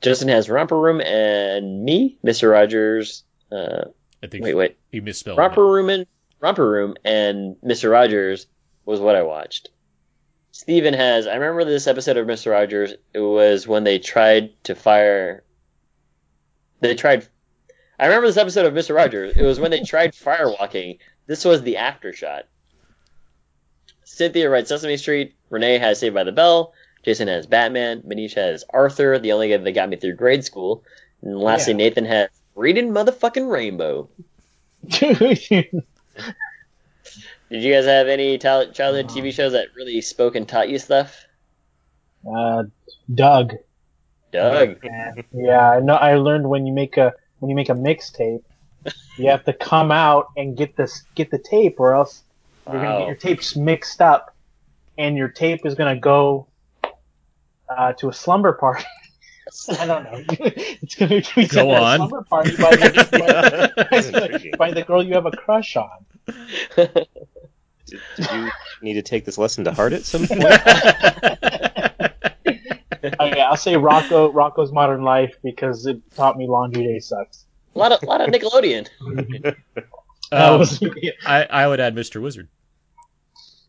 Justin 0.00 0.28
has 0.28 0.50
Romper 0.50 0.78
Room 0.78 1.00
and 1.00 1.84
me, 1.84 2.18
Mr. 2.24 2.50
Rogers. 2.50 3.24
Uh, 3.50 3.86
I 4.22 4.26
think 4.26 4.44
wait, 4.44 4.54
wait. 4.54 4.76
he 4.90 5.00
misspelled 5.00 5.38
Romper 5.38 5.64
Room 5.66 5.88
and 5.90 6.06
Romper 6.40 6.68
Room 6.68 6.94
and 7.04 7.56
Mr. 7.64 7.90
Rogers 7.90 8.46
was 8.84 9.00
what 9.00 9.16
I 9.16 9.22
watched. 9.22 9.70
Steven 10.52 10.94
has, 10.94 11.26
I 11.26 11.34
remember 11.34 11.64
this 11.64 11.86
episode 11.86 12.16
of 12.16 12.26
Mr. 12.26 12.52
Rogers. 12.52 12.94
It 13.12 13.20
was 13.20 13.66
when 13.66 13.82
they 13.82 13.98
tried 13.98 14.52
to 14.64 14.74
fire. 14.74 15.42
They 16.80 16.94
tried. 16.94 17.26
I 17.98 18.06
remember 18.06 18.28
this 18.28 18.36
episode 18.36 18.66
of 18.66 18.74
Mr. 18.74 18.94
Rogers. 18.94 19.36
It 19.36 19.42
was 19.42 19.58
when 19.58 19.70
they 19.70 19.80
tried 19.80 20.12
firewalking. 20.12 20.98
This 21.26 21.44
was 21.44 21.62
the 21.62 21.78
after 21.78 22.12
shot. 22.12 22.44
Cynthia 24.04 24.48
writes 24.48 24.68
Sesame 24.68 24.96
Street. 24.96 25.34
Renee 25.50 25.78
has 25.78 25.98
Saved 25.98 26.14
by 26.14 26.24
the 26.24 26.32
Bell. 26.32 26.72
Jason 27.04 27.28
has 27.28 27.46
Batman. 27.46 28.02
Manish 28.02 28.34
has 28.34 28.64
Arthur, 28.70 29.18
the 29.18 29.32
only 29.32 29.50
guy 29.50 29.56
that 29.58 29.72
got 29.72 29.88
me 29.88 29.96
through 29.96 30.14
grade 30.14 30.44
school. 30.44 30.82
And 31.22 31.38
lastly, 31.38 31.72
Yeah. 31.72 31.76
Nathan 31.78 32.04
has 32.06 32.28
Reading 32.54 32.90
Motherfucking 32.90 33.50
Rainbow. 33.50 34.08
Did 34.88 35.72
you 37.62 37.72
guys 37.72 37.84
have 37.84 38.08
any 38.08 38.38
childhood 38.38 39.08
TV 39.08 39.32
shows 39.32 39.52
that 39.52 39.68
really 39.76 40.00
spoke 40.00 40.34
and 40.34 40.48
taught 40.48 40.68
you 40.68 40.78
stuff? 40.78 41.24
uh, 42.26 42.64
Doug. 43.14 43.54
Doug. 44.32 44.78
Yeah, 45.32 45.70
I 45.70 45.80
know. 45.80 45.94
I 45.94 46.14
learned 46.14 46.48
when 46.48 46.66
you 46.66 46.72
make 46.72 46.96
a 46.96 47.12
when 47.38 47.50
you 47.50 47.54
make 47.54 47.68
a 47.68 47.74
mixtape, 47.74 48.42
you 49.18 49.28
have 49.28 49.44
to 49.44 49.52
come 49.52 49.92
out 49.92 50.28
and 50.36 50.56
get 50.56 50.76
this 50.76 51.02
get 51.14 51.30
the 51.30 51.38
tape, 51.38 51.78
or 51.78 51.94
else 51.94 52.22
you're 52.66 52.80
gonna 52.80 52.98
get 53.00 53.06
your 53.06 53.16
tapes 53.16 53.56
mixed 53.56 54.00
up, 54.00 54.34
and 54.96 55.16
your 55.16 55.28
tape 55.28 55.66
is 55.66 55.74
gonna 55.74 56.00
go 56.00 56.46
uh, 57.68 57.92
to 57.94 58.08
a 58.08 58.12
slumber 58.12 58.52
party. 58.52 58.84
I 59.78 59.86
don't 59.86 60.04
know. 60.04 60.10
it's 60.28 60.94
gonna 60.94 61.22
be 61.36 61.46
Go 61.46 61.64
to 61.64 61.70
a 61.70 61.80
on. 61.80 61.98
slumber 61.98 62.22
party 62.22 62.56
by 62.56 62.70
the, 62.76 63.72
by, 63.90 64.00
the, 64.00 64.56
by 64.58 64.70
the 64.72 64.82
girl 64.82 65.02
you 65.02 65.14
have 65.14 65.26
a 65.26 65.30
crush 65.30 65.76
on. 65.76 66.04
Did, 66.76 67.08
did 68.16 68.30
you 68.32 68.50
need 68.82 68.94
to 68.94 69.02
take 69.02 69.24
this 69.24 69.36
lesson 69.38 69.64
to 69.64 69.72
heart 69.72 69.92
at 69.92 70.04
some 70.04 70.26
point? 70.26 70.42
Oh, 73.20 73.26
yeah, 73.26 73.50
I'll 73.50 73.56
say 73.56 73.74
Rocko 73.74 74.32
Rocko's 74.32 74.72
Modern 74.72 75.02
Life 75.02 75.36
because 75.42 75.84
it 75.84 76.00
taught 76.14 76.38
me 76.38 76.46
Laundry 76.48 76.84
Day 76.84 76.98
sucks. 77.00 77.44
A 77.74 77.78
lot 77.78 77.92
of, 77.92 78.02
lot 78.02 78.20
of 78.22 78.30
Nickelodeon. 78.30 78.88
Um, 80.32 80.64
I, 81.26 81.44
I 81.44 81.66
would 81.68 81.80
add 81.80 81.94
Mr. 81.94 82.22
Wizard. 82.22 82.48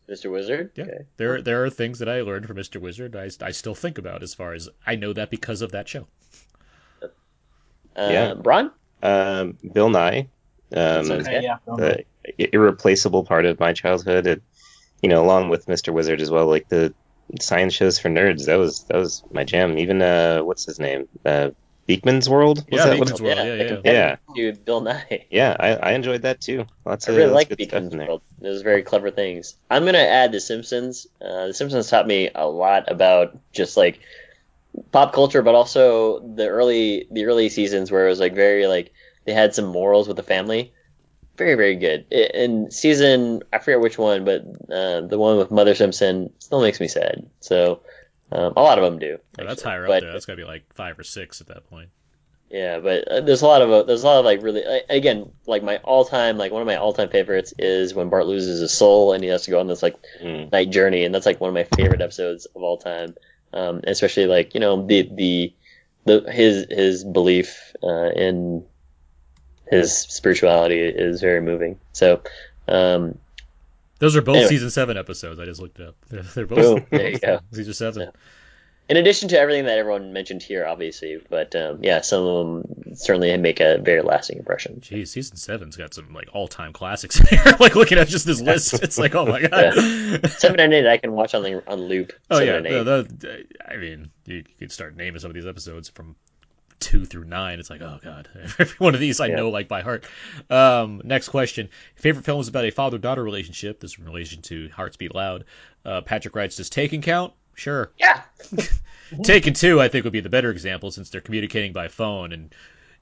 Mr. 0.08 0.30
Wizard. 0.30 0.70
Yeah, 0.74 0.84
there 1.16 1.42
there 1.42 1.64
are 1.64 1.70
things 1.70 1.98
that 1.98 2.08
I 2.08 2.20
learned 2.22 2.46
from 2.46 2.56
Mr. 2.56 2.80
Wizard 2.80 3.16
I, 3.16 3.30
I 3.44 3.50
still 3.50 3.74
think 3.74 3.98
about 3.98 4.22
as 4.22 4.34
far 4.34 4.52
as 4.52 4.68
I 4.86 4.94
know 4.96 5.12
that 5.12 5.30
because 5.30 5.62
of 5.62 5.72
that 5.72 5.88
show. 5.88 6.06
Uh, 7.02 7.08
Yeah. 7.96 8.34
Bron? 8.34 8.70
Um, 9.02 9.58
Bill 9.72 9.88
Nye. 9.88 10.28
Um, 10.72 11.10
Okay, 11.10 11.42
yeah, 11.42 11.58
the 11.66 12.04
irreplaceable 12.36 13.24
part 13.24 13.46
of 13.46 13.60
my 13.60 13.72
childhood. 13.72 14.26
It, 14.26 14.42
you 15.00 15.08
know, 15.08 15.22
along 15.22 15.48
with 15.48 15.66
Mr. 15.66 15.92
Wizard 15.92 16.20
as 16.20 16.30
well, 16.30 16.46
like 16.46 16.68
the 16.68 16.92
science 17.40 17.74
shows 17.74 17.98
for 17.98 18.08
nerds. 18.08 18.46
That 18.46 18.58
was 18.58 18.84
that 18.84 18.96
was 18.96 19.22
my 19.30 19.44
jam. 19.44 19.78
Even 19.78 20.02
uh, 20.02 20.40
what's 20.40 20.64
his 20.64 20.78
name? 20.80 21.08
Uh, 21.24 21.50
Beakman's 21.88 22.28
World. 22.28 22.64
Was 22.70 22.78
Yeah, 22.80 22.86
that 22.86 22.96
Beakman's 22.98 23.12
what- 23.12 23.20
World, 23.22 23.38
Yeah, 23.38 23.44
yeah, 23.44 23.56
the 23.76 23.80
yeah. 23.84 24.16
companion 24.16 24.58
Bill 24.64 24.80
Nye. 24.80 25.26
Yeah, 25.30 25.56
I, 25.58 25.68
I 25.76 25.92
enjoyed 25.92 26.22
that 26.22 26.40
too. 26.40 26.66
Lots 26.84 27.08
I 27.08 27.12
of 27.12 27.18
really 27.18 27.32
like 27.32 27.50
of 27.50 27.58
good 27.58 27.68
stuff 27.68 27.80
Beacon's 27.80 27.92
in 27.92 27.98
there. 27.98 28.08
World. 28.08 28.22
There's 28.40 28.62
very 28.62 28.82
clever 28.82 29.10
things. 29.10 29.54
I'm 29.70 29.84
gonna 29.84 29.98
add 29.98 30.32
The 30.32 30.40
Simpsons. 30.40 31.06
Uh, 31.20 31.48
the 31.48 31.54
Simpsons 31.54 31.88
taught 31.88 32.06
me 32.06 32.30
a 32.34 32.46
lot 32.46 32.90
about 32.90 33.38
just 33.52 33.76
like 33.76 34.00
pop 34.92 35.12
culture, 35.12 35.42
but 35.42 35.54
also 35.54 36.20
the 36.20 36.48
early 36.48 37.06
the 37.10 37.24
early 37.26 37.48
seasons 37.48 37.90
where 37.90 38.06
it 38.06 38.10
was 38.10 38.20
like 38.20 38.34
very 38.34 38.66
like 38.66 38.92
they 39.24 39.32
had 39.32 39.54
some 39.54 39.66
morals 39.66 40.08
with 40.08 40.16
the 40.16 40.22
family. 40.22 40.72
Very 41.36 41.54
very 41.54 41.76
good. 41.76 42.06
I- 42.10 42.30
In 42.34 42.70
season 42.70 43.42
I 43.52 43.58
forget 43.58 43.80
which 43.80 43.98
one, 43.98 44.24
but 44.24 44.42
uh, 44.72 45.02
the 45.02 45.18
one 45.18 45.36
with 45.38 45.50
Mother 45.50 45.74
Simpson 45.74 46.32
still 46.38 46.62
makes 46.62 46.80
me 46.80 46.88
sad. 46.88 47.28
So 47.40 47.80
um, 48.32 48.52
a 48.56 48.62
lot 48.62 48.78
of 48.78 48.84
them 48.84 48.98
do. 48.98 49.18
Oh, 49.38 49.44
that's 49.44 49.60
actually. 49.60 49.70
higher 49.70 49.86
But- 49.86 49.96
up 49.96 50.00
there. 50.02 50.12
That's 50.12 50.26
got 50.26 50.32
to 50.34 50.36
be 50.36 50.44
like 50.44 50.64
five 50.74 50.98
or 50.98 51.04
six 51.04 51.40
at 51.40 51.46
that 51.48 51.68
point. 51.70 51.88
yeah, 52.50 52.78
but 52.78 53.08
uh, 53.08 53.20
there's 53.22 53.42
a 53.42 53.46
lot 53.46 53.62
of 53.62 53.70
uh, 53.70 53.82
there's 53.84 54.02
a 54.02 54.06
lot 54.06 54.18
of 54.20 54.24
like 54.24 54.42
really 54.42 54.64
uh, 54.64 54.78
again 54.88 55.30
like 55.46 55.62
my 55.64 55.78
all 55.78 56.04
time 56.04 56.38
like 56.38 56.52
one 56.52 56.62
of 56.62 56.66
my 56.66 56.76
all 56.76 56.92
time 56.92 57.08
favorites 57.08 57.52
is 57.58 57.92
when 57.94 58.08
Bart 58.08 58.26
loses 58.26 58.60
his 58.60 58.72
soul 58.72 59.12
and 59.12 59.22
he 59.24 59.30
has 59.30 59.42
to 59.44 59.50
go 59.50 59.58
on 59.60 59.66
this 59.66 59.82
like 59.82 59.96
Mm. 60.22 60.52
night 60.52 60.70
journey 60.70 61.04
and 61.04 61.14
that's 61.14 61.26
like 61.26 61.40
one 61.40 61.48
of 61.48 61.54
my 61.54 61.64
favorite 61.76 62.00
episodes 62.02 62.46
of 62.46 62.62
all 62.62 62.78
time. 62.78 63.14
Um, 63.52 63.80
especially 63.84 64.26
like 64.26 64.54
you 64.54 64.60
know 64.60 64.86
the 64.86 65.08
the 65.12 65.52
the 66.04 66.30
his 66.30 66.66
his 66.70 67.04
belief 67.04 67.72
uh, 67.82 68.10
in 68.10 68.64
his 69.68 69.92
spirituality 69.96 70.80
is 70.80 71.20
very 71.20 71.40
moving. 71.40 71.78
So 71.92 72.22
um, 72.68 73.18
Those 73.98 74.16
are 74.16 74.22
both 74.22 74.36
Anyway. 74.36 74.48
season 74.50 74.70
seven 74.70 74.96
episodes. 74.96 75.40
I 75.40 75.44
just 75.46 75.60
looked 75.60 75.78
it 75.80 75.88
up. 75.88 75.96
They're, 76.34 76.46
both. 76.46 76.58
Boom. 76.58 76.86
There 76.90 77.10
you 77.10 77.18
go. 77.18 77.40
Season 77.52 77.72
seven. 77.74 78.10
in 78.88 78.96
addition 78.96 79.28
to 79.30 79.38
everything 79.40 79.64
that 79.64 79.78
everyone 79.78 80.12
mentioned 80.12 80.42
here, 80.42 80.66
obviously, 80.66 81.18
but 81.30 81.56
um, 81.56 81.82
yeah, 81.82 82.02
some 82.02 82.22
of 82.24 82.46
them 82.46 82.94
certainly 82.96 83.36
make 83.38 83.60
a 83.60 83.78
very 83.78 84.02
lasting 84.02 84.38
impression. 84.38 84.80
Geez, 84.80 85.10
season 85.10 85.36
seven's 85.36 85.76
got 85.76 85.94
some 85.94 86.12
like 86.12 86.28
all 86.32 86.46
time 86.46 86.72
classics 86.72 87.16
here. 87.18 87.42
like 87.60 87.74
looking 87.74 87.98
at 87.98 88.06
just 88.08 88.26
this 88.26 88.40
list, 88.40 88.74
it's 88.74 88.98
like, 88.98 89.14
oh 89.14 89.26
my 89.26 89.40
god. 89.40 89.74
Seven 90.30 90.60
and 90.60 90.72
eight 90.74 90.86
I 90.86 90.98
can 90.98 91.12
watch 91.12 91.34
on 91.34 91.44
on 91.66 91.80
loop. 91.82 92.12
Oh 92.30 92.38
Seven 92.38 92.48
yeah, 92.48 92.56
and 92.58 92.66
eight. 92.66 92.70
no, 92.72 92.84
that- 93.02 93.46
I 93.68 93.76
mean, 93.76 94.10
you 94.26 94.44
could 94.58 94.70
start 94.72 94.94
naming 94.96 95.20
some 95.20 95.30
of 95.30 95.34
these 95.34 95.46
episodes 95.46 95.88
from 95.88 96.16
two 96.80 97.04
through 97.04 97.24
nine. 97.24 97.58
It's 97.58 97.70
like, 97.70 97.80
oh 97.82 97.98
god, 98.02 98.28
every 98.58 98.76
one 98.78 98.94
of 98.94 99.00
these 99.00 99.20
I 99.20 99.26
Yeah. 99.26 99.36
know 99.36 99.50
like 99.50 99.68
by 99.68 99.82
heart. 99.82 100.04
Um, 100.50 101.00
next 101.04 101.28
question: 101.28 101.68
favorite 101.96 102.24
films 102.24 102.48
about 102.48 102.64
a 102.64 102.70
father-daughter 102.70 103.22
relationship? 103.22 103.80
This 103.80 103.92
is 103.92 103.98
in 103.98 104.04
relation 104.04 104.42
to 104.42 104.68
Hearts 104.70 104.96
Beat 104.96 105.14
Loud. 105.14 105.44
Uh, 105.84 106.00
Patrick 106.00 106.34
writes, 106.34 106.56
does 106.56 106.68
Taken 106.70 107.00
count? 107.02 107.32
Sure. 107.54 107.90
Yeah. 107.98 108.22
Taken 109.22 109.54
two, 109.54 109.80
I 109.80 109.88
think, 109.88 110.04
would 110.04 110.12
be 110.12 110.20
the 110.20 110.28
better 110.28 110.50
example 110.50 110.90
since 110.90 111.10
they're 111.10 111.20
communicating 111.20 111.72
by 111.72 111.88
phone 111.88 112.32
and. 112.32 112.54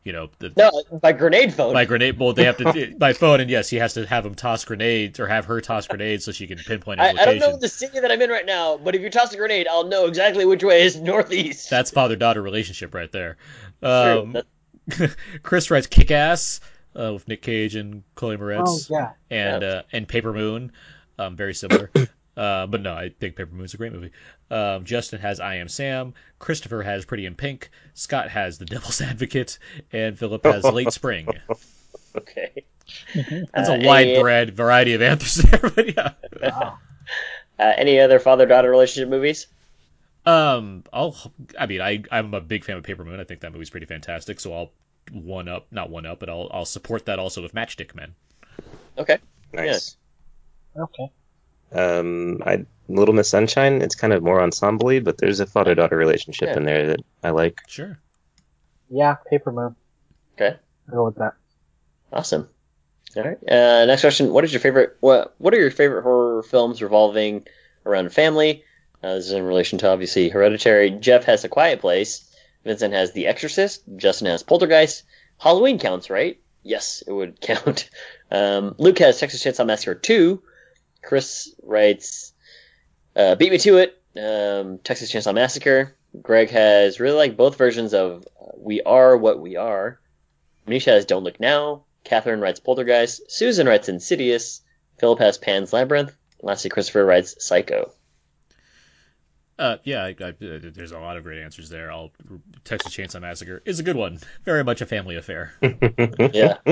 You 0.06 0.12
know, 0.12 0.28
the, 0.38 0.52
No, 0.54 0.98
by 1.00 1.12
grenade 1.12 1.54
phone. 1.54 1.72
by 1.72 1.86
grenade. 1.86 2.18
Well, 2.18 2.34
they 2.34 2.44
have 2.44 2.58
to 2.58 2.94
by 2.98 3.14
phone, 3.14 3.40
and 3.40 3.48
yes, 3.48 3.70
he 3.70 3.78
has 3.78 3.94
to 3.94 4.04
have 4.04 4.26
him 4.26 4.34
toss 4.34 4.62
grenades 4.66 5.18
or 5.18 5.26
have 5.26 5.46
her 5.46 5.62
toss 5.62 5.86
grenades 5.86 6.26
so 6.26 6.32
she 6.32 6.46
can 6.46 6.58
pinpoint 6.58 7.00
his 7.00 7.06
I, 7.08 7.08
I 7.08 7.12
location. 7.12 7.40
don't 7.40 7.50
know 7.52 7.56
the 7.58 7.68
city 7.68 8.00
that 8.00 8.12
I'm 8.12 8.20
in 8.20 8.28
right 8.28 8.44
now, 8.44 8.76
but 8.76 8.94
if 8.94 9.00
you 9.00 9.08
toss 9.08 9.32
a 9.32 9.38
grenade, 9.38 9.66
I'll 9.66 9.84
know 9.88 10.04
exactly 10.04 10.44
which 10.44 10.62
way 10.62 10.82
is 10.82 11.00
northeast. 11.00 11.70
That's 11.70 11.90
father 11.90 12.16
daughter 12.16 12.42
relationship 12.42 12.92
right 12.94 13.10
there. 13.10 13.38
True. 13.84 14.42
Um, 14.90 15.08
Chris 15.42 15.70
writes 15.70 15.86
Kick 15.86 16.10
Ass 16.10 16.60
uh, 16.98 17.12
with 17.14 17.26
Nick 17.28 17.42
Cage 17.42 17.74
and 17.74 18.02
Chloe 18.14 18.36
Moretz. 18.36 18.64
Oh, 18.66 18.78
yeah. 18.90 19.10
And 19.30 19.62
Yeah. 19.62 19.68
uh, 19.68 19.82
and 19.92 20.08
Paper 20.08 20.32
Moon, 20.32 20.72
um, 21.18 21.36
very 21.36 21.54
similar. 21.54 21.90
uh, 22.36 22.66
but 22.66 22.80
no, 22.82 22.92
I 22.94 23.10
think 23.10 23.36
Paper 23.36 23.54
Moon's 23.54 23.74
a 23.74 23.76
great 23.76 23.92
movie. 23.92 24.10
Um, 24.50 24.84
Justin 24.84 25.20
has 25.20 25.40
I 25.40 25.56
Am 25.56 25.68
Sam. 25.68 26.14
Christopher 26.38 26.82
has 26.82 27.04
Pretty 27.04 27.26
in 27.26 27.34
Pink. 27.34 27.70
Scott 27.94 28.28
has 28.30 28.58
The 28.58 28.64
Devil's 28.66 29.00
Advocate, 29.02 29.58
and 29.92 30.18
Philip 30.18 30.44
has 30.44 30.64
Late 30.72 30.92
Spring. 30.92 31.28
Okay. 32.16 32.64
That's 33.14 33.68
Uh, 33.70 33.78
a 33.82 33.86
wide 33.86 34.08
any, 34.08 34.14
varied 34.16 34.54
variety 34.54 34.92
of 34.94 35.02
answers 35.02 35.36
there, 35.44 35.58
but 35.74 35.96
yeah. 35.96 36.12
uh, 36.42 36.74
any 37.58 37.98
other 37.98 38.18
father-daughter 38.18 38.70
relationship 38.70 39.08
movies? 39.08 39.46
Um, 40.26 40.84
I'll. 40.92 41.16
I 41.58 41.66
mean, 41.66 41.80
I 41.80 42.02
I'm 42.10 42.32
a 42.34 42.40
big 42.40 42.64
fan 42.64 42.76
of 42.76 42.84
Paper 42.84 43.04
Moon. 43.04 43.20
I 43.20 43.24
think 43.24 43.40
that 43.40 43.52
movie's 43.52 43.70
pretty 43.70 43.86
fantastic. 43.86 44.40
So 44.40 44.52
I'll 44.54 44.72
one 45.12 45.48
up, 45.48 45.66
not 45.70 45.90
one 45.90 46.06
up, 46.06 46.18
but 46.20 46.30
I'll 46.30 46.48
I'll 46.52 46.64
support 46.64 47.06
that 47.06 47.18
also 47.18 47.42
with 47.42 47.54
Matchstick 47.54 47.94
Men. 47.94 48.14
Okay. 48.96 49.18
Nice. 49.52 49.96
Okay. 50.76 51.10
Um, 51.72 52.42
I 52.44 52.64
Little 52.88 53.14
Miss 53.14 53.28
Sunshine. 53.28 53.82
It's 53.82 53.94
kind 53.94 54.12
of 54.12 54.22
more 54.22 54.40
ensemble 54.40 55.00
but 55.00 55.18
there's 55.18 55.40
a 55.40 55.46
father 55.46 55.74
daughter 55.74 55.96
relationship 55.96 56.48
Yeah. 56.48 56.56
in 56.56 56.64
there 56.64 56.86
that 56.88 57.00
I 57.22 57.30
like. 57.30 57.60
Sure. 57.68 57.98
Yeah, 58.88 59.16
Paper 59.30 59.52
Moon. 59.52 59.76
Okay. 60.34 60.56
I'll 60.88 60.94
go 60.94 61.04
with 61.06 61.16
that. 61.16 61.34
Awesome. 62.12 62.48
All 63.16 63.22
right. 63.22 63.38
Uh, 63.48 63.86
next 63.86 64.00
question: 64.02 64.32
What 64.32 64.44
is 64.44 64.52
your 64.52 64.60
favorite? 64.60 64.96
What 65.00 65.34
What 65.38 65.54
are 65.54 65.58
your 65.60 65.70
favorite 65.70 66.02
horror 66.02 66.42
films 66.42 66.82
revolving 66.82 67.46
around 67.86 68.12
family? 68.12 68.64
Uh, 69.04 69.16
this 69.16 69.26
is 69.26 69.32
in 69.32 69.42
relation 69.42 69.78
to 69.78 69.90
obviously 69.90 70.30
Hereditary. 70.30 70.88
Jeff 70.88 71.24
has 71.24 71.44
A 71.44 71.48
Quiet 71.50 71.80
Place. 71.80 72.26
Vincent 72.64 72.94
has 72.94 73.12
The 73.12 73.26
Exorcist. 73.26 73.82
Justin 73.96 74.28
has 74.28 74.42
Poltergeist. 74.42 75.02
Halloween 75.38 75.78
counts, 75.78 76.08
right? 76.08 76.40
Yes, 76.62 77.02
it 77.06 77.12
would 77.12 77.38
count. 77.40 77.90
Um, 78.30 78.74
Luke 78.78 78.98
has 79.00 79.20
Texas 79.20 79.44
Chainsaw 79.44 79.66
Massacre 79.66 79.94
2. 79.94 80.42
Chris 81.02 81.54
writes 81.62 82.32
uh, 83.14 83.34
Beat 83.34 83.52
Me 83.52 83.58
to 83.58 83.76
It. 83.76 84.00
Um, 84.16 84.78
Texas 84.78 85.12
Chainsaw 85.12 85.34
Massacre. 85.34 85.94
Greg 86.22 86.48
has 86.48 86.98
really 86.98 87.18
like 87.18 87.36
both 87.36 87.58
versions 87.58 87.92
of 87.92 88.26
uh, 88.40 88.52
We 88.56 88.80
Are 88.80 89.18
What 89.18 89.38
We 89.38 89.56
Are. 89.56 90.00
Manisha 90.66 90.92
has 90.92 91.04
Don't 91.04 91.24
Look 91.24 91.38
Now. 91.38 91.84
Catherine 92.04 92.40
writes 92.40 92.60
Poltergeist. 92.60 93.30
Susan 93.30 93.66
writes 93.66 93.90
Insidious. 93.90 94.62
Philip 94.98 95.18
has 95.18 95.36
Pan's 95.36 95.74
Labyrinth. 95.74 96.16
Lastly, 96.40 96.70
Christopher 96.70 97.04
writes 97.04 97.34
Psycho. 97.44 97.92
Uh, 99.58 99.76
yeah, 99.84 100.02
I, 100.04 100.08
I, 100.20 100.32
there's 100.38 100.90
a 100.92 100.98
lot 100.98 101.16
of 101.16 101.22
great 101.22 101.40
answers 101.40 101.68
there. 101.68 101.92
I'll 101.92 102.10
Texas 102.64 102.94
Chainsaw 102.94 103.20
Massacre 103.20 103.62
is 103.64 103.78
a 103.78 103.84
good 103.84 103.96
one. 103.96 104.18
Very 104.44 104.64
much 104.64 104.80
a 104.80 104.86
family 104.86 105.16
affair. 105.16 105.54
Yeah. 106.32 106.56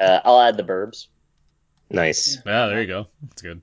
uh, 0.00 0.20
I'll 0.24 0.40
add 0.40 0.56
the 0.56 0.64
Burbs. 0.64 1.06
Nice. 1.90 2.38
Yeah, 2.44 2.66
there 2.66 2.80
you 2.80 2.86
go. 2.86 3.06
That's 3.22 3.42
good. 3.42 3.60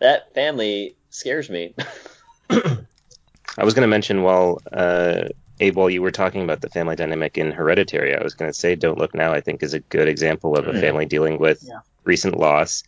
That 0.00 0.34
family 0.34 0.96
scares 1.10 1.48
me. 1.48 1.74
I 2.50 3.64
was 3.64 3.74
going 3.74 3.82
to 3.82 3.88
mention 3.88 4.22
while 4.22 4.60
uh, 4.72 5.24
Abe, 5.60 5.76
while 5.76 5.90
you 5.90 6.02
were 6.02 6.10
talking 6.10 6.42
about 6.42 6.60
the 6.60 6.68
family 6.70 6.96
dynamic 6.96 7.36
in 7.38 7.50
Hereditary, 7.50 8.14
I 8.16 8.22
was 8.22 8.34
going 8.34 8.50
to 8.50 8.58
say 8.58 8.74
Don't 8.74 8.98
Look 8.98 9.14
Now. 9.14 9.32
I 9.32 9.40
think 9.40 9.62
is 9.62 9.74
a 9.74 9.80
good 9.80 10.08
example 10.08 10.56
of 10.56 10.66
a 10.68 10.80
family 10.80 11.06
dealing 11.06 11.38
with 11.38 11.62
Yeah. 11.66 11.80
recent 12.04 12.38
loss, 12.38 12.82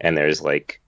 and 0.00 0.16
there's 0.16 0.40
like 0.42 0.80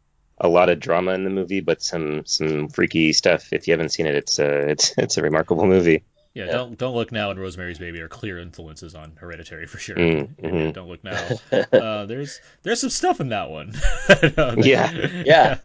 a 0.45 0.49
lot 0.49 0.69
of 0.69 0.79
drama 0.79 1.13
in 1.13 1.25
the 1.25 1.31
movie, 1.31 1.61
but 1.61 1.83
some 1.83 2.25
some 2.27 2.69
freaky 2.69 3.13
stuff. 3.13 3.53
If 3.53 3.67
you 3.67 3.73
haven't 3.73 3.89
seen 3.91 4.07
it, 4.07 4.15
it's 4.15 4.39
a 4.39 4.69
it's 4.71 4.95
it's 4.99 5.17
a 5.17 5.23
remarkable 5.23 5.67
movie. 5.67 6.05
Yeah, 6.35 6.47
don't 6.47 6.77
don't 6.77 6.95
look 6.95 7.13
now 7.13 7.31
and 7.31 7.39
Rosemary's 7.41 7.79
Baby 7.79 8.01
are 8.01 8.09
clear 8.09 8.39
influences 8.39 8.95
on 8.95 9.13
Hereditary 9.17 9.67
for 9.67 9.79
sure. 9.79 9.95
Mm, 9.97 10.35
mhm. 10.37 10.73
Don't 10.73 10.89
look 10.89 11.03
now. 11.05 11.29
Uh, 11.73 12.07
there's 12.07 12.41
there's 12.63 12.81
some 12.81 12.91
stuff 12.91 13.21
in 13.21 13.29
that 13.31 13.51
one. 13.51 13.73
Uh, 14.09 14.55
Yeah. 14.59 14.91
Yeah. 15.25 15.59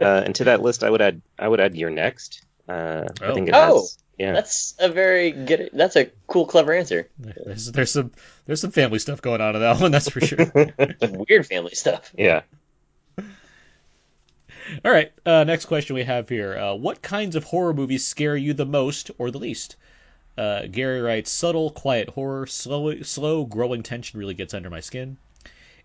Uh, 0.00 0.22
and 0.26 0.34
to 0.36 0.44
that 0.44 0.60
list, 0.62 0.84
I 0.84 0.90
would 0.90 1.00
add 1.02 1.22
I 1.38 1.48
would 1.48 1.60
add 1.60 1.74
Your 1.74 1.90
Next. 1.90 2.44
Uh, 2.68 3.04
I 3.22 3.24
Oh. 3.26 3.34
think 3.34 3.48
it 3.48 3.54
Oh, 3.56 3.80
has 3.80 3.98
yeah. 4.18 4.32
That's 4.32 4.74
a 4.78 4.88
very 4.88 5.30
good. 5.30 5.70
That's 5.74 5.94
a 5.96 6.10
cool, 6.26 6.46
clever 6.46 6.72
answer. 6.72 7.08
There's 7.18 7.70
there's 7.72 7.90
some 7.90 8.12
there's 8.46 8.60
some 8.62 8.70
family 8.72 8.98
stuff 8.98 9.20
going 9.22 9.40
on 9.42 9.54
in 9.56 9.60
that 9.62 9.80
one. 9.80 9.92
That's 9.92 10.08
for 10.10 10.20
sure. 10.20 10.38
Weird 11.28 11.46
family 11.46 11.74
stuff. 11.74 12.12
yeah. 12.16 12.42
All 14.84 14.90
right. 14.90 15.12
Uh, 15.24 15.44
next 15.44 15.66
question 15.66 15.94
we 15.94 16.02
have 16.02 16.28
here: 16.28 16.58
uh, 16.58 16.74
What 16.74 17.00
kinds 17.00 17.36
of 17.36 17.44
horror 17.44 17.72
movies 17.72 18.04
scare 18.04 18.36
you 18.36 18.52
the 18.52 18.66
most 18.66 19.12
or 19.16 19.30
the 19.30 19.38
least? 19.38 19.76
Uh, 20.36 20.66
Gary 20.66 21.00
writes: 21.00 21.30
subtle, 21.30 21.70
quiet 21.70 22.08
horror, 22.08 22.48
slow, 22.48 23.00
slow 23.02 23.44
growing 23.44 23.84
tension 23.84 24.18
really 24.18 24.34
gets 24.34 24.54
under 24.54 24.68
my 24.68 24.80
skin. 24.80 25.18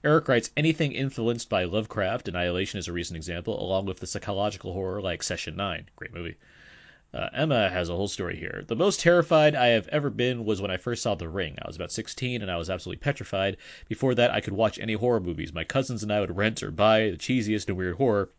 Eric 0.03 0.27
writes: 0.27 0.49
anything 0.57 0.93
influenced 0.93 1.47
by 1.47 1.63
Lovecraft. 1.63 2.27
Annihilation 2.27 2.79
is 2.79 2.87
a 2.87 2.91
recent 2.91 3.17
example, 3.17 3.63
along 3.63 3.85
with 3.85 3.99
the 3.99 4.07
psychological 4.07 4.73
horror 4.73 4.99
like 4.99 5.21
Session 5.21 5.55
Nine, 5.55 5.85
great 5.95 6.11
movie. 6.11 6.37
Uh, 7.13 7.29
Emma 7.33 7.69
has 7.69 7.87
a 7.87 7.95
whole 7.95 8.07
story 8.07 8.35
here. 8.35 8.63
The 8.65 8.75
most 8.75 8.99
terrified 8.99 9.53
I 9.53 9.67
have 9.67 9.89
ever 9.89 10.09
been 10.09 10.43
was 10.43 10.59
when 10.59 10.71
I 10.71 10.77
first 10.77 11.03
saw 11.03 11.13
The 11.13 11.29
Ring. 11.29 11.55
I 11.61 11.67
was 11.67 11.75
about 11.75 11.91
16 11.91 12.41
and 12.41 12.49
I 12.49 12.57
was 12.57 12.71
absolutely 12.71 13.01
petrified. 13.01 13.57
Before 13.87 14.15
that, 14.15 14.31
I 14.31 14.41
could 14.41 14.53
watch 14.53 14.79
any 14.79 14.93
horror 14.93 15.19
movies. 15.19 15.53
My 15.53 15.65
cousins 15.65 16.01
and 16.01 16.11
I 16.11 16.19
would 16.19 16.35
rent 16.35 16.63
or 16.63 16.71
buy 16.71 17.11
the 17.11 17.17
cheesiest 17.17 17.67
and 17.67 17.77
weird 17.77 17.97
horror. 17.97 18.29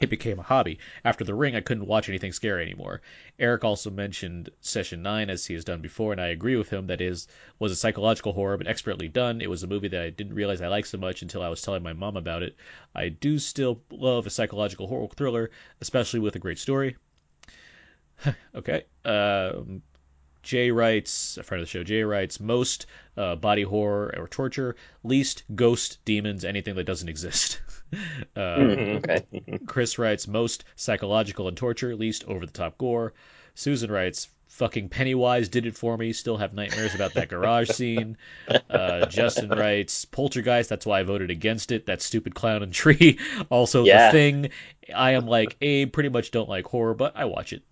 It 0.00 0.08
became 0.08 0.38
a 0.38 0.42
hobby. 0.42 0.78
After 1.04 1.24
The 1.24 1.34
Ring, 1.34 1.54
I 1.54 1.60
couldn't 1.60 1.86
watch 1.86 2.08
anything 2.08 2.32
scary 2.32 2.62
anymore. 2.62 3.02
Eric 3.38 3.64
also 3.64 3.90
mentioned 3.90 4.48
Session 4.62 5.02
9, 5.02 5.28
as 5.28 5.44
he 5.44 5.52
has 5.52 5.62
done 5.62 5.82
before, 5.82 6.12
and 6.12 6.20
I 6.20 6.28
agree 6.28 6.56
with 6.56 6.70
him. 6.70 6.86
That 6.86 7.02
is, 7.02 7.28
was 7.58 7.70
a 7.70 7.76
psychological 7.76 8.32
horror, 8.32 8.56
but 8.56 8.66
expertly 8.66 9.08
done. 9.08 9.42
It 9.42 9.50
was 9.50 9.62
a 9.62 9.66
movie 9.66 9.88
that 9.88 10.00
I 10.00 10.08
didn't 10.08 10.32
realize 10.32 10.62
I 10.62 10.68
liked 10.68 10.88
so 10.88 10.96
much 10.96 11.20
until 11.20 11.42
I 11.42 11.50
was 11.50 11.60
telling 11.60 11.82
my 11.82 11.92
mom 11.92 12.16
about 12.16 12.42
it. 12.42 12.56
I 12.94 13.10
do 13.10 13.38
still 13.38 13.82
love 13.90 14.26
a 14.26 14.30
psychological 14.30 14.86
horror 14.86 15.08
thriller, 15.08 15.50
especially 15.82 16.20
with 16.20 16.34
a 16.34 16.38
great 16.38 16.58
story. 16.58 16.96
okay. 18.54 18.84
Um, 19.04 19.82
Jay 20.42 20.70
writes, 20.70 21.36
a 21.36 21.42
friend 21.42 21.60
of 21.60 21.66
the 21.66 21.70
show, 21.70 21.84
Jay 21.84 22.02
writes, 22.02 22.40
most 22.40 22.86
uh, 23.16 23.36
body 23.36 23.62
horror 23.62 24.14
or 24.16 24.26
torture, 24.28 24.76
least 25.04 25.42
ghost, 25.54 25.98
demons, 26.04 26.44
anything 26.44 26.74
that 26.76 26.84
doesn't 26.84 27.08
exist. 27.08 27.60
uh, 28.36 28.38
Mm, 28.38 28.96
okay. 28.98 29.58
Chris 29.66 29.98
writes, 29.98 30.26
most 30.28 30.64
psychological 30.76 31.48
and 31.48 31.56
torture, 31.56 31.94
least 31.94 32.24
over 32.24 32.46
the 32.46 32.52
top 32.52 32.78
gore. 32.78 33.12
Susan 33.54 33.90
writes, 33.90 34.28
fucking 34.48 34.88
Pennywise 34.88 35.48
did 35.48 35.66
it 35.66 35.76
for 35.76 35.96
me, 35.96 36.12
still 36.12 36.36
have 36.36 36.52
nightmares 36.54 36.94
about 36.94 37.14
that 37.14 37.28
garage 37.28 37.70
scene. 37.70 38.16
Uh, 38.68 39.06
Justin 39.06 39.48
writes, 39.50 40.04
Poltergeist, 40.04 40.68
that's 40.68 40.86
why 40.86 41.00
I 41.00 41.02
voted 41.02 41.30
against 41.30 41.72
it, 41.72 41.86
that 41.86 42.02
stupid 42.02 42.34
clown 42.34 42.62
and 42.62 42.72
tree. 42.72 43.18
also, 43.50 43.84
Yeah. 43.84 44.10
The 44.10 44.18
Thing. 44.18 44.50
I 44.94 45.12
am 45.12 45.26
like 45.26 45.56
Abe, 45.60 45.92
pretty 45.92 46.08
much 46.08 46.30
don't 46.30 46.48
like 46.48 46.66
horror, 46.66 46.94
but 46.94 47.12
I 47.16 47.26
watch 47.26 47.52
it. 47.52 47.62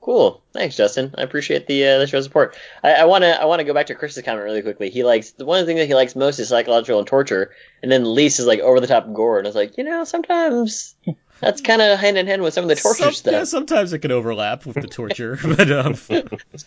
Cool. 0.00 0.42
Thanks, 0.54 0.76
Justin. 0.76 1.14
I 1.18 1.22
appreciate 1.22 1.66
the 1.66 1.86
uh, 1.86 1.98
the 1.98 2.06
show 2.06 2.20
support. 2.22 2.56
I, 2.82 2.92
I 2.92 3.04
wanna 3.04 3.36
I 3.40 3.44
wanna 3.44 3.64
go 3.64 3.74
back 3.74 3.86
to 3.86 3.94
Chris's 3.94 4.24
comment 4.24 4.44
really 4.44 4.62
quickly. 4.62 4.88
He 4.88 5.04
likes 5.04 5.32
the 5.32 5.44
one 5.44 5.66
thing 5.66 5.76
that 5.76 5.86
he 5.86 5.94
likes 5.94 6.16
most 6.16 6.38
is 6.38 6.48
psychological 6.48 6.98
and 6.98 7.06
torture, 7.06 7.50
and 7.82 7.92
then 7.92 8.14
least 8.14 8.38
is 8.40 8.46
like 8.46 8.60
over 8.60 8.80
the 8.80 8.86
top 8.86 9.12
gore. 9.12 9.38
And 9.38 9.46
I 9.46 9.50
was 9.50 9.54
like, 9.56 9.76
you 9.76 9.84
know, 9.84 10.04
sometimes 10.04 10.94
that's 11.40 11.60
kind 11.60 11.82
of 11.82 11.98
hand 11.98 12.16
in 12.16 12.26
hand 12.26 12.40
with 12.42 12.54
some 12.54 12.64
of 12.64 12.68
the 12.68 12.76
torture 12.76 13.04
Some- 13.04 13.12
stuff. 13.12 13.32
Yeah, 13.32 13.44
sometimes 13.44 13.92
it 13.92 13.98
can 13.98 14.10
overlap 14.10 14.64
with 14.64 14.80
the 14.80 14.88
torture, 14.88 15.38
but 15.44 15.70
um, 15.70 15.96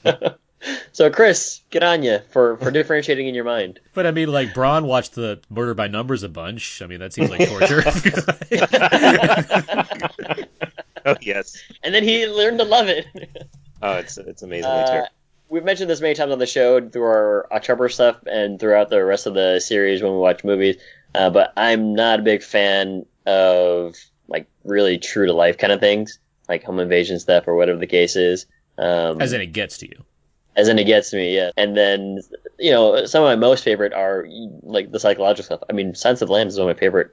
So 0.94 1.10
Chris, 1.10 1.60
get 1.72 1.84
on 1.84 2.04
you 2.04 2.20
for 2.30 2.56
for 2.58 2.72
differentiating 2.72 3.28
in 3.28 3.36
your 3.36 3.44
mind. 3.44 3.80
but 3.94 4.06
I 4.08 4.12
mean, 4.12 4.32
like 4.32 4.54
Braun 4.54 4.86
watched 4.86 5.16
the 5.16 5.42
Murder 5.50 5.74
by 5.74 5.88
Numbers 5.88 6.24
a 6.24 6.30
bunch. 6.30 6.82
I 6.82 6.88
mean, 6.88 7.00
that 7.00 7.14
seems 7.14 7.30
like 7.32 7.50
torture. 7.50 7.82
Yes. 11.26 11.62
And 11.84 11.94
then 11.94 12.04
he 12.04 12.28
learned 12.28 12.60
to 12.60 12.66
love 12.66 12.88
it. 12.88 13.06
Oh, 13.86 13.98
it's 13.98 14.18
it's 14.18 14.41
amazingly 14.44 14.78
Uh, 14.78 14.86
terrible. 14.88 15.08
we've 15.50 15.66
mentioned 15.66 15.90
this 15.90 16.00
many 16.00 16.14
times 16.16 16.32
on 16.32 16.40
the 16.40 16.45
show 16.48 16.80
through 16.88 17.04
our 17.04 17.48
October 17.52 17.90
stuff 17.90 18.16
and 18.26 18.58
throughout 18.58 18.90
the 18.90 19.04
rest 19.04 19.26
of 19.26 19.34
the 19.34 19.60
series 19.60 20.02
when 20.02 20.14
we 20.14 20.20
watch 20.20 20.45
movies. 20.45 20.78
Uh, 21.14 21.30
but 21.30 21.52
I'm 21.58 21.94
not 21.94 22.22
a 22.22 22.24
big 22.24 22.44
fan 22.44 23.06
of 23.26 23.98
like 24.30 24.48
really 24.64 25.00
true 25.00 25.26
to 25.26 25.34
life 25.34 25.58
kind 25.58 25.74
of 25.74 25.82
things, 25.82 26.18
like 26.48 26.64
home 26.64 26.80
invasion 26.80 27.20
stuff 27.20 27.45
or 27.45 27.56
whatever 27.56 27.78
the 27.78 27.88
case 27.88 28.16
is. 28.16 28.45
Um, 28.78 29.22
As 29.22 29.34
in, 29.34 29.41
it 29.41 29.48
gets 29.48 29.80
to 29.80 29.88
you. 29.90 30.06
as 30.56 30.70
in 30.70 30.80
it 30.80 30.86
gets 30.86 31.10
to 31.10 31.18
me, 31.18 31.36
yeah. 31.36 31.52
And 31.58 31.76
then 31.76 32.22
you 32.58 32.72
know 32.72 33.06
some 33.06 33.22
of 33.24 33.28
my 33.28 33.36
most 33.36 33.66
favorite 33.66 33.91
are 33.91 34.26
like 34.62 34.91
the 34.91 35.00
psychological 35.02 35.44
stuff. 35.44 35.64
I 35.70 35.74
mean, 35.74 35.94
Silence 35.94 36.22
of 36.22 36.30
the 36.30 36.34
Lambs 36.34 36.54
is 36.54 36.60
one 36.60 36.70
of 36.70 36.76
my 36.78 36.80
favorite 36.80 37.12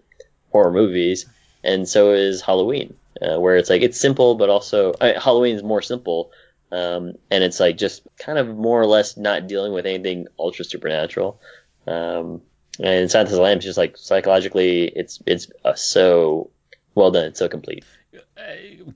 horror 0.52 0.70
movies, 0.70 1.26
and 1.64 1.88
so 1.88 2.12
is 2.12 2.40
Halloween, 2.42 2.94
uh, 3.22 3.38
where 3.38 3.56
it's 3.56 3.70
like 3.70 3.82
it's 3.82 4.00
simple, 4.00 4.34
but 4.34 4.48
also 4.50 4.94
I 5.00 5.14
Halloween 5.18 5.56
is 5.56 5.62
more 5.62 5.82
simple, 5.82 6.32
um, 6.72 7.14
and 7.30 7.44
it's 7.44 7.60
like 7.60 7.76
just 7.76 8.02
kind 8.18 8.38
of 8.38 8.48
more 8.48 8.80
or 8.80 8.86
less 8.86 9.16
not 9.16 9.46
dealing 9.46 9.72
with 9.72 9.86
anything 9.86 10.26
ultra 10.38 10.64
supernatural. 10.64 11.40
Um, 11.86 12.42
and 12.78 13.10
Silence 13.10 13.30
of 13.30 13.36
the 13.36 13.42
Lambs 13.42 13.64
just 13.64 13.78
like 13.78 13.96
psychologically, 13.96 14.84
it's 14.84 15.20
it's 15.26 15.48
uh, 15.64 15.74
so 15.74 16.50
well 16.94 17.10
done, 17.10 17.26
it's 17.26 17.38
so 17.38 17.48
complete. 17.48 17.84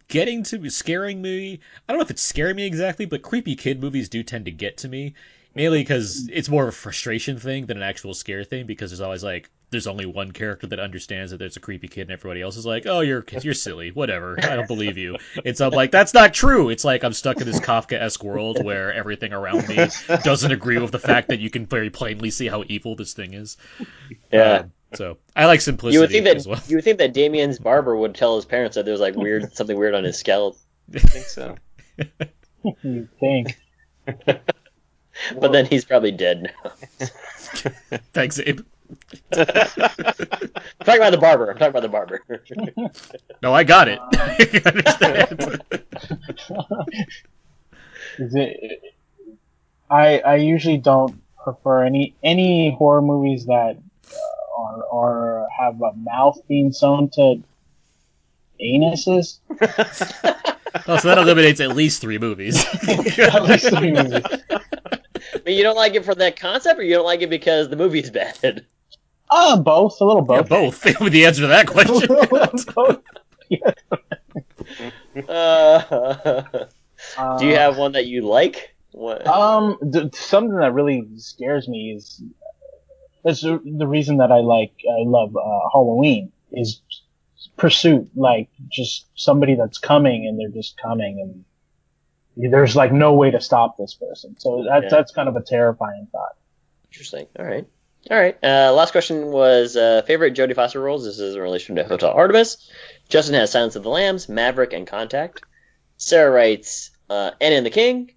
Getting 0.09 0.43
to 0.45 0.71
scaring 0.71 1.21
me. 1.21 1.61
I 1.89 1.93
don't 1.93 1.99
know 1.99 2.05
if 2.05 2.11
it's 2.11 2.23
scaring 2.23 2.57
me 2.57 2.67
exactly, 2.67 3.05
but 3.05 3.23
creepy 3.23 3.57
kid 3.57 3.81
movies 3.81 4.09
do 4.09 4.23
tend 4.23 4.47
to 4.47 4.51
get 4.51 4.79
to 4.79 4.89
me. 4.89 5.15
Mainly 5.55 5.81
because 5.83 6.29
it's 6.33 6.49
more 6.49 6.65
of 6.65 6.71
a 6.71 6.73
frustration 6.73 7.39
thing 7.39 7.67
than 7.67 7.77
an 7.77 7.83
actual 7.83 8.15
scare 8.15 8.43
thing. 8.43 8.67
Because 8.67 8.91
there's 8.91 9.01
always 9.01 9.23
like 9.23 9.51
there's 9.75 9.87
only 9.89 10.07
one 10.07 10.31
character 10.31 10.67
that 10.69 10.79
understands 10.79 11.33
that 11.33 11.39
there's 11.39 11.57
a 11.57 11.61
creepy 11.61 11.89
kid, 11.89 12.03
and 12.03 12.13
everybody 12.13 12.41
else 12.41 12.57
is 12.57 12.65
like, 12.65 12.87
"Oh, 12.87 13.01
you're 13.01 13.25
you're 13.43 13.55
silly, 13.55 13.91
whatever. 13.91 14.39
I 14.43 14.55
don't 14.55 14.69
believe 14.69 14.97
you." 14.97 15.17
It's 15.45 15.61
I'm 15.61 15.73
like 15.73 15.91
that's 15.91 16.15
not 16.15 16.33
true. 16.33 16.71
It's 16.71 16.85
like 16.85 17.03
I'm 17.03 17.13
stuck 17.13 17.41
in 17.41 17.47
this 17.47 17.59
Kafka-esque 17.59 18.23
world 18.23 18.65
where 18.65 18.93
everything 18.93 19.33
around 19.33 19.69
me 19.69 19.89
doesn't 20.23 20.53
agree 20.53 20.79
with 20.79 20.93
the 20.93 20.99
fact 21.01 21.29
that 21.29 21.41
you 21.41 21.51
can 21.51 21.67
very 21.67 21.91
plainly 21.91 22.31
see 22.31 22.47
how 22.47 22.63
evil 22.69 22.95
this 22.95 23.13
thing 23.13 23.35
is. 23.35 23.57
Yeah. 24.33 24.61
Um, 24.61 24.73
so 24.95 25.19
I 25.35 25.47
like 25.47 25.61
simplicity 25.61 25.95
You 25.95 26.01
would 26.01 26.11
think 26.11 26.25
that 26.27 26.37
as 26.37 26.47
well. 26.47 26.61
you 26.69 26.77
would 26.77 26.85
think 26.85 26.99
that 26.99 27.13
Damien's 27.13 27.59
barber 27.59 27.97
would 27.97 28.15
tell 28.15 28.37
his 28.37 28.45
parents 28.45 28.77
that 28.77 28.85
there's 28.85 29.01
like 29.01 29.17
weird 29.17 29.53
something 29.57 29.77
weird 29.77 29.95
on 29.95 30.05
his 30.05 30.17
scalp. 30.17 30.57
I 30.95 30.99
think 31.01 31.27
so. 31.27 31.57
You 32.83 33.07
think? 33.21 33.59
but 34.27 35.53
then 35.53 35.67
he's 35.67 35.85
probably 35.85 36.13
dead 36.13 36.51
now. 36.65 37.09
Thanks, 38.15 38.39
Abe. 38.39 38.61
I'm 39.33 39.47
talking 40.85 40.97
about 40.97 41.11
the 41.11 41.19
barber. 41.21 41.51
I'm 41.51 41.59
talking 41.59 41.71
about 41.71 41.83
the 41.83 41.89
barber. 41.89 42.23
No, 43.43 43.55
I 43.55 43.65
got 43.65 43.89
it. 43.89 43.99
I. 44.13 44.15
Is 48.19 48.35
it? 48.35 48.83
I 49.91 50.19
I 50.19 50.37
usually 50.37 50.79
don't 50.79 51.21
prefer 51.43 51.85
any 51.85 52.15
any 52.23 52.75
horror 52.77 53.03
movies 53.03 53.47
that 53.47 53.77
uh, 54.11 54.59
are 54.59 54.83
or 54.85 55.49
have 55.59 55.81
a 55.81 55.93
mouth 55.95 56.39
being 56.49 56.73
sewn 56.73 57.11
to 57.11 57.43
anuses. 58.61 59.39
Oh, 60.89 60.97
so 60.97 61.07
that 61.07 61.19
eliminates 61.19 61.61
at 61.61 61.77
least 61.77 62.01
three 62.01 62.19
movies. 62.19 62.57
At 63.19 63.45
least 63.45 63.69
three 63.69 63.93
movies. 63.93 64.25
But 64.49 65.53
you 65.53 65.63
don't 65.63 65.77
like 65.77 65.95
it 65.95 66.05
for 66.05 66.17
that 66.17 66.37
concept, 66.37 66.81
or 66.81 66.83
you 66.83 66.95
don't 66.95 67.05
like 67.05 67.23
it 67.23 67.31
because 67.31 67.69
the 67.69 67.77
movie's 67.77 68.11
bad? 68.11 68.67
Uh, 69.31 69.57
both. 69.61 70.01
A 70.01 70.05
little 70.05 70.23
both. 70.23 70.51
Yeah, 70.51 70.57
both. 70.59 70.83
both. 70.85 71.01
With 71.01 71.13
the 71.13 71.27
answer 71.27 71.43
to 71.43 71.47
that 71.49 71.67
question. 71.67 72.09
Both. 72.75 73.03
Uh, 75.29 76.43
do 77.39 77.47
you 77.47 77.57
have 77.57 77.77
one 77.77 77.93
that 77.93 78.07
you 78.07 78.23
like? 78.23 78.75
What? 78.93 79.27
Um, 79.27 79.79
th- 79.93 80.15
something 80.15 80.57
that 80.59 80.73
really 80.73 81.07
scares 81.17 81.69
me 81.69 81.93
is 81.97 82.23
that's 83.23 83.43
the 83.43 83.61
the 83.65 83.87
reason 83.87 84.19
that 84.19 84.31
I 84.33 84.39
like 84.39 84.73
I 84.89 85.03
love 85.05 85.37
uh, 85.37 85.69
Halloween 85.73 86.33
is 86.53 86.81
pursuit, 87.57 88.11
like 88.15 88.49
just 88.71 89.07
somebody 89.15 89.55
that's 89.57 89.79
coming 89.79 90.27
and 90.27 90.39
they're 90.39 90.49
just 90.49 90.77
coming 90.81 91.45
and 92.37 92.53
there's 92.53 92.77
like 92.77 92.93
no 92.93 93.15
way 93.15 93.31
to 93.31 93.41
stop 93.41 93.77
this 93.77 93.95
person. 93.95 94.37
So 94.39 94.65
that's 94.69 94.85
Yeah. 94.85 94.89
that's 94.91 95.13
kind 95.13 95.29
of 95.29 95.37
a 95.37 95.43
terrifying 95.43 96.07
thought. 96.13 96.37
Interesting. 96.91 97.27
All 97.39 97.45
right. 97.45 97.67
All 98.11 98.19
right. 98.19 98.37
Uh, 98.43 98.73
last 98.75 98.93
question 98.93 99.27
was 99.29 99.77
uh, 99.77 100.03
favorite 100.07 100.35
Jodie 100.35 100.55
Foster 100.55 100.81
roles. 100.81 101.05
This 101.05 101.19
is 101.19 101.35
in 101.35 101.41
relation 101.41 101.77
to 101.77 101.85
Hotel 101.85 102.11
Artemis. 102.11 102.71
Justin 103.09 103.35
has 103.35 103.51
Silence 103.51 103.77
of 103.77 103.83
the 103.83 103.89
Lambs, 103.89 104.29
Maverick, 104.29 104.75
and 104.75 104.87
Contact. 104.87 105.43
Sarah 105.97 106.31
writes 106.31 106.91
uh, 107.09 107.31
Anna 107.41 107.57
and 107.57 107.67
the 107.67 107.71
King. 107.71 108.13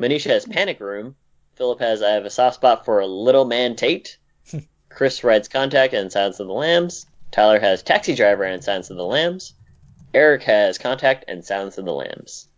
Manisha 0.00 0.30
has 0.30 0.44
Panic 0.44 0.80
Room. 0.80 1.14
Philip 1.54 1.80
has 1.80 2.02
I 2.02 2.10
have 2.10 2.24
a 2.24 2.30
soft 2.30 2.56
spot 2.56 2.84
for 2.84 3.04
Little 3.04 3.44
Man 3.44 3.76
Tate. 3.76 4.18
Chris 4.88 5.22
writes 5.22 5.48
Contact 5.48 5.94
and 5.94 6.10
Silence 6.10 6.40
of 6.40 6.46
the 6.46 6.52
Lambs. 6.52 7.06
Tyler 7.30 7.60
has 7.60 7.82
Taxi 7.82 8.14
Driver 8.14 8.44
and 8.44 8.62
Silence 8.62 8.90
of 8.90 8.96
the 8.96 9.04
Lambs. 9.04 9.54
Eric 10.14 10.42
has 10.44 10.78
Contact 10.78 11.24
and 11.28 11.44
Silence 11.44 11.78
of 11.78 11.84
the 11.84 11.92
Lambs. 11.92 12.48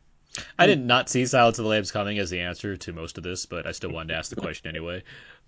I 0.59 0.66
did 0.66 0.81
not 0.81 1.09
see 1.09 1.27
Silence 1.27 1.59
of 1.59 1.65
the 1.65 1.69
Lambs 1.69 1.90
coming 1.90 2.19
as 2.19 2.31
the 2.31 2.40
answer 2.40 2.77
to 2.77 2.93
most 2.93 3.19
of 3.19 3.24
this, 3.24 3.47
but 3.47 3.66
I 3.66 3.73
still 3.73 3.90
wanted 3.90 4.09
to 4.09 4.19
ask 4.19 4.31
the 4.31 4.36
question 4.36 4.69
anyway. 4.69 5.02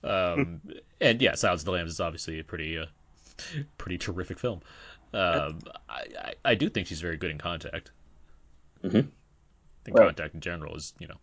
Um, 0.04 0.60
and 1.00 1.20
yeah, 1.22 1.34
Silence 1.34 1.62
of 1.62 1.66
the 1.66 1.72
Lambs 1.72 1.92
is 1.92 2.00
obviously 2.00 2.40
a 2.40 2.44
pretty, 2.44 2.78
uh, 2.78 2.86
pretty 3.78 3.98
terrific 3.98 4.38
film. 4.38 4.60
Um, 5.14 5.60
I, 5.88 6.04
I, 6.18 6.34
I 6.44 6.54
do 6.54 6.68
think 6.68 6.86
she's 6.88 7.00
very 7.00 7.16
good 7.16 7.30
in 7.30 7.38
Contact. 7.38 7.90
Mhm. 8.82 9.06
I 9.08 9.84
think 9.84 9.96
Right. 9.98 10.06
Contact 10.06 10.34
in 10.34 10.40
general 10.40 10.76
is, 10.76 10.94
you 10.98 11.06
know, 11.08 11.16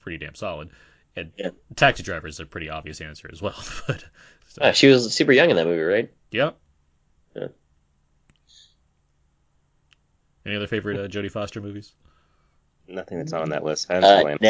pretty 0.00 0.18
damn 0.18 0.34
solid. 0.34 0.70
And 1.16 1.32
Yeah. 1.36 1.50
Taxi 1.76 2.02
Driver 2.02 2.26
is 2.26 2.40
a 2.40 2.46
pretty 2.46 2.68
obvious 2.70 3.00
answer 3.00 3.28
as 3.32 3.40
well. 3.40 3.54
But 3.86 4.04
so, 4.48 4.62
Uh, 4.62 4.72
she 4.72 4.88
was 4.88 5.12
super 5.14 5.32
young 5.32 5.50
in 5.50 5.56
that 5.56 5.66
movie, 5.66 5.82
right? 5.82 6.12
yeah. 6.30 6.50
Yeah. 7.34 7.48
Any 10.46 10.56
other 10.56 10.66
favorite 10.66 10.98
uh, 11.00 11.08
Jodie 11.08 11.30
Foster 11.30 11.60
movies? 11.60 11.94
Nothing 12.86 13.18
that's 13.18 13.32
not 13.32 13.42
on 13.42 13.48
that 13.50 13.64
list. 13.64 13.86
Silence 13.86 14.04
of 14.06 14.10
the 14.10 14.20
Uh, 14.20 14.24
Lambs. 14.24 14.40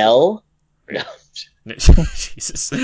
Jesus. 1.67 2.73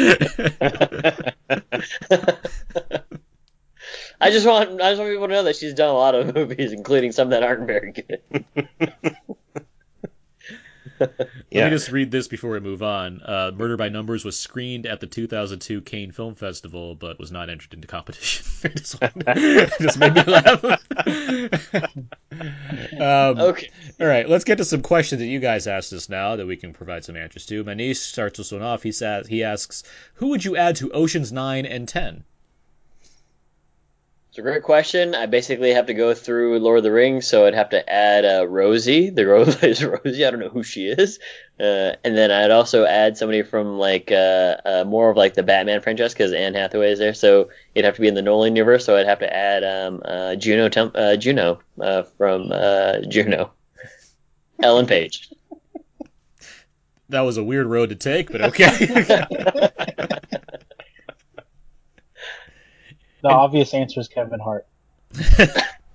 I 4.21 4.31
just 4.31 4.47
want 4.47 4.81
I 4.81 4.91
just 4.91 4.99
want 5.01 5.11
people 5.11 5.29
to 5.29 5.33
know 5.35 5.43
that 5.45 5.57
she's 5.57 5.75
done 5.75 5.91
a 5.91 5.95
lot 5.95 6.15
of 6.15 6.35
movies, 6.35 6.73
including 6.73 7.13
some 7.13 7.31
that 7.31 7.43
aren't 7.43 7.67
very 7.67 7.93
good. 7.93 8.45
Let 11.53 11.65
me 11.65 11.71
just 11.71 11.91
read 11.91 12.11
this 12.11 12.29
before 12.29 12.51
we 12.51 12.61
move 12.61 12.83
on. 12.83 13.23
Uh, 13.23 13.53
Murder 13.55 13.77
by 13.77 13.89
Numbers 13.89 14.25
was 14.25 14.39
screened 14.39 14.87
at 14.87 15.01
the 15.01 15.07
2002 15.07 15.81
Cannes 15.83 16.13
Film 16.13 16.35
Festival, 16.35 16.95
but 16.95 17.19
was 17.19 17.33
not 17.33 17.49
entered 17.49 17.73
into 17.75 17.87
competition. 17.87 18.47
It 18.63 18.77
just, 18.77 19.01
just 19.81 19.99
made 19.99 20.15
me 20.15 20.23
laugh. 20.25 20.65
um, 23.01 23.41
Okay. 23.41 23.71
All 24.01 24.07
right, 24.07 24.29
let's 24.29 24.45
get 24.45 24.59
to 24.59 24.65
some 24.65 24.83
questions 24.83 25.21
that 25.21 25.27
you 25.27 25.41
guys 25.41 25.67
asked 25.67 25.93
us 25.93 26.09
now 26.09 26.37
that 26.37 26.47
we 26.47 26.57
can 26.57 26.73
provide 26.73 27.05
some 27.05 27.17
answers 27.17 27.47
to. 27.47 27.65
Manish 27.65 27.97
starts 27.97 28.39
this 28.39 28.53
one 28.53 28.63
off. 28.63 28.83
He 28.83 28.93
says 28.93 29.27
he 29.27 29.43
asks, 29.45 29.83
"Who 30.15 30.29
would 30.29 30.45
you 30.45 30.57
add 30.57 30.77
to 30.77 30.93
Ocean's 30.93 31.33
Nine 31.33 31.65
and 31.65 31.89
10? 31.89 32.25
It's 34.31 34.39
a 34.39 34.43
great 34.43 34.63
question. 34.63 35.17
I 35.17 35.27
basically 35.27 35.73
have 35.73 35.87
to 35.87 35.95
go 35.95 36.15
through 36.15 36.61
Lord 36.61 36.79
of 36.79 36.85
the 36.85 36.93
Rings, 36.93 37.27
so 37.27 37.47
I'd 37.47 37.55
have 37.55 37.71
to 37.71 37.91
add 37.93 38.25
uh, 38.25 38.47
Rosie, 38.47 39.11
the 39.11 39.25
girl 39.25 39.45
who 39.45 39.51
plays 39.51 39.85
Rosie. 39.85 40.25
I 40.25 40.31
don't 40.31 40.39
know 40.39 40.49
who 40.49 40.63
she 40.63 40.87
is, 40.87 41.19
uh, 41.59 41.97
and 42.05 42.17
then 42.17 42.31
I'd 42.31 42.53
also 42.53 42.85
add 42.85 43.19
somebody 43.19 43.43
from 43.43 43.77
like 43.77 44.13
uh, 44.13 44.55
uh, 44.65 44.85
more 44.87 45.11
of 45.11 45.17
like 45.17 45.35
the 45.35 45.43
Batman 45.43 45.81
franchise 45.81 46.13
because 46.13 46.33
Anne 46.33 46.55
Hathaway 46.55 46.93
is 46.93 47.01
there. 47.01 47.13
So 47.13 47.51
it'd 47.75 47.85
have 47.85 47.97
to 47.97 48.01
be 48.01 48.07
in 48.07 48.15
the 48.15 48.23
Nolan 48.23 48.55
universe. 48.55 48.85
So 48.85 48.97
I'd 48.97 49.07
have 49.07 49.19
to 49.19 49.35
add 49.35 49.65
um, 49.65 50.01
uh, 50.05 50.37
Juno, 50.37 50.69
Temp- 50.69 50.95
uh, 50.95 51.17
Juno 51.17 51.59
uh, 51.81 52.05
from 52.05 52.53
uh, 52.53 53.01
Juno, 53.09 53.51
Ellen 54.63 54.87
Page. 54.87 55.29
That 57.09 57.23
was 57.23 57.37
a 57.37 57.43
weird 57.43 57.67
road 57.67 57.89
to 57.89 57.97
take, 57.97 58.31
but 58.31 58.43
okay." 58.43 59.27
The 63.23 63.29
obvious 63.29 63.75
answer 63.75 64.01
is 64.01 64.09
Kevin 64.09 64.41
Hart. 64.41 64.67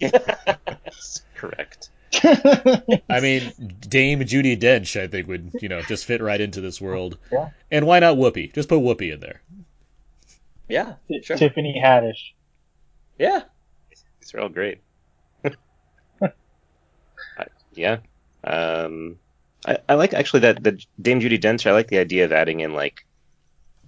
Correct. 1.36 1.90
I 2.24 3.20
mean, 3.22 3.52
Dame 3.88 4.22
Judi 4.22 4.58
Dench, 4.60 5.00
I 5.00 5.08
think 5.08 5.28
would 5.28 5.52
you 5.62 5.70
know 5.70 5.82
just 5.82 6.06
fit 6.06 6.22
right 6.22 6.40
into 6.40 6.62
this 6.62 6.80
world. 6.80 7.18
Yeah. 7.32 7.50
And 7.72 7.86
why 7.88 8.00
not 8.00 8.18
Whoopi? 8.18 8.54
Just 8.54 8.70
put 8.70 8.80
Whoopi 8.80 9.14
in 9.14 9.20
there. 9.20 9.42
Yeah, 10.70 10.96
sure. 11.24 11.38
Tiffany 11.38 11.80
Haddish. 11.84 12.32
Yeah, 13.20 13.42
These 14.20 14.34
are 14.34 14.40
all 14.42 14.50
great. 14.50 14.80
I- 16.22 16.30
yeah. 17.74 17.98
Um, 18.44 19.18
I, 19.66 19.78
I 19.90 19.94
like 19.96 20.14
actually 20.14 20.42
that 20.42 20.64
the 20.64 20.84
Dame 21.02 21.20
Judi 21.20 21.40
Dench. 21.40 21.66
I 21.66 21.72
like 21.72 21.88
the 21.88 22.00
idea 22.00 22.26
of 22.26 22.32
adding 22.32 22.62
in 22.62 22.74
like 22.74 23.06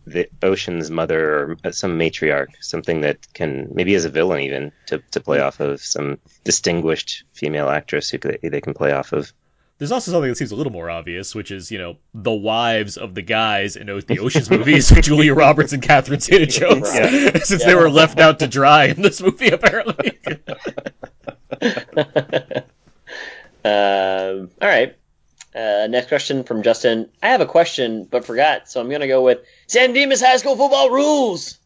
the 0.07 0.27
Ocean's 0.41 0.89
mother 0.89 1.57
or 1.63 1.71
some 1.73 1.97
matriarch, 1.99 2.47
something 2.61 3.01
that 3.01 3.31
can 3.33 3.67
maybe 3.73 3.93
as 3.95 4.05
a 4.05 4.09
villain 4.09 4.41
even 4.41 4.71
to, 4.87 4.99
to 5.11 5.19
play 5.19 5.39
off 5.39 5.59
of 5.59 5.81
some 5.81 6.17
distinguished 6.43 7.23
female 7.33 7.69
actress 7.69 8.09
who 8.09 8.17
could, 8.17 8.39
they 8.41 8.61
can 8.61 8.73
play 8.73 8.91
off 8.93 9.11
of. 9.13 9.33
There's 9.79 9.91
also 9.91 10.11
something 10.11 10.29
that 10.31 10.37
seems 10.37 10.51
a 10.51 10.55
little 10.55 10.71
more 10.71 10.89
obvious, 10.89 11.35
which 11.35 11.51
is 11.51 11.69
you 11.71 11.77
know 11.77 11.97
the 12.13 12.31
wives 12.31 12.97
of 12.97 13.13
the 13.13 13.21
guys 13.21 13.75
in 13.75 13.85
the 13.85 14.17
Ocean's 14.19 14.49
movies, 14.49 14.89
Julia 15.01 15.35
Roberts 15.35 15.71
and 15.73 15.83
Catherine 15.83 16.19
Zeta-Jones, 16.19 16.89
Yeah. 16.95 17.37
since 17.43 17.61
Yeah. 17.61 17.67
they 17.67 17.75
were 17.75 17.89
left 17.89 18.19
out 18.19 18.39
to 18.39 18.47
dry 18.47 18.85
in 18.85 19.01
this 19.03 19.21
movie 19.21 19.49
apparently. 19.49 20.17
Um, 23.65 24.49
all 24.61 24.67
right. 24.69 24.95
Uh, 25.57 25.87
next 25.87 26.07
question 26.07 26.43
from 26.43 26.61
Justin. 26.61 27.09
I 27.23 27.29
have 27.29 27.41
a 27.41 27.45
question, 27.47 28.03
but 28.05 28.25
forgot, 28.25 28.69
so 28.69 28.79
I'm 28.79 28.89
gonna 28.89 29.07
go 29.07 29.23
with 29.23 29.39
San 29.65 29.93
Dimas 29.93 30.21
High 30.21 30.37
School 30.37 30.55
football 30.55 30.89
rules. 30.91 31.57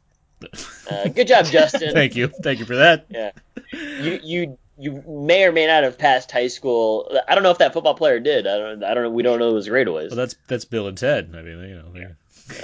Uh, 0.89 1.07
good 1.09 1.27
job, 1.27 1.45
Justin. 1.51 1.93
Thank 1.93 2.15
you, 2.15 2.27
thank 2.27 2.59
you 2.59 2.65
for 2.65 2.77
that. 2.77 3.05
Yeah, 3.09 3.31
you 3.73 4.19
you 4.23 4.57
you 4.77 5.03
may 5.07 5.43
or 5.43 5.51
may 5.51 5.67
not 5.67 5.83
have 5.83 5.97
passed 5.97 6.31
high 6.31 6.47
school. 6.47 7.11
I 7.27 7.35
don't 7.35 7.43
know 7.43 7.51
if 7.51 7.57
that 7.59 7.73
football 7.73 7.93
player 7.95 8.19
did. 8.19 8.47
I 8.47 8.57
don't. 8.57 8.83
I 8.83 8.93
don't 8.93 9.03
know. 9.03 9.09
We 9.09 9.23
don't 9.23 9.39
know 9.39 9.55
his 9.55 9.67
grade 9.67 9.89
was. 9.89 10.11
Well, 10.11 10.17
that's 10.17 10.35
that's 10.47 10.65
Bill 10.65 10.87
and 10.87 10.97
Ted. 10.97 11.33
I 11.35 11.41
mean, 11.41 11.59
you 11.59 11.75
know, 11.75 11.91
they- 11.93 12.55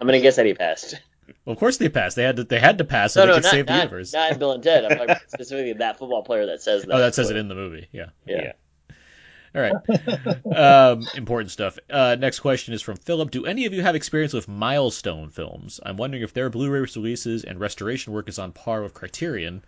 I'm 0.00 0.06
gonna 0.06 0.20
guess 0.20 0.36
that 0.36 0.46
he 0.46 0.54
passed. 0.54 0.94
well, 1.44 1.52
of 1.52 1.58
course 1.58 1.76
they 1.78 1.88
passed. 1.88 2.14
They 2.16 2.22
had 2.22 2.36
to 2.36 2.44
they 2.44 2.60
had 2.60 2.78
to 2.78 2.84
pass 2.84 3.14
so 3.14 3.20
No, 3.20 3.26
they 3.26 3.30
no, 3.32 3.36
could 3.36 3.42
not, 3.44 3.50
save 3.50 3.66
the 3.66 3.72
not, 3.72 3.78
universe. 3.84 4.12
not 4.12 4.38
Bill 4.38 4.52
and 4.52 4.62
Ted. 4.62 4.84
I'm 4.84 4.96
talking 4.98 5.16
specifically 5.28 5.72
that 5.74 5.98
football 5.98 6.22
player 6.22 6.46
that 6.46 6.62
says 6.62 6.84
that. 6.84 6.94
oh, 6.94 6.98
that 7.00 7.14
says 7.14 7.28
it 7.30 7.36
in 7.36 7.48
the 7.48 7.54
movie. 7.56 7.88
Yeah. 7.92 8.06
Yeah. 8.24 8.52
All 9.54 9.62
right. 9.62 9.74
um, 10.56 11.06
important 11.16 11.50
stuff. 11.50 11.78
Uh, 11.88 12.16
next 12.18 12.40
question 12.40 12.72
is 12.72 12.82
from 12.82 12.96
Philip. 12.96 13.30
Do 13.30 13.46
any 13.46 13.66
of 13.66 13.74
you 13.74 13.82
have 13.82 13.94
experience 13.94 14.32
with 14.32 14.48
milestone 14.48 15.30
films? 15.30 15.80
I'm 15.84 15.96
wondering 15.96 16.22
if 16.22 16.32
their 16.32 16.50
Blu-ray 16.50 16.80
releases 16.80 17.44
and 17.44 17.58
restoration 17.58 18.12
work 18.12 18.28
is 18.28 18.38
on 18.38 18.52
par 18.52 18.82
with 18.82 18.94
Criterion. 18.94 19.64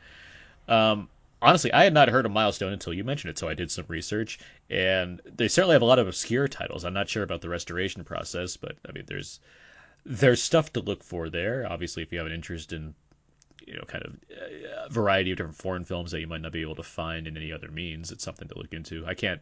Um, 0.68 1.08
honestly, 1.42 1.72
I 1.72 1.84
had 1.84 1.92
not 1.92 2.08
heard 2.08 2.24
of 2.24 2.32
Milestone 2.32 2.72
until 2.72 2.94
you 2.94 3.02
mentioned 3.02 3.30
it, 3.30 3.38
so 3.38 3.48
I 3.48 3.54
did 3.54 3.70
some 3.70 3.84
research, 3.88 4.38
and 4.70 5.20
they 5.24 5.48
certainly 5.48 5.74
have 5.74 5.82
a 5.82 5.86
lot 5.86 5.98
of 5.98 6.06
obscure 6.06 6.46
titles. 6.48 6.84
I'm 6.84 6.94
not 6.94 7.08
sure 7.08 7.24
about 7.24 7.40
the 7.40 7.48
restoration 7.48 8.04
process, 8.04 8.56
but 8.56 8.76
I 8.88 8.92
mean, 8.92 9.04
there's 9.06 9.40
there's 10.04 10.42
stuff 10.42 10.72
to 10.72 10.80
look 10.80 11.02
for 11.02 11.28
there. 11.28 11.66
Obviously, 11.68 12.02
if 12.02 12.12
you 12.12 12.18
have 12.18 12.26
an 12.26 12.32
interest 12.32 12.72
in 12.72 12.94
you 13.66 13.74
know, 13.74 13.84
kind 13.86 14.04
of 14.04 14.12
uh, 14.12 14.88
variety 14.88 15.32
of 15.32 15.36
different 15.38 15.56
foreign 15.56 15.84
films 15.84 16.10
that 16.10 16.20
you 16.20 16.26
might 16.26 16.40
not 16.40 16.52
be 16.52 16.62
able 16.62 16.76
to 16.76 16.82
find 16.82 17.26
in 17.26 17.36
any 17.36 17.52
other 17.52 17.68
means. 17.68 18.10
It's 18.10 18.24
something 18.24 18.48
to 18.48 18.58
look 18.58 18.72
into. 18.72 19.04
I 19.06 19.14
can't 19.14 19.40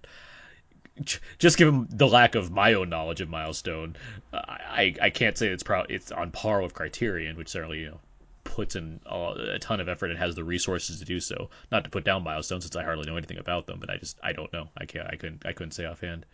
just 1.39 1.57
given 1.57 1.87
the 1.91 2.07
lack 2.07 2.35
of 2.35 2.51
my 2.51 2.75
own 2.75 2.89
knowledge 2.89 3.21
of 3.21 3.29
Milestone, 3.29 3.97
I 4.33 4.95
I 5.01 5.11
can't 5.11 5.37
say 5.37 5.49
it's 5.49 5.63
pro 5.63 5.83
it's 5.83 6.13
on 6.13 6.31
par 6.31 6.61
with 6.63 6.75
Criterion, 6.75 7.37
which 7.37 7.49
certainly 7.49 7.81
you 7.81 7.91
know 7.91 8.01
puts 8.45 8.75
in 8.75 9.01
a, 9.07 9.35
a 9.55 9.59
ton 9.59 9.81
of 9.81 9.89
effort 9.89 10.11
and 10.11 10.19
has 10.19 10.35
the 10.35 10.45
resources 10.45 10.99
to 10.99 11.05
do 11.05 11.21
so. 11.21 11.51
Not 11.71 11.85
to 11.85 11.91
put 11.91 12.05
down 12.05 12.25
Milestone 12.25 12.61
since 12.61 12.77
I 12.77 12.83
hardly 12.83 13.07
know 13.07 13.17
anything 13.17 13.39
about 13.39 13.67
them, 13.67 13.79
but 13.79 13.91
I 13.91 13.97
just 13.97 14.19
I 14.23 14.33
don't 14.33 14.53
know. 14.53 14.69
I 14.77 14.87
can't 14.87 15.07
I 15.07 15.17
couldn't 15.17 15.47
I 15.47 15.53
couldn't 15.53 15.73
say 15.73 15.87
offhand. 15.87 16.27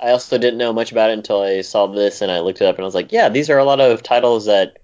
I 0.00 0.10
also 0.10 0.36
didn't 0.36 0.58
know 0.58 0.72
much 0.72 0.90
about 0.90 1.10
it 1.10 1.18
until 1.18 1.42
I 1.42 1.60
saw 1.60 1.86
this 1.86 2.22
and 2.22 2.32
I 2.32 2.40
looked 2.40 2.60
it 2.60 2.66
up 2.66 2.74
and 2.74 2.82
I 2.82 2.86
was 2.86 2.94
like, 2.94 3.12
yeah, 3.12 3.28
these 3.28 3.50
are 3.50 3.58
a 3.58 3.64
lot 3.64 3.80
of 3.80 4.02
titles 4.02 4.46
that 4.46 4.78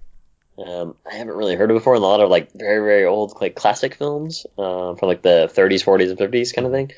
um, 0.65 0.95
I 1.09 1.15
haven't 1.15 1.35
really 1.35 1.55
heard 1.55 1.71
of 1.71 1.77
before, 1.77 1.95
and 1.95 2.03
a 2.03 2.07
lot 2.07 2.21
of 2.21 2.29
like 2.29 2.51
very 2.53 2.83
very 2.83 3.05
old 3.05 3.39
like 3.41 3.55
classic 3.55 3.95
films 3.95 4.45
uh, 4.57 4.95
from 4.95 5.07
like 5.07 5.21
the 5.21 5.51
30s, 5.53 5.83
40s, 5.83 6.09
and 6.09 6.19
50s 6.19 6.53
kind 6.53 6.67
of 6.67 6.73
thing. 6.73 6.91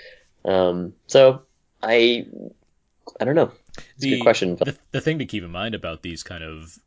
Um, 0.45 0.93
so 1.07 1.43
I 1.81 2.25
I 3.19 3.25
don't 3.25 3.35
know. 3.35 3.51
It's 3.95 4.06
a 4.06 4.09
good 4.09 4.22
question. 4.22 4.56
The, 4.56 4.77
the 4.91 5.01
thing 5.01 5.19
to 5.19 5.25
keep 5.25 5.43
in 5.43 5.51
mind 5.51 5.75
about 5.75 6.01
these 6.01 6.23
kind 6.23 6.43
of 6.43 6.77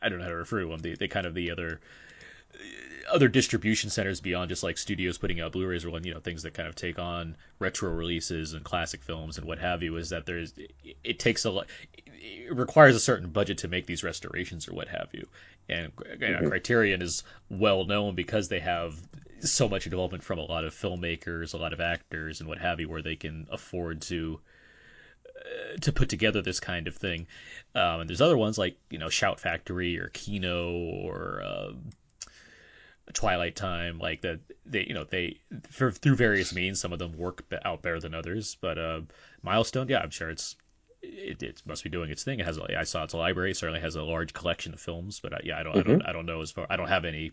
I 0.00 0.08
don't 0.08 0.18
know 0.18 0.24
how 0.24 0.30
to 0.30 0.36
refer 0.36 0.60
to 0.60 0.68
them. 0.68 0.80
They, 0.80 0.94
they 0.94 1.08
kind 1.08 1.26
of 1.26 1.34
the 1.34 1.50
other 1.50 1.80
other 3.10 3.28
distribution 3.28 3.90
centers 3.90 4.20
beyond 4.20 4.48
just 4.48 4.62
like 4.62 4.78
studios 4.78 5.18
putting 5.18 5.40
out 5.40 5.52
Blu-rays 5.52 5.84
or 5.84 5.98
you 6.00 6.12
know 6.14 6.20
things 6.20 6.42
that 6.42 6.54
kind 6.54 6.68
of 6.68 6.74
take 6.74 6.98
on 6.98 7.36
retro 7.58 7.90
releases 7.90 8.52
and 8.52 8.64
classic 8.64 9.02
films 9.02 9.38
and 9.38 9.46
what 9.46 9.58
have 9.58 9.82
you 9.82 9.96
is 9.96 10.10
that 10.10 10.26
there's 10.26 10.54
it 11.04 11.18
takes 11.18 11.44
a 11.44 11.50
lot 11.50 11.66
it 12.06 12.54
requires 12.54 12.94
a 12.94 13.00
certain 13.00 13.28
budget 13.30 13.58
to 13.58 13.68
make 13.68 13.86
these 13.86 14.04
restorations 14.04 14.68
or 14.68 14.74
what 14.74 14.88
have 14.88 15.08
you 15.12 15.26
and 15.68 15.92
you 16.20 16.28
know, 16.32 16.42
Mhm. 16.42 16.48
Criterion 16.48 17.02
is 17.02 17.22
well 17.48 17.84
known 17.84 18.14
because 18.14 18.48
they 18.48 18.60
have 18.60 18.94
so 19.40 19.68
much 19.68 19.86
involvement 19.86 20.22
from 20.22 20.38
a 20.38 20.44
lot 20.44 20.64
of 20.64 20.74
filmmakers 20.74 21.54
a 21.54 21.56
lot 21.56 21.72
of 21.72 21.80
actors 21.80 22.40
and 22.40 22.48
what 22.48 22.58
have 22.58 22.80
you 22.80 22.88
where 22.88 23.02
they 23.02 23.16
can 23.16 23.46
afford 23.50 24.00
to 24.02 24.40
uh, 25.38 25.76
to 25.80 25.92
put 25.92 26.08
together 26.08 26.42
this 26.42 26.60
kind 26.60 26.86
of 26.86 26.94
thing 26.96 27.26
um, 27.74 28.00
and 28.00 28.10
there's 28.10 28.20
other 28.20 28.36
ones 28.38 28.58
like 28.58 28.76
you 28.90 28.98
know 28.98 29.08
Shout 29.08 29.40
Factory 29.40 29.98
or 29.98 30.08
Kino 30.08 30.70
or 30.72 31.42
um, 31.44 31.90
Twilight 33.14 33.56
Time, 33.56 33.98
like 33.98 34.20
that. 34.22 34.40
They, 34.66 34.84
you 34.86 34.94
know, 34.94 35.04
they 35.04 35.38
for, 35.70 35.90
through 35.90 36.16
various 36.16 36.54
means, 36.54 36.80
some 36.80 36.92
of 36.92 36.98
them 36.98 37.16
work 37.18 37.44
out 37.64 37.82
better 37.82 38.00
than 38.00 38.14
others. 38.14 38.56
But 38.60 38.78
uh, 38.78 39.00
Milestone, 39.42 39.88
yeah, 39.88 39.98
I'm 40.00 40.10
sure 40.10 40.30
it's 40.30 40.56
it, 41.02 41.42
it 41.42 41.62
must 41.66 41.82
be 41.82 41.90
doing 41.90 42.10
its 42.10 42.22
thing. 42.24 42.38
It 42.40 42.46
has, 42.46 42.58
a- 42.58 42.78
I 42.78 42.84
saw 42.84 43.02
its 43.04 43.14
library 43.14 43.54
certainly 43.54 43.80
has 43.80 43.96
a 43.96 44.02
large 44.02 44.32
collection 44.32 44.72
of 44.72 44.80
films. 44.80 45.20
But 45.20 45.32
uh, 45.32 45.38
yeah, 45.44 45.58
I 45.58 45.62
don't, 45.64 45.76
I 45.76 45.82
don't, 45.82 46.02
I 46.08 46.12
don't 46.12 46.26
know 46.26 46.40
as 46.42 46.50
far. 46.52 46.66
I 46.70 46.76
don't 46.76 46.88
have 46.88 47.04
any. 47.04 47.32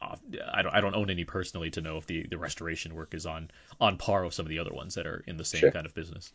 off- 0.00 0.20
I 0.52 0.62
don't, 0.62 0.74
I 0.74 0.80
don't 0.80 0.94
own 0.94 1.10
any 1.10 1.24
personally 1.24 1.70
to 1.72 1.80
know 1.82 1.96
if 1.98 2.06
the, 2.06 2.26
the 2.28 2.38
restoration 2.38 2.94
work 2.94 3.14
is 3.14 3.26
on 3.26 3.50
on 3.80 3.98
par 3.98 4.24
with 4.24 4.34
some 4.34 4.46
of 4.46 4.50
the 4.50 4.58
other 4.60 4.72
ones 4.72 4.94
that 4.94 5.06
are 5.06 5.22
in 5.26 5.36
the 5.36 5.44
same 5.44 5.60
Sure. 5.60 5.72
kind 5.72 5.86
of 5.86 5.94
business. 5.94 6.32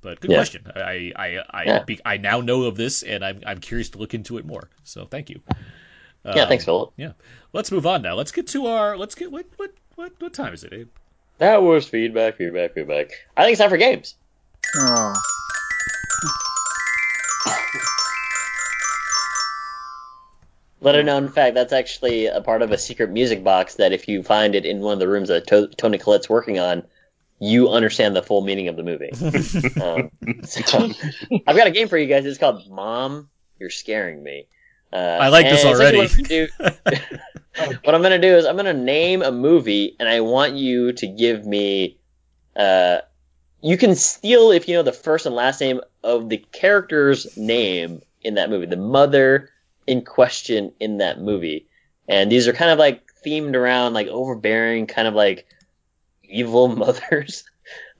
But 0.00 0.20
good 0.20 0.30
Yeah. 0.30 0.36
question. 0.38 0.66
I 0.74 1.12
I 1.16 1.38
I, 1.50 1.64
Yeah. 1.64 1.84
be, 1.84 2.00
I 2.04 2.16
now 2.18 2.40
know 2.40 2.64
of 2.64 2.76
this, 2.76 3.02
and 3.02 3.24
I'm 3.24 3.42
I'm 3.46 3.58
curious 3.60 3.90
to 3.90 3.98
look 3.98 4.14
into 4.14 4.38
it 4.38 4.44
more. 4.44 4.68
So 4.84 5.06
thank 5.06 5.30
you. 5.30 5.40
Yeah, 6.36 6.46
thanks, 6.46 6.64
Philip. 6.64 6.92
Yeah, 6.96 7.12
let's 7.52 7.70
move 7.72 7.86
on 7.86 8.02
now. 8.02 8.14
Let's 8.14 8.32
get 8.32 8.48
to 8.48 8.66
our. 8.66 8.96
Let's 8.96 9.14
get 9.14 9.30
what 9.30 9.46
what 9.56 9.72
what 9.94 10.12
what 10.18 10.32
time 10.34 10.54
is 10.54 10.64
it, 10.64 10.72
Abe? 10.72 10.88
That 11.38 11.62
was 11.62 11.86
feedback, 11.86 12.36
feedback, 12.36 12.74
feedback. 12.74 13.10
I 13.36 13.44
think 13.44 13.52
it's 13.52 13.60
time 13.60 13.70
for 13.70 13.76
games. 13.76 14.14
Oh. 14.76 15.14
Let 20.80 20.92
Little 20.92 21.04
known 21.06 21.28
fact, 21.28 21.54
that's 21.54 21.72
actually 21.72 22.26
a 22.26 22.40
part 22.40 22.62
of 22.62 22.70
a 22.70 22.78
secret 22.78 23.10
music 23.10 23.42
box 23.42 23.74
that 23.74 23.92
if 23.92 24.06
you 24.06 24.22
find 24.22 24.54
it 24.54 24.64
in 24.64 24.78
one 24.78 24.92
of 24.92 25.00
the 25.00 25.08
rooms 25.08 25.28
that 25.28 25.48
to- 25.48 25.66
Toni 25.66 25.98
Collette's 25.98 26.28
working 26.28 26.60
on, 26.60 26.84
you 27.40 27.68
understand 27.68 28.14
the 28.14 28.22
full 28.22 28.42
meaning 28.42 28.68
of 28.68 28.76
the 28.76 28.84
movie. 28.84 29.10
um, 29.82 30.10
so, 30.44 30.90
I've 31.46 31.56
got 31.56 31.66
a 31.66 31.72
game 31.72 31.88
for 31.88 31.98
you 31.98 32.06
guys. 32.06 32.24
It's 32.24 32.38
called 32.38 32.70
Mom, 32.70 33.28
You're 33.58 33.70
Scaring 33.70 34.22
Me. 34.22 34.46
Uh, 34.92 34.96
I 35.20 35.28
like 35.28 35.46
this 35.46 35.64
already. 35.64 35.98
What 35.98 36.18
I'm, 36.18 36.22
do, 36.24 36.48
what 37.84 37.94
I'm 37.94 38.02
gonna 38.02 38.18
do 38.18 38.36
is 38.36 38.46
I'm 38.46 38.56
gonna 38.56 38.72
name 38.72 39.22
a 39.22 39.32
movie, 39.32 39.96
and 39.98 40.08
I 40.08 40.20
want 40.20 40.54
you 40.54 40.92
to 40.92 41.06
give 41.06 41.44
me. 41.44 41.98
Uh, 42.56 42.98
you 43.60 43.76
can 43.76 43.94
steal 43.94 44.50
if 44.50 44.68
you 44.68 44.74
know 44.74 44.82
the 44.82 44.92
first 44.92 45.26
and 45.26 45.34
last 45.34 45.60
name 45.60 45.80
of 46.02 46.28
the 46.28 46.38
character's 46.52 47.36
name 47.36 48.02
in 48.22 48.34
that 48.34 48.50
movie, 48.50 48.66
the 48.66 48.76
mother 48.76 49.50
in 49.86 50.04
question 50.04 50.72
in 50.78 50.98
that 50.98 51.20
movie. 51.20 51.66
And 52.08 52.30
these 52.30 52.46
are 52.48 52.52
kind 52.52 52.70
of 52.70 52.78
like 52.78 53.02
themed 53.24 53.54
around 53.54 53.94
like 53.94 54.06
overbearing, 54.06 54.86
kind 54.86 55.08
of 55.08 55.14
like 55.14 55.46
evil 56.22 56.68
mothers. 56.76 57.44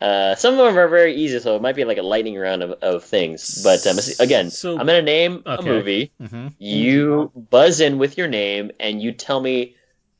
Uh, 0.00 0.34
some 0.36 0.54
of 0.54 0.64
them 0.64 0.78
are 0.78 0.86
very 0.88 1.14
easy, 1.16 1.40
so 1.40 1.56
it 1.56 1.62
might 1.62 1.74
be 1.74 1.84
like 1.84 1.98
a 1.98 2.02
lightning 2.02 2.36
round 2.38 2.62
of, 2.62 2.70
of 2.82 3.04
things. 3.04 3.62
But 3.64 3.84
um, 3.86 3.96
again, 4.20 4.50
So- 4.50 4.72
I'm 4.78 4.86
gonna 4.86 5.02
name 5.02 5.42
a 5.44 5.58
Okay. 5.58 5.68
movie. 5.68 6.12
Mhm. 6.22 6.52
You 6.58 7.32
buzz 7.34 7.80
in 7.80 7.98
with 7.98 8.16
your 8.16 8.28
name, 8.28 8.70
and 8.78 9.02
you 9.02 9.10
tell 9.12 9.40
me 9.40 9.74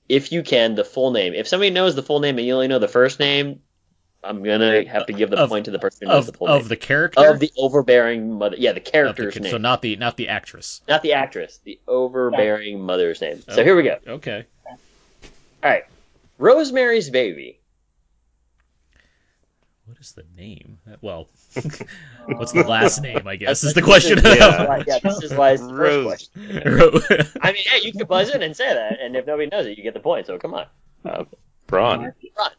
if 0.08 0.32
you 0.32 0.42
can 0.42 0.74
the 0.74 0.84
full 0.84 1.10
name. 1.12 1.32
If 1.34 1.47
somebody 1.47 1.70
knows 1.70 1.94
the 1.94 2.02
full 2.02 2.18
name 2.20 2.39
and 2.39 2.47
you 2.47 2.55
only 2.55 2.66
know 2.66 2.78
the 2.81 2.89
first 2.89 3.20
name, 3.20 3.60
I'm 4.24 4.42
gonna 4.42 4.84
have 4.89 5.07
to 5.07 5.12
give 5.12 5.31
the 5.31 5.36
Of- 5.39 5.48
point 5.48 5.66
to 5.66 5.70
the 5.70 5.78
person 5.78 6.08
who 6.08 6.12
knows 6.15 6.26
Of 6.26 6.32
the 6.32 6.39
full 6.39 6.48
of 6.48 6.62
name 6.62 6.68
the 6.70 6.76
character 6.76 7.28
of 7.28 7.39
the 7.39 7.52
overbearing 7.57 8.32
mother. 8.36 8.57
Yeah, 8.58 8.73
the 8.73 8.81
the 8.81 8.90
character's 8.90 9.34
kid. 9.34 9.44
name, 9.44 9.52
So 9.52 9.58
not 9.58 9.81
the 9.81 9.94
not 9.94 10.16
the 10.16 10.26
actress. 10.28 10.81
not 10.89 11.02
the 11.02 11.12
actress, 11.12 11.60
the 11.62 11.78
overbearing 11.86 12.81
mother's 12.81 13.20
name. 13.20 13.42
So 13.48 13.60
Oh. 13.60 13.65
here 13.65 13.76
we 13.76 13.84
go. 13.84 13.98
Okay. 14.08 14.44
All 14.66 15.70
right, 15.70 15.84
Rosemary's 16.39 17.10
Baby. 17.10 17.58
What 19.99 20.05
is 20.05 20.12
the 20.12 20.25
name? 20.36 20.78
Well, 21.01 21.27
what's 22.27 22.52
the 22.52 22.62
last 22.68 23.02
name? 23.02 23.27
I 23.27 23.35
guess 23.35 23.65
is 23.65 23.75
the 23.75 23.83
question. 23.83 24.23
This 24.23 24.35
is 24.35 24.41
why, 24.41 24.85
yeah, 24.86 24.99
this 25.02 25.23
is 25.25 25.35
why 25.35 25.51
it's 25.51 25.62
the 25.62 25.70
first 25.70 25.75
Rose. 25.75 26.05
question. 26.05 27.41
I 27.43 27.51
mean, 27.51 27.65
hey, 27.67 27.81
you 27.83 27.91
can 27.91 28.07
buzz 28.07 28.33
in 28.33 28.41
and 28.41 28.57
say 28.57 28.73
that, 28.73 29.01
and 29.01 29.17
if 29.17 29.27
nobody 29.27 29.49
knows 29.51 29.67
it, 29.67 29.77
you 29.77 29.83
get 29.83 29.94
the 29.94 30.01
point. 30.01 30.27
So 30.28 30.39
come 30.39 30.55
on. 30.55 30.67
Uh, 31.05 31.25
Braun. 31.67 32.12
Ron. 32.39 32.51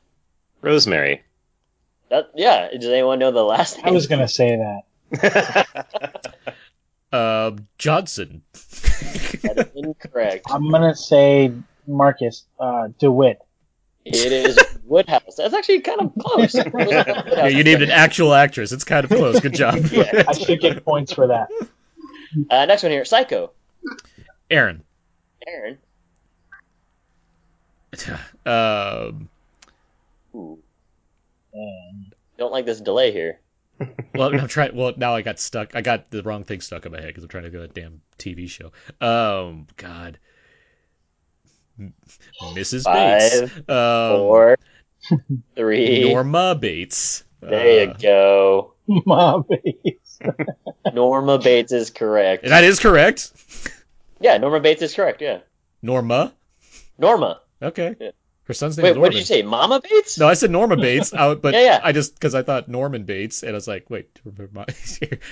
Rosemary. 0.61 1.24
That, 2.09 2.32
yeah. 2.35 2.68
Does 2.77 2.90
anyone 2.90 3.19
know 3.19 3.32
the 3.32 3.42
last 3.42 3.77
name? 3.77 3.85
I 3.85 3.92
was 3.92 4.08
gonna 4.08 4.27
say 4.27 4.59
that. 5.14 5.95
Um, 7.14 7.69
Johnson. 7.77 8.42
That 8.51 9.53
is 9.58 9.66
incorrect. 9.76 10.45
I'm 10.51 10.69
gonna 10.69 10.93
say 10.93 11.53
Marcus 11.88 12.43
uh, 12.59 12.90
DeWitt. 13.00 13.40
It 14.14 14.32
is 14.32 14.60
Woodhouse. 14.86 15.36
That's 15.36 15.54
actually 15.54 15.82
kind 15.82 16.02
of 16.02 16.14
close. 16.20 16.56
Yeah, 17.36 17.48
you 17.48 17.64
named 17.64 17.82
an 17.84 17.92
actual 17.92 18.34
actress. 18.34 18.72
It's 18.72 18.84
kind 18.84 19.04
of 19.04 19.10
close. 19.10 19.40
Good 19.40 19.54
job. 19.54 19.80
Yeah. 19.92 20.24
I 20.28 20.34
should 20.34 20.60
get 20.60 20.84
points 20.84 21.14
for 21.14 21.28
that. 21.28 21.50
Uh, 22.50 22.66
next 22.66 22.84
one 22.84 22.92
here, 22.92 23.06
Psycho. 23.06 23.52
Aaron. 24.50 24.84
Aaron. 25.48 25.78
Um, 28.46 29.30
Ooh. 30.34 30.60
Don't 32.38 32.52
like 32.52 32.66
this 32.66 32.80
delay 32.82 33.12
here. 33.12 33.40
well, 34.16 34.34
I'm 34.34 34.48
trying. 34.48 34.76
Well, 34.76 34.94
now 34.98 35.16
I 35.16 35.22
got 35.22 35.40
stuck. 35.40 35.76
I 35.76 35.82
got 35.82 36.10
the 36.10 36.24
wrong 36.24 36.44
thing 36.44 36.62
stuck 36.62 36.86
in 36.86 36.92
my 36.92 37.00
head 37.00 37.08
because 37.08 37.24
I'm 37.24 37.30
trying 37.30 37.44
to 37.44 37.50
go 37.50 37.60
to 37.60 37.64
a 37.66 37.68
damn 37.68 38.02
TV 38.18 38.50
show. 38.50 38.72
Um, 39.02 39.68
God. 39.78 40.18
M- 41.80 41.93
Mrs. 42.53 42.83
Bates. 42.85 43.51
Um, 43.69 44.17
Four, 44.17 44.58
three. 45.56 46.11
Norma 46.11 46.56
Bates. 46.56 47.24
There 47.41 47.88
you 47.88 47.93
go. 47.93 48.74
go. 48.88 49.01
Mommy. 49.06 49.80
Norma 50.93 51.38
Bates 51.40 51.72
is 51.72 51.90
correct. 51.90 52.43
That 52.45 52.64
is 52.64 52.80
correct. 52.80 53.32
Yeah, 54.19 54.38
Norma 54.38 54.59
Bates 54.59 54.82
is 54.82 54.93
correct. 54.93 55.22
Yeah, 55.22 55.40
Norma. 55.82 56.33
Norma. 56.98 57.40
Okay. 57.61 57.95
Yeah. 57.99 58.11
Her 58.45 58.53
son's 58.53 58.77
name 58.77 58.83
Wait, 58.85 58.90
is 58.90 58.95
Norman. 58.95 59.01
what 59.01 59.11
did 59.11 59.19
you 59.19 59.25
say? 59.25 59.41
Mama 59.43 59.80
Bates? 59.80 60.17
No, 60.17 60.27
I 60.27 60.33
said 60.33 60.49
Norma 60.49 60.75
Bates, 60.75 61.14
I, 61.14 61.35
but 61.35 61.53
Yeah, 61.53 61.61
yeah. 61.61 61.80
I 61.83 61.91
just 61.91 62.16
because 62.16 62.33
I 62.33 62.41
thought 62.41 62.67
Norman 62.67 63.03
Bates, 63.03 63.43
and 63.43 63.51
I 63.51 63.53
was 63.53 63.67
like, 63.67 63.90
wait, 63.91 64.09
her, 64.38 64.49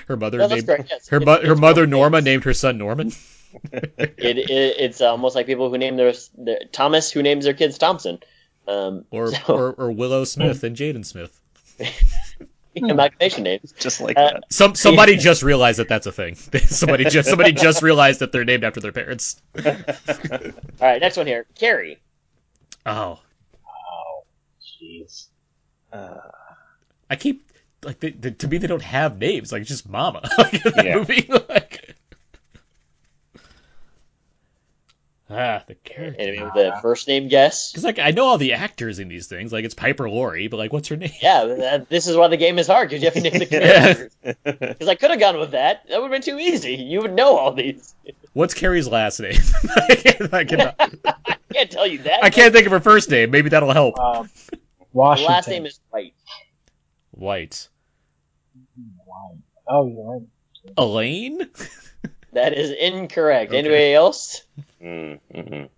her, 0.08 0.16
mother 0.17 0.38
No, 0.38 0.48
named 0.48 0.67
correct. 0.67 0.88
Yes, 0.92 1.08
her, 1.09 1.17
it's- 1.17 1.26
mo- 1.26 1.45
her 1.45 1.53
it's 1.53 1.59
mother 1.61 1.88
Norma 1.88 1.98
Norma 2.11 2.17
Bates. 2.17 2.26
named 2.26 2.43
her 2.43 2.53
son 2.53 2.77
Norman. 2.77 3.11
It, 3.72 4.38
it 4.38 4.50
it's 4.80 5.01
almost 5.01 5.35
like 5.35 5.45
people 5.45 5.69
who 5.69 5.77
name 5.77 5.95
their, 5.98 6.14
their 6.38 6.59
Thomas 6.72 7.11
who 7.11 7.22
names 7.24 7.45
their 7.45 7.53
kids 7.53 7.77
Thompson. 7.77 8.19
Um, 8.67 9.06
or, 9.11 9.32
so, 9.32 9.40
or 9.48 9.74
or 9.74 9.92
Willow 9.92 10.24
Smith 10.26 10.64
and 10.64 10.76
Jaden 10.76 11.06
Smith. 11.06 11.40
imagination 12.76 13.43
names. 13.43 13.72
Just 13.80 14.01
like 14.01 14.17
Uh, 14.17 14.32
that. 14.34 14.43
Some 14.50 14.76
somebody 14.76 15.17
just 15.17 15.42
realized 15.43 15.80
that 15.80 15.88
that's 15.90 16.06
a 16.06 16.11
thing. 16.11 16.35
somebody 16.67 17.06
just 17.06 17.30
somebody 17.30 17.51
just 17.53 17.82
realized 17.82 18.19
that 18.19 18.32
they're 18.32 18.45
named 18.45 18.64
after 18.64 18.80
their 18.80 18.92
parents. 18.92 19.42
All 19.66 19.72
right, 20.82 21.01
next 21.01 21.17
one 21.17 21.27
here, 21.27 21.45
Carrie. 21.56 22.00
Oh, 22.85 23.19
oh, 23.66 24.24
Jeez. 24.82 25.27
Uh, 25.92 26.17
I 27.09 27.16
keep 27.16 27.51
like 27.84 28.00
they, 28.00 28.11
they, 28.11 28.32
to 28.32 28.48
me 28.48 28.58
they 28.58 28.67
don't 28.67 28.82
have 28.82 29.17
names. 29.17 29.51
Like 29.51 29.61
it's 29.61 29.69
just 29.69 29.88
Mama. 29.90 30.30
Like, 30.38 30.53
in 30.66 30.72
that 30.76 30.85
Yeah. 30.85 30.95
movie. 30.98 31.27
Like, 31.50 31.95
Ah, 35.30 35.62
the 35.68 35.76
character. 35.76 36.22
Anybody 36.22 36.42
with 36.42 36.54
the 36.54 36.80
first 36.82 37.06
name 37.08 37.28
guess? 37.28 37.72
Because 37.72 37.84
like 37.84 38.00
I 38.00 38.12
know 38.12 38.26
all 38.26 38.38
the 38.38 38.54
actors 38.54 39.00
in 39.00 39.10
these 39.10 39.28
things. 39.28 39.52
Like 39.52 39.66
it's 39.66 39.74
Piper 39.74 40.10
Laurie, 40.10 40.48
but 40.48 40.56
like 40.58 40.72
what's 40.72 40.88
her 40.88 40.96
name? 40.96 41.12
Yeah, 41.22 41.44
that, 41.46 41.90
this 41.90 42.08
is 42.08 42.16
why 42.16 42.30
the 42.30 42.38
game 42.38 42.58
is 42.60 42.68
hard 42.68 42.90
because 42.90 43.02
you 43.04 43.08
have 43.08 43.14
to 43.16 43.22
name 43.22 43.40
the 43.40 43.46
characters. 43.48 44.16
Because 44.44 44.88
I 44.88 44.96
could 44.96 45.12
have 45.12 45.20
gone 45.20 45.38
with 45.38 45.52
that. 45.52 45.84
That 45.90 46.02
would 46.02 46.12
have 46.12 46.12
been 46.12 46.22
too 46.22 46.40
easy. 46.40 46.76
You 46.76 47.02
would 47.02 47.14
know 47.14 47.36
all 47.38 47.52
these. 47.52 47.94
What's 48.32 48.54
Carrie's 48.54 48.88
last 48.88 49.20
name? 49.20 49.34
I, 49.76 49.96
can't, 49.96 50.34
I, 50.34 50.44
cannot, 50.46 50.76
I 50.80 51.36
can't 51.54 51.72
tell 51.72 51.88
you 51.88 51.98
that. 52.04 52.24
I 52.24 52.30
can't 52.30 52.54
think 52.54 52.66
of 52.66 52.72
her 52.72 52.80
first 52.80 53.10
name. 53.10 53.30
Maybe 53.32 53.50
that'll 53.50 53.74
help. 53.74 54.00
Um, 54.00 54.30
The 54.52 54.60
Washington. 54.94 55.34
last 55.34 55.48
name 55.50 55.66
is 55.66 55.80
White. 55.90 56.14
White. 57.12 57.68
Oh, 59.68 59.88
you're 59.88 60.14
right. 60.14 60.22
Elaine? 60.78 61.50
That 62.38 62.53
is 62.53 62.69
incorrect. 62.69 63.49
Okay. 63.49 63.57
Anybody 63.57 63.93
else? 63.95 64.43
Mm, 64.80 65.19
mm-mm. 65.33 65.69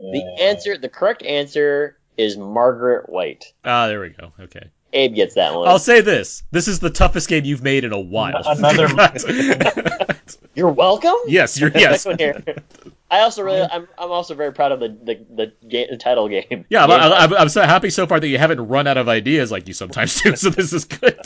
The 0.00 0.36
answer, 0.40 0.76
the 0.76 0.88
correct 0.88 1.22
answer 1.22 1.96
is 2.16 2.36
Margaret 2.36 3.08
White. 3.08 3.52
Ah, 3.64 3.86
there 3.86 4.00
we 4.00 4.08
go. 4.08 4.32
Okay. 4.40 4.68
Abe 4.92 5.14
gets 5.14 5.36
that 5.36 5.54
one. 5.54 5.68
I'll 5.68 5.78
say 5.78 6.00
this: 6.00 6.42
this 6.50 6.66
is 6.66 6.80
the 6.80 6.90
toughest 6.90 7.28
game 7.28 7.44
you've 7.44 7.62
made 7.62 7.84
in 7.84 7.92
a 7.92 8.00
while. 8.00 8.42
Another- 8.44 8.88
You're 10.56 10.72
welcome. 10.72 11.14
yes, 11.28 11.60
you're 11.60 11.70
Next 11.70 11.80
yes. 11.80 12.06
one 12.06 12.18
here. 12.18 12.42
I 13.12 13.20
also 13.20 13.44
really, 13.44 13.62
I'm, 13.62 13.86
I'm 13.96 14.10
also 14.10 14.34
very 14.34 14.52
proud 14.52 14.72
of 14.72 14.80
the 14.80 14.88
the 14.88 15.24
the, 15.32 15.68
game, 15.68 15.86
the 15.90 15.96
title 15.96 16.28
game. 16.28 16.64
Yeah, 16.68 16.84
I'm, 16.84 16.90
I'm, 16.90 17.34
I'm 17.34 17.48
so 17.48 17.62
happy 17.62 17.90
so 17.90 18.08
far 18.08 18.18
that 18.18 18.26
you 18.26 18.38
haven't 18.38 18.60
run 18.66 18.88
out 18.88 18.96
of 18.96 19.08
ideas 19.08 19.52
like 19.52 19.68
you 19.68 19.74
sometimes 19.74 20.20
do. 20.20 20.34
So 20.34 20.50
this 20.50 20.72
is 20.72 20.84
good. 20.84 21.16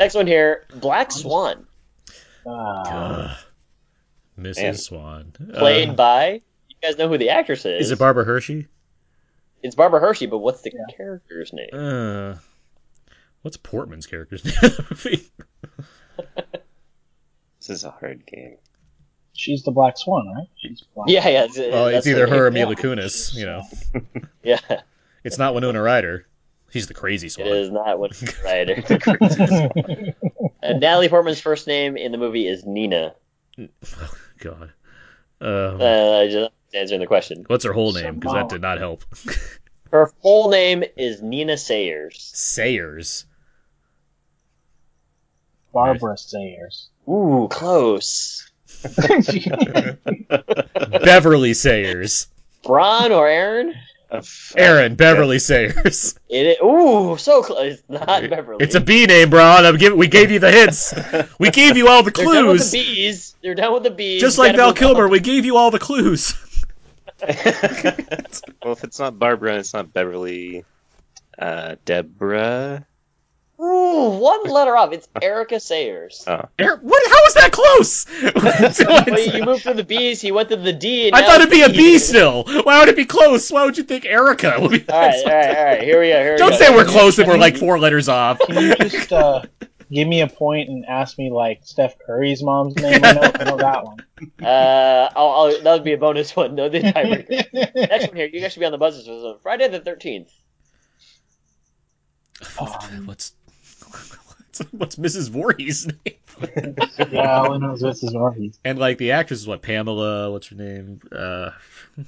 Next 0.00 0.16
one 0.16 0.26
here, 0.26 0.64
Black 0.74 1.12
Swan, 1.12 1.66
Ah, 2.48 3.40
Mrs. 4.38 4.56
Man. 4.62 4.74
Swan. 4.74 5.32
played 5.54 5.90
Uh, 5.90 5.94
by. 5.94 6.42
You 6.68 6.76
guys 6.82 6.98
know 6.98 7.08
who 7.08 7.18
the 7.18 7.30
actress 7.30 7.64
is? 7.64 7.86
is 7.86 7.90
it 7.90 7.98
Barbara 7.98 8.24
Hershey? 8.24 8.68
It's 9.62 9.74
Barbara 9.74 10.00
Hershey, 10.00 10.26
but 10.26 10.38
what's 10.38 10.62
the 10.62 10.70
character's 10.96 11.52
name? 11.52 11.70
Uh, 11.72 12.36
what's 13.42 13.56
Portman's 13.56 14.06
character's 14.06 14.44
name? 15.04 15.20
This 17.58 17.78
is 17.78 17.84
a 17.84 17.90
hard 17.90 18.24
game. 18.26 18.58
she's 19.32 19.64
the 19.64 19.72
Black 19.72 19.98
Swan, 19.98 20.28
right? 20.36 20.46
She's 20.56 20.84
black. 20.94 21.08
Yeah, 21.08 21.28
yeah. 21.28 21.44
It's, 21.46 21.58
well, 21.58 21.88
it's 21.88 22.06
either 22.06 22.26
the 22.26 22.30
her 22.36 22.46
or 22.46 22.50
name. 22.52 22.68
Mila 22.68 22.76
Kunis. 22.76 23.34
You 23.34 23.46
know, 23.46 23.62
Yeah, 24.44 24.60
it's 25.24 25.36
not 25.36 25.52
Winona 25.54 25.82
Ryder. 25.82 26.26
She's 26.70 26.86
the 26.86 26.94
crazy 26.94 27.28
swan. 27.28 27.48
is 27.48 27.70
not 27.72 27.98
Winona 27.98 28.32
Ryder. 28.44 30.14
Uh, 30.62 30.72
Natalie 30.74 31.08
Portman's 31.08 31.40
first 31.40 31.66
name 31.66 31.96
in 31.96 32.12
the 32.12 32.18
movie 32.18 32.46
is 32.46 32.64
Nina. 32.64 33.14
Oh, 33.58 33.66
God. 34.38 34.72
Um, 35.40 35.80
Uh, 35.80 36.26
just 36.26 36.50
answering 36.74 37.00
the 37.00 37.06
question. 37.06 37.44
what's 37.46 37.64
her 37.64 37.72
whole 37.72 37.92
name? 37.92 38.16
Because 38.18 38.32
that 38.34 38.48
did 38.48 38.62
not 38.62 38.78
help. 38.78 39.04
Her 39.92 40.08
full 40.20 40.48
name 40.50 40.82
is 40.96 41.22
Nina 41.22 41.56
Sayers. 41.56 42.30
Sayers. 42.34 43.24
Barbara 45.72 46.18
Sayers. 46.18 46.88
Ooh, 47.08 47.46
close. 47.50 48.50
Beverly 51.04 51.54
Sayers. 51.54 52.26
Braun 52.64 53.12
or 53.12 53.28
Aaron? 53.28 53.74
Aaron 54.56 54.94
Beverly 54.94 55.38
Sayers. 55.38 56.18
It 56.28 56.46
is, 56.46 56.56
ooh, 56.60 57.16
so 57.16 57.42
close. 57.42 57.74
It's 57.74 57.82
not 57.88 58.28
Beverly. 58.28 58.62
It's 58.62 58.74
a 58.74 58.80
B 58.80 59.06
name, 59.06 59.30
Braun. 59.30 59.64
I'm 59.64 59.76
give, 59.76 59.94
we 59.94 60.08
gave 60.08 60.30
you 60.30 60.40
the 60.40 60.50
hints. 60.50 60.92
We 61.38 61.50
gave 61.50 61.76
you 61.76 61.88
all 61.88 62.02
the 62.02 62.10
clues. 62.10 62.26
They're 62.26 62.42
done 62.42 62.46
with 62.48 62.58
clues. 62.58 62.70
the 62.72 62.78
bees. 62.78 63.36
They're 63.42 63.54
done 63.54 63.72
with 63.72 63.82
the 63.84 63.90
bees. 63.90 64.20
Just 64.20 64.36
like 64.36 64.56
Val 64.56 64.72
Kilmer, 64.72 65.04
on. 65.04 65.10
we 65.10 65.20
gave 65.20 65.44
you 65.44 65.56
all 65.56 65.70
the 65.70 65.78
clues. 65.78 66.34
well, 67.22 68.72
if 68.72 68.82
it's 68.84 68.98
not 68.98 69.18
Barbara 69.18 69.52
and 69.52 69.60
it's 69.60 69.72
not 69.72 69.92
Beverly, 69.92 70.64
uh, 71.38 71.76
Deborah. 71.84 72.84
Ooh, 73.58 74.10
one 74.18 74.44
letter 74.44 74.76
off. 74.76 74.92
It's 74.92 75.08
Erica 75.22 75.58
Sayers. 75.58 76.24
Oh, 76.26 76.42
Eric, 76.58 76.80
what? 76.82 77.02
How 77.08 77.24
is 77.26 77.34
that 77.34 77.52
close? 77.52 78.06
But 79.06 79.34
you 79.34 79.44
moved 79.44 79.62
through 79.62 79.74
the 79.74 79.84
B's. 79.84 80.20
He 80.20 80.30
went 80.30 80.50
to 80.50 80.56
the 80.56 80.72
D. 80.72 81.06
And 81.06 81.16
I 81.16 81.22
thought 81.22 81.40
it'd 81.40 81.50
be 81.50 81.62
a 81.62 81.68
the 81.68 81.74
B 81.74 81.98
still. 81.98 82.44
Why 82.64 82.80
would 82.80 82.88
it 82.88 82.96
be 82.96 83.06
close? 83.06 83.50
Why 83.50 83.64
would 83.64 83.78
you 83.78 83.84
think 83.84 84.04
Erica 84.04 84.56
would 84.60 84.70
be 84.70 84.88
All 84.88 85.00
right, 85.00 85.14
all 85.24 85.32
right, 85.32 85.56
all 85.56 85.64
right. 85.64 85.82
Here 85.82 86.00
we 86.00 86.08
go. 86.08 86.22
Here 86.22 86.36
Don't 86.36 86.50
go. 86.50 86.56
say 86.56 86.74
we're 86.74 86.84
close 86.84 87.18
and 87.18 87.28
we're 87.28 87.38
like 87.38 87.56
four 87.56 87.78
letters 87.78 88.08
off. 88.08 88.38
Can 88.40 88.56
you 88.62 88.74
just 88.76 89.12
uh, 89.12 89.42
give 89.90 90.06
me 90.06 90.20
a 90.20 90.26
point 90.26 90.68
and 90.68 90.84
ask 90.84 91.16
me 91.16 91.30
like 91.30 91.60
Steph 91.64 91.98
Curry's 91.98 92.42
mom's 92.42 92.76
name? 92.76 93.00
I 93.02 93.12
know, 93.12 93.30
I 93.34 93.44
know 93.44 93.56
that 93.56 93.84
one. 93.84 93.98
Uh, 94.42 95.10
I'll, 95.14 95.28
I'll, 95.28 95.62
that 95.62 95.72
would 95.74 95.84
be 95.84 95.92
a 95.92 95.98
bonus 95.98 96.34
one. 96.34 96.54
No, 96.54 96.70
the 96.70 96.80
tiebreaker. 96.80 97.74
Next 97.74 98.08
one 98.08 98.16
here. 98.16 98.30
You 98.32 98.40
guys 98.40 98.50
should 98.50 98.60
be 98.60 98.66
on 98.66 98.72
the 98.72 98.78
buzzers 98.78 99.04
for 99.04 99.14
this 99.14 99.22
one. 99.22 99.38
Friday 99.40 99.68
the 99.68 99.80
Thirteenth. 99.80 100.30
What's 102.58 102.86
what's, 103.04 103.32
what's 104.70 104.96
Mrs. 104.96 105.30
Voorhees' 105.30 105.86
name? 105.86 106.74
yeah, 107.10 107.40
all 107.40 107.52
I 107.52 107.58
know 107.58 107.72
is 107.72 107.80
this 107.80 108.02
is 108.02 108.12
Voorhees. 108.12 108.58
And 108.64 108.78
like 108.78 108.98
the 108.98 109.12
actress 109.12 109.40
is 109.40 109.46
what 109.46 109.62
Pamela? 109.62 110.30
What's 110.30 110.48
her 110.48 110.56
name? 110.56 111.00
Uh, 111.10 111.50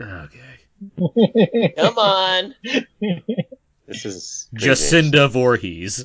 okay, 0.00 1.72
Come 1.76 1.98
on. 1.98 2.54
this 3.86 4.04
is 4.04 4.48
Jacinda 4.54 5.30
Voorhees. 5.30 6.04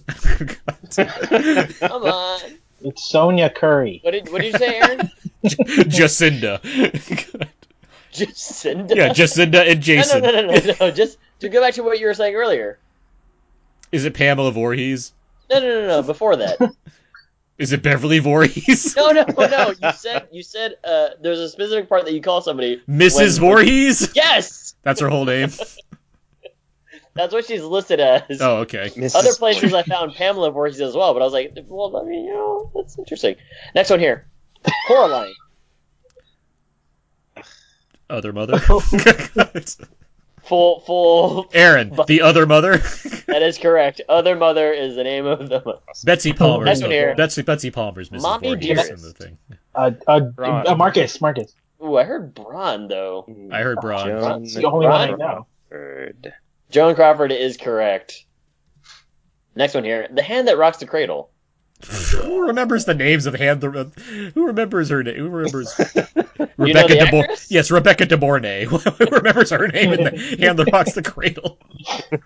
Come 1.80 2.04
on. 2.04 2.40
It's 2.82 3.10
Sonia 3.10 3.50
Curry. 3.50 4.00
What 4.04 4.12
did 4.12 4.32
What 4.32 4.42
did 4.42 4.54
you 4.54 4.60
say, 4.60 4.80
Aaron? 4.80 5.12
Jacinda. 5.44 6.62
Jacinda. 8.14 8.96
yeah, 8.96 9.10
Jacinda 9.10 9.70
and 9.72 9.82
Jason. 9.82 10.22
No, 10.24 10.32
no, 10.32 10.42
no, 10.42 10.48
no, 10.52 10.60
no, 10.60 10.74
no. 10.80 10.92
Just 10.92 11.18
to 11.40 11.50
go 11.50 11.62
back 11.62 11.74
to 11.76 11.84
what 11.84 12.00
you 12.00 12.08
were 12.08 12.14
saying 12.14 12.36
earlier. 12.36 12.80
Is 13.92 14.06
it 14.06 14.14
Pamela 14.14 14.52
Voorhees? 14.52 15.14
No, 15.50 15.60
no, 15.60 15.68
no, 15.68 15.88
no. 15.88 16.02
Before 16.04 16.36
that. 16.36 16.58
Is 17.58 17.74
it 17.74 17.82
Beverly 17.84 18.20
Voorhees? 18.20 18.96
No, 18.96 19.12
no, 19.12 19.26
no. 19.38 19.74
You 19.82 19.92
said 19.94 20.28
you 20.32 20.44
said 20.44 20.76
uh, 20.84 21.10
there's 21.22 21.40
a 21.40 21.50
specific 21.50 21.90
part 21.90 22.06
that 22.06 22.14
you 22.14 22.22
call 22.22 22.42
somebody 22.42 22.82
Mrs. 22.88 23.40
when- 23.40 23.50
Voorhees? 23.50 24.12
Yes, 24.16 24.76
That's 24.84 25.02
her 25.02 25.10
whole 25.10 25.26
name. 25.26 25.50
that's 27.16 27.34
what 27.34 27.46
she's 27.46 27.64
listed 27.64 28.00
as. 28.00 28.42
Oh, 28.42 28.58
okay. 28.60 28.90
Other 29.14 29.34
places 29.34 29.74
I 29.74 29.84
found 29.84 30.14
Pamela 30.16 30.52
Voorhees 30.52 30.80
as 30.80 30.96
well, 30.96 31.14
but 31.14 31.22
I 31.22 31.26
was 31.26 31.34
like, 31.34 31.58
well, 31.68 31.98
I 31.98 32.04
mean, 32.04 32.26
you 32.26 32.34
know, 32.34 32.72
that's 32.76 32.98
interesting. 32.98 33.36
Next 33.76 33.90
one 33.90 34.00
here, 34.00 34.26
Coraline. 34.88 35.34
Other 38.10 38.34
mother. 38.34 38.60
Full, 40.44 40.80
full. 40.80 41.48
Aaron, 41.54 41.96
the 42.08 42.22
other 42.22 42.46
mother. 42.48 42.82
That 43.30 43.44
is 43.44 43.60
correct. 43.60 44.02
Other 44.10 44.36
mother 44.36 44.74
is 44.74 44.96
the 44.96 45.04
name 45.04 45.28
of 45.28 45.50
the. 45.50 45.80
Betsy 46.04 46.34
Palmer. 46.34 46.66
Next 46.66 46.82
one 46.82 46.90
here. 46.90 47.14
Betsy 47.14 47.44
Betsy 47.44 47.70
Palmer's 47.70 48.10
Mrs. 48.10 48.24
Mommy 48.24 48.56
Voorhees 48.56 48.90
in 48.90 49.02
the 49.04 49.14
thing. 49.14 49.38
Uh, 49.76 49.92
uh, 50.08 50.20
Braun. 50.22 50.66
uh, 50.68 50.74
Marcus, 50.74 51.22
Marcus. 51.22 51.54
Ooh, 51.84 51.96
I 51.96 52.06
heard 52.06 52.34
Braun 52.34 52.88
though. 52.88 53.28
I 53.52 53.62
heard 53.62 53.78
Braun. 53.82 54.08
Joan 54.08 54.42
That's 54.42 54.56
the 54.56 54.64
only 54.66 54.88
one 54.88 55.02
I 55.02 55.12
know. 55.12 55.46
Crawford. 55.70 56.34
Joan 56.72 56.96
Crawford 56.96 57.32
is 57.32 57.56
correct. 57.58 58.26
Next 59.56 59.76
one 59.76 59.84
here, 59.84 60.08
the 60.12 60.24
hand 60.24 60.48
that 60.48 60.58
rocks 60.58 60.80
the 60.80 60.88
cradle. 60.88 61.30
Who 62.12 62.48
remembers 62.48 62.86
the 62.86 62.94
names 62.94 63.26
of 63.26 63.34
hand? 63.36 63.62
The, 63.62 64.32
who 64.36 64.48
remembers 64.48 64.90
her 64.90 65.02
name? 65.02 65.16
Who 65.16 65.30
remembers 65.30 65.78
know 66.38 66.48
Rebecca 66.58 66.88
the 66.94 67.06
De 67.06 67.12
Mor- 67.12 67.28
Yes, 67.48 67.72
Rebecca 67.72 68.06
De 68.06 68.18
Mornay. 68.18 68.66
Who 68.66 68.78
remembers 69.06 69.52
her 69.52 69.68
name 69.68 69.94
in 69.94 70.04
the 70.04 70.38
hand 70.40 70.60
that 70.60 70.72
rocks 70.74 70.94
the 70.94 71.02
cradle? 71.02 71.58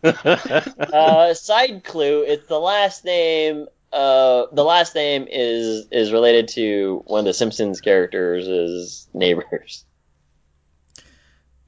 Uh, 0.04 1.34
side 1.36 1.84
clue: 1.84 2.24
It's 2.24 2.48
the 2.48 2.60
last 2.60 3.06
name. 3.06 3.68
Uh, 3.92 4.48
the 4.54 4.64
last 4.64 4.96
name 4.96 5.28
is 5.30 5.86
is 5.92 6.12
related 6.12 6.48
to 6.50 7.04
one 7.06 7.20
of 7.20 7.26
the 7.26 7.34
Simpsons 7.34 7.80
characters' 7.80 9.08
neighbors. 9.14 9.86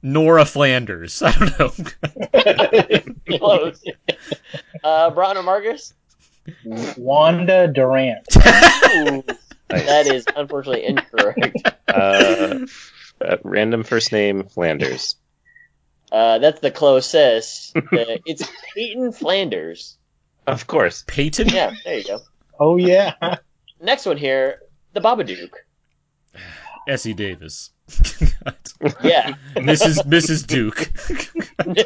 Nora 0.02 0.44
Flanders. 0.44 1.22
I 1.22 1.32
don't 1.32 1.58
know. 3.30 3.38
Close. 3.38 3.82
uh, 4.82 5.10
Braun 5.10 5.36
or 5.36 5.42
Marcus? 5.44 5.94
Wanda 6.96 7.68
Durant. 7.68 8.26
Ooh, 8.36 9.22
that 9.68 10.06
is 10.06 10.24
unfortunately 10.34 10.84
incorrect. 10.84 11.56
Uh, 11.88 12.66
uh, 13.20 13.36
random 13.42 13.82
first 13.84 14.12
name 14.12 14.44
Flanders. 14.48 15.16
Uh, 16.12 16.38
that's 16.38 16.60
the 16.60 16.70
closest. 16.70 17.74
The- 17.74 18.20
it's 18.26 18.48
Peyton 18.74 19.12
Flanders. 19.12 19.98
Of 20.46 20.66
course. 20.66 21.04
Peyton? 21.06 21.48
Yeah, 21.48 21.72
there 21.84 21.98
you 21.98 22.04
go. 22.04 22.20
Oh 22.60 22.76
yeah. 22.76 23.38
Next 23.80 24.06
one 24.06 24.16
here, 24.16 24.60
the 24.92 25.00
Babadook. 25.00 25.50
Essie 26.88 27.14
Davis. 27.14 27.70
Yeah. 29.02 29.34
Mrs. 29.54 30.04
Mrs. 30.06 30.46
Duke. 30.46 30.90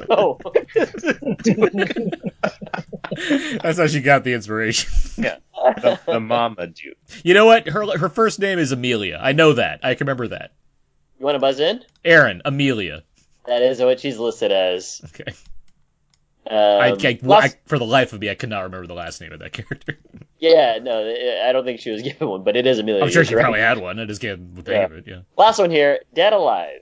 No. 0.09 0.39
That's 3.63 3.79
how 3.79 3.87
she 3.87 4.01
got 4.01 4.25
the 4.25 4.33
inspiration. 4.33 4.91
Yeah. 5.17 5.37
the, 5.55 6.01
the 6.07 6.21
Mama 6.21 6.67
Duke. 6.67 6.97
You 7.23 7.35
know 7.35 7.47
what? 7.47 7.69
Her 7.69 7.97
her 7.97 8.09
first 8.09 8.41
name 8.41 8.59
is 8.59 8.73
Amelia. 8.73 9.21
I 9.23 9.33
know 9.33 9.53
that. 9.53 9.81
I 9.85 9.95
can 9.95 10.07
remember 10.07 10.29
that. 10.29 10.53
You 11.19 11.27
want 11.27 11.37
to 11.37 11.41
buzz 11.41 11.61
in? 11.61 11.83
Aaron 12.05 12.43
Amelia. 12.45 13.03
That 13.47 13.63
is 13.63 13.81
what 13.81 14.01
she's 14.01 14.19
listed 14.19 14.53
as. 14.53 15.01
Okay. 15.07 15.33
Um, 16.47 16.57
I, 16.57 16.97
I, 17.05 17.19
last- 17.23 17.57
I- 17.57 17.59
for 17.69 17.79
the 17.79 17.85
life 17.87 18.13
of 18.13 18.21
me, 18.21 18.31
I 18.31 18.35
could 18.35 18.49
not 18.49 18.63
remember 18.65 18.87
the 18.87 18.95
last 18.95 19.21
name 19.21 19.33
of 19.33 19.41
that 19.41 19.53
character. 19.55 19.99
yeah, 20.39 20.79
no, 20.83 21.01
I 21.45 21.53
don't 21.53 21.65
think 21.65 21.81
she 21.81 21.91
was 21.91 22.03
given 22.03 22.29
one, 22.29 22.43
but 22.45 22.57
it 22.57 22.67
is 22.67 22.79
Amelia. 22.79 23.03
I'm 23.05 23.11
sure 23.11 23.25
she 23.25 23.33
correct. 23.35 23.45
probably 23.45 23.61
had 23.61 23.79
one. 23.79 23.99
I 24.01 24.05
just 24.07 24.21
can't 24.21 24.55
think 24.55 24.69
Yeah. 24.69 24.85
of 24.87 24.93
it. 24.93 25.07
Yeah. 25.07 25.21
Last 25.37 25.59
one 25.59 25.71
here, 25.71 26.01
Dead 26.15 26.33
Alive. 26.33 26.81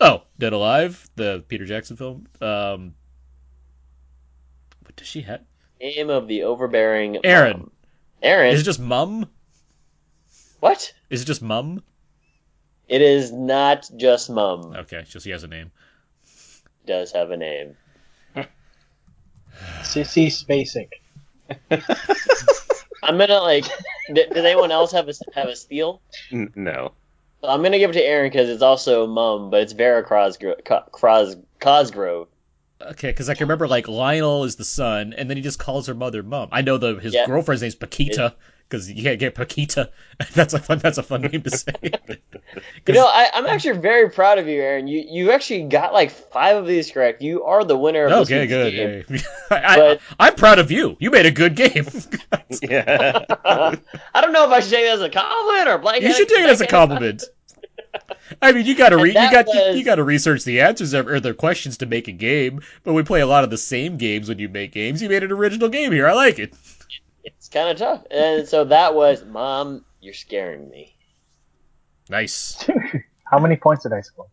Oh, 0.00 0.22
Dead 0.38 0.52
Alive, 0.52 1.08
the 1.16 1.44
Peter 1.46 1.66
Jackson 1.66 1.96
film. 1.96 2.26
Um, 2.40 2.94
what 4.84 4.96
does 4.96 5.06
she 5.06 5.22
have? 5.22 5.42
Name 5.80 6.10
of 6.10 6.26
the 6.28 6.42
overbearing 6.44 7.18
Aaron. 7.24 7.58
mom. 7.58 7.70
Aaron. 8.22 8.52
Is 8.54 8.60
it 8.60 8.64
just 8.64 8.80
Mum? 8.80 9.28
What? 10.60 10.92
Is 11.08 11.22
it 11.22 11.26
just 11.26 11.40
Mum? 11.42 11.82
It 12.88 13.00
is 13.02 13.30
not 13.32 13.88
just 13.96 14.28
mum. 14.28 14.74
Okay, 14.78 15.04
so 15.08 15.20
she 15.20 15.30
has 15.30 15.44
a 15.44 15.46
name. 15.48 15.70
Does 16.86 17.12
have 17.12 17.30
a 17.30 17.36
name. 17.36 17.76
Sissy 19.82 20.26
Spacek. 20.28 20.88
I'm 23.02 23.18
gonna 23.18 23.40
like. 23.40 23.64
d- 24.12 24.26
Does 24.32 24.44
anyone 24.44 24.70
else 24.70 24.92
have 24.92 25.08
a 25.08 25.12
have 25.34 25.48
a 25.48 25.56
steal? 25.56 26.00
N- 26.32 26.52
no. 26.54 26.92
I'm 27.42 27.62
gonna 27.62 27.78
give 27.78 27.90
it 27.90 27.94
to 27.94 28.02
Aaron 28.04 28.30
because 28.30 28.48
it's 28.48 28.62
also 28.62 29.06
mum, 29.06 29.50
but 29.50 29.62
it's 29.62 29.72
Vera 29.72 30.02
Cosgrove. 30.04 30.58
Cros, 30.92 31.36
Cosgrove. 31.58 32.28
Okay, 32.82 33.08
because 33.08 33.28
I 33.28 33.34
can 33.34 33.44
remember 33.44 33.68
like 33.68 33.88
Lionel 33.88 34.44
is 34.44 34.56
the 34.56 34.64
son, 34.64 35.12
and 35.16 35.28
then 35.28 35.36
he 35.36 35.42
just 35.42 35.58
calls 35.58 35.86
her 35.86 35.94
mother 35.94 36.22
Mum. 36.22 36.48
I 36.52 36.62
know 36.62 36.78
the 36.78 36.94
his 36.96 37.12
Yeah. 37.14 37.26
girlfriend's 37.26 37.62
name's 37.62 37.74
Paquita 37.74 38.34
because 38.70 38.90
you 38.90 39.02
can't 39.02 39.18
get 39.18 39.34
Paquita. 39.34 39.90
That's 40.34 40.54
a 40.54 40.60
fun. 40.60 40.78
That's 40.78 40.98
a 40.98 41.02
fun 41.02 41.22
name 41.22 41.42
to 41.42 41.50
say. 41.50 41.72
You 42.84 42.94
know, 42.94 43.06
I, 43.06 43.30
I'm 43.34 43.46
actually 43.46 43.78
very 43.78 44.10
proud 44.10 44.38
of 44.38 44.48
you, 44.48 44.60
Aaron. 44.60 44.88
You 44.88 45.04
you 45.08 45.30
actually 45.30 45.64
got 45.64 45.92
like 45.92 46.10
five 46.10 46.56
of 46.56 46.66
these 46.66 46.90
correct. 46.90 47.22
You 47.22 47.44
are 47.44 47.62
the 47.62 47.78
winner 47.78 48.06
of 48.06 48.12
oh, 48.12 48.20
okay, 48.22 48.40
week's 48.40 48.50
good. 48.50 49.06
game. 49.06 49.18
yeah. 49.20 49.22
I, 49.50 49.90
I, 49.92 49.98
I'm 50.18 50.34
proud 50.34 50.58
of 50.58 50.72
you. 50.72 50.96
You 50.98 51.12
made 51.12 51.26
a 51.26 51.30
good 51.30 51.54
game. 51.54 51.86
Yeah. 52.60 53.24
I 53.44 54.20
don't 54.20 54.32
know 54.32 54.44
if 54.46 54.50
I 54.50 54.58
should 54.60 54.70
take 54.70 54.86
it 54.86 54.92
as 54.94 55.00
a 55.00 55.10
compliment 55.10 55.68
or 55.68 55.78
blank. 55.78 56.02
you 56.02 56.12
should 56.12 56.28
take 56.28 56.40
it 56.40 56.50
as 56.50 56.60
a 56.60 56.66
compliment. 56.66 57.22
I 58.42 58.52
mean, 58.52 58.66
you 58.66 58.74
got 58.74 58.88
to 58.90 58.96
re- 58.96 59.10
you 59.10 59.30
got 59.30 59.46
was- 59.46 59.76
you 59.76 59.84
got 59.84 59.96
to 59.96 60.04
research 60.04 60.42
the 60.44 60.62
answers 60.62 60.92
of- 60.92 61.06
or 61.06 61.20
the 61.20 61.34
questions 61.34 61.78
to 61.78 61.86
make 61.86 62.08
a 62.08 62.12
game. 62.12 62.60
But 62.82 62.94
we 62.94 63.02
play 63.04 63.20
a 63.20 63.26
lot 63.26 63.44
of 63.44 63.50
the 63.50 63.58
same 63.58 63.96
games 63.96 64.28
when 64.28 64.38
you 64.38 64.48
make 64.48 64.72
games. 64.72 65.02
You 65.02 65.08
made 65.08 65.22
an 65.22 65.30
original 65.32 65.68
game 65.68 65.92
here. 65.92 66.08
I 66.08 66.12
like 66.14 66.38
it. 66.38 66.54
It's 67.24 67.48
kind 67.48 67.68
of 67.68 67.76
tough. 67.76 68.04
And 68.10 68.48
so 68.48 68.64
that 68.64 68.94
was, 68.94 69.24
Mom, 69.24 69.84
you're 70.00 70.14
scaring 70.14 70.68
me. 70.70 70.96
Nice. 72.08 72.68
How 73.24 73.38
many 73.38 73.56
points 73.56 73.84
did 73.84 73.92
I 73.92 74.00
score? 74.00 74.26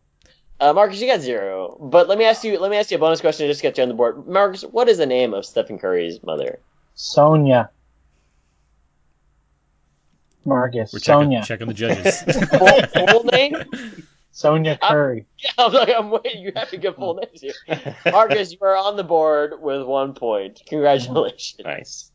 Uh, 0.60 0.72
Marcus, 0.72 1.00
you 1.00 1.06
got 1.06 1.20
zero. 1.20 1.76
But 1.80 2.08
let 2.08 2.18
me 2.18 2.24
ask 2.24 2.42
you. 2.42 2.58
Let 2.58 2.70
me 2.70 2.76
ask 2.76 2.90
you 2.90 2.96
a 2.96 3.00
bonus 3.00 3.20
question 3.20 3.46
to 3.46 3.52
just 3.52 3.62
get 3.62 3.76
you 3.76 3.82
on 3.84 3.88
the 3.88 3.94
board. 3.94 4.26
Marcus, 4.26 4.62
what 4.62 4.88
is 4.88 4.98
the 4.98 5.06
name 5.06 5.32
of 5.34 5.46
Stephen 5.46 5.78
Curry's 5.78 6.20
mother? 6.22 6.58
Sonia. 6.94 7.70
Marcus. 10.44 10.92
We're 10.92 10.98
checking, 10.98 11.22
Sonia. 11.22 11.42
checking 11.44 11.68
the 11.68 11.74
judges. 11.74 12.22
Full, 12.58 12.82
full 13.06 13.24
name? 13.24 13.54
Sonia 14.32 14.78
Curry. 14.82 15.26
Yeah, 15.38 15.50
I'm 15.58 15.72
like, 15.72 15.94
I'm 15.96 16.10
waiting. 16.10 16.42
You 16.42 16.52
have 16.56 16.70
to 16.70 16.76
give 16.76 16.96
full 16.96 17.14
names 17.14 17.40
here. 17.40 17.94
Marcus, 18.10 18.50
you 18.50 18.58
are 18.62 18.76
on 18.76 18.96
the 18.96 19.04
board 19.04 19.60
with 19.60 19.82
one 19.82 20.14
point. 20.14 20.62
Congratulations. 20.66 21.60
Nice. 21.64 22.10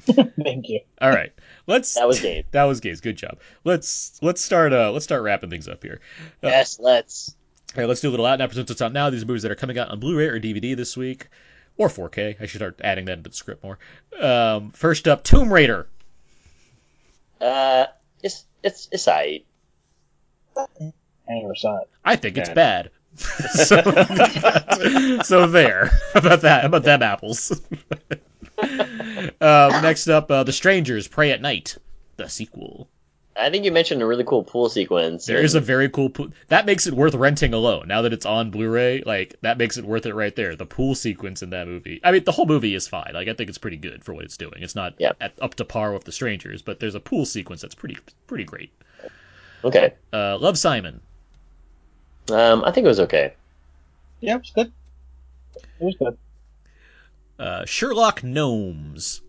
Thank 0.42 0.68
you. 0.68 0.80
All 1.00 1.10
right, 1.10 1.32
let's. 1.66 1.94
That 1.94 2.06
was 2.06 2.20
Gabe. 2.20 2.44
That 2.50 2.64
was 2.64 2.80
Gabe. 2.80 3.00
Good 3.00 3.16
job. 3.16 3.38
Let's 3.64 4.18
let's 4.22 4.42
start. 4.42 4.72
Uh, 4.72 4.92
let's 4.92 5.04
start 5.04 5.22
wrapping 5.22 5.50
things 5.50 5.68
up 5.68 5.82
here. 5.82 6.00
Uh, 6.42 6.48
Yes, 6.48 6.78
let's. 6.78 7.34
All 7.74 7.82
right, 7.82 7.88
let's 7.88 8.00
do 8.00 8.08
a 8.08 8.10
little 8.10 8.26
out 8.26 8.38
now. 8.38 8.46
Presents 8.46 8.70
what's 8.70 8.82
out 8.82 8.92
now. 8.92 9.10
These 9.10 9.22
are 9.22 9.26
movies 9.26 9.42
that 9.42 9.52
are 9.52 9.56
coming 9.56 9.78
out 9.78 9.88
on 9.88 10.00
Blu-ray 10.00 10.26
or 10.26 10.40
DVD 10.40 10.76
this 10.76 10.96
week, 10.96 11.28
or 11.76 11.88
4K. 11.88 12.40
I 12.40 12.46
should 12.46 12.58
start 12.58 12.80
adding 12.82 13.06
that 13.06 13.18
into 13.18 13.30
the 13.30 13.36
script 13.36 13.62
more. 13.64 13.78
Um, 14.18 14.70
first 14.70 15.08
up, 15.08 15.24
Tomb 15.24 15.52
Raider. 15.52 15.88
Uh, 17.40 17.86
it's 18.22 18.44
it's 18.62 18.88
it's 18.92 19.08
alright. 19.08 19.44
I 20.56 20.92
never 21.28 21.54
saw 21.54 21.78
it. 21.78 21.88
I 22.04 22.16
think 22.16 22.38
it's 22.38 22.48
Bad. 22.50 22.54
bad. 22.54 22.90
so, 23.18 23.80
so 25.22 25.46
there 25.46 25.86
How 26.12 26.20
about 26.20 26.42
that. 26.42 26.62
How 26.62 26.66
about 26.68 26.82
them 26.82 27.02
apples. 27.02 27.60
Um, 28.58 29.82
next 29.82 30.08
up, 30.08 30.30
uh, 30.30 30.44
The 30.44 30.52
Strangers 30.52 31.08
Prey 31.08 31.30
at 31.32 31.40
Night, 31.40 31.76
the 32.16 32.28
sequel. 32.28 32.88
I 33.38 33.50
think 33.50 33.66
you 33.66 33.72
mentioned 33.72 34.00
a 34.00 34.06
really 34.06 34.24
cool 34.24 34.42
pool 34.44 34.70
sequence. 34.70 35.26
There 35.26 35.42
is 35.42 35.54
a 35.54 35.60
very 35.60 35.90
cool 35.90 36.08
pool. 36.08 36.28
That 36.48 36.64
makes 36.64 36.86
it 36.86 36.94
worth 36.94 37.14
renting 37.14 37.52
alone. 37.52 37.86
Now 37.86 38.00
that 38.02 38.14
it's 38.14 38.24
on 38.24 38.50
Blu-ray, 38.50 39.02
like 39.04 39.36
that 39.42 39.58
makes 39.58 39.76
it 39.76 39.84
worth 39.84 40.06
it 40.06 40.14
right 40.14 40.34
there. 40.34 40.56
The 40.56 40.64
pool 40.64 40.94
sequence 40.94 41.42
in 41.42 41.50
that 41.50 41.66
movie. 41.68 42.00
I 42.02 42.12
mean, 42.12 42.24
the 42.24 42.32
whole 42.32 42.46
movie 42.46 42.74
is 42.74 42.88
fine. 42.88 43.10
Like 43.12 43.28
I 43.28 43.34
think 43.34 43.50
it's 43.50 43.58
pretty 43.58 43.76
good 43.76 44.02
for 44.02 44.14
what 44.14 44.24
it's 44.24 44.38
doing. 44.38 44.54
It's 44.62 44.74
not 44.74 44.94
Yeah. 44.96 45.12
at, 45.20 45.34
up 45.42 45.54
to 45.56 45.66
par 45.66 45.92
with 45.92 46.04
The 46.04 46.12
Strangers, 46.12 46.62
but 46.62 46.80
there's 46.80 46.94
a 46.94 47.00
pool 47.00 47.26
sequence 47.26 47.60
that's 47.60 47.74
pretty 47.74 47.98
pretty 48.26 48.44
great. 48.44 48.72
okay. 49.64 49.92
Uh, 50.14 50.38
Love 50.38 50.56
Simon. 50.56 51.00
Um, 52.30 52.64
I 52.64 52.70
think 52.72 52.86
it 52.86 52.88
was 52.88 53.00
okay. 53.00 53.34
Yeah, 54.20 54.36
it 54.36 54.38
was 54.40 54.50
good. 54.50 54.72
It 55.56 55.84
was 55.84 55.96
good. 55.96 56.16
Uh, 57.38 57.64
Sherlock 57.64 58.22
Gnomes. 58.24 59.20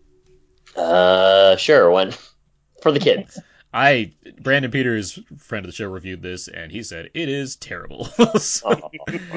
Uh, 0.76 1.56
sure. 1.56 1.90
One 1.90 2.12
for 2.82 2.92
the 2.92 3.00
kids. 3.00 3.38
I 3.74 4.12
Brandon 4.40 4.70
Peters, 4.70 5.18
friend 5.36 5.64
of 5.66 5.70
the 5.70 5.74
show, 5.76 5.88
reviewed 5.90 6.22
this 6.22 6.48
and 6.48 6.72
he 6.72 6.82
said 6.82 7.10
it 7.12 7.28
is 7.28 7.56
terrible. 7.56 8.08
So, 8.38 8.68
Oh, 8.82 8.90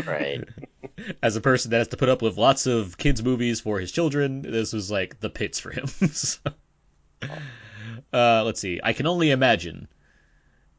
right. 0.07 0.41
as 1.21 1.35
a 1.35 1.41
person 1.41 1.71
that 1.71 1.79
has 1.79 1.87
to 1.89 1.97
put 1.97 2.07
up 2.07 2.21
with 2.21 2.37
lots 2.37 2.65
of 2.65 2.97
kids 2.97 3.21
movies 3.21 3.59
for 3.59 3.77
his 3.79 3.91
children, 3.91 4.41
this 4.41 4.71
was 4.71 4.89
like 4.89 5.19
the 5.19 5.29
pits 5.29 5.59
for 5.59 5.71
him. 5.71 5.87
So, 5.87 6.39
uh, 8.13 8.43
let's 8.45 8.61
see. 8.61 8.79
I 8.81 8.93
can 8.93 9.05
only 9.05 9.31
imagine. 9.31 9.87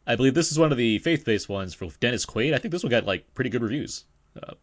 I 0.06 0.16
believe 0.16 0.32
this 0.34 0.50
is 0.50 0.58
one 0.58 0.72
of 0.72 0.78
the 0.78 0.98
faith-based 1.00 1.48
ones 1.48 1.74
for 1.74 1.88
Dennis 2.00 2.24
Quaid. 2.24 2.54
I 2.54 2.58
think 2.58 2.72
this 2.72 2.82
one 2.82 2.90
got 2.90 3.04
like 3.04 3.34
pretty 3.34 3.50
good 3.50 3.62
reviews. 3.62 4.04
Uh, 4.42 4.54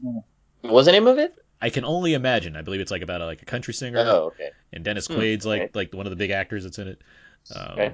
What 0.00 0.72
was 0.72 0.86
the 0.86 0.92
name 0.92 1.06
of 1.06 1.18
it? 1.18 1.43
I 1.64 1.70
can 1.70 1.84
only 1.84 2.14
imagine. 2.14 2.56
I 2.56 2.62
believe 2.62 2.80
it's 2.80 2.90
like 2.90 3.02
about 3.02 3.20
a, 3.22 3.26
like 3.26 3.42
a 3.42 3.46
country 3.46 3.72
singer, 3.74 3.98
Oh, 4.00 4.24
okay. 4.26 4.50
and 4.72 4.84
Dennis 4.84 5.06
Hmm, 5.06 5.14
Quaid's 5.14 5.46
like 5.46 5.62
okay. 5.62 5.70
like 5.74 5.94
one 5.94 6.06
of 6.06 6.10
the 6.10 6.16
big 6.16 6.30
actors 6.30 6.64
that's 6.64 6.78
in 6.78 6.88
it. 6.88 7.00
Um, 7.54 7.72
Okay. 7.72 7.92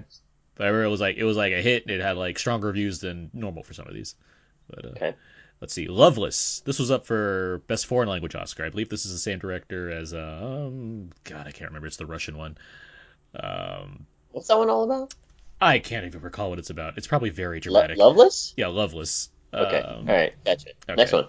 But 0.57 0.65
I 0.65 0.71
remember 0.71 0.85
it 0.85 0.91
was 0.91 1.01
like 1.01 1.17
it 1.17 1.25
was 1.25 1.37
like 1.37 1.53
a 1.53 1.63
hit. 1.63 1.89
It 1.89 2.01
had 2.01 2.17
like 2.17 2.39
stronger 2.39 2.67
reviews 2.67 2.99
than 3.01 3.31
normal 3.33 3.63
for 3.63 3.75
some 3.75 3.87
of 3.87 3.95
these. 3.95 4.15
But 4.69 4.85
uh, 4.85 4.89
Okay. 4.97 5.15
let's 5.61 5.73
see, 5.73 5.87
Loveless. 5.89 6.63
This 6.65 6.79
was 6.81 6.91
up 6.91 7.07
for 7.07 7.63
best 7.69 7.87
foreign 7.87 8.09
language 8.09 8.35
Oscar. 8.35 8.65
I 8.65 8.71
believe 8.71 8.89
this 8.89 9.07
is 9.07 9.13
the 9.13 9.19
same 9.19 9.39
director 9.39 9.91
as 9.91 10.13
um 10.15 11.11
God, 11.25 11.47
I 11.47 11.53
can't 11.53 11.71
remember. 11.71 11.87
It's 11.87 11.97
the 11.97 12.07
Russian 12.07 12.37
one. 12.37 12.57
Um, 13.37 14.07
What's 14.33 14.49
that 14.49 14.59
one 14.59 14.71
all 14.71 14.85
about? 14.85 15.15
I 15.61 15.79
can't 15.79 16.07
even 16.07 16.23
recall 16.23 16.51
what 16.51 16.59
it's 16.59 16.71
about. 16.71 16.97
It's 16.97 17.07
probably 17.07 17.31
very 17.31 17.59
Lo- 17.59 17.81
dramatic. 17.81 17.99
Loveless. 17.99 18.55
Yeah, 18.57 18.69
Loveless. 18.69 19.29
Okay. 19.55 19.79
Um, 19.79 20.09
all 20.09 20.15
right. 20.15 20.33
Gotcha. 20.45 20.71
okay. 20.71 20.97
Next 20.97 21.13
one. 21.13 21.29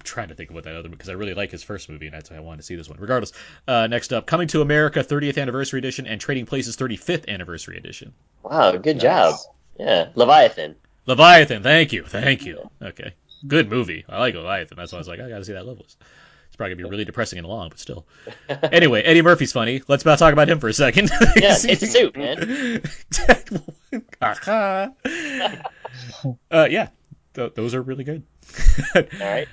I'm 0.00 0.04
trying 0.04 0.28
to 0.28 0.34
think 0.34 0.50
of 0.50 0.54
what 0.54 0.64
that 0.64 0.74
other 0.74 0.88
because 0.88 1.08
I 1.08 1.12
really 1.12 1.34
like 1.34 1.50
his 1.50 1.62
first 1.62 1.90
movie 1.90 2.06
and 2.06 2.14
that's 2.14 2.30
why 2.30 2.36
I 2.36 2.40
wanted 2.40 2.58
to 2.58 2.62
see 2.62 2.76
this 2.76 2.88
one. 2.88 2.98
Regardless, 2.98 3.32
uh, 3.68 3.86
next 3.86 4.12
up, 4.12 4.26
Coming 4.26 4.48
to 4.48 4.62
America 4.62 5.04
30th 5.04 5.40
Anniversary 5.40 5.78
Edition 5.78 6.06
and 6.06 6.20
Trading 6.20 6.46
Places 6.46 6.76
35th 6.76 7.28
Anniversary 7.28 7.76
Edition. 7.76 8.14
Wow. 8.42 8.72
Good 8.76 8.98
job. 8.98 9.34
Yeah. 9.78 10.08
Leviathan. 10.14 10.76
Leviathan, 11.06 11.62
thank 11.62 11.92
you, 11.92 12.04
thank 12.04 12.44
you. 12.46 12.70
Okay, 12.80 13.14
good 13.46 13.68
movie. 13.70 14.04
I 14.08 14.18
like 14.18 14.34
Leviathan. 14.34 14.76
That's 14.76 14.92
why 14.92 14.96
I 14.96 15.00
was 15.00 15.08
like, 15.08 15.20
I 15.20 15.28
gotta 15.28 15.44
see 15.44 15.54
that 15.54 15.66
Loveless. 15.66 15.96
It's 16.46 16.56
probably 16.56 16.74
gonna 16.74 16.84
be 16.86 16.90
really 16.90 17.04
depressing 17.04 17.38
and 17.38 17.46
long, 17.46 17.68
but 17.70 17.78
still. 17.78 18.06
Anyway, 18.72 19.02
Eddie 19.02 19.22
Murphy's 19.22 19.52
funny. 19.52 19.82
Let's 19.88 20.02
about 20.02 20.18
talk 20.18 20.32
about 20.32 20.48
him 20.48 20.60
for 20.60 20.68
a 20.68 20.72
second. 20.72 21.10
Yeah. 21.36 21.56
It's 21.62 21.82
a 21.82 21.86
suit, 21.86 22.16
man. 22.16 22.82
uh, 26.50 26.68
yeah, 26.70 26.88
th- 27.34 27.54
those 27.54 27.74
are 27.74 27.82
really 27.82 28.04
good. 28.04 28.22
All 28.94 29.02
right. 29.20 29.48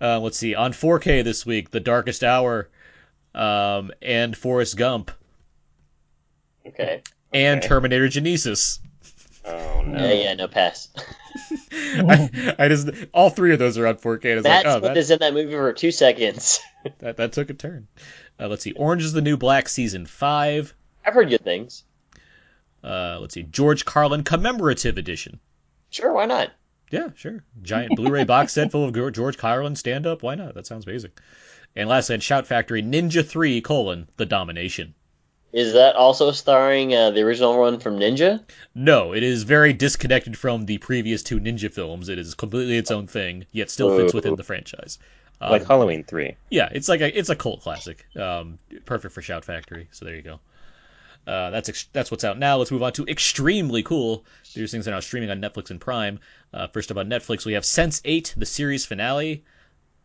Uh, 0.00 0.20
let's 0.20 0.38
see. 0.38 0.54
On 0.54 0.72
4K 0.72 1.24
this 1.24 1.44
week, 1.44 1.70
The 1.70 1.80
Darkest 1.80 2.22
Hour, 2.22 2.68
um, 3.34 3.90
and 4.00 4.36
Forrest 4.36 4.76
Gump, 4.76 5.10
Okay. 6.66 7.02
and 7.32 7.58
Okay. 7.58 7.68
Terminator 7.68 8.06
Genisys. 8.08 8.78
Oh 9.44 9.82
no. 9.86 9.98
Yeah. 10.04 10.12
Yeah. 10.12 10.34
No 10.34 10.48
pass. 10.48 10.88
I, 11.72 12.54
I 12.58 12.68
just 12.68 12.90
all 13.12 13.30
three 13.30 13.52
of 13.52 13.58
those 13.58 13.78
are 13.78 13.86
on 13.86 13.96
4K. 13.96 14.24
And 14.24 14.38
it's 14.38 14.44
Matt 14.44 14.64
like, 14.64 14.74
oh, 14.74 14.78
Smith 14.78 14.82
that, 14.94 14.96
is 14.96 15.10
in 15.10 15.18
that 15.20 15.34
movie 15.34 15.52
for 15.52 15.72
two 15.72 15.90
seconds. 15.90 16.60
that 16.98 17.16
that 17.16 17.32
took 17.32 17.50
a 17.50 17.54
turn. 17.54 17.88
Uh, 18.38 18.48
let's 18.48 18.62
see. 18.62 18.72
Orange 18.72 19.02
is 19.04 19.12
the 19.12 19.20
New 19.22 19.36
Black 19.36 19.68
season 19.68 20.06
five. 20.06 20.74
I've 21.04 21.14
heard 21.14 21.30
good 21.30 21.42
things. 21.44 21.84
Uh, 22.84 23.18
let's 23.20 23.34
see. 23.34 23.42
George 23.42 23.84
Carlin 23.84 24.22
commemorative 24.24 24.98
edition. 24.98 25.40
Sure. 25.90 26.12
Why 26.12 26.26
not? 26.26 26.50
Yeah, 26.90 27.08
sure. 27.14 27.44
Giant 27.62 27.96
Blu-ray 27.96 28.24
box 28.24 28.52
set 28.52 28.70
full 28.72 28.84
of 28.84 29.12
George 29.14 29.38
Carlin 29.38 29.76
stand-up. 29.76 30.22
Why 30.22 30.34
not? 30.34 30.54
That 30.54 30.66
sounds 30.66 30.86
amazing. 30.86 31.12
And 31.76 31.88
last 31.88 32.06
said 32.06 32.22
Shout 32.22 32.46
Factory 32.46 32.82
Ninja 32.82 33.26
3 33.26 33.60
colon 33.60 34.08
The 34.16 34.26
Domination. 34.26 34.94
Is 35.52 35.72
that 35.72 35.96
also 35.96 36.30
starring 36.32 36.94
uh, 36.94 37.10
the 37.10 37.22
original 37.22 37.58
one 37.58 37.80
from 37.80 37.98
Ninja? 37.98 38.42
No, 38.74 39.14
it 39.14 39.22
is 39.22 39.44
very 39.44 39.72
disconnected 39.72 40.36
from 40.36 40.66
the 40.66 40.78
previous 40.78 41.22
two 41.22 41.40
Ninja 41.40 41.72
films. 41.72 42.10
It 42.10 42.18
is 42.18 42.34
completely 42.34 42.76
its 42.76 42.90
own 42.90 43.06
thing, 43.06 43.46
yet 43.52 43.70
still 43.70 43.96
fits 43.96 44.12
within 44.12 44.36
the 44.36 44.44
franchise. 44.44 44.98
Um, 45.40 45.52
like 45.52 45.66
Halloween 45.66 46.04
three. 46.04 46.36
Yeah, 46.50 46.68
it's 46.72 46.88
like 46.88 47.00
a 47.00 47.16
it's 47.16 47.30
a 47.30 47.36
cult 47.36 47.62
classic. 47.62 48.04
Um, 48.16 48.58
perfect 48.84 49.14
for 49.14 49.22
Shout 49.22 49.44
Factory. 49.44 49.88
So 49.92 50.04
there 50.04 50.16
you 50.16 50.22
go. 50.22 50.40
Uh, 51.26 51.50
that's 51.50 51.68
ex- 51.68 51.88
that's 51.92 52.10
what's 52.10 52.24
out 52.24 52.38
now. 52.38 52.56
Let's 52.56 52.70
move 52.70 52.82
on 52.82 52.92
to 52.94 53.04
extremely 53.06 53.82
cool. 53.82 54.24
These 54.54 54.70
things 54.70 54.88
are 54.88 54.92
now 54.92 55.00
streaming 55.00 55.30
on 55.30 55.40
Netflix 55.40 55.70
and 55.70 55.80
Prime. 55.80 56.20
Uh, 56.54 56.68
first 56.68 56.90
up 56.90 56.96
on 56.96 57.08
Netflix, 57.10 57.44
we 57.44 57.52
have 57.52 57.64
Sense8, 57.64 58.34
the 58.34 58.46
series 58.46 58.86
finale. 58.86 59.44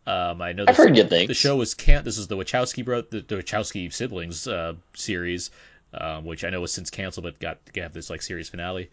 Um, 0.06 0.42
I 0.42 0.51
know 0.51 0.64
I've 0.64 0.75
this, 0.75 0.77
heard 0.77 0.95
good 0.95 1.09
things. 1.09 1.30
The 1.30 1.33
show 1.33 1.56
was 1.56 1.75
can 1.75 2.03
This 2.03 2.17
is 2.17 2.27
the 2.27 2.35
Wachowski 2.35 2.83
bro 2.83 3.01
the, 3.01 3.22
the 3.22 3.38
Wachowski 3.38 3.92
siblings 3.93 4.48
uh, 4.48 4.74
series, 4.93 5.51
um, 5.93 6.25
which 6.25 6.43
I 6.43 6.50
know 6.50 6.59
was 6.59 6.74
since 6.74 6.90
canceled, 6.90 7.24
but 7.24 7.40
got 7.40 7.66
to 7.67 7.82
have 7.82 7.93
this 7.93 8.09
like 8.09 8.22
series 8.22 8.50
finale. 8.50 8.90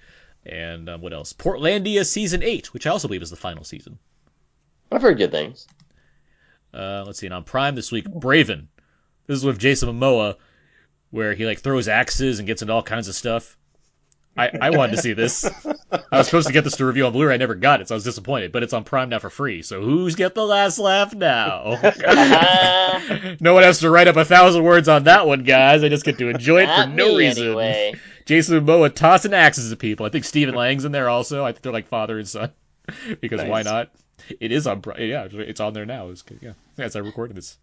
And 0.47 0.89
um, 0.89 1.01
what 1.01 1.13
else? 1.13 1.33
Portlandia 1.33 2.07
season 2.07 2.43
eight, 2.43 2.73
which 2.73 2.87
I 2.87 2.91
also 2.91 3.09
believe 3.09 3.23
is 3.23 3.31
the 3.31 3.37
final 3.37 3.65
season. 3.65 3.99
I've 4.93 5.03
heard 5.03 5.19
good 5.19 5.33
things. 5.33 5.67
Uh, 6.73 7.03
let's 7.05 7.19
see. 7.19 7.27
And 7.27 7.35
on 7.35 7.45
Prime 7.45 7.75
this 7.75 7.91
week, 7.91 8.07
Braven. 8.07 8.67
This 9.27 9.39
is 9.39 9.45
with 9.45 9.59
Jason 9.59 9.89
Momoa, 9.89 10.37
where 11.11 11.35
he 11.35 11.47
like 11.47 11.61
throws 11.61 11.89
axes 11.89 12.39
and 12.39 12.47
gets 12.47 12.63
into 12.63 12.75
all 12.75 12.83
kinds 12.83 13.09
of 13.09 13.15
stuff. 13.15 13.57
I, 14.37 14.51
I 14.61 14.71
wanted 14.71 14.97
to 14.97 15.03
see 15.03 15.13
this. 15.13 15.45
I 15.91 16.19
was 16.19 16.27
supposed 16.27 16.47
to 16.47 16.53
get 16.53 16.63
this 16.63 16.77
to 16.77 16.87
review 16.87 17.05
on 17.05 17.13
Blu-ray. 17.13 17.35
I 17.35 17.37
never 17.37 17.57
got 17.57 17.81
it, 17.81 17.89
so 17.89 17.95
I 17.95 17.97
was 17.97 18.05
disappointed. 18.05 18.53
But 18.53 18.63
it's 18.63 18.73
on 18.73 18.85
Prime 18.85 19.09
now 19.09 19.19
for 19.19 19.29
free. 19.29 19.61
So 19.63 19.83
who's 19.83 20.15
get 20.15 20.35
the 20.35 20.47
last 20.47 20.79
laugh 20.79 21.13
now? 21.15 21.79
no 23.41 23.55
one 23.55 23.65
has 23.65 23.81
to 23.81 23.91
write 23.91 24.07
up 24.09 24.17
a 24.17 24.25
thousand 24.25 24.63
words 24.63 24.89
on 24.89 25.05
that 25.05 25.27
one, 25.27 25.43
guys. 25.43 25.83
I 25.83 25.89
just 25.89 26.05
get 26.05 26.17
to 26.19 26.29
enjoy 26.29 26.63
it 26.63 26.67
for 26.67 26.87
Not 26.87 26.91
no 26.93 27.09
me, 27.09 27.27
reason. 27.27 27.47
anyway. 27.49 27.95
Jason 28.25 28.65
Momoa 28.65 28.95
tossing 28.95 29.35
axes 29.35 29.73
at 29.73 29.79
people. 29.81 30.07
I 30.07 30.11
think 30.11 30.25
Stephen 30.25 30.55
Lang's 30.55 30.85
in 30.85 30.93
there 30.93 31.09
also. 31.09 31.45
I 31.45 31.51
think 31.53 31.63
they're 31.63 31.73
like 31.73 31.89
father 31.89 32.19
and 32.19 32.29
son. 32.29 32.53
because 33.21 33.43
why 33.43 33.63
not? 33.63 33.91
It 34.39 34.53
is 34.53 34.67
on. 34.67 34.83
Yeah, 34.99 35.27
it's 35.31 35.61
on 35.61 35.73
there 35.73 35.87
now. 35.87 36.11
It's, 36.11 36.23
yeah, 36.41 36.53
as 36.79 36.95
I 36.95 37.01
recorded 37.01 37.37
this. 37.37 37.59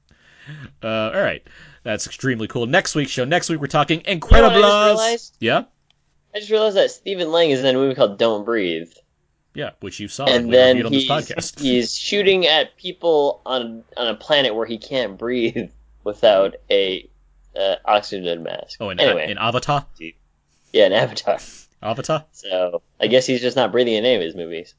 Uh, 0.84 1.12
all 1.14 1.22
right, 1.22 1.46
that's 1.84 2.06
extremely 2.06 2.48
cool. 2.48 2.66
Next 2.66 2.96
week's 2.96 3.12
show. 3.12 3.26
Next 3.26 3.50
week 3.50 3.60
we're 3.60 3.68
talking 3.68 4.02
You 4.06 4.06
know 4.06 4.12
I 4.12 4.16
just 4.16 4.32
Incredibles. 4.32 4.54
realized? 4.56 5.38
yeah, 5.40 5.64
I 6.36 6.40
just 6.40 6.52
realized 6.52 6.78
that 6.78 6.92
Stephen 6.92 7.32
Lang 7.32 7.50
is 7.52 7.60
in 7.62 7.66
a 7.66 7.74
movie 7.74 7.96
called 7.96 8.18
Don't 8.18 8.46
Breathe. 8.46 8.92
yeah, 9.54 9.72
which 9.80 10.00
you 10.00 10.08
saw 10.08 10.26
and 10.26 10.54
then 10.54 10.86
on 10.86 10.92
he's, 10.92 11.54
he's 11.58 11.98
shooting 11.98 12.46
at 12.46 12.78
people 12.78 13.42
on 13.46 13.84
on 13.96 14.08
a 14.08 14.16
planet 14.16 14.54
where 14.56 14.66
he 14.66 14.78
can't 14.78 15.18
breathe 15.18 15.70
without 16.04 16.56
a 16.70 17.10
uh, 17.56 17.76
oxygen 17.86 18.44
mask. 18.44 18.78
Oh, 18.80 18.90
in, 18.90 19.00
anyway, 19.00 19.32
in 19.32 19.38
Avatar. 19.38 19.86
yeah, 20.72 20.86
in 20.86 20.94
Avatar. 20.94 21.40
Avatar. 21.82 22.26
So 22.32 22.82
I 23.00 23.08
guess 23.08 23.26
he's 23.26 23.42
just 23.42 23.56
not 23.56 23.72
breathing 23.72 23.96
in 23.96 24.06
any 24.06 24.16
of 24.16 24.22
his 24.22 24.36
movies. 24.36 24.74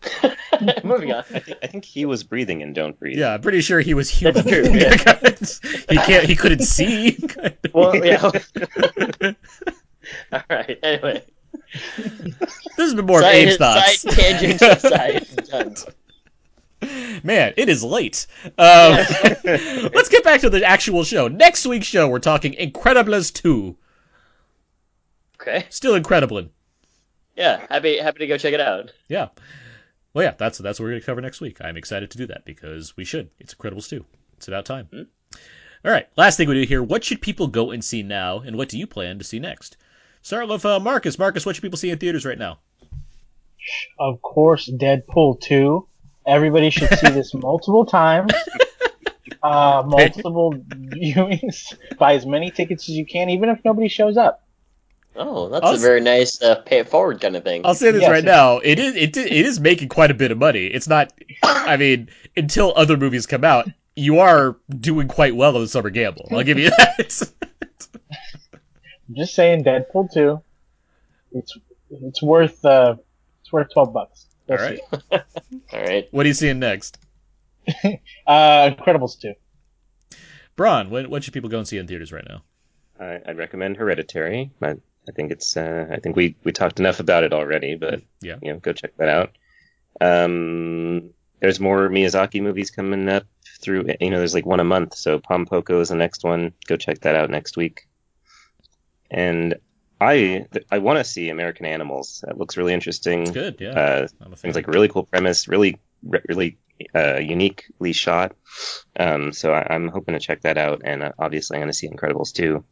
Moving 0.84 1.12
on. 1.12 1.24
I 1.34 1.38
think 1.40 1.58
I 1.62 1.66
think 1.66 1.84
he 1.84 2.04
was 2.04 2.22
breathing 2.24 2.60
in 2.60 2.72
Don't 2.72 2.98
Breathe. 2.98 3.18
Yeah, 3.18 3.34
I'm 3.34 3.40
pretty 3.40 3.60
sure 3.60 3.80
he 3.80 3.94
was 3.94 4.08
human. 4.08 4.44
That's 4.44 5.58
true, 5.60 5.70
yeah. 5.72 5.80
he 5.90 5.96
can't. 5.96 6.26
He 6.26 6.36
couldn't 6.36 6.62
see. 6.62 7.18
Well, 7.74 7.94
yeah. 8.04 8.22
All 10.32 10.42
right. 10.50 10.78
Anyway, 10.82 11.22
This 11.96 12.36
has 12.78 12.94
been 12.94 13.06
more 13.06 13.18
of 13.18 13.24
side, 13.24 13.42
Abe's 13.42 13.56
thoughts. 13.56 14.00
side 14.00 14.12
tangent 14.12 14.62
aside. 14.62 15.26
Done. 15.48 15.74
Man, 17.24 17.52
it 17.56 17.68
is 17.68 17.84
late. 17.84 18.26
Um, 18.56 18.96
let's 19.44 20.08
get 20.08 20.24
back 20.24 20.40
to 20.42 20.50
the 20.50 20.64
actual 20.64 21.04
show. 21.04 21.28
Next 21.28 21.66
week's 21.66 21.86
show, 21.86 22.08
we're 22.08 22.20
talking 22.20 22.52
Incredibles 22.54 23.32
2. 23.34 23.76
Okay. 25.40 25.66
Still 25.70 25.94
Incredible. 25.94 26.48
Yeah. 27.36 27.64
Happy 27.70 27.98
happy 27.98 28.20
to 28.20 28.26
go 28.26 28.38
check 28.38 28.54
it 28.54 28.60
out. 28.60 28.92
Yeah. 29.08 29.28
Well, 30.18 30.26
yeah, 30.26 30.34
that's 30.36 30.58
that's 30.58 30.80
what 30.80 30.86
we're 30.86 30.90
going 30.90 31.00
to 31.00 31.06
cover 31.06 31.20
next 31.20 31.40
week. 31.40 31.58
I'm 31.60 31.76
excited 31.76 32.10
to 32.10 32.18
do 32.18 32.26
that 32.26 32.44
because 32.44 32.96
we 32.96 33.04
should. 33.04 33.30
It's 33.38 33.54
Incredibles 33.54 33.88
2. 33.88 34.04
It's 34.36 34.48
about 34.48 34.64
time. 34.64 34.88
All 34.92 35.92
right, 35.92 36.08
last 36.16 36.36
thing 36.36 36.48
we 36.48 36.56
do 36.56 36.66
here. 36.66 36.82
What 36.82 37.04
should 37.04 37.22
people 37.22 37.46
go 37.46 37.70
and 37.70 37.84
see 37.84 38.02
now, 38.02 38.40
and 38.40 38.56
what 38.56 38.68
do 38.68 38.78
you 38.80 38.88
plan 38.88 39.18
to 39.18 39.24
see 39.24 39.38
next? 39.38 39.76
Start 40.22 40.48
with 40.48 40.66
uh, 40.66 40.80
Marcus. 40.80 41.20
Marcus, 41.20 41.46
what 41.46 41.54
should 41.54 41.62
people 41.62 41.78
see 41.78 41.90
in 41.90 41.98
theaters 41.98 42.24
right 42.24 42.36
now? 42.36 42.58
Of 44.00 44.20
course, 44.20 44.68
Deadpool 44.68 45.40
2. 45.40 45.86
Everybody 46.26 46.70
should 46.70 46.92
see 46.98 47.10
this 47.10 47.32
multiple 47.34 47.86
times. 47.86 48.32
Uh, 49.40 49.84
multiple 49.86 50.52
viewings. 50.52 51.76
Buy 51.96 52.14
as 52.14 52.26
many 52.26 52.50
tickets 52.50 52.88
as 52.88 52.96
you 52.96 53.06
can, 53.06 53.30
even 53.30 53.50
if 53.50 53.64
nobody 53.64 53.86
shows 53.86 54.16
up. 54.16 54.42
Oh, 55.16 55.48
that's 55.48 55.64
I'll 55.64 55.72
a 55.72 55.74
s- 55.76 55.80
very 55.82 56.00
nice 56.00 56.40
uh, 56.42 56.56
pay 56.56 56.78
it 56.78 56.88
forward 56.88 57.20
kind 57.20 57.34
of 57.36 57.42
thing. 57.44 57.62
I'll 57.64 57.74
say 57.74 57.90
this 57.90 58.02
Yes, 58.02 58.10
right 58.10 58.18
it's- 58.18 58.34
now. 58.36 58.58
It 58.58 58.78
is 58.78 58.94
it, 58.94 59.16
it 59.16 59.32
is 59.32 59.58
making 59.60 59.88
quite 59.88 60.10
a 60.10 60.14
bit 60.14 60.30
of 60.30 60.38
money. 60.38 60.66
It's 60.66 60.86
not. 60.88 61.12
I 61.42 61.76
mean, 61.76 62.08
until 62.36 62.72
other 62.76 62.96
movies 62.96 63.26
come 63.26 63.44
out, 63.44 63.68
you 63.96 64.20
are 64.20 64.56
doing 64.68 65.08
quite 65.08 65.34
well 65.34 65.54
on 65.56 65.62
the 65.62 65.68
summer 65.68 65.90
gamble. 65.90 66.28
I'll 66.30 66.44
give 66.44 66.58
you 66.58 66.70
that. 66.70 67.32
I'm 69.08 69.14
just 69.16 69.34
saying, 69.34 69.64
Deadpool 69.64 70.12
2. 70.12 70.40
It's 71.32 71.56
it's 71.90 72.22
worth 72.22 72.64
uh, 72.64 72.96
it's 73.40 73.52
worth 73.52 73.72
twelve 73.72 73.92
bucks. 73.92 74.26
All 74.50 74.56
Go 74.56 74.62
see 74.68 74.70
right. 74.70 75.02
it. 75.12 75.22
All 75.72 75.80
right. 75.82 76.08
What 76.10 76.24
are 76.24 76.28
you 76.28 76.34
seeing 76.34 76.58
next, 76.58 76.98
Uh, 78.26 78.70
Incredibles 78.70 79.18
2. 79.20 79.34
Braun? 80.56 80.90
What, 80.90 81.08
what 81.08 81.22
should 81.24 81.34
people 81.34 81.50
go 81.50 81.58
and 81.58 81.68
see 81.68 81.76
in 81.78 81.86
theaters 81.86 82.12
right 82.12 82.26
now? 82.28 82.42
I, 82.98 83.20
I 83.26 83.32
recommend 83.32 83.76
Hereditary. 83.76 84.50
I, 84.62 84.76
I 85.08 85.12
think 85.12 85.32
it's. 85.32 85.56
Uh, 85.56 85.86
I 85.90 85.98
think 86.00 86.14
we 86.16 86.36
we 86.44 86.52
talked 86.52 86.78
enough 86.80 87.00
about 87.00 87.24
it 87.24 87.32
already, 87.32 87.74
but 87.76 88.02
Yeah. 88.20 88.36
you 88.42 88.52
know, 88.52 88.58
go 88.58 88.72
check 88.72 88.96
that 88.98 89.08
out. 89.08 89.36
Um, 90.00 91.10
there's 91.40 91.60
more 91.60 91.88
Miyazaki 91.88 92.42
movies 92.42 92.70
coming 92.70 93.08
up 93.08 93.24
through. 93.60 93.86
You 94.00 94.10
know, 94.10 94.18
there's 94.18 94.34
like 94.34 94.46
one 94.46 94.60
a 94.60 94.64
month. 94.64 94.94
So 94.94 95.18
Pom 95.18 95.46
Poko 95.46 95.80
is 95.80 95.88
the 95.88 95.96
next 95.96 96.24
one. 96.24 96.52
Go 96.66 96.76
check 96.76 97.00
that 97.00 97.14
out 97.14 97.30
next 97.30 97.56
week. 97.56 97.86
And 99.10 99.54
I 100.00 100.46
I 100.70 100.78
want 100.78 100.98
to 100.98 101.04
see 101.04 101.30
American 101.30 101.66
Animals. 101.66 102.22
That 102.26 102.38
looks 102.38 102.56
really 102.56 102.74
interesting. 102.74 103.22
It's 103.22 103.30
good. 103.32 103.56
Yeah, 103.58 103.70
Uh, 103.70 104.08
I'm 104.20 104.32
a 104.32 104.36
fan. 104.36 104.50
Seems 104.50 104.54
like 104.56 104.68
a 104.68 104.70
really 104.72 104.88
cool 104.88 105.04
premise, 105.04 105.48
really, 105.48 105.78
really 106.28 106.58
uh, 106.94 107.16
uniquely 107.16 107.92
shot. 107.92 108.36
Um, 108.98 109.32
so 109.32 109.52
I, 109.52 109.66
I'm 109.74 109.88
hoping 109.88 110.14
to 110.14 110.20
check 110.20 110.42
that 110.42 110.58
out, 110.58 110.82
and 110.84 111.02
uh, 111.02 111.12
obviously 111.18 111.56
I'm 111.56 111.62
going 111.62 111.72
to 111.72 111.76
see 111.76 111.88
Incredibles 111.88 112.32
too. 112.32 112.64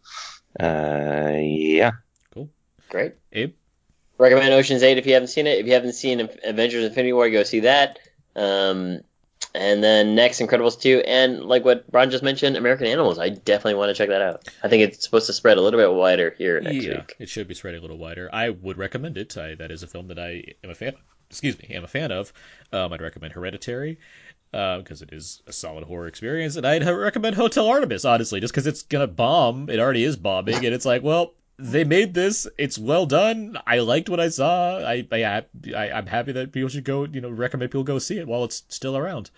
Uh, 0.58 1.32
yeah, 1.40 1.92
Great. 2.89 3.15
Abe. 3.32 3.55
Recommend 4.18 4.55
Ocean's 4.55 4.82
Eight 4.82 4.98
if 4.98 5.06
you 5.06 5.15
haven't 5.15 5.28
seen 5.28 5.47
it. 5.47 5.58
If 5.58 5.66
you 5.66 5.73
haven't 5.73 5.92
seen 5.92 6.28
Avengers: 6.44 6.84
Infinity 6.84 7.12
War, 7.12 7.28
go 7.28 7.42
see 7.42 7.60
that. 7.60 7.98
Um, 8.34 9.00
and 9.55 9.82
then 9.82 10.15
next, 10.15 10.40
Incredibles 10.40 10.81
two, 10.81 11.02
and 11.06 11.42
like 11.44 11.65
what 11.65 11.90
Braun 11.90 12.10
just 12.10 12.23
mentioned, 12.23 12.56
American 12.56 12.86
Animals. 12.86 13.18
I 13.18 13.31
definitely 13.31 13.74
want 13.74 13.90
to 13.90 13.94
check 13.94 14.08
that 14.08 14.23
out. 14.23 14.48
I 14.62 14.68
think 14.68 14.82
it's 14.82 15.05
supposed 15.05 15.26
to 15.26 15.32
spread 15.32 15.58
a 15.58 15.60
little 15.60 15.78
bit 15.78 15.92
wider 15.92 16.34
here 16.36 16.60
next 16.60 16.84
yeah, 16.84 16.98
week. 16.98 17.16
it 17.18 17.28
should 17.28 17.48
be 17.48 17.55
spreading 17.55 17.78
a 17.78 17.82
little 17.82 17.98
wider. 17.98 18.28
I 18.32 18.50
would 18.50 18.78
recommend 18.78 19.18
it. 19.18 19.36
I, 19.36 19.55
that 19.56 19.70
is 19.70 19.82
a 19.82 19.86
film 19.86 20.08
that 20.08 20.18
I 20.18 20.44
am 20.62 20.70
a 20.70 20.74
fan. 20.74 20.94
Excuse 21.31 21.58
me, 21.58 21.74
am 21.74 21.84
a 21.84 21.89
fan 21.89 22.12
of. 22.12 22.32
Um, 22.73 22.92
I'd 22.92 23.02
recommend 23.02 23.32
Hereditary 23.32 23.98
because 24.52 25.02
it 25.02 25.10
is 25.12 25.42
a 25.47 25.52
solid 25.52 25.84
horror 25.84 26.06
experience, 26.06 26.56
and 26.56 26.66
I'd 26.66 26.86
recommend 26.86 27.36
Hotel 27.36 27.66
Artemis 27.66 28.05
honestly, 28.05 28.40
just 28.40 28.52
because 28.52 28.66
it's 28.66 28.82
gonna 28.82 29.06
bomb. 29.06 29.68
It 29.68 29.81
already 29.81 30.05
is 30.05 30.16
bombing, 30.16 30.65
and 30.65 30.74
it's 30.74 30.86
like, 30.86 31.02
well, 31.02 31.34
they 31.59 31.85
made 31.85 32.12
this. 32.15 32.47
It's 32.59 32.78
well 32.78 33.07
done. 33.07 33.57
I 33.67 33.78
liked 33.78 34.09
what 34.09 34.20
I 34.20 34.28
saw. 34.28 34.78
I, 34.78 35.07
I, 35.10 35.44
I 35.75 35.91
I'm 35.93 36.07
happy 36.07 36.33
that 36.33 36.52
people 36.52 36.68
should 36.68 36.85
go. 36.85 37.05
You 37.05 37.20
know, 37.20 37.31
recommend 37.31 37.70
people 37.70 37.85
go 37.85 37.99
see 37.99 38.18
it 38.18 38.26
while 38.26 38.44
it's 38.44 38.62
still 38.68 38.97
around. 38.97 39.31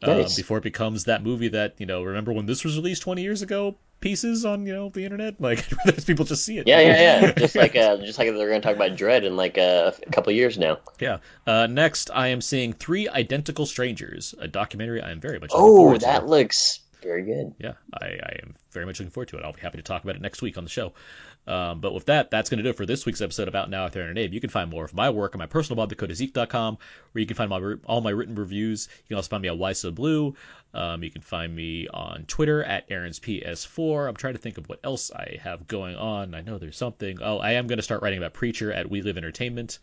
Um, 0.00 0.18
Nice. 0.18 0.36
before 0.36 0.58
it 0.58 0.62
becomes 0.62 1.04
that 1.04 1.24
movie 1.24 1.48
that 1.48 1.74
you 1.78 1.86
know. 1.86 2.04
Remember 2.04 2.32
when 2.32 2.46
this 2.46 2.62
was 2.64 2.76
released 2.76 3.02
20 3.02 3.20
years 3.22 3.42
ago? 3.42 3.76
Pieces 4.00 4.44
on 4.44 4.64
you 4.64 4.72
know 4.72 4.90
the 4.90 5.04
internet. 5.04 5.34
Like 5.40 5.66
there's 5.84 6.04
people 6.04 6.24
just 6.24 6.44
see 6.44 6.58
it. 6.58 6.68
Yeah, 6.68 6.80
yeah, 6.80 7.20
yeah. 7.22 7.32
just 7.36 7.56
like 7.56 7.74
uh, 7.74 7.96
just 7.96 8.16
like 8.16 8.28
they're 8.28 8.48
going 8.48 8.60
to 8.62 8.66
talk 8.68 8.76
about 8.76 8.96
Dread 8.96 9.24
in 9.24 9.34
like 9.36 9.58
uh, 9.58 9.90
a 10.06 10.10
couple 10.12 10.32
years 10.32 10.56
now. 10.56 10.78
Yeah. 11.00 11.18
Uh, 11.48 11.66
next, 11.66 12.08
I 12.14 12.28
am 12.28 12.40
seeing 12.40 12.72
Three 12.72 13.08
Identical 13.08 13.66
Strangers, 13.66 14.36
a 14.38 14.46
documentary 14.46 15.02
I 15.02 15.10
am 15.10 15.18
very 15.20 15.40
much 15.40 15.50
looking 15.50 15.66
Oh, 15.66 15.96
that 15.98 16.20
to. 16.20 16.26
looks 16.26 16.78
very 17.02 17.24
good. 17.24 17.54
Yeah, 17.58 17.72
I, 18.00 18.06
I 18.06 18.36
am 18.42 18.54
very 18.70 18.86
much 18.86 19.00
looking 19.00 19.10
forward 19.10 19.28
to 19.30 19.38
it. 19.38 19.44
I'll 19.44 19.52
be 19.52 19.60
happy 19.62 19.78
to 19.78 19.82
talk 19.82 20.04
about 20.04 20.14
it 20.14 20.22
next 20.22 20.42
week 20.42 20.56
on 20.58 20.62
the 20.62 20.70
show. 20.70 20.92
Um, 21.48 21.80
but 21.80 21.94
with 21.94 22.06
that, 22.06 22.30
that's 22.30 22.50
going 22.50 22.58
to 22.58 22.62
do 22.62 22.68
it 22.68 22.76
for 22.76 22.84
this 22.84 23.06
week's 23.06 23.22
episode 23.22 23.48
of 23.48 23.54
Out 23.54 23.70
Now 23.70 23.84
with 23.84 23.96
Aaron 23.96 24.10
and 24.10 24.18
Abe. 24.18 24.34
You 24.34 24.40
can 24.40 24.50
find 24.50 24.70
more 24.70 24.84
of 24.84 24.92
my 24.92 25.08
work 25.08 25.34
on 25.34 25.38
my 25.38 25.46
personal 25.46 25.76
blog, 25.76 25.90
thecodeiszeek.com, 25.90 26.78
where 27.12 27.20
you 27.20 27.26
can 27.26 27.36
find 27.36 27.48
my, 27.48 27.74
all 27.86 28.02
my 28.02 28.10
written 28.10 28.34
reviews. 28.34 28.88
You 28.98 29.08
can 29.08 29.16
also 29.16 29.30
find 29.30 29.42
me 29.42 29.48
on 29.48 29.58
Why 29.58 29.72
So 29.72 29.90
Blue. 29.90 30.34
Um, 30.74 31.02
you 31.02 31.10
can 31.10 31.22
find 31.22 31.54
me 31.54 31.88
on 31.88 32.24
Twitter 32.28 32.62
at 32.62 32.84
Aaron's 32.90 33.18
PS4. 33.18 34.08
I'm 34.08 34.16
trying 34.16 34.34
to 34.34 34.40
think 34.40 34.58
of 34.58 34.68
what 34.68 34.80
else 34.84 35.10
I 35.10 35.38
have 35.42 35.66
going 35.66 35.96
on. 35.96 36.34
I 36.34 36.42
know 36.42 36.58
there's 36.58 36.76
something. 36.76 37.18
Oh, 37.22 37.38
I 37.38 37.52
am 37.52 37.66
going 37.66 37.78
to 37.78 37.82
start 37.82 38.02
writing 38.02 38.18
about 38.18 38.34
Preacher 38.34 38.70
at 38.70 38.90
We 38.90 39.00
Live 39.00 39.16
Entertainment. 39.16 39.78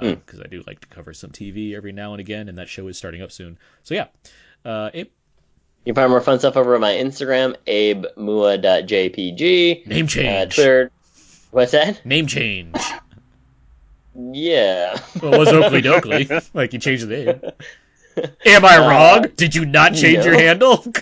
because 0.00 0.40
I 0.40 0.46
do 0.46 0.62
like 0.66 0.80
to 0.80 0.88
cover 0.88 1.14
some 1.14 1.30
TV 1.30 1.74
every 1.74 1.92
now 1.92 2.12
and 2.12 2.20
again, 2.20 2.50
and 2.50 2.58
that 2.58 2.68
show 2.68 2.86
is 2.88 2.98
starting 2.98 3.22
up 3.22 3.32
soon. 3.32 3.58
So 3.82 3.94
yeah, 3.94 4.08
uh, 4.64 4.90
Abe, 4.92 5.08
You 5.84 5.94
can 5.94 6.02
find 6.02 6.10
more 6.10 6.20
fun 6.20 6.38
stuff 6.38 6.56
over 6.56 6.74
on 6.74 6.80
my 6.80 6.92
Instagram, 6.92 7.56
abemua.jpg. 7.66 9.86
name 9.86 10.04
Uh, 10.04 10.08
change. 10.08 10.54
Twitter. 10.54 10.90
What's 11.50 11.72
that? 11.72 12.04
Name 12.04 12.26
change. 12.26 12.76
Yeah. 14.14 14.98
Well, 15.22 15.34
it 15.34 15.38
was 15.38 15.48
Oakley 15.48 15.82
Dokley. 15.82 16.50
like 16.54 16.72
you 16.72 16.78
changed 16.78 17.08
the 17.08 17.24
name. 17.24 17.40
Am 18.46 18.64
I 18.64 18.78
wrong? 18.78 19.26
Did 19.36 19.54
you 19.54 19.64
not 19.64 19.94
change 19.94 20.24
your 20.24 20.34
Uh, 20.34 20.38
handle? 20.38 20.84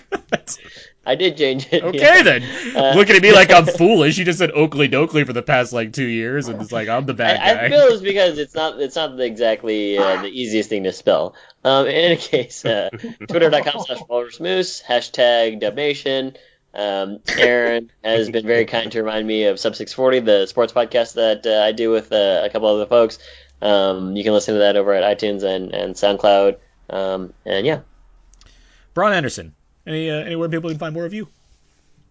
I 1.09 1.15
did 1.15 1.39
change 1.39 1.67
it. 1.73 1.83
Okay 1.83 1.99
yeah. 1.99 2.23
then. 2.23 2.77
Uh, 2.77 2.93
Looking 2.95 3.17
at 3.17 3.23
me 3.23 3.33
like 3.33 3.51
I'm 3.51 3.65
foolish. 3.78 4.19
You 4.19 4.27
just 4.27 4.39
said 4.39 4.51
Oakley 4.51 4.91
Dokley 4.91 5.25
for 5.25 5.33
the 5.33 5.43
past 5.43 5.73
like 5.73 5.95
two 5.95 6.05
years, 6.05 6.49
and 6.49 6.61
it's 6.61 6.70
like 6.70 6.91
I'm 6.91 7.07
the 7.07 7.15
bad 7.15 7.41
I, 7.41 7.55
guy. 7.55 7.65
I 7.65 7.69
feel 7.70 7.81
it's 7.95 8.03
because 8.03 8.37
it's 8.37 8.55
not 8.55 8.78
it's 8.78 8.95
not 8.95 9.19
exactly 9.19 9.97
uh, 9.97 10.20
the 10.23 10.28
easiest 10.28 10.69
thing 10.69 10.85
to 10.85 10.93
spell. 10.93 11.35
Um, 11.65 11.87
in 11.87 11.95
any 11.95 12.17
case, 12.19 12.62
uh, 12.62 12.91
twitter.com 13.27 13.85
slash 13.87 14.01
walrusmoose, 14.01 14.85
hashtag 14.85 15.62
dubnation. 15.62 16.37
Um, 16.75 17.20
Aaron 17.39 17.91
has 18.05 18.28
been 18.28 18.47
very 18.47 18.67
kind 18.67 18.93
to 18.93 19.03
remind 19.03 19.27
me 19.27 19.45
of 19.45 19.59
Sub 19.59 19.75
640, 19.75 20.20
the 20.20 20.47
sports 20.47 20.75
podcast 20.75 21.15
that 21.15 21.47
uh, 21.47 21.65
I 21.65 21.73
do 21.73 21.91
with 21.91 22.12
uh, 22.12 22.43
a 22.45 22.51
couple 22.51 22.69
other 22.69 22.85
folks. 22.85 23.19
Um, 23.62 24.15
you 24.15 24.23
can 24.23 24.35
listen 24.35 24.55
to 24.55 24.61
that 24.61 24.77
over 24.77 24.93
at 24.93 25.19
iTunes 25.19 25.43
and, 25.43 25.73
and 25.73 25.95
SoundCloud. 25.95 26.59
Um, 26.91 27.33
and 27.47 27.67
yeah, 27.67 27.81
Braun 28.93 29.15
Anderson. 29.15 29.55
Any 29.89 30.10
uh, 30.10 30.17
anywhere 30.17 30.50
people 30.50 30.68
can 30.68 30.78
find 30.78 30.92
more 30.94 31.07
of 31.07 31.15
you? 31.15 31.28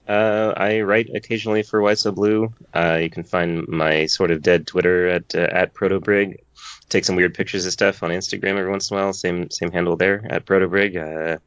Uh, 0.08 0.54
I 0.58 0.82
write 0.82 1.10
occasionally 1.14 1.62
for 1.62 1.82
Why 1.82 1.94
So 1.94 2.12
Blue. 2.12 2.52
Uh, 2.74 2.98
you 3.02 3.10
can 3.10 3.24
find 3.24 3.68
my 3.68 4.08
sort 4.08 4.32
of 4.32 4.42
dead 4.42 4.66
Twitter 4.66 5.08
at 5.08 5.36
uh, 5.36 5.48
at 5.52 5.76
Protobrig. 5.76 6.40
Take 6.90 7.06
some 7.06 7.16
weird 7.16 7.36
pictures 7.36 7.66
of 7.68 7.74
stuff 7.74 8.02
on 8.02 8.10
Instagram 8.10 8.58
every 8.58 8.72
once 8.72 8.90
in 8.90 8.98
a 8.98 9.02
while. 9.02 9.14
Same 9.14 9.52
same 9.52 9.72
handle 9.72 9.96
there 9.96 10.26
at 10.28 10.46
Protobrig. 10.46 10.96
Uh, 10.98 11.38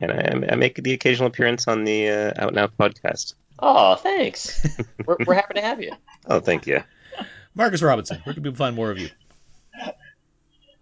and 0.00 0.10
I, 0.10 0.52
I 0.52 0.56
make 0.56 0.82
the 0.82 0.94
occasional 0.94 1.28
appearance 1.28 1.68
on 1.68 1.84
the 1.84 2.08
uh, 2.08 2.32
Out 2.36 2.54
Now 2.54 2.66
podcast. 2.66 3.34
Oh, 3.60 3.94
thanks. 3.94 4.66
we're, 5.06 5.18
we're 5.24 5.34
happy 5.34 5.54
to 5.54 5.60
have 5.60 5.80
you. 5.80 5.92
Oh, 6.26 6.40
thank 6.40 6.66
you. 6.66 6.82
Marcus 7.54 7.82
Robinson. 7.82 8.18
Where 8.24 8.34
can 8.34 8.42
people 8.42 8.56
find 8.56 8.74
more 8.74 8.90
of 8.90 8.98
you? 8.98 9.10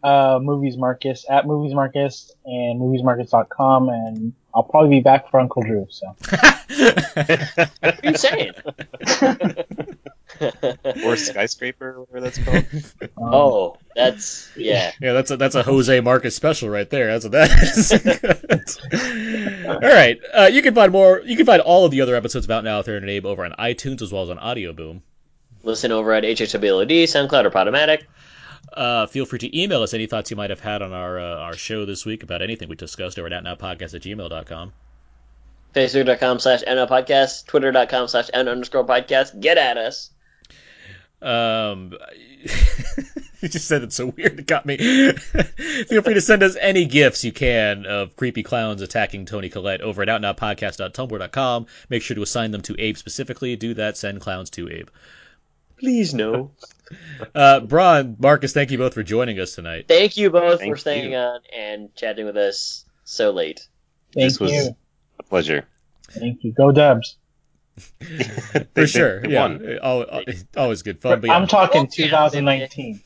Uh, 0.02 0.38
Movies 0.40 0.78
Marcus 0.78 1.26
at 1.28 1.46
Movies 1.46 1.74
Marcus 1.74 2.32
and 2.46 2.80
moviesmarcus.com, 2.80 3.90
and 3.90 4.32
I'll 4.54 4.62
probably 4.62 4.90
be 4.90 5.00
back 5.00 5.30
for 5.30 5.40
Uncle 5.40 5.62
Drew. 5.62 5.86
So 5.90 6.06
What 6.18 7.82
are 7.82 7.98
you 8.02 8.16
saying? 8.16 8.52
or 11.04 11.16
skyscraper, 11.16 12.00
whatever 12.00 12.20
that's 12.20 12.38
called. 12.38 12.64
oh, 13.18 13.76
that's 13.94 14.50
yeah. 14.56 14.92
Yeah, 15.00 15.12
that's 15.12 15.30
a 15.30 15.36
that's 15.36 15.54
a 15.54 15.62
Jose 15.62 16.00
Marcus 16.00 16.34
special 16.34 16.68
right 16.68 16.88
there. 16.88 17.18
That's 17.18 17.24
what 17.24 17.32
that 17.32 17.50
is. 17.62 17.92
all 19.66 19.78
right, 19.80 20.18
uh, 20.32 20.50
you 20.52 20.62
can 20.62 20.74
find 20.74 20.92
more. 20.92 21.20
You 21.24 21.36
can 21.36 21.46
find 21.46 21.60
all 21.62 21.84
of 21.84 21.90
the 21.90 22.00
other 22.00 22.14
episodes 22.16 22.44
about 22.44 22.64
Now 22.64 22.82
Third 22.82 23.02
and 23.02 23.10
Abe 23.10 23.26
over 23.26 23.44
on 23.44 23.52
iTunes 23.52 24.02
as 24.02 24.12
well 24.12 24.22
as 24.22 24.30
on 24.30 24.38
Audio 24.38 24.72
Boom. 24.72 25.02
Listen 25.62 25.92
over 25.92 26.12
at 26.12 26.24
HHWLD, 26.24 27.02
SoundCloud, 27.04 27.44
or 27.44 27.50
Podomatic. 27.50 28.04
Uh, 28.72 29.06
feel 29.06 29.26
free 29.26 29.38
to 29.40 29.60
email 29.60 29.82
us 29.82 29.94
any 29.94 30.06
thoughts 30.06 30.30
you 30.30 30.36
might 30.36 30.50
have 30.50 30.60
had 30.60 30.82
on 30.82 30.92
our 30.92 31.18
uh, 31.18 31.36
our 31.38 31.54
show 31.54 31.84
this 31.84 32.04
week 32.06 32.22
about 32.22 32.42
anything 32.42 32.68
we 32.68 32.76
discussed 32.76 33.18
over 33.18 33.26
at 33.26 33.44
outnowpodcast 33.44 33.94
at 33.94 34.02
gmail.com. 34.02 34.72
Facebook.com 35.74 36.38
slash 36.40 36.62
NO 36.66 36.86
podcast, 36.86 37.46
Twitter.com 37.46 38.08
slash 38.08 38.28
N 38.32 38.48
underscore 38.48 38.84
podcast. 38.84 39.40
Get 39.40 39.56
at 39.58 39.76
us. 39.76 40.10
Um, 41.22 41.96
you 43.40 43.48
just 43.48 43.68
said 43.68 43.82
it 43.82 43.92
so 43.92 44.06
weird. 44.06 44.40
It 44.40 44.46
got 44.46 44.66
me. 44.66 44.76
Feel 45.12 46.02
free 46.02 46.14
to 46.14 46.20
send 46.20 46.42
us 46.42 46.56
any 46.60 46.86
gifs 46.86 47.24
you 47.24 47.32
can 47.32 47.86
of 47.86 48.16
creepy 48.16 48.42
clowns 48.42 48.82
attacking 48.82 49.26
Toni 49.26 49.48
Collette 49.48 49.82
over 49.82 50.02
at 50.02 50.08
outnowpodcast.tumblr.com. 50.08 51.66
Make 51.88 52.02
sure 52.02 52.14
to 52.16 52.22
assign 52.22 52.50
them 52.50 52.62
to 52.62 52.76
Abe 52.78 52.96
specifically. 52.96 53.56
Do 53.56 53.74
that. 53.74 53.96
Send 53.96 54.20
clowns 54.20 54.50
to 54.50 54.68
Abe. 54.70 54.88
Please 55.78 56.14
no. 56.14 56.50
Uh, 57.34 57.60
Braun, 57.60 58.16
Marcus, 58.18 58.52
thank 58.52 58.70
you 58.70 58.78
both 58.78 58.94
for 58.94 59.02
joining 59.02 59.38
us 59.40 59.54
tonight. 59.54 59.86
Thank 59.88 60.16
you 60.16 60.30
both 60.30 60.58
Thank 60.60 60.72
for 60.72 60.76
staying 60.78 61.12
you. 61.12 61.18
on 61.18 61.40
and 61.56 61.94
chatting 61.94 62.26
with 62.26 62.36
us 62.36 62.84
so 63.04 63.30
late. 63.30 63.66
thank 64.14 64.24
this 64.26 64.40
was 64.40 64.52
you, 64.52 64.76
a 65.18 65.22
pleasure. 65.22 65.66
thank 66.10 66.42
you. 66.42 66.52
Go 66.52 66.72
Dubs. 66.72 67.16
For 68.00 68.64
they- 68.74 68.86
sure. 68.86 69.20
they 69.20 69.30
yeah. 69.30 69.42
won. 69.42 69.78
Al- 69.82 70.10
al- 70.10 70.24
Always 70.56 70.82
good 70.82 71.00
fun. 71.00 71.20
But 71.20 71.28
yeah. 71.28 71.36
I'm 71.36 71.46
talking 71.46 71.86
2019. 71.86 73.00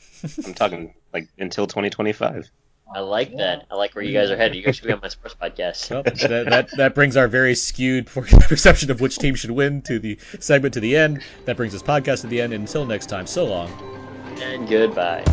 I'm 0.45 0.53
talking 0.53 0.93
like 1.13 1.29
until 1.37 1.67
2025. 1.67 2.49
I 2.93 2.99
like 2.99 3.35
that. 3.37 3.65
I 3.71 3.75
like 3.75 3.95
where 3.95 4.03
you 4.03 4.13
guys 4.13 4.29
are 4.29 4.37
headed. 4.37 4.55
You 4.55 4.63
guys 4.63 4.75
should 4.75 4.85
be 4.85 4.93
on 4.93 4.99
my 5.01 5.07
sports 5.07 5.35
podcast. 5.41 5.89
Well, 5.89 6.03
that, 6.03 6.49
that 6.49 6.69
that 6.77 6.95
brings 6.95 7.17
our 7.17 7.27
very 7.27 7.55
skewed 7.55 8.05
perception 8.07 8.91
of 8.91 9.01
which 9.01 9.17
team 9.17 9.35
should 9.35 9.51
win 9.51 9.81
to 9.83 9.99
the 9.99 10.17
segment 10.39 10.73
to 10.75 10.79
the 10.79 10.95
end. 10.95 11.23
That 11.45 11.57
brings 11.57 11.73
this 11.73 11.83
podcast 11.83 12.21
to 12.21 12.27
the 12.27 12.41
end. 12.41 12.53
And 12.53 12.61
until 12.61 12.85
next 12.85 13.07
time, 13.07 13.27
so 13.27 13.45
long. 13.45 13.71
And 14.41 14.67
goodbye. 14.67 15.23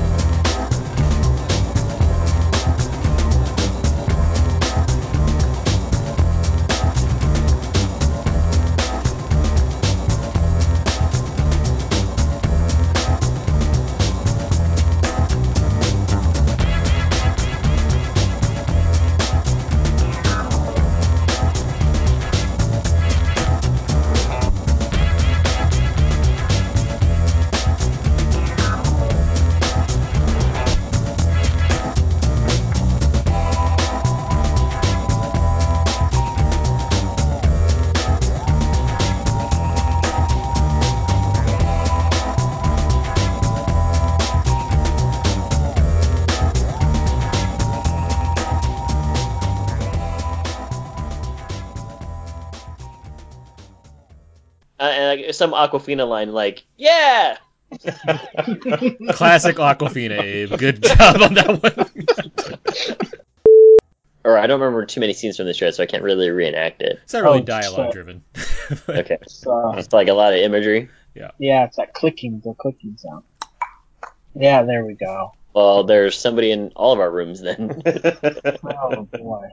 Some 55.42 55.50
Awkwafina 55.54 56.08
line, 56.08 56.32
like, 56.32 56.62
yeah! 56.76 57.36
Classic 57.72 59.56
Awkwafina, 59.56 60.22
Abe. 60.22 60.56
Good 60.56 60.84
job 60.84 61.20
on 61.20 61.34
that 61.34 61.60
one. 61.60 63.08
Or 64.24 64.38
I 64.38 64.46
don't 64.46 64.60
remember 64.60 64.86
too 64.86 65.00
many 65.00 65.14
scenes 65.14 65.36
from 65.36 65.46
the 65.46 65.52
show, 65.52 65.68
so 65.72 65.82
I 65.82 65.86
can't 65.86 66.04
really 66.04 66.30
reenact 66.30 66.80
it. 66.80 67.00
It's 67.02 67.12
not 67.12 67.24
really 67.24 67.40
Oh, 67.40 67.44
dialogue 67.44 67.86
so- 67.88 67.90
driven. 67.92 68.22
Okay. 68.88 69.18
So, 69.26 69.74
It's 69.76 69.92
like 69.92 70.06
a 70.06 70.12
lot 70.14 70.32
of 70.32 70.38
imagery. 70.38 70.88
yeah, 71.16 71.32
Yeah, 71.40 71.64
it's 71.64 71.76
that 71.76 71.92
clicking, 71.92 72.40
the 72.44 72.54
clicking 72.54 72.96
sound. 72.98 73.24
Yeah, 74.36 74.62
there 74.62 74.86
we 74.86 74.94
go. 74.94 75.32
Well, 75.54 75.82
there's 75.82 76.16
somebody 76.16 76.52
in 76.52 76.70
all 76.76 76.92
of 76.92 77.00
our 77.00 77.10
rooms 77.10 77.40
then. 77.40 77.82
Oh 78.64 79.08
boy. 79.12 79.48